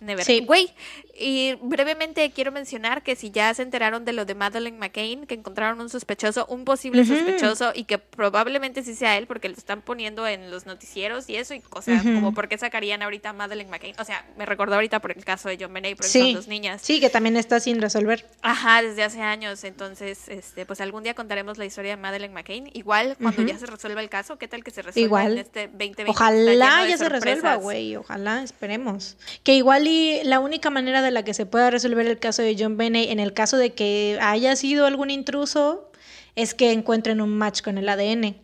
Never. 0.00 0.24
Sí. 0.24 0.44
Güey, 0.46 0.72
y 1.18 1.54
brevemente 1.62 2.30
quiero 2.30 2.52
mencionar 2.52 3.02
que 3.02 3.16
si 3.16 3.30
ya 3.30 3.52
se 3.54 3.62
enteraron 3.62 4.04
de 4.04 4.12
lo 4.12 4.24
de 4.24 4.34
Madeleine 4.34 4.78
McCain, 4.78 5.26
que 5.26 5.34
encontraron 5.34 5.80
un 5.80 5.88
sospechoso, 5.88 6.46
un 6.48 6.64
posible 6.64 7.04
sospechoso, 7.04 7.72
y 7.74 7.84
que 7.84 7.98
probablemente 7.98 8.82
sí 8.84 8.94
sea 8.94 9.16
él, 9.16 9.26
porque 9.26 9.48
lo 9.48 9.56
están 9.56 9.82
poniendo 9.82 10.26
en 10.26 10.50
los 10.50 10.66
noticieros 10.66 11.28
y 11.28 11.36
eso, 11.36 11.54
y 11.54 11.62
o 11.70 11.82
sea, 11.82 11.96
Ujú. 11.96 12.14
como 12.14 12.34
por 12.34 12.48
qué 12.48 12.56
sacarían 12.58 13.02
ahorita 13.02 13.30
a 13.30 13.32
Madeleine 13.32 13.70
McCain. 13.70 13.94
O 13.98 14.04
sea, 14.04 14.24
me 14.36 14.46
recordó 14.46 14.74
ahorita 14.76 15.00
por 15.00 15.10
el 15.10 15.24
caso 15.24 15.48
de 15.48 15.58
John 15.60 15.72
Benet, 15.72 15.96
porque 15.96 16.08
Sí. 16.10 16.20
son 16.20 16.34
dos 16.34 16.48
niñas. 16.48 16.80
Sí, 16.82 17.00
que 17.00 17.10
también 17.10 17.36
está 17.36 17.58
sin 17.58 17.80
resolver. 17.80 18.24
Ajá, 18.42 18.82
desde 18.82 19.02
hace 19.02 19.20
años. 19.20 19.64
Entonces, 19.64 20.28
este, 20.28 20.66
pues 20.66 20.80
algún 20.80 21.02
día 21.02 21.14
contaremos 21.14 21.58
la 21.58 21.64
historia 21.64 21.90
de 21.92 21.96
Madeleine 21.96 22.32
McCain. 22.34 22.70
Igual, 22.74 23.16
cuando 23.20 23.42
ya 23.42 23.58
se 23.58 23.66
resuelva 23.66 24.00
el 24.00 24.08
caso, 24.08 24.38
¿qué 24.38 24.46
tal 24.46 24.62
que 24.62 24.70
se 24.70 24.82
resuelva 24.82 25.04
Igual. 25.06 25.32
en 25.32 25.38
este 25.38 25.60
2020? 25.68 26.04
que 26.04 26.10
está 26.10 26.24
Ojalá 26.24 26.86
ya 26.88 26.96
se 26.96 27.08
resuelva, 27.08 27.56
güey. 27.56 27.96
Ojalá, 27.96 28.42
esperemos. 28.44 29.16
Que 29.42 29.54
igual 29.54 29.87
y 29.88 30.20
la 30.24 30.38
única 30.40 30.70
manera 30.70 31.02
de 31.02 31.10
la 31.10 31.24
que 31.24 31.34
se 31.34 31.46
pueda 31.46 31.70
resolver 31.70 32.06
el 32.06 32.18
caso 32.18 32.42
de 32.42 32.56
John 32.58 32.76
Benet, 32.76 33.10
en 33.10 33.18
el 33.18 33.32
caso 33.32 33.56
de 33.56 33.72
que 33.72 34.18
haya 34.20 34.54
sido 34.56 34.86
algún 34.86 35.10
intruso, 35.10 35.90
es 36.36 36.54
que 36.54 36.72
encuentren 36.72 37.20
un 37.20 37.36
match 37.36 37.62
con 37.62 37.78
el 37.78 37.88
ADN. 37.88 38.36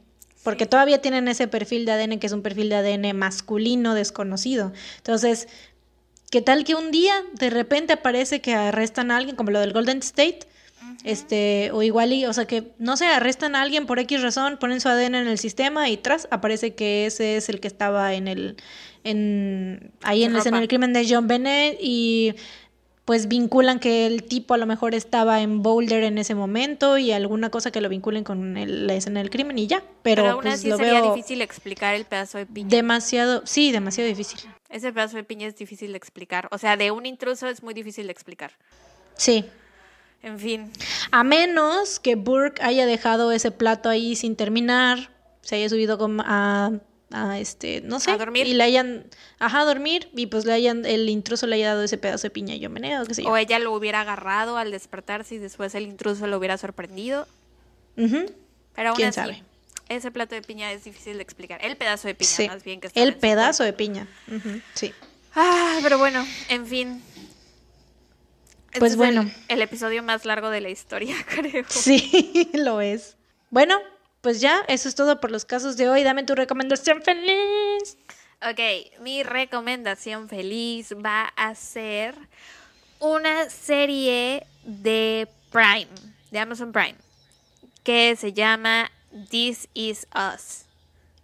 Porque 0.43 0.65
Sí. 0.65 0.71
todavía 0.71 1.01
tienen 1.01 1.29
ese 1.29 1.47
perfil 1.49 1.87
de 1.87 1.93
ADN 1.93 2.19
que 2.19 2.27
es 2.27 2.33
un 2.33 2.43
perfil 2.43 2.69
de 2.69 2.77
ADN 2.77 3.13
masculino 3.15 3.95
desconocido. 3.95 4.73
Entonces, 4.99 5.49
¿qué 6.31 6.43
tal 6.43 6.65
que 6.65 6.75
un 6.75 6.91
día 6.91 7.15
de 7.35 7.51
repente 7.51 7.93
aparece 7.93 8.41
que 8.41 8.55
arrestan 8.55 9.11
a 9.11 9.17
alguien, 9.17 9.37
como 9.37 9.51
lo 9.53 9.61
del 9.61 9.73
Golden 9.73 9.99
State? 9.99 10.41
Este, 11.03 11.71
o 11.73 11.83
igual 11.83 12.13
y, 12.13 12.25
o 12.27 12.33
sea 12.33 12.47
que, 12.47 12.73
no 12.79 12.97
sé, 12.97 13.07
arrestan 13.07 13.57
a 13.57 13.63
alguien 13.63 13.87
por 13.87 13.99
X 13.99 14.23
razón, 14.23 14.59
ponen 14.59 14.81
su 14.81 14.89
ADN 14.89 15.15
en 15.15 15.29
el 15.29 15.39
sistema 15.39 15.89
y 15.89 15.97
tras 15.97 16.29
aparece 16.31 16.75
que 16.75 17.07
ese 17.07 17.37
es 17.37 17.49
el 17.49 17.61
que 17.61 17.69
estaba 17.69 18.15
en 18.15 18.29
el, 18.29 18.57
en, 19.05 19.93
ahí 20.03 20.25
en 20.25 20.33
la 20.33 20.39
escena 20.41 20.57
ropa. 20.57 20.61
del 20.61 20.69
crimen 20.69 20.93
de 20.93 21.07
John 21.09 21.29
Bennett 21.29 21.79
y 21.81 22.35
pues 23.05 23.29
vinculan 23.29 23.81
que 23.81 24.07
el 24.07 24.23
tipo 24.23 24.55
a 24.55 24.57
lo 24.57 24.65
mejor 24.65 24.95
estaba 24.95 25.43
en 25.43 25.63
Boulder 25.63 26.05
en 26.05 26.17
ese 26.17 26.35
momento 26.35 26.97
y 26.97 27.13
alguna 27.13 27.51
cosa 27.51 27.71
que 27.71 27.83
lo 27.83 27.91
vinculen 27.91 28.25
con 28.25 28.57
el- 28.57 28.87
la 28.87 28.95
escena 28.95 29.21
del 29.21 29.29
crimen 29.29 29.59
y 29.59 29.67
ya. 29.67 29.81
Pero, 30.03 30.23
Pero 30.23 30.31
aún 30.35 30.43
pues 30.43 30.55
así 30.55 30.69
lo 30.71 30.79
sería 30.79 31.03
veo 31.03 31.15
difícil 31.15 31.43
explicar 31.43 31.95
el 31.95 32.07
pedazo 32.07 32.39
de 32.39 32.47
piña. 32.47 32.71
demasiado, 32.71 33.43
sí, 33.45 33.73
demasiado 33.73 34.09
difícil. 34.09 34.41
Ese 34.71 34.91
pedazo 34.91 35.19
de 35.19 35.25
piña 35.25 35.47
es 35.47 35.55
difícil 35.57 35.93
de 35.93 35.99
explicar. 35.99 36.49
O 36.51 36.57
sea, 36.57 36.79
de 36.79 36.91
un 36.93 37.05
intruso 37.05 37.47
es 37.47 37.63
muy 37.63 37.75
difícil 37.75 38.07
de 38.07 38.13
explicar. 38.13 38.53
Sí. 39.17 39.45
En 40.23 40.39
fin. 40.39 40.71
A 41.11 41.23
menos 41.25 42.01
que 42.01 42.15
Burke 42.15 42.63
haya 42.63 42.87
dejado 42.87 43.31
ese 43.33 43.51
plato 43.51 43.91
ahí 43.91 44.17
sin 44.17 44.35
terminar, 44.35 45.11
se 45.43 45.57
haya 45.57 45.69
subido 45.69 45.99
a, 46.21 46.71
a, 47.15 47.39
este, 47.39 47.81
no 47.83 48.01
sé, 48.01 48.11
A 48.11 48.17
dormir. 48.19 48.47
y 48.47 48.55
le 48.55 48.65
hayan, 48.65 49.05
ajá, 49.39 49.61
a 49.61 49.65
dormir 49.65 50.09
y 50.15 50.27
pues 50.27 50.45
le 50.45 50.53
hayan, 50.53 50.85
el 50.85 51.09
intruso 51.09 51.47
le 51.47 51.57
haya 51.57 51.69
dado 51.69 51.85
ese 51.85 51.97
pedazo 51.99 52.25
de 52.25 52.31
piña 52.31 52.55
y 52.55 52.59
yo 52.61 52.71
meneo, 52.71 53.05
qué 53.07 53.15
sé 53.15 53.23
yo. 53.23 53.31
O 53.31 53.37
ella 53.37 53.59
lo 53.59 53.73
hubiera 53.73 54.01
agarrado 54.01 54.57
al 54.57 54.71
despertarse 54.71 55.37
y 55.37 55.39
después 55.39 55.75
el 55.75 55.85
intruso 55.85 56.27
lo 56.27 56.37
hubiera 56.39 56.59
sorprendido. 56.59 57.27
Pero 57.97 58.89
aún 58.89 58.97
¿Quién 58.97 59.09
así, 59.11 59.17
sabe? 59.21 59.43
ese 59.89 60.11
plato 60.11 60.35
de 60.35 60.43
piña 60.43 60.73
es 60.73 60.85
difícil 60.85 61.17
de 61.17 61.23
explicar. 61.23 61.65
El 61.65 61.77
pedazo 61.77 62.09
de 62.09 62.15
piña, 62.15 62.29
Sí. 62.31 62.49
más 62.49 62.65
bien 62.65 62.81
que 62.81 62.89
estaba 62.89 63.07
El 63.07 63.15
pedazo 63.17 63.63
de 63.65 63.73
piña. 63.73 64.09
Sí. 64.75 64.93
Ah, 65.35 65.79
pero 65.83 65.99
bueno, 65.99 66.27
en 66.49 66.67
fin. 66.67 67.03
Este 68.69 68.81
Pues 68.81 68.93
es 68.93 68.97
bueno. 68.99 69.21
El, 69.23 69.33
el 69.49 69.63
episodio 69.63 70.03
más 70.03 70.25
largo 70.25 70.51
de 70.51 70.61
la 70.61 70.69
historia, 70.71 71.15
creo. 71.29 71.65
Sí, 71.69 72.51
lo 72.55 72.81
es. 72.81 73.17
Bueno, 73.51 73.79
pues 74.25 74.41
ya, 74.41 74.65
eso 74.69 74.89
es 74.89 74.95
todo 74.95 75.21
por 75.21 75.31
los 75.31 75.45
casos 75.45 75.77
de 75.77 75.87
hoy. 75.87 76.03
Dame 76.03 76.23
tu 76.23 76.35
recomendación 76.35 77.03
feliz. 77.03 77.99
Ok, 78.41 78.59
mi 79.03 79.23
recomendación 79.23 80.31
feliz 80.31 80.95
va 80.95 81.27
a 81.37 81.55
ser 81.55 82.15
una 83.01 83.51
serie 83.51 84.47
de 84.65 85.29
Prime, 85.53 85.89
de 86.31 86.39
Amazon 86.39 86.73
Prime, 86.73 86.95
que 87.83 88.17
se 88.17 88.33
llama 88.33 88.91
This 89.29 89.69
Is 89.75 90.07
Us. 90.15 90.65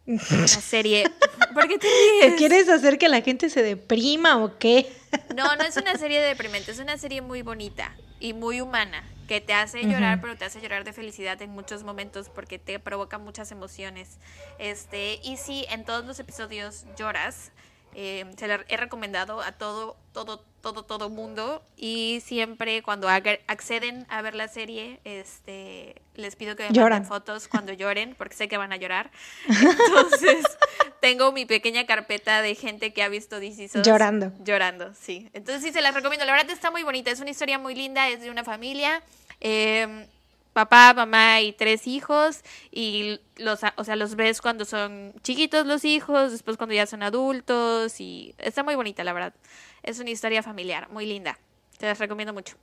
Una 0.06 0.47
serie. 0.47 1.10
¿Por 1.55 1.68
qué 1.68 1.78
te 1.78 1.86
ríes? 1.86 2.35
¿Quieres 2.36 2.68
hacer 2.68 2.98
que 2.98 3.09
la 3.09 3.22
gente 3.22 3.48
se 3.48 3.62
deprima 3.62 4.44
o 4.44 4.59
qué? 4.59 4.93
No, 5.35 5.56
no 5.56 5.64
es 5.64 5.74
una 5.78 5.97
serie 5.97 6.20
deprimente, 6.20 6.70
es 6.70 6.78
una 6.78 6.98
serie 6.98 7.22
muy 7.22 7.40
bonita 7.40 7.97
y 8.20 8.35
muy 8.35 8.60
humana, 8.60 9.02
que 9.31 9.40
te 9.40 9.52
hace 9.55 9.85
llorar, 9.85 10.15
Ujú. 10.16 10.23
pero 10.23 10.36
te 10.39 10.44
hace 10.44 10.61
llorar 10.61 10.82
de 10.82 10.93
felicidad 10.93 11.40
en 11.40 11.51
muchos 11.51 11.85
momentos 11.85 12.28
porque 12.28 12.59
te 12.59 12.81
provoca 12.81 13.16
muchas 13.16 13.52
emociones. 13.52 14.19
Este, 14.59 15.20
y 15.23 15.36
si 15.36 15.66
en 15.70 15.85
todos 15.85 16.05
los 16.05 16.19
episodios 16.19 16.85
lloras, 16.98 17.52
eh, 17.94 18.24
se 18.36 18.48
la 18.48 18.65
he 18.66 18.77
recomendado 18.77 19.40
a 19.40 19.52
todo, 19.52 19.97
todo, 20.12 20.44
todo, 20.62 20.85
todo 20.85 21.11
mundo. 21.11 21.62
Y 21.77 22.20
siempre 22.24 22.82
cuando 22.82 23.09
acceden 23.09 24.05
a 24.09 24.20
ver 24.20 24.35
la 24.35 24.48
serie, 24.48 24.98
este, 25.05 25.94
les 26.16 26.35
pido 26.35 26.57
que 26.57 26.65
me 26.65 26.73
Lloran. 26.73 27.02
manden 27.02 27.09
fotos 27.09 27.47
cuando 27.47 27.73
lloren, 27.73 28.16
porque 28.19 28.35
sé 28.35 28.48
que 28.48 28.57
van 28.57 28.73
a 28.73 28.77
llorar. 28.78 29.12
Entonces, 29.48 30.44
tengo 31.01 31.31
mi 31.31 31.47
pequeña 31.47 31.86
carpeta 31.86 32.43
de 32.43 32.57
gente 32.57 32.93
que 32.93 33.05
ha 33.05 33.09
visto 33.09 33.39
DC 33.39 33.81
Llorando. 33.82 34.32
Llorando, 34.44 34.93
sí. 34.94 35.31
Entonces 35.35 35.62
sí 35.62 35.73
se 35.73 35.81
las 35.82 35.94
recomiendo. 35.94 36.24
La 36.27 36.32
verdad 36.32 36.51
está 36.51 36.73
muy 36.73 36.82
bonita. 36.82 37.12
Es 37.12 37.20
una 37.20 37.31
historia 37.31 37.59
muy 37.61 37.77
linda. 37.77 38.09
Es 38.09 38.20
de 38.23 38.31
una 38.31 38.43
familia. 38.43 39.02
Eh, 39.41 40.07
papá, 40.53 40.95
mamá 40.95 41.41
y 41.41 41.53
tres 41.53 41.87
hijos. 41.87 42.43
Y 42.71 43.21
los, 43.37 43.61
o 43.77 43.85
sea, 43.85 43.97
los 43.97 44.15
ves 44.15 44.41
cuando 44.41 44.65
son 44.65 45.15
chiquitos 45.23 45.67
los 45.67 45.85
hijos, 45.85 46.33
después 46.33 46.57
cuando 46.57 46.75
ya 46.75 46.87
son 46.87 47.03
adultos. 47.03 48.01
Y 48.01 48.35
está 48.39 48.62
muy 48.62 48.75
bonita, 48.75 49.05
la 49.05 49.12
verdad. 49.12 49.35
Es 49.83 49.99
una 49.99 50.11
historia 50.11 50.43
familiar, 50.43 50.91
muy 50.91 51.07
linda. 51.07 51.39
Te 51.79 51.87
las 51.87 51.99
recomiendo 51.99 52.33
mucho. 52.33 52.57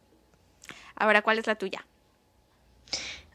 Ahora, 0.95 1.22
¿cuál 1.22 1.40
es 1.40 1.48
la 1.48 1.56
tuya? 1.56 1.86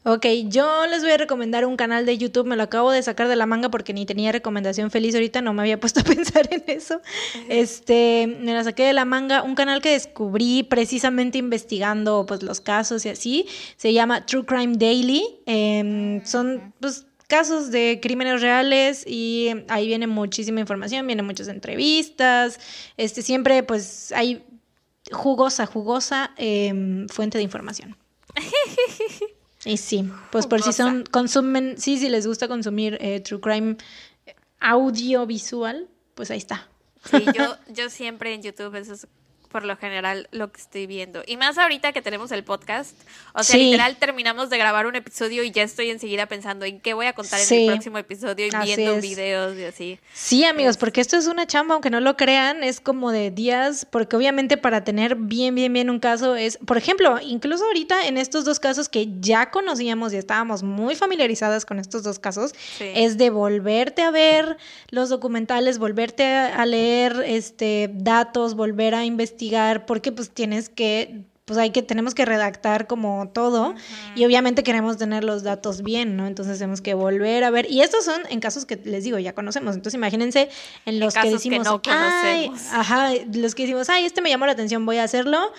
Ok, 0.05 0.25
yo 0.47 0.85
les 0.87 1.01
voy 1.01 1.11
a 1.11 1.17
recomendar 1.17 1.65
un 1.65 1.77
canal 1.77 2.05
de 2.05 2.17
YouTube, 2.17 2.45
me 2.45 2.57
lo 2.57 2.63
acabo 2.63 2.91
de 2.91 3.01
sacar 3.01 3.27
de 3.27 3.35
la 3.37 3.45
manga 3.45 3.69
porque 3.69 3.93
ni 3.93 4.05
tenía 4.05 4.31
recomendación 4.31 4.91
feliz 4.91 5.15
ahorita, 5.15 5.41
no 5.41 5.53
me 5.53 5.61
había 5.61 5.79
puesto 5.81 6.01
a 6.01 6.03
pensar 6.03 6.49
en 6.51 6.63
eso. 6.67 7.01
Este, 7.47 8.27
me 8.41 8.53
la 8.53 8.63
saqué 8.63 8.83
de 8.83 8.93
la 8.93 9.05
manga, 9.05 9.43
un 9.43 9.55
canal 9.55 9.81
que 9.81 9.91
descubrí 9.91 10.63
precisamente 10.63 11.37
investigando 11.37 12.25
pues 12.25 12.43
los 12.43 12.59
casos 12.59 13.05
y 13.05 13.09
así, 13.09 13.47
se 13.77 13.93
llama 13.93 14.25
True 14.25 14.45
Crime 14.45 14.75
Daily, 14.77 15.23
Em, 15.45 16.23
son 16.25 16.73
pues 16.79 17.05
casos 17.27 17.71
de 17.71 17.99
crímenes 18.01 18.41
reales 18.41 19.03
y 19.05 19.49
ahí 19.67 19.87
viene 19.87 20.07
muchísima 20.07 20.59
información, 20.59 21.05
vienen 21.05 21.25
muchas 21.25 21.47
entrevistas, 21.47 22.59
este 22.97 23.21
siempre 23.21 23.63
pues 23.63 24.11
hay 24.13 24.43
jugosa, 25.11 25.65
jugosa 25.65 26.31
em, 26.37 27.07
fuente 27.07 27.37
de 27.37 27.43
información. 27.43 27.97
Y 29.65 29.77
sí, 29.77 30.09
pues 30.31 30.45
por 30.45 30.61
si 30.61 30.73
son, 30.73 31.03
consumen, 31.09 31.75
sí, 31.77 31.97
si 31.97 32.09
les 32.09 32.27
gusta 32.27 32.47
consumir 32.47 32.97
eh, 32.99 33.21
True 33.21 33.39
Crime 33.39 33.77
audiovisual, 34.59 35.87
pues 36.15 36.31
ahí 36.31 36.37
está. 36.37 36.67
Sí, 37.09 37.25
yo, 37.35 37.57
yo 37.69 37.89
siempre 37.89 38.33
en 38.33 38.41
YouTube, 38.41 38.75
eso 38.75 38.93
es 38.93 39.07
por 39.53 39.63
lo 39.63 39.77
general 39.77 40.27
lo 40.31 40.51
que 40.51 40.59
estoy 40.59 40.87
viendo. 40.87 41.21
Y 41.27 41.37
más 41.37 41.59
ahorita 41.59 41.93
que 41.93 42.01
tenemos 42.01 42.31
el 42.31 42.43
podcast. 42.43 42.97
O 43.35 43.43
sea, 43.43 43.57
literal 43.57 43.95
terminamos 43.97 44.49
de 44.49 44.57
grabar 44.57 44.87
un 44.87 44.95
episodio 44.95 45.43
y 45.43 45.51
ya 45.51 45.61
estoy 45.61 45.91
enseguida 45.91 46.25
pensando 46.25 46.65
en 46.65 46.81
qué 46.81 46.95
voy 46.95 47.05
a 47.05 47.13
contar 47.13 47.39
en 47.39 47.59
el 47.59 47.67
próximo 47.67 47.99
episodio 47.99 48.47
y 48.47 48.49
viendo 48.65 48.99
videos 48.99 49.55
y 49.57 49.63
así. 49.63 49.99
Sí, 50.11 50.43
amigos, 50.43 50.77
porque 50.77 51.01
esto 51.01 51.17
es 51.17 51.27
una 51.27 51.45
chamba, 51.45 51.75
aunque 51.75 51.91
no 51.91 51.99
lo 51.99 52.17
crean, 52.17 52.63
es 52.63 52.81
como 52.81 53.11
de 53.11 53.29
días, 53.29 53.87
porque 53.89 54.15
obviamente 54.15 54.57
para 54.57 54.83
tener 54.83 55.15
bien, 55.15 55.53
bien, 55.53 55.71
bien 55.71 55.91
un 55.91 55.99
caso 55.99 56.35
es, 56.35 56.57
por 56.57 56.77
ejemplo, 56.77 57.19
incluso 57.21 57.63
ahorita 57.65 58.07
en 58.07 58.17
estos 58.17 58.45
dos 58.45 58.59
casos 58.59 58.89
que 58.89 59.07
ya 59.19 59.51
conocíamos 59.51 60.13
y 60.13 60.17
estábamos 60.17 60.63
muy 60.63 60.95
familiarizadas 60.95 61.63
con 61.65 61.77
estos 61.77 62.01
dos 62.01 62.17
casos, 62.17 62.53
es 62.79 63.19
de 63.19 63.29
volverte 63.29 64.01
a 64.01 64.09
ver 64.09 64.57
los 64.89 65.09
documentales, 65.09 65.77
volverte 65.77 66.25
a 66.25 66.65
leer 66.65 67.23
este 67.23 67.91
datos, 67.93 68.55
volver 68.55 68.95
a 68.95 69.05
investigar 69.05 69.42
porque 69.85 70.11
pues 70.11 70.29
tienes 70.29 70.69
que 70.69 71.25
pues 71.45 71.59
hay 71.59 71.71
que, 71.71 71.83
tenemos 71.83 72.15
que 72.15 72.23
redactar 72.23 72.87
como 72.87 73.29
todo 73.33 73.75
y 74.15 74.23
obviamente 74.23 74.63
queremos 74.63 74.97
tener 74.97 75.25
los 75.25 75.43
datos 75.43 75.81
bien, 75.81 76.15
¿no? 76.15 76.25
Entonces 76.25 76.57
tenemos 76.57 76.79
que 76.79 76.93
volver 76.93 77.43
a 77.43 77.49
ver. 77.49 77.69
Y 77.69 77.81
estos 77.81 78.05
son 78.05 78.21
en 78.29 78.39
casos 78.39 78.65
que 78.65 78.77
les 78.77 79.03
digo, 79.03 79.19
ya 79.19 79.33
conocemos. 79.33 79.75
Entonces 79.75 79.95
imagínense 79.97 80.49
en 80.85 81.01
los 81.01 81.13
que 81.13 81.29
decimos, 81.29 81.65
no 81.65 81.81
ajá, 82.71 83.11
los 83.33 83.55
que 83.55 83.63
decimos, 83.63 83.89
ay, 83.89 84.05
este 84.05 84.21
me 84.21 84.29
llamó 84.29 84.45
la 84.45 84.53
atención, 84.53 84.85
voy 84.85 84.97
a 84.97 85.03
hacerlo. 85.03 85.51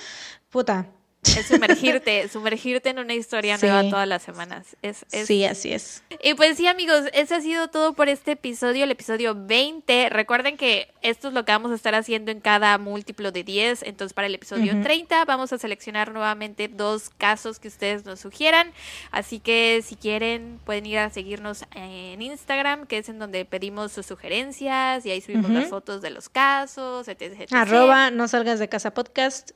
Puta, 0.48 0.88
es 1.24 1.46
sumergirte, 1.46 2.28
sumergirte 2.32 2.90
en 2.90 2.98
una 2.98 3.14
historia 3.14 3.58
nueva 3.58 3.82
todas 3.88 4.08
las 4.08 4.22
semanas. 4.22 4.76
Es, 4.82 5.04
Sí, 5.08 5.44
así 5.44 5.72
es. 5.72 6.02
Y 6.22 6.34
pues 6.34 6.56
sí, 6.56 6.66
amigos, 6.66 7.04
ese 7.12 7.34
ha 7.34 7.40
sido 7.40 7.68
todo 7.68 7.94
por 7.94 8.08
este 8.08 8.32
episodio, 8.32 8.84
el 8.84 8.90
episodio 8.90 9.34
20. 9.34 10.10
Recuerden 10.10 10.56
que 10.56 10.92
esto 11.02 11.28
es 11.28 11.34
lo 11.34 11.44
que 11.44 11.52
vamos 11.52 11.72
a 11.72 11.74
estar 11.74 11.94
haciendo 11.94 12.30
en 12.30 12.40
cada 12.40 12.78
múltiplo 12.78 13.32
de 13.32 13.44
10. 13.44 13.82
Entonces, 13.84 14.12
para 14.12 14.26
el 14.26 14.34
episodio 14.34 14.80
30 14.82 15.24
vamos 15.24 15.52
a 15.52 15.58
seleccionar 15.58 16.12
nuevamente 16.12 16.68
dos 16.68 17.10
casos 17.10 17.58
que 17.58 17.68
ustedes 17.68 18.04
nos 18.04 18.20
sugieran. 18.20 18.72
Así 19.10 19.40
que 19.40 19.82
si 19.84 19.96
quieren, 19.96 20.60
pueden 20.64 20.86
ir 20.86 20.98
a 20.98 21.10
seguirnos 21.10 21.64
en 21.74 22.20
Instagram, 22.22 22.86
que 22.86 22.98
es 22.98 23.08
en 23.08 23.18
donde 23.18 23.44
pedimos 23.44 23.92
sus 23.92 24.06
sugerencias 24.06 25.04
y 25.06 25.10
ahí 25.10 25.20
subimos 25.20 25.50
las 25.50 25.68
fotos 25.68 26.02
de 26.02 26.10
los 26.10 26.28
casos, 26.28 27.08
etc. 27.08 27.52
Arroba 27.52 28.10
no 28.10 28.28
salgas 28.28 28.58
de 28.58 28.68
casa 28.68 28.92
podcast 28.92 29.52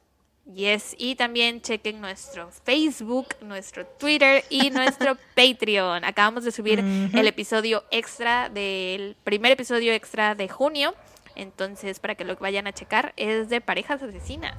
Yes, 0.54 0.94
y 0.96 1.14
también 1.14 1.60
chequen 1.60 2.00
nuestro 2.00 2.50
Facebook, 2.64 3.28
nuestro 3.42 3.84
Twitter 3.84 4.44
y 4.48 4.70
nuestro 4.72 5.16
Patreon. 5.34 6.04
Acabamos 6.04 6.44
de 6.44 6.52
subir 6.52 6.78
el 6.78 7.26
episodio 7.26 7.84
extra 7.90 8.48
del 8.48 9.14
primer 9.24 9.52
episodio 9.52 9.92
extra 9.92 10.34
de 10.34 10.48
junio. 10.48 10.94
Entonces, 11.36 12.00
para 12.00 12.14
que 12.14 12.24
lo 12.24 12.34
vayan 12.36 12.66
a 12.66 12.72
checar, 12.72 13.12
es 13.16 13.50
de 13.50 13.60
parejas 13.60 14.02
asesinas. 14.02 14.56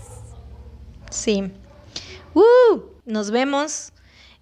Sí. 1.10 1.52
¡Uh! 2.36 2.82
Nos 3.06 3.32
vemos 3.32 3.92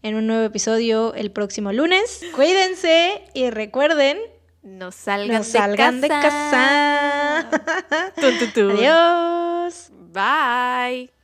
en 0.03 0.15
un 0.15 0.27
nuevo 0.27 0.43
episodio 0.43 1.13
el 1.13 1.31
próximo 1.31 1.71
lunes. 1.71 2.25
Cuídense 2.35 3.23
y 3.33 3.49
recuerden. 3.49 4.17
No 4.63 4.91
salgan, 4.91 6.01
de 6.01 6.07
casa. 6.09 7.49
Adiós. 8.17 9.91
Bye. 10.11 11.16